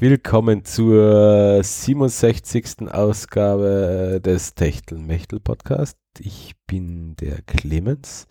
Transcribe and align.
Herzlich 0.00 0.12
willkommen 0.12 0.64
zur 0.64 1.62
67. 1.62 2.90
Ausgabe 2.90 4.18
des 4.24 4.54
Techtelmechtel 4.54 5.40
Podcast. 5.40 5.98
Ich 6.18 6.54
bin 6.66 7.16
der 7.16 7.42
Clemens 7.42 8.26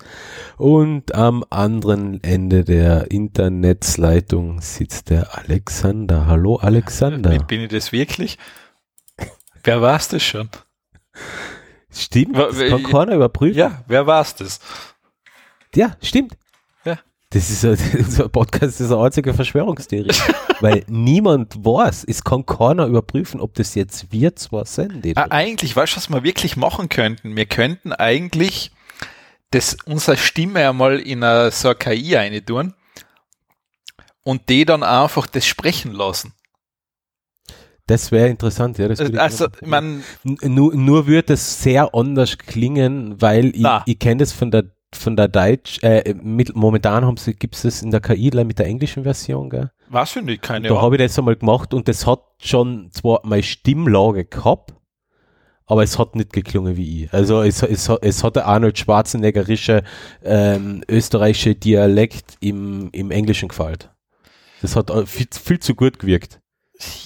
und 0.58 1.14
am 1.14 1.46
anderen 1.52 2.24
Ende 2.24 2.64
der 2.64 3.12
Internetsleitung 3.12 4.62
sitzt 4.62 5.12
der 5.12 5.38
Alexander. 5.38 6.26
Hallo 6.26 6.56
Alexander. 6.56 7.38
Bin 7.44 7.62
ich 7.62 7.70
das 7.70 7.92
wirklich? 7.92 8.40
Wer 9.64 9.80
war 9.80 9.98
es 9.98 10.08
das 10.08 10.24
schon? 10.24 10.50
Stimmt, 11.92 12.36
das 12.36 12.58
kann 12.58 12.82
keiner 12.82 13.14
überprüfen. 13.14 13.60
Ja, 13.60 13.84
wer 13.86 14.08
war 14.08 14.22
es 14.22 14.34
das? 14.34 14.60
Ja, 15.76 15.96
stimmt. 16.02 16.36
Das 17.32 17.50
ist 17.50 17.64
unser 17.96 18.28
Podcast 18.30 18.82
ist 18.82 18.92
eine 18.92 19.02
einzige 19.02 19.34
Verschwörungstheorie. 19.34 20.10
weil 20.62 20.84
niemand 20.88 21.64
weiß, 21.64 22.06
es 22.08 22.24
kann 22.24 22.46
keiner 22.46 22.86
überprüfen, 22.86 23.40
ob 23.40 23.54
das 23.54 23.76
jetzt 23.76 24.12
wir 24.12 24.36
zwar 24.36 24.66
sind. 24.66 25.06
Ah, 25.16 25.28
eigentlich, 25.30 25.76
weißt 25.76 25.94
du, 25.94 25.98
was 25.98 26.10
wir 26.10 26.24
wirklich 26.24 26.58
machen 26.58 26.90
könnten? 26.90 27.36
Wir 27.36 27.46
könnten 27.46 27.94
eigentlich 27.94 28.72
das, 29.52 29.78
unsere 29.86 30.18
Stimme 30.18 30.68
einmal 30.68 31.00
in 31.00 31.24
eine, 31.24 31.52
so 31.52 31.70
eine 31.70 31.76
KI 31.76 32.16
rein 32.16 32.46
tun 32.46 32.74
und 34.24 34.50
die 34.50 34.66
dann 34.66 34.84
einfach 34.84 35.28
das 35.28 35.46
sprechen 35.46 35.92
lassen. 35.92 36.34
Das 37.88 38.12
wäre 38.12 38.30
interessant, 38.30 38.78
ja. 38.78 38.88
Das 38.88 39.00
also, 39.00 39.48
man, 39.66 40.04
nur, 40.24 40.76
nur 40.76 41.08
würde 41.08 41.34
es 41.34 41.64
sehr 41.64 41.96
anders 41.96 42.38
klingen, 42.38 43.20
weil 43.20 43.56
ich, 43.56 43.66
ich 43.88 43.98
kenne 43.98 44.18
das 44.18 44.32
von 44.32 44.52
der 44.52 44.66
von 44.94 45.16
der 45.16 45.28
Deutsch, 45.28 45.80
äh, 45.84 46.14
mit, 46.22 46.56
momentan 46.56 47.06
haben 47.06 47.18
sie, 47.18 47.34
gibt 47.34 47.56
es 47.56 47.62
das 47.62 47.82
in 47.82 47.92
der 47.92 48.02
KI 48.02 48.32
mit 48.44 48.60
der 48.60 48.66
englischen 48.66 49.04
Version, 49.04 49.50
gell? 49.50 49.72
Was 49.90 50.12
finde 50.12 50.34
ich 50.34 50.42
keine 50.42 50.68
Da 50.68 50.82
habe 50.82 50.96
ich 50.96 51.02
das 51.02 51.18
einmal 51.18 51.36
gemacht 51.36 51.74
und 51.74 51.88
das 51.88 52.06
hat 52.06 52.22
schon 52.40 52.90
zwar 52.92 53.22
meine 53.24 53.44
Stimmlage 53.44 54.26
gehabt, 54.26 54.74
aber 55.66 55.84
es 55.84 56.00
hat 56.00 56.16
nicht 56.16 56.34
geklungen 56.34 56.78
wie 56.78 57.04
ich. 57.04 57.14
Also 57.14 57.42
es, 57.42 57.62
es, 57.62 57.90
es 57.90 58.24
hat 58.24 58.36
der 58.36 58.48
Arnold 58.48 58.78
Schwarzeneggerische 58.78 59.84
ähm, 60.24 60.84
österreichische 60.90 61.56
Dialekt 61.56 62.38
im, 62.40 62.90
im 62.92 63.12
Englischen 63.12 63.50
gefallen. 63.50 63.78
Das 64.62 64.76
hat 64.76 64.92
viel, 65.08 65.28
viel 65.32 65.60
zu 65.60 65.76
gut 65.76 66.00
gewirkt. 66.00 66.40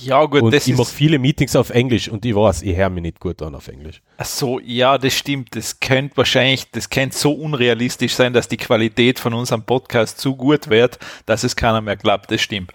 Ja, 0.02 0.24
gut, 0.26 0.44
und 0.44 0.54
das 0.54 0.68
ich 0.68 0.78
mache 0.78 0.92
viele 0.92 1.18
Meetings 1.18 1.56
auf 1.56 1.72
Englisch 1.72 2.08
und 2.08 2.24
ich 2.26 2.36
weiß, 2.36 2.62
ich 2.62 2.76
höre 2.76 2.90
mich 2.90 3.02
nicht 3.02 3.20
gut 3.20 3.42
an 3.42 3.56
auf 3.56 3.68
Englisch. 3.68 4.02
Ach 4.18 4.26
so, 4.26 4.60
ja, 4.60 5.00
das 5.00 5.14
stimmt. 5.14 5.56
Das 5.56 5.80
könnte 5.80 6.16
wahrscheinlich, 6.18 6.70
das 6.70 6.90
könnte 6.90 7.18
so 7.18 7.34
unrealistisch 7.34 8.14
sein, 8.14 8.34
dass 8.34 8.48
die 8.48 8.58
Qualität 8.58 9.18
von 9.18 9.34
unserem 9.34 9.64
Podcast 9.64 10.20
zu 10.20 10.36
gut 10.36 10.70
wird, 10.70 11.00
dass 11.26 11.44
es 11.44 11.56
keiner 11.56 11.82
mehr 11.82 11.96
glaubt. 11.96 12.30
Das 12.30 12.42
stimmt. 12.42 12.72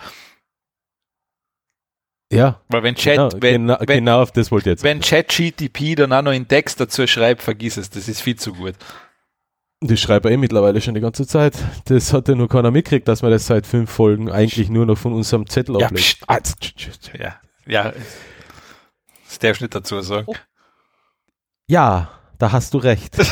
Ja. 2.32 2.60
Weil 2.68 2.82
wenn 2.82 2.94
Chat, 2.96 3.16
genau, 3.16 3.30
wenn, 3.40 3.66
genau, 3.66 3.76
wenn, 3.80 3.98
genau 3.98 4.22
auf 4.22 4.32
das 4.32 4.50
wollte 4.50 4.70
ich 4.70 4.72
jetzt. 4.72 4.82
Wenn 4.82 5.00
ChatGTP 5.00 5.94
dann 5.94 6.12
auch 6.12 6.22
noch 6.22 6.32
einen 6.32 6.48
Text 6.48 6.80
dazu 6.80 7.06
schreibt, 7.06 7.42
vergiss 7.42 7.76
es, 7.76 7.90
das 7.90 8.08
ist 8.08 8.20
viel 8.20 8.36
zu 8.36 8.52
gut. 8.52 8.74
Das 9.80 10.00
schreibt 10.00 10.24
er 10.24 10.32
eh 10.32 10.36
mittlerweile 10.36 10.80
schon 10.80 10.94
die 10.94 11.00
ganze 11.00 11.26
Zeit. 11.26 11.54
Das 11.84 12.12
hat 12.12 12.28
ja 12.28 12.34
nur 12.34 12.48
keiner 12.48 12.70
mitgekriegt, 12.72 13.06
dass 13.06 13.22
wir 13.22 13.30
das 13.30 13.46
seit 13.46 13.66
fünf 13.66 13.90
Folgen 13.90 14.30
eigentlich 14.30 14.68
nur 14.68 14.86
noch 14.86 14.98
von 14.98 15.12
unserem 15.12 15.48
Zettel 15.48 15.78
ja, 15.78 15.86
ablegen. 15.86 16.06
Ah, 16.26 16.40
ja, 17.16 17.36
ja. 17.66 17.92
Das 19.28 19.38
darfst 19.38 19.60
du 19.60 19.64
nicht 19.64 19.74
dazu 19.74 20.00
sagen. 20.00 20.26
Oh. 20.26 20.34
Ja, 21.68 22.10
da 22.38 22.50
hast 22.50 22.74
du 22.74 22.78
recht. 22.78 23.16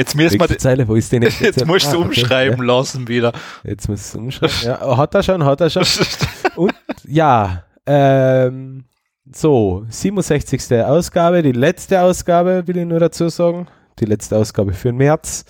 Jetzt 0.00 0.14
müssen 0.14 0.40
wir 0.40 0.58
Zeile, 0.58 0.88
wo 0.88 0.94
ist 0.94 1.12
denn 1.12 1.22
jetzt? 1.24 1.40
Jetzt 1.40 1.66
musst 1.66 1.92
du 1.92 1.98
ah, 1.98 2.04
umschreiben 2.04 2.54
okay, 2.54 2.66
lassen 2.66 3.06
wieder. 3.06 3.32
Jetzt 3.64 3.86
musst 3.86 4.14
du 4.14 4.18
umschreiben. 4.20 4.56
Ja, 4.62 4.96
hat 4.96 5.14
er 5.14 5.22
schon, 5.22 5.44
hat 5.44 5.60
er 5.60 5.68
schon. 5.68 5.84
Und 6.56 6.72
ja, 7.04 7.64
ähm, 7.84 8.84
so, 9.32 9.84
67. 9.88 10.82
Ausgabe, 10.84 11.42
die 11.42 11.52
letzte 11.52 12.00
Ausgabe, 12.02 12.66
will 12.66 12.76
ich 12.76 12.86
nur 12.86 13.00
dazu 13.00 13.28
sagen. 13.28 13.68
Die 13.98 14.04
letzte 14.04 14.36
Ausgabe 14.36 14.72
für 14.72 14.88
den 14.88 14.96
März. 14.96 15.44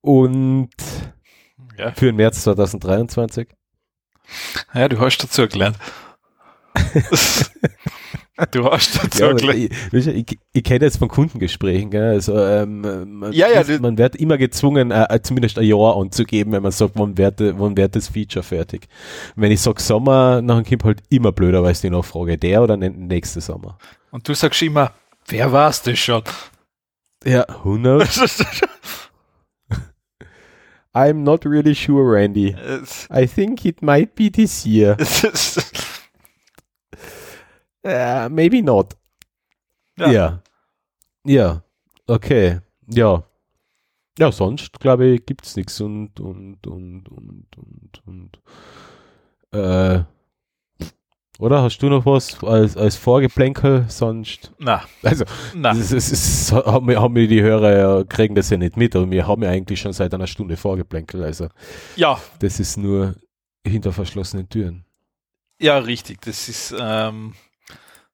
Und 0.00 0.70
ja. 1.78 1.92
für 1.92 2.06
den 2.06 2.16
März 2.16 2.42
2023. 2.42 3.48
Ja, 4.74 4.88
du 4.88 4.98
hast 4.98 5.18
dazu 5.18 5.46
gelernt. 5.46 5.76
Du 8.50 8.64
hast 8.64 9.02
dazu 9.02 9.24
ja, 9.24 9.52
ich, 9.52 9.70
ich, 9.92 10.38
ich 10.52 10.64
kenne 10.64 10.84
jetzt 10.84 10.98
von 10.98 11.08
Kundengesprächen, 11.08 11.90
gell? 11.90 12.14
also 12.14 12.36
ähm, 12.36 12.80
man, 13.18 13.32
ja, 13.32 13.48
ja, 13.48 13.60
ist, 13.60 13.80
man 13.80 13.96
wird 13.98 14.16
immer 14.16 14.36
gezwungen, 14.38 14.90
äh, 14.90 15.06
äh, 15.08 15.20
zumindest 15.22 15.58
ein 15.58 15.64
Jahr 15.64 15.96
anzugeben, 15.96 16.52
wenn 16.52 16.62
man 16.62 16.72
sagt, 16.72 16.94
wann 16.96 17.16
wird, 17.16 17.40
wann 17.40 17.76
wird 17.76 17.94
das 17.94 18.08
Feature 18.08 18.42
fertig. 18.42 18.88
Und 19.36 19.42
wenn 19.42 19.52
ich 19.52 19.60
sage 19.60 19.80
Sommer, 19.80 20.42
dann 20.42 20.64
kommt 20.64 20.84
halt 20.84 21.02
immer 21.08 21.30
blöderweise 21.32 21.82
die 21.82 21.90
Nachfrage, 21.90 22.36
der 22.36 22.62
oder 22.62 22.76
nächste 22.76 23.40
Sommer. 23.40 23.78
Und 24.10 24.28
du 24.28 24.34
sagst 24.34 24.60
immer, 24.62 24.92
wer 25.28 25.52
war 25.52 25.70
es 25.70 25.82
das 25.82 25.98
schon? 25.98 26.22
Ja, 27.24 27.46
who 27.62 27.76
knows? 27.76 28.18
I'm 30.94 31.22
not 31.22 31.46
really 31.46 31.74
sure, 31.74 32.04
Randy. 32.04 32.54
I 33.10 33.26
think 33.26 33.64
it 33.64 33.80
might 33.80 34.14
be 34.14 34.30
this 34.30 34.66
year. 34.66 34.96
Uh, 37.84 38.28
maybe 38.30 38.62
not. 38.62 38.96
Ja. 39.98 40.10
Ja. 40.10 40.42
ja. 41.24 41.62
Okay. 42.06 42.60
Ja. 42.86 43.24
Ja, 44.18 44.30
sonst, 44.30 44.78
glaube 44.78 45.06
ich, 45.06 45.26
gibt 45.26 45.46
es 45.46 45.56
nichts 45.56 45.80
und, 45.80 46.20
und, 46.20 46.66
und, 46.66 47.08
und, 47.08 47.46
und, 47.56 48.02
und, 48.06 48.40
äh, 49.52 50.04
oder 51.38 51.62
hast 51.62 51.78
du 51.78 51.88
noch 51.88 52.04
was 52.04 52.42
als, 52.44 52.76
als 52.76 52.96
Vorgeplänkel 52.96 53.86
sonst? 53.88 54.52
Na. 54.58 54.82
Also, 55.02 55.24
Na. 55.54 55.72
Das, 55.72 55.88
das, 55.88 56.10
das, 56.10 56.52
haben, 56.52 56.86
wir, 56.86 57.00
haben 57.00 57.14
wir 57.14 57.26
die 57.26 57.42
Hörer, 57.42 58.04
kriegen 58.04 58.34
das 58.34 58.50
ja 58.50 58.58
nicht 58.58 58.76
mit, 58.76 58.94
aber 58.94 59.10
wir 59.10 59.26
haben 59.26 59.42
ja 59.42 59.50
eigentlich 59.50 59.80
schon 59.80 59.92
seit 59.92 60.12
einer 60.12 60.26
Stunde 60.26 60.56
Vorgeplänkel, 60.56 61.24
also. 61.24 61.48
Ja. 61.96 62.20
Das 62.38 62.60
ist 62.60 62.76
nur 62.76 63.16
hinter 63.66 63.92
verschlossenen 63.92 64.48
Türen. 64.48 64.84
Ja, 65.60 65.78
richtig. 65.78 66.20
Das 66.20 66.48
ist, 66.48 66.74
ähm, 66.78 67.34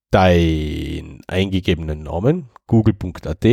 dein 0.09 1.19
eingegebenen 1.27 2.03
Namen, 2.03 2.47
google.at, 2.65 3.45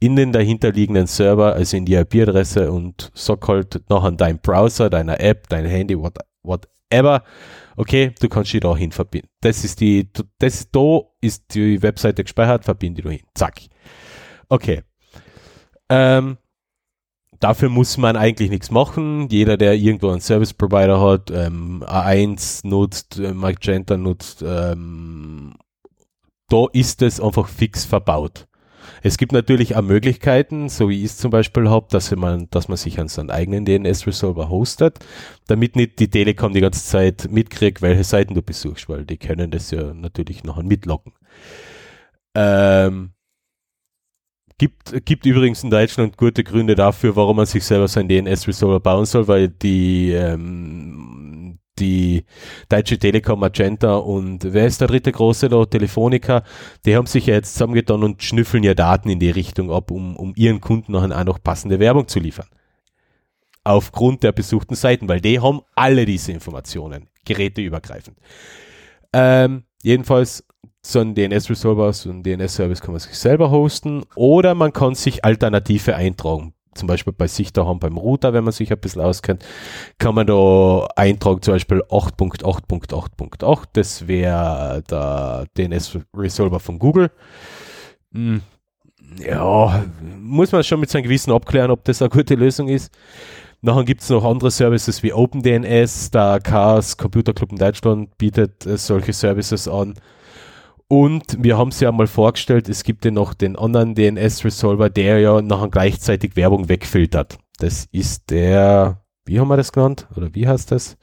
in 0.00 0.16
den 0.16 0.32
dahinterliegenden 0.32 1.06
Server, 1.06 1.54
also 1.54 1.76
in 1.76 1.84
die 1.84 1.94
IP-Adresse 1.94 2.72
und 2.72 3.12
sagt 3.14 3.46
halt 3.46 3.82
noch 3.90 4.02
an 4.02 4.16
deinem 4.16 4.38
Browser, 4.38 4.88
deiner 4.88 5.20
App, 5.20 5.48
dein 5.50 5.66
Handy, 5.66 5.98
what, 5.98 6.16
whatever. 6.42 7.22
Okay, 7.76 8.14
du 8.18 8.28
kannst 8.28 8.52
dich 8.52 8.60
da 8.60 8.74
hin 8.74 8.92
verbinden. 8.92 9.28
Das 9.42 9.62
ist 9.62 9.80
die, 9.80 10.10
das, 10.38 10.70
da 10.70 11.00
ist 11.20 11.54
die 11.54 11.82
Webseite 11.82 12.24
gespeichert, 12.24 12.64
verbinde 12.64 13.02
du 13.02 13.10
hin. 13.10 13.20
Zack. 13.34 13.60
Okay. 14.48 14.82
Ähm, 15.90 16.38
dafür 17.38 17.68
muss 17.68 17.98
man 17.98 18.16
eigentlich 18.16 18.50
nichts 18.50 18.70
machen. 18.70 19.28
Jeder, 19.28 19.58
der 19.58 19.74
irgendwo 19.74 20.08
einen 20.08 20.20
Service 20.22 20.54
Provider 20.54 21.00
hat, 21.00 21.30
ähm, 21.30 21.84
A1 21.86 22.66
nutzt, 22.66 23.18
äh, 23.18 23.34
Magenta 23.34 23.98
nutzt, 23.98 24.42
ähm, 24.46 25.54
da 26.48 26.66
ist 26.72 27.02
es 27.02 27.20
einfach 27.20 27.48
fix 27.48 27.84
verbaut. 27.84 28.46
Es 29.02 29.18
gibt 29.18 29.32
natürlich 29.32 29.76
auch 29.76 29.82
Möglichkeiten, 29.82 30.68
so 30.68 30.88
wie 30.88 30.98
ich 30.98 31.06
es 31.06 31.16
zum 31.16 31.30
Beispiel 31.30 31.68
habe, 31.68 31.86
dass 31.90 32.14
man, 32.14 32.48
dass 32.50 32.68
man 32.68 32.76
sich 32.76 33.00
an 33.00 33.08
seinen 33.08 33.30
eigenen 33.30 33.64
DNS-Resolver 33.64 34.48
hostet, 34.48 34.98
damit 35.46 35.76
nicht 35.76 35.98
die 35.98 36.08
Telekom 36.08 36.52
die 36.52 36.60
ganze 36.60 36.84
Zeit 36.84 37.28
mitkriegt, 37.30 37.82
welche 37.82 38.04
Seiten 38.04 38.34
du 38.34 38.42
besuchst, 38.42 38.88
weil 38.88 39.04
die 39.04 39.18
können 39.18 39.50
das 39.50 39.70
ja 39.70 39.94
natürlich 39.94 40.44
nachher 40.44 40.64
mitlocken. 40.64 41.12
Ähm, 42.34 43.12
Gibt, 44.60 45.06
gibt 45.06 45.24
übrigens 45.24 45.64
in 45.64 45.70
Deutschland 45.70 46.18
gute 46.18 46.44
Gründe 46.44 46.74
dafür, 46.74 47.16
warum 47.16 47.38
man 47.38 47.46
sich 47.46 47.64
selber 47.64 47.88
seinen 47.88 48.10
DNS-Resolver 48.10 48.78
bauen 48.78 49.06
soll, 49.06 49.26
weil 49.26 49.48
die, 49.48 50.10
ähm, 50.10 51.49
die 51.80 52.24
Deutsche 52.68 52.98
Telekom, 52.98 53.40
Magenta 53.40 53.96
und 53.96 54.52
wer 54.52 54.66
ist 54.66 54.80
der 54.80 54.88
dritte 54.88 55.10
große 55.10 55.48
da, 55.48 55.64
Telefonica, 55.64 56.42
die 56.84 56.94
haben 56.94 57.06
sich 57.06 57.26
ja 57.26 57.34
jetzt 57.34 57.54
zusammengetan 57.54 58.04
und 58.04 58.22
schnüffeln 58.22 58.62
ja 58.62 58.74
Daten 58.74 59.08
in 59.08 59.18
die 59.18 59.30
Richtung 59.30 59.72
ab, 59.72 59.90
um, 59.90 60.16
um 60.16 60.32
ihren 60.36 60.60
Kunden 60.60 60.92
nachher 60.92 61.18
auch 61.18 61.24
noch 61.24 61.42
passende 61.42 61.80
Werbung 61.80 62.06
zu 62.06 62.20
liefern. 62.20 62.46
Aufgrund 63.64 64.22
der 64.22 64.32
besuchten 64.32 64.74
Seiten, 64.74 65.08
weil 65.08 65.20
die 65.20 65.40
haben 65.40 65.60
alle 65.74 66.04
diese 66.04 66.32
Informationen, 66.32 67.08
geräteübergreifend. 67.24 68.16
Ähm, 69.12 69.64
jedenfalls 69.82 70.44
so 70.82 71.00
ein 71.00 71.14
DNS-Resolver, 71.14 71.92
so 71.92 72.10
ein 72.10 72.22
DNS-Service 72.22 72.80
kann 72.80 72.92
man 72.92 73.00
sich 73.00 73.18
selber 73.18 73.50
hosten 73.50 74.04
oder 74.14 74.54
man 74.54 74.72
kann 74.72 74.94
sich 74.94 75.24
Alternative 75.24 75.94
eintragen 75.94 76.54
zum 76.74 76.86
Beispiel 76.86 77.12
bei 77.12 77.26
sich 77.26 77.52
daheim 77.52 77.78
beim 77.78 77.96
Router, 77.96 78.32
wenn 78.32 78.44
man 78.44 78.52
sich 78.52 78.70
ein 78.72 78.78
bisschen 78.78 79.02
auskennt, 79.02 79.44
kann 79.98 80.14
man 80.14 80.26
da 80.26 80.86
eintragen, 80.96 81.42
zum 81.42 81.54
Beispiel 81.54 81.82
8.8.8.8. 81.88 83.64
Das 83.72 84.06
wäre 84.06 84.82
der 84.88 85.46
DNS-Resolver 85.56 86.60
von 86.60 86.78
Google. 86.78 87.10
Hm, 88.12 88.42
ja, 89.18 89.84
muss 90.20 90.52
man 90.52 90.62
schon 90.62 90.80
mit 90.80 90.90
seinem 90.90 91.04
Gewissen 91.04 91.32
abklären, 91.32 91.70
ob 91.70 91.84
das 91.84 92.00
eine 92.02 92.10
gute 92.10 92.34
Lösung 92.34 92.68
ist. 92.68 92.92
Nachher 93.62 93.84
gibt 93.84 94.00
es 94.00 94.08
noch 94.08 94.24
andere 94.24 94.50
Services 94.50 95.02
wie 95.02 95.12
OpenDNS. 95.12 96.12
Der 96.12 96.40
Chaos 96.40 96.96
Computer 96.96 97.34
Club 97.34 97.52
in 97.52 97.58
Deutschland 97.58 98.16
bietet 98.16 98.64
äh, 98.64 98.78
solche 98.78 99.12
Services 99.12 99.68
an. 99.68 99.94
Und 100.92 101.36
wir 101.38 101.56
haben 101.56 101.68
es 101.68 101.78
ja 101.78 101.92
mal 101.92 102.08
vorgestellt, 102.08 102.68
es 102.68 102.82
gibt 102.82 103.04
ja 103.04 103.12
noch 103.12 103.32
den 103.32 103.54
anderen 103.54 103.94
DNS-Resolver, 103.94 104.90
der 104.90 105.20
ja 105.20 105.40
nachher 105.40 105.68
gleichzeitig 105.68 106.34
Werbung 106.34 106.68
wegfiltert. 106.68 107.38
Das 107.60 107.86
ist 107.92 108.28
der, 108.30 109.00
wie 109.24 109.38
haben 109.38 109.46
wir 109.46 109.56
das 109.56 109.70
genannt? 109.70 110.08
Oder 110.16 110.34
wie 110.34 110.48
heißt 110.48 110.72
das? 110.72 110.98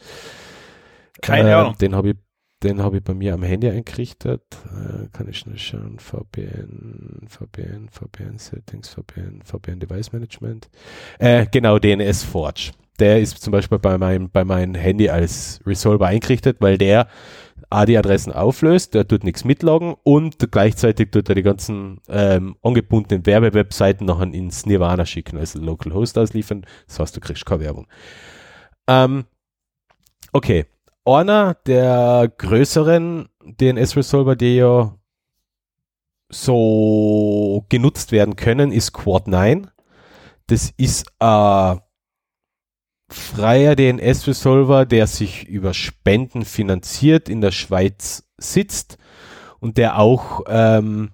Keine 1.22 1.52
äh, 1.52 1.54
Ahnung. 1.54 1.78
Den 1.78 1.96
habe 1.96 2.10
ich, 2.10 2.16
den 2.64 2.82
habe 2.82 2.98
ich 2.98 3.04
bei 3.06 3.14
mir 3.14 3.34
am 3.34 3.44
Handy 3.44 3.70
eingerichtet. 3.70 4.42
Äh, 4.66 5.08
kann 5.14 5.30
ich 5.30 5.38
schnell 5.38 5.58
schauen. 5.58 6.00
VPN, 6.00 7.26
VPN, 7.30 7.88
VPN 7.90 8.38
Settings, 8.40 8.90
VPN, 8.90 9.42
VPN 9.46 9.80
Device 9.80 10.12
Management. 10.12 10.70
Äh, 11.18 11.46
genau, 11.50 11.80
DNS 11.80 12.26
Forge. 12.26 12.72
Der 13.00 13.22
ist 13.22 13.42
zum 13.42 13.52
Beispiel 13.52 13.80
bei 13.80 13.98
meinem, 13.98 14.30
bei 14.32 14.44
meinem 14.44 14.76
Handy 14.76 15.10
als 15.10 15.62
Resolver 15.66 16.08
eingerichtet, 16.08 16.58
weil 16.60 16.78
der 16.78 17.08
A, 17.70 17.86
die 17.86 17.98
Adressen 17.98 18.32
auflöst, 18.32 18.94
der 18.94 19.08
tut 19.08 19.24
nichts 19.24 19.44
mitloggen 19.44 19.96
und 20.04 20.52
gleichzeitig 20.52 21.12
tut 21.12 21.28
er 21.28 21.36
die 21.36 21.44
ganzen 21.44 22.00
ähm, 22.08 22.56
angebundenen 22.62 23.26
Werbewebseiten 23.26 24.06
nachher 24.08 24.34
ins 24.34 24.66
Nirvana 24.66 25.06
schicken, 25.06 25.38
also 25.38 25.60
Local 25.60 25.94
Host 25.94 26.18
ausliefern. 26.18 26.66
Das 26.88 27.00
heißt, 27.00 27.16
du 27.16 27.20
kriegst 27.20 27.46
keine 27.46 27.62
Werbung. 27.62 27.88
Ähm, 28.88 29.26
okay. 30.32 30.66
Einer 31.04 31.54
der 31.66 32.32
größeren 32.38 33.30
DNS-Resolver, 33.42 34.36
die 34.36 34.58
ja 34.58 34.94
so 36.30 37.66
genutzt 37.70 38.12
werden 38.12 38.36
können, 38.36 38.72
ist 38.72 38.94
Quad9. 38.94 39.68
Das 40.48 40.74
ist 40.78 41.12
ein 41.20 41.80
freier 43.10 43.76
DNS-Resolver, 43.76 44.86
der 44.86 45.08
sich 45.08 45.48
über 45.48 45.74
Spenden 45.74 46.46
finanziert, 46.46 47.30
in 47.30 47.42
der 47.42 47.52
Schweiz 47.52 48.28
sitzt 48.38 48.98
und 49.60 49.78
der 49.78 50.00
auch 50.00 50.42
ähm, 50.48 51.12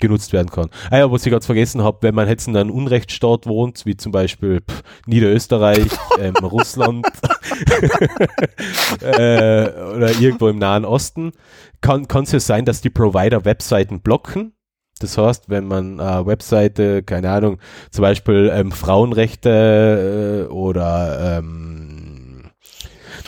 genutzt 0.00 0.32
werden 0.32 0.50
kann. 0.50 0.70
Ah 0.90 0.98
ja, 0.98 1.10
was 1.10 1.24
ich 1.24 1.32
ganz 1.32 1.46
vergessen 1.46 1.82
habe, 1.82 1.98
wenn 2.02 2.14
man 2.14 2.28
jetzt 2.28 2.46
in 2.48 2.56
einem 2.56 2.70
Unrechtsstaat 2.70 3.46
wohnt, 3.46 3.86
wie 3.86 3.96
zum 3.96 4.12
Beispiel 4.12 4.60
pff, 4.60 4.82
Niederösterreich, 5.06 5.88
ähm, 6.20 6.34
Russland 6.42 7.06
äh, 9.00 9.70
oder 9.70 10.10
irgendwo 10.20 10.48
im 10.48 10.58
Nahen 10.58 10.84
Osten, 10.84 11.32
kann 11.80 12.06
es 12.22 12.32
ja 12.32 12.40
sein, 12.40 12.64
dass 12.64 12.80
die 12.80 12.90
Provider 12.90 13.44
Webseiten 13.44 14.00
blocken 14.00 14.52
das 15.00 15.18
heißt, 15.18 15.48
wenn 15.48 15.66
man 15.66 15.98
äh, 15.98 16.26
Webseite, 16.26 17.02
keine 17.02 17.30
Ahnung, 17.30 17.58
zum 17.90 18.02
Beispiel 18.02 18.50
ähm, 18.54 18.72
Frauenrechte 18.72 20.46
äh, 20.48 20.52
oder 20.52 21.38
ähm, 21.38 22.50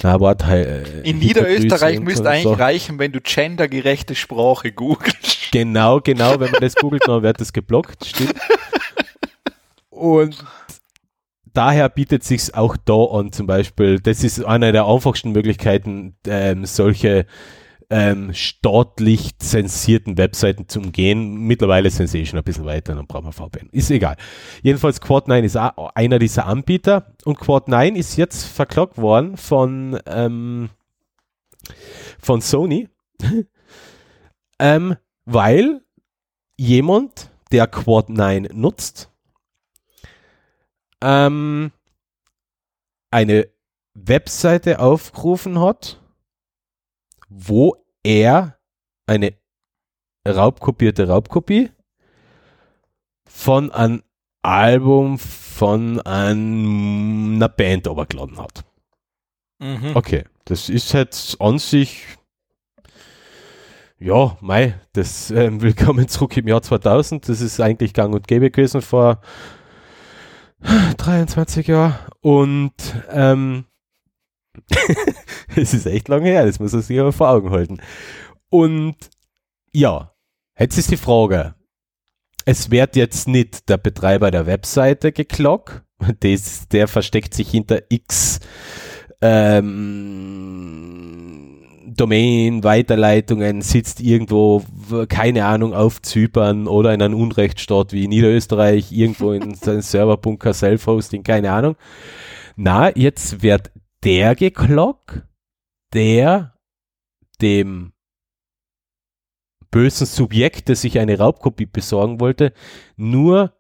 na, 0.03 0.21
warte, 0.21 0.45
äh, 0.47 1.09
In 1.09 1.19
Niederösterreich 1.19 2.01
müsste 2.01 2.29
eigentlich 2.29 2.43
so. 2.45 2.53
reichen, 2.53 2.99
wenn 2.99 3.13
du 3.13 3.21
gendergerechte 3.21 4.15
Sprache 4.15 4.73
googelst. 4.73 5.35
Genau, 5.53 6.01
genau, 6.01 6.39
wenn 6.41 6.51
man 6.51 6.61
das 6.61 6.75
googelt, 6.75 7.05
dann 7.07 7.23
wird 7.23 7.41
das 7.41 7.53
geblockt, 7.53 8.05
stimmt. 8.05 8.35
Und 9.89 10.45
daher 11.55 11.89
bietet 11.89 12.25
sich 12.25 12.55
auch 12.55 12.77
da 12.85 13.05
an, 13.05 13.33
zum 13.33 13.47
Beispiel, 13.47 14.01
das 14.01 14.23
ist 14.23 14.45
eine 14.45 14.73
der 14.73 14.87
einfachsten 14.87 15.33
Möglichkeiten, 15.33 16.17
ähm, 16.27 16.67
solche 16.67 17.27
ähm, 17.91 18.33
staatlich 18.35 19.39
zensierten 19.39 20.19
Webseiten 20.19 20.69
zu 20.69 20.81
umgehen. 20.81 21.37
Mittlerweile 21.47 21.91
sind 21.91 22.09
sie 22.09 22.27
schon 22.27 22.39
ein 22.39 22.45
bisschen 22.45 22.65
weiter, 22.65 22.95
dann 22.95 23.07
brauchen 23.07 23.27
wir 23.27 23.33
VPN. 23.33 23.69
Ist 23.71 23.91
egal. 23.91 24.17
Jedenfalls 24.63 25.01
Quad9 25.01 25.43
ist 25.43 25.57
einer 25.57 26.19
dieser 26.19 26.47
Anbieter 26.47 27.15
und 27.25 27.39
Quad9 27.39 27.95
ist 27.95 28.17
jetzt 28.17 28.45
verklagt 28.45 28.99
worden 28.99 29.37
von, 29.37 29.99
ähm, 30.07 30.71
von 32.19 32.41
Sony, 32.41 32.89
ähm, 34.59 34.97
weil 35.25 35.83
jemand, 36.57 37.31
der 37.53 37.71
Quad9 37.71 38.53
nutzt, 38.53 39.11
ähm, 41.03 41.71
eine 43.11 43.49
Webseite 43.95 44.81
aufgerufen 44.81 45.61
hat, 45.61 46.01
wo 47.29 47.77
er 48.03 48.59
eine 49.07 49.35
raubkopierte 50.27 51.09
Raubkopie 51.09 51.71
von 53.29 53.71
einem 53.71 54.03
Album 54.43 55.19
von 55.19 56.01
einer 56.03 57.49
Band 57.49 57.87
übergeladen 57.87 58.39
hat. 58.39 58.65
Mhm. 59.59 59.93
Okay, 59.95 60.25
das 60.45 60.69
ist 60.69 60.93
jetzt 60.93 61.41
an 61.41 61.59
sich, 61.59 62.05
ja, 63.99 64.37
mei, 64.41 64.79
das 64.93 65.31
ähm, 65.31 65.63
Willkommen 65.63 66.09
zurück 66.09 66.37
im 66.37 66.47
Jahr 66.47 66.63
2000, 66.63 67.29
das 67.29 67.41
ist 67.41 67.61
eigentlich 67.61 67.95
gang 67.95 68.15
und 68.15 68.29
gäbe 68.29 68.51
gewesen 68.51 68.83
vor 68.83 69.21
23 70.99 71.67
Jahren 71.67 71.97
und 72.21 72.75
ähm, 73.11 73.65
es 75.57 75.75
ist 75.75 75.87
echt 75.87 76.09
lange 76.09 76.29
her, 76.29 76.47
das 76.47 76.61
muss 76.61 76.73
man 76.73 76.83
sich 76.83 76.99
aber 76.99 77.13
vor 77.13 77.31
Augen 77.31 77.51
halten. 77.51 77.79
Und 78.51 78.97
ja, 79.73 80.13
jetzt 80.59 80.79
ist 80.79 80.91
die 80.91 80.97
Frage, 80.97 81.55
es 82.45 82.71
wird 82.71 82.97
jetzt 82.97 83.29
nicht 83.29 83.69
der 83.69 83.77
Betreiber 83.77 84.31
der 84.31 84.47
Webseite 84.47 85.13
geklockt, 85.13 85.83
das, 86.21 86.69
der 86.69 86.89
versteckt 86.89 87.35
sich 87.35 87.51
hinter 87.51 87.83
X 87.89 88.41
ähm, 89.21 90.77
Domain, 91.87 92.63
Weiterleitungen, 92.63 93.63
sitzt 93.63 94.01
irgendwo, 94.01 94.63
keine 95.09 95.47
Ahnung, 95.47 95.73
auf 95.75 96.03
Zypern 96.03 96.67
oder 96.69 96.93
in 96.93 97.01
einem 97.03 97.15
Unrechtsstaat 97.15 97.93
wie 97.93 98.07
Niederösterreich, 98.09 98.93
irgendwo 98.93 99.33
in 99.33 99.55
seinem 99.57 99.81
Serverbunker, 99.83 100.53
Self-Hosting, 100.53 101.23
keine 101.23 101.53
Ahnung. 101.53 101.77
Na, 102.57 102.95
jetzt 102.97 103.43
wird 103.43 103.71
der 104.07 104.37
geklockt, 104.37 105.23
der 105.93 106.57
dem 107.41 107.93
bösen 109.71 110.07
Subjekt, 110.07 110.69
das 110.69 110.83
sich 110.83 110.99
eine 110.99 111.19
Raubkopie 111.19 111.67
besorgen 111.67 112.21
wollte, 112.21 112.53
nur 112.97 113.53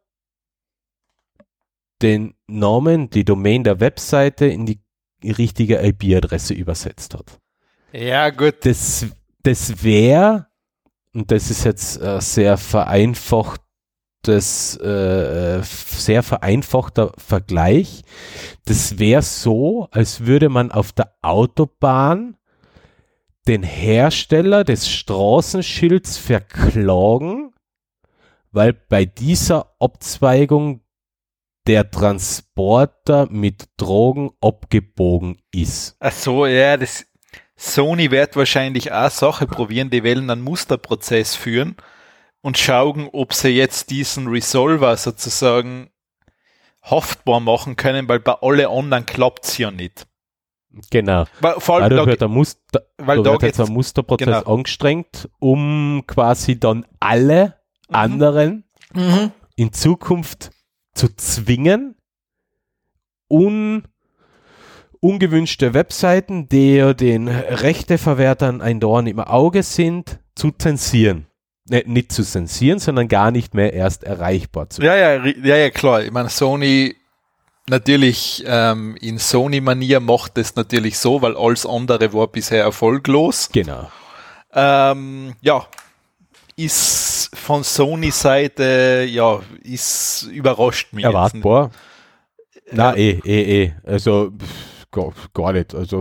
den 2.01 2.35
Namen, 2.47 3.11
die 3.11 3.25
Domain 3.25 3.65
der 3.65 3.81
Webseite 3.81 4.47
in 4.47 4.67
die 4.67 4.81
richtige 5.25 5.85
IP-Adresse 5.85 6.55
übersetzt 6.55 7.15
hat. 7.15 7.41
Ja, 7.93 8.31
gut. 8.31 8.65
Das, 8.65 9.07
das 9.43 9.83
wäre, 9.83 10.47
und 11.13 11.31
das 11.31 11.51
ist 11.51 11.65
jetzt 11.65 12.01
äh, 12.01 12.21
sehr 12.21 12.57
vereinfachtes, 14.25 14.77
äh, 14.79 15.63
sehr 15.63 16.23
vereinfachter 16.23 17.13
Vergleich. 17.17 18.03
Das 18.65 18.99
wäre 18.99 19.23
so, 19.23 19.89
als 19.91 20.27
würde 20.27 20.49
man 20.49 20.73
auf 20.73 20.93
der 20.93 21.13
Autobahn 21.23 22.37
den 23.47 23.63
Hersteller 23.63 24.65
des 24.65 24.89
Straßenschilds 24.89 26.19
verklagen, 26.19 27.53
weil 28.51 28.73
bei 28.73 29.05
dieser 29.05 29.73
Abzweigung 29.79 30.81
der 31.69 31.91
Transporter 31.91 33.29
mit 33.31 33.69
Drogen 33.77 34.31
abgebogen 34.41 35.39
ist. 35.53 35.97
Ach 36.01 36.13
so, 36.13 36.47
ja, 36.47 36.77
das 36.77 37.07
Sony 37.57 38.11
wird 38.11 38.37
wahrscheinlich 38.37 38.93
auch 38.93 39.11
Sache 39.11 39.47
probieren, 39.47 39.91
die 39.91 40.05
wollen 40.05 40.31
einen 40.31 40.43
Musterprozess 40.43 41.35
führen 41.35 41.77
und 42.47 42.57
schauen, 42.59 43.09
ob 43.13 43.35
sie 43.35 43.49
jetzt 43.49 43.91
diesen 43.91 44.29
Resolver 44.29 44.97
sozusagen 44.97 45.91
haftbar 46.81 47.41
machen 47.41 47.75
können, 47.75 48.09
weil 48.09 48.21
bei 48.21 48.35
alle 48.41 48.69
anderen 48.69 49.05
klappt 49.05 49.47
es 49.47 49.59
ja 49.59 49.73
nicht. 49.73 50.07
Genau. 50.93 51.25
Weil, 51.41 51.55
vor 51.59 51.77
allem 51.83 51.91
da 51.91 51.97
da, 51.97 52.07
wird 52.07 52.21
der 52.21 52.29
Muster, 52.29 52.83
weil 52.99 53.17
da 53.17 53.23
da 53.25 53.33
wird 53.33 53.43
jetzt 53.43 53.61
ein 53.61 53.73
Musterprozess 53.73 54.27
genau. 54.45 54.55
angestrengt, 54.55 55.29
um 55.41 56.05
quasi 56.07 56.61
dann 56.61 56.87
alle 57.01 57.57
Mhm. 57.89 57.95
anderen 57.97 58.65
in 59.57 59.73
Zukunft 59.73 60.51
zu 60.95 61.09
zwingen, 61.17 61.97
un, 63.29 63.89
ungewünschte 65.01 65.75
Webseiten, 65.75 66.49
die 66.49 66.77
ja 66.77 66.95
den 66.95 67.27
Rechteverwertern 67.27 68.61
ein 68.61 68.79
Dorn 68.79 69.09
im 69.09 69.19
Auge 69.19 69.65
sind, 69.65 70.21
zu 70.37 70.53
zensieren. 70.53 71.27
Ne, 71.69 71.83
nicht 71.87 72.13
zu 72.13 72.23
zensieren, 72.23 72.79
sondern 72.79 73.09
gar 73.09 73.33
nicht 73.33 73.55
mehr 73.55 73.73
erst 73.73 74.05
erreichbar 74.05 74.71
zu 74.71 74.83
Ja, 74.83 74.95
ja, 74.95 75.25
ja, 75.25 75.57
ja, 75.57 75.71
klar. 75.71 76.03
Ich 76.03 76.13
meine, 76.13 76.29
Sony 76.29 76.95
natürlich 77.69 78.45
ähm, 78.47 78.97
in 79.01 79.19
Sony-Manier 79.19 79.99
macht 80.01 80.39
es 80.39 80.55
natürlich 80.55 80.99
so, 80.99 81.23
weil 81.23 81.37
alles 81.37 81.67
andere 81.67 82.13
war 82.13 82.29
bisher 82.29 82.63
erfolglos. 82.63 83.49
Genau. 83.53 83.91
Ähm, 84.53 85.35
ja, 85.41 85.67
ist 86.57 87.31
von 87.35 87.65
Sony-Seite, 87.65 89.07
ja, 89.11 89.41
ist 89.63 90.29
überrascht 90.33 90.93
mich. 90.93 91.05
Erwartbar. 91.05 91.71
Na, 92.73 92.97
eh, 92.97 93.21
eh, 93.25 93.65
eh. 93.65 93.73
Also, 93.85 94.31
pff, 94.31 94.91
gar, 94.91 95.13
gar 95.35 95.53
nicht. 95.53 95.75
Also, 95.75 96.01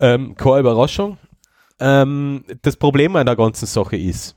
ähm, 0.00 0.34
keine 0.34 0.60
Überraschung. 0.60 1.18
Ähm, 1.80 2.44
das 2.62 2.76
Problem 2.76 3.16
an 3.16 3.26
der 3.26 3.36
ganzen 3.36 3.66
Sache 3.66 3.96
ist, 3.96 4.36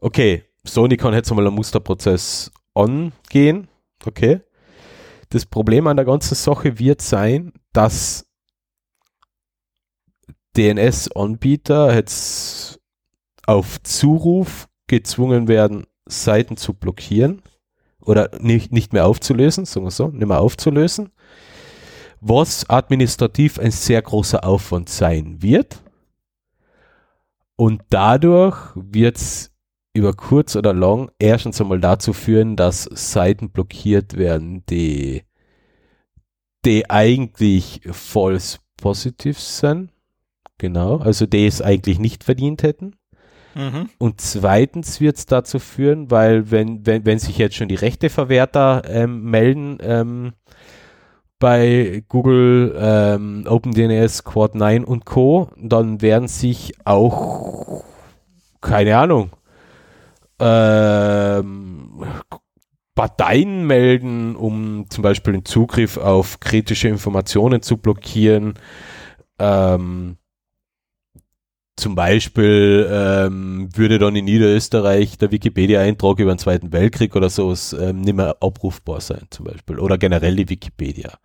okay, 0.00 0.44
Sony 0.64 0.96
kann 0.96 1.14
jetzt 1.14 1.30
einmal 1.30 1.46
einen 1.46 1.54
Musterprozess 1.54 2.50
angehen, 2.74 3.68
okay. 4.04 4.40
Das 5.28 5.46
Problem 5.46 5.86
an 5.86 5.96
der 5.96 6.06
ganzen 6.06 6.34
Sache 6.34 6.78
wird 6.78 7.02
sein, 7.02 7.52
dass 7.72 8.26
DNS-Anbieter 10.56 11.94
jetzt 11.94 12.80
auf 13.46 13.82
Zuruf 13.82 14.68
gezwungen 14.86 15.48
werden, 15.48 15.86
Seiten 16.06 16.56
zu 16.56 16.74
blockieren 16.74 17.42
oder 18.00 18.30
nicht, 18.38 18.72
nicht 18.72 18.92
mehr 18.92 19.06
aufzulösen, 19.06 19.64
sagen 19.64 19.86
wir 19.86 19.90
so, 19.90 20.08
nicht 20.08 20.26
mehr 20.26 20.40
aufzulösen, 20.40 21.10
was 22.26 22.68
administrativ 22.70 23.58
ein 23.58 23.70
sehr 23.70 24.00
großer 24.00 24.44
Aufwand 24.44 24.88
sein 24.88 25.42
wird. 25.42 25.82
Und 27.56 27.82
dadurch 27.90 28.56
wird 28.74 29.16
es 29.18 29.52
über 29.92 30.14
kurz 30.14 30.56
oder 30.56 30.72
lang 30.72 31.10
erstens 31.18 31.60
einmal 31.60 31.80
dazu 31.80 32.14
führen, 32.14 32.56
dass 32.56 32.84
Seiten 32.84 33.50
blockiert 33.50 34.16
werden, 34.16 34.64
die, 34.66 35.24
die 36.64 36.88
eigentlich 36.90 37.82
false 37.92 38.58
positive 38.78 39.38
sind. 39.38 39.90
Genau, 40.56 40.96
also 40.98 41.26
die 41.26 41.46
es 41.46 41.60
eigentlich 41.60 41.98
nicht 41.98 42.24
verdient 42.24 42.62
hätten. 42.62 42.96
Mhm. 43.54 43.90
Und 43.98 44.20
zweitens 44.20 45.00
wird 45.00 45.16
es 45.18 45.26
dazu 45.26 45.58
führen, 45.58 46.10
weil 46.10 46.50
wenn, 46.50 46.86
wenn, 46.86 47.04
wenn 47.04 47.18
sich 47.18 47.36
jetzt 47.38 47.54
schon 47.54 47.68
die 47.68 47.74
Rechteverwerter 47.74 48.82
ähm, 48.86 49.24
melden 49.24 49.78
ähm, 49.82 50.32
bei 51.44 52.02
Google, 52.08 52.74
ähm, 52.80 53.44
OpenDNS, 53.46 54.24
Quad 54.24 54.54
9 54.54 54.82
und 54.82 55.04
Co., 55.04 55.50
dann 55.58 56.00
werden 56.00 56.26
sich 56.26 56.72
auch, 56.86 57.84
keine 58.62 58.96
Ahnung, 58.96 59.28
ähm, 60.38 62.02
Parteien 62.94 63.66
melden, 63.66 64.36
um 64.36 64.86
zum 64.88 65.02
Beispiel 65.02 65.34
den 65.34 65.44
Zugriff 65.44 65.98
auf 65.98 66.40
kritische 66.40 66.88
Informationen 66.88 67.60
zu 67.60 67.76
blockieren. 67.76 68.54
Ähm, 69.38 70.16
zum 71.76 71.96
Beispiel 71.96 72.88
ähm, 72.90 73.68
würde 73.74 73.98
dann 73.98 74.14
in 74.14 74.26
Niederösterreich 74.26 75.18
der 75.18 75.32
Wikipedia-Eintrag 75.32 76.20
über 76.20 76.32
den 76.32 76.38
Zweiten 76.38 76.72
Weltkrieg 76.72 77.16
oder 77.16 77.28
so 77.28 77.52
ähm, 77.78 78.02
nicht 78.02 78.14
mehr 78.14 78.36
abrufbar 78.40 79.00
sein, 79.00 79.26
zum 79.30 79.46
Beispiel. 79.46 79.78
Oder 79.80 79.98
generell 79.98 80.36
die 80.36 80.48
Wikipedia. 80.48 81.18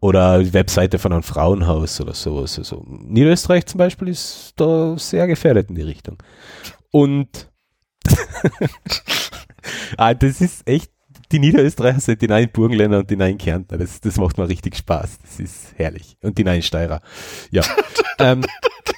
Oder 0.00 0.42
die 0.42 0.52
Webseite 0.52 0.98
von 0.98 1.12
einem 1.12 1.22
Frauenhaus 1.22 2.00
oder 2.00 2.14
sowas. 2.14 2.58
Also 2.58 2.84
Niederösterreich 2.86 3.66
zum 3.66 3.78
Beispiel 3.78 4.08
ist 4.08 4.54
da 4.56 4.96
sehr 4.98 5.26
gefährdet 5.26 5.70
in 5.70 5.76
die 5.76 5.82
Richtung. 5.82 6.20
Und 6.90 7.48
ah, 9.96 10.14
das 10.14 10.40
ist 10.40 10.66
echt, 10.68 10.90
die 11.32 11.38
Niederösterreicher 11.38 12.00
sind 12.00 12.22
die 12.22 12.28
neuen 12.28 12.50
Burgenländer 12.50 12.98
und 12.98 13.10
die 13.10 13.16
neuen 13.16 13.38
Kärntner. 13.38 13.78
Das, 13.78 14.00
das 14.00 14.16
macht 14.16 14.38
mir 14.38 14.48
richtig 14.48 14.76
Spaß. 14.76 15.18
Das 15.22 15.40
ist 15.40 15.74
herrlich. 15.76 16.16
Und 16.22 16.38
die 16.38 16.44
neuen 16.44 16.62
Steirer. 16.62 17.00
Ja. 17.50 17.62
ähm, 18.18 18.44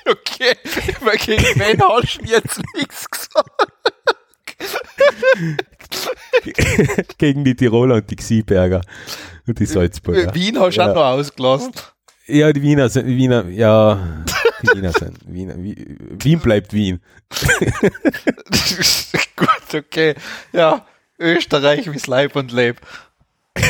Okay, 0.06 0.56
weil 1.04 1.18
gegen 1.18 1.42
wen 1.60 1.80
hast 1.82 2.18
du 2.20 2.24
jetzt 2.24 2.60
nichts 2.74 3.08
gesagt? 3.08 3.50
gegen 7.18 7.44
die 7.44 7.54
Tiroler 7.54 7.96
und 7.96 8.10
die 8.10 8.16
Xieberger 8.16 8.80
und 9.46 9.58
die 9.58 9.66
Salzburger. 9.66 10.34
Wien 10.34 10.58
hast 10.58 10.76
du 10.76 10.80
Ja. 10.80 10.90
auch 10.90 10.94
noch 10.94 11.02
ausgelassen. 11.04 11.72
Ja, 12.26 12.52
die 12.52 12.62
Wiener 12.62 12.88
sind, 12.88 13.06
Wiener, 13.06 13.46
ja, 13.48 14.24
die 14.62 14.76
Wiener 14.78 14.92
sind, 14.92 15.18
Wiener, 15.26 15.56
Wie- 15.62 15.96
Wien 15.98 16.40
bleibt 16.40 16.72
Wien. 16.72 17.00
Gut, 19.36 19.74
okay. 19.74 20.14
Ja, 20.52 20.86
Österreich 21.20 21.92
wie's 21.92 22.06
Leib 22.06 22.34
und 22.34 22.50
Leib. 22.52 22.80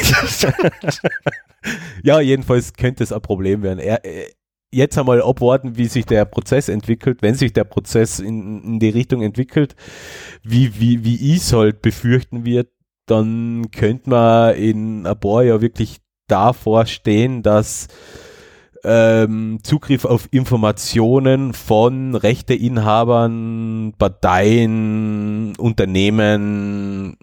Ja, 2.03 2.21
jedenfalls 2.21 2.73
könnte 2.73 3.05
es 3.05 3.13
ein 3.13 3.21
Problem 3.21 3.63
werden. 3.63 3.79
Er, 3.79 4.05
äh, 4.05 4.31
jetzt 4.73 4.97
einmal 4.97 5.23
abwarten, 5.23 5.77
wie 5.77 5.87
sich 5.87 6.07
der 6.07 6.25
Prozess 6.25 6.69
entwickelt. 6.69 7.23
Wenn 7.23 7.35
sich 7.35 7.53
der 7.53 7.65
Prozess 7.65 8.21
in, 8.21 8.63
in 8.63 8.79
die 8.79 8.89
Richtung 8.89 9.23
entwickelt, 9.23 9.75
wie, 10.43 10.81
wie, 10.81 11.05
wie 11.05 11.35
ich 11.35 11.39
es 11.39 11.53
halt 11.53 11.83
befürchten 11.83 12.45
wird, 12.45 12.69
dann 13.07 13.71
könnte 13.73 14.11
man 14.11 14.55
in 14.55 15.07
ein 15.07 15.19
paar 15.21 15.43
Jahren 15.43 15.61
wirklich 15.61 15.99
davor 16.29 16.87
stehen, 16.87 17.43
dass 17.43 17.89
ähm, 18.85 19.59
Zugriff 19.63 20.05
auf 20.05 20.29
Informationen 20.31 21.53
von 21.53 22.15
Rechteinhabern, 22.15 23.95
Parteien, 23.99 25.55
Unternehmen, 25.57 27.17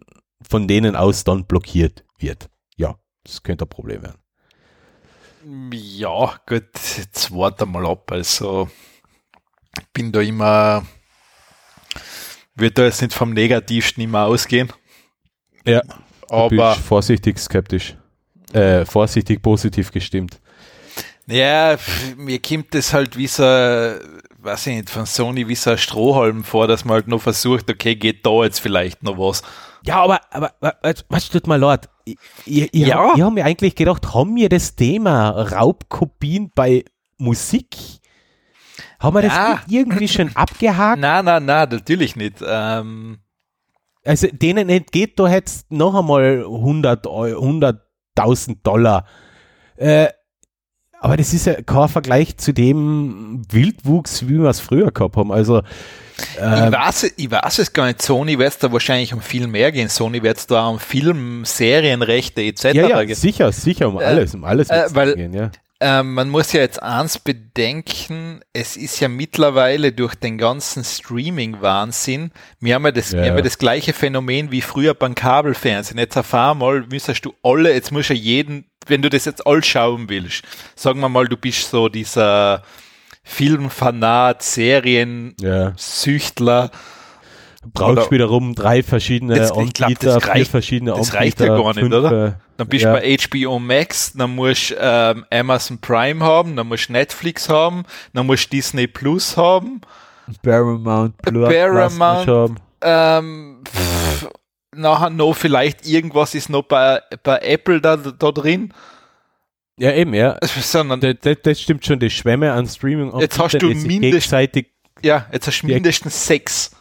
von 0.50 0.68
denen 0.68 0.96
aus 0.96 1.24
dann 1.24 1.46
blockiert 1.46 2.04
wird. 2.18 2.50
Ja, 2.76 2.98
das 3.24 3.44
könnte 3.44 3.66
ein 3.66 3.70
Problem 3.70 4.04
werden. 4.04 4.20
Ja, 5.72 6.40
gut, 6.46 6.70
jetzt 6.98 7.32
warte 7.32 7.66
mal 7.66 7.86
ab. 7.86 8.12
Also, 8.12 8.70
ich 9.80 9.88
bin 9.94 10.12
da 10.12 10.20
immer, 10.22 10.86
würde 12.56 12.74
da 12.74 12.84
jetzt 12.84 13.02
nicht 13.02 13.14
vom 13.14 13.34
Negativsten 13.34 14.04
immer 14.04 14.26
ausgehen. 14.26 14.72
Ja. 15.66 15.82
Aber 16.30 16.76
vorsichtig 16.76 17.40
skeptisch. 17.40 17.96
Äh, 18.54 18.86
vorsichtig 18.86 19.42
positiv 19.42 19.92
gestimmt. 19.92 20.42
Ja, 21.28 21.78
mir 22.16 22.42
kommt 22.42 22.74
das 22.74 22.94
halt 22.94 23.18
wie 23.18 23.28
so, 23.28 23.44
weiß 24.48 24.68
ich 24.68 24.76
nicht, 24.78 24.90
von 24.90 25.06
Sony 25.06 25.48
wie 25.48 25.56
so 25.56 25.70
ein 25.72 25.78
Strohhalm 25.78 26.44
vor, 26.44 26.68
dass 26.68 26.84
man 26.86 26.96
halt 26.96 27.08
nur 27.08 27.20
versucht, 27.20 27.70
okay, 27.70 27.96
geht 27.96 28.26
da 28.26 28.44
jetzt 28.44 28.60
vielleicht 28.60 29.04
noch 29.04 29.18
was. 29.20 29.44
Ja, 29.86 30.02
aber, 30.02 30.20
aber, 30.32 30.52
was 31.10 31.30
tut 31.30 31.46
mal 31.48 31.60
leid? 31.60 31.88
Ich, 32.06 32.18
ich, 32.46 32.74
ich, 32.74 32.88
Ja. 32.88 33.14
ich 33.16 33.22
habe 33.22 33.34
mir 33.34 33.46
eigentlich 33.46 33.76
gedacht, 33.76 34.14
haben 34.14 34.36
wir 34.36 34.50
das 34.50 34.76
Thema 34.76 35.30
Raubkopien 35.30 36.52
bei 36.56 36.84
Musik? 37.18 37.76
Haben 39.00 39.16
wir 39.18 39.24
Ja. 39.26 39.56
das 39.56 39.60
irgendwie 39.72 40.08
schon 40.08 40.32
abgehakt? 40.36 41.00
Na, 41.00 41.22
na, 41.22 41.40
na, 41.40 41.66
natürlich 41.68 42.16
nicht. 42.16 42.38
Ähm, 42.46 43.20
Also 44.04 44.28
denen 44.32 44.70
entgeht 44.70 45.20
da 45.20 45.28
jetzt 45.30 45.70
noch 45.72 45.94
einmal 45.94 46.44
100 46.46 47.06
Eu- 47.08 47.38
100.000 47.40 48.58
Dollar. 48.64 49.06
Äh, 49.76 50.08
aber 51.00 51.18
das 51.18 51.34
ist 51.34 51.46
ja 51.46 51.62
kein 51.62 51.90
Vergleich 51.90 52.38
zu 52.38 52.54
dem 52.54 53.42
Wildwuchs, 53.52 54.28
wie 54.28 54.40
wir 54.40 54.50
es 54.50 54.60
früher 54.60 54.92
gehabt 54.92 55.16
haben. 55.16 55.32
Also 55.32 55.62
ich, 56.18 56.42
äh, 56.42 56.72
weiß, 56.72 57.14
ich 57.16 57.30
weiß 57.30 57.60
es 57.60 57.74
gar 57.74 57.86
nicht. 57.86 58.02
Sony 58.02 58.40
wird 58.40 58.50
es 58.50 58.58
da 58.58 58.72
wahrscheinlich 58.72 59.14
um 59.14 59.22
viel 59.22 59.46
mehr 59.48 59.72
gehen. 59.72 59.88
Sony 59.90 60.24
wird 60.24 60.38
es 60.38 60.48
da 60.48 60.68
um 60.68 60.80
Film, 60.80 61.46
Serienrechte 61.46 62.42
etc. 62.42 62.64
ja, 62.74 62.88
ja, 62.88 63.04
gehen. 63.04 63.16
sicher, 63.16 63.52
sicher 63.52 63.88
um 63.90 64.00
Äh, 64.00 64.06
alles, 64.06 64.34
um 64.34 64.44
alles 64.44 64.70
äh, 64.70 64.88
weil- 64.92 65.16
gehen, 65.16 65.34
ja. 65.34 65.52
Ähm, 65.80 66.16
man 66.16 66.30
muss 66.30 66.54
ja 66.54 66.62
jetzt 66.62 66.82
eins 66.82 67.20
bedenken, 67.20 68.40
es 68.52 68.76
ist 68.78 69.00
ja 69.00 69.08
mittlerweile 69.10 69.92
durch 69.92 70.16
den 70.16 70.40
ganzen 70.40 70.84
Streaming-Wahnsinn, 70.84 72.32
wir 72.60 72.74
haben 72.74 72.86
ja 72.86 72.92
das, 72.92 73.12
Ja, 73.12 73.22
wir 73.22 73.30
haben 73.30 73.38
ja 73.38 73.44
das 73.44 73.60
gleiche 73.60 73.94
Phänomen 73.94 74.52
wie 74.52 74.62
früher 74.62 74.96
beim 74.96 75.14
Kabelfernsehen. 75.14 76.00
Jetzt 76.00 76.18
auf 76.18 76.34
einmal 76.34 76.84
müsstest 76.90 77.26
du 77.26 77.34
alle, 77.44 77.74
jetzt 77.74 77.92
musst 77.92 78.10
du 78.10 78.16
ja 78.16 78.20
jeden, 78.20 78.66
wenn 78.90 79.02
du 79.02 79.10
das 79.10 79.26
jetzt 79.26 79.46
all 79.46 79.64
schauen 79.64 80.10
willst, 80.10 80.44
sagen 80.76 81.00
wir 81.00 81.10
mal, 81.10 81.28
du 81.28 81.38
bist 81.38 81.70
so 81.72 81.90
dieser 81.90 82.64
Filmfanat, 83.24 84.44
Serien-Süchtler, 84.44 86.64
Ja. 86.64 86.70
Brauchst 87.74 88.12
wiederum 88.12 88.56
drei 88.56 88.82
verschiedene 88.82 89.36
Das- 89.36 89.52
ich 89.52 89.74
glaub, 89.74 89.90
das 90.00 90.24
vier 90.24 90.32
reicht- 90.34 90.52
verschiedene 90.52 90.92
das 90.94 91.14
reicht 91.14 91.38
ja 91.42 91.48
gar 91.48 91.68
nicht, 91.74 91.80
fünf, 91.80 91.94
oder? 91.94 92.28
äh, 92.28 92.32
Dann 92.56 92.68
bist 92.70 92.86
ja. 92.86 92.94
du 92.94 93.00
bei 93.02 93.18
HBO 93.18 93.60
Max, 93.60 94.14
dann 94.14 94.36
musst 94.36 94.70
du 94.72 94.76
ähm, 94.80 95.26
Amazon 95.30 95.78
Prime 95.80 96.24
haben, 96.24 96.56
dann 96.56 96.68
musst 96.68 96.88
du 96.88 96.94
Netflix 96.94 97.50
haben, 97.50 97.84
dann 98.14 98.26
musst 98.26 98.46
du 98.46 98.50
Disney 98.56 98.88
Plus 98.88 99.36
haben. 99.36 99.82
Paramount 100.42 101.18
Plus. 101.24 101.54
Paramount. 101.54 102.58
Ähm, 102.82 103.58
pff, 103.68 103.97
nachher 104.78 105.10
noch 105.10 105.34
vielleicht 105.36 105.88
irgendwas 105.88 106.36
ist 106.36 106.50
noch 106.50 106.64
bei, 106.64 107.02
bei 107.24 107.38
Apple 107.40 107.82
da, 107.82 107.98
da 107.98 108.32
drin. 108.32 108.74
Ja, 109.80 109.92
eben, 109.94 110.14
ja. 110.14 110.38
Sondern, 110.42 111.00
Das, 111.02 111.16
das, 111.22 111.38
das 111.44 111.62
stimmt 111.62 111.86
schon, 111.86 112.00
die 112.00 112.10
Schwämme 112.10 112.52
an 112.54 112.68
streaming 112.68 113.18
Jetzt 113.20 113.38
hast 113.40 113.54
du 113.62 113.68
die 113.70 113.76
sich 113.76 113.88
mindest- 113.88 114.12
gegenseitig 114.12 114.68
ja, 115.04 115.28
jetzt 115.32 115.46
hast 115.46 115.62
du 115.62 115.68
mindestens 115.68 116.26
sechs. 116.26 116.72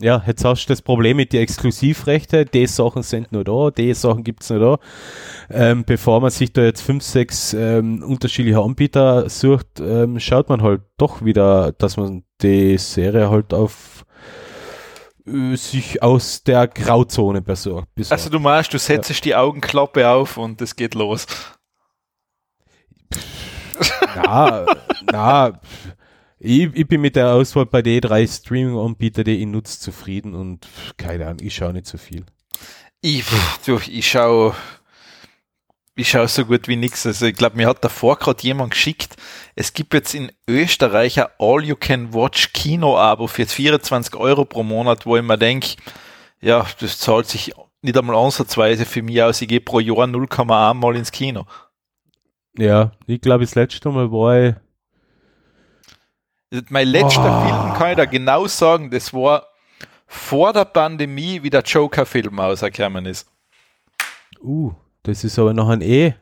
Ja, 0.00 0.24
jetzt 0.26 0.44
hast 0.44 0.64
du 0.66 0.72
das 0.72 0.82
Problem 0.82 1.18
mit 1.18 1.32
den 1.32 1.40
Exklusivrechten. 1.42 2.46
Die 2.52 2.66
Sachen 2.66 3.04
sind 3.04 3.30
nur 3.30 3.44
da, 3.44 3.70
die 3.70 3.94
Sachen 3.94 4.24
gibt's 4.24 4.50
nur 4.50 4.58
da. 4.58 4.78
Ähm, 5.50 5.84
bevor 5.84 6.20
man 6.20 6.30
sich 6.30 6.52
da 6.52 6.62
jetzt 6.64 6.80
fünf, 6.80 7.04
sechs 7.04 7.54
ähm, 7.54 8.02
unterschiedliche 8.02 8.58
Anbieter 8.58 9.28
sucht, 9.30 9.78
ähm, 9.78 10.18
schaut 10.18 10.48
man 10.48 10.62
halt 10.62 10.80
doch 10.96 11.24
wieder, 11.24 11.70
dass 11.78 11.96
man 11.96 12.24
die 12.42 12.76
Serie 12.76 13.30
halt 13.30 13.54
auf 13.54 13.93
sich 15.24 16.02
aus 16.02 16.42
der 16.42 16.68
Grauzone 16.68 17.40
besorgt. 17.40 17.94
besorgt. 17.94 18.12
Also 18.12 18.30
du 18.30 18.38
meinst, 18.38 18.74
du 18.74 18.78
setzt 18.78 19.24
die 19.24 19.34
Augenklappe 19.34 20.08
auf 20.08 20.36
und 20.36 20.60
es 20.60 20.76
geht 20.76 20.94
los. 20.94 21.26
na, 24.16 24.66
na, 25.10 25.60
ich, 26.38 26.68
ich 26.74 26.86
bin 26.86 27.00
mit 27.00 27.16
der 27.16 27.32
Auswahl 27.32 27.66
bei 27.66 27.80
den 27.80 28.02
drei 28.02 28.26
Streaming-Anbietern, 28.26 29.24
die 29.24 29.38
ich 29.38 29.46
nutze, 29.46 29.80
zufrieden 29.80 30.34
und 30.34 30.66
keine 30.98 31.26
Ahnung, 31.26 31.40
ich 31.40 31.54
schaue 31.54 31.72
nicht 31.72 31.86
so 31.86 31.96
viel. 31.96 32.24
Ich, 33.00 33.24
du, 33.64 33.80
ich 33.86 34.08
schaue 34.08 34.54
ich 35.96 36.10
schaue 36.10 36.28
so 36.28 36.44
gut 36.44 36.68
wie 36.68 36.76
nichts. 36.76 37.06
Also 37.06 37.26
ich 37.26 37.36
glaube, 37.36 37.56
mir 37.56 37.68
hat 37.68 37.84
davor 37.84 38.18
gerade 38.18 38.42
jemand 38.42 38.72
geschickt, 38.72 39.16
es 39.56 39.72
gibt 39.72 39.94
jetzt 39.94 40.14
in 40.14 40.32
Österreich 40.48 41.20
ein 41.20 41.28
All-You-Can-Watch-Kino-Abo 41.38 43.28
für 43.28 43.46
24 43.46 44.16
Euro 44.16 44.44
pro 44.44 44.62
Monat, 44.62 45.06
wo 45.06 45.16
ich 45.16 45.22
mir 45.22 45.38
denke, 45.38 45.76
ja, 46.40 46.66
das 46.80 46.98
zahlt 46.98 47.26
sich 47.26 47.54
nicht 47.80 47.96
einmal 47.96 48.16
ansatzweise 48.16 48.84
für 48.84 49.02
mich 49.02 49.22
aus. 49.22 49.40
Ich 49.40 49.48
gehe 49.48 49.60
pro 49.60 49.78
Jahr 49.78 50.06
0,1 50.06 50.74
Mal 50.74 50.96
ins 50.96 51.12
Kino. 51.12 51.46
Ja, 52.58 52.92
ich 53.06 53.20
glaube, 53.20 53.44
das 53.44 53.54
letzte 53.54 53.90
Mal 53.90 54.10
war 54.10 54.56
ich 56.50 56.62
Mein 56.70 56.88
letzter 56.88 57.42
Oh. 57.42 57.46
Film 57.46 57.74
kann 57.74 57.90
ich 57.90 57.96
da 57.96 58.04
genau 58.04 58.46
sagen, 58.46 58.90
das 58.90 59.12
war 59.12 59.46
vor 60.06 60.52
der 60.52 60.64
Pandemie, 60.64 61.42
wie 61.42 61.50
der 61.50 61.62
Joker-Film 61.62 62.38
rausgekommen 62.38 63.06
ist. 63.06 63.28
Uh, 64.40 64.72
das 65.02 65.24
ist 65.24 65.38
aber 65.38 65.52
noch 65.54 65.68
ein 65.68 65.80
E. 65.80 66.14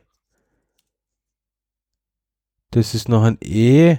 Das 2.73 2.95
ist 2.95 3.07
noch 3.07 3.21
ein 3.23 3.37
E. 3.41 3.97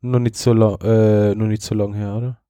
Noch 0.00 0.18
nicht 0.18 0.36
so 0.36 0.54
lang, 0.54 0.80
äh, 0.80 1.34
noch 1.34 1.46
nicht 1.46 1.60
so 1.62 1.74
lang 1.74 1.92
her, 1.92 2.14
oder? 2.14 2.40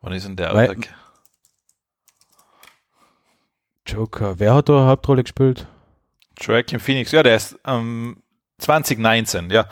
Wann 0.00 0.12
ist 0.12 0.26
denn 0.26 0.34
der 0.34 0.52
Weil-? 0.52 0.76
Joker. 3.86 4.38
Wer 4.40 4.54
hat 4.54 4.68
da 4.68 4.78
eine 4.78 4.86
Hauptrolle 4.86 5.22
gespielt? 5.22 5.68
Joaquin 6.40 6.80
Phoenix, 6.80 7.12
ja, 7.12 7.22
der 7.22 7.36
ist 7.36 7.56
ähm, 7.64 8.20
2019, 8.58 9.50
ja. 9.50 9.68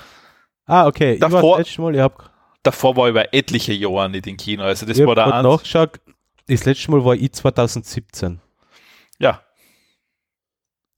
Ah, 0.66 0.86
okay. 0.86 1.14
ich 1.14 1.20
war 1.20 1.30
Davor- 1.30 1.58
das 1.58 1.66
letzte 1.66 1.82
Mal, 1.82 1.94
ich 1.96 2.00
hab, 2.00 2.30
Davor 2.62 2.96
war 2.96 3.06
ich 3.06 3.10
über 3.10 3.34
etliche 3.34 3.72
Jahre 3.72 4.08
nicht 4.08 4.26
im 4.28 4.36
Kino. 4.36 4.62
Also 4.62 4.86
das 4.86 4.98
ich 4.98 5.06
war 5.06 5.16
der 5.16 5.42
nachgeschaut. 5.42 6.00
Das 6.46 6.64
letzte 6.64 6.90
Mal 6.92 7.04
war 7.04 7.14
ich 7.14 7.32
2017. 7.32 8.40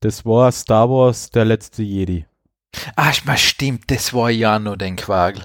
Ja. 0.01 0.07
Das 0.07 0.25
war 0.25 0.51
Star 0.51 0.89
Wars, 0.89 1.29
der 1.29 1.45
letzte 1.45 1.83
Jedi. 1.83 2.25
Ah, 2.95 3.11
mal 3.25 3.37
stimmt, 3.37 3.91
das 3.91 4.13
war 4.13 4.29
ja 4.29 4.57
noch 4.57 4.75
den 4.75 4.95
Quagel. 4.95 5.43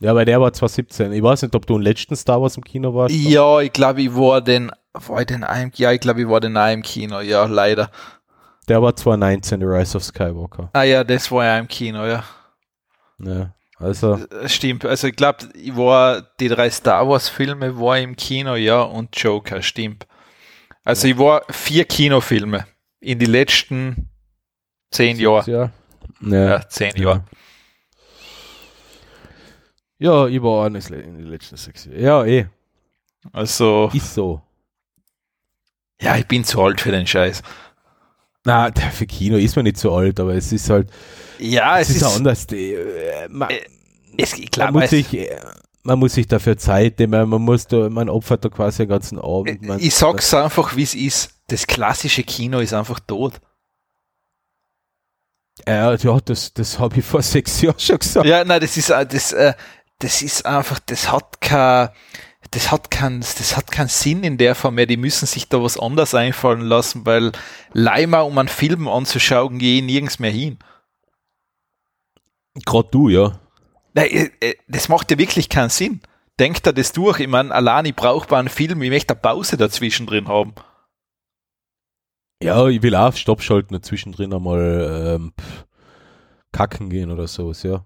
Ja, 0.00 0.10
aber 0.10 0.24
der 0.24 0.40
war 0.40 0.52
2017. 0.52 1.12
Ich 1.12 1.22
weiß 1.22 1.42
nicht, 1.42 1.54
ob 1.54 1.66
du 1.66 1.74
den 1.78 1.82
letzten 1.82 2.16
Star 2.16 2.42
Wars 2.42 2.56
im 2.56 2.64
Kino 2.64 2.92
warst. 2.94 3.14
Ja, 3.14 3.60
ich 3.60 3.72
glaube, 3.72 4.02
ich 4.02 4.14
war 4.14 4.40
den, 4.40 4.72
war 4.94 5.20
ich 5.20 5.26
den 5.26 5.44
einem, 5.44 5.70
ja, 5.76 5.92
ich 5.92 6.00
glaube, 6.00 6.22
ich 6.22 6.28
war 6.28 6.40
den 6.40 6.56
im 6.56 6.82
Kino, 6.82 7.20
ja, 7.20 7.44
leider. 7.44 7.90
Der 8.68 8.82
war 8.82 8.96
2019, 8.96 9.60
The 9.60 9.66
Rise 9.66 9.96
of 9.96 10.04
Skywalker. 10.04 10.70
Ah 10.72 10.82
ja, 10.82 11.04
das 11.04 11.30
war 11.30 11.44
ja 11.44 11.58
im 11.58 11.68
Kino, 11.68 12.04
ja. 12.04 12.24
Ja, 13.18 13.54
also, 13.78 14.14
Äh, 14.14 14.48
Stimmt, 14.48 14.84
also 14.84 15.06
ich 15.06 15.14
glaube, 15.14 15.48
ich 15.54 15.76
war, 15.76 16.22
die 16.40 16.48
drei 16.48 16.70
Star 16.70 17.08
Wars 17.08 17.28
Filme 17.28 17.78
war 17.78 17.98
im 17.98 18.16
Kino, 18.16 18.56
ja, 18.56 18.82
und 18.82 19.16
Joker, 19.16 19.62
stimmt. 19.62 20.06
Also 20.84 21.06
ich 21.06 21.16
war 21.16 21.42
vier 21.50 21.84
Kinofilme 21.84 22.66
in 23.02 23.18
die 23.18 23.26
letzten 23.26 24.08
zehn 24.90 25.18
Jahre. 25.18 25.50
ja. 25.50 25.70
Ja, 26.20 26.44
Ja, 26.50 26.68
zehn 26.68 26.92
ja. 26.96 27.02
Jahre. 27.02 27.24
Ja, 29.98 30.26
ich 30.26 30.42
war 30.42 30.66
auch 30.66 30.68
nicht 30.68 30.90
in 30.90 31.18
den 31.18 31.26
letzten 31.26 31.56
sechs 31.56 31.84
Jahren. 31.84 32.00
Ja, 32.00 32.24
eh. 32.24 32.46
Also, 33.32 33.90
Ist 33.94 34.14
so. 34.14 34.42
ja, 36.00 36.16
ich 36.16 36.26
bin 36.26 36.42
zu 36.44 36.60
alt 36.60 36.80
für 36.80 36.90
den 36.90 37.06
Scheiß. 37.06 37.42
Na, 38.44 38.70
der- 38.70 38.90
für 38.90 39.06
Kino 39.06 39.36
ist 39.36 39.54
man 39.54 39.64
nicht 39.64 39.78
so 39.78 39.94
alt, 39.94 40.18
aber 40.18 40.34
es 40.34 40.50
ist 40.52 40.68
halt, 40.70 40.88
Ja, 41.38 41.78
es, 41.78 41.90
es, 41.90 41.96
ist, 41.96 42.02
ist, 42.02 42.16
anders. 42.16 42.46
äh, 42.52 43.28
man, 43.28 43.50
Äh, 43.50 43.60
es, 44.18 44.36
ich 44.36 44.50
man, 44.56 44.72
muss 44.72 44.90
sich, 44.90 45.14
äh, 45.14 45.38
man 45.84 46.00
muss 46.00 46.14
sich 46.14 46.26
dafür 46.26 46.56
Zeit 46.58 46.98
nehmen, 46.98 47.28
man 47.28 47.40
muss 47.42 47.68
da, 47.68 47.88
man 47.88 48.08
opfert 48.08 48.44
da 48.44 48.48
quasi 48.48 48.82
den 48.82 48.88
ganzen 48.88 49.20
Abend. 49.20 49.62
Man, 49.62 49.78
ich 49.78 49.94
sag's 49.94 50.34
einfach, 50.34 50.74
wie 50.74 50.82
es 50.82 50.96
ist. 50.96 51.32
Das 51.52 51.66
klassische 51.66 52.22
Kino 52.22 52.60
ist 52.60 52.72
einfach 52.72 52.98
tot. 52.98 53.38
Äh, 55.66 55.96
ja, 55.96 56.18
das, 56.24 56.54
das 56.54 56.78
habe 56.78 56.98
ich 56.98 57.04
vor 57.04 57.20
sechs 57.20 57.60
Jahren 57.60 57.78
schon 57.78 57.98
gesagt. 57.98 58.24
Ja, 58.24 58.42
nein, 58.42 58.58
das 58.58 58.78
ist, 58.78 58.88
äh, 58.88 59.06
das, 59.06 59.34
äh, 59.34 59.52
das 59.98 60.22
ist 60.22 60.46
einfach, 60.46 60.80
das 60.80 61.12
hat 61.12 61.42
kein, 61.42 61.90
das 62.52 62.72
hat 62.72 62.90
kein, 62.90 63.20
das 63.20 63.54
hat 63.54 63.70
keinen 63.70 63.88
Sinn 63.88 64.24
in 64.24 64.38
der 64.38 64.54
Form 64.54 64.76
mehr. 64.76 64.86
Die 64.86 64.96
müssen 64.96 65.26
sich 65.26 65.46
da 65.46 65.62
was 65.62 65.78
anderes 65.78 66.14
einfallen 66.14 66.62
lassen, 66.62 67.04
weil 67.04 67.32
Leimer, 67.74 68.24
um 68.24 68.38
einen 68.38 68.48
Film 68.48 68.88
anzuschauen, 68.88 69.58
gehe 69.58 69.76
ich 69.76 69.84
nirgends 69.84 70.18
mehr 70.18 70.30
hin. 70.30 70.58
Gerade 72.64 72.88
du, 72.90 73.10
ja. 73.10 73.38
Nein, 73.92 74.30
äh, 74.40 74.54
das 74.68 74.88
macht 74.88 75.10
ja 75.10 75.18
wirklich 75.18 75.50
keinen 75.50 75.68
Sinn. 75.68 76.00
Denkt 76.40 76.66
er 76.66 76.72
das 76.72 76.92
durch? 76.92 77.20
Ich 77.20 77.28
meine, 77.28 77.92
brauche 77.92 78.26
bei 78.26 78.38
einem 78.38 78.48
Film, 78.48 78.80
ich 78.80 78.88
möchte 78.88 79.12
eine 79.12 79.20
Pause 79.20 79.58
dazwischen 79.58 80.06
drin 80.06 80.28
haben. 80.28 80.54
Ja, 82.44 82.68
ich 82.68 82.82
will 82.82 82.94
auch 82.94 83.14
Stopp 83.14 83.42
schalten 83.42 83.74
und 83.74 83.84
zwischendrin 83.84 84.32
einmal 84.34 85.16
ähm, 85.16 85.32
kacken 86.52 86.88
gehen 86.90 87.10
oder 87.10 87.26
sowas, 87.26 87.62
ja. 87.62 87.84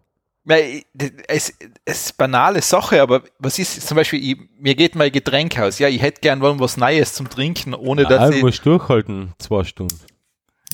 Es, 0.49 0.85
es 1.27 1.49
ist 1.85 2.11
eine 2.11 2.17
banale 2.19 2.63
Sache, 2.63 3.03
aber 3.03 3.23
was 3.41 3.59
ist 3.59 3.85
zum 3.87 3.97
Beispiel, 3.97 4.23
ich, 4.23 4.37
mir 4.61 4.77
geht 4.77 4.95
mein 4.95 5.11
Getränk 5.11 5.59
aus. 5.59 5.81
Ja, 5.81 5.89
ich 5.89 6.01
hätte 6.01 6.21
gern 6.21 6.41
wollen 6.41 6.61
was 6.61 6.77
Neues 6.77 7.15
zum 7.15 7.29
Trinken, 7.29 7.75
ohne 7.75 8.03
Ja, 8.03 8.09
dass 8.09 8.31
du 8.31 8.37
ich. 8.37 8.43
musst 8.45 8.65
durchhalten, 8.65 9.33
zwei 9.39 9.65
Stunden. 9.65 9.99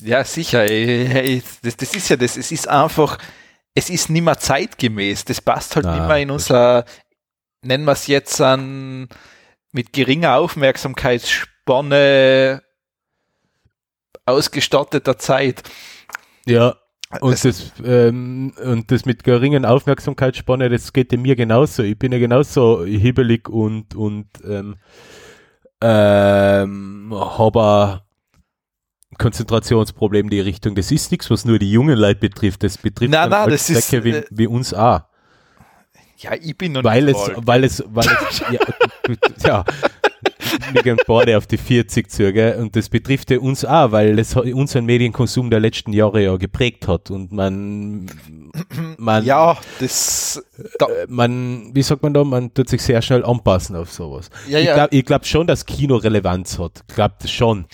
Ja, 0.03 0.23
sicher. 0.23 0.67
Das, 0.67 1.75
das 1.77 1.95
ist 1.95 2.07
ja 2.09 2.17
das. 2.17 2.37
Es 2.37 2.51
ist 2.51 2.67
einfach, 2.67 3.17
es 3.73 3.89
ist 3.89 4.11
nicht 4.11 4.21
mehr 4.23 4.37
zeitgemäß. 4.37 5.25
Das 5.25 5.41
passt 5.41 5.75
halt 5.75 5.87
Na, 5.87 5.95
nicht 5.95 6.07
mehr 6.07 6.17
in 6.17 6.29
unser, 6.29 6.85
nennen 7.63 7.85
wir 7.85 7.93
es 7.93 8.05
jetzt 8.05 8.39
an, 8.41 9.07
mit 9.71 9.91
geringer 9.93 10.35
Aufmerksamkeitsspanne 10.37 12.61
ausgestatteter 14.25 15.17
Zeit. 15.17 15.63
Ja, 16.45 16.75
und 17.21 17.45
das, 17.45 17.71
ähm, 17.83 18.53
und 18.63 18.91
das 18.91 19.05
mit 19.05 19.23
geringen 19.23 19.65
Aufmerksamkeitsspanne, 19.65 20.69
das 20.69 20.93
geht 20.93 21.11
mir 21.11 21.35
genauso. 21.35 21.83
Ich 21.83 21.97
bin 21.97 22.11
ja 22.11 22.17
genauso 22.17 22.83
hibbelig 22.85 23.49
und, 23.49 23.95
und 23.95 24.27
ähm, 24.47 24.75
ähm, 25.81 27.13
habe 27.13 28.01
Konzentrationsproblem 29.17 30.25
in 30.25 30.29
die 30.29 30.39
Richtung. 30.39 30.75
Das 30.75 30.91
ist 30.91 31.11
nichts, 31.11 31.29
was 31.29 31.45
nur 31.45 31.59
die 31.59 31.71
jungen 31.71 31.97
Leute 31.97 32.19
betrifft. 32.19 32.63
Das 32.63 32.77
betrifft 32.77 33.11
nein, 33.11 33.29
nein, 33.29 33.49
das 33.49 33.69
ist, 33.69 33.91
wie, 34.03 34.11
äh, 34.11 34.25
wie, 34.31 34.47
uns 34.47 34.73
auch. 34.73 35.01
Ja, 36.17 36.31
ich 36.39 36.57
bin 36.57 36.71
noch 36.71 36.83
weil 36.83 37.03
nicht 37.03 37.15
es, 37.15 37.31
weil 37.35 37.63
es, 37.63 37.83
weil 37.87 38.07
es, 38.29 38.39
ja, 38.39 38.59
ja, 39.45 39.65
wir 40.71 40.83
gehen 40.83 40.97
beide 41.07 41.37
auf 41.37 41.47
die 41.47 41.57
40 41.57 42.09
zu, 42.09 42.33
gell? 42.33 42.59
Und 42.59 42.75
das 42.75 42.89
betrifft 42.89 43.31
ja 43.31 43.39
uns 43.39 43.65
auch, 43.65 43.91
weil 43.91 44.17
es 44.19 44.35
unseren 44.35 44.85
Medienkonsum 44.85 45.49
der 45.49 45.59
letzten 45.59 45.93
Jahre 45.93 46.23
ja 46.23 46.35
geprägt 46.37 46.87
hat 46.87 47.11
und 47.11 47.31
man, 47.31 48.09
man, 48.97 49.25
ja, 49.25 49.57
das, 49.79 50.43
da 50.79 50.85
äh, 50.87 51.05
man, 51.07 51.71
wie 51.73 51.81
sagt 51.81 52.03
man 52.03 52.13
da, 52.13 52.23
man 52.23 52.53
tut 52.53 52.69
sich 52.69 52.81
sehr 52.81 53.01
schnell 53.01 53.25
anpassen 53.25 53.75
auf 53.75 53.91
sowas. 53.91 54.29
Ja, 54.47 54.59
ich 54.59 54.65
ja. 54.65 54.73
glaube 54.73 55.03
glaub 55.03 55.25
schon, 55.25 55.47
dass 55.47 55.65
Kino 55.65 55.95
Relevanz 55.95 56.59
hat. 56.59 56.83
Ich 56.87 56.95
glaube 56.95 57.15
das 57.21 57.31
schon. 57.31 57.65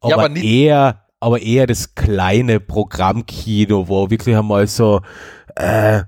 Aber, 0.00 0.10
ja, 0.10 0.16
aber 0.16 0.36
eher, 0.36 1.04
aber 1.20 1.42
eher 1.42 1.66
das 1.66 1.94
kleine 1.94 2.60
Programmkino, 2.60 3.88
wo 3.88 4.10
wirklich 4.10 4.36
einmal 4.36 4.66
so, 4.66 5.00
äh, 5.56 6.02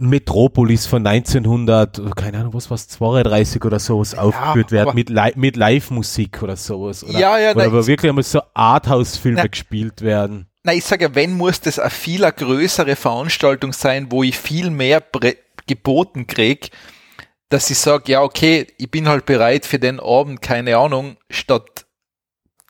Metropolis 0.00 0.86
von 0.86 1.04
1900, 1.04 2.14
keine 2.14 2.38
Ahnung, 2.38 2.54
was 2.54 2.70
was 2.70 2.86
32 2.86 3.64
oder 3.64 3.80
sowas 3.80 4.12
ja, 4.12 4.20
aufgeführt 4.20 4.70
wird 4.70 4.94
mit, 4.94 5.10
Li 5.10 5.32
mit 5.34 5.56
Live-Musik 5.56 6.40
oder 6.40 6.54
sowas. 6.54 7.02
Oder, 7.02 7.18
ja, 7.18 7.38
ja, 7.38 7.50
oder 7.50 7.58
nein, 7.58 7.68
aber 7.70 7.86
wirklich 7.86 8.08
einmal 8.08 8.22
so 8.22 8.40
Arthouse-Filme 8.54 9.48
gespielt 9.48 10.00
werden. 10.00 10.46
Na, 10.62 10.72
ich 10.72 10.84
sage 10.84 11.06
ja, 11.06 11.14
wenn 11.16 11.32
muss 11.32 11.60
das 11.60 11.80
eine 11.80 11.90
viel 11.90 12.20
größere 12.30 12.94
Veranstaltung 12.94 13.72
sein, 13.72 14.06
wo 14.10 14.22
ich 14.22 14.38
viel 14.38 14.70
mehr 14.70 15.02
geboten 15.66 16.28
krieg, 16.28 16.70
dass 17.48 17.68
ich 17.68 17.78
sage, 17.78 18.12
ja, 18.12 18.22
okay, 18.22 18.68
ich 18.78 18.90
bin 18.90 19.08
halt 19.08 19.26
bereit 19.26 19.66
für 19.66 19.80
den 19.80 19.98
Abend, 19.98 20.42
keine 20.42 20.76
Ahnung, 20.76 21.16
statt 21.28 21.86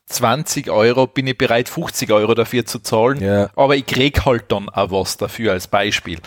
20 0.06 0.70
Euro 0.70 1.06
bin 1.06 1.26
ich 1.26 1.36
bereit, 1.36 1.68
50 1.68 2.10
Euro 2.10 2.32
dafür 2.32 2.64
zu 2.64 2.78
zahlen, 2.78 3.20
ja. 3.22 3.50
aber 3.54 3.76
ich 3.76 3.84
krieg 3.84 4.24
halt 4.24 4.50
dann 4.50 4.70
auch 4.70 4.90
was 4.90 5.18
dafür 5.18 5.52
als 5.52 5.66
Beispiel 5.66 6.20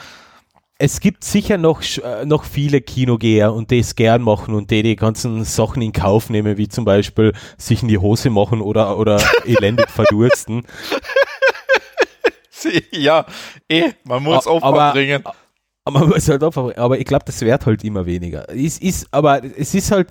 es 0.82 1.00
gibt 1.00 1.24
sicher 1.24 1.60
noch, 1.60 1.84
äh, 2.04 2.26
noch 2.26 2.44
viele 2.44 2.82
Kinogeher 2.82 3.54
und 3.54 3.70
die 3.70 3.80
es 3.80 3.96
gern 3.96 4.24
machen 4.24 4.56
und 4.56 4.72
die 4.72 4.82
die 4.82 4.96
ganzen 4.96 5.44
Sachen 5.44 5.80
in 5.84 5.92
Kauf 5.92 6.32
nehmen, 6.32 6.58
wie 6.58 6.68
zum 6.68 6.86
Beispiel 6.86 7.34
sich 7.56 7.84
in 7.84 7.88
die 7.88 8.00
Hose 8.00 8.32
machen 8.32 8.62
oder, 8.62 8.98
oder 8.98 9.22
elendig 9.46 9.90
verdursten. 9.90 10.64
Ja, 12.92 13.26
eh, 13.70 13.92
man 14.04 14.24
muss 14.24 14.48
Opfer 14.48 14.66
aber, 14.66 14.92
bringen. 14.92 15.24
Aber 15.86 16.00
man 16.00 16.10
muss 16.10 16.28
halt 16.28 16.42
Opfer 16.42 16.64
bringen. 16.64 16.80
Aber 16.80 16.98
ich 16.98 17.06
glaube, 17.06 17.26
das 17.26 17.42
wird 17.42 17.66
halt 17.66 17.84
immer 17.84 18.08
weniger. 18.08 18.50
Es 18.50 18.80
ist, 18.80 19.08
aber 19.12 19.44
es 19.44 19.76
ist 19.76 19.92
halt, 19.92 20.10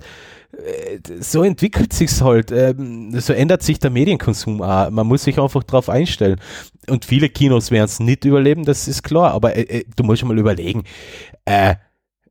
so 1.20 1.42
entwickelt 1.42 1.92
sich's 1.92 2.23
halt. 2.23 2.51
Ähm, 2.51 3.18
so 3.20 3.33
ändert 3.33 3.62
sich 3.62 3.79
der 3.79 3.90
Medienkonsum 3.90 4.62
auch. 4.62 4.90
Man 4.90 5.07
muss 5.07 5.25
sich 5.25 5.38
einfach 5.38 5.62
darauf 5.64 5.88
einstellen. 5.88 6.40
Und 6.88 7.05
viele 7.05 7.29
Kinos 7.29 7.70
werden 7.70 7.87
es 7.87 8.01
nicht 8.01 8.25
überleben, 8.25 8.64
das 8.64 8.88
ist 8.88 9.03
klar. 9.03 9.33
Aber 9.33 9.57
äh, 9.57 9.62
äh, 9.62 9.85
du 9.96 10.05
musst 10.05 10.25
mal 10.25 10.38
überlegen, 10.38 10.85
äh, 11.44 11.77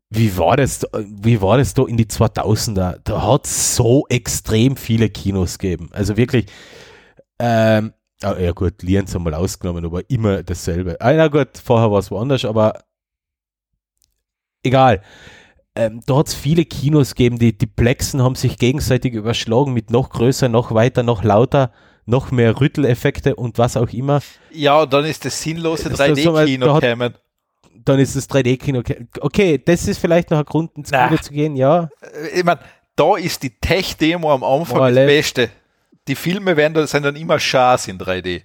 wie 0.09 0.37
war 0.37 0.57
das, 0.57 0.85
wie 0.93 1.41
war 1.41 1.57
das 1.57 1.73
da 1.73 1.83
in 1.85 1.97
die 1.97 2.05
2000er? 2.05 2.99
Da 3.03 3.27
hat 3.27 3.45
es 3.45 3.75
so 3.75 4.05
extrem 4.09 4.75
viele 4.75 5.09
Kinos 5.09 5.59
gegeben. 5.59 5.89
Also 5.91 6.17
wirklich, 6.17 6.47
ähm, 7.37 7.93
ah, 8.23 8.37
ja 8.39 8.51
gut, 8.51 8.81
Lienz 8.81 9.13
haben 9.13 9.23
mal 9.23 9.35
ausgenommen, 9.35 9.85
aber 9.85 10.09
immer 10.09 10.41
dasselbe. 10.41 10.99
Ah, 10.99 11.13
na 11.13 11.27
gut, 11.27 11.57
vorher 11.63 11.91
war 11.91 11.99
es 11.99 12.09
woanders, 12.09 12.43
aber 12.43 12.83
egal 14.63 15.01
ähm, 15.75 16.01
da 16.05 16.17
hat 16.17 16.27
es 16.27 16.33
viele 16.33 16.65
Kinos 16.65 17.15
gegeben, 17.15 17.39
die, 17.39 17.57
die 17.57 17.67
Plexen 17.67 18.21
haben 18.21 18.35
sich 18.35 18.57
gegenseitig 18.57 19.13
überschlagen 19.13 19.73
mit 19.73 19.91
noch 19.91 20.09
größer, 20.09 20.49
noch 20.49 20.73
weiter, 20.73 21.03
noch 21.03 21.23
lauter, 21.23 21.71
noch 22.05 22.31
mehr 22.31 22.59
Rütteleffekte 22.59 23.35
und 23.35 23.57
was 23.57 23.77
auch 23.77 23.89
immer. 23.89 24.21
Ja, 24.51 24.85
dann 24.85 25.05
ist 25.05 25.25
das 25.25 25.41
sinnlose 25.41 25.89
3D-Kino 25.89 26.79
gekommen. 26.79 27.13
Dann 27.85 27.99
ist 27.99 28.15
das 28.15 28.29
3D-Kino. 28.29 28.81
Okay, 29.21 29.61
das 29.63 29.87
ist 29.87 29.99
vielleicht 29.99 30.31
noch 30.31 30.39
ein 30.39 30.45
Grund, 30.45 30.75
ins 30.75 30.91
Kino 30.91 31.17
zu 31.21 31.31
gehen, 31.31 31.55
ja. 31.55 31.89
Äh, 32.01 32.39
ich 32.39 32.43
meine, 32.43 32.59
da 32.95 33.15
ist 33.15 33.41
die 33.43 33.51
Tech-Demo 33.51 34.33
am 34.33 34.43
Anfang 34.43 34.81
oh, 34.81 34.85
das 34.85 34.95
Beste. 34.95 35.49
Die 36.07 36.15
Filme 36.15 36.57
werden, 36.57 36.85
sind 36.87 37.03
dann 37.03 37.15
immer 37.15 37.39
Schaß 37.39 37.87
in 37.87 37.97
3D. 37.97 38.41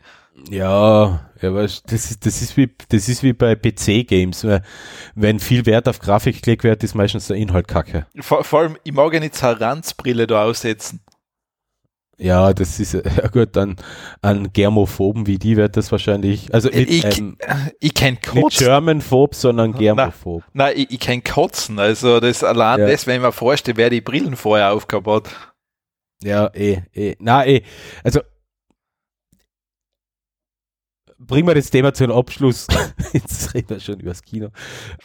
Ja, 0.50 1.30
aber 1.40 1.62
das 1.62 1.82
ist, 1.90 2.26
das 2.26 2.42
ist 2.42 2.56
wie, 2.56 2.74
das 2.88 3.08
ist 3.08 3.22
wie 3.22 3.32
bei 3.32 3.54
PC-Games. 3.54 4.46
Wenn 5.14 5.38
viel 5.38 5.64
Wert 5.66 5.88
auf 5.88 6.00
Grafik 6.00 6.42
gelegt 6.42 6.64
wird, 6.64 6.82
ist 6.82 6.94
meistens 6.94 7.28
der 7.28 7.36
Inhalt 7.36 7.68
kacke. 7.68 8.06
Vor, 8.20 8.44
vor 8.44 8.60
allem, 8.60 8.76
ich 8.82 8.92
mag 8.92 9.12
ja 9.14 9.20
nicht 9.20 9.34
Zaranz-Brille 9.34 10.26
da 10.26 10.44
aussetzen. 10.44 11.00
Ja, 12.16 12.52
das 12.52 12.78
ist, 12.78 12.92
ja 12.94 13.28
gut, 13.28 13.56
dann 13.56 13.76
an 14.22 14.52
Germophoben 14.52 15.26
wie 15.26 15.38
die 15.38 15.56
wird 15.56 15.76
das 15.76 15.90
wahrscheinlich, 15.90 16.52
also 16.54 16.68
mit, 16.68 16.88
ich, 16.88 17.18
ähm, 17.18 17.36
ich 17.80 17.94
kenn 17.94 18.20
Kotzen. 18.20 18.42
Nicht 18.42 18.58
Germanphob, 18.58 19.34
sondern 19.34 19.72
Germophob. 19.72 20.42
Nein, 20.52 20.66
nein 20.66 20.74
ich, 20.76 20.92
ich 20.92 21.00
kenn 21.00 21.24
Kotzen, 21.24 21.78
also 21.78 22.20
das 22.20 22.44
allein 22.44 22.80
ja. 22.80 22.86
das, 22.86 23.06
wenn 23.06 23.16
ich 23.16 23.22
mir 23.22 23.32
vorstelle, 23.32 23.76
wer 23.76 23.90
die 23.90 24.00
Brillen 24.00 24.36
vorher 24.36 24.72
aufgehabt 24.72 25.06
hat. 25.06 25.30
Ja, 26.22 26.50
eh, 26.54 26.82
eh, 26.94 27.16
na 27.18 27.44
eh, 27.44 27.62
also 28.04 28.20
bringen 31.26 31.46
wir 31.48 31.54
das 31.54 31.70
Thema 31.70 31.92
zu 31.94 32.04
einem 32.04 32.12
Abschluss. 32.14 32.66
Jetzt 33.12 33.54
reden 33.54 33.70
wir 33.70 33.80
schon 33.80 34.00
über 34.00 34.10
das 34.10 34.22
Kino. 34.22 34.48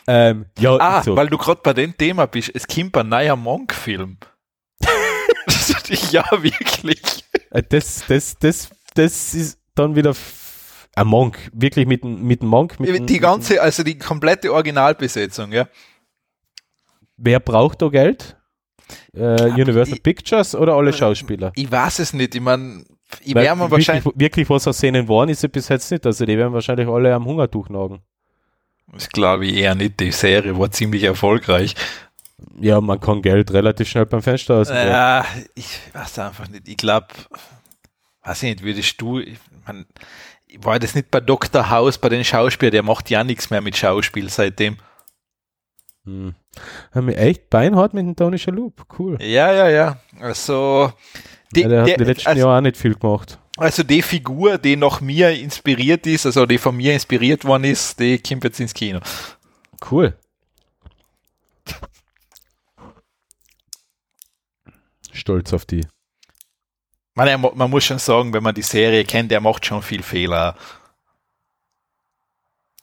Ähm, 0.08 0.46
ja, 0.60 0.78
ah, 0.80 1.04
so. 1.04 1.16
weil 1.16 1.28
du 1.28 1.38
gerade 1.38 1.62
bei 1.64 1.74
dem 1.74 1.96
Thema 1.98 2.26
bist. 2.26 2.52
Es 2.54 2.68
kommt 2.68 2.96
ein 2.98 3.10
neuer 3.10 3.36
Monk-Film. 3.36 4.18
ja, 6.12 6.24
wirklich. 6.32 7.02
Äh, 7.52 7.64
das, 7.68 8.04
das, 8.08 8.38
das, 8.40 8.70
das 8.94 9.34
ist 9.34 9.60
dann 9.76 9.96
wieder 9.96 10.16
ein 10.96 11.08
Monk. 11.08 11.50
Wirklich 11.54 11.88
mit, 11.88 12.04
mit 12.04 12.42
einem 12.42 12.50
Monk. 12.50 12.80
Mit 12.80 13.10
die 13.10 13.20
ganze, 13.20 13.62
also 13.62 13.84
die 13.84 13.98
komplette 13.98 14.54
Originalbesetzung, 14.54 15.52
ja. 15.52 15.68
Wer 17.18 17.40
braucht 17.40 17.82
da 17.82 17.90
Geld? 17.90 18.38
Äh, 19.14 19.52
Universal 19.52 19.96
ich, 19.96 20.04
Pictures 20.04 20.56
oder 20.56 20.76
alle 20.76 20.94
Schauspieler? 20.94 21.52
Ich 21.56 21.72
weiß 21.72 22.00
es 22.00 22.14
nicht. 22.14 22.34
Ich 22.36 22.42
meine, 22.42 22.84
ich 23.24 23.36
Weil 23.36 23.46
wirklich, 23.46 23.72
wahrscheinlich 23.72 24.06
wirklich 24.16 24.50
was 24.50 24.68
aus 24.68 24.78
Szenen 24.78 25.08
waren, 25.08 25.30
ist 25.30 25.44
ja 25.44 25.50
bis 25.50 25.70
jetzt 25.70 25.92
nicht. 25.92 26.06
Also 26.06 26.26
die 26.26 26.38
werden 26.38 26.54
wahrscheinlich 26.54 26.88
alle 26.88 27.14
am 27.14 27.26
Hungertuch 27.26 27.70
nagen. 27.70 28.02
Das 28.92 29.10
glaube 29.10 29.46
ich 29.46 29.56
eher 29.56 29.76
nicht. 29.76 30.00
Die 30.00 30.12
Serie 30.12 30.58
war 30.58 30.72
ziemlich 30.72 31.04
erfolgreich. 31.04 31.76
Ja, 32.60 32.82
man 32.82 33.00
kann 33.00 33.22
Geld 33.22 33.52
relativ 33.52 33.90
schnell 33.90 34.06
beim 34.06 34.22
Fenster 34.22 34.56
aus. 34.56 34.70
Ja, 34.70 35.26
ich 35.56 35.80
weiß 35.94 36.20
einfach 36.20 36.48
nicht. 36.48 36.68
Ich 36.68 36.78
glaube, 36.78 37.08
weiß 38.24 38.44
ich 38.44 38.50
nicht, 38.50 38.64
würdest 38.64 39.00
du, 39.02 39.20
ich 39.20 39.38
mein, 39.66 39.86
war 40.60 40.80
das 40.80 40.96
nicht 40.96 41.12
bei 41.12 41.20
Dr. 41.20 41.70
House, 41.70 41.98
bei 41.98 42.10
den 42.10 42.24
Schauspielern, 42.24 42.72
der 42.72 42.84
macht 42.84 43.10
ja 43.10 43.24
nichts 43.24 43.50
mehr 43.50 43.62
mit 43.62 43.78
Schauspiel 43.78 44.30
seitdem. 44.30 44.78
Hm. 46.06 46.34
Haben 46.92 47.08
wir 47.08 47.18
echt 47.18 47.50
beinhart 47.50 47.94
mit 47.94 48.06
dem 48.06 48.16
Tony 48.16 48.40
Schalup. 48.40 48.86
Cool. 48.98 49.22
Ja, 49.22 49.52
ja, 49.52 49.70
ja. 49.70 49.98
Also, 50.20 50.92
ja, 51.56 51.68
der 51.68 51.82
hat 51.82 51.88
der, 51.90 51.98
die 51.98 52.04
letzten 52.04 52.28
also, 52.28 52.40
Jahre 52.40 52.58
auch 52.58 52.62
nicht 52.62 52.78
viel 52.78 52.96
gemacht. 52.96 53.40
Also 53.58 53.84
die 53.84 54.02
Figur, 54.02 54.58
die 54.58 54.76
nach 54.76 55.02
mir 55.02 55.32
inspiriert 55.32 56.08
ist, 56.08 56.26
also 56.26 56.46
die 56.46 56.58
von 56.58 56.76
mir 56.78 56.94
inspiriert 56.94 57.44
worden 57.44 57.66
ist, 57.66 58.00
die 58.00 58.20
kommt 58.20 58.44
jetzt 58.44 58.60
ins 58.60 58.74
Kino. 58.74 59.00
Cool. 59.90 60.18
Stolz 65.12 65.54
auf 65.54 65.66
die. 65.66 65.86
Man, 67.16 67.42
man 67.42 67.70
muss 67.70 67.84
schon 67.84 68.00
sagen, 68.00 68.34
wenn 68.34 68.44
man 68.44 68.56
die 68.56 68.62
Serie 68.62 69.04
kennt, 69.04 69.32
der 69.32 69.42
macht 69.42 69.66
schon 69.66 69.82
viel 69.82 70.04
Fehler. 70.04 70.56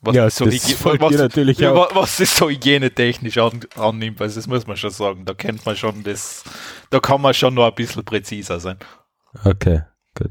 Was 0.07 0.15
ja, 0.15 0.31
so 0.31 0.47
was, 0.47 1.59
ja, 1.59 1.75
was 1.75 2.21
es 2.21 2.37
so 2.37 2.49
hygienetechnisch 2.49 3.39
an, 3.39 3.61
annimmt, 3.75 4.21
also 4.21 4.37
das 4.37 4.47
muss 4.47 4.65
man 4.65 4.77
schon 4.77 4.91
sagen. 4.91 5.25
Da 5.25 5.35
kennt 5.35 5.67
man 5.67 5.75
schon 5.77 6.05
das, 6.05 6.45
da 6.91 7.01
kann 7.01 7.21
man 7.21 7.35
schon 7.35 7.55
noch 7.55 7.67
ein 7.67 7.75
bisschen 7.75 8.05
präziser 8.05 8.61
sein. 8.61 8.79
Okay, 9.45 9.83
gut. 10.17 10.31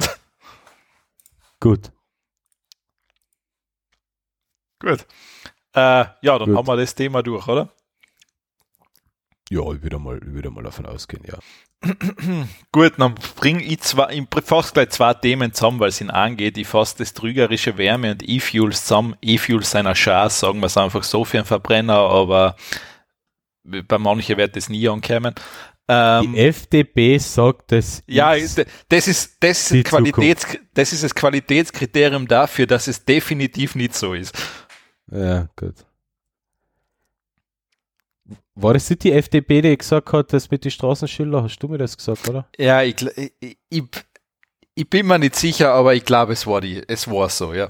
gut. 1.60 1.92
Gut. 4.80 5.06
Äh, 5.74 6.04
ja, 6.20 6.38
dann 6.38 6.48
gut. 6.48 6.56
haben 6.56 6.66
wir 6.66 6.76
das 6.76 6.94
Thema 6.96 7.22
durch, 7.22 7.46
oder? 7.46 7.68
Ja, 9.50 9.60
ich 9.72 9.82
würde 9.82 9.98
mal, 9.98 10.18
ich 10.18 10.32
würde 10.32 10.50
mal 10.50 10.62
davon 10.62 10.86
ausgehen, 10.86 11.22
ja. 11.26 11.38
Gut, 12.72 12.94
dann 12.98 13.14
bringe 13.36 13.62
ich 13.62 13.80
zwei, 13.80 14.12
ich 14.12 14.44
fasse 14.44 14.72
gleich 14.74 14.90
zwei 14.90 15.14
Themen 15.14 15.52
zusammen, 15.54 15.80
weil 15.80 15.88
es 15.88 16.00
ihn 16.00 16.10
angeht. 16.10 16.58
Ich 16.58 16.66
fasse 16.66 16.98
das 16.98 17.14
trügerische 17.14 17.78
Wärme 17.78 18.12
und 18.12 18.28
E-Fuels 18.28 18.84
zusammen. 18.84 19.16
E-Fuels 19.22 19.70
seiner 19.70 19.94
Chance, 19.94 20.40
sagen 20.40 20.60
wir 20.60 20.66
es 20.66 20.76
einfach 20.76 21.04
so 21.04 21.24
für 21.24 21.38
einen 21.38 21.46
Verbrenner, 21.46 21.98
aber 21.98 22.56
bei 23.64 23.98
manchen 23.98 24.36
wird 24.36 24.56
das 24.56 24.68
nie 24.68 24.88
ankommen. 24.88 25.34
Ähm, 25.90 26.34
die 26.34 26.40
FDP 26.40 27.16
sagt, 27.18 27.72
dass 27.72 28.02
ja, 28.06 28.32
das 28.88 29.08
ist 29.08 29.36
das 29.40 29.70
ist, 29.70 29.84
Qualitäts, 29.86 30.46
das 30.74 30.92
ist 30.92 31.02
das 31.02 31.14
Qualitätskriterium 31.14 32.28
dafür, 32.28 32.66
dass 32.66 32.88
es 32.88 33.04
definitiv 33.04 33.74
nicht 33.74 33.94
so 33.94 34.12
ist. 34.12 34.36
Ja, 35.10 35.48
gut. 35.56 35.87
War 38.60 38.74
das 38.74 38.90
nicht 38.90 39.04
die 39.04 39.12
FDP, 39.12 39.62
die 39.62 39.78
gesagt 39.78 40.12
hat, 40.12 40.32
dass 40.32 40.50
mit 40.50 40.64
den 40.64 40.72
Straßenschildern, 40.72 41.44
hast 41.44 41.58
du 41.60 41.68
mir 41.68 41.78
das 41.78 41.96
gesagt, 41.96 42.28
oder? 42.28 42.48
Ja, 42.58 42.82
ich, 42.82 42.96
ich, 43.40 43.58
ich, 43.68 43.84
ich 44.74 44.90
bin 44.90 45.06
mir 45.06 45.20
nicht 45.20 45.36
sicher, 45.36 45.72
aber 45.72 45.94
ich 45.94 46.04
glaube, 46.04 46.32
es 46.32 46.44
war 46.44 46.60
die, 46.60 46.82
es 46.88 47.08
war 47.08 47.28
so, 47.28 47.54
ja. 47.54 47.68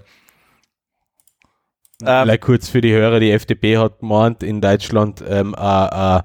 Ähm, 2.03 2.41
kurz 2.41 2.71
für 2.71 2.81
die 2.81 2.93
Hörer, 2.93 3.21
die 3.21 3.33
FDP 3.33 3.77
hat 3.77 3.99
gemeint, 3.99 4.43
in 4.43 4.63
Deutschland 4.63 5.23
ähm, 5.29 5.55
äh, 5.59 6.21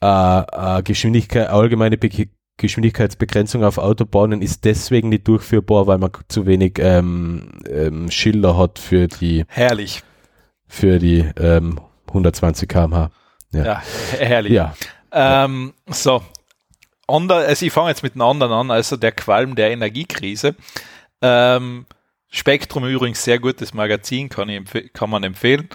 äh, 0.00 0.40
äh, 0.40 0.82
Geschwindigkeit, 0.82 1.48
allgemeine 1.48 1.98
Be 1.98 2.28
Geschwindigkeitsbegrenzung 2.56 3.62
auf 3.62 3.78
Autobahnen 3.78 4.42
ist 4.42 4.64
deswegen 4.64 5.10
nicht 5.10 5.28
durchführbar, 5.28 5.86
weil 5.86 5.98
man 5.98 6.10
zu 6.26 6.44
wenig 6.44 6.80
ähm, 6.80 7.52
ähm, 7.70 8.10
Schilder 8.10 8.58
hat 8.58 8.80
für 8.80 9.06
die 9.06 9.44
herrlich 9.46 10.02
für 10.66 10.98
die 10.98 11.24
ähm, 11.38 11.78
120 12.08 12.68
km/h. 12.68 13.12
Ja, 13.52 13.64
ja 13.64 13.82
herrlich. 14.18 14.52
Ja. 14.52 14.74
Ähm, 15.12 15.74
so, 15.86 16.22
Ander, 17.06 17.36
also 17.36 17.64
ich 17.64 17.72
fange 17.72 17.88
jetzt 17.88 18.02
mit 18.02 18.14
einem 18.14 18.22
anderen 18.22 18.52
an, 18.52 18.70
also 18.70 18.96
der 18.96 19.12
Qualm 19.12 19.54
der 19.54 19.70
Energiekrise. 19.70 20.54
Ähm, 21.22 21.86
Spektrum 22.30 22.84
übrigens 22.84 23.24
sehr 23.24 23.38
gutes 23.38 23.72
Magazin, 23.72 24.28
kann, 24.28 24.48
ich 24.50 24.92
kann 24.92 25.08
man 25.08 25.24
empfehlen. 25.24 25.68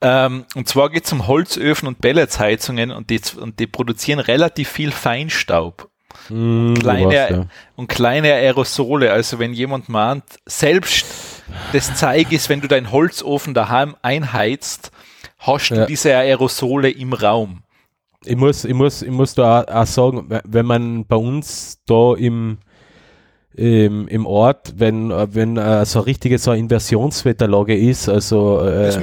Ähm, 0.00 0.46
und 0.54 0.68
zwar 0.68 0.90
geht 0.90 1.04
es 1.04 1.12
um 1.12 1.26
Holzöfen 1.26 1.88
und 1.88 2.00
Pelletsheizungen 2.00 2.90
und 2.90 3.10
die, 3.10 3.20
und 3.38 3.58
die 3.60 3.66
produzieren 3.66 4.20
relativ 4.20 4.68
viel 4.68 4.92
Feinstaub. 4.92 5.90
Mm, 6.30 6.74
kleine, 6.74 7.06
was, 7.06 7.14
ja. 7.14 7.46
Und 7.76 7.88
kleine 7.88 8.32
Aerosole. 8.32 9.12
Also 9.12 9.38
wenn 9.38 9.52
jemand 9.52 9.88
meint, 9.88 10.24
selbst 10.46 11.04
das 11.72 11.94
Zeig 11.96 12.32
ist, 12.32 12.48
wenn 12.48 12.60
du 12.60 12.68
deinen 12.68 12.92
Holzofen 12.92 13.54
daheim 13.54 13.96
einheizt, 14.02 14.92
hast 15.38 15.70
du 15.70 15.74
ja. 15.76 15.86
diese 15.86 16.14
Aerosole 16.14 16.90
im 16.90 17.12
Raum. 17.12 17.62
Ich 18.24 18.36
muss, 18.36 18.64
ich 18.64 18.74
muss, 18.74 19.02
ich 19.02 19.10
muss 19.10 19.34
da 19.34 19.62
auch 19.62 19.86
sagen, 19.86 20.28
wenn 20.44 20.66
man 20.66 21.06
bei 21.06 21.16
uns 21.16 21.78
da 21.86 22.14
im, 22.14 22.58
im, 23.54 24.08
im 24.08 24.26
Ort, 24.26 24.74
wenn, 24.76 25.10
wenn 25.10 25.56
äh, 25.56 25.86
so 25.86 26.00
eine 26.00 26.06
richtige 26.06 26.38
so 26.38 26.50
eine 26.50 26.60
Inversionswetterlage 26.60 27.76
ist, 27.76 28.08
also 28.08 28.60
äh, 28.60 28.90
du 28.92 29.00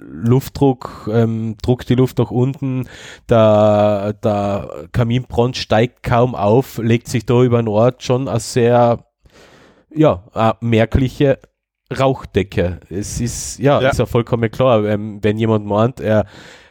Luftdruck, 0.00 1.10
ähm, 1.12 1.56
druckt 1.62 1.90
die 1.90 1.94
Luft 1.94 2.18
nach 2.18 2.30
unten, 2.30 2.88
der, 3.28 4.14
der 4.24 4.86
Kaminbrand 4.92 5.58
steigt 5.58 6.02
kaum 6.02 6.34
auf, 6.34 6.78
legt 6.78 7.08
sich 7.08 7.26
da 7.26 7.42
über 7.42 7.60
den 7.62 7.68
Ort 7.68 8.02
schon 8.02 8.28
eine 8.28 8.40
sehr 8.40 9.04
ja, 9.94 10.24
eine 10.32 10.54
merkliche 10.60 11.38
Rauchdecke. 11.98 12.80
Es 12.88 13.20
ist, 13.20 13.58
ja, 13.58 13.80
ja. 13.80 13.90
ist 13.90 13.98
ja 13.98 14.06
vollkommen 14.06 14.50
klar, 14.50 14.84
ähm, 14.84 15.18
wenn 15.22 15.38
jemand 15.38 15.66
meint, 15.66 16.00
er, 16.00 16.26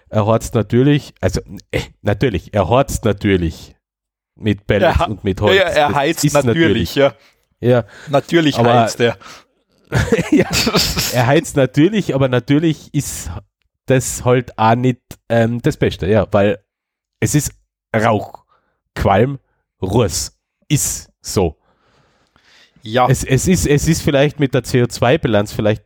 er 0.10 0.26
horzt 0.26 0.56
natürlich, 0.56 1.14
also 1.22 1.42
äh, 1.72 1.82
natürlich, 2.02 2.54
er 2.54 2.68
horzt 2.68 3.06
natürlich 3.06 3.76
mit 4.36 4.68
Pellets 4.68 5.08
und 5.08 5.24
mit 5.24 5.40
Holz. 5.42 5.56
Ja, 5.56 5.64
er 5.64 5.96
heizt 5.96 6.24
natürlich, 6.34 6.46
natürlich, 6.46 6.96
ja. 6.96 7.14
Ja. 7.60 7.86
Natürlich 8.10 8.58
aber, 8.58 8.82
heizt 8.82 9.00
er. 9.00 9.18
ja, 10.32 10.46
er 11.14 11.28
heizt 11.28 11.56
natürlich, 11.56 12.16
aber 12.16 12.28
natürlich 12.30 12.94
ist 12.94 13.30
das 13.86 14.24
halt 14.26 14.58
auch 14.58 14.76
nicht 14.76 15.02
ähm, 15.30 15.62
das 15.62 15.78
Beste, 15.78 16.08
ja, 16.08 16.28
weil 16.32 16.64
es 17.20 17.36
ist 17.36 17.52
Rauch, 17.96 18.46
Qualm, 18.96 19.40
Ruß. 19.82 20.38
Ist 20.70 21.12
so. 21.22 21.58
Ja. 22.84 23.08
Es, 23.10 23.24
es, 23.24 23.48
ist, 23.48 23.68
es 23.68 23.88
ist 23.88 24.02
vielleicht 24.02 24.40
mit 24.40 24.54
der 24.54 24.64
CO2-Bilanz 24.64 25.54
vielleicht 25.54 25.84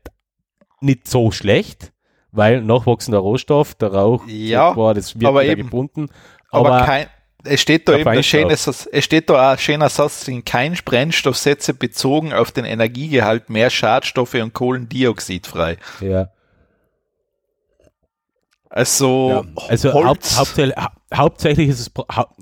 nicht 0.81 1.07
so 1.07 1.31
schlecht, 1.31 1.91
weil 2.31 2.61
nachwachsender 2.61 3.19
Rohstoff, 3.19 3.75
der 3.75 3.93
Rauch, 3.93 4.25
ja, 4.27 4.75
war, 4.75 4.93
das 4.93 5.15
wird 5.15 5.25
aber 5.25 5.41
wieder 5.41 5.53
eben, 5.53 5.63
gebunden. 5.63 6.07
Aber, 6.51 6.71
aber 6.71 6.85
kein, 6.85 7.07
es 7.43 7.61
steht 7.61 7.87
da 7.87 7.97
eben 7.97 8.09
ein 8.09 8.23
schönes, 8.23 8.67
es 8.67 9.03
steht 9.03 9.29
da 9.29 9.33
auch 9.33 9.53
ein 9.53 9.57
schöner 9.57 9.89
Satz 9.89 10.25
drin, 10.25 10.43
kein 10.43 10.73
Brennstoffsätze 10.73 11.73
bezogen 11.73 12.33
auf 12.33 12.51
den 12.51 12.65
Energiegehalt 12.65 13.49
mehr 13.49 13.69
Schadstoffe 13.69 14.35
und 14.35 14.53
Kohlendioxid 14.53 15.47
frei. 15.47 15.77
Ja. 16.01 16.29
Also, 18.75 19.29
ja, 19.29 19.63
also 19.69 19.93
Haupt, 19.93 20.37
hauptsächlich, 20.37 20.75
hauptsächlich 21.13 21.69
ist 21.69 21.79
es 21.79 21.91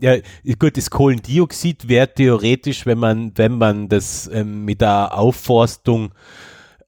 ja 0.01 0.17
gut, 0.57 0.77
das 0.77 0.89
Kohlendioxid 0.89 1.87
wäre 1.87 2.11
theoretisch, 2.11 2.87
wenn 2.87 2.97
man 2.97 3.37
wenn 3.37 3.59
man 3.59 3.87
das 3.87 4.31
ähm, 4.33 4.65
mit 4.65 4.81
der 4.81 5.15
Aufforstung 5.15 6.11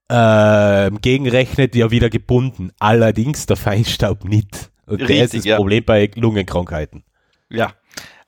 äh, 0.08 0.90
gegenrechnet, 1.00 1.76
ja 1.76 1.92
wieder 1.92 2.10
gebunden. 2.10 2.72
Allerdings 2.80 3.46
der 3.46 3.56
Feinstaub 3.56 4.24
nicht. 4.24 4.72
Und 4.88 5.02
Richtig, 5.02 5.16
der 5.16 5.26
ist 5.26 5.34
das 5.36 5.46
ja. 5.46 5.58
Problem 5.58 5.86
bei 5.86 6.10
Lungenkrankheiten. 6.16 7.04
Ja, 7.50 7.76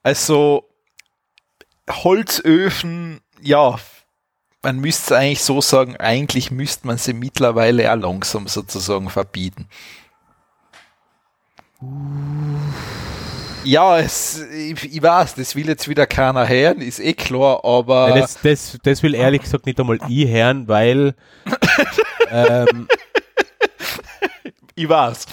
also 0.03 0.69
Holzöfen, 1.89 3.21
ja, 3.41 3.79
man 4.61 4.77
müsste 4.77 5.15
es 5.15 5.19
eigentlich 5.19 5.41
so 5.41 5.61
sagen, 5.61 5.97
eigentlich 5.97 6.51
müsste 6.51 6.85
man 6.85 6.99
sie 6.99 7.13
mittlerweile 7.13 7.91
auch 7.91 7.97
langsam 7.97 8.45
sozusagen 8.47 9.09
verbieten. 9.09 9.67
Ja, 13.63 13.99
es, 13.99 14.41
ich, 14.49 14.95
ich, 14.95 15.01
weiß, 15.01 15.35
das 15.35 15.55
will 15.55 15.67
jetzt 15.67 15.87
wieder 15.87 16.07
keiner 16.07 16.47
hören, 16.47 16.81
ist 16.81 16.99
eh 16.99 17.13
klar, 17.13 17.63
aber. 17.63 18.09
Ja, 18.09 18.21
das, 18.21 18.39
das, 18.41 18.77
das 18.81 19.03
will 19.03 19.13
ehrlich 19.13 19.41
gesagt 19.41 19.65
nicht 19.65 19.79
einmal 19.79 19.99
ich 20.07 20.27
hören, 20.27 20.67
weil. 20.67 21.13
ähm, 22.31 22.87
ich 24.75 24.89
weiß. 24.89 25.25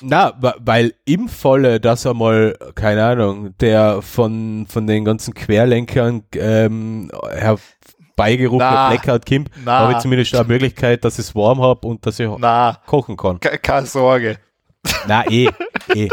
Na, 0.00 0.32
weil 0.40 0.94
im 1.04 1.28
Falle, 1.28 1.80
dass 1.80 2.06
einmal, 2.06 2.56
keine 2.74 3.04
Ahnung, 3.04 3.56
der 3.58 4.02
von, 4.02 4.66
von 4.68 4.86
den 4.86 5.04
ganzen 5.04 5.32
Querlenkern 5.34 6.24
ähm, 6.34 7.10
herbeigerufene 7.30 8.88
Blackout 8.90 9.26
kommt, 9.26 9.50
habe 9.64 9.92
ich 9.92 9.98
zumindest 9.98 10.34
eine 10.34 10.44
Möglichkeit, 10.44 11.04
dass 11.04 11.18
ich 11.18 11.26
es 11.26 11.34
warm 11.34 11.62
habe 11.62 11.86
und 11.86 12.04
dass 12.04 12.18
ich 12.18 12.28
na, 12.38 12.78
kochen 12.86 13.16
kann. 13.16 13.40
Keine 13.40 13.86
Sorge. 13.86 14.38
Na, 15.06 15.24
eh, 15.30 15.48
eh. 16.04 16.08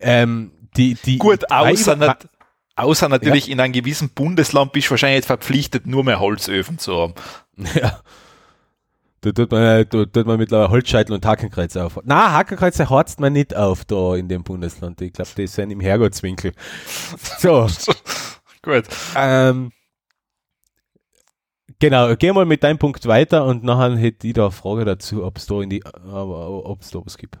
ähm, 0.00 0.52
die, 0.76 0.94
die, 0.94 1.18
Gut, 1.18 1.50
außer, 1.50 1.96
nat 1.96 2.28
außer 2.76 3.08
natürlich 3.08 3.46
ja. 3.46 3.52
in 3.52 3.60
einem 3.60 3.72
gewissen 3.72 4.10
Bundesland 4.10 4.72
bist 4.72 4.88
du 4.88 4.92
wahrscheinlich 4.92 5.26
verpflichtet, 5.26 5.86
nur 5.86 6.04
mehr 6.04 6.20
Holzöfen 6.20 6.78
zu 6.78 6.96
haben. 6.96 7.14
Ja. 7.74 8.00
Da 9.22 9.30
tut 9.30 9.52
man, 9.52 9.88
da 9.88 10.04
tut 10.04 10.26
man 10.26 10.36
mittlerweile 10.36 10.70
Holzscheitel 10.70 11.12
und 11.14 11.24
Hakenkreuze 11.24 11.84
auf. 11.84 12.00
Na, 12.02 12.32
Hakenkreuze 12.32 12.90
horzt 12.90 13.20
man 13.20 13.32
nicht 13.32 13.54
auf 13.54 13.84
da 13.84 14.16
in 14.16 14.26
dem 14.28 14.42
Bundesland. 14.42 15.00
Ich 15.00 15.12
glaube, 15.12 15.30
die 15.36 15.46
sind 15.46 15.70
im 15.70 15.78
Herrgottswinkel. 15.78 16.52
So. 17.38 17.68
Gut. 18.62 18.84
Ähm, 19.14 19.70
genau, 21.78 22.16
geh 22.16 22.32
mal 22.32 22.46
mit 22.46 22.64
deinem 22.64 22.78
Punkt 22.78 23.06
weiter 23.06 23.44
und 23.44 23.62
nachher 23.62 23.96
hätte 23.96 24.26
ich 24.26 24.34
da 24.34 24.42
eine 24.42 24.50
Frage 24.50 24.84
dazu, 24.84 25.24
ob 25.24 25.36
es 25.36 25.46
da 25.46 25.60
in 25.60 25.70
die, 25.70 25.84
ob 25.84 26.80
es 26.80 26.90
da 26.90 27.00
was 27.04 27.16
gibt. 27.16 27.38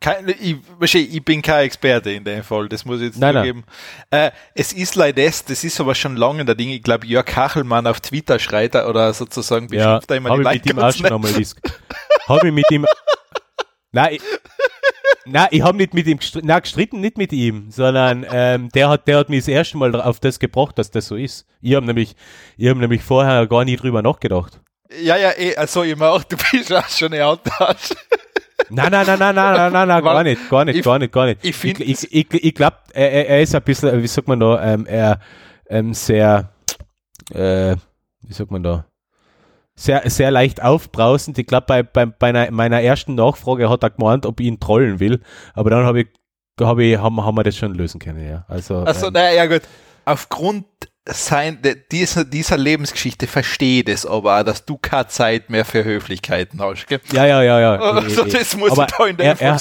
Kein, 0.00 0.28
ich, 0.28 0.94
ich 0.94 1.24
bin 1.26 1.42
kein 1.42 1.66
Experte 1.66 2.10
in 2.10 2.24
dem 2.24 2.42
Fall, 2.42 2.70
das 2.70 2.86
muss 2.86 3.00
ich 3.00 3.08
jetzt 3.08 3.18
nein, 3.18 3.36
zugeben. 3.36 3.64
Nein. 4.10 4.28
Äh, 4.28 4.30
es 4.54 4.72
ist 4.72 4.94
leider 4.94 5.22
das, 5.22 5.44
das 5.44 5.62
ist 5.62 5.78
aber 5.78 5.94
schon 5.94 6.16
lange 6.16 6.42
der 6.46 6.54
Ding. 6.54 6.70
Ich 6.70 6.82
glaube, 6.82 7.06
Jörg 7.06 7.26
Kachelmann 7.26 7.86
auf 7.86 8.00
Twitter 8.00 8.38
schreit 8.38 8.74
oder 8.74 9.12
sozusagen 9.12 9.66
beschimpft 9.66 10.10
ja, 10.10 10.14
er 10.14 10.16
immer 10.16 10.36
die 10.38 10.42
Leute. 10.42 10.56
Mit 10.56 10.66
ihm 10.70 10.78
auch 10.78 10.92
schon 10.92 11.06
einmal 11.06 11.32
Habe 12.28 12.48
ich 12.48 12.54
mit 12.54 12.64
ihm. 12.70 12.86
Nein, 13.92 14.14
ich, 14.14 14.22
nein, 15.26 15.48
ich 15.50 15.62
habe 15.62 15.76
nicht 15.76 15.92
mit 15.92 16.06
ihm 16.06 16.18
gestritten, 16.18 16.46
nein, 16.46 16.62
gestritten 16.62 17.00
nicht 17.00 17.18
mit 17.18 17.32
ihm, 17.32 17.70
sondern 17.70 18.24
ähm, 18.30 18.70
der 18.70 18.88
hat, 18.88 19.06
der 19.06 19.18
hat 19.18 19.28
mich 19.28 19.40
das 19.40 19.48
erste 19.48 19.76
Mal 19.76 20.00
auf 20.00 20.18
das 20.18 20.38
gebracht, 20.38 20.78
dass 20.78 20.90
das 20.90 21.08
so 21.08 21.16
ist. 21.16 21.46
Ich 21.60 21.74
habe 21.74 21.84
nämlich, 21.84 22.16
ich 22.56 22.68
habe 22.70 22.80
nämlich 22.80 23.02
vorher 23.02 23.46
gar 23.46 23.66
nie 23.66 23.76
drüber 23.76 24.00
nachgedacht. 24.00 24.60
Ja, 25.02 25.16
ja, 25.18 25.30
eh, 25.36 25.56
also 25.56 25.82
immer 25.82 26.10
auch, 26.10 26.24
du 26.24 26.36
bist 26.36 26.72
auch 26.72 26.88
schon 26.88 27.12
eine 27.12 27.26
Outtasche. 27.26 27.96
Nein, 28.70 28.90
nein, 28.90 29.06
nein, 29.06 29.18
nein, 29.18 29.34
nein, 29.34 29.34
nein, 29.34 29.72
nein, 29.72 29.88
nein, 29.88 30.04
gar 30.04 30.22
nicht, 30.22 30.50
gar 30.50 30.64
nicht, 30.64 30.76
ich, 30.76 30.84
gar 30.84 30.98
nicht, 30.98 31.12
gar 31.12 31.26
nicht. 31.26 31.44
Ich, 31.44 31.64
ich, 31.64 31.80
ich, 31.80 32.12
ich, 32.12 32.44
ich 32.44 32.54
glaube, 32.54 32.76
er, 32.92 33.28
er 33.28 33.42
ist 33.42 33.54
ein 33.54 33.62
bisschen, 33.62 34.02
wie 34.02 34.06
sagt 34.06 34.28
man 34.28 34.38
da, 34.40 34.74
ähm, 34.74 34.86
er 34.86 35.18
ähm, 35.68 35.92
sehr, 35.92 36.50
äh, 37.32 37.76
wie 38.22 38.32
sagt 38.32 38.50
man 38.50 38.62
da, 38.62 38.86
sehr, 39.74 40.08
sehr 40.10 40.30
leicht 40.30 40.62
aufbrausend. 40.62 41.38
Ich 41.38 41.46
glaube, 41.46 41.64
bei, 41.66 41.82
bei, 41.82 42.06
bei 42.06 42.28
einer, 42.28 42.50
meiner 42.50 42.82
ersten 42.82 43.14
Nachfrage 43.14 43.70
hat 43.70 43.82
er 43.82 43.90
gemeint, 43.90 44.26
ob 44.26 44.38
ich 44.40 44.46
ihn 44.46 44.60
trollen 44.60 45.00
will. 45.00 45.20
Aber 45.54 45.70
dann 45.70 45.84
habe 45.84 46.02
ich 46.02 46.08
hab 46.60 46.78
ich, 46.78 46.98
haben, 46.98 47.24
haben 47.24 47.36
wir 47.36 47.42
das 47.42 47.56
schon 47.56 47.74
lösen 47.74 47.98
können, 47.98 48.28
ja. 48.28 48.44
Also, 48.46 48.76
also 48.76 49.06
ähm, 49.06 49.14
naja, 49.14 49.46
gut. 49.46 49.62
Aufgrund 50.04 50.66
sein, 51.12 51.58
dieser, 51.90 52.24
dieser 52.24 52.56
Lebensgeschichte 52.56 53.26
verstehe 53.26 53.84
das 53.84 54.06
aber 54.06 54.40
auch, 54.40 54.44
dass 54.44 54.64
du 54.64 54.78
keine 54.78 55.08
Zeit 55.08 55.50
mehr 55.50 55.64
für 55.64 55.84
Höflichkeiten 55.84 56.60
hast. 56.60 56.86
Gell? 56.86 57.00
Ja, 57.12 57.26
ja, 57.26 57.42
ja, 57.42 57.60
ja. 57.60 57.78
Also, 57.80 58.24
das 58.24 58.56
muss 58.56 58.72
aber 58.72 58.86
da 58.86 59.06
in 59.06 59.16
der 59.16 59.40
er, 59.40 59.40
er, 59.40 59.60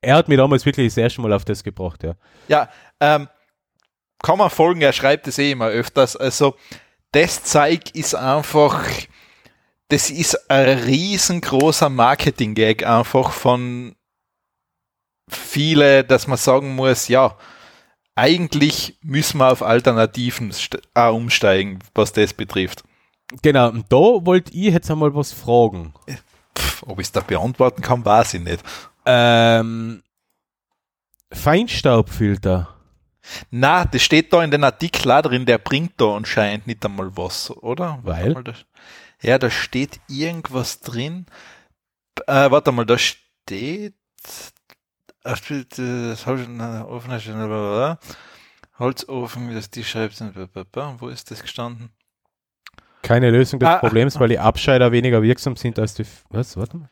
er, 0.00 0.16
hat 0.16 0.28
mich 0.28 0.38
damals 0.38 0.64
wirklich 0.64 0.88
das 0.88 0.96
erste 0.96 1.20
Mal 1.20 1.32
auf 1.32 1.44
das 1.44 1.62
gebracht, 1.62 2.02
ja. 2.02 2.14
Ja, 2.48 2.68
ähm, 3.00 3.28
kann 4.22 4.38
man 4.38 4.50
folgen, 4.50 4.80
er 4.80 4.92
schreibt 4.92 5.26
es 5.26 5.38
eh 5.38 5.52
immer 5.52 5.68
öfters. 5.68 6.16
Also, 6.16 6.56
das 7.12 7.44
Zeug 7.44 7.94
ist 7.94 8.14
einfach, 8.14 8.84
das 9.88 10.10
ist 10.10 10.50
ein 10.50 10.78
riesengroßer 10.78 11.88
Marketing-Gag 11.88 12.86
einfach 12.86 13.32
von 13.32 13.94
viele, 15.28 16.04
dass 16.04 16.26
man 16.26 16.38
sagen 16.38 16.74
muss, 16.74 17.08
ja, 17.08 17.36
eigentlich 18.14 18.98
müssen 19.02 19.38
wir 19.38 19.50
auf 19.50 19.62
Alternativen 19.62 20.54
äh, 20.94 21.08
umsteigen, 21.08 21.78
was 21.94 22.12
das 22.12 22.34
betrifft. 22.34 22.84
Genau, 23.40 23.70
und 23.70 23.90
da 23.90 23.96
wollte 23.96 24.52
ich 24.52 24.72
jetzt 24.72 24.90
einmal 24.90 25.14
was 25.14 25.32
fragen. 25.32 25.94
Pff, 26.58 26.82
ob 26.86 27.00
ich 27.00 27.06
es 27.06 27.12
da 27.12 27.20
beantworten 27.20 27.80
kann, 27.80 28.04
weiß 28.04 28.34
ich 28.34 28.42
nicht. 28.42 28.62
Ähm, 29.06 30.02
Feinstaubfilter. 31.32 32.76
Na, 33.50 33.84
das 33.84 34.02
steht 34.02 34.32
da 34.32 34.42
in 34.42 34.50
den 34.50 34.64
Artikel 34.64 35.22
drin, 35.22 35.46
der 35.46 35.58
bringt 35.58 35.92
da 35.96 36.16
anscheinend 36.16 36.66
nicht 36.66 36.84
einmal 36.84 37.16
was, 37.16 37.50
oder? 37.50 38.00
Weil? 38.02 38.34
ja, 39.22 39.38
da 39.38 39.48
steht 39.48 40.00
irgendwas 40.08 40.80
drin. 40.80 41.26
Äh, 42.26 42.50
warte 42.50 42.72
mal, 42.72 42.84
da 42.84 42.98
steht, 42.98 43.94
Holzofen, 48.78 49.48
wie 49.50 49.54
das 49.54 49.70
die 49.70 49.84
schreibt, 49.84 50.20
wo 50.98 51.08
ist 51.08 51.30
das 51.30 51.42
gestanden? 51.42 51.90
Keine 53.02 53.30
Lösung 53.30 53.60
des 53.60 53.68
ah, 53.68 53.78
Problems, 53.78 54.18
weil 54.18 54.28
die 54.28 54.38
Abscheider 54.38 54.92
weniger 54.92 55.22
wirksam 55.22 55.56
sind 55.56 55.78
als 55.78 55.94
die. 55.94 56.06
Was? 56.30 56.56
Warte 56.56 56.76
mal. 56.76 56.90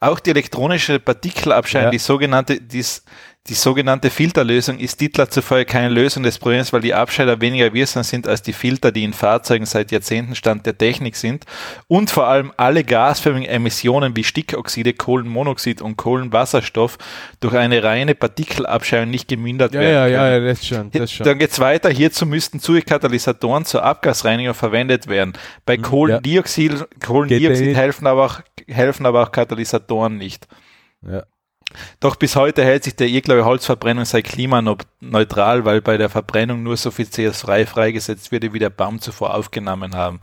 Auch 0.00 0.18
die 0.18 0.30
elektronische 0.30 0.98
Partikelabscheidung, 0.98 1.86
ja. 1.86 1.90
die 1.90 1.98
sogenannte, 1.98 2.60
dies, 2.60 3.04
die 3.48 3.54
sogenannte 3.54 4.08
Filterlösung 4.10 4.78
ist 4.78 5.00
Dittler 5.00 5.28
zufolge 5.28 5.64
keine 5.64 5.88
Lösung 5.88 6.22
des 6.22 6.38
Problems, 6.38 6.72
weil 6.72 6.80
die 6.80 6.94
Abscheider 6.94 7.40
weniger 7.40 7.74
wirksam 7.74 8.04
sind 8.04 8.28
als 8.28 8.42
die 8.42 8.52
Filter, 8.52 8.92
die 8.92 9.02
in 9.02 9.12
Fahrzeugen 9.12 9.66
seit 9.66 9.90
Jahrzehnten 9.90 10.36
Stand 10.36 10.64
der 10.64 10.78
Technik 10.78 11.16
sind 11.16 11.44
und 11.88 12.08
vor 12.08 12.28
allem 12.28 12.52
alle 12.56 12.84
gasförmigen 12.84 13.48
Emissionen 13.48 14.14
wie 14.14 14.22
Stickoxide, 14.22 14.94
Kohlenmonoxid 14.94 15.82
und 15.82 15.96
Kohlenwasserstoff 15.96 16.98
durch 17.40 17.54
eine 17.54 17.82
reine 17.82 18.14
Partikelabscheidung 18.14 19.10
nicht 19.10 19.26
gemindert 19.26 19.74
ja, 19.74 19.80
werden. 19.80 20.12
Ja, 20.12 20.28
ja, 20.28 20.38
ja, 20.38 20.40
das 20.40 20.64
schon, 20.64 20.90
das 20.92 21.10
schon. 21.10 21.26
Dann 21.26 21.40
geht's 21.40 21.58
weiter. 21.58 21.90
Hierzu 21.90 22.26
müssten 22.26 22.60
Zugaskatalysatoren 22.60 23.64
zur 23.64 23.82
Abgasreinigung 23.82 24.54
verwendet 24.54 25.08
werden. 25.08 25.32
Bei 25.66 25.76
mhm, 25.76 25.82
Kohlendioxid, 25.82 26.74
ja. 26.74 26.86
Kohlendioxid 27.04 27.74
helfen 27.74 28.06
aber 28.06 28.24
auch, 28.24 28.40
helfen 28.68 29.04
aber 29.04 29.24
auch 29.24 29.32
Katalysatoren 29.32 30.16
nicht. 30.16 30.46
Ja. 31.04 31.24
Doch 32.00 32.16
bis 32.16 32.36
heute 32.36 32.64
hält 32.64 32.84
sich 32.84 32.96
der 32.96 33.08
Irrglaube, 33.08 33.44
Holzverbrennung 33.44 34.04
sei 34.04 34.22
klimaneutral, 34.22 35.64
weil 35.64 35.80
bei 35.80 35.96
der 35.96 36.08
Verbrennung 36.08 36.62
nur 36.62 36.76
so 36.76 36.90
viel 36.90 37.06
CO2 37.06 37.66
freigesetzt 37.66 38.32
wird, 38.32 38.52
wie 38.52 38.58
der 38.58 38.70
Baum 38.70 39.00
zuvor 39.00 39.34
aufgenommen 39.34 39.94
haben. 39.94 40.20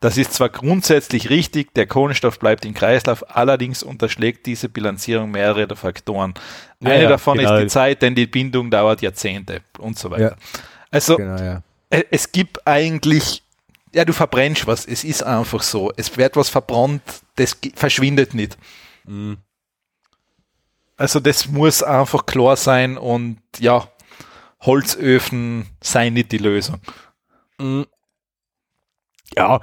Das 0.00 0.16
ist 0.16 0.32
zwar 0.32 0.48
grundsätzlich 0.48 1.28
richtig, 1.28 1.74
der 1.74 1.86
Kohlenstoff 1.86 2.38
bleibt 2.38 2.64
im 2.64 2.72
Kreislauf, 2.72 3.34
allerdings 3.36 3.82
unterschlägt 3.82 4.46
diese 4.46 4.68
Bilanzierung 4.68 5.32
mehrere 5.32 5.74
Faktoren. 5.74 6.34
Ja, 6.80 6.90
Eine 6.90 7.02
ja, 7.04 7.08
davon 7.08 7.38
genau. 7.38 7.56
ist 7.56 7.62
die 7.62 7.66
Zeit, 7.66 8.02
denn 8.02 8.14
die 8.14 8.28
Bindung 8.28 8.70
dauert 8.70 9.02
Jahrzehnte 9.02 9.62
und 9.78 9.98
so 9.98 10.10
weiter. 10.10 10.22
Ja. 10.22 10.36
Also 10.90 11.16
genau, 11.16 11.60
äh, 11.90 12.04
es 12.10 12.30
gibt 12.30 12.64
eigentlich, 12.66 13.42
ja, 13.92 14.04
du 14.04 14.12
verbrennst 14.12 14.68
was, 14.68 14.86
es 14.86 15.02
ist 15.02 15.22
einfach 15.22 15.62
so. 15.62 15.92
Es 15.96 16.16
wird 16.16 16.36
was 16.36 16.48
verbrannt, 16.48 17.02
das 17.34 17.56
verschwindet 17.74 18.34
nicht. 18.34 18.56
Mhm. 19.04 19.38
Also 20.98 21.20
das 21.20 21.48
muss 21.48 21.82
einfach 21.82 22.26
klar 22.26 22.56
sein 22.56 22.98
und 22.98 23.38
ja, 23.58 23.88
Holzöfen 24.60 25.66
seien 25.80 26.14
nicht 26.14 26.32
die 26.32 26.38
Lösung. 26.38 26.80
Mhm. 27.58 27.86
Ja, 29.36 29.60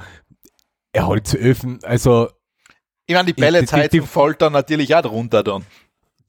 Holzöfen, 0.97 1.83
also. 1.83 2.29
Ich 3.05 3.13
meine, 3.13 3.25
die 3.27 3.33
Pelletsheizung 3.33 4.07
fällt 4.07 4.41
dann 4.41 4.53
natürlich 4.53 4.95
auch 4.95 5.01
drunter 5.01 5.43
dann. 5.43 5.65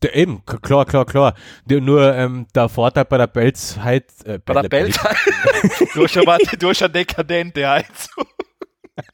Der, 0.02 0.14
eben, 0.16 0.44
klar, 0.44 0.84
klar, 0.84 1.06
klar. 1.06 1.34
Nur 1.66 2.12
ähm, 2.14 2.48
der 2.54 2.68
Vorteil 2.68 3.04
bei 3.04 3.16
der 3.16 3.28
Pelzheiz. 3.28 4.22
Äh, 4.24 4.40
bei, 4.40 4.54
bei 4.54 4.62
der 4.62 4.68
Pelzheiz? 4.68 5.16
du 5.94 6.02
hast 6.02 6.12
schon 6.12 6.24
du 6.58 6.68
hast 6.68 6.82
eine 6.82 6.92
dekadente 6.92 7.66
Heizung. 7.66 8.26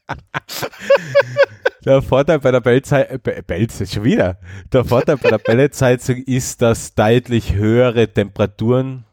Der 1.85 2.01
Vorteil 2.01 2.39
bei 2.39 2.51
der 2.51 2.61
Belzheizung, 2.61 3.19
Belz 3.45 3.81
ist 3.81 3.93
schon 3.93 4.03
wieder. 4.03 4.37
Der 4.71 4.85
Vorteil 4.85 5.17
bei 5.17 5.29
der 5.29 5.37
Pelletsheizung 5.39 6.17
ist, 6.17 6.61
dass 6.61 6.95
deutlich 6.95 7.53
höhere 7.53 8.07
Temperaturen 8.07 9.05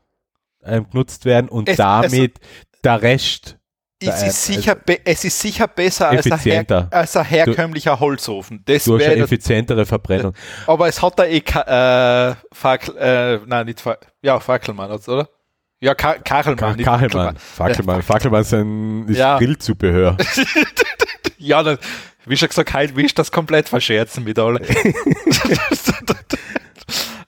ähm, 0.65 0.89
genutzt 0.91 1.25
werden 1.25 1.49
und 1.49 1.69
es, 1.69 1.77
damit 1.77 2.39
es, 2.41 2.81
der 2.83 3.03
Rest. 3.03 3.57
Es 4.03 4.23
ist, 4.23 4.47
sicher, 4.47 4.79
es 5.05 5.25
ist 5.25 5.39
sicher 5.39 5.69
besser 5.69 6.09
als 6.09 6.31
ein, 6.31 6.39
her, 6.39 6.89
als 6.91 7.17
ein 7.17 7.25
herkömmlicher 7.27 7.97
du, 7.97 8.01
Holzofen. 8.01 8.63
Das 8.65 8.85
du 8.85 8.97
hast 8.97 9.05
eine 9.05 9.25
effizientere 9.25 9.85
Verbrennung. 9.85 10.33
Aber 10.67 10.89
es 10.89 11.03
hat 11.03 11.19
da 11.19 11.25
eh 11.27 11.39
äh, 11.39 12.35
Fackel, 12.51 12.97
äh, 12.97 13.41
nein, 13.45 13.67
nicht 13.67 13.81
Fackel, 13.81 14.09
ja, 14.23 14.41
Fackelmann, 14.41 14.91
oder? 14.91 15.29
Ja, 15.81 15.95
Ka 15.95 16.15
Kachelmann. 16.15 16.79
Ka 16.79 16.99
Kachelmann. 16.99 17.37
Fackelmann. 17.37 18.03
Fackelmann 18.03 18.41
ist 18.41 18.55
ein 18.55 19.09
ist 19.09 19.19
ja. 19.19 19.39
Grillzubehör. 19.39 20.17
ja, 21.39 21.63
das, 21.63 21.79
wie 22.31 22.37
schon 22.37 22.49
gesagt, 22.49 22.73
heute 22.73 22.95
willst 22.97 23.19
das 23.19 23.33
komplett 23.33 23.69
verscherzen 23.69 24.25
mit 24.25 24.39
alle. 24.39 24.61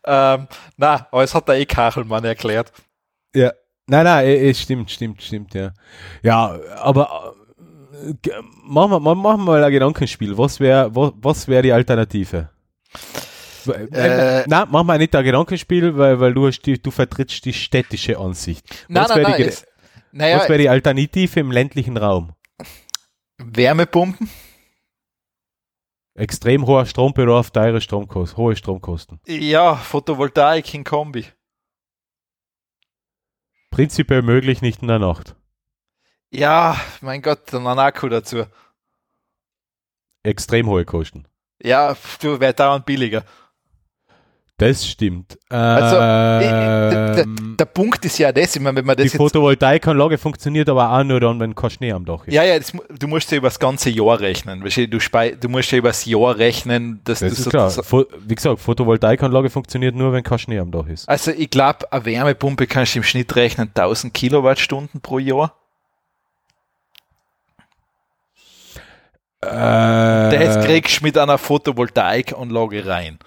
ähm, 0.06 0.46
na, 0.76 1.08
aber 1.10 1.24
es 1.24 1.34
hat 1.34 1.48
der 1.48 1.56
eh 1.56 1.66
Kachelmann 1.66 2.24
erklärt. 2.24 2.72
Ja, 3.34 3.52
nein, 3.86 4.04
nein, 4.04 4.26
es 4.26 4.60
stimmt, 4.60 4.90
stimmt, 4.90 5.20
stimmt, 5.22 5.54
ja. 5.54 5.72
Ja, 6.22 6.56
aber 6.76 7.34
äh, 8.02 8.30
machen, 8.64 8.92
wir, 8.92 9.00
machen 9.00 9.22
wir 9.22 9.36
mal 9.38 9.64
ein 9.64 9.72
Gedankenspiel. 9.72 10.38
Was 10.38 10.60
wäre 10.60 10.94
was, 10.94 11.12
was 11.16 11.48
wär 11.48 11.62
die 11.62 11.72
Alternative? 11.72 12.48
Äh, 13.66 14.44
nein, 14.46 14.68
mach 14.70 14.84
mal 14.84 14.98
nicht 14.98 15.14
ein 15.14 15.24
Gedankenspiel, 15.24 15.96
weil, 15.96 16.20
weil 16.20 16.34
du, 16.34 16.46
hast 16.46 16.62
die, 16.62 16.80
du 16.80 16.90
vertrittst 16.90 17.44
die 17.44 17.52
städtische 17.52 18.18
Ansicht. 18.18 18.64
Nein, 18.88 19.04
was 19.04 19.16
wäre 19.16 19.36
die, 19.36 19.50
naja, 20.12 20.48
wär 20.48 20.58
die 20.58 20.68
Alternative 20.68 21.40
im 21.40 21.50
ländlichen 21.50 21.96
Raum? 21.96 22.32
Wärmepumpen? 23.38 24.28
Extrem 26.14 26.66
hoher 26.66 26.84
Strombedarf, 26.84 27.50
teure 27.50 27.80
Stromkosten, 27.80 28.36
hohe 28.36 28.54
Stromkosten. 28.54 29.20
Ja, 29.26 29.76
Photovoltaik 29.76 30.74
in 30.74 30.84
Kombi. 30.84 31.26
Prinzipiell 33.70 34.20
möglich, 34.20 34.60
nicht 34.60 34.82
in 34.82 34.88
der 34.88 34.98
Nacht. 34.98 35.36
Ja, 36.30 36.78
mein 37.00 37.22
Gott, 37.22 37.52
dann 37.52 37.66
ein 37.66 37.78
Akku 37.78 38.08
dazu. 38.08 38.44
Extrem 40.22 40.66
hohe 40.66 40.84
Kosten. 40.84 41.26
Ja, 41.62 41.96
du 42.20 42.40
wäre 42.40 42.54
dauernd 42.54 42.84
billiger. 42.84 43.24
Das 44.62 44.86
stimmt. 44.86 45.38
Also, 45.48 45.96
ähm, 46.00 47.16
der, 47.16 47.26
der, 47.58 47.64
Punkt 47.64 48.04
ist 48.04 48.18
ja 48.18 48.30
das, 48.30 48.54
ich 48.54 48.62
meine, 48.62 48.76
wenn 48.76 48.86
man 48.86 48.96
das 48.96 49.10
Die 49.10 49.16
Photovoltaikanlage 49.16 50.18
funktioniert 50.18 50.68
aber 50.68 50.92
auch 50.92 51.02
nur 51.02 51.18
dann, 51.18 51.40
wenn 51.40 51.54
kein 51.54 51.70
Schnee 51.70 51.92
am 51.92 52.04
Dach 52.04 52.26
ist. 52.26 52.32
Ja, 52.32 52.44
ja, 52.44 52.58
das, 52.58 52.72
du 52.98 53.08
musst 53.08 53.30
ja 53.32 53.38
über 53.38 53.48
das 53.48 53.58
ganze 53.58 53.90
Jahr 53.90 54.20
rechnen. 54.20 54.62
Du, 54.62 55.00
spei, 55.00 55.32
du 55.32 55.48
musst 55.48 55.72
ja 55.72 55.78
über 55.78 55.88
das 55.88 56.04
Jahr 56.04 56.38
rechnen, 56.38 57.00
dass 57.04 57.18
das 57.18 57.42
du 57.42 57.50
klar. 57.50 57.72
Wie 58.26 58.34
gesagt, 58.34 58.60
Photovoltaikanlage 58.60 59.50
funktioniert 59.50 59.96
nur, 59.96 60.12
wenn 60.12 60.22
kein 60.22 60.38
Schnee 60.38 60.58
am 60.60 60.70
Dach 60.70 60.86
ist. 60.86 61.08
Also, 61.08 61.32
ich 61.32 61.50
glaube, 61.50 61.92
eine 61.92 62.04
Wärmepumpe 62.04 62.66
kannst 62.66 62.94
du 62.94 63.00
im 63.00 63.02
Schnitt 63.02 63.34
rechnen 63.34 63.68
1000 63.74 64.14
Kilowattstunden 64.14 65.00
pro 65.00 65.18
Jahr. 65.18 65.56
Äh, 69.40 69.48
das 69.48 70.64
kriegst 70.64 71.00
du 71.00 71.04
mit 71.04 71.18
einer 71.18 71.36
Photovoltaikanlage 71.36 72.86
rein. 72.86 73.18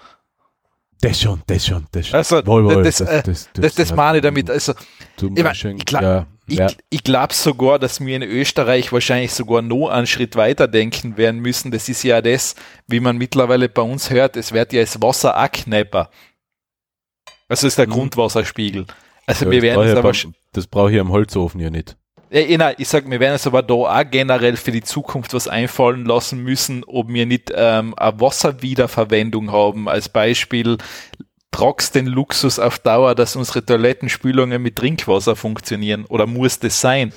Das 1.00 1.20
schon, 1.20 1.42
das 1.46 1.66
schon, 1.66 1.86
das 1.92 2.08
schon. 2.08 2.16
Also, 2.16 2.46
wohl, 2.46 2.64
wohl, 2.64 2.82
das, 2.82 2.98
das, 2.98 3.08
das, 3.08 3.24
das, 3.24 3.50
das, 3.52 3.74
das 3.74 3.94
meine 3.94 4.18
ich 4.18 4.22
damit. 4.22 4.48
Also, 4.50 4.72
ich, 5.20 5.30
mein, 5.30 5.76
ich 5.76 5.84
glaube 5.84 6.26
ja, 6.48 6.68
ja. 6.68 6.72
ich 6.90 7.02
glaub 7.02 7.32
sogar, 7.32 7.78
dass 7.78 8.00
wir 8.00 8.16
in 8.16 8.22
Österreich 8.22 8.92
wahrscheinlich 8.92 9.32
sogar 9.32 9.62
noch 9.62 9.88
einen 9.88 10.06
Schritt 10.06 10.36
weiter 10.36 10.68
denken 10.68 11.16
werden 11.16 11.40
müssen. 11.40 11.70
Das 11.70 11.88
ist 11.88 12.02
ja 12.02 12.22
das, 12.22 12.54
wie 12.86 13.00
man 13.00 13.18
mittlerweile 13.18 13.68
bei 13.68 13.82
uns 13.82 14.10
hört, 14.10 14.36
es 14.36 14.52
wird 14.52 14.72
ja 14.72 14.80
das 14.80 15.02
Wasser 15.02 15.36
auch 15.36 15.50
knapper. 15.50 16.10
Also 17.48 17.66
ist 17.66 17.78
der 17.78 17.88
mhm. 17.88 17.92
Grundwasserspiegel. 17.92 18.86
Also 19.26 19.44
ja, 19.46 19.50
wir 19.50 19.62
werden 19.62 19.96
aber... 19.96 20.12
Das 20.52 20.66
brauche 20.66 20.92
ich 20.92 21.00
am 21.00 21.10
Holzofen 21.10 21.60
ja 21.60 21.70
nicht. 21.70 21.96
Eh, 22.30 22.56
nein, 22.56 22.74
ich 22.78 22.88
sag, 22.88 23.08
wir 23.08 23.20
werden 23.20 23.34
uns 23.34 23.46
aber 23.46 23.62
da 23.62 23.74
auch 23.74 24.04
generell 24.10 24.56
für 24.56 24.72
die 24.72 24.82
Zukunft 24.82 25.32
was 25.32 25.46
einfallen 25.46 26.04
lassen 26.04 26.42
müssen, 26.42 26.82
ob 26.84 27.08
wir 27.08 27.26
nicht 27.26 27.52
ähm, 27.54 27.94
eine 27.96 28.20
Wasserwiederverwendung 28.20 29.52
haben. 29.52 29.88
Als 29.88 30.08
Beispiel 30.08 30.78
tragst 31.52 31.94
den 31.94 32.06
Luxus 32.06 32.58
auf 32.58 32.78
Dauer, 32.78 33.14
dass 33.14 33.36
unsere 33.36 33.64
Toilettenspülungen 33.64 34.60
mit 34.60 34.76
Trinkwasser 34.76 35.36
funktionieren? 35.36 36.04
Oder 36.06 36.26
muss 36.26 36.58
das 36.58 36.80
sein? 36.80 37.12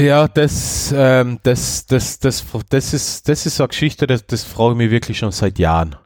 Ja, 0.00 0.28
das, 0.28 0.94
ähm, 0.96 1.40
das, 1.42 1.86
das, 1.86 2.20
das, 2.20 2.44
das 2.68 2.94
ist, 2.94 3.28
das 3.28 3.46
ist 3.46 3.60
eine 3.60 3.68
Geschichte, 3.68 4.06
das, 4.06 4.24
das 4.26 4.44
frage 4.44 4.72
ich 4.72 4.78
mich 4.78 4.90
wirklich 4.90 5.18
schon 5.18 5.32
seit 5.32 5.58
Jahren. 5.58 5.96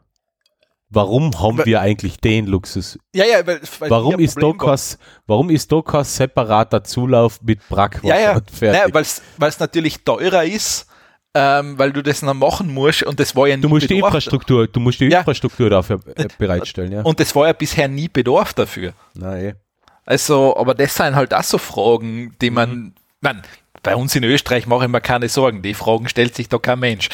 Warum 0.93 1.39
haben 1.39 1.57
weil, 1.57 1.65
wir 1.65 1.81
eigentlich 1.81 2.17
den 2.17 2.45
Luxus? 2.45 2.99
Ja, 3.15 3.25
ja, 3.25 3.45
weil, 3.47 3.59
weil 3.79 3.89
warum, 3.89 4.19
ist 4.19 4.41
Dokas, 4.41 4.99
warum 5.25 5.49
ist 5.49 5.71
Dokas 5.71 6.15
separater 6.15 6.83
Zulauf 6.83 7.41
mit 7.41 7.67
Brackwasser 7.67 8.07
ja, 8.07 8.33
ja. 8.33 8.41
fertig? 8.51 8.81
Ja, 8.81 8.93
weil 9.37 9.49
es 9.49 9.59
natürlich 9.59 10.03
teurer 10.03 10.43
ist, 10.43 10.87
ähm, 11.33 11.79
weil 11.79 11.91
du 11.91 12.03
das 12.03 12.21
noch 12.21 12.35
machen 12.35 12.71
musst 12.71 13.03
und 13.03 13.19
das 13.19 13.35
war 13.35 13.47
ja 13.47 13.55
nie 13.55 13.63
Du 13.63 13.69
musst 13.69 13.87
Bedarf. 13.87 14.01
die 14.01 14.05
Infrastruktur, 14.05 14.67
du 14.67 14.79
musst 14.79 14.99
die 14.99 15.07
ja. 15.07 15.19
Infrastruktur 15.19 15.69
dafür 15.69 15.99
äh, 16.15 16.27
bereitstellen, 16.37 16.91
ja. 16.91 17.01
Und 17.01 17.19
das 17.19 17.35
war 17.35 17.47
ja 17.47 17.53
bisher 17.53 17.87
nie 17.87 18.07
Bedarf 18.07 18.53
dafür. 18.53 18.93
Nein. 19.15 19.45
Eh. 19.45 19.53
Also, 20.05 20.55
aber 20.55 20.75
das 20.75 20.95
sind 20.95 21.15
halt 21.15 21.33
auch 21.33 21.43
so 21.43 21.57
Fragen, 21.57 22.35
die 22.41 22.51
man, 22.51 22.69
mhm. 22.69 22.93
man 23.21 23.41
bei 23.81 23.95
uns 23.95 24.15
in 24.15 24.23
Österreich 24.23 24.67
mache 24.67 24.85
ich 24.85 24.91
mir 24.91 25.01
keine 25.01 25.27
Sorgen, 25.27 25.61
die 25.61 25.73
Fragen 25.73 26.07
stellt 26.07 26.35
sich 26.35 26.49
da 26.49 26.57
kein 26.57 26.79
Mensch. 26.79 27.09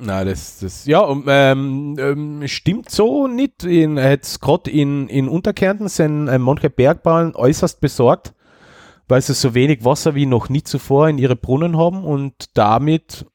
Na, 0.00 0.24
das, 0.24 0.60
das, 0.60 0.86
ja, 0.86 1.10
ähm, 1.10 1.96
ähm, 1.98 2.46
stimmt 2.46 2.88
so 2.88 3.26
nicht. 3.26 3.64
In, 3.64 3.96
jetzt 3.96 4.40
gerade 4.40 4.70
in, 4.70 5.08
in 5.08 5.28
Unterkärnten 5.28 5.88
sind 5.88 6.28
äh, 6.28 6.38
manche 6.38 6.70
Bergbauern 6.70 7.34
äußerst 7.34 7.80
besorgt, 7.80 8.32
weil 9.08 9.20
sie 9.22 9.34
so 9.34 9.54
wenig 9.54 9.84
Wasser 9.84 10.14
wie 10.14 10.26
noch 10.26 10.48
nie 10.50 10.62
zuvor 10.62 11.08
in 11.08 11.18
ihre 11.18 11.34
Brunnen 11.34 11.76
haben 11.76 12.04
und 12.04 12.56
damit, 12.56 13.26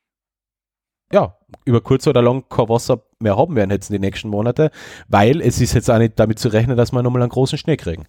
ja, 1.11 1.37
über 1.65 1.81
kurz 1.81 2.07
oder 2.07 2.21
lang 2.21 2.45
kein 2.47 2.69
Wasser 2.69 3.03
mehr 3.19 3.35
haben 3.35 3.57
werden 3.57 3.71
jetzt 3.71 3.89
in 3.89 3.95
den 3.95 4.01
nächsten 4.01 4.29
Monate, 4.29 4.71
weil 5.09 5.41
es 5.41 5.59
ist 5.59 5.73
jetzt 5.73 5.91
auch 5.91 5.97
nicht 5.97 6.17
damit 6.17 6.39
zu 6.39 6.47
rechnen, 6.47 6.77
dass 6.77 6.93
wir 6.93 7.03
nochmal 7.03 7.23
einen 7.23 7.29
großen 7.29 7.57
Schnee 7.57 7.77
kriegen. 7.77 8.05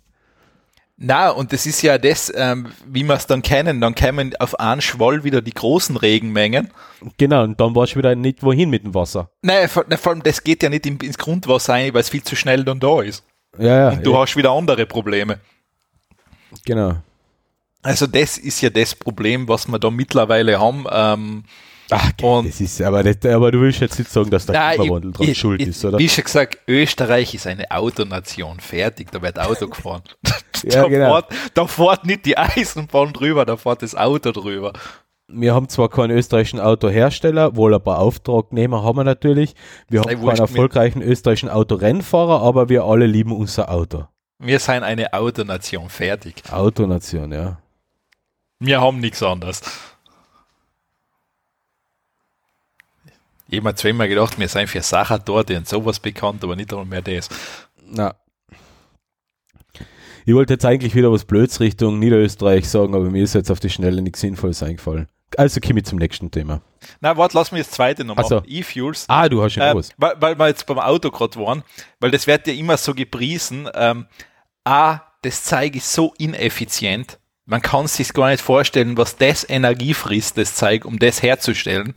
Na, 0.96 1.30
und 1.30 1.52
das 1.52 1.66
ist 1.66 1.82
ja 1.82 1.98
das, 1.98 2.32
ähm, 2.36 2.68
wie 2.86 3.02
wir 3.02 3.14
es 3.14 3.26
dann 3.26 3.42
kennen, 3.42 3.80
dann 3.80 3.96
kämen 3.96 4.36
auf 4.36 4.60
einen 4.60 4.80
Schwall 4.80 5.24
wieder 5.24 5.42
die 5.42 5.52
großen 5.52 5.96
Regenmengen. 5.96 6.70
Genau, 7.18 7.42
und 7.42 7.60
dann 7.60 7.74
warst 7.74 7.94
du 7.94 7.98
wieder 7.98 8.14
nicht 8.14 8.44
wohin 8.44 8.70
mit 8.70 8.84
dem 8.84 8.94
Wasser. 8.94 9.28
Nein, 9.42 9.68
vor, 9.68 9.84
vor 9.98 10.12
allem 10.12 10.22
das 10.22 10.44
geht 10.44 10.62
ja 10.62 10.68
nicht 10.68 10.86
ins 10.86 11.18
Grundwasser 11.18 11.74
ein, 11.74 11.92
weil 11.94 12.00
es 12.00 12.10
viel 12.10 12.22
zu 12.22 12.36
schnell 12.36 12.64
dann 12.64 12.78
da 12.78 13.02
ist. 13.02 13.24
Ja, 13.58 13.76
ja. 13.76 13.88
Und 13.90 14.06
du 14.06 14.12
ja. 14.12 14.20
hast 14.20 14.36
wieder 14.36 14.52
andere 14.52 14.86
Probleme. 14.86 15.40
Genau. 16.64 16.96
Also 17.82 18.06
das 18.06 18.38
ist 18.38 18.60
ja 18.60 18.70
das 18.70 18.94
Problem, 18.94 19.48
was 19.48 19.66
wir 19.66 19.78
da 19.78 19.90
mittlerweile 19.90 20.60
haben. 20.60 20.86
Ähm, 20.90 21.44
Ach, 21.90 22.10
und 22.22 22.48
das 22.48 22.60
ist, 22.60 22.80
aber, 22.80 23.02
das, 23.02 23.30
aber 23.30 23.50
du 23.50 23.60
willst 23.60 23.80
jetzt 23.80 23.98
nicht 23.98 24.10
sagen, 24.10 24.30
dass 24.30 24.46
der 24.46 24.54
nein, 24.54 24.76
Klimawandel 24.76 25.12
dran 25.12 25.28
ich, 25.28 25.38
schuld 25.38 25.60
ich, 25.60 25.68
ist, 25.68 25.84
oder? 25.84 25.98
Wie 25.98 26.08
schon 26.08 26.24
gesagt, 26.24 26.58
Österreich 26.66 27.34
ist 27.34 27.46
eine 27.46 27.70
Autonation. 27.70 28.58
Fertig, 28.60 29.10
da 29.12 29.20
wird 29.20 29.38
Auto 29.38 29.68
gefahren. 29.68 30.02
ja, 30.62 30.82
da, 30.82 30.88
genau. 30.88 31.12
fährt, 31.12 31.26
da 31.54 31.66
fährt 31.66 32.06
nicht 32.06 32.24
die 32.24 32.38
Eisenbahn 32.38 33.12
drüber, 33.12 33.44
da 33.44 33.56
fährt 33.56 33.82
das 33.82 33.94
Auto 33.94 34.32
drüber. 34.32 34.72
Wir 35.28 35.54
haben 35.54 35.68
zwar 35.68 35.88
keinen 35.88 36.10
österreichischen 36.10 36.60
Autohersteller, 36.60 37.56
wohl 37.56 37.74
ein 37.74 37.82
paar 37.82 37.98
Auftragnehmer 37.98 38.82
haben 38.82 38.98
wir 38.98 39.04
natürlich. 39.04 39.54
Wir 39.88 40.02
das 40.02 40.12
haben 40.12 40.26
keinen 40.26 40.38
erfolgreichen 40.38 41.02
österreichischen 41.02 41.48
Autorennfahrer, 41.48 42.42
aber 42.42 42.68
wir 42.68 42.84
alle 42.84 43.06
lieben 43.06 43.32
unser 43.32 43.70
Auto. 43.70 44.06
Wir 44.38 44.58
sind 44.58 44.82
eine 44.82 45.12
Autonation, 45.12 45.88
fertig. 45.88 46.42
Autonation, 46.50 47.32
ja. 47.32 47.58
Wir 48.58 48.80
haben 48.80 49.00
nichts 49.00 49.22
anderes. 49.22 49.62
Jemand 53.48 53.78
zweimal 53.78 54.08
gedacht, 54.08 54.38
wir 54.38 54.48
seien 54.48 54.66
für 54.66 54.82
Sachen 54.82 55.20
dort 55.24 55.50
und 55.50 55.68
sowas 55.68 56.00
bekannt, 56.00 56.42
aber 56.44 56.56
nicht 56.56 56.72
einmal 56.72 56.86
mehr 56.86 57.02
das. 57.02 57.28
Na. 57.86 58.14
Ich 60.26 60.34
wollte 60.34 60.54
jetzt 60.54 60.64
eigentlich 60.64 60.94
wieder 60.94 61.12
was 61.12 61.26
Blöds 61.26 61.60
Richtung 61.60 61.98
Niederösterreich 61.98 62.68
sagen, 62.68 62.94
aber 62.94 63.10
mir 63.10 63.22
ist 63.22 63.34
jetzt 63.34 63.50
auf 63.50 63.60
die 63.60 63.68
Schnelle 63.68 64.00
nichts 64.00 64.20
Sinnvolles 64.20 64.62
eingefallen. 64.62 65.08
Also 65.36 65.60
komme 65.60 65.80
ich 65.80 65.86
zum 65.86 65.98
nächsten 65.98 66.30
Thema. 66.30 66.62
Na, 67.00 67.16
warte, 67.16 67.36
lass 67.36 67.52
mich 67.52 67.62
das 67.62 67.72
zweite 67.72 68.04
noch 68.04 68.16
machen. 68.16 68.42
E-Fuels. 68.46 69.04
Ah, 69.08 69.28
du 69.28 69.42
hast 69.42 69.54
schon 69.54 69.62
äh, 69.62 69.74
was. 69.74 69.90
Weil, 69.96 70.14
weil 70.20 70.38
wir 70.38 70.48
jetzt 70.48 70.66
beim 70.66 70.78
Auto 70.78 71.10
gerade 71.10 71.36
waren, 71.36 71.62
weil 72.00 72.10
das 72.10 72.26
wird 72.26 72.46
ja 72.46 72.54
immer 72.54 72.76
so 72.76 72.94
gepriesen. 72.94 73.68
Ähm, 73.74 74.06
A, 74.64 75.00
das 75.22 75.44
Zeug 75.44 75.76
ist 75.76 75.92
so 75.92 76.14
ineffizient. 76.18 77.18
Man 77.46 77.60
kann 77.60 77.86
sich 77.86 78.12
gar 78.14 78.30
nicht 78.30 78.42
vorstellen, 78.42 78.96
was 78.96 79.16
das 79.16 79.48
Energie 79.48 79.92
frisst, 79.92 80.38
das 80.38 80.54
Zeug, 80.54 80.84
um 80.86 80.98
das 80.98 81.22
herzustellen. 81.22 81.92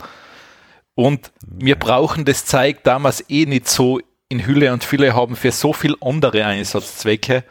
Und 0.97 1.31
wir 1.45 1.75
brauchen 1.75 2.25
das 2.25 2.45
Zeug 2.45 2.83
damals 2.83 3.23
eh 3.29 3.45
nicht 3.45 3.67
so 3.67 3.99
in 4.29 4.47
Hülle 4.47 4.73
und 4.73 4.83
Fülle 4.83 5.13
haben 5.13 5.35
für 5.35 5.51
so 5.51 5.71
viel 5.71 5.95
andere 6.01 6.43
Einsatzzwecke, 6.43 7.43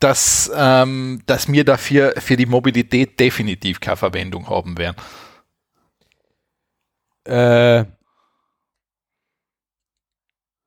dass, 0.00 0.50
ähm, 0.52 1.22
dass 1.26 1.46
wir 1.46 1.64
dafür 1.64 2.14
für 2.18 2.36
die 2.36 2.46
Mobilität 2.46 3.20
definitiv 3.20 3.78
keine 3.78 3.96
Verwendung 3.96 4.50
haben 4.50 4.76
werden. 4.76 4.96
Äh, 7.22 7.84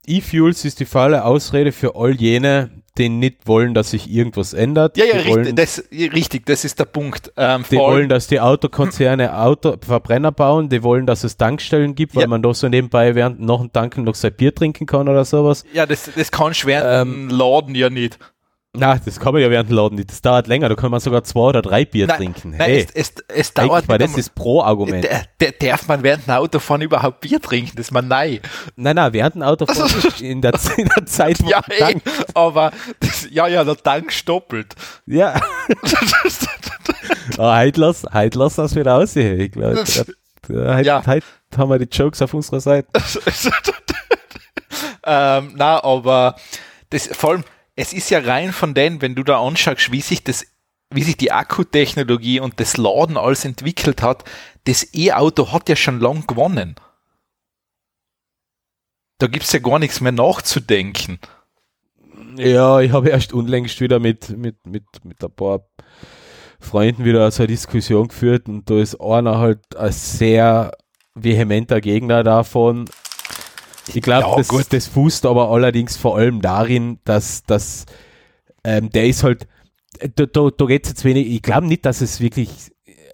E-Fuels 0.08 0.66
ist 0.66 0.80
die 0.80 0.86
falle 0.86 1.26
Ausrede 1.26 1.72
für 1.72 1.96
all 1.96 2.16
jene, 2.16 2.72
die 2.98 3.10
nicht 3.10 3.46
wollen, 3.46 3.74
dass 3.74 3.92
sich 3.92 4.10
irgendwas 4.10 4.54
ändert. 4.54 4.98
Ja, 4.98 5.06
ja, 5.06 5.16
richtig, 5.18 5.36
wollen, 5.36 5.56
das, 5.56 5.84
richtig, 5.92 6.46
das 6.46 6.66
ist 6.66 6.80
der 6.80 6.86
Punkt. 6.86 7.32
Ähm, 7.38 7.64
die 7.70 7.78
wollen, 7.78 8.10
dass 8.10 8.28
die 8.28 8.40
Autokonzerne 8.40 9.38
Auto, 9.38 9.76
Verbrenner 9.80 10.32
bauen, 10.32 10.70
die 10.70 10.82
wollen, 10.84 11.06
dass 11.06 11.24
es 11.24 11.38
Tankstellen 11.38 11.96
gibt, 11.96 12.16
weil 12.16 12.24
ja. 12.24 12.28
man 12.28 12.42
doch 12.42 12.56
so 12.56 12.68
nebenbei 12.70 13.16
während 13.16 13.40
noch 13.40 13.62
ein 13.62 13.72
Tanken 13.72 14.04
noch 14.04 14.16
sein 14.16 14.34
Bier 14.34 14.56
trinken 14.56 14.86
kann 14.86 15.08
oder 15.08 15.26
sowas. 15.26 15.64
Ja, 15.74 15.86
das, 15.86 16.10
das 16.16 16.32
kann 16.32 16.54
schwer 16.54 17.02
ähm, 17.02 17.30
Laden 17.30 17.76
ja 17.76 17.90
nicht. 17.90 18.18
Na, 18.74 19.00
das 19.04 19.20
kann 19.20 19.34
man 19.34 19.42
ja 19.42 19.50
während 19.50 19.70
dem 19.70 19.76
Laden 19.76 19.96
nicht. 19.96 20.12
Das 20.12 20.22
dauert 20.22 20.48
länger. 20.48 20.70
Da 20.70 20.76
kann 20.76 20.92
man 20.92 21.00
sogar 21.00 21.24
zwei 21.24 21.40
oder 21.40 21.62
drei 21.62 21.86
Bier 21.86 22.06
nein, 22.06 22.18
trinken. 22.18 22.52
Nein, 22.52 22.60
hey, 22.60 22.88
es, 22.94 23.10
es, 23.10 23.24
es 23.28 23.54
dauert 23.54 23.88
mal, 23.88 23.98
das 23.98 24.16
ist 24.18 24.36
Pro-Argument. 24.36 25.08
Darf 25.60 25.88
man 25.88 26.04
während 26.04 26.28
dem 26.28 26.36
Autofahren 26.36 26.82
überhaupt 26.82 27.22
Bier 27.22 27.42
trinken? 27.42 27.76
Das 27.76 27.88
ist 27.88 27.92
man 27.92 28.08
nein. 28.08 28.40
Nein, 28.76 28.96
nein, 28.96 29.14
während 29.14 29.36
dem 29.36 29.42
Autofahren 29.44 29.90
in 30.20 30.42
der, 30.42 30.54
in 30.78 30.90
der 30.96 31.06
Zeit, 31.06 31.44
wo 31.44 31.50
ja, 31.50 31.62
ey, 31.68 31.98
aber 32.34 32.72
das, 33.00 33.28
ja, 33.32 33.48
ja, 33.48 33.64
der 33.64 33.78
Tank 33.78 34.12
stoppelt. 34.12 34.76
Ja. 35.08 35.40
oh, 37.38 37.44
heute 37.56 37.82
lass, 37.82 38.06
heute 38.14 38.38
lass 38.38 38.56
das 38.56 38.76
wieder 38.76 38.96
aussehen. 38.96 39.40
Ich 39.40 39.52
glaube, 39.54 39.78
heute, 39.80 40.84
ja. 40.84 41.06
heute 41.06 41.26
haben 41.58 41.70
wir 41.70 41.80
die 41.80 41.98
Jokes 41.98 42.22
auf 42.22 42.34
unserer 42.34 42.60
Seite. 42.60 42.88
ähm, 45.04 45.54
na, 45.56 45.84
aber 45.84 46.36
das, 46.90 47.08
vor 47.08 47.32
allem, 47.32 47.44
es 47.78 47.94
ist 47.94 48.10
ja 48.10 48.20
rein 48.20 48.52
von 48.52 48.74
denen, 48.74 49.02
wenn 49.02 49.16
du 49.16 49.24
da 49.24 49.40
anschaust, 49.40 49.92
wie 49.92 50.02
sich 50.02 50.24
das, 50.24 50.48
wie 50.90 51.04
sich 51.04 51.16
die 51.16 51.32
Akkutechnologie 51.32 52.40
und 52.40 52.60
das 52.60 52.76
Laden 52.76 53.18
alles 53.18 53.46
entwickelt 53.46 54.02
hat, 54.02 54.24
das 54.66 54.94
E-Auto 54.94 55.54
hat 55.54 55.70
ja 55.70 55.76
schon 55.76 56.00
lang 56.00 56.26
gewonnen. 56.26 56.76
Da 59.20 59.28
gibt 59.28 59.46
es 59.46 59.52
ja 59.52 59.60
gar 59.60 59.78
nichts 59.78 60.02
mehr 60.02 60.12
nachzudenken. 60.12 61.20
Ja, 62.36 62.82
ich 62.82 62.92
habe 62.92 63.10
erst 63.10 63.32
unlängst 63.32 63.80
wieder 63.80 64.00
mit, 64.00 64.30
mit, 64.30 64.66
mit, 64.66 64.84
mit 65.04 65.24
ein 65.24 65.32
paar 65.32 65.68
Freunden 66.60 67.06
wieder 67.06 67.30
so 67.30 67.44
eine 67.44 67.48
Diskussion 67.48 68.08
geführt 68.08 68.48
und 68.48 68.68
da 68.70 68.80
ist 68.80 69.00
einer 69.00 69.38
halt 69.38 69.76
ein 69.76 69.92
sehr 69.92 70.72
vehementer 71.14 71.80
Gegner 71.80 72.24
davon, 72.24 72.86
ich 73.94 74.02
glaube, 74.02 74.28
ja, 74.28 74.36
das, 74.36 74.70
das 74.70 74.88
fußt 74.88 75.26
aber 75.26 75.50
allerdings 75.50 75.98
vor 75.98 76.18
allem 76.18 76.42
darin, 76.42 77.00
dass, 77.04 77.44
dass 77.44 77.86
ähm, 78.64 78.90
der 78.90 79.08
ist 79.08 79.24
halt, 79.24 79.48
da, 80.16 80.26
da, 80.26 80.50
da 80.56 80.66
geht 80.66 80.86
es 80.86 80.92
jetzt 80.92 81.06
wenig, 81.06 81.28
ich 81.28 81.42
glaube 81.42 81.68
nicht, 81.68 81.86
dass 81.86 82.02
es 82.02 82.20
wirklich, 82.20 82.50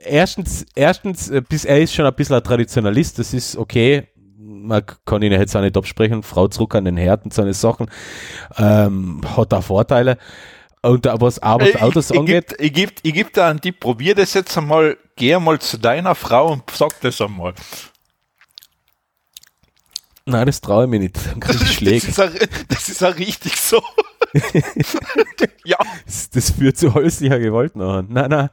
erstens, 0.04 0.66
erstens, 0.76 1.30
äh, 1.30 1.42
bis 1.48 1.66
er 1.66 1.82
ist 1.82 1.94
schon 1.94 2.06
ein 2.06 2.16
bisschen 2.16 2.36
ein 2.36 2.44
Traditionalist, 2.44 3.20
das 3.20 3.34
ist 3.34 3.58
okay, 3.58 4.08
man 4.38 4.84
kann 5.06 5.22
ihn 5.22 5.32
jetzt 5.32 5.56
auch 5.56 5.62
nicht 5.62 5.78
absprechen, 5.78 6.24
Frau 6.24 6.48
zurück 6.48 6.76
an 6.76 6.86
den 6.86 6.98
Herd 6.98 7.26
und 7.26 7.34
seine 7.34 7.54
Sachen, 7.54 7.88
ähm, 8.58 9.22
hat 9.36 9.52
da 9.52 9.62
Vorteile. 9.62 10.18
Und 10.82 11.06
was 11.06 11.40
Arbeitsautos 11.40 12.12
ich, 12.12 12.20
angeht. 12.20 12.56
Ich 12.60 12.74
gebe 12.74 12.92
ich 13.04 13.14
geb 13.14 13.32
da 13.34 13.50
einen 13.50 13.62
Tipp, 13.62 13.80
probier 13.80 14.16
das 14.16 14.34
jetzt 14.34 14.58
einmal, 14.58 14.98
geh 15.16 15.38
mal 15.40 15.60
zu 15.60 15.78
deiner 15.78 16.14
Frau 16.14 16.52
und 16.52 16.64
sag 16.72 17.00
das 17.00 17.22
einmal. 17.22 17.54
Nein, 20.26 20.46
das 20.46 20.62
traue 20.62 20.86
ich 20.86 20.90
mir 20.90 21.00
nicht. 21.00 21.18
Dann 21.28 21.40
krieg 21.40 21.62
ich 21.62 21.74
Schläge. 21.74 22.08
Das 22.08 22.18
ist, 22.18 22.20
auch, 22.20 22.48
das 22.70 22.90
ist 22.90 23.04
auch 23.04 23.18
richtig 23.18 23.58
so. 23.58 23.82
ja. 25.66 25.78
Das, 26.06 26.30
das, 26.30 26.52
führt 26.52 26.78
zu 26.78 26.94
häuslicher 26.94 27.40
Gewalt 27.40 27.76
nachher. 27.76 28.06
Nein, 28.08 28.30
nein. 28.30 28.50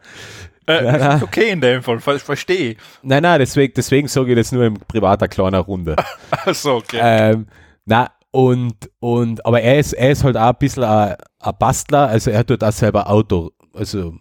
Äh, 0.67 0.83
nein, 0.83 1.01
nein. 1.01 1.23
Okay, 1.23 1.51
in 1.51 1.61
dem 1.61 1.83
Fall, 1.83 2.01
verstehe. 2.01 2.77
Nein, 3.03 3.23
nein, 3.23 3.39
deswegen, 3.39 3.73
deswegen 3.75 4.09
sage 4.09 4.31
ich 4.31 4.37
das 4.37 4.53
nur 4.53 4.65
in 4.65 4.75
privater 4.75 5.29
kleiner 5.29 5.61
Runde. 5.61 5.97
Achso, 6.31 6.77
okay. 6.77 6.99
Ähm, 7.01 7.47
na, 7.85 8.11
und, 8.31 8.91
und, 9.01 9.45
aber 9.45 9.61
er 9.61 9.79
ist, 9.79 9.93
er 9.93 10.11
ist 10.11 10.23
halt 10.23 10.37
auch 10.37 10.51
ein 10.51 10.59
bisschen 10.59 10.85
ein, 10.85 11.17
ein 11.41 11.55
Bastler, 11.59 12.09
also 12.09 12.31
er 12.31 12.47
tut 12.47 12.63
auch 12.63 12.73
selber 12.73 13.11
Auto, 13.11 13.51
also 13.75 14.15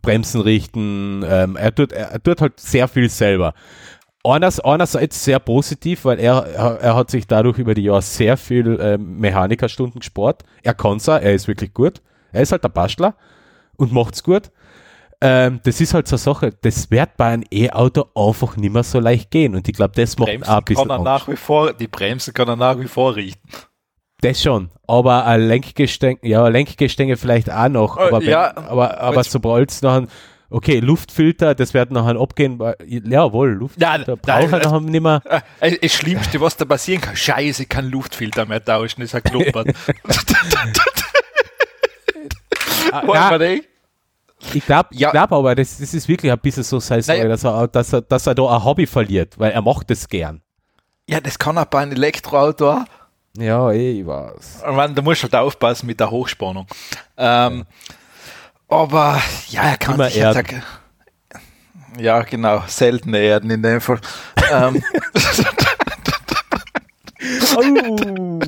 Bremsen 0.00 0.40
richten, 0.40 1.24
ähm, 1.26 1.56
er 1.56 1.74
tut, 1.74 1.92
er 1.92 2.22
tut 2.22 2.40
halt 2.40 2.60
sehr 2.60 2.86
viel 2.88 3.08
selber. 3.08 3.54
Eines, 4.24 4.60
einerseits 4.60 5.24
sehr 5.24 5.40
positiv, 5.40 6.04
weil 6.04 6.20
er, 6.20 6.46
er, 6.80 6.94
hat 6.94 7.10
sich 7.10 7.26
dadurch 7.26 7.58
über 7.58 7.74
die 7.74 7.82
Jahre 7.82 8.02
sehr 8.02 8.36
viel 8.36 8.78
äh, 8.78 8.96
Mechanikerstunden 8.96 9.98
gespart. 9.98 10.44
Er 10.62 10.74
kann 10.74 10.98
es 10.98 11.08
er 11.08 11.34
ist 11.34 11.48
wirklich 11.48 11.74
gut. 11.74 12.02
Er 12.30 12.42
ist 12.42 12.52
halt 12.52 12.62
der 12.62 12.68
Bastler 12.68 13.16
und 13.76 13.92
macht's 13.92 14.22
gut. 14.22 14.52
Ähm, 15.20 15.60
das 15.62 15.80
ist 15.80 15.94
halt 15.94 16.08
so 16.08 16.16
eine 16.16 16.18
Sache, 16.18 16.50
das 16.62 16.90
wird 16.90 17.16
bei 17.16 17.26
einem 17.26 17.44
E-Auto 17.52 18.06
einfach 18.14 18.56
nicht 18.56 18.72
mehr 18.72 18.82
so 18.82 18.98
leicht 18.98 19.30
gehen. 19.30 19.54
Und 19.54 19.68
ich 19.68 19.74
glaube, 19.74 19.94
das 19.94 20.18
macht 20.18 20.26
Bremsen 20.26 20.48
auch 20.48 20.58
ein 20.58 20.64
bisschen 20.64 20.88
kann 20.88 21.00
er 21.00 21.04
nach 21.04 21.28
wie 21.28 21.36
vor, 21.36 21.72
Die 21.72 21.86
Bremse 21.86 22.32
kann 22.32 22.48
er 22.48 22.56
nach 22.56 22.78
wie 22.80 22.88
vor 22.88 23.14
richten. 23.14 23.48
Das 24.20 24.40
schon, 24.40 24.70
aber 24.86 25.26
ein 25.26 25.48
Lenkgestänge, 25.48 26.18
ja, 26.22 26.44
ein 26.44 26.52
Lenkgestänge 26.52 27.16
vielleicht 27.16 27.52
auch 27.52 27.68
noch, 27.68 27.96
äh, 27.96 28.02
aber, 28.02 28.20
wenn, 28.20 28.28
ja, 28.28 28.56
aber, 28.56 29.00
aber 29.00 29.24
sobald 29.24 29.70
es 29.70 29.82
noch 29.82 29.94
ein, 29.94 30.08
okay, 30.52 30.80
Luftfilter, 30.80 31.54
das 31.54 31.74
wird 31.74 31.90
nachher 31.90 32.20
abgehen, 32.20 32.60
jawohl, 32.86 33.50
Luftfilter 33.52 34.16
braucht 34.16 34.52
er 34.52 34.58
nachher 34.58 34.80
nicht 34.80 35.02
mehr. 35.02 35.22
Äh, 35.60 35.78
das 35.78 35.92
Schlimmste, 35.92 36.40
was 36.40 36.56
da 36.56 36.64
passieren 36.64 37.00
kann, 37.00 37.16
scheiße, 37.16 37.66
kein 37.66 37.90
Luftfilter 37.90 38.46
mehr 38.46 38.64
tauschen, 38.64 39.02
ist 39.02 39.14
ein 39.14 39.22
Klumpert. 39.22 39.68
ja, 42.92 43.38
ich 44.54 44.66
glaube 44.66 44.88
ja. 44.92 45.10
glaub 45.10 45.32
aber, 45.32 45.54
das, 45.54 45.78
das 45.78 45.94
ist 45.94 46.08
wirklich 46.08 46.32
ein 46.32 46.38
bisschen 46.38 46.64
so 46.64 46.80
sein 46.80 47.02
naja. 47.06 47.28
dass, 47.28 47.44
er, 47.44 47.68
dass, 47.68 47.92
er, 47.92 48.02
dass 48.02 48.26
er 48.26 48.34
da 48.34 48.56
ein 48.56 48.64
Hobby 48.64 48.86
verliert, 48.86 49.38
weil 49.38 49.52
er 49.52 49.62
macht 49.62 49.90
das 49.90 50.08
gern. 50.08 50.42
Ja, 51.08 51.20
das 51.20 51.38
kann 51.38 51.56
er 51.56 51.66
bei 51.66 51.80
einem 51.80 51.92
Elektroauto 51.92 52.72
auch. 52.72 52.84
Ja, 53.36 53.70
eh, 53.70 54.00
ich 54.00 54.06
weiß. 54.06 54.62
Meine, 54.72 54.94
da 54.94 55.02
musst 55.02 55.22
du 55.22 55.24
halt 55.24 55.34
aufpassen 55.34 55.86
mit 55.86 56.00
der 56.00 56.10
Hochspannung. 56.10 56.66
Ähm, 57.16 57.64
ja. 57.88 57.94
Aber 58.72 59.20
ja, 59.50 59.64
er 59.64 59.76
kann 59.76 59.96
Immer 59.96 60.08
sich 60.08 60.16
Erden. 60.18 60.62
Ja, 61.98 62.22
genau, 62.22 62.62
seltene 62.66 63.18
Erden 63.18 63.50
in 63.50 63.62
dem 63.62 63.82
Fall. 63.82 64.00
ähm, 64.50 64.82
oh. 67.54 68.40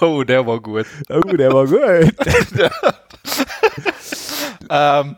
oh, 0.00 0.24
der 0.24 0.44
war 0.44 0.58
gut. 0.58 0.86
Oh, 1.08 1.20
der 1.20 1.52
war 1.52 1.66
gut. 1.66 1.80
ähm, 4.68 5.16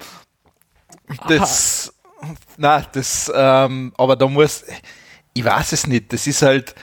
das, 1.27 1.95
na, 2.59 2.83
das, 2.93 3.33
ähm, 3.35 3.95
aber 3.97 4.15
da 4.15 4.27
muss, 4.29 4.65
ich 5.33 5.45
weiß 5.45 5.73
es 5.73 5.87
nicht, 5.87 6.13
das 6.13 6.27
ist 6.27 6.43
halt, 6.43 6.75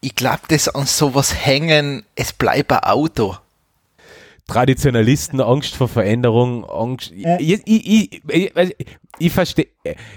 ich 0.00 0.14
glaube, 0.14 0.40
das 0.48 0.70
an 0.70 0.86
sowas 0.86 1.34
hängen, 1.34 2.06
es 2.14 2.32
bleibt 2.32 2.72
ein 2.72 2.78
Auto. 2.78 3.36
Traditionalisten, 4.50 5.40
Angst 5.40 5.76
vor 5.76 5.86
Veränderung, 5.86 6.64
Angst. 6.64 7.12
Ich, 7.12 7.62
ich, 7.64 8.20
ich, 8.26 8.56
ich 9.18 9.32
verstehe, 9.32 9.68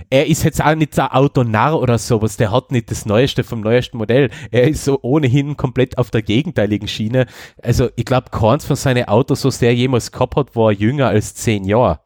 er 0.09 0.25
ist 0.25 0.43
jetzt 0.43 0.59
auch 0.59 0.73
nicht 0.73 0.95
so 0.95 1.03
ein 1.03 1.11
Autonarr 1.11 1.79
oder 1.79 1.99
sowas, 1.99 2.35
der 2.35 2.51
hat 2.51 2.71
nicht 2.71 2.89
das 2.89 3.05
Neueste 3.05 3.43
vom 3.43 3.61
neuesten 3.61 3.97
Modell. 3.97 4.31
Er 4.49 4.67
ist 4.67 4.85
so 4.85 4.97
ohnehin 5.03 5.55
komplett 5.55 5.99
auf 5.99 6.09
der 6.09 6.23
gegenteiligen 6.23 6.87
Schiene. 6.87 7.27
Also 7.61 7.89
ich 7.95 8.05
glaube, 8.05 8.31
keins 8.31 8.65
von 8.65 8.75
seinen 8.75 9.07
Autos, 9.07 9.41
so 9.41 9.51
sehr 9.51 9.75
jemals 9.75 10.11
gehabt 10.11 10.35
hat, 10.35 10.55
war 10.55 10.71
jünger 10.71 11.09
als 11.09 11.35
zehn 11.35 11.63
Jahre. 11.63 11.99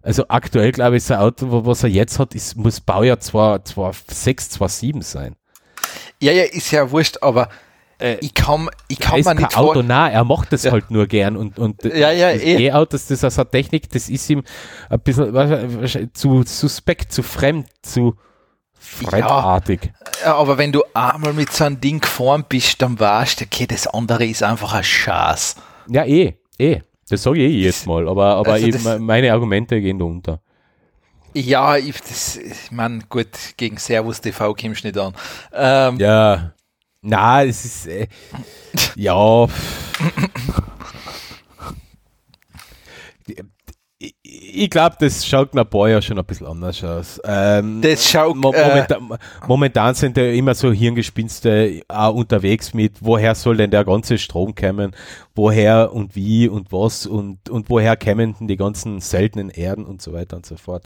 Also 0.00 0.24
aktuell 0.28 0.72
glaube 0.72 0.96
ich, 0.96 1.04
sein 1.04 1.18
Auto, 1.18 1.66
was 1.66 1.82
er 1.82 1.90
jetzt 1.90 2.18
hat, 2.18 2.34
ist, 2.34 2.56
muss 2.56 2.80
Baujahr 2.80 3.20
2006, 3.20 4.50
2007 4.50 5.02
sein. 5.02 5.36
Ja, 6.18 6.32
ja, 6.32 6.44
ist 6.44 6.70
ja 6.70 6.90
wurscht, 6.90 7.18
aber 7.20 7.50
äh, 7.98 8.16
ich 8.20 8.34
kann, 8.34 8.68
ich 8.88 8.98
kann 8.98 9.20
mir 9.20 9.34
nicht 9.34 9.56
Auto 9.56 9.82
nah, 9.82 10.08
er 10.08 10.24
macht 10.24 10.52
das 10.52 10.64
ja. 10.64 10.72
halt 10.72 10.90
nur 10.90 11.06
gern 11.06 11.36
und, 11.36 11.58
und 11.58 11.82
ja, 11.84 12.12
ja, 12.12 12.30
eh. 12.30 12.66
E-Autos, 12.66 13.06
das 13.06 13.22
ist 13.22 13.38
eine 13.38 13.50
Technik, 13.50 13.90
das 13.90 14.08
ist 14.08 14.28
ihm 14.30 14.42
ein 14.88 15.00
bisschen 15.00 16.10
zu 16.14 16.42
suspekt, 16.44 17.12
zu 17.12 17.22
fremd, 17.22 17.66
zu 17.82 18.14
fremdartig. 18.78 19.92
Ja, 20.24 20.36
aber 20.36 20.58
wenn 20.58 20.72
du 20.72 20.82
einmal 20.94 21.32
mit 21.32 21.52
so 21.52 21.64
einem 21.64 21.80
Ding 21.80 22.00
gefahren 22.00 22.44
bist, 22.48 22.80
dann 22.82 22.98
weißt 22.98 23.40
du, 23.40 23.44
okay, 23.44 23.66
das 23.66 23.86
andere 23.86 24.24
ist 24.26 24.42
einfach 24.42 24.74
ein 24.74 24.84
Schatz. 24.84 25.56
Ja, 25.88 26.04
eh, 26.04 26.34
eh. 26.58 26.80
Das 27.08 27.22
sage 27.22 27.38
ich 27.38 27.52
eh 27.52 27.64
jetzt 27.64 27.86
mal, 27.86 28.06
aber, 28.08 28.36
aber 28.36 28.52
also 28.52 28.66
eben 28.66 29.04
meine 29.04 29.32
Argumente 29.32 29.80
gehen 29.80 29.98
da 29.98 30.04
unter. 30.04 30.40
Ja, 31.34 31.76
ich, 31.76 32.00
das, 32.00 32.36
ich 32.36 32.70
meine, 32.70 33.00
gut, 33.08 33.28
gegen 33.56 33.76
Servus 33.76 34.20
TV 34.20 34.54
kommst 34.54 34.84
du 34.84 34.88
nicht 34.88 34.98
an. 34.98 35.14
Ähm, 35.52 35.98
ja, 35.98 36.52
na, 37.02 37.44
es 37.44 37.64
ist, 37.64 37.86
äh, 37.86 38.08
ja. 38.96 39.46
ich 44.22 44.70
glaube, 44.70 44.96
das 45.00 45.26
schaut 45.26 45.54
nach 45.54 45.64
Boyer 45.64 46.02
schon 46.02 46.18
ein 46.18 46.24
bisschen 46.24 46.46
anders 46.46 46.82
aus. 46.84 47.20
Ähm, 47.24 47.80
das 47.82 48.08
schaut, 48.08 48.36
mo 48.36 48.52
momentan, 48.52 49.10
äh, 49.10 49.18
momentan, 49.46 49.94
sind 49.94 50.16
ja 50.16 50.24
immer 50.24 50.54
so 50.54 50.72
Hirngespinste 50.72 51.82
auch 51.88 52.14
unterwegs 52.14 52.74
mit, 52.74 52.98
woher 53.00 53.34
soll 53.34 53.56
denn 53.56 53.70
der 53.70 53.84
ganze 53.84 54.18
Strom 54.18 54.54
kommen, 54.54 54.94
woher 55.34 55.92
und 55.92 56.14
wie 56.14 56.48
und 56.48 56.72
was 56.72 57.06
und, 57.06 57.48
und 57.48 57.70
woher 57.70 57.96
kämen 57.96 58.36
denn 58.38 58.48
die 58.48 58.56
ganzen 58.56 59.00
seltenen 59.00 59.50
Erden 59.50 59.84
und 59.84 60.02
so 60.02 60.12
weiter 60.12 60.36
und 60.36 60.46
so 60.46 60.56
fort. 60.56 60.84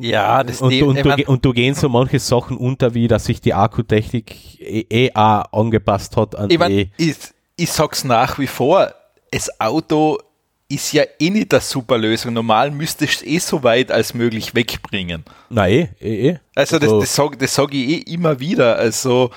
Ja, 0.00 0.42
das 0.42 0.60
und, 0.60 0.82
und, 0.82 1.04
du, 1.04 1.24
und 1.26 1.44
du 1.44 1.52
gehen 1.52 1.74
so 1.74 1.88
manche 1.88 2.18
Sachen 2.18 2.56
unter, 2.56 2.94
wie 2.94 3.06
dass 3.06 3.26
sich 3.26 3.40
die 3.40 3.54
Akkutechnik 3.54 4.60
eh, 4.60 4.86
eh 4.90 5.14
auch 5.14 5.44
angepasst 5.52 6.16
hat 6.16 6.34
an 6.34 6.50
ich, 6.50 6.58
mein, 6.58 6.72
eh. 6.72 6.90
ich, 6.96 7.16
ich 7.56 7.70
sag's 7.70 8.04
nach 8.04 8.38
wie 8.38 8.48
vor, 8.48 8.92
das 9.30 9.60
Auto 9.60 10.18
ist 10.68 10.92
ja 10.92 11.04
eh 11.18 11.30
nicht 11.30 11.52
eine 11.54 11.60
super 11.60 11.96
Lösung. 11.96 12.34
Normal 12.34 12.70
müsstest 12.70 13.22
du 13.22 13.26
es 13.26 13.32
eh 13.32 13.38
so 13.38 13.62
weit 13.62 13.90
als 13.90 14.14
möglich 14.14 14.54
wegbringen. 14.54 15.24
Nein, 15.48 15.88
eh, 16.00 16.28
eh. 16.30 16.38
Also, 16.54 16.78
das, 16.78 16.88
also 16.88 17.00
das 17.00 17.14
sage 17.14 17.36
das 17.38 17.54
sag 17.54 17.72
ich 17.72 17.88
eh 17.88 18.12
immer 18.12 18.38
wieder. 18.38 18.76
Also, 18.76 19.30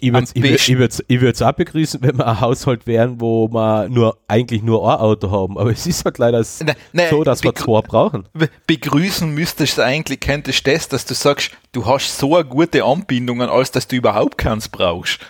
ich 0.00 0.12
würde 0.12 0.24
es 0.24 0.32
ich 0.34 0.78
würd, 0.78 1.04
ich 1.06 1.20
würd, 1.20 1.42
auch 1.42 1.52
begrüßen, 1.52 2.02
wenn 2.02 2.18
wir 2.18 2.26
ein 2.26 2.40
Haushalt 2.40 2.86
wären, 2.86 3.20
wo 3.20 3.48
wir 3.48 3.88
nur, 3.88 4.18
eigentlich 4.28 4.62
nur 4.62 4.90
ein 4.90 4.98
Auto 4.98 5.30
haben. 5.30 5.58
Aber 5.58 5.70
es 5.70 5.86
ist 5.86 6.04
halt 6.04 6.18
leider 6.18 6.44
ne, 6.64 6.76
ne, 6.92 7.08
so, 7.10 7.24
dass 7.24 7.42
wir 7.42 7.54
zwei 7.54 7.80
brauchen. 7.82 8.28
Begrüßen 8.66 9.32
müsstest 9.32 9.78
du 9.78 9.84
eigentlich, 9.84 10.20
könntest 10.20 10.66
das, 10.66 10.88
dass 10.88 11.04
du 11.04 11.14
sagst, 11.14 11.52
du 11.72 11.86
hast 11.86 12.18
so 12.18 12.36
eine 12.36 12.44
gute 12.44 12.84
Anbindung, 12.84 13.42
als 13.42 13.70
dass 13.70 13.86
du 13.86 13.96
überhaupt 13.96 14.38
keins 14.38 14.68
brauchst. 14.68 15.20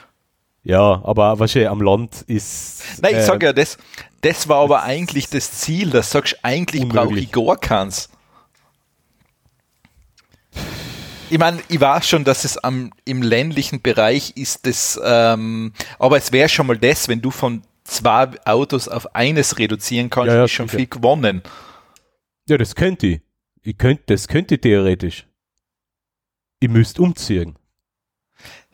Ja, 0.63 1.01
aber 1.05 1.39
wahrscheinlich 1.39 1.71
am 1.71 1.81
Land 1.81 2.23
ist. 2.27 2.83
Nein, 3.01 3.13
ich 3.13 3.19
äh, 3.19 3.23
sag 3.23 3.43
ja, 3.43 3.53
das, 3.53 3.79
das 4.23 4.49
war 4.49 4.65
aber 4.65 4.83
eigentlich 4.83 5.29
das 5.31 5.53
Ziel, 5.53 5.91
dass 5.91 6.11
du 6.11 6.19
sagst, 6.19 6.39
eigentlich 6.43 6.89
brauche 6.89 7.19
ich 7.19 7.31
gar 7.31 7.57
keins. 7.57 8.09
Ich 11.29 11.39
meine, 11.39 11.61
ich 11.69 11.81
weiß 11.81 12.09
schon, 12.09 12.25
dass 12.25 12.45
es 12.45 12.57
am, 12.59 12.93
im 13.05 13.23
ländlichen 13.23 13.83
Bereich 13.83 14.37
ist 14.37 14.65
das, 14.67 15.01
ähm, 15.03 15.73
aber 15.99 16.19
es 16.19 16.31
wäre 16.31 16.49
schon 16.49 16.69
mal 16.69 16.79
das, 16.79 17.09
wenn 17.09 17.21
du 17.21 17.33
von 17.33 17.63
zwei 17.83 18.29
Autos 18.45 18.89
auf 18.89 19.15
eines 19.15 19.59
reduzieren 19.59 20.09
kannst, 20.09 20.29
ja, 20.29 20.37
ja, 20.37 20.45
ist 20.45 20.53
schon 20.53 20.69
sicher. 20.69 20.79
viel 20.79 20.87
gewonnen. 20.87 21.43
Ja, 22.49 22.59
das 22.59 22.77
könnte 22.77 23.07
ich. 23.07 23.21
ich 23.63 23.77
könnte, 23.77 24.05
das 24.07 24.29
könnte 24.29 24.55
ich 24.55 24.61
theoretisch. 24.61 25.27
Ich 26.61 26.69
müsste 26.69 27.03
umziehen. 27.03 27.59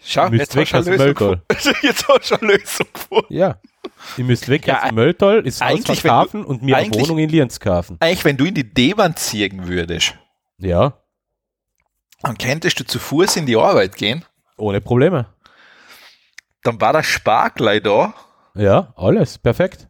Schau, 0.05 0.29
jetzt 0.29 0.55
weg 0.55 0.75
aus 0.75 0.85
dem 0.85 0.97
Mülltal. 0.97 1.43
jetzt 1.83 2.07
hast 2.09 2.31
du 2.31 2.41
eine 2.41 2.53
Lösung 2.55 2.87
gefunden. 2.93 3.33
Ja. 3.33 3.61
Ihr 4.17 4.25
müsst 4.25 4.49
weg 4.49 4.67
ja, 4.67 4.83
aus 4.83 4.89
dem 4.89 4.97
Mülltal, 4.97 5.47
ist 5.47 5.65
Hausverkaufen 5.65 6.45
und 6.45 6.63
mir 6.63 6.77
eine 6.77 6.93
Wohnung 6.93 7.19
in 7.19 7.31
Lienz 7.31 7.61
kaufen. 7.61 7.97
Eigentlich, 8.01 8.25
wenn 8.25 8.37
du 8.37 8.45
in 8.45 8.55
die 8.55 8.75
D-Bahn 8.75 9.17
ziehen 9.17 9.67
würdest. 9.69 10.15
Ja. 10.59 11.02
Dann 12.23 12.39
könntest 12.39 12.79
du 12.79 12.85
zu 12.85 12.99
Fuß 12.99 13.37
in 13.37 13.47
die 13.47 13.57
Arbeit 13.57 13.97
gehen. 13.97 14.25
Ohne 14.57 14.81
Probleme. 14.81 15.27
Dann 16.62 16.81
war 16.81 16.93
der 16.93 17.03
Spargleich 17.03 17.83
da. 17.83 18.14
Ja, 18.55 18.93
alles. 18.97 19.39
Perfekt. 19.39 19.89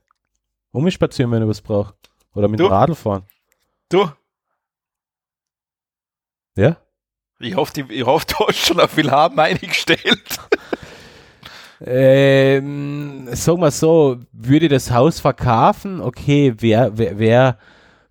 Umspazieren, 0.71 1.31
wenn 1.31 1.43
du 1.43 1.49
was 1.49 1.61
brauchst. 1.61 1.95
Oder 2.35 2.49
mit 2.49 2.59
du? 2.61 2.65
dem 2.65 2.73
Radl 2.73 2.95
fahren. 2.95 3.27
Du. 3.91 4.11
Ja? 6.57 6.77
Ich 7.41 7.57
hoffe, 7.57 7.85
ich 7.89 8.07
hoffe, 8.07 8.27
du 8.27 8.47
hast 8.47 8.67
schon 8.67 8.81
auf 8.81 8.97
Willhaben 8.97 9.39
eingestellt. 9.39 10.41
ähm, 11.85 13.29
sag 13.33 13.59
mal 13.59 13.71
so, 13.71 14.19
würde 14.33 14.69
das 14.69 14.91
Haus 14.91 15.21
verkaufen, 15.21 16.01
okay, 16.01 16.55
wer, 16.59 16.97
wer, 16.97 17.19
wer 17.19 17.59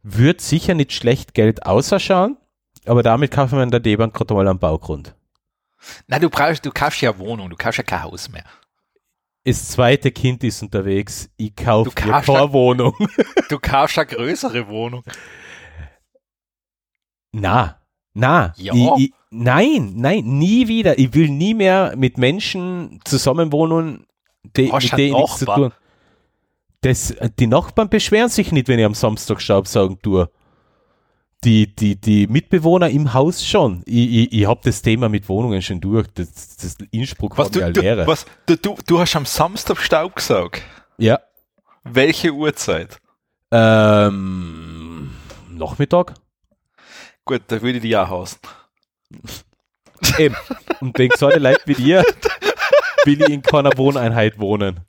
wird 0.04 0.42
sicher 0.42 0.74
nicht 0.74 0.92
schlecht 0.92 1.34
Geld 1.34 1.66
ausschauen, 1.66 2.38
aber 2.86 3.04
damit 3.04 3.32
kaufen 3.32 3.58
wir 3.58 3.64
in 3.64 3.72
der 3.72 3.80
D-Bank 3.80 4.14
gerade 4.14 4.34
mal 4.34 4.48
einen 4.48 4.60
Baugrund. 4.60 5.16
Na, 6.08 6.20
du 6.20 6.30
brauchst, 6.30 6.66
du 6.66 6.72
kaufst 6.72 7.02
ja 7.02 7.18
Wohnung, 7.18 7.50
du 7.50 7.56
kaufst 7.56 7.78
ja 7.78 7.84
kein 7.84 8.04
Haus 8.04 8.30
mehr. 8.30 8.46
Das 9.44 9.70
zweite 9.70 10.12
Kind 10.12 10.44
ist 10.44 10.62
unterwegs, 10.62 11.30
ich 11.38 11.56
kaufe 11.56 11.92
keine 11.92 12.54
Wohnung. 12.54 12.96
Du 13.50 13.58
kaufst 13.60 13.98
eine 13.98 14.06
größere 14.08 14.68
Wohnung. 14.68 15.04
Na, 17.32 17.82
na, 18.14 18.54
ja. 18.58 18.74
ich, 18.74 19.06
ich, 19.06 19.14
nein, 19.32 19.94
nein, 19.96 20.26
nie 20.26 20.68
wieder. 20.68 21.00
Ich 21.00 21.14
will 21.14 21.30
nie 21.30 21.54
mehr 21.54 21.94
mit 21.96 22.18
Menschen 22.18 23.00
zusammenwohnen, 23.06 24.06
die, 24.56 24.72
mit 24.72 24.98
denen 24.98 25.18
nichts 25.18 25.40
zu 25.40 25.46
tun. 25.46 25.72
Das, 26.82 27.16
die 27.40 27.48
Nachbarn 27.48 27.90
beschweren 27.90 28.30
sich 28.30 28.52
nicht, 28.52 28.68
wenn 28.68 28.80
ich 28.80 28.86
am 28.86 28.96
Samstag 28.96 29.42
Staubsaugen 29.42 30.02
tue. 30.02 30.30
Die, 31.44 31.76
die, 31.76 31.96
die 31.96 32.28
Mitbewohner 32.28 32.90
im 32.90 33.14
Haus 33.14 33.46
schon. 33.46 33.82
Ich, 33.86 34.12
ich, 34.14 34.34
ich 34.34 34.48
habe 34.48 34.62
das 34.64 34.82
Thema 34.82 35.10
mit 35.10 35.28
Wohnungen 35.28 35.62
schon 35.62 35.82
durch. 35.82 36.08
Das, 36.14 36.56
das 36.58 36.78
Innsbruck 36.92 37.38
was, 37.38 37.50
du, 37.50 37.60
ja 37.60 37.70
du, 37.72 38.08
was, 38.08 38.26
du, 38.46 38.58
du, 38.58 38.78
du 38.86 39.00
hast 39.00 39.16
am 39.16 39.26
Samstag 39.26 39.78
Staub 39.80 40.16
gesaugt? 40.16 40.62
Ja. 40.98 41.20
Welche 41.84 42.32
Uhrzeit? 42.32 43.00
Ähm, 43.52 45.12
Nachmittag. 45.50 46.14
Gut, 47.26 47.42
da 47.48 47.62
würde 47.62 47.78
ich 47.78 47.84
die 47.84 47.98
auch 47.98 48.10
hausen. 48.10 48.40
Eben. 50.18 50.36
Und 50.80 50.98
wegen 50.98 51.16
so 51.18 51.28
eine 51.28 51.40
Leute 51.40 51.62
wie 51.66 51.76
dir 51.76 52.04
will 53.06 53.22
ich 53.22 53.30
in 53.30 53.42
keiner 53.42 53.76
Wohneinheit 53.78 54.40
wohnen. 54.40 54.82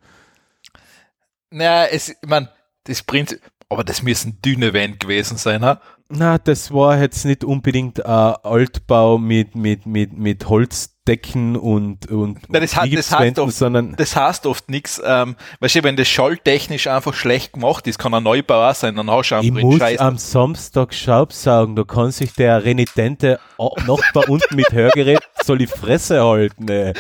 Naja, 1.51 1.87
es, 1.87 2.11
ich 2.11 2.17
meine, 2.27 2.51
das 2.85 3.03
Prinzip, 3.03 3.41
aber 3.69 3.85
das 3.85 4.03
müssen 4.03 4.41
dünne 4.43 4.73
Wände 4.73 4.99
gewesen 4.99 5.37
sein, 5.37 5.65
ha? 5.65 5.81
Na, 6.15 6.37
das 6.37 6.71
war 6.73 7.01
jetzt 7.01 7.25
nicht 7.25 7.43
unbedingt 7.43 8.05
ein 8.05 8.35
Altbau 8.43 9.17
mit, 9.17 9.55
mit, 9.55 9.87
mit, 9.87 10.13
mit 10.13 10.47
Holzdecken 10.47 11.57
und, 11.57 12.11
und, 12.11 12.39
Na, 12.49 12.61
das, 12.61 12.77
hat, 12.77 12.93
das, 12.93 13.11
heißt 13.11 13.39
oft, 13.39 13.55
sondern 13.55 13.97
das 13.97 14.15
heißt 14.15 14.45
oft 14.45 14.69
nichts. 14.69 15.01
Ähm, 15.03 15.37
weißt 15.61 15.77
du, 15.77 15.83
wenn 15.85 15.97
das 15.97 16.09
schalltechnisch 16.09 16.87
einfach 16.87 17.15
schlecht 17.15 17.55
gemacht 17.55 17.87
ist, 17.87 17.99
kann 17.99 18.13
ein 18.13 18.25
Neubau 18.25 18.69
auch 18.69 18.75
sein, 18.75 18.95
dann 18.95 19.11
hast 19.11 19.31
du 19.31 19.37
einfach 19.37 19.47
Ich 19.47 19.65
muss 19.65 19.79
Scheiß. 19.79 20.01
am 20.01 20.19
Samstag 20.19 20.93
Staubsaugen, 20.93 21.77
da 21.77 21.85
kann 21.85 22.11
sich 22.11 22.35
der 22.35 22.63
renitente 22.63 23.41
Nachbar 23.59 24.29
unten 24.29 24.55
mit 24.55 24.71
Hörgerät 24.71 25.21
soll 25.43 25.57
die 25.57 25.67
Fresse 25.67 26.23
halten, 26.23 26.69
ey. 26.69 26.93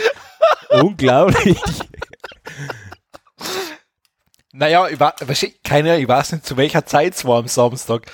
Unglaublich. 0.70 1.60
Naja, 4.54 4.88
ich, 4.88 4.98
war, 4.98 5.14
keine, 5.64 5.98
ich 5.98 6.08
weiß 6.08 6.32
nicht, 6.32 6.46
zu 6.46 6.56
welcher 6.56 6.86
Zeit 6.86 7.14
es 7.14 7.26
war 7.26 7.38
am 7.38 7.48
Samstag. 7.48 8.10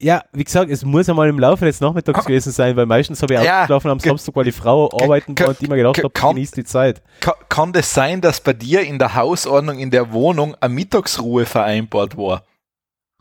Ja, 0.00 0.22
wie 0.32 0.44
gesagt, 0.44 0.70
es 0.70 0.84
muss 0.84 1.08
einmal 1.08 1.28
im 1.28 1.40
Laufe 1.40 1.64
des 1.64 1.80
Nachmittags 1.80 2.24
gewesen 2.26 2.52
sein, 2.52 2.76
weil 2.76 2.86
meistens 2.86 3.20
habe 3.20 3.34
ich 3.34 3.42
ja, 3.42 3.62
ausgeschlafen 3.62 3.90
am 3.90 3.98
Samstag, 3.98 4.36
weil 4.36 4.44
die 4.44 4.52
Frau 4.52 4.88
arbeiten 4.92 5.36
war 5.38 5.48
und 5.48 5.60
immer 5.60 5.76
gedacht 5.76 5.98
habe, 5.98 6.10
genießt 6.10 6.56
die 6.56 6.64
Zeit. 6.64 7.02
Kann, 7.20 7.34
kann 7.48 7.72
das 7.72 7.92
sein, 7.92 8.20
dass 8.20 8.40
bei 8.40 8.52
dir 8.52 8.82
in 8.82 8.98
der 8.98 9.16
Hausordnung 9.16 9.78
in 9.78 9.90
der 9.90 10.12
Wohnung 10.12 10.54
eine 10.60 10.72
Mittagsruhe 10.72 11.46
vereinbart 11.46 12.16
war? 12.16 12.44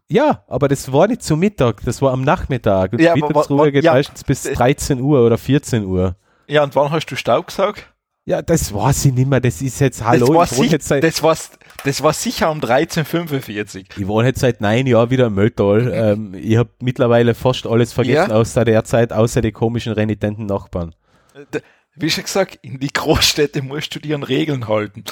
Ja, 0.10 0.44
aber 0.48 0.68
das 0.68 0.92
war 0.94 1.08
nicht 1.08 1.24
zum 1.24 1.40
Mittag, 1.40 1.82
das 1.84 2.02
war 2.02 2.14
am 2.14 2.22
Nachmittag. 2.22 2.94
Und 2.94 3.02
ja, 3.02 3.14
die 3.14 3.22
Mittagsruhe 3.22 3.72
geht 3.72 3.84
ja, 3.84 3.94
meistens 3.94 4.24
bis 4.24 4.44
13 4.44 5.02
Uhr 5.02 5.26
oder 5.26 5.38
14 5.38 5.84
Uhr. 5.84 6.16
Ja, 6.48 6.64
und 6.64 6.76
wann 6.76 6.92
hast 6.92 7.08
du 7.08 7.16
Staub 7.16 7.48
gesaugt? 7.48 7.92
Ja, 8.28 8.42
das 8.42 8.74
weiß 8.74 9.06
ich 9.06 9.14
nicht 9.14 9.30
mehr. 9.30 9.40
Das 9.40 9.62
ist 9.62 9.80
jetzt, 9.80 10.04
hallo, 10.04 10.34
das 10.34 10.58
war, 10.58 10.66
ich 10.66 10.72
jetzt 10.74 10.90
seit, 10.90 11.02
das, 11.02 11.24
war, 11.24 11.38
das 11.86 12.04
war 12.04 12.12
sicher 12.12 12.52
um 12.52 12.60
13.45 12.60 13.86
Ich 13.98 14.06
wohne 14.06 14.28
jetzt 14.28 14.42
seit 14.42 14.60
neun 14.60 14.86
Jahren 14.86 15.10
wieder 15.10 15.28
im 15.28 15.36
Mölltal. 15.36 15.90
ähm, 15.94 16.34
ich 16.34 16.58
habe 16.58 16.70
mittlerweile 16.82 17.34
fast 17.36 17.66
alles 17.66 17.94
vergessen 17.94 18.32
ja? 18.32 18.36
aus 18.36 18.54
der 18.54 18.84
Zeit, 18.84 19.14
außer 19.14 19.40
die 19.40 19.54
komischen 19.54 19.94
renitenten 19.94 20.46
Nachbarn. 20.46 20.94
Äh, 21.36 21.62
wie 21.96 22.10
schon 22.10 22.26
gesagt, 22.26 22.60
in 22.64 22.82
die 22.82 22.92
Großstädte 22.92 23.62
musst 23.62 23.96
du 23.96 24.00
dir 24.00 24.16
an 24.16 24.24
Regeln 24.24 24.68
halten. 24.68 25.06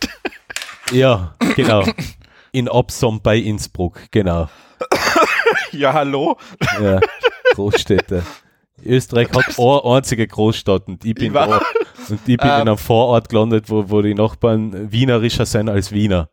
ja, 0.90 1.34
genau. 1.54 1.84
In 2.50 2.70
Opsom 2.70 3.20
bei 3.20 3.36
Innsbruck, 3.36 4.00
genau. 4.10 4.48
ja, 5.72 5.92
hallo? 5.92 6.38
Ja, 6.80 6.98
Großstädte. 7.54 8.22
Österreich 8.84 9.28
hat 9.30 9.58
eine 9.58 9.96
einzige 9.96 10.26
Großstadt 10.26 10.88
und 10.88 11.04
ich 11.04 11.14
bin 11.14 11.26
ich 11.26 11.32
da. 11.32 11.60
Und 12.08 12.20
ich 12.26 12.36
bin 12.36 12.48
ähm, 12.48 12.54
in 12.54 12.68
einem 12.68 12.78
Vorort 12.78 13.28
gelandet, 13.28 13.70
wo, 13.70 13.88
wo 13.88 14.02
die 14.02 14.14
Nachbarn 14.14 14.90
wienerischer 14.90 15.46
sind 15.46 15.68
als 15.68 15.92
Wiener. 15.92 16.28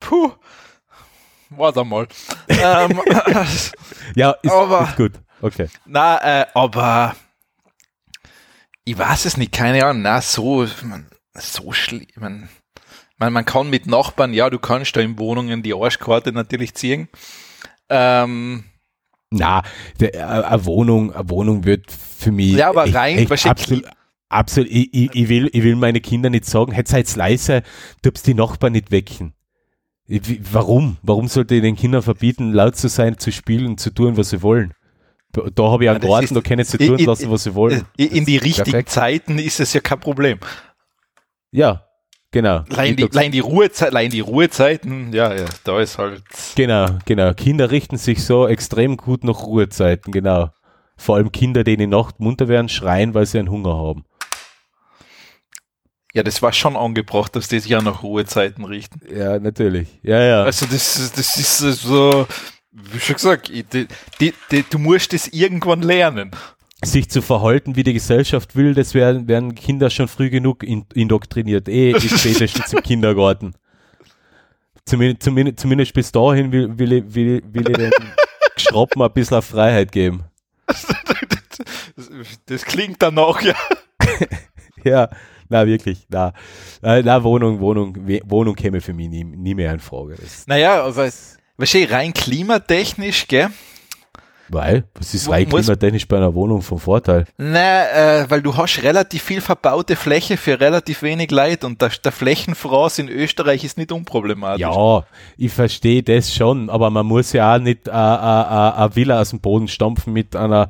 Puh. 0.00 0.32
Warte 1.50 1.84
mal. 1.84 2.08
ähm, 2.48 3.00
ja, 4.14 4.30
ist, 4.42 4.52
aber, 4.52 4.82
ist, 4.82 4.96
gut. 4.96 5.12
Okay. 5.40 5.68
Na, 5.84 6.40
äh, 6.42 6.46
aber 6.54 7.14
ich 8.84 8.98
weiß 8.98 9.26
es 9.26 9.36
nicht, 9.36 9.52
keine 9.52 9.84
Ahnung. 9.84 10.02
Na, 10.02 10.20
so, 10.20 10.66
man, 10.82 11.06
so 11.34 11.72
schlimm. 11.72 12.06
Man, 12.16 12.48
man, 13.18 13.32
man 13.32 13.44
kann 13.44 13.70
mit 13.70 13.86
Nachbarn, 13.86 14.32
ja, 14.32 14.50
du 14.50 14.58
kannst 14.58 14.96
da 14.96 15.00
in 15.00 15.18
Wohnungen 15.18 15.62
die 15.62 15.74
Arschkarte 15.74 16.32
natürlich 16.32 16.74
ziehen. 16.74 17.08
Ähm, 17.88 18.64
na, 19.34 19.62
eine 20.00 20.64
Wohnung, 20.64 21.12
eine 21.12 21.28
Wohnung 21.28 21.64
wird 21.64 21.90
für 21.90 22.32
mich. 22.32 22.52
Ja, 22.52 22.70
aber 22.70 22.92
rein, 22.92 23.18
echt, 23.18 23.46
absolut, 23.46 23.84
absolut 24.28 24.70
ich, 24.70 24.92
ich, 24.92 25.28
will, 25.28 25.50
ich 25.52 25.62
will 25.62 25.76
meine 25.76 26.00
Kinder 26.00 26.30
nicht 26.30 26.44
sagen, 26.44 26.72
hey, 26.72 26.84
seid 26.86 27.14
leise, 27.16 27.62
du 28.02 28.10
darfst 28.10 28.26
die 28.26 28.34
Nachbarn 28.34 28.72
nicht 28.72 28.90
wecken. 28.90 29.34
Warum? 30.52 30.98
Warum 31.02 31.28
sollte 31.28 31.54
ich 31.54 31.62
den 31.62 31.76
Kindern 31.76 32.02
verbieten, 32.02 32.52
laut 32.52 32.76
zu 32.76 32.88
sein, 32.88 33.18
zu 33.18 33.32
spielen, 33.32 33.78
zu 33.78 33.90
tun, 33.90 34.16
was 34.16 34.30
sie 34.30 34.42
wollen? 34.42 34.74
Da 35.32 35.64
habe 35.64 35.84
ich 35.84 35.90
einen 35.90 36.02
ja, 36.02 36.08
Garten, 36.08 36.34
da 36.34 36.40
können 36.40 36.64
sie 36.64 36.78
tun 36.78 36.98
lassen, 36.98 37.30
was 37.30 37.44
sie 37.44 37.54
wollen. 37.54 37.84
In 37.96 38.24
die 38.24 38.36
richtigen. 38.36 38.86
Zeiten 38.86 39.38
ist 39.38 39.60
es 39.60 39.72
ja 39.72 39.80
kein 39.80 39.98
Problem. 39.98 40.38
Ja, 41.50 41.84
Genau. 42.34 42.64
Allein 42.68 42.96
die, 42.96 43.08
allein 43.08 43.30
die, 43.30 43.38
Ruhezeit, 43.38 43.90
allein 43.90 44.10
die 44.10 44.18
Ruhezeiten, 44.18 45.12
ja, 45.12 45.32
ja, 45.32 45.44
da 45.62 45.80
ist 45.80 45.98
halt. 45.98 46.20
Genau, 46.56 46.86
genau. 47.04 47.32
Kinder 47.32 47.70
richten 47.70 47.96
sich 47.96 48.24
so 48.24 48.48
extrem 48.48 48.96
gut 48.96 49.22
nach 49.22 49.44
Ruhezeiten, 49.44 50.10
genau. 50.10 50.50
Vor 50.96 51.14
allem 51.14 51.30
Kinder, 51.30 51.62
die 51.62 51.74
in 51.74 51.78
der 51.78 51.86
Nacht 51.86 52.18
munter 52.18 52.48
werden, 52.48 52.68
schreien, 52.68 53.14
weil 53.14 53.24
sie 53.26 53.38
einen 53.38 53.52
Hunger 53.52 53.76
haben. 53.76 54.04
Ja, 56.12 56.24
das 56.24 56.42
war 56.42 56.52
schon 56.52 56.76
angebracht, 56.76 57.36
dass 57.36 57.46
die 57.46 57.60
sich 57.60 57.70
ja 57.70 57.80
nach 57.80 58.02
Ruhezeiten 58.02 58.64
richten. 58.64 59.00
Ja, 59.16 59.38
natürlich. 59.38 60.00
Ja, 60.02 60.20
ja. 60.20 60.42
Also 60.42 60.66
das, 60.66 61.12
das 61.14 61.36
ist 61.36 61.58
so, 61.82 62.26
wie 62.72 62.98
schon 62.98 63.14
gesagt, 63.14 63.48
die, 63.48 63.86
die, 64.20 64.34
die, 64.50 64.64
du 64.68 64.80
musst 64.80 65.12
das 65.12 65.28
irgendwann 65.28 65.82
lernen 65.82 66.32
sich 66.84 67.08
zu 67.08 67.22
verhalten, 67.22 67.76
wie 67.76 67.82
die 67.82 67.92
Gesellschaft 67.92 68.56
will, 68.56 68.74
das 68.74 68.94
werden, 68.94 69.28
werden 69.28 69.54
Kinder 69.54 69.90
schon 69.90 70.08
früh 70.08 70.30
genug 70.30 70.62
indoktriniert, 70.62 71.68
eh 71.68 71.98
spätestens 72.00 72.72
im 72.72 72.82
Kindergarten. 72.82 73.54
Zumindest, 74.84 75.22
zumindest, 75.22 75.60
zumindest 75.60 75.94
bis 75.94 76.12
dahin 76.12 76.52
will, 76.52 76.78
will, 76.78 76.92
ich, 76.92 77.14
will, 77.14 77.42
will 77.52 77.68
ich 77.70 77.76
den 77.76 77.90
Schroppen 78.56 79.02
ein 79.02 79.12
bisschen 79.12 79.40
Freiheit 79.40 79.92
geben. 79.92 80.24
Das, 80.66 80.86
das 82.46 82.64
klingt 82.64 83.00
danach, 83.00 83.40
ja. 83.40 83.54
ja, 84.84 85.08
na 85.48 85.66
wirklich, 85.66 86.06
na, 86.08 86.32
na 86.82 87.22
Wohnung, 87.22 87.60
Wohnung, 87.60 87.96
Wohnung 88.24 88.54
käme 88.54 88.80
für 88.80 88.92
mich 88.92 89.08
nie, 89.08 89.24
nie 89.24 89.54
mehr 89.54 89.72
in 89.72 89.80
Frage. 89.80 90.16
Das, 90.20 90.46
naja, 90.46 90.82
aber 90.84 91.10
wahrscheinlich 91.56 91.90
rein 91.90 92.12
klimatechnisch, 92.12 93.26
gell? 93.28 93.50
Weil? 94.48 94.84
Was 94.94 95.14
ist 95.14 95.30
rein 95.30 95.48
klimatechnisch 95.48 96.06
bei 96.06 96.18
einer 96.18 96.34
Wohnung 96.34 96.60
vom 96.60 96.78
Vorteil? 96.78 97.24
Na, 97.38 98.20
äh, 98.20 98.30
weil 98.30 98.42
du 98.42 98.56
hast 98.56 98.82
relativ 98.82 99.22
viel 99.22 99.40
verbaute 99.40 99.96
Fläche 99.96 100.36
für 100.36 100.60
relativ 100.60 101.02
wenig 101.02 101.30
Leid 101.30 101.64
und 101.64 101.80
der, 101.80 101.90
der 102.02 102.12
Flächenfraß 102.12 102.98
in 102.98 103.08
Österreich 103.08 103.64
ist 103.64 103.78
nicht 103.78 103.90
unproblematisch. 103.90 104.60
Ja, 104.60 105.04
ich 105.36 105.52
verstehe 105.52 106.02
das 106.02 106.34
schon, 106.34 106.68
aber 106.68 106.90
man 106.90 107.06
muss 107.06 107.32
ja 107.32 107.54
auch 107.54 107.58
nicht 107.58 107.88
eine 107.88 108.90
Villa 108.94 109.20
aus 109.20 109.30
dem 109.30 109.40
Boden 109.40 109.68
stampfen 109.68 110.12
mit 110.12 110.36
einer 110.36 110.68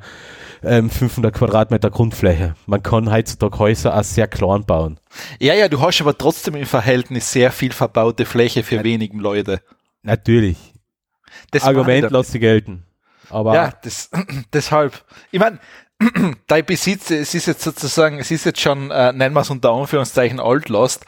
ähm, 0.63 0.89
500 0.89 1.33
Quadratmeter 1.33 1.91
Grundfläche. 1.91 2.55
Man 2.65 2.81
kann 2.81 3.11
heutzutage 3.11 3.59
Häuser 3.59 3.97
auch 3.97 4.03
sehr 4.03 4.27
klein 4.27 4.65
bauen. 4.65 4.99
Ja, 5.39 5.53
ja, 5.53 5.67
du 5.67 5.81
hast 5.81 6.01
aber 6.01 6.17
trotzdem 6.17 6.55
im 6.55 6.65
Verhältnis 6.65 7.31
sehr 7.31 7.51
viel 7.51 7.71
verbaute 7.71 8.25
Fläche 8.25 8.63
für 8.63 8.75
ja, 8.75 8.83
wenigen 8.83 9.19
Leute. 9.19 9.61
Natürlich. 10.01 10.57
Das 11.51 11.63
Argument 11.63 12.09
lasse 12.11 12.39
gelten. 12.39 12.83
Aber 13.35 13.53
ja, 13.53 13.73
das, 13.83 14.09
deshalb. 14.53 15.03
Ich 15.29 15.39
meine, 15.41 15.59
dein 16.47 16.65
Besitz, 16.65 17.11
es 17.11 17.35
ist 17.35 17.47
jetzt 17.47 17.63
sozusagen, 17.63 18.17
es 18.17 18.31
ist 18.31 18.45
jetzt 18.45 18.61
schon, 18.61 18.91
äh, 18.91 19.11
nennen 19.11 19.35
wir 19.35 19.41
es 19.41 19.49
unter 19.49 19.71
Anführungszeichen, 19.71 20.39
Altlast. 20.39 21.05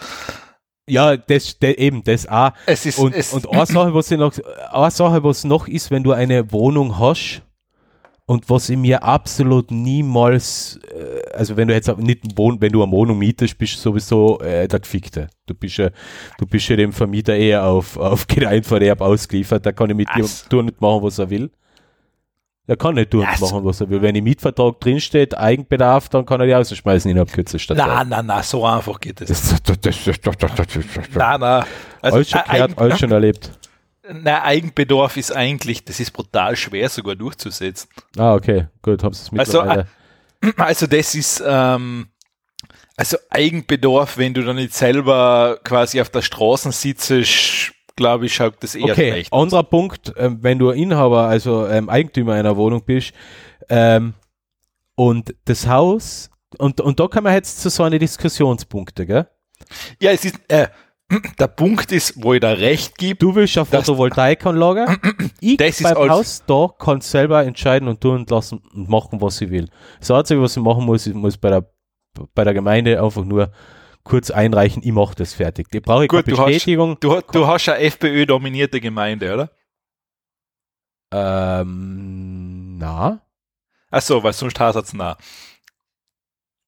Ja, 0.90 1.16
das, 1.16 1.58
de, 1.58 1.78
eben, 1.78 2.04
das 2.04 2.28
auch. 2.28 2.52
Es 2.66 2.86
ist, 2.86 3.00
und, 3.00 3.16
es 3.16 3.32
und 3.32 3.50
eine 3.50 3.66
Sache, 3.66 3.94
was 3.94 4.12
ich 4.12 4.18
noch, 4.18 4.34
eine 4.72 4.92
Sache, 4.92 5.24
was 5.24 5.46
noch 5.46 5.70
ist, 5.70 5.90
wenn 5.90 6.04
du 6.04 6.12
eine 6.12 6.52
Wohnung 6.52 7.00
hast, 7.00 7.44
und 8.30 8.50
was 8.50 8.70
ich 8.70 8.76
mir 8.76 9.04
absolut 9.04 9.72
niemals, 9.72 10.82
äh, 10.94 11.34
also 11.34 11.56
wenn 11.56 11.70
du 11.70 11.74
jetzt 11.74 11.98
nicht 11.98 12.38
wohn, 12.38 12.60
wenn 12.60 12.74
du 12.74 12.84
eine 12.84 12.92
Wohnung 12.92 13.20
mietest, 13.20 13.58
bist 13.58 13.76
du 13.76 13.80
sowieso 13.80 14.42
äh, 14.42 14.68
der 14.68 14.82
Gefickte. 14.82 15.30
Du 15.46 15.54
bist 15.54 15.78
ja, 15.78 15.92
du 16.38 16.46
bist 16.46 16.68
ja 16.68 16.76
dem 16.76 16.92
Vermieter 16.92 17.38
eher 17.38 17.66
auf, 17.66 17.96
auf 17.96 18.28
Gemeinverderb 18.28 19.00
ausgeliefert, 19.00 19.66
da 19.66 19.72
kann 19.72 19.90
ich 19.92 19.96
mit 19.96 20.10
dir 20.14 20.24
nicht 20.24 20.82
machen, 20.82 21.04
was 21.04 21.20
er 21.20 21.30
will. 21.30 21.50
Er 22.70 22.76
kann 22.76 22.96
nicht 22.96 23.12
tun 23.12 23.22
yes. 23.22 23.40
machen, 23.40 23.64
was 23.64 23.80
er 23.80 23.90
will. 23.90 24.02
Wenn 24.02 24.14
im 24.16 24.26
Mietvertrag 24.26 24.82
drinsteht, 24.82 25.38
Eigenbedarf, 25.38 26.10
dann 26.10 26.26
kann 26.26 26.42
er 26.42 26.48
die 26.48 26.52
rausschmeißen 26.52 27.10
innerhalb 27.10 27.32
kürzester 27.32 27.78
Zeit. 27.78 27.88
Nein, 27.88 28.10
nein, 28.10 28.26
nein, 28.26 28.44
so 28.44 28.66
einfach 28.66 29.00
geht 29.00 29.22
es. 29.22 29.30
Das, 29.30 29.64
das, 29.64 29.80
das, 29.80 29.96
nein, 31.14 31.40
nein. 31.40 31.64
Also, 32.02 32.18
alles 32.18 32.30
schon 32.30 32.42
gehört, 32.44 32.78
alles 32.78 33.00
schon 33.00 33.12
erlebt. 33.12 33.52
Na, 34.12 34.44
Eigenbedarf 34.44 35.16
ist 35.16 35.34
eigentlich, 35.34 35.86
das 35.86 36.02
ist 36.02 36.12
brutal 36.12 36.58
schwer 36.58 36.90
sogar 36.90 37.16
durchzusetzen. 37.16 37.90
Ah, 38.18 38.34
okay, 38.34 38.68
gut, 38.82 39.02
hab's 39.02 39.22
es 39.22 39.32
mittlerweile. 39.32 39.88
Also, 40.42 40.58
also 40.58 40.88
das 40.88 41.16
ist, 41.16 41.44
ähm, 41.46 42.08
also 42.98 43.18
Eigenbedarf, 43.30 44.18
wenn 44.18 44.34
du 44.34 44.44
dann 44.44 44.58
nicht 44.58 44.74
selber 44.74 45.60
quasi 45.64 46.02
auf 46.02 46.10
der 46.10 46.22
Straße 46.22 46.72
sitzt, 46.74 47.12
glaube 47.98 48.28
ich, 48.28 48.34
schaut 48.34 48.56
das 48.62 48.76
eher 48.76 48.86
okay, 48.86 49.12
schlecht. 49.12 49.34
Anderer 49.34 49.64
Punkt, 49.64 50.14
ähm, 50.16 50.38
wenn 50.42 50.58
du 50.58 50.70
Inhaber, 50.70 51.24
also 51.28 51.68
ähm, 51.68 51.90
Eigentümer 51.90 52.34
einer 52.34 52.56
Wohnung 52.56 52.84
bist, 52.86 53.12
ähm, 53.68 54.14
und 54.96 55.36
das 55.46 55.68
Haus, 55.68 56.30
und, 56.58 56.80
und 56.80 57.00
da 57.00 57.08
kann 57.08 57.26
man 57.26 57.34
jetzt 57.34 57.62
zu 57.62 57.70
so 57.70 57.84
eine 57.84 58.00
Diskussionspunkte, 58.00 59.06
gell? 59.06 59.28
Ja, 60.02 60.12
es 60.12 60.24
ist, 60.24 60.40
äh, 60.48 60.68
der 61.40 61.48
Punkt 61.48 61.92
ist, 61.92 62.22
wo 62.24 62.34
ich 62.34 62.40
da 62.40 62.52
recht 62.52 62.98
gebe. 62.98 63.18
Du 63.18 63.36
willst 63.36 63.58
auf 63.58 63.70
Photovoltaikanlage. 63.70 64.86
ich 65.42 65.58
Das 65.58 65.80
ist 65.80 65.84
beim 65.84 65.98
alles- 65.98 66.12
Haus 66.12 66.44
da 66.48 66.68
kann 66.78 67.02
selber 67.02 67.44
entscheiden 67.44 67.88
und 67.88 68.02
tun 68.02 68.16
und 68.16 68.30
lassen 68.30 68.62
und 68.74 68.90
machen, 68.90 69.22
was 69.22 69.42
ich 69.42 69.50
will. 69.50 69.70
Das 70.00 70.12
Einzige, 70.12 70.42
was 70.42 70.56
ich 70.56 70.64
machen 70.64 70.86
muss, 70.86 71.06
muss 71.08 71.38
bei 71.38 71.50
der, 71.50 71.70
bei 72.34 72.44
der 72.44 72.54
Gemeinde 72.54 73.02
einfach 73.02 73.24
nur 73.26 73.52
kurz 74.08 74.32
einreichen, 74.32 74.82
ich 74.84 74.92
mache 74.92 75.16
das 75.16 75.34
fertig. 75.34 75.70
Die 75.70 75.80
brauche 75.80 76.04
ich 76.06 76.10
Gut, 76.10 76.26
keine 76.26 76.36
du 76.36 76.42
hast- 76.42 76.48
Bestätigung. 76.54 76.98
Du, 77.00 77.22
du 77.32 77.48
hast 77.48 77.70
eine 77.70 77.80
FPÖ-dominierte 77.80 78.80
Gemeinde, 78.82 79.34
oder? 79.34 79.52
ähm, 81.14 82.78
na, 82.78 83.22
Achso, 83.90 84.22
weil 84.22 84.34
sonst 84.34 84.60
hast 84.60 84.76
du 84.76 84.80
es 84.82 84.94
nah. 84.94 85.16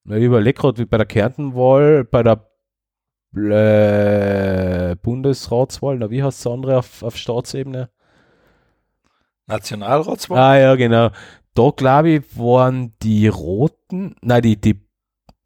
ich 0.05 0.23
überlege 0.23 0.59
gerade, 0.61 0.77
wie 0.77 0.85
bei 0.85 0.95
der 0.97 1.05
Kärntenwahl, 1.05 2.05
bei 2.05 2.23
der 2.23 2.45
äh, 3.35 4.95
Bundesratswahl, 4.95 5.97
na, 5.97 6.09
wie 6.09 6.23
heißt 6.23 6.45
das 6.45 6.51
andere 6.51 6.77
auf, 6.79 7.03
auf 7.03 7.17
Staatsebene? 7.17 7.89
Nationalratswahl? 9.47 10.37
Ah 10.39 10.57
ja, 10.57 10.75
genau. 10.75 11.09
Da 11.53 11.69
glaube 11.75 12.09
ich, 12.11 12.37
waren 12.37 12.93
die 13.01 13.27
roten, 13.27 14.15
nein, 14.21 14.41
die, 14.43 14.55
die 14.59 14.79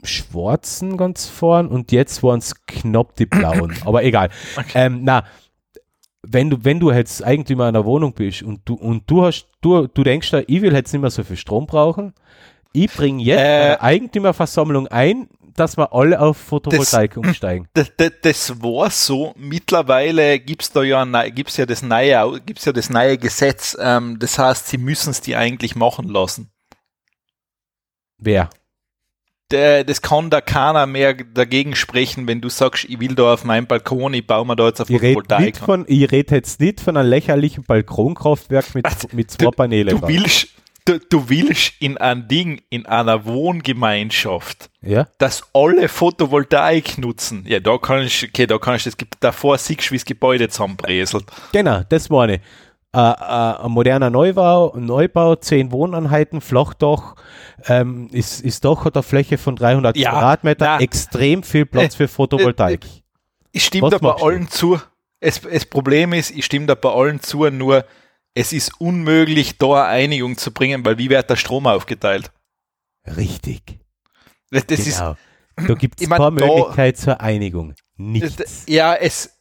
schwarzen 0.04 0.98
ganz 0.98 1.28
vorn 1.28 1.68
und 1.68 1.92
jetzt 1.92 2.24
waren 2.24 2.40
es 2.40 2.66
knapp 2.66 3.16
die 3.16 3.26
blauen. 3.26 3.74
Aber 3.86 4.04
egal. 4.04 4.30
Ähm, 4.74 5.02
na, 5.04 5.26
wenn 6.26 6.50
du, 6.50 6.64
wenn 6.64 6.80
du 6.80 6.92
jetzt 6.92 7.24
Eigentümer 7.24 7.66
einer 7.66 7.86
Wohnung 7.86 8.14
bist 8.14 8.44
und 8.44 8.62
du, 8.66 8.76
und 8.76 9.10
du 9.10 9.24
hast, 9.24 9.48
du, 9.62 9.88
du 9.88 10.04
denkst 10.04 10.32
da, 10.32 10.42
ich 10.48 10.62
will 10.62 10.74
jetzt 10.74 10.94
nicht 10.94 11.02
mehr 11.02 11.12
so 11.12 11.24
viel 11.24 11.38
Strom 11.38 11.66
brauchen, 11.66 12.14
ich 12.72 12.92
bringe 12.92 13.24
jetzt 13.24 13.40
Äh. 13.40 13.44
eine 13.44 13.82
Eigentümerversammlung 13.82 14.88
ein, 14.88 15.28
dass 15.56 15.78
wir 15.78 15.94
alle 15.94 16.20
auf 16.20 16.38
Photovoltaik 16.38 17.18
umsteigen. 17.18 17.68
Das, 17.74 17.92
das, 17.98 18.12
das 18.22 18.64
war 18.64 18.90
so. 18.90 19.34
Mittlerweile 19.38 20.40
gibt's 20.40 20.72
da 20.72 20.82
ja, 20.82 21.06
gibt's 21.30 21.58
ja 21.58 21.66
das 21.66 21.84
neue, 21.84 22.42
gibt's 22.42 22.66
ja 22.66 22.72
das 22.72 22.90
neue 22.90 23.18
Gesetz. 23.18 23.78
Ähm, 23.80 24.18
das 24.20 24.40
heißt, 24.40 24.68
sie 24.68 24.78
müssen 24.78 25.12
es 25.12 25.22
die 25.22 25.36
eigentlich 25.36 25.76
machen 25.76 26.08
lassen. 26.08 26.50
Wer? 28.18 28.50
Der, 29.52 29.84
das 29.84 30.02
kann 30.02 30.30
da 30.30 30.42
keiner 30.42 30.86
mehr 30.88 31.14
dagegen 31.14 31.76
sprechen, 31.76 32.28
wenn 32.28 32.42
du 32.42 32.50
sagst, 32.50 32.86
ich 32.86 33.00
will 33.00 33.14
da 33.14 33.34
auf 33.34 33.44
meinem 33.44 33.68
Balkon, 33.68 34.14
ich 34.14 34.26
baue 34.26 34.48
mir 34.48 34.56
da 34.56 34.68
jetzt 34.68 34.82
eine 34.82 34.98
Photovoltaik. 35.00 35.58
von, 35.58 35.86
ich 35.88 36.12
rede 36.12 36.36
jetzt 36.36 36.60
nicht 36.60 36.80
von 36.80 36.98
einem 36.98 37.10
lächerlichen 37.10 37.64
Balkonkraftwerk 37.64 38.74
mit, 38.74 38.86
Was? 38.86 39.14
mit 39.14 39.30
zwei 39.30 39.52
Paneelen. 39.52 40.00
Du 40.00 40.08
willst, 40.08 40.48
du, 40.86 40.98
du 40.98 41.30
willst 41.30 41.74
in 41.80 41.98
ein 42.00 42.28
Ding, 42.28 42.62
in 42.70 42.86
einer 42.88 43.26
Wohngemeinschaft, 43.26 44.70
ja? 44.82 45.08
dass 45.20 45.44
alle 45.54 45.88
Photovoltaik 45.88 46.98
nutzen. 46.98 47.44
Ja, 47.48 47.60
da 47.60 47.78
kann 47.78 48.02
ich, 48.02 48.24
okay, 48.24 48.48
da 48.48 48.58
kann 48.58 48.76
ich 48.76 48.84
das, 48.86 48.96
davor 49.20 49.58
siehst 49.58 49.88
du, 49.88 49.92
wie 49.92 49.98
das 49.98 50.06
Gebäude 50.06 50.50
zusammenbräselt. 50.50 51.26
Genau, 51.52 51.82
das 51.90 52.10
meine 52.10 52.36
ich. 52.36 52.42
Äh, 52.96 53.00
äh, 53.00 53.66
ein 53.66 53.72
moderner 53.72 54.12
Neubau, 54.12 54.76
Neubau, 54.78 55.36
zehn 55.36 55.72
Wohneinheiten, 55.72 56.42
Flachdach, 56.42 57.16
ähm, 57.66 58.08
ist, 58.12 58.42
ist 58.42 58.66
doch 58.66 58.86
hat 58.86 58.96
eine 58.96 59.02
Fläche 59.02 59.40
von 59.40 59.56
300 59.56 59.98
Ja, 59.98 60.12
Quadratmeter, 60.12 60.66
na. 60.66 60.80
extrem 60.80 61.42
viel 61.42 61.66
Platz 61.66 61.96
für 61.96 62.08
Photovoltaik. 62.08 62.86
Ich 63.56 63.66
stimme 63.66 63.84
Was 63.84 63.92
da 63.92 63.98
bei 64.00 64.20
allen 64.20 64.50
zu. 64.50 64.80
Es, 65.20 65.42
das 65.42 65.66
Problem 65.68 66.12
ist, 66.12 66.32
ich 66.32 66.44
stimme 66.44 66.66
da 66.66 66.74
bei 66.74 66.90
allen 66.90 67.22
zu, 67.22 67.48
nur 67.52 67.86
es 68.34 68.52
ist 68.52 68.82
unmöglich, 68.82 69.60
da 69.60 69.86
eine 69.86 70.06
Einigung 70.06 70.38
zu 70.38 70.52
bringen, 70.52 70.84
weil 70.84 70.98
wie 70.98 71.12
wird 71.12 71.30
der 71.30 71.36
Strom 71.36 71.68
aufgeteilt? 71.68 72.32
Richtig. 73.06 73.80
Das, 74.50 74.66
das 74.66 74.80
ist, 74.80 74.98
genau. 74.98 75.16
da 75.56 75.74
gibt 75.76 76.02
ich 76.02 76.06
es 76.06 76.10
mein, 76.10 76.20
keine 76.20 76.32
Möglichkeit 76.32 76.98
zur 76.98 77.22
Einigung. 77.22 77.76
Nichts. 77.96 78.64
ja, 78.68 78.96
es, 78.96 79.38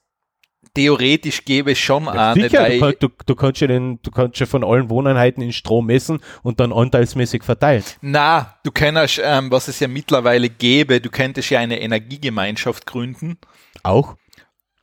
theoretisch 0.75 1.45
gäbe 1.45 1.73
es 1.73 1.79
schon 1.79 2.05
Ja, 2.05 2.33
eine, 2.33 2.43
sicher, 2.49 2.69
du, 2.69 2.93
du, 2.93 3.09
du, 3.27 3.35
kannst 3.35 3.61
ja 3.61 3.67
den, 3.67 4.01
du 4.03 4.11
kannst 4.11 4.39
ja 4.41 4.47
von 4.47 4.65
allen 4.65 4.89
Wohneinheiten 4.91 5.43
in 5.43 5.53
Strom 5.53 5.87
messen 5.87 6.21
und 6.43 6.61
dann 6.61 6.73
anteilsmäßig 6.73 7.43
verteilen. 7.45 7.85
na, 8.01 8.55
du 8.65 8.71
könntest, 8.71 9.21
ähm, 9.23 9.51
was 9.51 9.69
es 9.69 9.81
ja 9.81 9.89
mittlerweile 9.89 10.49
gäbe, 10.49 11.01
du 11.01 11.11
könntest 11.11 11.51
ja 11.51 11.61
eine 11.61 11.81
Energiegemeinschaft 11.81 12.87
gründen 12.87 13.39
Auch. 13.83 14.17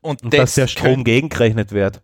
und, 0.02 0.24
Und 0.24 0.34
das 0.34 0.40
dass 0.42 0.56
der 0.56 0.68
Strom 0.68 0.94
könnt- 0.96 1.06
gegengerechnet 1.06 1.72
wird. 1.72 2.02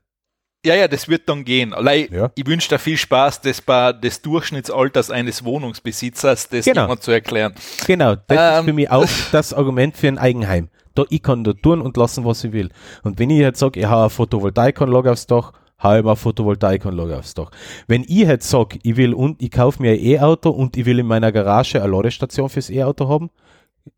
Ja, 0.65 0.73
ja, 0.73 0.87
das 0.87 1.07
wird 1.07 1.29
dann 1.29 1.45
gehen. 1.45 1.75
Allein, 1.75 2.07
Ja. 2.11 2.31
Ich 2.33 2.47
wünsche 2.47 2.69
dir 2.69 2.79
viel 2.79 2.97
Spaß, 2.97 3.41
das 3.41 3.61
bei 3.61 3.93
des 3.93 4.23
Durchschnittsalters 4.23 5.11
eines 5.11 5.43
Wohnungsbesitzers, 5.45 6.49
das 6.49 6.65
Genau. 6.65 6.81
jemand 6.81 7.03
zu 7.03 7.11
erklären. 7.11 7.53
Genau, 7.85 8.15
das 8.15 8.23
ist 8.53 8.59
Ähm, 8.61 8.65
für 8.65 8.73
mich 8.73 8.89
auch 8.89 9.05
das 9.31 9.53
Argument 9.53 9.95
für 9.95 10.07
ein 10.07 10.17
Eigenheim. 10.17 10.69
Da, 10.95 11.03
ich 11.09 11.21
kann 11.21 11.43
da 11.43 11.53
tun 11.53 11.81
und 11.81 11.97
lassen, 11.97 12.25
was 12.25 12.43
ich 12.43 12.51
will. 12.53 12.69
Und 13.03 13.19
wenn 13.19 13.29
ich 13.29 13.39
jetzt 13.39 13.59
sage, 13.59 13.79
ich 13.79 13.85
habe 13.85 14.01
eine 14.03 14.09
Photovoltaikanlage 14.09 15.11
aufs 15.11 15.27
Dach, 15.27 15.51
habe 15.77 15.99
ich 15.99 16.05
eine 16.05 16.15
Photovoltaikanlage 16.15 17.17
aufs 17.17 17.33
Dach. 17.33 17.51
Wenn 17.87 18.03
ich 18.03 18.09
jetzt 18.09 18.49
sage, 18.49 18.79
ich 18.81 18.95
will 18.95 19.13
und 19.13 19.41
ich 19.41 19.51
kaufe 19.51 19.81
mir 19.81 19.91
ein 19.91 19.99
E-Auto 19.99 20.49
und 20.49 20.77
ich 20.77 20.85
will 20.85 20.99
in 20.99 21.05
meiner 21.05 21.31
Garage 21.31 21.81
eine 21.83 21.91
Ladestation 21.91 22.49
fürs 22.49 22.69
E-Auto 22.69 23.07
haben, 23.09 23.29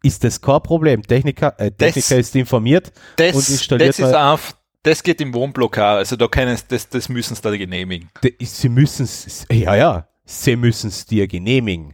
ist 0.04 0.24
das 0.24 0.42
kein 0.42 0.62
Problem. 0.62 1.02
Techniker, 1.04 1.54
äh, 1.60 1.72
Techniker 1.72 2.16
Das- 2.18 2.28
ist 2.28 2.36
informiert 2.36 2.92
Das, 3.16 3.36
und 3.36 3.48
installiert 3.50 3.90
das 3.90 4.00
ist 4.00 4.06
einfach, 4.14 4.54
das 4.84 5.04
geht 5.04 5.22
im 5.22 5.34
Wohnblock 5.34 5.78
auch. 5.78 5.98
Also 5.98 6.16
da 6.16 6.28
können 6.28 6.58
das, 6.68 6.90
das 6.90 7.10
müssen 7.10 7.36
sie 7.36 7.42
da 7.42 7.56
genehmigen. 7.56 8.10
Sie 8.42 8.70
müssen 8.70 9.04
es, 9.04 9.46
ja, 9.52 9.76
ja, 9.76 10.08
sie 10.26 10.56
müssen 10.56 10.88
es 10.88 11.06
dir 11.06 11.28
genehmigen. 11.28 11.94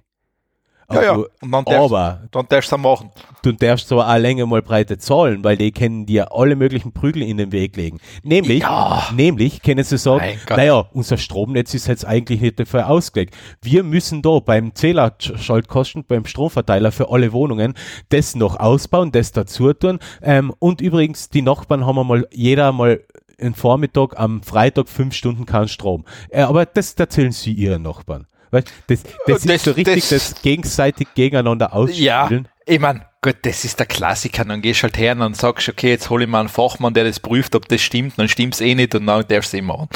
Aber, 0.98 1.28
Und 1.42 1.52
dann 1.52 1.66
darfst, 1.66 1.80
aber 1.94 2.22
dann 2.32 2.46
darfst 2.48 2.72
du 2.72 2.78
machen. 2.78 3.10
du 3.42 3.52
darfst 3.52 3.88
so 3.88 4.00
eine 4.02 4.20
Länge 4.22 4.46
mal 4.46 4.62
breite 4.62 4.98
zahlen, 4.98 5.44
weil 5.44 5.58
die 5.58 5.72
können 5.72 6.06
dir 6.06 6.32
alle 6.34 6.56
möglichen 6.56 6.92
Prügel 6.94 7.22
in 7.24 7.38
den 7.38 7.52
Weg 7.52 7.76
legen. 7.76 8.00
Nämlich, 8.24 8.62
Ja. 8.62 9.08
nämlich 9.16 9.62
können 9.62 9.84
sie 9.84 9.98
sagen, 9.98 10.24
naja, 10.50 10.86
unser 10.94 11.18
Stromnetz 11.18 11.74
ist 11.74 11.88
jetzt 11.88 12.06
eigentlich 12.06 12.42
nicht 12.42 12.60
dafür 12.60 12.90
ausgelegt. 12.90 13.36
Wir 13.62 13.84
müssen 13.84 14.22
da 14.22 14.40
beim 14.40 14.74
Zählerschaltkosten, 14.76 16.06
beim 16.08 16.26
Stromverteiler 16.26 16.92
für 16.92 17.10
alle 17.12 17.32
Wohnungen 17.34 17.74
das 18.10 18.36
noch 18.36 18.60
ausbauen, 18.60 19.12
das 19.12 19.32
dazu 19.32 19.74
tun. 19.74 20.00
Ähm, 20.22 20.54
und 20.60 20.82
übrigens, 20.82 21.30
die 21.30 21.42
Nachbarn 21.42 21.86
haben 21.86 22.08
mal, 22.08 22.28
jeder 22.32 22.72
mal 22.72 23.02
einen 23.40 23.56
Vormittag, 23.56 24.18
am 24.20 24.42
Freitag 24.44 24.88
fünf 24.88 25.16
Stunden 25.16 25.46
keinen 25.46 25.68
Strom. 25.68 26.06
Äh, 26.30 26.42
aber 26.44 26.66
das 26.66 26.94
erzählen 26.94 27.32
sie 27.32 27.52
ihren 27.52 27.82
Nachbarn. 27.82 28.28
Weißt, 28.54 28.68
das, 28.88 29.04
das, 29.26 29.42
Das- 29.42 29.46
ist 29.56 29.66
so 29.66 29.72
richtig 29.72 30.08
das- 30.10 30.30
das, 30.32 30.42
gegenseitig 30.42 31.08
gegeneinander 31.16 31.66
Ja, 31.94 32.24
ausspielen. 32.24 32.48
ich 32.66 32.80
mein, 32.80 33.04
gut, 33.22 33.38
das 33.42 33.66
ist 33.66 33.80
der 33.80 33.86
Klassiker. 33.88 34.46
Dann 34.46 34.62
gehst 34.62 34.80
du 34.80 34.84
halt 34.84 34.98
her 34.98 35.18
und 35.20 35.36
sagst, 35.36 35.68
okay, 35.70 35.90
jetzt 35.90 36.10
hole 36.10 36.24
ich 36.26 36.30
mal 36.30 36.40
einen 36.42 36.50
Fachmann, 36.50 36.94
der 36.94 37.04
das 37.04 37.20
prüft, 37.20 37.56
ob 37.56 37.68
das 37.68 37.82
stimmt. 37.82 38.14
Dann 38.18 38.30
stimmt's 38.30 38.62
eh 38.62 38.76
nicht 38.76 38.94
und 38.96 39.06
dann 39.08 39.26
darfst 39.28 39.54
du 39.54 39.58
es 39.58 39.62
eh 39.62 39.62
machen. 39.62 39.90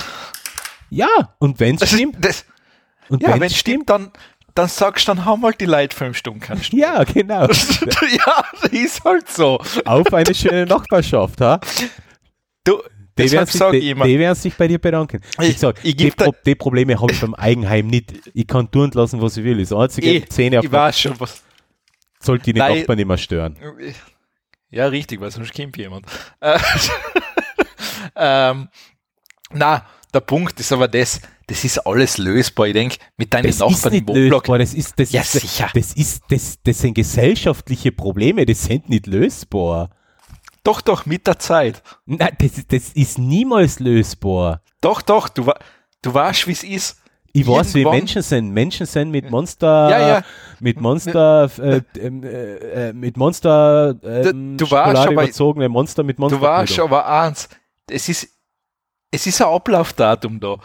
Ja, 0.90 1.08
und 1.40 1.60
wenn 1.60 1.76
es 1.76 1.88
stimmt, 1.90 2.18
das, 2.24 2.46
und 3.10 3.22
ja, 3.22 3.34
wenn 3.34 3.44
es 3.44 3.58
stimmt, 3.58 3.90
dann, 3.90 4.12
dann 4.56 4.68
sagst 4.70 5.08
du, 5.08 5.14
dann 5.14 5.26
haben 5.26 5.44
halt 5.44 5.60
die 5.62 5.66
Leute 5.66 5.96
fünf 5.96 6.18
Stunden 6.18 6.42
Strom. 6.64 6.80
Ja, 6.80 7.04
genau. 7.04 7.42
ja, 7.48 8.44
das 8.62 8.72
ist 8.72 9.04
halt 9.04 9.30
so. 9.30 9.60
Auf 9.86 10.12
eine 10.14 10.34
schöne 10.34 10.66
Nachbarschaft, 10.66 11.42
ha? 11.42 11.60
Du, 12.64 12.82
Die 13.24 13.32
werden, 13.32 13.48
sich, 13.48 13.62
ich 13.62 13.70
die, 13.72 13.90
immer, 13.92 14.06
die 14.06 14.20
werden 14.20 14.36
sich 14.36 14.54
bei 14.56 14.68
dir 14.68 14.80
bedanken. 14.80 15.22
Ich, 15.42 15.50
Ich- 15.50 15.60
sag, 15.60 15.84
ich 15.84 15.96
die, 15.96 16.12
Pro 16.12 16.34
die 16.46 16.56
Probleme 16.56 17.00
habe 17.00 17.12
ich 17.12 17.20
beim 17.22 17.34
Eigenheim 17.36 17.88
nicht. 17.88 18.14
Ich 18.34 18.48
kann 18.48 18.70
tun 18.72 18.84
und 18.84 18.96
lassen, 18.96 19.22
was 19.22 19.38
ich 19.38 19.44
will. 19.44 19.58
Das 19.60 19.72
einzige 19.74 20.08
eh, 20.16 20.26
Zähne 20.28 20.60
auf 20.60 20.66
ich 20.66 20.72
weiß 20.72 21.00
schon, 21.00 21.20
was. 21.20 21.44
sollte 22.20 22.52
die 22.52 22.60
Nein. 22.60 22.80
Nachbarn 22.80 22.98
nicht 22.98 23.08
mehr 23.08 23.18
stören. 23.18 23.58
Ja, 24.70 24.88
richtig, 24.88 25.20
weil 25.22 25.32
sonst 25.32 25.54
kommt 25.54 25.78
jemand. 25.78 26.06
Äh, 26.42 26.60
ähm, 28.16 28.70
na, 29.54 29.86
der 30.14 30.20
Punkt 30.22 30.60
ist 30.60 30.72
aber 30.72 30.88
das, 30.88 31.22
das 31.48 31.64
ist 31.64 31.80
alles 31.80 32.18
lösbar. 32.18 32.68
Ich 32.68 32.74
denke, 32.74 32.98
mit 33.18 33.34
deinen 33.34 33.48
Das 33.48 33.60
Nachbarn 33.60 33.94
im 33.94 34.00
nicht 34.00 34.08
Wohnblock. 34.08 34.44
lösbar. 34.48 34.60
Das 34.60 34.74
ist, 34.74 35.00
das 35.00 35.12
Ja, 35.12 35.22
ist, 35.22 35.32
sicher. 35.34 35.70
Das 35.74 35.94
ist, 35.94 36.24
das, 36.30 36.58
das 36.64 36.80
sind 36.80 36.94
gesellschaftliche 36.96 37.92
Probleme. 37.92 38.46
Das 38.46 38.64
sind 38.64 38.90
nicht 38.90 39.08
lösbar. 39.08 39.90
Doch, 40.68 40.82
doch, 40.82 41.06
mit 41.06 41.26
der 41.28 41.40
Zeit. 41.40 41.82
Nein, 42.06 42.36
das, 42.40 42.58
ist- 42.58 42.74
das 42.74 42.90
ist 42.94 43.18
niemals 43.18 43.80
lösbar. 43.80 44.62
Doch, 44.82 45.02
doch, 45.02 45.30
du, 45.30 45.50
du 46.02 46.14
weißt, 46.14 46.46
wie 46.48 46.52
es 46.52 46.64
ist. 46.64 47.02
Ich 47.32 47.48
weiß, 47.48 47.74
wie 47.74 47.80
Irgendwann- 47.80 48.00
Menschen 48.00 48.22
sind. 48.22 48.50
Menschen 48.50 48.86
sind 48.86 49.12
mit 49.12 49.30
Monster, 49.30 49.90
Ja, 49.92 50.08
ja. 50.08 50.22
mit 50.60 50.82
Monster, 50.82 51.50
äh, 51.60 51.82
ähm, 52.00 52.22
äh, 52.24 52.90
äh, 52.90 52.94
mit 52.94 53.16
Monster, 53.16 53.96
ähm, 54.04 54.58
Du- 54.58 54.70
warst 54.70 55.10
überzogene 55.10 55.70
Monster 55.70 56.04
mit 56.04 56.20
Monster. 56.20 56.38
Du 56.38 56.44
weißt 56.44 56.80
aber 56.80 57.08
eins, 57.08 57.48
es 57.90 58.10
ist, 58.10 58.28
es 59.12 59.26
ist 59.26 59.42
ein 59.42 59.48
Ablaufdatum 59.48 60.38
da. 60.40 60.58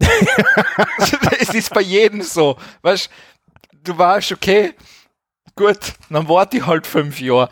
es 1.40 1.54
ist 1.54 1.72
bei 1.74 1.82
jedem 1.82 2.22
so. 2.22 2.56
Weißt 2.82 3.08
du, 3.84 3.96
weißt, 3.96 4.32
okay, 4.32 4.74
gut, 5.54 5.78
dann 6.10 6.28
warte 6.28 6.56
ich 6.56 6.66
halt 6.66 6.86
fünf 6.86 7.20
Jahre. 7.20 7.50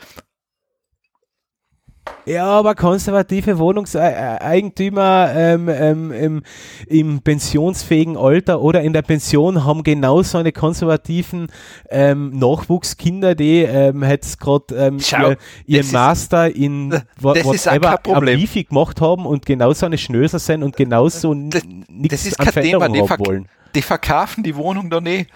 Ja, 2.24 2.46
aber 2.46 2.74
konservative 2.74 3.58
Wohnungseigentümer 3.58 5.32
ähm, 5.34 5.68
ähm, 5.68 6.12
im, 6.12 6.42
im 6.88 7.20
pensionsfähigen 7.20 8.16
Alter 8.16 8.60
oder 8.60 8.82
in 8.82 8.92
der 8.92 9.02
Pension 9.02 9.64
haben 9.64 9.84
genauso 9.84 10.38
eine 10.38 10.50
konservativen 10.50 11.46
ähm, 11.88 12.36
Nachwuchskinder, 12.36 13.36
die 13.36 13.62
ähm, 13.62 14.02
jetzt 14.02 14.40
gerade 14.40 14.74
ähm, 14.74 14.98
ihr, 14.98 15.36
ihren 15.66 15.92
Master 15.92 16.54
in 16.54 17.00
whatever 17.20 18.00
am 18.12 18.26
Wifi 18.26 18.64
gemacht 18.64 19.00
haben 19.00 19.24
und 19.24 19.46
genauso 19.46 19.86
eine 19.86 19.98
Schnösel 19.98 20.40
sind 20.40 20.64
und 20.64 20.76
genauso 20.76 21.32
nichts 21.32 22.38
an 22.40 22.46
Veränderung 22.48 23.08
haben 23.08 23.24
wollen. 23.26 23.48
Die 23.76 23.82
verkaufen 23.82 24.42
die 24.42 24.56
Wohnung 24.56 24.90
dann 24.90 25.06
eh. 25.06 25.26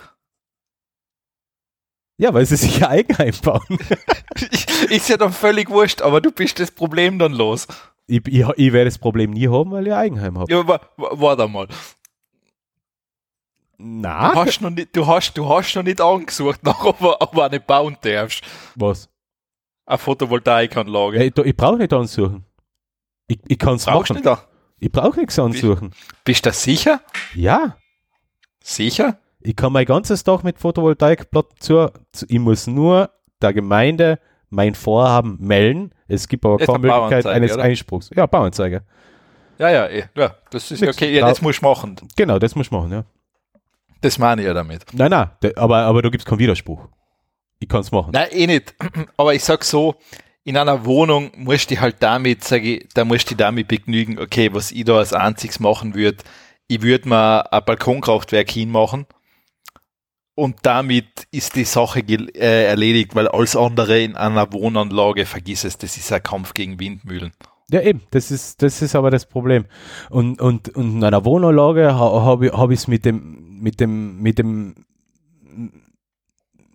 Ja, 2.20 2.34
weil 2.34 2.44
sie 2.44 2.56
sich 2.56 2.82
ihr 2.82 2.88
Eigenheim 2.90 3.32
bauen. 3.42 3.78
ist 4.90 5.08
ja 5.08 5.16
dann 5.16 5.32
völlig 5.32 5.70
wurscht, 5.70 6.02
aber 6.02 6.20
du 6.20 6.30
bist 6.30 6.60
das 6.60 6.70
Problem 6.70 7.18
dann 7.18 7.32
los. 7.32 7.66
Ich, 8.06 8.20
ich, 8.26 8.46
ich 8.46 8.72
werde 8.74 8.90
das 8.90 8.98
Problem 8.98 9.30
nie 9.30 9.48
haben, 9.48 9.70
weil 9.70 9.86
ich 9.86 9.94
Eigenheim 9.94 10.38
habe. 10.38 10.52
Ja, 10.52 10.80
warte 10.98 11.48
mal. 11.48 11.66
Na? 13.78 14.32
Du 14.34 14.38
hast 14.40 14.60
noch 14.60 14.68
nicht, 14.68 14.94
du 14.94 15.06
hast, 15.06 15.32
du 15.32 15.48
hast 15.48 15.74
noch 15.74 15.82
nicht 15.82 15.98
angesucht, 16.02 16.62
nach, 16.64 16.84
ob, 16.84 17.00
ob 17.00 17.32
du 17.32 17.40
eine 17.40 17.58
bauen 17.58 17.96
darfst. 18.02 18.42
Was? 18.74 19.08
Eine 19.86 19.96
Photovoltaikanlage. 19.96 21.16
Ja, 21.16 21.24
ich, 21.24 21.34
ich 21.38 21.56
brauche 21.56 21.78
nicht 21.78 21.92
ansuchen. 21.94 22.44
Ich, 23.28 23.38
ich 23.48 23.58
kann 23.58 23.76
es 23.76 23.86
machen. 23.86 24.12
Nicht 24.12 24.26
da? 24.26 24.44
Ich 24.78 24.92
brauche 24.92 25.18
nichts 25.18 25.38
ansuchen. 25.38 25.94
Bist 26.24 26.44
du 26.44 26.52
sicher? 26.52 27.00
Ja. 27.34 27.78
Sicher? 28.62 29.18
Ich 29.42 29.56
kann 29.56 29.72
mein 29.72 29.86
ganzes 29.86 30.22
Dach 30.24 30.42
mit 30.42 30.58
Photovoltaikplatten 30.58 31.56
zu, 31.58 31.90
ich 32.28 32.38
muss 32.38 32.66
nur 32.66 33.10
der 33.40 33.52
Gemeinde 33.52 34.18
mein 34.50 34.74
Vorhaben 34.74 35.38
melden. 35.40 35.92
Es 36.08 36.28
gibt 36.28 36.44
aber 36.44 36.58
keine 36.58 36.78
Möglichkeit 36.78 37.26
eines 37.26 37.54
oder? 37.54 37.62
Einspruchs. 37.62 38.10
Ja, 38.14 38.26
Bauanzeige. 38.26 38.82
Ja, 39.58 39.70
ja, 39.70 39.86
eh. 39.86 40.04
ja, 40.14 40.34
das 40.50 40.70
ist 40.70 40.80
Nix. 40.80 40.96
okay. 40.96 41.14
Ja, 41.14 41.28
das 41.28 41.40
musst 41.42 41.62
du 41.62 41.66
machen. 41.66 41.96
Genau, 42.16 42.38
das 42.38 42.54
musst 42.54 42.70
du 42.70 42.76
machen, 42.76 42.92
ja. 42.92 43.04
Das 44.00 44.18
meine 44.18 44.40
ich 44.42 44.46
ja 44.46 44.54
damit. 44.54 44.86
Nein, 44.92 45.10
nein, 45.10 45.30
aber, 45.56 45.78
aber 45.78 46.02
da 46.02 46.08
gibt 46.08 46.22
es 46.22 46.26
keinen 46.26 46.38
Widerspruch. 46.38 46.88
Ich 47.58 47.68
kann 47.68 47.80
es 47.80 47.92
machen. 47.92 48.10
Nein, 48.12 48.28
eh 48.32 48.46
nicht. 48.46 48.74
Aber 49.18 49.34
ich 49.34 49.44
sag 49.44 49.64
so, 49.64 49.96
in 50.44 50.56
einer 50.56 50.86
Wohnung 50.86 51.30
musst 51.36 51.70
du 51.70 51.78
halt 51.78 51.96
damit, 52.00 52.42
sage 52.42 52.76
ich, 52.76 52.88
da 52.94 53.04
musst 53.04 53.30
du 53.30 53.34
damit 53.34 53.68
begnügen, 53.68 54.18
okay, 54.18 54.48
was 54.54 54.72
ich 54.72 54.84
da 54.84 54.96
als 54.96 55.12
einziges 55.12 55.60
machen 55.60 55.94
würde, 55.94 56.24
ich 56.68 56.80
würde 56.80 57.10
mir 57.10 57.52
ein 57.52 57.62
Balkonkraftwerk 57.62 58.50
hinmachen 58.50 59.06
und 60.40 60.56
damit 60.62 61.26
ist 61.30 61.54
die 61.54 61.64
Sache 61.64 62.00
äh, 62.00 62.64
erledigt, 62.64 63.14
weil 63.14 63.28
alles 63.28 63.56
andere 63.56 64.00
in 64.00 64.16
einer 64.16 64.50
Wohnanlage, 64.54 65.26
vergiss 65.26 65.64
es, 65.64 65.76
das 65.76 65.98
ist 65.98 66.10
ein 66.14 66.22
Kampf 66.22 66.54
gegen 66.54 66.80
Windmühlen. 66.80 67.32
Ja, 67.70 67.82
eben, 67.82 68.00
das 68.10 68.30
ist, 68.30 68.62
das 68.62 68.80
ist 68.80 68.96
aber 68.96 69.10
das 69.10 69.26
Problem. 69.26 69.66
Und, 70.08 70.40
und, 70.40 70.70
und 70.70 70.96
in 70.96 71.04
einer 71.04 71.26
Wohnanlage 71.26 71.94
habe 71.94 72.46
ich 72.46 72.52
es 72.52 72.58
hab 72.58 72.88
mit 72.88 73.04
dem, 73.04 73.60
mit 73.60 73.80
dem, 73.80 74.22
mit 74.22 74.38
dem, 74.38 74.74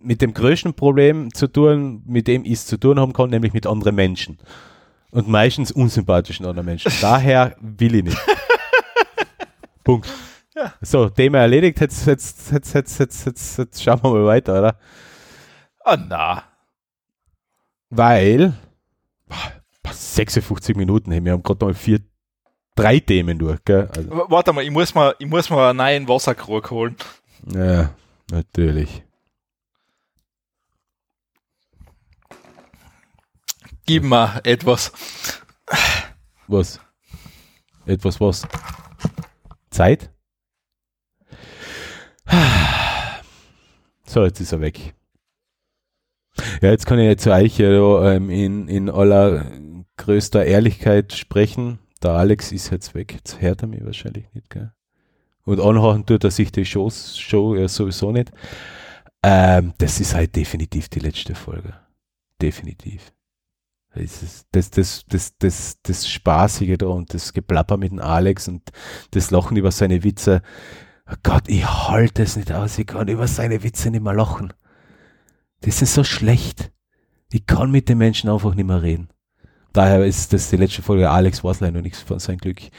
mit 0.00 0.22
dem 0.22 0.32
größten 0.32 0.74
Problem 0.74 1.34
zu 1.34 1.48
tun, 1.48 2.04
mit 2.06 2.28
dem 2.28 2.44
ich 2.44 2.52
es 2.52 2.66
zu 2.66 2.78
tun 2.78 3.00
haben 3.00 3.12
kann, 3.12 3.30
nämlich 3.30 3.52
mit 3.52 3.66
anderen 3.66 3.96
Menschen. 3.96 4.38
Und 5.10 5.26
meistens 5.26 5.72
unsympathischen 5.72 6.46
anderen 6.46 6.66
Menschen. 6.66 6.92
Daher 7.00 7.56
will 7.60 7.96
ich 7.96 8.04
nicht. 8.04 8.18
Punkt. 9.82 10.08
Ja. 10.56 10.72
So, 10.80 11.10
Thema 11.10 11.38
erledigt. 11.38 11.80
Jetzt, 11.80 12.06
jetzt, 12.06 12.50
jetzt, 12.50 12.74
jetzt, 12.74 12.98
jetzt, 12.98 13.26
jetzt, 13.26 13.58
jetzt 13.58 13.82
schauen 13.82 14.02
wir 14.02 14.10
mal 14.10 14.24
weiter, 14.24 14.58
oder? 14.58 14.78
Ah, 15.84 15.98
na. 15.98 16.44
Weil 17.90 18.54
56 19.90 20.74
Minuten, 20.74 21.10
wir 21.10 21.32
haben 21.32 21.42
gerade 21.42 21.62
mal 21.62 21.74
vier, 21.74 22.00
drei 22.74 23.00
Themen 23.00 23.38
durch, 23.38 23.62
gell? 23.66 23.90
Also. 23.94 24.10
Warte 24.30 24.54
mal, 24.54 24.64
ich 24.64 24.70
muss 24.70 24.94
mal, 24.94 25.14
ich 25.18 25.26
muss 25.26 25.50
mal 25.50 25.70
einen 25.70 25.76
neuen 25.76 26.08
Wasserkrug 26.08 26.70
holen. 26.70 26.96
Ja, 27.52 27.90
natürlich. 28.30 29.02
Gib 33.84 34.04
mir 34.04 34.40
etwas. 34.42 34.90
Was? 36.48 36.80
Etwas 37.84 38.20
was? 38.20 38.48
Zeit? 39.70 40.10
So, 44.08 44.24
jetzt 44.24 44.40
ist 44.40 44.52
er 44.52 44.60
weg. 44.60 44.94
Ja, 46.62 46.70
jetzt 46.70 46.86
kann 46.86 46.98
ich 47.00 47.06
jetzt 47.06 47.24
zu 47.24 47.32
euch 47.32 47.58
ja, 47.58 48.12
ähm, 48.12 48.30
in, 48.30 48.68
in 48.68 48.88
aller 48.88 49.46
größter 49.96 50.44
Ehrlichkeit 50.44 51.12
sprechen. 51.12 51.80
Der 52.02 52.12
Alex 52.12 52.52
ist 52.52 52.70
jetzt 52.70 52.94
weg. 52.94 53.14
Jetzt 53.14 53.40
hört 53.40 53.62
er 53.62 53.68
mich 53.68 53.84
wahrscheinlich 53.84 54.26
nicht, 54.32 54.48
gell? 54.50 54.72
Und 55.44 55.60
anhören 55.60 56.06
tut 56.06 56.24
er 56.24 56.30
sich 56.30 56.52
die 56.52 56.64
Shows, 56.64 57.18
Show 57.18 57.54
ja 57.56 57.68
sowieso 57.68 58.12
nicht. 58.12 58.30
Ähm, 59.22 59.74
das 59.78 60.00
ist 60.00 60.14
halt 60.14 60.34
definitiv 60.36 60.88
die 60.88 61.00
letzte 61.00 61.34
Folge. 61.34 61.74
Definitiv. 62.40 63.12
Das, 63.94 64.46
das, 64.50 64.70
das, 64.70 65.04
das, 65.08 65.38
das, 65.38 65.78
das 65.82 66.08
Spaßige 66.08 66.76
da 66.78 66.86
und 66.86 67.14
das 67.14 67.32
Geplapper 67.32 67.76
mit 67.76 67.92
dem 67.92 68.00
Alex 68.00 68.46
und 68.48 68.70
das 69.12 69.30
Lachen 69.30 69.56
über 69.56 69.70
seine 69.70 70.04
Witze. 70.04 70.42
Oh 71.08 71.14
Gott, 71.22 71.44
ich 71.48 71.64
halte 71.64 72.22
es 72.22 72.36
nicht 72.36 72.52
aus, 72.52 72.78
ich 72.78 72.86
kann 72.86 73.08
über 73.08 73.28
seine 73.28 73.62
Witze 73.62 73.90
nicht 73.90 74.02
mehr 74.02 74.14
lachen. 74.14 74.52
Das 75.60 75.82
ist 75.82 75.94
so 75.94 76.04
schlecht. 76.04 76.72
Ich 77.30 77.46
kann 77.46 77.70
mit 77.70 77.88
den 77.88 77.98
Menschen 77.98 78.30
einfach 78.30 78.54
nicht 78.54 78.66
mehr 78.66 78.82
reden. 78.82 79.08
Daher 79.72 80.04
ist 80.04 80.32
das 80.32 80.50
die 80.50 80.56
letzte 80.56 80.82
Folge. 80.82 81.10
Alex 81.10 81.44
weiß 81.44 81.60
leider 81.60 81.82
nichts 81.82 82.00
von 82.00 82.18
seinem 82.18 82.38
Glück. 82.38 82.62
Ich, 82.62 82.72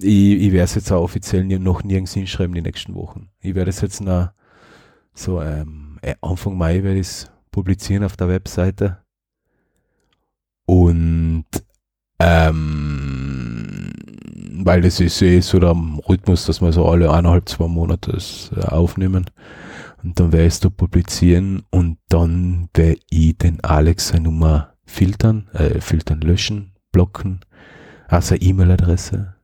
ich 0.00 0.52
werde 0.52 0.64
es 0.64 0.74
jetzt 0.74 0.90
auch 0.90 1.02
offiziell 1.02 1.44
noch 1.44 1.84
nirgends 1.84 2.14
hinschreiben 2.14 2.54
die 2.54 2.62
nächsten 2.62 2.94
Wochen. 2.94 3.30
Ich 3.40 3.54
werde 3.54 3.70
es 3.70 3.80
jetzt 3.80 4.00
noch 4.00 4.30
so 5.14 5.40
ähm, 5.40 5.98
äh, 6.02 6.16
Anfang 6.20 6.56
Mai 6.56 6.82
werde 6.82 6.98
ich 6.98 7.06
es 7.06 7.30
publizieren 7.50 8.04
auf 8.04 8.16
der 8.16 8.28
Webseite. 8.28 8.98
Und 10.66 11.46
ähm, 12.18 13.03
weil 14.64 14.80
das 14.80 14.98
ist 14.98 15.20
eh 15.20 15.40
so 15.40 15.58
der 15.58 15.76
Rhythmus, 16.08 16.46
dass 16.46 16.62
wir 16.62 16.72
so 16.72 16.86
alle 16.86 17.10
eineinhalb, 17.10 17.48
zwei 17.48 17.68
Monate 17.68 18.12
das 18.12 18.50
äh, 18.56 18.60
aufnehmen. 18.60 19.26
Und 20.02 20.18
dann 20.18 20.32
werde 20.32 20.46
ich 20.46 20.54
es 20.54 20.60
da 20.60 20.70
publizieren 20.70 21.62
und 21.70 21.98
dann 22.08 22.68
werde 22.74 23.00
ich 23.10 23.36
den 23.36 23.62
Alex 23.62 24.08
seine 24.08 24.24
Nummer 24.24 24.72
filtern, 24.86 25.48
äh, 25.52 25.80
filtern, 25.80 26.22
löschen, 26.22 26.72
blocken, 26.92 27.40
also 28.08 28.36
E-Mail-Adresse. 28.38 29.34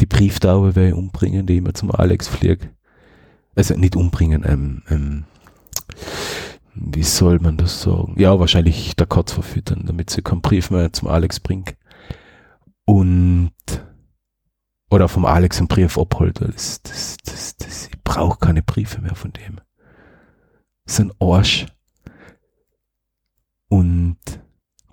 Die 0.00 0.06
Brieftaube 0.06 0.76
werde 0.76 0.90
ich 0.90 0.94
umbringen, 0.94 1.46
die 1.46 1.56
immer 1.56 1.72
zum 1.72 1.90
Alex 1.90 2.28
fliegt. 2.28 2.68
Also 3.54 3.74
nicht 3.74 3.96
umbringen, 3.96 4.44
ähm, 4.46 4.82
ähm, 4.90 5.24
wie 6.74 7.02
soll 7.02 7.40
man 7.40 7.56
das 7.56 7.82
sagen? 7.82 8.14
Ja, 8.18 8.38
wahrscheinlich 8.38 8.94
der 8.96 9.06
Katz 9.06 9.32
verfüttern, 9.32 9.84
damit 9.86 10.10
sie 10.10 10.22
keinen 10.22 10.42
Brief 10.42 10.70
mehr 10.70 10.92
zum 10.92 11.08
Alex 11.08 11.40
bringt 11.40 11.74
und 12.88 13.52
oder 14.90 15.08
vom 15.08 15.26
Alex 15.26 15.58
einen 15.58 15.68
Brief 15.68 15.98
abholt. 15.98 16.40
Das, 16.40 16.80
das, 16.80 17.18
das, 17.22 17.54
das, 17.58 17.88
ich 17.88 18.02
brauche 18.02 18.38
keine 18.38 18.62
Briefe 18.62 19.02
mehr 19.02 19.14
von 19.14 19.30
dem. 19.34 19.60
Ist 20.86 20.98
ein 20.98 21.12
Arsch. 21.20 21.66
Und 23.68 24.16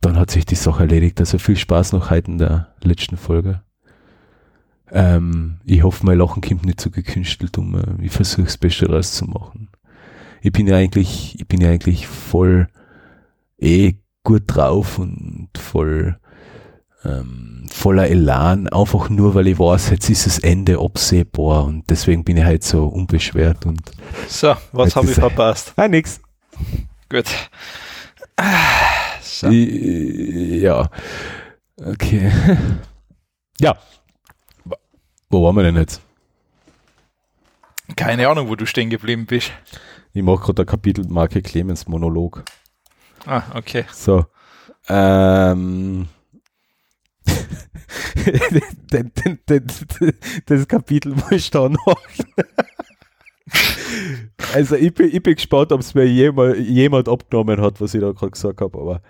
dann 0.02 0.20
hat 0.20 0.30
sich 0.30 0.46
die 0.46 0.56
Sache 0.56 0.84
erledigt. 0.84 1.22
Also 1.22 1.38
viel 1.38 1.56
Spaß 1.56 1.94
noch 1.94 2.10
heute 2.10 2.32
in 2.32 2.38
der 2.38 2.76
letzten 2.82 3.16
Folge. 3.16 3.64
Ähm, 4.92 5.62
ich 5.64 5.82
hoffe, 5.84 6.06
mein 6.06 6.18
Lachen 6.18 6.42
kommt 6.42 6.66
nicht 6.66 6.82
so 6.82 6.90
gekünstelt 6.90 7.58
um. 7.58 8.02
Ich 8.02 8.12
versuche 8.12 8.44
das 8.44 8.58
Beste 8.58 8.88
daraus 8.88 9.14
zu 9.14 9.24
machen. 9.24 9.70
Ich 10.42 10.52
bin 10.52 10.68
ja 10.68 10.76
eigentlich, 10.76 11.40
ich 11.40 11.48
bin 11.48 11.62
ja 11.62 11.70
eigentlich 11.70 12.08
voll 12.08 12.68
eh 13.58 13.94
gut 14.26 14.44
drauf 14.48 15.00
und 15.00 15.48
voll 15.58 16.20
ähm, 17.06 17.68
voller 17.72 18.08
Elan, 18.10 18.68
einfach 18.68 19.10
nur, 19.10 19.36
weil 19.36 19.48
ich 19.48 19.60
weiß, 19.60 19.92
jetzt 19.92 20.10
ist 20.10 20.26
das 20.26 20.40
Ende 20.40 20.80
absehbar 20.80 21.66
und 21.66 21.90
deswegen 21.90 22.24
bin 22.24 22.38
ich 22.38 22.44
halt 22.44 22.64
so 22.64 22.88
unbeschwert 22.88 23.66
und. 23.66 23.82
So, 24.28 24.56
was 24.72 24.96
habe 24.96 25.08
ich 25.08 25.16
verpasst? 25.16 25.74
Nein, 25.78 25.92
nix. 25.92 26.22
Gut. 27.10 27.26
So. 29.22 29.50
ja. 29.50 30.90
Okay. 31.78 32.32
ja. 33.60 33.78
Wo 35.30 35.44
waren 35.44 35.56
wir 35.56 35.64
denn 35.64 35.76
jetzt? 35.76 36.02
Keine 37.96 38.28
Ahnung, 38.28 38.48
wo 38.50 38.56
du 38.56 38.66
stehen 38.66 38.90
geblieben 38.90 39.26
bist. 39.26 39.52
Ich 40.14 40.24
mache 40.24 40.38
gerade 40.38 40.56
der 40.56 40.66
Kapitelmarke 40.66 41.42
Clemens 41.42 41.88
Monolog. 41.88 42.44
Ah, 43.26 43.44
okay. 43.54 43.86
So. 43.92 44.26
Ähm, 44.88 46.08
das 50.46 50.68
Kapitel 50.68 51.14
muss 51.14 51.32
ich 51.32 51.52
da 51.52 51.70
noch. 51.70 51.96
also 54.54 54.76
ich 54.76 54.94
bin, 54.94 55.14
ich 55.14 55.22
bin 55.22 55.36
gespannt, 55.36 55.72
ob 55.72 55.82
es 55.82 55.94
mir 55.94 56.06
jemand, 56.06 56.58
jemand 56.58 57.10
abgenommen 57.10 57.62
hat, 57.62 57.80
was 57.80 57.94
ich 57.94 58.02
da 58.02 58.12
gerade 58.12 58.32
gesagt 58.32 58.62
habe, 58.62 58.80
aber. 58.80 59.02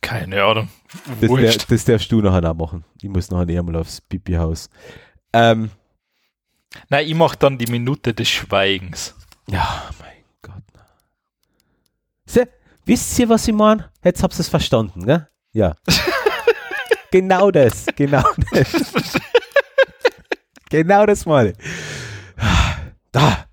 Keine 0.00 0.42
Ahnung. 0.42 0.68
Das, 1.20 1.30
der, 1.30 1.56
das 1.68 1.84
darfst 1.84 2.12
du 2.12 2.20
nachher 2.20 2.50
auch 2.50 2.54
machen. 2.54 2.84
Ich 3.02 3.08
muss 3.08 3.30
nachher 3.30 3.48
eher 3.48 3.62
mal 3.62 3.76
aufs 3.76 4.00
Pipi-Haus. 4.00 4.70
Ähm, 5.32 5.70
Nein, 6.88 7.06
ich 7.06 7.14
mache 7.14 7.36
dann 7.36 7.58
die 7.58 7.70
Minute 7.70 8.14
des 8.14 8.28
Schweigens. 8.28 9.14
Ja, 9.48 9.90
mein 9.98 10.24
Gott. 10.42 10.62
Se, 12.26 12.48
wisst 12.84 13.18
ihr, 13.18 13.28
was 13.28 13.48
ich 13.48 13.54
meine? 13.54 13.90
Jetzt 14.04 14.22
habt 14.22 14.34
ihr 14.34 14.40
es 14.40 14.48
verstanden, 14.48 15.00
ne? 15.00 15.28
Ja. 15.58 15.74
genau 17.10 17.50
das, 17.50 17.86
genau 17.96 18.22
das. 18.52 19.18
genau 20.70 21.04
das 21.04 21.26
mal. 21.26 21.52
Da. 23.10 23.46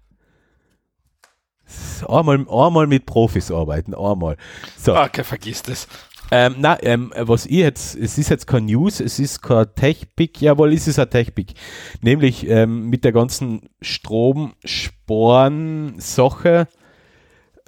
Einmal, 2.07 2.45
einmal 2.47 2.85
mit 2.85 3.07
Profis 3.07 3.49
arbeiten, 3.49 3.95
einmal. 3.95 4.37
So. 4.77 4.95
Okay, 4.95 5.23
vergiss 5.23 5.63
das. 5.63 5.87
Ähm, 6.29 6.57
na, 6.59 6.77
ähm, 6.83 7.11
was 7.17 7.47
ich 7.47 7.53
jetzt, 7.53 7.95
es 7.95 8.19
ist 8.19 8.29
jetzt 8.29 8.45
kein 8.45 8.65
News, 8.65 8.99
es 8.99 9.17
ist 9.17 9.41
kein 9.41 9.65
Tech-Pick, 9.73 10.41
jawohl, 10.41 10.73
es 10.73 10.87
ist 10.87 10.99
ein 10.99 11.09
Tech-Pick. 11.09 11.55
Nämlich 12.01 12.47
ähm, 12.47 12.91
mit 12.91 13.03
der 13.03 13.13
ganzen 13.13 13.67
Stromsporn-Sache 13.81 16.67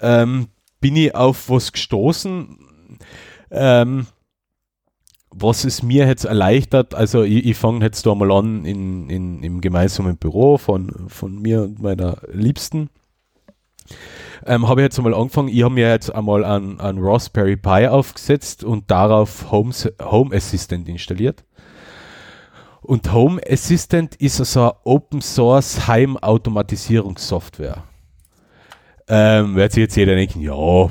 ähm, 0.00 0.46
bin 0.80 0.94
ich 0.94 1.12
auf 1.12 1.50
was 1.50 1.72
gestoßen, 1.72 2.56
ähm, 3.50 4.06
was 5.30 5.64
es 5.64 5.82
mir 5.82 6.06
jetzt 6.06 6.24
erleichtert. 6.24 6.94
Also 6.94 7.22
ich, 7.22 7.46
ich 7.46 7.56
fange 7.56 7.84
jetzt 7.84 8.06
da 8.06 8.14
mal 8.14 8.30
an 8.32 8.64
in, 8.64 9.08
in, 9.10 9.42
im 9.42 9.60
gemeinsamen 9.60 10.16
Büro 10.16 10.58
von, 10.58 11.08
von 11.08 11.40
mir 11.40 11.62
und 11.62 11.80
meiner 11.80 12.18
Liebsten 12.32 12.90
ähm, 14.46 14.68
habe 14.68 14.80
ich 14.80 14.84
jetzt 14.84 14.98
einmal 14.98 15.14
angefangen. 15.14 15.48
Ich 15.48 15.62
habe 15.62 15.74
mir 15.74 15.90
jetzt 15.90 16.14
einmal 16.14 16.44
einen, 16.44 16.80
einen 16.80 16.98
Raspberry 17.00 17.56
Pi 17.56 17.86
aufgesetzt 17.86 18.64
und 18.64 18.90
darauf 18.90 19.50
Home, 19.50 19.72
Home 20.02 20.34
Assistant 20.34 20.88
installiert. 20.88 21.44
Und 22.80 23.12
Home 23.12 23.40
Assistant 23.48 24.14
ist 24.16 24.40
also 24.40 24.62
eine 24.62 24.74
Open 24.84 25.20
Source 25.20 25.86
Heimautomatisierungssoftware. 25.88 27.84
Ähm, 29.08 29.56
wird 29.56 29.72
sich 29.72 29.82
jetzt 29.82 29.96
jeder 29.96 30.14
denken, 30.14 30.40
ja, 30.40 30.88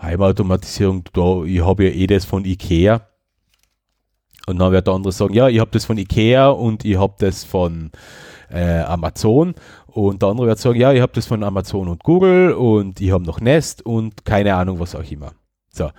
Heimautomatisierung, 0.00 1.04
da, 1.12 1.44
ich 1.44 1.64
habe 1.64 1.84
ja 1.84 1.90
eh 1.90 2.06
das 2.06 2.24
von 2.24 2.44
Ikea. 2.44 3.06
Und 4.46 4.58
dann 4.58 4.72
wird 4.72 4.86
der 4.86 4.94
andere 4.94 5.12
sagen, 5.12 5.34
ja, 5.34 5.48
ich 5.48 5.58
habe 5.58 5.70
das 5.72 5.84
von 5.84 5.98
Ikea 5.98 6.48
und 6.48 6.84
ich 6.84 6.96
habe 6.96 7.14
das 7.18 7.44
von 7.44 7.90
äh, 8.48 8.80
Amazon 8.80 9.54
und 9.86 10.22
der 10.22 10.28
andere 10.28 10.46
wird 10.46 10.58
sagen, 10.58 10.78
ja, 10.78 10.92
ich 10.92 11.00
habe 11.00 11.12
das 11.14 11.26
von 11.26 11.42
Amazon 11.42 11.88
und 11.88 12.04
Google 12.04 12.52
und 12.52 13.00
ich 13.00 13.10
habe 13.10 13.24
noch 13.24 13.40
Nest 13.40 13.84
und 13.84 14.24
keine 14.24 14.54
Ahnung, 14.54 14.78
was 14.78 14.94
auch 14.94 15.10
immer. 15.10 15.32
So. 15.72 15.90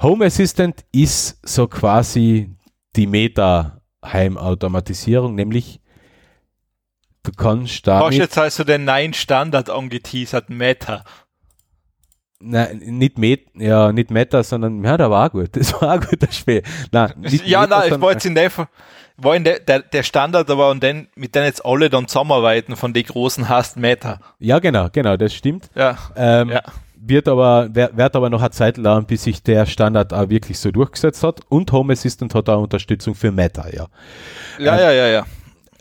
Home 0.00 0.24
Assistant 0.24 0.86
ist 0.92 1.38
so 1.46 1.66
quasi 1.66 2.56
die 2.96 3.06
Meta-Heimautomatisierung, 3.06 5.34
nämlich 5.34 5.82
du 7.22 7.32
kannst 7.32 7.86
da. 7.86 8.06
Hast 8.06 8.16
jetzt 8.16 8.38
also 8.38 8.64
den 8.64 8.84
neuen 8.84 9.12
Standard 9.12 9.68
angeteasert, 9.70 10.48
Meta. 10.48 11.04
Nein, 12.38 12.78
nicht 12.84 13.18
Met, 13.18 13.46
ja, 13.54 13.92
nicht 13.92 14.10
Meta, 14.10 14.42
sondern, 14.42 14.84
ja, 14.84 14.96
da 14.96 15.10
war 15.10 15.30
gut. 15.30 15.56
Das 15.56 15.72
war 15.80 15.92
ein 15.92 16.00
guter 16.00 16.30
Spiel. 16.30 16.62
Nein, 16.92 17.12
ja, 17.44 17.62
Meta, 17.62 17.78
nein, 17.78 17.92
ich 17.94 18.00
wollte 18.00 18.18
es 18.18 18.24
in 18.26 18.34
der, 18.34 18.50
war 19.16 19.36
in 19.36 19.44
der, 19.44 19.60
der, 19.60 19.80
der 19.80 20.02
Standard, 20.02 20.50
aber 20.50 20.70
und 20.70 20.82
den, 20.82 21.08
mit 21.14 21.34
denen 21.34 21.46
jetzt 21.46 21.64
alle 21.64 21.88
dann 21.88 22.08
zusammenarbeiten 22.08 22.76
von 22.76 22.92
den 22.92 23.04
großen 23.04 23.48
hast 23.48 23.78
Meta. 23.78 24.20
Ja, 24.38 24.58
genau, 24.58 24.88
genau, 24.92 25.16
das 25.16 25.32
stimmt. 25.32 25.70
Ja. 25.74 25.96
Ähm, 26.14 26.50
ja. 26.50 26.62
Wird 26.98 27.28
aber, 27.28 27.68
wird 27.72 28.16
aber 28.16 28.30
noch 28.30 28.40
eine 28.40 28.50
Zeit 28.50 28.78
lang, 28.78 29.06
bis 29.06 29.24
sich 29.24 29.42
der 29.42 29.64
Standard 29.66 30.12
auch 30.12 30.28
wirklich 30.28 30.58
so 30.58 30.72
durchgesetzt 30.72 31.22
hat. 31.22 31.40
Und 31.48 31.70
Home 31.70 31.92
Assistant 31.92 32.34
hat 32.34 32.48
auch 32.48 32.62
Unterstützung 32.62 33.14
für 33.14 33.30
Meta, 33.30 33.68
ja. 33.68 33.86
Ja, 34.58 34.76
äh, 34.76 34.82
ja, 34.82 34.92
ja, 34.92 35.06
ja. 35.06 35.26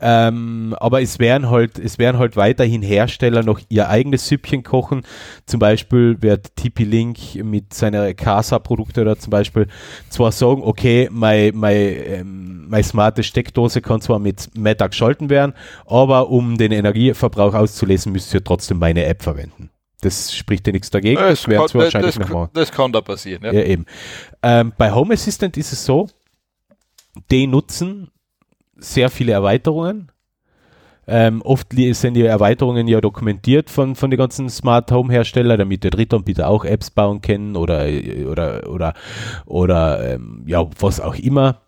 Ähm, 0.08 0.76
aber 0.80 1.02
es 1.02 1.18
werden 1.18 1.50
halt, 1.50 1.80
es 1.80 1.98
werden 1.98 2.20
halt 2.20 2.36
weiterhin 2.36 2.84
Hersteller 2.84 3.42
noch 3.42 3.60
ihr 3.70 3.90
eigenes 3.90 4.28
Süppchen 4.28 4.62
kochen. 4.62 5.02
Zum 5.48 5.60
Beispiel 5.60 6.22
wird 6.22 6.56
TP-Link 6.56 7.44
mit 7.44 7.74
seiner 7.74 8.14
Casa-Produkte 8.14 9.02
oder 9.02 9.18
zum 9.18 9.32
Beispiel 9.32 9.66
zwar 10.10 10.32
sagen, 10.32 10.62
okay, 10.64 11.10
meine, 11.12 11.54
meine, 11.54 11.80
ähm, 11.80 12.70
meine 12.70 12.84
smarte 12.84 13.24
Steckdose 13.24 13.82
kann 13.82 14.00
zwar 14.00 14.20
mit 14.20 14.56
Meta 14.56 14.86
geschalten 14.86 15.32
werden, 15.32 15.56
aber 15.88 16.30
um 16.30 16.60
den 16.60 16.72
Energieverbrauch 16.72 17.56
auszulesen, 17.56 18.12
müsst 18.12 18.32
ihr 18.36 18.44
trotzdem 18.44 18.78
meine 18.78 19.06
App 19.06 19.24
verwenden. 19.24 19.72
Das 20.02 20.36
spricht 20.36 20.68
ja 20.68 20.74
nichts 20.74 20.92
dagegen. 20.92 21.20
Das, 21.20 21.42
das, 21.42 21.72
kann, 21.72 21.82
wahrscheinlich 21.82 22.16
das, 22.16 22.30
noch 22.30 22.50
das 22.54 22.72
kann 22.72 22.92
da 22.92 23.02
passieren. 23.02 23.44
Ja, 23.44 23.54
ja 23.54 23.64
eben. 23.64 23.88
Ähm, 24.44 24.72
bei 24.78 24.92
Home 24.92 25.16
Assistant 25.16 25.58
ist 25.58 25.74
es 25.74 25.84
so, 25.84 26.08
die 27.32 27.48
nutzen 27.48 28.12
sehr 28.94 29.10
viele 29.10 29.34
Erweiterungen. 29.34 30.12
Ähm, 31.08 31.44
oft 31.44 31.68
sind 31.74 32.16
die 32.16 32.24
Erweiterungen 32.24 32.88
ja 32.88 33.00
dokumentiert 33.00 33.70
von, 33.70 33.96
von 33.96 34.10
den 34.10 34.18
ganzen 34.18 34.50
Smart 34.50 34.92
Home 34.92 35.14
Herstellern, 35.14 35.60
damit 35.60 35.84
der 35.84 35.92
Drittanbieter 35.92 36.48
auch 36.48 36.66
Apps 36.66 36.90
bauen 36.90 37.22
können 37.22 37.56
oder, 37.56 37.86
oder, 38.28 38.68
oder, 38.68 38.96
oder 39.46 40.14
ähm, 40.14 40.44
ja, 40.48 40.68
was 40.80 41.00
auch 41.00 41.14
immer. 41.16 41.62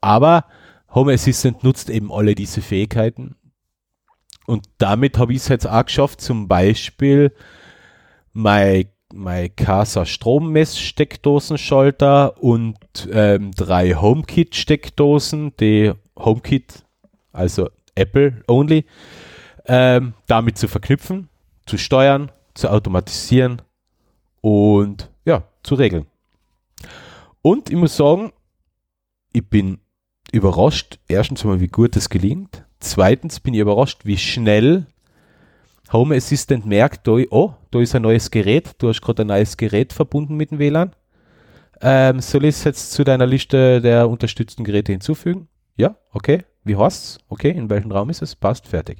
Aber 0.00 0.46
Home 0.92 1.12
Assistant 1.12 1.62
nutzt 1.62 1.90
eben 1.90 2.10
alle 2.10 2.34
diese 2.34 2.60
Fähigkeiten. 2.60 3.36
Und 4.46 4.64
damit 4.78 5.16
habe 5.18 5.32
ich 5.32 5.38
es 5.38 5.46
jetzt 5.48 5.68
auch 5.68 5.84
geschafft, 5.84 6.20
zum 6.20 6.48
Beispiel 6.48 7.32
mein, 8.32 8.86
Casa 9.56 10.04
Strommesssteckdosenschalter 10.04 12.42
und 12.42 12.76
ähm, 13.12 13.52
drei 13.52 13.94
HomeKit-Steckdosen, 13.94 15.56
die 15.58 15.92
HomeKit, 16.16 16.84
also 17.32 17.68
Apple 17.94 18.42
only, 18.48 18.84
ähm, 19.66 20.14
damit 20.26 20.58
zu 20.58 20.68
verknüpfen, 20.68 21.28
zu 21.66 21.78
steuern, 21.78 22.30
zu 22.54 22.70
automatisieren 22.70 23.62
und 24.40 25.10
ja, 25.24 25.44
zu 25.62 25.74
regeln. 25.74 26.06
Und 27.42 27.70
ich 27.70 27.76
muss 27.76 27.96
sagen, 27.96 28.32
ich 29.32 29.48
bin 29.48 29.78
überrascht, 30.32 30.98
erstens 31.08 31.44
mal, 31.44 31.60
wie 31.60 31.68
gut 31.68 31.96
das 31.96 32.08
gelingt. 32.08 32.64
Zweitens 32.80 33.40
bin 33.40 33.54
ich 33.54 33.60
überrascht, 33.60 34.04
wie 34.04 34.16
schnell 34.16 34.86
Home 35.92 36.16
Assistant 36.16 36.66
merkt, 36.66 37.06
oh, 37.08 37.54
da 37.70 37.80
ist 37.80 37.94
ein 37.94 38.02
neues 38.02 38.30
Gerät, 38.30 38.74
du 38.78 38.88
hast 38.88 39.00
gerade 39.00 39.22
ein 39.22 39.28
neues 39.28 39.56
Gerät 39.56 39.92
verbunden 39.92 40.36
mit 40.36 40.50
dem 40.50 40.58
WLAN. 40.58 40.92
Ähm, 41.80 42.20
soll 42.20 42.44
ich 42.44 42.56
es 42.56 42.64
jetzt 42.64 42.92
zu 42.92 43.04
deiner 43.04 43.26
Liste 43.26 43.80
der 43.80 44.08
unterstützten 44.08 44.64
Geräte 44.64 44.92
hinzufügen? 44.92 45.48
Ja, 45.76 45.96
okay. 46.12 46.44
Wie 46.64 46.76
heißt's? 46.76 47.18
Okay, 47.28 47.50
in 47.50 47.70
welchem 47.70 47.92
Raum 47.92 48.10
ist 48.10 48.22
es? 48.22 48.34
Passt, 48.34 48.66
fertig. 48.66 48.98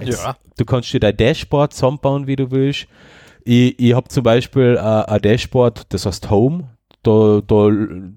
Jetzt, 0.00 0.22
ja. 0.22 0.36
Du 0.56 0.64
kannst 0.64 0.92
dir 0.92 1.00
dein 1.00 1.16
Dashboard 1.16 1.74
zusammenbauen, 1.74 2.26
wie 2.26 2.36
du 2.36 2.50
willst. 2.50 2.86
Ich, 3.44 3.78
ich 3.78 3.94
habe 3.94 4.08
zum 4.08 4.22
Beispiel 4.22 4.76
äh, 4.76 4.80
ein 4.80 5.20
Dashboard, 5.20 5.92
das 5.92 6.06
heißt 6.06 6.30
Home. 6.30 6.70
Da, 7.02 7.40
da, 7.46 7.70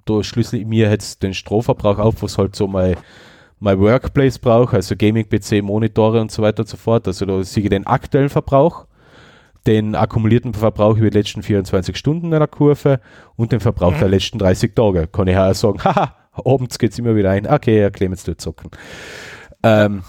da 0.05 0.23
schlüssel 0.23 0.59
ich 0.59 0.65
mir 0.65 0.89
jetzt 0.89 1.23
den 1.23 1.33
Stromverbrauch 1.33 1.99
auf, 1.99 2.21
was 2.21 2.37
halt 2.37 2.55
so 2.55 2.67
mein, 2.67 2.97
mein 3.59 3.79
Workplace 3.79 4.37
braucht, 4.39 4.73
also 4.73 4.95
Gaming-PC, 4.97 5.63
Monitore 5.63 6.19
und 6.19 6.31
so 6.31 6.41
weiter 6.41 6.61
und 6.61 6.67
so 6.67 6.75
fort. 6.75 7.07
Also 7.07 7.25
da 7.25 7.41
sehe 7.43 7.63
ich 7.63 7.69
den 7.69 7.87
aktuellen 7.87 8.29
Verbrauch, 8.29 8.85
den 9.65 9.95
akkumulierten 9.95 10.53
Verbrauch 10.53 10.97
über 10.97 11.09
die 11.09 11.17
letzten 11.17 11.43
24 11.43 11.95
Stunden 11.95 12.27
in 12.27 12.33
einer 12.33 12.47
Kurve 12.47 12.99
und 13.37 13.53
den 13.53 13.61
Verbrauch 13.61 13.93
mhm. 13.93 13.99
der 13.99 14.09
letzten 14.09 14.37
30 14.37 14.75
Tage. 14.75 15.07
Kann 15.07 15.27
ich 15.27 15.37
auch 15.37 15.53
sagen, 15.53 15.81
haha, 15.83 16.13
abends 16.33 16.79
geht 16.79 16.91
es 16.91 16.99
immer 16.99 17.15
wieder 17.15 17.31
ein, 17.31 17.47
okay, 17.47 17.79
Herr 17.79 17.91
Clemens, 17.91 18.23
du 18.23 18.35
zocken. 18.35 18.71
Ähm, 19.63 20.03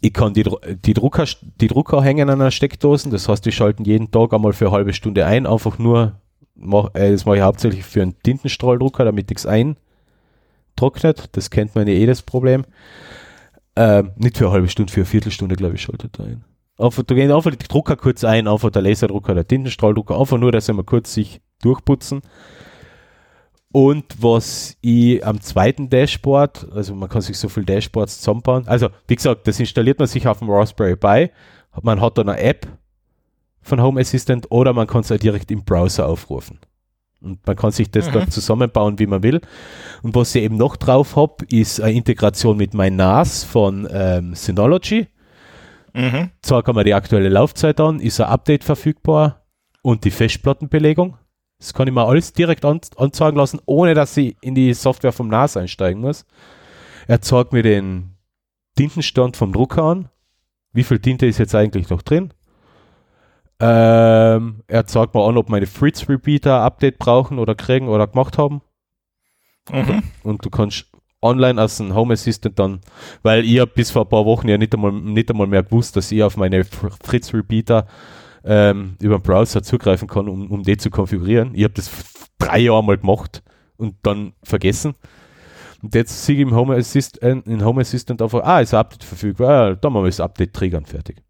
ich 0.00 0.12
kann 0.12 0.34
die, 0.34 0.44
die, 0.84 0.94
Drucker, 0.94 1.24
die 1.60 1.68
Drucker 1.68 2.02
hängen 2.02 2.28
an 2.28 2.40
einer 2.40 2.50
Steckdosen, 2.50 3.10
das 3.10 3.28
heißt, 3.28 3.44
die 3.44 3.52
schalten 3.52 3.84
jeden 3.84 4.10
Tag 4.10 4.32
einmal 4.32 4.52
für 4.52 4.66
eine 4.66 4.76
halbe 4.76 4.92
Stunde 4.92 5.26
ein, 5.26 5.46
einfach 5.46 5.78
nur, 5.78 6.20
mach, 6.54 6.94
äh, 6.94 7.12
das 7.12 7.24
mache 7.24 7.36
ich 7.36 7.42
hauptsächlich 7.42 7.84
für 7.84 8.02
einen 8.02 8.20
Tintenstrahldrucker, 8.22 9.04
damit 9.04 9.30
nichts 9.30 9.46
eintrocknet, 9.46 11.30
das 11.32 11.50
kennt 11.50 11.74
man 11.74 11.86
ja 11.86 11.94
eh 11.94 12.06
das 12.06 12.22
Problem. 12.22 12.64
Ähm, 13.74 14.12
nicht 14.16 14.38
für 14.38 14.46
eine 14.46 14.54
halbe 14.54 14.68
Stunde, 14.68 14.92
für 14.92 15.00
eine 15.00 15.06
Viertelstunde, 15.06 15.56
glaube 15.56 15.74
ich, 15.74 15.82
schaltet 15.82 16.18
er 16.18 16.26
ein. 16.26 16.44
Einfach, 16.78 17.02
da 17.02 17.14
gehen 17.14 17.32
einfach 17.32 17.54
die 17.54 17.68
Drucker 17.68 17.96
kurz 17.96 18.22
ein, 18.24 18.48
einfach 18.48 18.70
der 18.70 18.82
Laserdrucker, 18.82 19.34
der 19.34 19.48
Tintenstrahldrucker, 19.48 20.18
einfach 20.18 20.38
nur, 20.38 20.52
dass 20.52 20.66
sie 20.66 20.72
mal 20.72 20.84
kurz 20.84 21.14
sich 21.14 21.40
durchputzen. 21.62 22.20
Und 23.76 24.06
was 24.22 24.74
ich 24.80 25.22
am 25.22 25.38
zweiten 25.42 25.90
Dashboard, 25.90 26.66
also 26.72 26.94
man 26.94 27.10
kann 27.10 27.20
sich 27.20 27.36
so 27.36 27.50
viele 27.50 27.66
Dashboards 27.66 28.20
zusammenbauen. 28.20 28.66
Also, 28.66 28.88
wie 29.06 29.16
gesagt, 29.16 29.46
das 29.46 29.60
installiert 29.60 29.98
man 29.98 30.08
sich 30.08 30.26
auf 30.26 30.38
dem 30.38 30.48
Raspberry 30.48 30.96
Pi. 30.96 31.30
Man 31.82 32.00
hat 32.00 32.16
dann 32.16 32.30
eine 32.30 32.40
App 32.40 32.66
von 33.60 33.82
Home 33.82 34.00
Assistant 34.00 34.50
oder 34.50 34.72
man 34.72 34.86
kann 34.86 35.02
es 35.02 35.12
auch 35.12 35.18
direkt 35.18 35.50
im 35.50 35.62
Browser 35.62 36.08
aufrufen. 36.08 36.58
Und 37.20 37.46
man 37.46 37.54
kann 37.54 37.70
sich 37.70 37.90
das 37.90 38.08
mhm. 38.08 38.12
dann 38.12 38.30
zusammenbauen, 38.30 38.98
wie 38.98 39.06
man 39.06 39.22
will. 39.22 39.42
Und 40.02 40.14
was 40.14 40.34
ich 40.34 40.44
eben 40.44 40.56
noch 40.56 40.76
drauf 40.76 41.14
habe, 41.14 41.44
ist 41.50 41.78
eine 41.78 41.92
Integration 41.92 42.56
mit 42.56 42.72
mein 42.72 42.96
NAS 42.96 43.44
von 43.44 43.86
ähm, 43.92 44.34
Synology. 44.34 45.06
Mhm. 45.92 46.30
Zwar 46.40 46.62
kann 46.62 46.76
man 46.76 46.86
die 46.86 46.94
aktuelle 46.94 47.28
Laufzeit 47.28 47.78
an, 47.78 48.00
ist 48.00 48.22
ein 48.22 48.28
Update 48.28 48.64
verfügbar 48.64 49.44
und 49.82 50.06
die 50.06 50.10
Festplattenbelegung 50.10 51.18
Das 51.58 51.72
kann 51.72 51.88
ich 51.88 51.94
mir 51.94 52.06
alles 52.06 52.32
direkt 52.32 52.64
an, 52.64 52.80
anzeigen 52.96 53.36
lassen, 53.36 53.60
ohne 53.66 53.94
dass 53.94 54.16
ich 54.16 54.36
in 54.40 54.54
die 54.54 54.74
Software 54.74 55.12
vom 55.12 55.28
NAS 55.28 55.56
einsteigen 55.56 56.02
muss. 56.02 56.26
Er 57.06 57.20
zeigt 57.22 57.52
mir 57.52 57.62
den 57.62 58.16
Tintenstand 58.76 59.36
vom 59.36 59.52
Drucker 59.52 59.82
an. 59.82 60.08
Wie 60.72 60.84
viel 60.84 60.98
Tinte 60.98 61.26
ist 61.26 61.38
jetzt 61.38 61.54
eigentlich 61.54 61.88
noch 61.88 62.02
drin? 62.02 62.34
Ähm, 63.58 64.62
er 64.66 64.86
zeigt 64.86 65.14
mir 65.14 65.24
an, 65.24 65.38
ob 65.38 65.48
meine 65.48 65.66
Fritz 65.66 66.08
Repeater 66.08 66.60
Update 66.60 66.98
brauchen 66.98 67.38
oder 67.38 67.54
kriegen 67.54 67.88
oder 67.88 68.06
gemacht 68.06 68.36
haben. 68.36 68.60
Mhm. 69.72 70.02
Und 70.22 70.44
du 70.44 70.50
kannst 70.50 70.86
online 71.22 71.60
als 71.60 71.80
ein 71.80 71.94
Home 71.94 72.12
Assistant 72.12 72.58
dann, 72.58 72.80
weil 73.22 73.44
ich 73.44 73.64
bis 73.72 73.90
vor 73.90 74.02
ein 74.02 74.08
paar 74.08 74.26
Wochen 74.26 74.48
ja 74.48 74.58
nicht 74.58 74.74
einmal, 74.74 74.92
nicht 74.92 75.30
einmal 75.30 75.46
mehr 75.46 75.62
gewusst, 75.62 75.96
dass 75.96 76.12
ich 76.12 76.22
auf 76.22 76.36
meine 76.36 76.64
Fritz 76.64 77.32
Repeater 77.32 77.86
ähm, 78.46 78.96
über 79.00 79.18
den 79.18 79.22
Browser 79.22 79.62
zugreifen 79.62 80.08
kann, 80.08 80.28
um, 80.28 80.50
um 80.50 80.62
die 80.62 80.76
zu 80.76 80.90
konfigurieren. 80.90 81.54
Ich 81.54 81.64
habe 81.64 81.74
das 81.74 81.90
drei 82.38 82.60
Jahre 82.60 82.82
mal 82.82 82.96
gemacht 82.96 83.42
und 83.76 83.96
dann 84.02 84.32
vergessen. 84.42 84.94
Und 85.82 85.94
jetzt 85.94 86.24
sehe 86.24 86.36
ich 86.36 86.42
im 86.42 86.54
Home 86.54 86.74
Assistant, 86.76 87.46
in 87.46 87.64
Home 87.64 87.80
Assistant 87.80 88.22
einfach, 88.22 88.42
ah, 88.44 88.60
ist 88.60 88.72
ein 88.72 88.80
Update 88.80 89.04
verfügbar, 89.04 89.68
ja, 89.68 89.74
dann 89.74 89.92
machen 89.92 90.04
wir 90.04 90.08
das 90.08 90.20
Update 90.20 90.54
triggern, 90.54 90.86
fertig. 90.86 91.22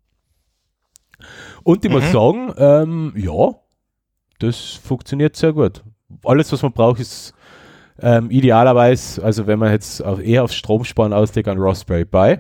Und 1.62 1.84
ich 1.84 1.90
mhm. 1.90 1.96
muss 1.96 2.12
sagen, 2.12 2.52
ähm, 2.58 3.12
ja, 3.16 3.54
das 4.38 4.72
funktioniert 4.74 5.36
sehr 5.36 5.52
gut. 5.52 5.82
Alles, 6.24 6.52
was 6.52 6.62
man 6.62 6.72
braucht, 6.72 7.00
ist 7.00 7.34
ähm, 8.00 8.30
idealerweise, 8.30 9.24
also 9.24 9.46
wenn 9.46 9.58
man 9.58 9.72
jetzt 9.72 10.04
auch 10.04 10.20
eher 10.20 10.44
auf 10.44 10.52
Stromsparen 10.52 11.12
auslegt, 11.12 11.48
an 11.48 11.58
Raspberry 11.58 12.04
Pi, 12.04 12.38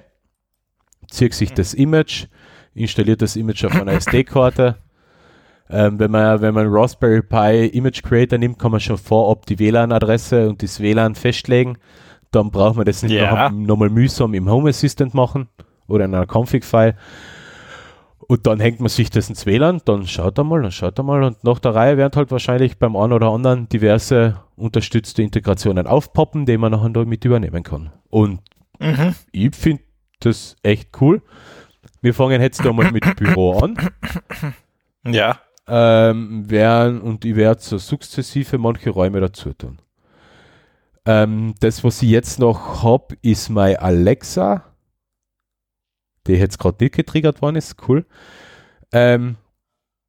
zieht 1.10 1.34
sich 1.34 1.52
das 1.52 1.74
Image, 1.74 2.26
installiert 2.76 3.22
das 3.22 3.36
Image 3.36 3.64
auf 3.64 3.74
einer 3.74 3.92
SD-Karte. 3.92 4.76
Ähm, 5.68 5.98
wenn 5.98 6.10
man, 6.10 6.40
wenn 6.40 6.54
man 6.54 6.66
Raspberry 6.68 7.22
Pi 7.22 7.66
Image 7.66 8.02
Creator 8.02 8.38
nimmt, 8.38 8.58
kann 8.58 8.70
man 8.70 8.80
schon 8.80 8.98
vorab 8.98 9.46
die 9.46 9.58
WLAN-Adresse 9.58 10.48
und 10.48 10.62
das 10.62 10.78
WLAN 10.80 11.14
festlegen. 11.14 11.78
Dann 12.30 12.50
braucht 12.50 12.76
man 12.76 12.84
das 12.84 13.02
nicht 13.02 13.12
yeah. 13.12 13.50
nochmal 13.50 13.90
mühsam 13.90 14.34
im 14.34 14.48
Home 14.48 14.68
Assistant 14.68 15.14
machen 15.14 15.48
oder 15.88 16.04
in 16.04 16.14
einer 16.14 16.26
Config-File. 16.26 16.94
Und 18.28 18.46
dann 18.46 18.60
hängt 18.60 18.80
man 18.80 18.88
sich 18.88 19.10
das 19.10 19.28
ins 19.28 19.46
WLAN, 19.46 19.80
dann 19.84 20.06
schaut 20.06 20.38
er 20.38 20.44
mal, 20.44 20.60
dann 20.62 20.72
schaut 20.72 20.98
er 20.98 21.04
mal 21.04 21.22
und 21.22 21.44
nach 21.44 21.60
der 21.60 21.74
Reihe 21.74 21.96
werden 21.96 22.12
halt 22.16 22.32
wahrscheinlich 22.32 22.78
beim 22.78 22.96
einen 22.96 23.12
oder 23.12 23.30
anderen 23.30 23.68
diverse 23.68 24.40
unterstützte 24.56 25.22
Integrationen 25.22 25.86
aufpoppen, 25.86 26.44
die 26.44 26.58
man 26.58 26.72
nachher 26.72 27.04
mit 27.04 27.24
übernehmen 27.24 27.62
kann. 27.62 27.92
Und 28.10 28.40
mhm. 28.80 29.14
ich 29.30 29.54
finde 29.54 29.82
das 30.18 30.56
echt 30.62 31.00
cool. 31.00 31.22
Wir 32.06 32.14
fangen 32.14 32.40
jetzt 32.40 32.64
einmal 32.64 32.92
mit 32.92 33.16
Büro 33.16 33.58
an. 33.58 33.76
Ja. 35.04 35.40
Ähm, 35.68 36.48
werden, 36.50 37.00
und 37.00 37.24
ich 37.24 37.36
werde 37.36 37.60
so 37.60 37.78
sukzessive 37.78 38.58
manche 38.58 38.90
Räume 38.90 39.20
dazu 39.20 39.52
tun. 39.52 39.78
Ähm, 41.04 41.54
das, 41.60 41.84
was 41.84 42.02
ich 42.02 42.10
jetzt 42.10 42.38
noch 42.38 42.82
habe, 42.82 43.16
ist 43.22 43.48
mein 43.50 43.76
Alexa 43.76 44.64
die 46.26 46.34
jetzt 46.34 46.58
gerade 46.58 46.82
nicht 46.82 46.94
getriggert 46.94 47.42
worden 47.42 47.56
ist, 47.56 47.76
cool. 47.88 48.04
Ähm, 48.92 49.36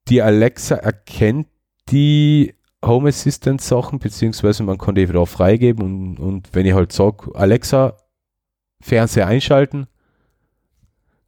die 0.07 0.21
Alexa 0.21 0.75
erkennt 0.75 1.47
die 1.89 2.55
Home 2.85 3.09
Assistant 3.09 3.61
Sachen, 3.61 3.99
beziehungsweise 3.99 4.63
man 4.63 4.77
kann 4.77 4.95
die 4.95 5.07
wieder 5.07 5.25
freigeben 5.25 5.83
und, 5.83 6.19
und 6.19 6.49
wenn 6.53 6.65
ich 6.65 6.73
halt 6.73 6.91
sage, 6.91 7.31
Alexa, 7.33 7.97
Fernseher 8.81 9.27
einschalten, 9.27 9.87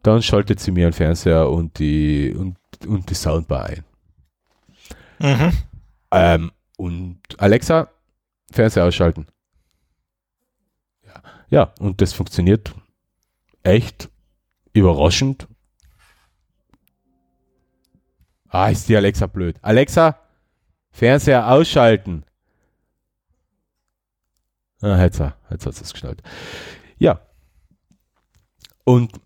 dann 0.03 0.21
schaltet 0.21 0.59
sie 0.59 0.71
mir 0.71 0.87
den 0.87 0.93
Fernseher 0.93 1.49
und 1.49 1.79
die, 1.79 2.33
und, 2.33 2.57
und 2.85 3.09
die 3.09 3.15
Soundbar 3.15 3.65
ein. 3.65 3.83
Mhm. 5.19 5.51
Ähm, 6.11 6.51
und 6.77 7.19
Alexa, 7.37 7.89
Fernseher 8.51 8.85
ausschalten. 8.85 9.27
Ja. 11.05 11.23
ja, 11.49 11.73
und 11.79 12.01
das 12.01 12.13
funktioniert 12.13 12.73
echt 13.63 14.09
Überraschend. 14.71 15.47
Ah, 18.47 18.69
ist 18.69 18.87
die 18.87 18.95
Alexa 18.95 19.27
blöd. 19.27 19.57
Alexa, 19.61 20.19
Fernseher 20.91 21.51
ausschalten. 21.51 22.23
Ah, 24.81 25.01
jetzt, 25.03 25.19
jetzt 25.19 25.65
hat 25.65 25.81
es 25.81 25.91
geschnallt. 25.91 26.21
Ja. 26.97 27.19
Und 28.85 29.19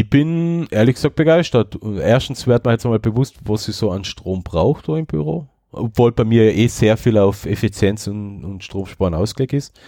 ich 0.00 0.08
bin 0.08 0.66
ehrlich 0.70 0.94
gesagt 0.94 1.16
begeistert. 1.16 1.78
Erstens 1.82 2.46
wird 2.46 2.64
man 2.64 2.72
jetzt 2.72 2.86
einmal 2.86 2.98
bewusst, 2.98 3.36
was 3.44 3.64
sie 3.64 3.72
so 3.72 3.90
an 3.90 4.04
Strom 4.04 4.42
braucht 4.42 4.88
da 4.88 4.96
im 4.96 5.06
Büro. 5.06 5.48
Obwohl 5.70 6.12
bei 6.12 6.24
mir 6.24 6.54
eh 6.54 6.66
sehr 6.66 6.96
viel 6.96 7.18
auf 7.18 7.46
Effizienz 7.46 8.06
und, 8.06 8.44
und 8.44 8.64
Stromsparen 8.64 9.14
ausgelegt 9.14 9.52
ist. 9.52 9.78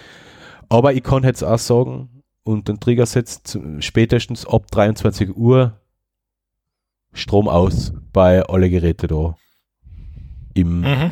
Aber 0.68 0.92
ich 0.92 1.02
kann 1.02 1.24
jetzt 1.24 1.42
auch 1.42 1.58
sagen, 1.58 2.22
und 2.42 2.68
den 2.68 2.80
Trigger 2.80 3.06
setzt 3.06 3.58
spätestens 3.80 4.46
ab 4.46 4.70
23 4.70 5.34
Uhr 5.36 5.80
Strom 7.12 7.48
aus 7.48 7.92
bei 8.12 8.42
alle 8.42 8.68
Geräte 8.68 9.06
da. 9.06 9.36
Im 10.54 10.80
mhm. 10.80 11.10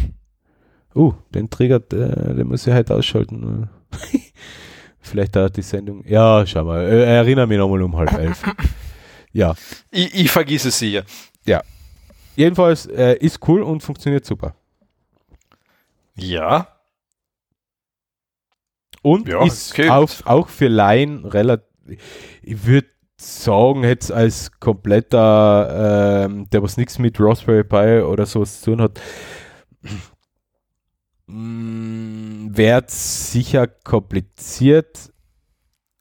Uh, 0.94 1.14
den 1.34 1.48
Trigger, 1.48 1.80
den, 1.80 2.36
den 2.36 2.48
muss 2.48 2.66
ich 2.66 2.72
halt 2.74 2.90
ausschalten. 2.90 3.70
Vielleicht 5.02 5.34
da 5.36 5.48
die 5.48 5.62
Sendung. 5.62 6.04
Ja, 6.06 6.46
schau 6.46 6.64
mal. 6.64 6.80
Äh, 6.84 7.16
erinnere 7.16 7.46
mich 7.46 7.58
nochmal 7.58 7.82
um 7.82 7.96
halb 7.96 8.12
elf. 8.12 8.42
ja. 9.32 9.54
Ich, 9.90 10.14
ich 10.14 10.30
vergesse 10.30 10.70
sie 10.70 10.92
ja. 10.92 11.02
Ja. 11.44 11.62
Jedenfalls 12.36 12.86
äh, 12.86 13.16
ist 13.18 13.46
cool 13.48 13.62
und 13.62 13.82
funktioniert 13.82 14.24
super. 14.24 14.54
Ja. 16.14 16.68
Und 19.02 19.28
ja, 19.28 19.44
ist 19.44 19.78
auch, 19.90 20.08
auch 20.24 20.48
für 20.48 20.68
Laien 20.68 21.24
relativ, 21.24 21.66
ich 22.42 22.64
würde 22.64 22.86
sagen, 23.16 23.82
jetzt 23.82 24.12
als 24.12 24.52
kompletter, 24.60 26.26
ähm, 26.26 26.48
der 26.50 26.62
was 26.62 26.76
nichts 26.76 26.98
mit 27.00 27.16
Raspberry 27.18 27.64
Pi 27.64 28.00
oder 28.02 28.26
sowas 28.26 28.60
zu 28.60 28.70
tun 28.70 28.82
hat, 28.82 29.00
mm, 31.26 32.56
wird 32.56 32.90
sicher 32.90 33.66
kompliziert, 33.66 35.12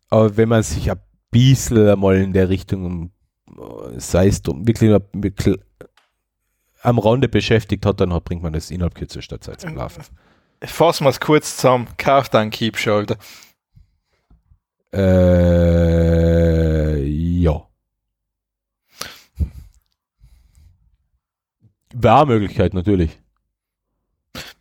aber 0.09 0.37
wenn 0.37 0.49
man 0.49 0.63
sich 0.63 0.91
ein 0.91 0.99
bisschen 1.29 1.89
einmal 1.89 2.17
in 2.17 2.33
der 2.33 2.49
Richtung, 2.49 3.11
sei 3.97 4.27
es 4.27 4.41
wirklich 4.45 5.57
am 6.83 6.99
Rande 6.99 7.29
beschäftigt 7.29 7.85
hat, 7.85 8.01
dann 8.01 8.13
hat, 8.13 8.25
bringt 8.25 8.43
man 8.43 8.53
das 8.53 8.71
innerhalb 8.71 8.95
kürzester 8.95 9.39
Zeit 9.39 9.61
zum 9.61 9.75
Laufen 9.75 10.03
fassen 10.67 11.05
wir 11.05 11.09
es 11.09 11.19
kurz 11.19 11.57
zusammen. 11.57 11.87
Kauf 11.97 12.29
dann 12.29 12.49
Keep 12.49 12.77
Shoulder. 12.77 13.17
Äh, 14.93 15.91
ja. 17.03 17.67
Wäre 21.93 22.25
Möglichkeit 22.25 22.73
natürlich. 22.73 23.17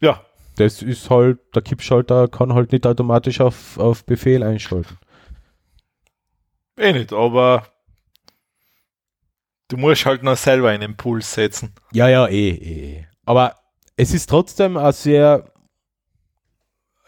Ja. 0.01 0.24
Das 0.61 0.82
ist 0.82 1.09
halt, 1.09 1.39
der 1.55 1.62
Kippschalter 1.62 2.28
kann 2.28 2.53
halt 2.53 2.73
nicht 2.73 2.87
automatisch 2.87 3.41
auf, 3.41 3.78
auf 3.78 4.05
Befehl 4.05 4.43
einschalten. 4.43 4.99
Eh 6.77 6.93
nicht, 6.93 7.15
aber 7.15 7.66
du 9.69 9.78
musst 9.78 10.05
halt 10.05 10.23
noch 10.23 10.37
selber 10.37 10.69
einen 10.69 10.82
Impuls 10.82 11.32
setzen. 11.32 11.73
Ja, 11.93 12.11
ja, 12.11 12.27
eh, 12.27 12.51
eh. 12.51 13.07
Aber 13.24 13.55
es 13.97 14.12
ist 14.12 14.28
trotzdem 14.28 14.77
ein 14.77 14.93
sehr 14.93 15.51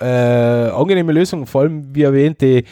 äh, 0.01 0.05
angenehme 0.05 1.13
Lösung, 1.13 1.47
vor 1.47 1.61
allem 1.61 1.95
wie 1.95 2.05
erwähnt, 2.05 2.41
die, 2.41 2.65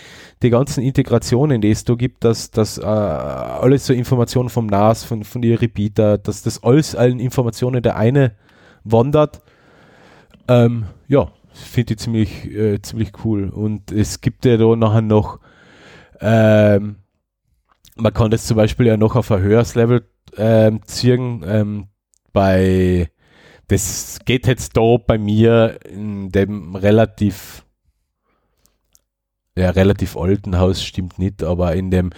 die 0.42 0.48
ganzen 0.48 0.82
Integrationen, 0.82 1.60
die 1.60 1.72
es 1.72 1.84
da 1.84 1.92
gibt, 1.92 2.24
dass, 2.24 2.50
dass 2.50 2.78
äh, 2.78 2.84
alles 2.84 3.84
so 3.84 3.92
Informationen 3.92 4.48
vom 4.48 4.64
NAS, 4.64 5.04
von, 5.04 5.24
von 5.24 5.42
die 5.42 5.52
Repeater, 5.52 6.16
dass 6.16 6.40
das 6.40 6.64
alles 6.64 6.96
allen 6.96 7.20
Informationen 7.20 7.82
der 7.82 7.96
eine 7.96 8.34
wandert. 8.84 9.42
Ähm, 10.50 10.86
ja, 11.06 11.30
finde 11.52 11.94
ich 11.94 12.00
ziemlich, 12.00 12.44
äh, 12.46 12.82
ziemlich 12.82 13.12
cool. 13.24 13.50
Und 13.50 13.92
es 13.92 14.20
gibt 14.20 14.44
ja 14.44 14.56
da 14.56 14.74
nachher 14.74 15.00
noch, 15.00 15.38
ähm, 16.20 16.96
man 17.94 18.12
kann 18.12 18.32
das 18.32 18.46
zum 18.46 18.56
Beispiel 18.56 18.86
ja 18.86 18.96
noch 18.96 19.14
auf 19.14 19.30
ein 19.30 19.42
höheres 19.42 19.76
Level 19.76 20.04
ähm, 20.36 20.80
ziehen. 20.84 21.44
Ähm, 21.46 21.86
bei 22.32 23.10
das 23.68 24.18
geht 24.24 24.48
jetzt 24.48 24.76
da 24.76 24.96
bei 24.96 25.18
mir 25.18 25.78
in 25.88 26.30
dem 26.30 26.74
relativ, 26.74 27.64
ja, 29.56 29.70
relativ 29.70 30.16
alten 30.16 30.58
Haus 30.58 30.82
stimmt 30.82 31.20
nicht, 31.20 31.44
aber 31.44 31.76
in 31.76 31.92
dem, 31.92 32.10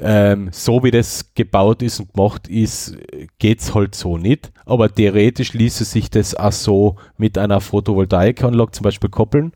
ähm, 0.00 0.48
so 0.52 0.82
wie 0.82 0.90
das 0.90 1.34
gebaut 1.34 1.82
ist 1.82 2.00
und 2.00 2.12
gemacht 2.12 2.48
ist, 2.48 2.96
geht 3.38 3.60
es 3.60 3.74
halt 3.74 3.94
so 3.94 4.18
nicht. 4.18 4.52
Aber 4.66 4.92
theoretisch 4.92 5.52
ließe 5.52 5.84
sich 5.84 6.10
das 6.10 6.34
auch 6.34 6.52
so 6.52 6.96
mit 7.16 7.38
einer 7.38 7.60
Photovoltaikanlage 7.60 8.72
zum 8.72 8.84
Beispiel 8.84 9.10
koppeln. 9.10 9.52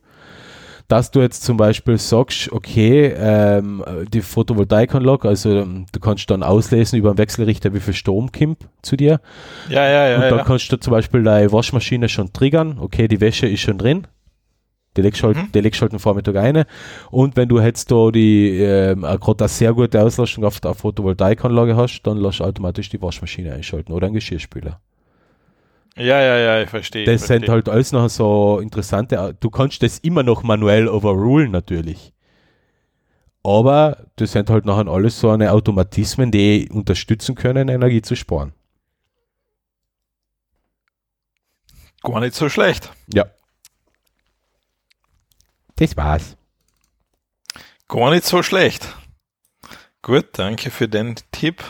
dass 0.89 1.10
du 1.10 1.20
jetzt 1.20 1.44
zum 1.44 1.59
Beispiel 1.59 1.98
sagst, 1.98 2.51
okay, 2.51 3.12
ähm, 3.15 3.85
die 4.10 4.23
Photovoltaikanlage, 4.23 5.28
also 5.28 5.51
ähm, 5.51 5.85
du 5.93 6.01
kannst 6.01 6.31
dann 6.31 6.43
auslesen 6.43 6.98
über 6.98 7.10
einen 7.10 7.19
Wechselrichter, 7.19 7.74
wie 7.74 7.81
viel 7.81 7.93
Strom 7.93 8.32
kommt 8.32 8.66
zu 8.81 8.97
dir. 8.97 9.20
Ja, 9.69 9.86
ja, 9.86 10.09
ja. 10.09 10.16
Und 10.16 10.23
dann 10.23 10.39
ja. 10.39 10.44
kannst 10.44 10.73
du 10.73 10.78
zum 10.78 10.93
Beispiel 10.93 11.23
deine 11.23 11.52
Waschmaschine 11.52 12.09
schon 12.09 12.32
triggern, 12.32 12.78
okay, 12.81 13.06
die 13.06 13.20
Wäsche 13.20 13.47
ist 13.47 13.60
schon 13.60 13.77
drin. 13.77 14.06
Die 14.97 15.02
legst 15.02 15.23
halt, 15.23 15.36
Mhm. 15.36 15.52
die 15.52 15.60
legst 15.60 15.81
halt 15.81 15.93
den 15.93 15.98
Vormittag 16.01 16.36
eine. 16.36 16.66
Und 17.10 17.36
wenn 17.36 17.48
du 17.48 17.60
jetzt 17.60 17.90
da 17.93 18.10
die, 18.10 18.59
ähm, 18.59 19.02
gerade 19.02 19.44
eine 19.44 19.48
sehr 19.48 19.73
gute 19.73 20.02
Auslastung 20.02 20.44
auf 20.44 20.59
der 20.60 20.74
Photovoltaikanlage 20.74 21.77
hast, 21.77 22.02
dann 22.02 22.19
du 22.20 22.28
automatisch 22.28 22.89
die 22.89 23.01
Waschmaschine 23.01 23.52
einschalten 23.52 23.93
oder 23.93 24.06
einen 24.06 24.15
Geschirrspüler. 24.15 24.81
ja, 25.97 26.20
ja, 26.23 26.39
ja, 26.39 26.62
ich 26.62 26.70
verstehe. 26.70 27.05
Das 27.05 27.23
ich 27.23 27.27
sind 27.27 27.44
verstehe. 27.47 27.55
halt 27.55 27.69
alles 27.69 27.93
noch 27.93 28.09
so 28.09 28.59
interessante, 28.60 29.36
du 29.39 29.51
kannst 29.51 29.82
das 29.82 29.98
immer 29.98 30.23
noch 30.23 30.43
manuell 30.43 30.89
overrulen 30.89 31.51
natürlich. 31.51 32.12
Aber 33.44 34.06
das 34.16 34.32
sind 34.32 34.51
halt 34.51 34.65
nachher 34.65 34.89
alles 34.89 35.20
so 35.20 35.31
eine 35.31 35.52
Automatismen, 35.52 36.31
die 36.31 36.69
unterstützen 36.73 37.35
können, 37.35 37.69
Energie 37.69 38.02
zu 38.02 38.16
sparen. 38.16 38.52
Gar 42.02 42.20
nicht 42.20 42.35
so 42.35 42.48
schlecht. 42.48 42.90
Ja. 43.12 43.27
Das 45.79 45.97
war's. 45.97 46.37
Gar 47.87 48.11
nicht 48.11 48.25
so 48.25 48.43
schlecht. 48.43 48.97
Gut, 50.03 50.27
danke 50.33 50.71
für 50.71 50.89
den 50.89 51.15
Tipp. 51.31 51.63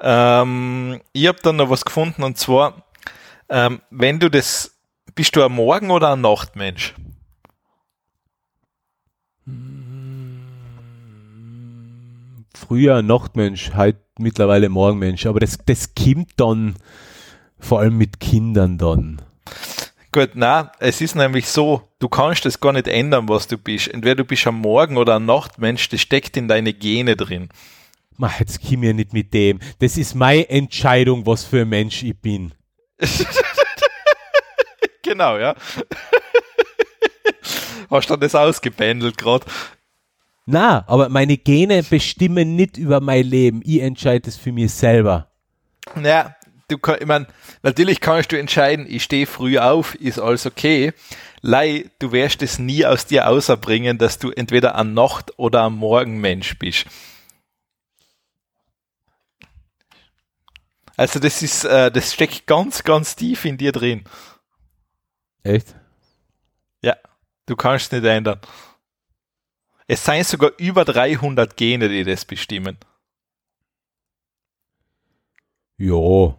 Ähm, 0.00 1.00
ich 1.12 1.28
habe 1.28 1.38
dann 1.42 1.56
noch 1.56 1.70
was 1.70 1.84
gefunden 1.84 2.24
und 2.24 2.38
zwar, 2.38 2.84
ähm, 3.48 3.80
wenn 3.90 4.18
du 4.18 4.28
das, 4.28 4.76
bist 5.14 5.36
du 5.36 5.44
ein 5.44 5.52
Morgen- 5.52 5.92
oder 5.92 6.12
ein 6.12 6.20
Nachtmensch? 6.20 6.94
Früher 12.54 13.02
Nachtmensch, 13.02 13.74
heute 13.74 14.00
mittlerweile 14.18 14.68
Morgenmensch, 14.68 15.26
aber 15.26 15.38
das, 15.38 15.58
das 15.64 15.94
kommt 15.94 16.32
dann 16.36 16.74
vor 17.60 17.80
allem 17.80 17.96
mit 17.96 18.18
Kindern 18.18 18.78
dann. 18.78 19.22
Gut, 20.14 20.30
na, 20.34 20.70
es 20.78 21.00
ist 21.00 21.16
nämlich 21.16 21.48
so, 21.48 21.88
du 21.98 22.08
kannst 22.08 22.44
das 22.44 22.60
gar 22.60 22.72
nicht 22.72 22.86
ändern, 22.86 23.28
was 23.28 23.48
du 23.48 23.58
bist. 23.58 23.88
Entweder 23.88 24.14
du 24.14 24.24
bist 24.24 24.46
ein 24.46 24.54
Morgen- 24.54 24.96
oder 24.96 25.16
ein 25.16 25.26
Nachtmensch, 25.26 25.88
das 25.88 26.02
steckt 26.02 26.36
in 26.36 26.46
deine 26.46 26.72
Gene 26.72 27.16
drin. 27.16 27.48
Mach, 28.16 28.38
jetzt 28.38 28.60
komm 28.62 28.84
ich 28.84 28.94
nicht 28.94 29.12
mit 29.12 29.34
dem. 29.34 29.58
Das 29.80 29.96
ist 29.96 30.14
meine 30.14 30.48
Entscheidung, 30.48 31.26
was 31.26 31.42
für 31.42 31.62
ein 31.62 31.68
Mensch 31.68 32.04
ich 32.04 32.16
bin. 32.16 32.54
Genau, 35.02 35.36
ja. 35.36 35.54
Hast 37.90 38.08
du 38.08 38.16
das 38.16 38.34
ausgependelt 38.34 39.18
gerade? 39.18 39.44
Na, 40.46 40.82
aber 40.88 41.10
meine 41.10 41.36
Gene 41.36 41.82
bestimmen 41.82 42.56
nicht 42.56 42.78
über 42.78 43.00
mein 43.02 43.26
Leben. 43.26 43.60
Ich 43.64 43.82
entscheide 43.82 44.30
es 44.30 44.38
für 44.38 44.50
mich 44.50 44.72
selber. 44.72 45.28
Naja, 45.94 46.34
du 46.68 46.78
kann, 46.78 46.98
ich 47.00 47.06
mein, 47.06 47.26
natürlich 47.62 48.00
kannst 48.00 48.32
du 48.32 48.38
entscheiden, 48.38 48.86
ich 48.88 49.02
stehe 49.02 49.26
früh 49.26 49.58
auf, 49.58 49.94
ist 49.94 50.18
alles 50.18 50.46
okay. 50.46 50.92
Lei, 51.40 51.90
du 51.98 52.12
wirst 52.12 52.42
es 52.42 52.58
nie 52.58 52.86
aus 52.86 53.06
dir 53.06 53.28
außerbringen, 53.28 53.98
dass 53.98 54.18
du 54.18 54.30
entweder 54.30 54.76
ein 54.76 54.94
Nacht- 54.94 55.38
oder 55.38 55.66
ein 55.66 55.74
Morgenmensch 55.74 56.58
bist. 56.58 56.86
Also 60.96 61.18
das 61.18 61.42
ist, 61.42 61.64
äh, 61.64 61.90
das 61.90 62.12
steckt 62.12 62.46
ganz, 62.46 62.84
ganz 62.84 63.16
tief 63.16 63.44
in 63.44 63.56
dir 63.58 63.72
drin. 63.72 64.04
Echt? 65.42 65.74
Ja, 66.82 66.96
du 67.46 67.56
kannst 67.56 67.86
es 67.86 68.00
nicht 68.00 68.08
ändern. 68.08 68.40
Es 69.86 70.04
seien 70.04 70.24
sogar 70.24 70.52
über 70.58 70.84
300 70.84 71.56
Gene, 71.56 71.88
die 71.88 72.04
das 72.04 72.24
bestimmen. 72.24 72.78
Ja. 75.76 76.36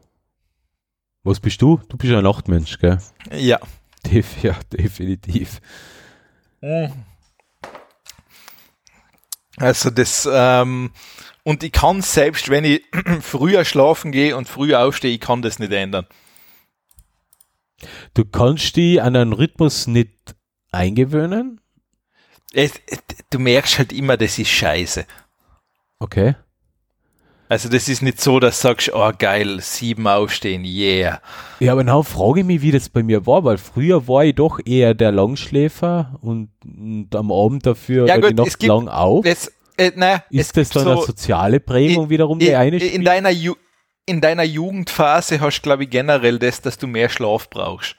Was 1.26 1.40
bist 1.40 1.60
du? 1.64 1.82
Du 1.90 1.98
bist 1.98 2.14
ein 2.14 2.24
Nachtmensch, 2.24 2.78
gell? 2.78 3.00
Ja. 3.32 3.60
Def 4.06 4.44
ja, 4.44 4.56
definitiv. 4.72 5.60
Also 9.58 9.90
das, 9.90 10.30
ähm, 10.32 10.92
und 11.42 11.64
ich 11.64 11.72
kann 11.72 12.04
selbst, 12.04 12.50
wenn 12.50 12.64
ich 12.64 12.84
früher 13.22 13.66
schlafen 13.66 14.12
gehe 14.12 14.38
und 14.38 14.48
früher 14.48 14.82
aufstehe, 14.82 15.16
ich 15.16 15.20
kann 15.20 15.42
das 15.42 15.58
nicht 15.58 15.72
ändern. 15.72 16.06
Du 18.14 18.24
kannst 18.24 18.76
dich 18.76 19.02
an 19.02 19.16
einen 19.16 19.34
Rhythmus 19.34 19.88
nicht 19.88 20.36
eingewöhnen? 20.72 21.60
Es, 22.54 22.74
du 23.32 23.40
merkst 23.40 23.80
halt 23.80 23.92
immer, 23.92 24.16
das 24.16 24.38
ist 24.38 24.50
scheiße. 24.50 25.08
Okay. 25.98 26.36
Also 27.48 27.70
das 27.70 27.88
ist 27.88 28.02
nicht 28.02 28.20
so, 28.20 28.40
dass 28.40 28.60
du 28.60 28.68
sagst, 28.70 28.92
oh 28.94 29.12
geil, 29.18 29.60
sieben 29.62 30.08
aufstehen, 30.08 30.66
yeah. 30.66 31.22
Ja, 31.60 31.74
aber 31.74 31.84
now 31.84 32.02
frage 32.02 32.40
ich 32.40 32.46
mich, 32.46 32.62
wie 32.64 32.72
das 32.72 32.90
bei 32.90 33.04
mir 33.04 33.28
war, 33.28 33.44
weil 33.44 33.60
früher 33.60 34.08
war 34.08 34.26
ich 34.26 34.34
doch 34.36 34.60
eher 34.66 34.96
der 34.96 35.12
Langschläfer 35.12 36.18
und, 36.22 36.50
und 36.66 37.16
am 37.16 37.32
Abend 37.32 37.66
dafür 37.68 38.08
Ja 38.08 38.18
gut, 38.18 38.32
die 38.32 38.34
Nacht 38.34 38.60
gibt- 38.60 38.64
lang 38.64 38.88
auf. 38.88 39.24
Das, 39.26 39.48
äh, 39.78 39.92
es 39.96 40.22
Ist 40.32 40.58
das 40.58 40.70
dann 40.70 40.88
eine 40.88 40.96
so, 40.98 41.06
soziale 41.06 41.60
Prägung 41.60 42.10
wiederum, 42.10 42.40
die 42.40 42.48
in, 42.48 42.56
eine 42.56 42.78
in, 42.78 42.90
spielt? 42.90 43.08
deiner 43.08 43.30
Ju 43.30 43.54
in 44.08 44.22
deiner 44.22 44.44
Jugendphase 44.44 45.40
hast 45.40 45.58
du, 45.58 45.62
glaube 45.64 45.84
ich, 45.84 45.90
generell 45.90 46.38
das, 46.38 46.62
dass 46.62 46.78
du 46.78 46.86
mehr 46.86 47.10
Schlaf 47.10 47.50
brauchst. 47.50 47.96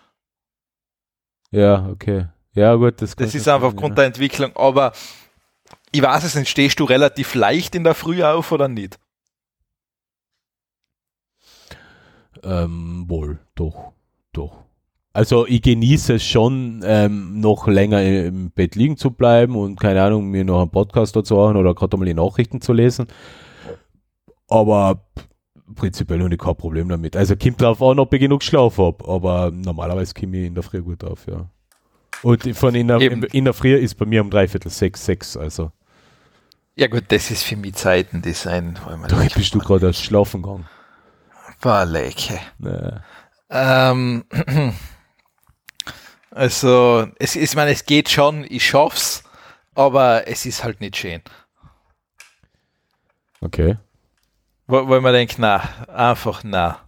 Ja, 1.50 1.88
okay. 1.90 2.26
Ja, 2.54 2.74
gut, 2.76 3.02
das, 3.02 3.16
Das 3.16 3.34
ist 3.34 3.44
schon 3.44 3.54
einfach 3.54 3.68
sein, 3.68 3.76
aufgrund 3.76 3.98
der 3.98 4.04
Entwicklung. 4.06 4.54
Aber 4.56 4.92
ich 5.90 6.00
weiß 6.02 6.22
es 6.22 6.36
nicht, 6.36 6.48
stehst 6.48 6.78
du 6.78 6.84
relativ 6.84 7.34
leicht 7.34 7.74
in 7.74 7.82
der 7.82 7.94
Früh 7.94 8.22
auf 8.22 8.52
oder 8.52 8.68
nicht? 8.68 8.94
ja. 8.98 9.00
Ähm, 12.44 13.04
wohl, 13.08 13.38
doch, 13.54 13.92
doch. 14.32 14.64
Also 15.12 15.46
ich 15.46 15.62
genieße 15.62 16.14
es 16.16 16.24
schon, 16.24 16.82
ähm, 16.84 17.40
noch 17.40 17.66
länger 17.66 18.02
im 18.02 18.50
Bett 18.50 18.74
liegen 18.74 18.98
zu 18.98 19.10
bleiben 19.10 19.56
und 19.56 19.80
keine 19.80 20.02
Ahnung, 20.02 20.26
mir 20.30 20.44
noch 20.44 20.60
einen 20.60 20.70
Podcast 20.70 21.16
dazu 21.16 21.36
hören 21.36 21.56
oder 21.56 21.74
gerade 21.74 21.96
mal 21.96 22.04
die 22.04 22.12
Nachrichten 22.12 22.60
zu 22.60 22.74
lesen. 22.74 23.06
Aber 24.48 25.06
prinzipiell 25.74 26.22
habe 26.22 26.34
ich 26.34 26.38
kein 26.38 26.54
Problem 26.56 26.88
damit. 26.88 27.16
Also 27.16 27.34
kommt 27.34 27.60
drauf 27.60 27.82
an, 27.82 27.98
ob 27.98 28.12
ich 28.12 28.20
genug 28.20 28.42
Schlaf 28.42 28.76
habe, 28.78 29.08
aber 29.08 29.50
normalerweise 29.50 30.12
komme 30.12 30.36
ich 30.36 30.46
in 30.48 30.54
der 30.54 30.62
Früh 30.62 30.82
gut 30.82 31.02
auf, 31.02 31.26
ja. 31.26 31.48
Und 32.22 32.46
von 32.56 32.74
in 32.74 32.88
der, 32.88 33.00
Eben. 33.00 33.22
in 33.24 33.44
der 33.44 33.54
Früh 33.54 33.74
ist 33.74 33.94
bei 33.96 34.06
mir 34.06 34.20
um 34.22 34.30
dreiviertel 34.30 34.70
sechs, 34.70 35.04
sechs, 35.04 35.36
also 35.36 35.70
Ja 36.74 36.88
gut, 36.88 37.04
das 37.08 37.30
ist 37.30 37.42
für 37.42 37.56
mich 37.56 37.74
Zeitendesign. 37.74 38.78
weil 38.84 38.96
man 38.98 39.08
da 39.08 39.18
denkt, 39.18 39.34
bist 39.34 39.54
du 39.54 39.58
gerade 39.58 39.86
erst 39.86 40.02
schlafen 40.02 40.42
gegangen. 40.42 40.66
Boah, 41.66 41.84
Lecke. 41.84 42.38
Naja. 42.58 43.02
Ähm, 43.50 44.24
also, 46.30 47.08
es, 47.18 47.34
ich 47.34 47.56
meine, 47.56 47.72
es 47.72 47.84
geht 47.84 48.08
schon, 48.08 48.46
ich 48.48 48.64
schaff's, 48.64 49.24
aber 49.74 50.28
es 50.28 50.46
ist 50.46 50.62
halt 50.62 50.80
nicht 50.80 50.96
schön. 50.96 51.22
Okay. 53.40 53.78
Wo, 54.68 54.88
weil 54.88 55.00
man 55.00 55.12
denkt, 55.12 55.40
na, 55.40 55.56
einfach 55.88 56.44
na. 56.44 56.78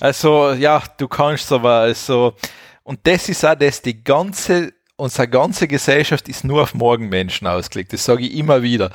Also, 0.00 0.50
ja, 0.54 0.82
du 0.96 1.06
kannst 1.06 1.52
aber, 1.52 1.74
also, 1.74 2.34
und 2.82 3.06
das 3.06 3.28
ist 3.28 3.44
auch 3.44 3.54
das, 3.54 3.82
die 3.82 4.02
ganze, 4.02 4.74
unsere 4.96 5.28
ganze 5.28 5.68
Gesellschaft 5.68 6.28
ist 6.28 6.42
nur 6.42 6.64
auf 6.64 6.74
Morgenmenschen 6.74 7.46
ausgelegt. 7.46 7.92
Das 7.92 8.04
sage 8.04 8.24
ich 8.24 8.34
immer 8.34 8.62
wieder. 8.62 8.90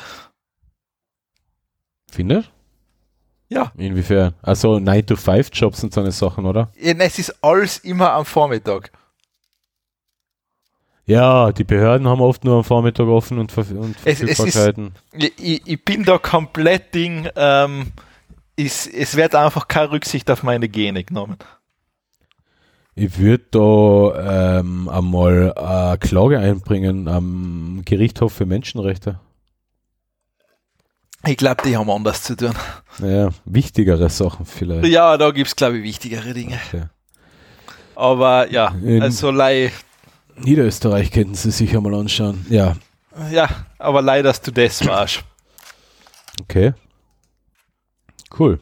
Findest 2.11 2.51
Ja, 3.51 3.71
Inwiefern? 3.77 4.35
Also 4.43 4.75
9-to-5-Jobs 4.75 5.83
und 5.83 5.93
so 5.93 6.01
eine 6.01 6.11
Sachen, 6.11 6.45
oder? 6.45 6.71
es 6.79 7.17
ist 7.19 7.43
alles 7.43 7.79
immer 7.79 8.13
am 8.13 8.23
Vormittag. 8.25 8.91
Ja, 11.05 11.51
die 11.51 11.63
Behörden 11.63 12.07
haben 12.07 12.21
oft 12.21 12.43
nur 12.43 12.57
am 12.57 12.63
Vormittag 12.63 13.07
offen 13.07 13.39
und, 13.39 13.51
Ver 13.51 13.65
und 13.71 13.95
Es- 14.05 14.21
es 14.21 14.39
ist- 14.39 14.55
ich, 15.39 15.65
ich 15.67 15.83
bin 15.83 16.03
da 16.03 16.19
komplett 16.19 16.93
Ding, 16.93 17.27
ähm, 17.35 17.91
ist, 18.55 18.85
es 18.93 19.15
wird 19.15 19.33
einfach 19.33 19.67
keine 19.67 19.91
Rücksicht 19.91 20.29
auf 20.29 20.43
meine 20.43 20.69
Gene 20.69 21.03
genommen. 21.03 21.37
ich 22.93 23.17
würde 23.17 23.45
da 23.51 24.59
ähm, 24.59 24.87
einmal 24.89 25.53
eine 25.53 25.97
Klage 25.97 26.37
einbringen 26.39 27.07
am 27.07 27.81
Gerichtshof 27.85 28.33
für 28.33 28.45
Menschenrechte. 28.45 29.19
Ich 31.27 31.37
glaube, 31.37 31.61
die 31.65 31.75
haben 31.75 31.89
anders 31.89 32.23
zu 32.23 32.35
tun. 32.35 32.53
Naja, 32.99 33.29
wichtigere 33.45 34.09
Sachen 34.09 34.45
vielleicht. 34.45 34.85
Ja, 34.87 35.17
da 35.17 35.31
gibt 35.31 35.47
es, 35.47 35.55
glaube 35.55 35.77
ich, 35.77 35.83
wichtigere 35.83 36.33
Dinge. 36.33 36.59
Okay. 36.67 36.83
Aber 37.95 38.49
ja, 38.49 38.73
In- 38.83 39.01
also 39.01 39.29
lei, 39.31 39.71
Niederösterreich 40.37 41.11
könnten 41.11 41.35
Sie 41.35 41.51
sich 41.51 41.75
einmal 41.75 41.93
anschauen. 41.95 42.45
Ja, 42.49 42.75
ja, 43.31 43.49
aber 43.77 44.01
leider, 44.01 44.29
dass 44.29 44.41
du 44.41 44.51
das 44.51 44.85
warst. 44.87 45.21
okay. 46.41 46.73
Cool. 48.37 48.59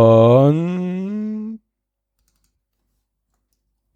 Dann 0.00 1.19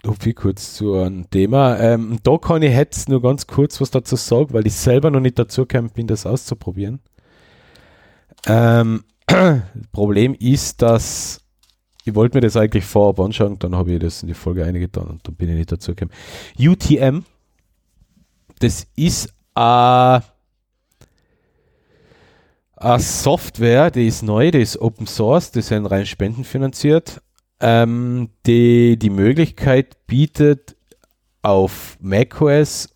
hupfe 0.07 0.35
kurz 0.35 0.75
zu 0.75 0.95
einem 0.95 1.29
Thema. 1.31 1.79
Ähm, 1.79 2.19
da 2.23 2.39
kann 2.39 2.63
ich 2.63 2.75
jetzt 2.75 3.09
nur 3.09 3.23
ganz 3.23 3.47
kurz 3.47 3.81
was 3.81 3.91
dazu 3.91 4.17
sagen, 4.17 4.53
weil 4.53 4.67
ich 4.67 4.75
selber 4.75 5.11
noch 5.11 5.21
nicht 5.21 5.39
dazu 5.39 5.67
gekommen 5.67 5.91
bin, 5.91 6.07
das 6.07 6.27
auszuprobieren. 6.27 7.01
Ähm, 8.47 9.05
Problem 9.93 10.35
ist, 10.35 10.83
dass 10.83 11.41
ich 12.05 12.15
wollte 12.15 12.37
mir 12.37 12.43
das 12.43 12.57
eigentlich 12.57 12.85
vorab 12.85 13.19
anschauen, 13.19 13.59
dann 13.59 13.75
habe 13.75 13.93
ich 13.93 13.99
das 13.99 14.23
in 14.23 14.29
die 14.29 14.35
Folge 14.35 14.65
eingetan 14.65 15.07
und 15.07 15.27
dann 15.27 15.35
bin 15.35 15.49
ich 15.49 15.57
nicht 15.57 15.73
dazu 15.73 15.95
gekommen. 15.95 16.11
UTM, 16.59 17.25
das 18.59 18.87
ist 18.95 19.33
eine 19.55 20.23
Software, 22.99 23.91
die 23.91 24.07
ist 24.07 24.23
neu, 24.23 24.51
die 24.51 24.61
ist 24.61 24.77
Open 24.77 25.07
Source, 25.07 25.51
die 25.51 25.63
sind 25.63 25.87
rein 25.87 26.05
spendenfinanziert, 26.05 27.23
ähm, 27.65 28.29
die 28.45 28.99
die 28.99 29.09
Möglichkeit 29.09 30.07
bietet, 30.07 30.77
auf 31.41 31.97
macOS 31.99 32.95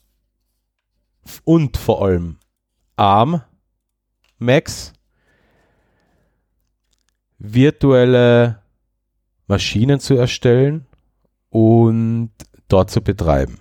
und 1.44 1.78
vor 1.78 2.04
allem 2.04 2.36
ARM 2.96 3.40
Macs 4.38 4.92
virtuelle 7.38 8.62
Maschinen 9.46 10.00
zu 10.00 10.16
erstellen 10.16 10.84
und 11.48 12.30
dort 12.68 12.90
zu 12.90 13.00
betreiben. 13.00 13.58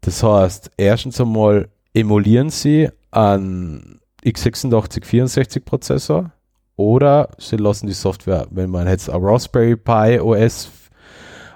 Das 0.00 0.22
heißt, 0.22 0.70
erstens 0.78 1.20
einmal 1.20 1.68
emulieren 1.92 2.48
Sie 2.48 2.88
einen 3.10 4.00
x86 4.24 5.04
64 5.04 5.64
Prozessor 5.66 6.32
oder 6.76 7.30
Sie 7.38 7.56
lassen 7.56 7.86
die 7.86 7.92
Software, 7.92 8.46
wenn 8.50 8.70
man 8.70 8.88
jetzt 8.88 9.10
ein 9.10 9.22
Raspberry 9.22 9.76
Pi 9.76 10.20
OS 10.20 10.70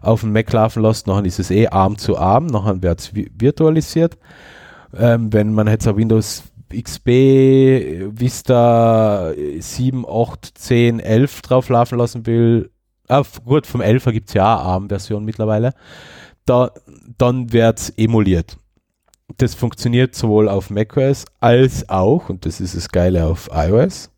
auf 0.02 0.20
dem 0.20 0.32
Mac 0.32 0.52
laufen 0.52 0.82
lässt, 0.82 1.08
dann 1.08 1.24
ist 1.24 1.38
es 1.38 1.50
eh 1.50 1.66
ARM 1.68 1.98
zu 1.98 2.16
ARM, 2.16 2.52
dann 2.52 2.82
wird 2.82 3.00
es 3.00 3.12
virtualisiert. 3.14 4.16
Ähm, 4.96 5.32
wenn 5.32 5.52
man 5.52 5.66
jetzt 5.66 5.88
ein 5.88 5.96
Windows 5.96 6.44
XP, 6.72 7.06
Vista 8.18 9.32
7, 9.58 10.04
8, 10.08 10.58
10, 10.58 11.00
11 11.00 11.42
drauf 11.42 11.68
laufen 11.68 11.98
lassen 11.98 12.26
will, 12.26 12.70
ah, 13.08 13.22
gut, 13.44 13.66
vom 13.66 13.80
11er 13.80 14.12
gibt 14.12 14.28
es 14.28 14.34
ja 14.34 14.56
eine 14.56 14.64
ARM-Version 14.64 15.24
mittlerweile, 15.24 15.72
da, 16.44 16.70
dann 17.18 17.52
wird 17.52 17.78
es 17.78 17.90
emuliert. 17.90 18.56
Das 19.38 19.54
funktioniert 19.54 20.14
sowohl 20.14 20.48
auf 20.48 20.70
macOS 20.70 21.24
als 21.40 21.88
auch, 21.88 22.28
und 22.28 22.46
das 22.46 22.60
ist 22.60 22.76
das 22.76 22.88
Geile, 22.88 23.26
auf 23.26 23.48
iOS. 23.52 24.10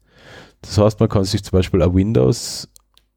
Das 0.62 0.78
heißt, 0.78 1.00
man 1.00 1.08
kann 1.08 1.24
sich 1.24 1.42
zum 1.44 1.56
Beispiel 1.56 1.82
ein 1.82 1.94
Windows 1.94 2.68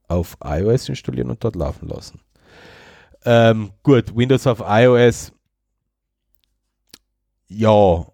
auf 0.07 0.37
iOS 0.43 0.89
installieren 0.89 1.29
und 1.29 1.43
dort 1.43 1.55
laufen 1.55 1.87
lassen. 1.87 2.21
Ähm, 3.23 3.71
gut, 3.83 4.15
Windows 4.15 4.47
auf 4.47 4.63
iOS, 4.65 5.31
ja, 7.47 8.05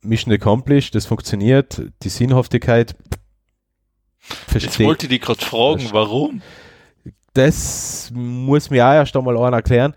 Mission 0.00 0.32
accomplished, 0.32 0.94
das 0.94 1.06
funktioniert, 1.06 1.82
die 2.02 2.08
Sinnhaftigkeit. 2.08 2.96
Jetzt 4.52 4.78
wollte 4.80 5.06
ich 5.06 5.10
dich 5.10 5.20
gerade 5.20 5.44
fragen, 5.44 5.88
warum? 5.92 6.42
Das 7.34 8.10
muss 8.12 8.70
mir 8.70 8.86
auch 8.86 8.92
erst 8.92 9.16
einmal 9.16 9.36
einer 9.36 9.58
erklären. 9.58 9.94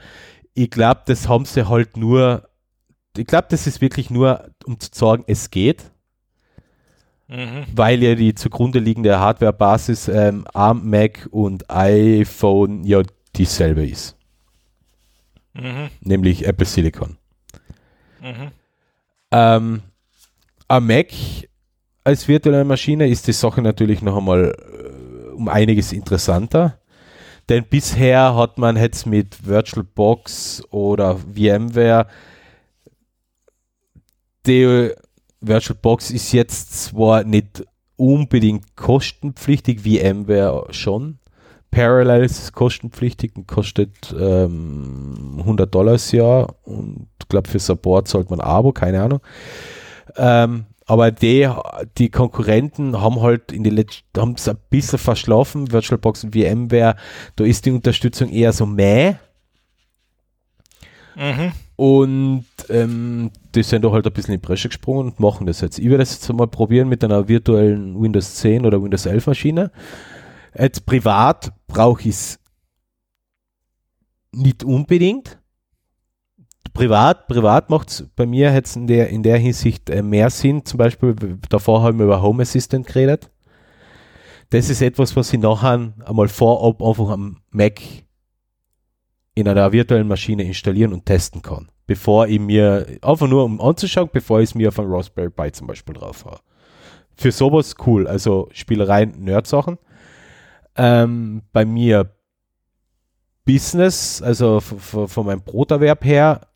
Ich 0.53 0.69
glaube, 0.69 1.01
das 1.05 1.27
haben 1.27 1.45
sie 1.45 1.67
halt 1.67 1.97
nur, 1.97 2.47
ich 3.17 3.25
glaube, 3.25 3.47
das 3.49 3.67
ist 3.67 3.81
wirklich 3.81 4.09
nur, 4.09 4.51
um 4.65 4.79
zu 4.79 4.89
sagen, 4.93 5.23
es 5.27 5.49
geht. 5.49 5.91
Mhm. 7.31 7.65
Weil 7.73 8.03
ja 8.03 8.13
die 8.13 8.35
zugrunde 8.35 8.79
liegende 8.79 9.17
Hardware-Basis 9.17 10.09
ähm, 10.09 10.45
ARM, 10.53 10.89
Mac 10.89 11.29
und 11.31 11.69
iPhone 11.69 12.83
ja 12.83 13.03
dieselbe 13.37 13.87
ist. 13.87 14.17
Mhm. 15.53 15.89
Nämlich 16.01 16.45
Apple 16.45 16.65
Silicon. 16.65 17.17
Mhm. 18.19 18.51
Ähm, 19.31 19.81
am 20.67 20.87
Mac 20.87 21.07
als 22.03 22.27
virtuelle 22.27 22.65
Maschine 22.65 23.07
ist 23.07 23.27
die 23.27 23.33
Sache 23.33 23.61
natürlich 23.61 24.01
noch 24.01 24.17
einmal 24.17 24.53
äh, 24.53 25.31
um 25.31 25.47
einiges 25.47 25.93
interessanter. 25.93 26.79
Denn 27.47 27.63
bisher 27.63 28.35
hat 28.35 28.57
man 28.57 28.75
jetzt 28.75 29.05
mit 29.05 29.47
VirtualBox 29.47 30.63
oder 30.69 31.17
VMware 31.17 32.07
die 34.45 34.91
VirtualBox 35.41 36.11
ist 36.11 36.31
jetzt 36.31 36.83
zwar 36.83 37.23
nicht 37.23 37.65
unbedingt 37.95 38.75
kostenpflichtig, 38.75 39.81
VMware 39.81 40.67
schon. 40.71 41.19
Parallel 41.71 42.25
ist 42.25 42.51
kostenpflichtig 42.53 43.35
und 43.35 43.47
kostet 43.47 44.13
ähm, 44.19 45.37
100 45.39 45.73
Dollar 45.73 45.93
das 45.93 46.11
Jahr 46.11 46.55
und 46.63 47.07
ich 47.21 47.29
glaube 47.29 47.47
für 47.47 47.59
Support 47.59 48.07
zahlt 48.07 48.29
man 48.29 48.41
Abo, 48.41 48.73
keine 48.73 49.01
Ahnung. 49.01 49.21
Ähm, 50.17 50.65
aber 50.85 51.11
die, 51.11 51.49
die 51.97 52.09
Konkurrenten 52.09 52.99
haben 52.99 53.21
halt 53.21 53.53
in 53.53 53.63
den 53.63 53.85
haben 54.17 54.33
es 54.33 54.49
ein 54.49 54.57
bisschen 54.69 54.99
verschlafen, 54.99 55.71
VirtualBox 55.71 56.25
und 56.25 56.35
VMware, 56.35 56.97
da 57.37 57.43
ist 57.45 57.65
die 57.65 57.71
Unterstützung 57.71 58.29
eher 58.29 58.51
so 58.51 58.65
mäh. 58.65 59.15
Mhm. 61.15 61.53
Und 61.81 62.45
ähm, 62.69 63.31
die 63.55 63.63
sind 63.63 63.83
da 63.83 63.91
halt 63.91 64.05
ein 64.05 64.13
bisschen 64.13 64.35
in 64.35 64.39
die 64.39 64.45
Bresche 64.45 64.69
gesprungen 64.69 65.07
und 65.07 65.19
machen 65.19 65.47
das 65.47 65.61
jetzt. 65.61 65.79
Ich 65.79 65.85
werde 65.85 65.97
das 65.97 66.11
jetzt 66.11 66.31
mal 66.31 66.45
probieren 66.45 66.87
mit 66.87 67.03
einer 67.03 67.27
virtuellen 67.27 67.99
Windows 67.99 68.35
10 68.35 68.67
oder 68.67 68.83
Windows 68.83 69.07
11 69.07 69.25
Maschine. 69.25 69.71
Jetzt 70.55 70.85
privat 70.85 71.51
brauche 71.65 72.01
ich 72.01 72.09
es 72.09 72.39
nicht 74.31 74.63
unbedingt 74.63 75.39
privat, 76.71 77.25
privat 77.25 77.71
macht 77.71 77.89
es 77.89 78.05
bei 78.15 78.27
mir 78.27 78.53
jetzt 78.53 78.75
in 78.75 78.85
der, 78.85 79.09
in 79.09 79.23
der 79.23 79.39
Hinsicht 79.39 79.89
äh, 79.89 80.03
mehr 80.03 80.29
Sinn. 80.29 80.63
Zum 80.63 80.77
Beispiel, 80.77 81.15
davor 81.49 81.81
haben 81.81 81.97
wir 81.97 82.05
über 82.05 82.21
Home 82.21 82.43
Assistant 82.43 82.85
geredet. 82.85 83.31
Das 84.51 84.69
ist 84.69 84.83
etwas, 84.83 85.15
was 85.15 85.33
ich 85.33 85.39
nachher 85.39 85.93
einmal 86.05 86.27
vorab 86.27 86.79
einfach 86.83 87.09
am 87.09 87.37
Mac 87.49 87.81
in 89.35 89.47
einer 89.47 89.71
virtuellen 89.71 90.07
Maschine 90.07 90.43
installieren 90.43 90.93
und 90.93 91.05
testen 91.05 91.41
kann. 91.41 91.69
Bevor 91.87 92.27
ich 92.27 92.39
mir, 92.39 92.85
einfach 93.01 93.27
nur 93.27 93.43
um 93.43 93.61
anzuschauen, 93.61 94.09
bevor 94.11 94.39
ich 94.39 94.49
es 94.49 94.55
mir 94.55 94.69
auf 94.69 94.79
ein 94.79 94.87
Raspberry 94.87 95.29
Pi 95.29 95.51
zum 95.51 95.67
Beispiel 95.67 95.95
drauf 95.95 96.25
habe. 96.25 96.39
Für 97.15 97.31
sowas 97.31 97.75
cool, 97.85 98.07
also 98.07 98.49
Spielereien, 98.51 99.23
Nerd-Sachen. 99.23 99.77
Ähm, 100.75 101.43
bei 101.51 101.65
mir 101.65 102.15
Business, 103.45 104.21
also 104.21 104.59
von 104.59 105.25
meinem 105.25 105.41
Broterwerb 105.41 106.05
her, 106.05 106.47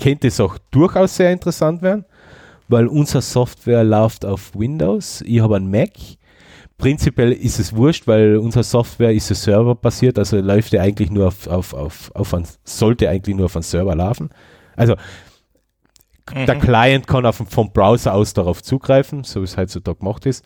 könnte 0.00 0.28
es 0.28 0.40
auch 0.40 0.58
durchaus 0.70 1.16
sehr 1.16 1.32
interessant 1.32 1.82
werden, 1.82 2.04
weil 2.68 2.86
unsere 2.86 3.22
Software 3.22 3.84
läuft 3.84 4.24
auf 4.24 4.54
Windows. 4.54 5.22
Ich 5.22 5.40
habe 5.40 5.56
einen 5.56 5.70
Mac. 5.70 5.90
Prinzipiell 6.84 7.32
ist 7.32 7.58
es 7.58 7.74
wurscht, 7.74 8.06
weil 8.06 8.36
unsere 8.36 8.62
Software 8.62 9.10
ist 9.10 9.30
ja 9.30 9.34
serverbasiert, 9.34 10.18
also 10.18 10.38
läuft 10.38 10.74
ja 10.74 10.82
eigentlich 10.82 11.10
nur 11.10 11.28
auf, 11.28 11.46
auf, 11.46 11.72
auf, 11.72 12.10
auf 12.14 12.34
ein, 12.34 12.46
sollte 12.62 13.08
eigentlich 13.08 13.34
nur 13.34 13.46
auf 13.46 13.56
einen 13.56 13.62
Server 13.62 13.94
laufen. 13.94 14.28
Also 14.76 14.94
mhm. 16.34 16.44
der 16.44 16.58
Client 16.58 17.06
kann 17.06 17.24
auf, 17.24 17.36
vom 17.36 17.72
Browser 17.72 18.12
aus 18.12 18.34
darauf 18.34 18.62
zugreifen, 18.62 19.24
so 19.24 19.40
wie 19.40 19.44
es 19.44 19.56
heutzutage 19.56 20.00
gemacht 20.00 20.26
ist. 20.26 20.44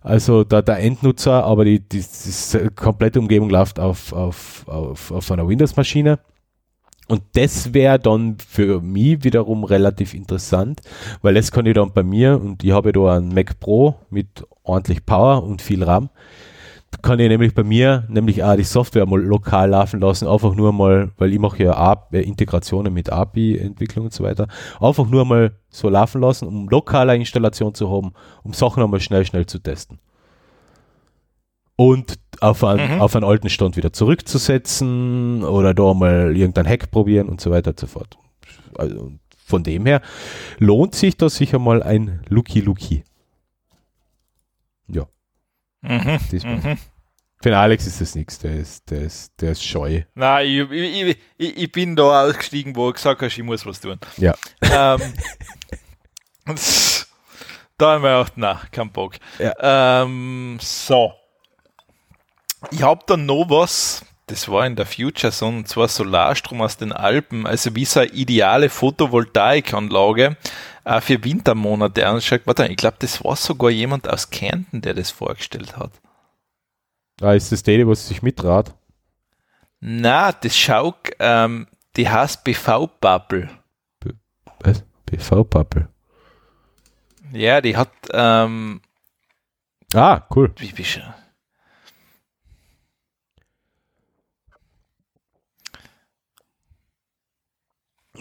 Also 0.00 0.42
da 0.42 0.62
der 0.62 0.78
Endnutzer, 0.78 1.44
aber 1.44 1.66
die, 1.66 1.80
die, 1.86 2.02
die 2.02 2.68
komplette 2.74 3.20
Umgebung 3.20 3.50
läuft 3.50 3.78
auf, 3.78 4.14
auf, 4.14 4.66
auf, 4.68 5.10
auf 5.10 5.30
einer 5.30 5.46
Windows-Maschine. 5.46 6.18
Und 7.08 7.24
das 7.34 7.74
wäre 7.74 7.98
dann 7.98 8.38
für 8.38 8.80
mich 8.80 9.22
wiederum 9.22 9.64
relativ 9.64 10.14
interessant, 10.14 10.80
weil 11.20 11.34
das 11.34 11.52
kann 11.52 11.66
ich 11.66 11.74
dann 11.74 11.92
bei 11.92 12.02
mir, 12.02 12.40
und 12.40 12.64
ich 12.64 12.72
habe 12.72 12.90
da 12.90 13.16
einen 13.18 13.34
Mac 13.34 13.60
Pro 13.60 13.96
mit 14.08 14.46
ordentlich 14.62 15.04
Power 15.06 15.42
und 15.42 15.62
viel 15.62 15.82
RAM, 15.82 16.10
kann 17.00 17.18
ich 17.18 17.28
nämlich 17.28 17.54
bei 17.54 17.64
mir 17.64 18.04
nämlich 18.08 18.44
auch 18.44 18.54
die 18.54 18.64
Software 18.64 19.06
mal 19.06 19.20
lokal 19.20 19.70
laufen 19.70 20.00
lassen, 20.00 20.28
einfach 20.28 20.54
nur 20.54 20.72
mal, 20.72 21.10
weil 21.16 21.32
ich 21.32 21.38
mache 21.38 21.62
ja 21.62 21.96
äh, 22.12 22.20
Integrationen 22.20 22.92
mit 22.92 23.10
API-Entwicklung 23.10 24.06
und 24.06 24.12
so 24.12 24.24
weiter, 24.24 24.46
einfach 24.80 25.06
nur 25.06 25.24
mal 25.24 25.52
so 25.70 25.88
laufen 25.88 26.20
lassen, 26.20 26.46
um 26.46 26.68
lokale 26.68 27.16
Installation 27.16 27.74
zu 27.74 27.90
haben, 27.90 28.12
um 28.42 28.52
Sachen 28.52 28.82
einmal 28.82 29.00
schnell, 29.00 29.24
schnell 29.24 29.46
zu 29.46 29.58
testen 29.58 29.98
und 31.76 32.18
auf 32.40 32.62
einen, 32.64 32.96
mhm. 32.96 33.00
auf 33.00 33.16
einen 33.16 33.24
alten 33.24 33.48
Stand 33.48 33.76
wieder 33.76 33.92
zurückzusetzen 33.92 35.44
oder 35.44 35.74
da 35.74 35.94
mal 35.94 36.36
irgendein 36.36 36.68
Hack 36.68 36.90
probieren 36.90 37.28
und 37.28 37.40
so 37.40 37.50
weiter 37.50 37.70
und 37.70 37.80
so 37.80 37.86
fort. 37.86 38.18
Also 38.76 39.12
von 39.44 39.62
dem 39.62 39.86
her 39.86 40.00
lohnt 40.58 40.94
sich 40.94 41.16
da 41.16 41.28
sicher 41.28 41.58
mal 41.58 41.82
ein 41.82 42.20
Lucky 42.28 42.60
Lucky. 42.60 43.04
Ja. 44.88 45.06
Mhm. 45.82 46.18
Mhm. 46.30 46.78
Für 47.42 47.48
den 47.48 47.58
Alex 47.58 47.88
ist 47.88 48.00
das 48.00 48.14
nichts, 48.14 48.38
der 48.38 48.54
ist, 48.54 48.88
der, 48.88 49.02
ist, 49.02 49.32
der 49.40 49.50
ist 49.50 49.64
scheu. 49.64 50.02
Nein, 50.14 50.46
ich, 50.46 50.70
ich, 50.70 51.18
ich, 51.38 51.56
ich 51.56 51.72
bin 51.72 51.96
da 51.96 52.22
ausgestiegen, 52.22 52.76
wo 52.76 52.88
ich 52.88 52.94
gesagt 52.94 53.20
habe, 53.20 53.26
ich 53.26 53.42
muss 53.42 53.66
was 53.66 53.80
tun. 53.80 53.98
Ja. 54.16 54.34
Ähm, 54.62 55.00
da 57.78 57.92
haben 57.92 58.04
wir 58.04 58.18
auch, 58.18 58.28
na, 58.36 58.62
kein 58.70 58.92
Bock. 58.92 59.16
Ja. 59.40 60.02
Ähm, 60.04 60.58
so. 60.60 61.14
Ich 62.70 62.82
habe 62.82 63.02
dann 63.08 63.26
noch 63.26 63.46
was, 63.48 64.04
das 64.28 64.48
war 64.48 64.64
in 64.64 64.76
der 64.76 64.86
Future 64.86 65.32
Zone, 65.32 65.58
und 65.58 65.68
zwar 65.68 65.88
Solarstrom 65.88 66.62
aus 66.62 66.76
den 66.76 66.92
Alpen, 66.92 67.44
also 67.44 67.74
wie 67.74 67.84
so 67.84 68.00
eine 68.00 68.10
ideale 68.10 68.68
Photovoltaikanlage 68.70 70.36
äh, 70.84 71.00
für 71.00 71.22
Wintermonate 71.24 72.06
anschaut. 72.06 72.42
Warte, 72.44 72.66
ich 72.66 72.76
glaube, 72.76 72.96
das 73.00 73.22
war 73.24 73.36
sogar 73.36 73.70
jemand 73.70 74.08
aus 74.08 74.30
Kärnten, 74.30 74.80
der 74.80 74.94
das 74.94 75.10
vorgestellt 75.10 75.76
hat. 75.76 75.92
Ah, 77.20 77.32
ist 77.32 77.52
das 77.52 77.62
der, 77.62 77.86
was 77.86 78.08
sich 78.08 78.22
mitrat? 78.22 78.74
Na, 79.80 80.32
das 80.32 80.56
schaut, 80.56 81.10
ähm, 81.18 81.66
die 81.96 82.08
heißt 82.08 82.44
BV-Bubble. 82.44 83.48
Was? 84.60 84.84
BV-Bubble? 85.06 85.88
Ja, 87.32 87.60
die 87.60 87.76
hat, 87.76 87.90
ähm, 88.12 88.80
Ah, 89.94 90.22
cool. 90.34 90.52
wie 90.58 90.72
bist 90.72 90.96
du? 90.96 91.00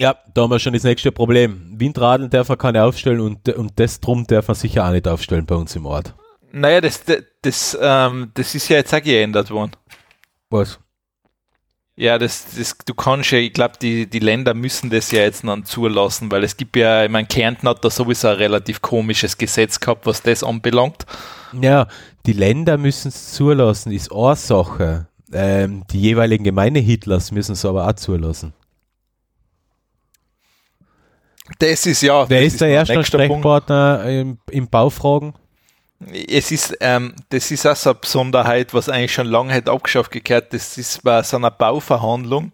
Ja, 0.02 0.15
da 0.34 0.41
haben 0.41 0.49
wir 0.49 0.57
schon 0.57 0.73
das 0.73 0.84
nächste 0.84 1.11
Problem. 1.11 1.76
Windradeln 1.78 2.32
darf 2.32 2.49
man 2.49 2.57
keine 2.57 2.84
aufstellen 2.84 3.19
und, 3.19 3.48
und 3.49 3.80
das 3.80 3.99
drum 3.99 4.26
darf 4.26 4.48
man 4.48 4.56
sicher 4.56 4.88
auch 4.88 4.91
nicht 4.91 5.07
aufstellen 5.07 5.45
bei 5.45 5.53
uns 5.53 5.76
im 5.76 5.86
Ort. 5.86 6.15
Naja, 6.52 6.82
das, 6.82 7.03
das, 7.03 7.22
das, 7.44 7.78
ähm, 7.80 8.32
das 8.34 8.56
ist 8.56 8.68
ja 8.69 8.78
jetzt 8.78 8.95
auch 8.95 9.03
geändert 9.03 9.52
worden. 9.52 9.73
Was? 10.49 10.80
Ja, 11.95 12.18
das, 12.18 12.48
das, 12.57 12.76
du 12.84 12.95
kannst 12.95 13.30
ja, 13.30 13.38
ich 13.38 13.53
glaube, 13.53 13.76
die, 13.80 14.10
die 14.10 14.18
Länder 14.18 14.56
müssen 14.56 14.90
das 14.90 15.11
ja 15.11 15.19
jetzt 15.19 15.44
dann 15.44 15.65
zulassen, 15.65 16.32
weil 16.32 16.44
es 16.44 16.57
gibt 16.57 16.78
ja, 16.78 17.06
ich 17.06 17.11
meine, 17.11 17.28
Kärnten 17.28 17.69
hat 17.69 17.86
da 17.86 17.91
sowieso 17.91 18.30
ein 18.30 18.38
relativ 18.38 18.82
komisches 18.82 19.38
Gesetz 19.38 19.80
gehabt, 19.80 20.07
was 20.07 20.23
das 20.23 20.44
anbelangt. 20.44 21.06
Ja, 21.61 21.88
die 22.26 22.34
Länder 22.34 22.80
müssen 22.80 23.10
es 23.10 23.34
zulassen, 23.34 23.91
ist 23.91 24.11
eine 24.11 24.36
Sache. 24.36 25.06
Ähm, 25.32 25.84
die 25.91 26.02
jeweiligen 26.02 26.44
Gemeindehitlers 26.44 27.32
müssen 27.32 27.52
es 27.52 27.65
aber 27.65 27.88
auch 27.88 27.94
zulassen. 27.94 28.56
Das 31.60 31.86
ist 31.86 32.02
ja. 32.02 32.30
Wer 32.30 32.44
ist 32.44 32.61
der 32.61 32.69
erste. 32.69 32.98
Ansprechpartner 32.98 34.06
im, 34.06 34.38
im 34.49 34.68
Baufragen? 34.68 35.34
Es 36.28 36.52
ist, 36.52 36.76
ähm, 36.80 37.14
das 37.30 37.52
ist 37.52 37.68
auch 37.68 37.76
so 37.76 37.91
eine 37.91 37.99
Besonderheit, 37.99 38.73
was 38.73 38.90
eigentlich 38.90 39.14
schon 39.14 39.28
lange 39.28 39.53
hätte 39.53 39.72
abgeschafft 39.72 40.11
gekehrt. 40.11 40.52
Das 40.53 40.78
ist 40.78 41.03
bei 41.03 41.22
so 41.22 41.38
einer 41.38 41.52
Bauverhandlung. 41.52 42.52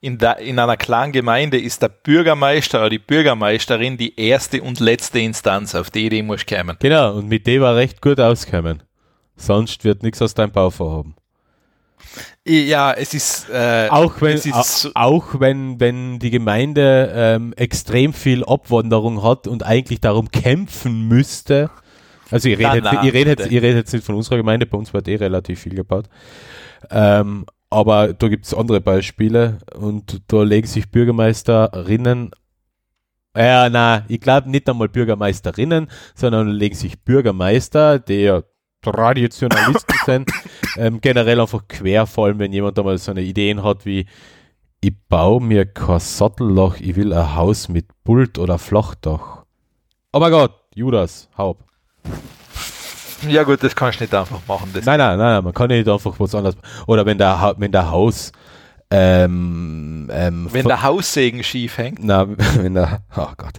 In, 0.00 0.18
der, 0.18 0.38
in 0.38 0.58
einer 0.58 0.76
kleinen 0.76 1.12
Gemeinde 1.12 1.60
ist 1.60 1.82
der 1.82 1.88
Bürgermeister 1.88 2.80
oder 2.80 2.90
die 2.90 2.98
Bürgermeisterin 2.98 3.96
die 3.96 4.18
erste 4.18 4.62
und 4.62 4.78
letzte 4.78 5.18
Instanz, 5.18 5.74
auf 5.74 5.90
die 5.90 6.06
Idee 6.06 6.22
muss 6.22 6.46
kommen. 6.46 6.76
Genau, 6.78 7.14
und 7.14 7.28
mit 7.28 7.46
dem 7.46 7.62
war 7.62 7.74
recht 7.74 8.00
gut 8.00 8.20
auskommen. 8.20 8.82
Sonst 9.36 9.84
wird 9.84 10.02
nichts 10.02 10.22
aus 10.22 10.34
deinem 10.34 10.52
Bauvorhaben. 10.52 11.14
Ja, 12.46 12.92
es 12.92 13.14
ist, 13.14 13.48
äh, 13.50 13.88
Auch 13.90 14.20
wenn, 14.20 14.36
ist 14.36 14.90
auch 14.94 15.40
wenn, 15.40 15.80
wenn 15.80 16.18
die 16.18 16.30
Gemeinde 16.30 17.12
ähm, 17.14 17.52
extrem 17.56 18.12
viel 18.12 18.44
Abwanderung 18.44 19.22
hat 19.22 19.46
und 19.46 19.62
eigentlich 19.64 20.00
darum 20.00 20.30
kämpfen 20.30 21.08
müsste. 21.08 21.70
Also 22.30 22.48
ich 22.48 22.58
rede, 22.58 22.68
Na, 22.68 22.74
jetzt, 22.76 22.84
na, 22.84 23.04
ich 23.04 23.12
rede, 23.12 23.30
jetzt, 23.30 23.42
bitte. 23.42 23.54
ich 23.54 23.62
rede 23.62 23.76
jetzt 23.76 23.92
nicht 23.92 24.04
von 24.04 24.14
unserer 24.14 24.36
Gemeinde, 24.36 24.66
bei 24.66 24.78
uns 24.78 24.92
wird 24.92 25.08
eh 25.08 25.16
relativ 25.16 25.60
viel 25.60 25.74
gebaut. 25.74 26.08
Ähm, 26.90 27.46
aber 27.70 28.14
da 28.14 28.28
gibt 28.28 28.46
es 28.46 28.54
andere 28.54 28.80
Beispiele 28.80 29.58
und 29.74 30.22
da 30.28 30.42
legen 30.42 30.66
sich 30.66 30.90
Bürgermeisterinnen, 30.90 32.30
ja, 33.36 33.68
na, 33.68 34.04
ich 34.08 34.20
glaube 34.20 34.50
nicht 34.50 34.68
einmal 34.68 34.88
Bürgermeisterinnen, 34.88 35.88
sondern 36.14 36.48
legen 36.48 36.74
sich 36.74 36.98
Bürgermeister, 37.00 37.98
die 37.98 38.22
ja 38.22 38.42
Traditionalisten 38.82 39.96
sind, 40.04 40.30
ähm, 40.76 41.00
generell 41.00 41.40
einfach 41.40 41.66
quer, 41.68 42.06
vor 42.06 42.26
allem 42.26 42.38
wenn 42.38 42.52
jemand 42.52 42.78
einmal 42.78 42.98
so 42.98 43.10
eine 43.10 43.22
Ideen 43.22 43.62
hat 43.62 43.84
wie 43.84 44.06
ich 44.80 44.94
baue 45.08 45.42
mir 45.42 45.66
kein 45.66 45.98
Sattelloch, 45.98 46.76
ich 46.78 46.94
will 46.94 47.12
ein 47.12 47.34
Haus 47.34 47.68
mit 47.68 47.86
Pult 48.04 48.38
oder 48.38 48.58
Flachdach. 48.58 49.44
Oh 50.12 50.20
mein 50.20 50.30
Gott, 50.30 50.52
Judas, 50.74 51.28
Haub. 51.36 51.64
ja 53.28 53.42
gut, 53.42 53.62
das 53.62 53.74
kannst 53.74 53.98
du 53.98 54.04
nicht 54.04 54.14
einfach 54.14 54.40
machen. 54.46 54.70
Nein, 54.72 54.98
nein, 54.98 55.18
nein, 55.18 55.42
man 55.42 55.52
kann 55.52 55.68
nicht 55.68 55.88
einfach 55.88 56.14
was 56.18 56.34
anderes. 56.34 56.56
Oder 56.86 57.04
wenn 57.06 57.18
der, 57.18 57.54
wenn 57.58 57.72
der 57.72 57.90
Haus, 57.90 58.30
ähm, 58.90 60.08
ähm, 60.10 60.48
wenn 60.50 60.66
der 60.66 60.82
Haussegen 60.82 61.44
schief 61.44 61.76
hängt. 61.76 62.02
na, 62.02 62.26
wenn 62.56 62.74
der, 62.74 63.02
oh 63.16 63.28
Gott, 63.36 63.54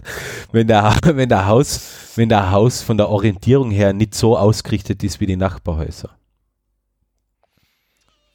wenn 0.50 0.66
der, 0.66 0.96
wenn 1.04 1.28
der 1.28 1.46
Haus, 1.46 1.80
wenn 2.16 2.28
der 2.28 2.50
Haus 2.50 2.82
von 2.82 2.96
der 2.96 3.08
Orientierung 3.08 3.70
her 3.70 3.92
nicht 3.92 4.14
so 4.14 4.36
ausgerichtet 4.36 5.04
ist 5.04 5.20
wie 5.20 5.26
die 5.26 5.36
Nachbarhäuser. 5.36 6.10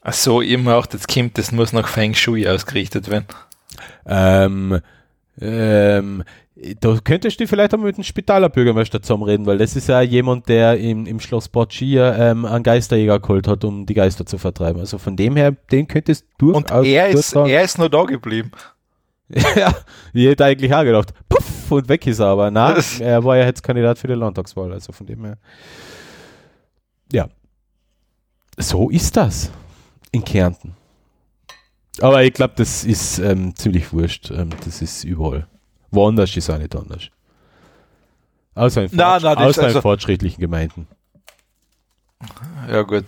Ach 0.01 0.13
so, 0.13 0.41
ihr 0.41 0.59
macht 0.59 0.93
jetzt 0.93 1.07
kommt, 1.07 1.38
das 1.38 1.51
muss 1.51 1.73
nach 1.73 1.88
Feng 1.88 2.13
Shui 2.13 2.47
ausgerichtet 2.47 3.09
werden. 3.09 3.26
Ähm, 4.05 4.80
ähm, 5.41 6.23
da 6.79 6.97
könntest 7.03 7.39
du 7.39 7.47
vielleicht 7.47 7.73
einmal 7.73 7.87
mit 7.87 7.97
dem 7.97 8.03
Spitaler 8.03 8.47
Bürgermeister 8.47 9.01
zusammenreden, 9.01 9.45
weil 9.45 9.57
das 9.57 9.75
ist 9.75 9.89
ja 9.89 10.01
jemand, 10.01 10.47
der 10.47 10.77
im, 10.77 11.05
im 11.05 11.19
Schloss 11.19 11.49
Borgia 11.49 12.31
ähm, 12.31 12.45
einen 12.45 12.63
Geisterjäger 12.63 13.19
geholt 13.19 13.47
hat, 13.47 13.65
um 13.65 13.85
die 13.85 13.93
Geister 13.93 14.25
zu 14.25 14.37
vertreiben. 14.37 14.79
Also 14.79 14.97
von 14.97 15.17
dem 15.17 15.35
her, 15.35 15.51
den 15.51 15.87
könntest 15.87 16.25
du 16.37 16.53
Und 16.53 16.71
er 16.71 17.09
ist, 17.09 17.35
er 17.35 17.61
ist 17.61 17.77
nur 17.77 17.89
da 17.89 18.03
geblieben. 18.03 18.51
ja, 19.27 19.73
ich 20.13 20.27
hätte 20.27 20.45
eigentlich 20.45 20.73
auch 20.73 20.83
gedacht, 20.83 21.13
puff, 21.27 21.71
und 21.71 21.89
weg 21.89 22.07
ist 22.07 22.19
er, 22.19 22.27
aber 22.27 22.51
nein, 22.51 22.81
er 22.99 23.23
war 23.23 23.35
ja 23.35 23.45
jetzt 23.45 23.63
Kandidat 23.63 23.97
für 23.97 24.07
die 24.07 24.13
Landtagswahl, 24.13 24.71
also 24.71 24.93
von 24.93 25.07
dem 25.07 25.25
her. 25.25 25.37
Ja. 27.11 27.27
So 28.57 28.89
ist 28.89 29.17
das 29.17 29.51
in 30.11 30.23
Kärnten. 30.23 30.75
Aber 32.01 32.23
ich 32.23 32.34
glaube, 32.34 32.53
das 32.57 32.84
ist 32.84 33.19
ähm, 33.19 33.55
ziemlich 33.55 33.91
wurscht. 33.93 34.31
Ähm, 34.31 34.49
das 34.65 34.81
ist 34.81 35.03
überall. 35.03 35.47
Woanders 35.91 36.35
ist 36.35 36.49
auch 36.49 36.57
nicht 36.57 36.76
anders. 36.76 37.03
Außer 38.55 38.84
in, 38.84 38.89
na, 38.93 39.19
das- 39.19 39.38
außer 39.38 39.61
in 39.61 39.67
also- 39.67 39.81
fortschrittlichen 39.81 40.39
Gemeinden. 40.39 40.88
Ja 42.69 42.81
gut, 42.81 43.05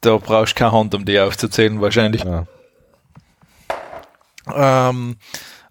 da 0.00 0.16
brauchst 0.16 0.54
du 0.54 0.58
keine 0.58 0.72
Hand, 0.72 0.94
um 0.94 1.04
die 1.04 1.18
aufzuzählen 1.20 1.80
wahrscheinlich. 1.80 2.24
Ja. 2.24 2.46
Ähm, 4.52 5.16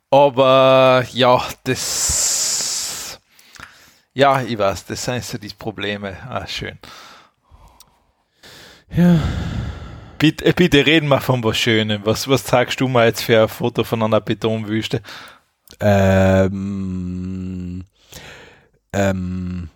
aber 0.09 1.03
ja, 1.11 1.43
das 1.63 3.19
ja, 4.13 4.41
ich 4.41 4.57
weiß, 4.57 4.85
das 4.85 5.03
sind 5.03 5.23
so 5.23 5.37
die 5.37 5.49
Probleme. 5.49 6.17
Ah, 6.27 6.47
schön. 6.47 6.77
ja. 8.95 9.19
Bitte, 10.17 10.45
äh, 10.45 10.53
bitte 10.53 10.85
reden 10.85 11.09
wir 11.09 11.21
von 11.21 11.43
was 11.43 11.57
Schönem. 11.57 12.01
Was, 12.05 12.27
was 12.27 12.43
zeigst 12.43 12.79
du 12.81 12.87
mir 12.87 13.05
jetzt 13.05 13.21
für 13.23 13.41
ein 13.41 13.47
Foto 13.47 13.83
von 13.83 14.01
einer 14.01 14.21
Betonwüste? 14.21 15.01
Ähm, 15.79 17.03
ähm, 18.93 19.69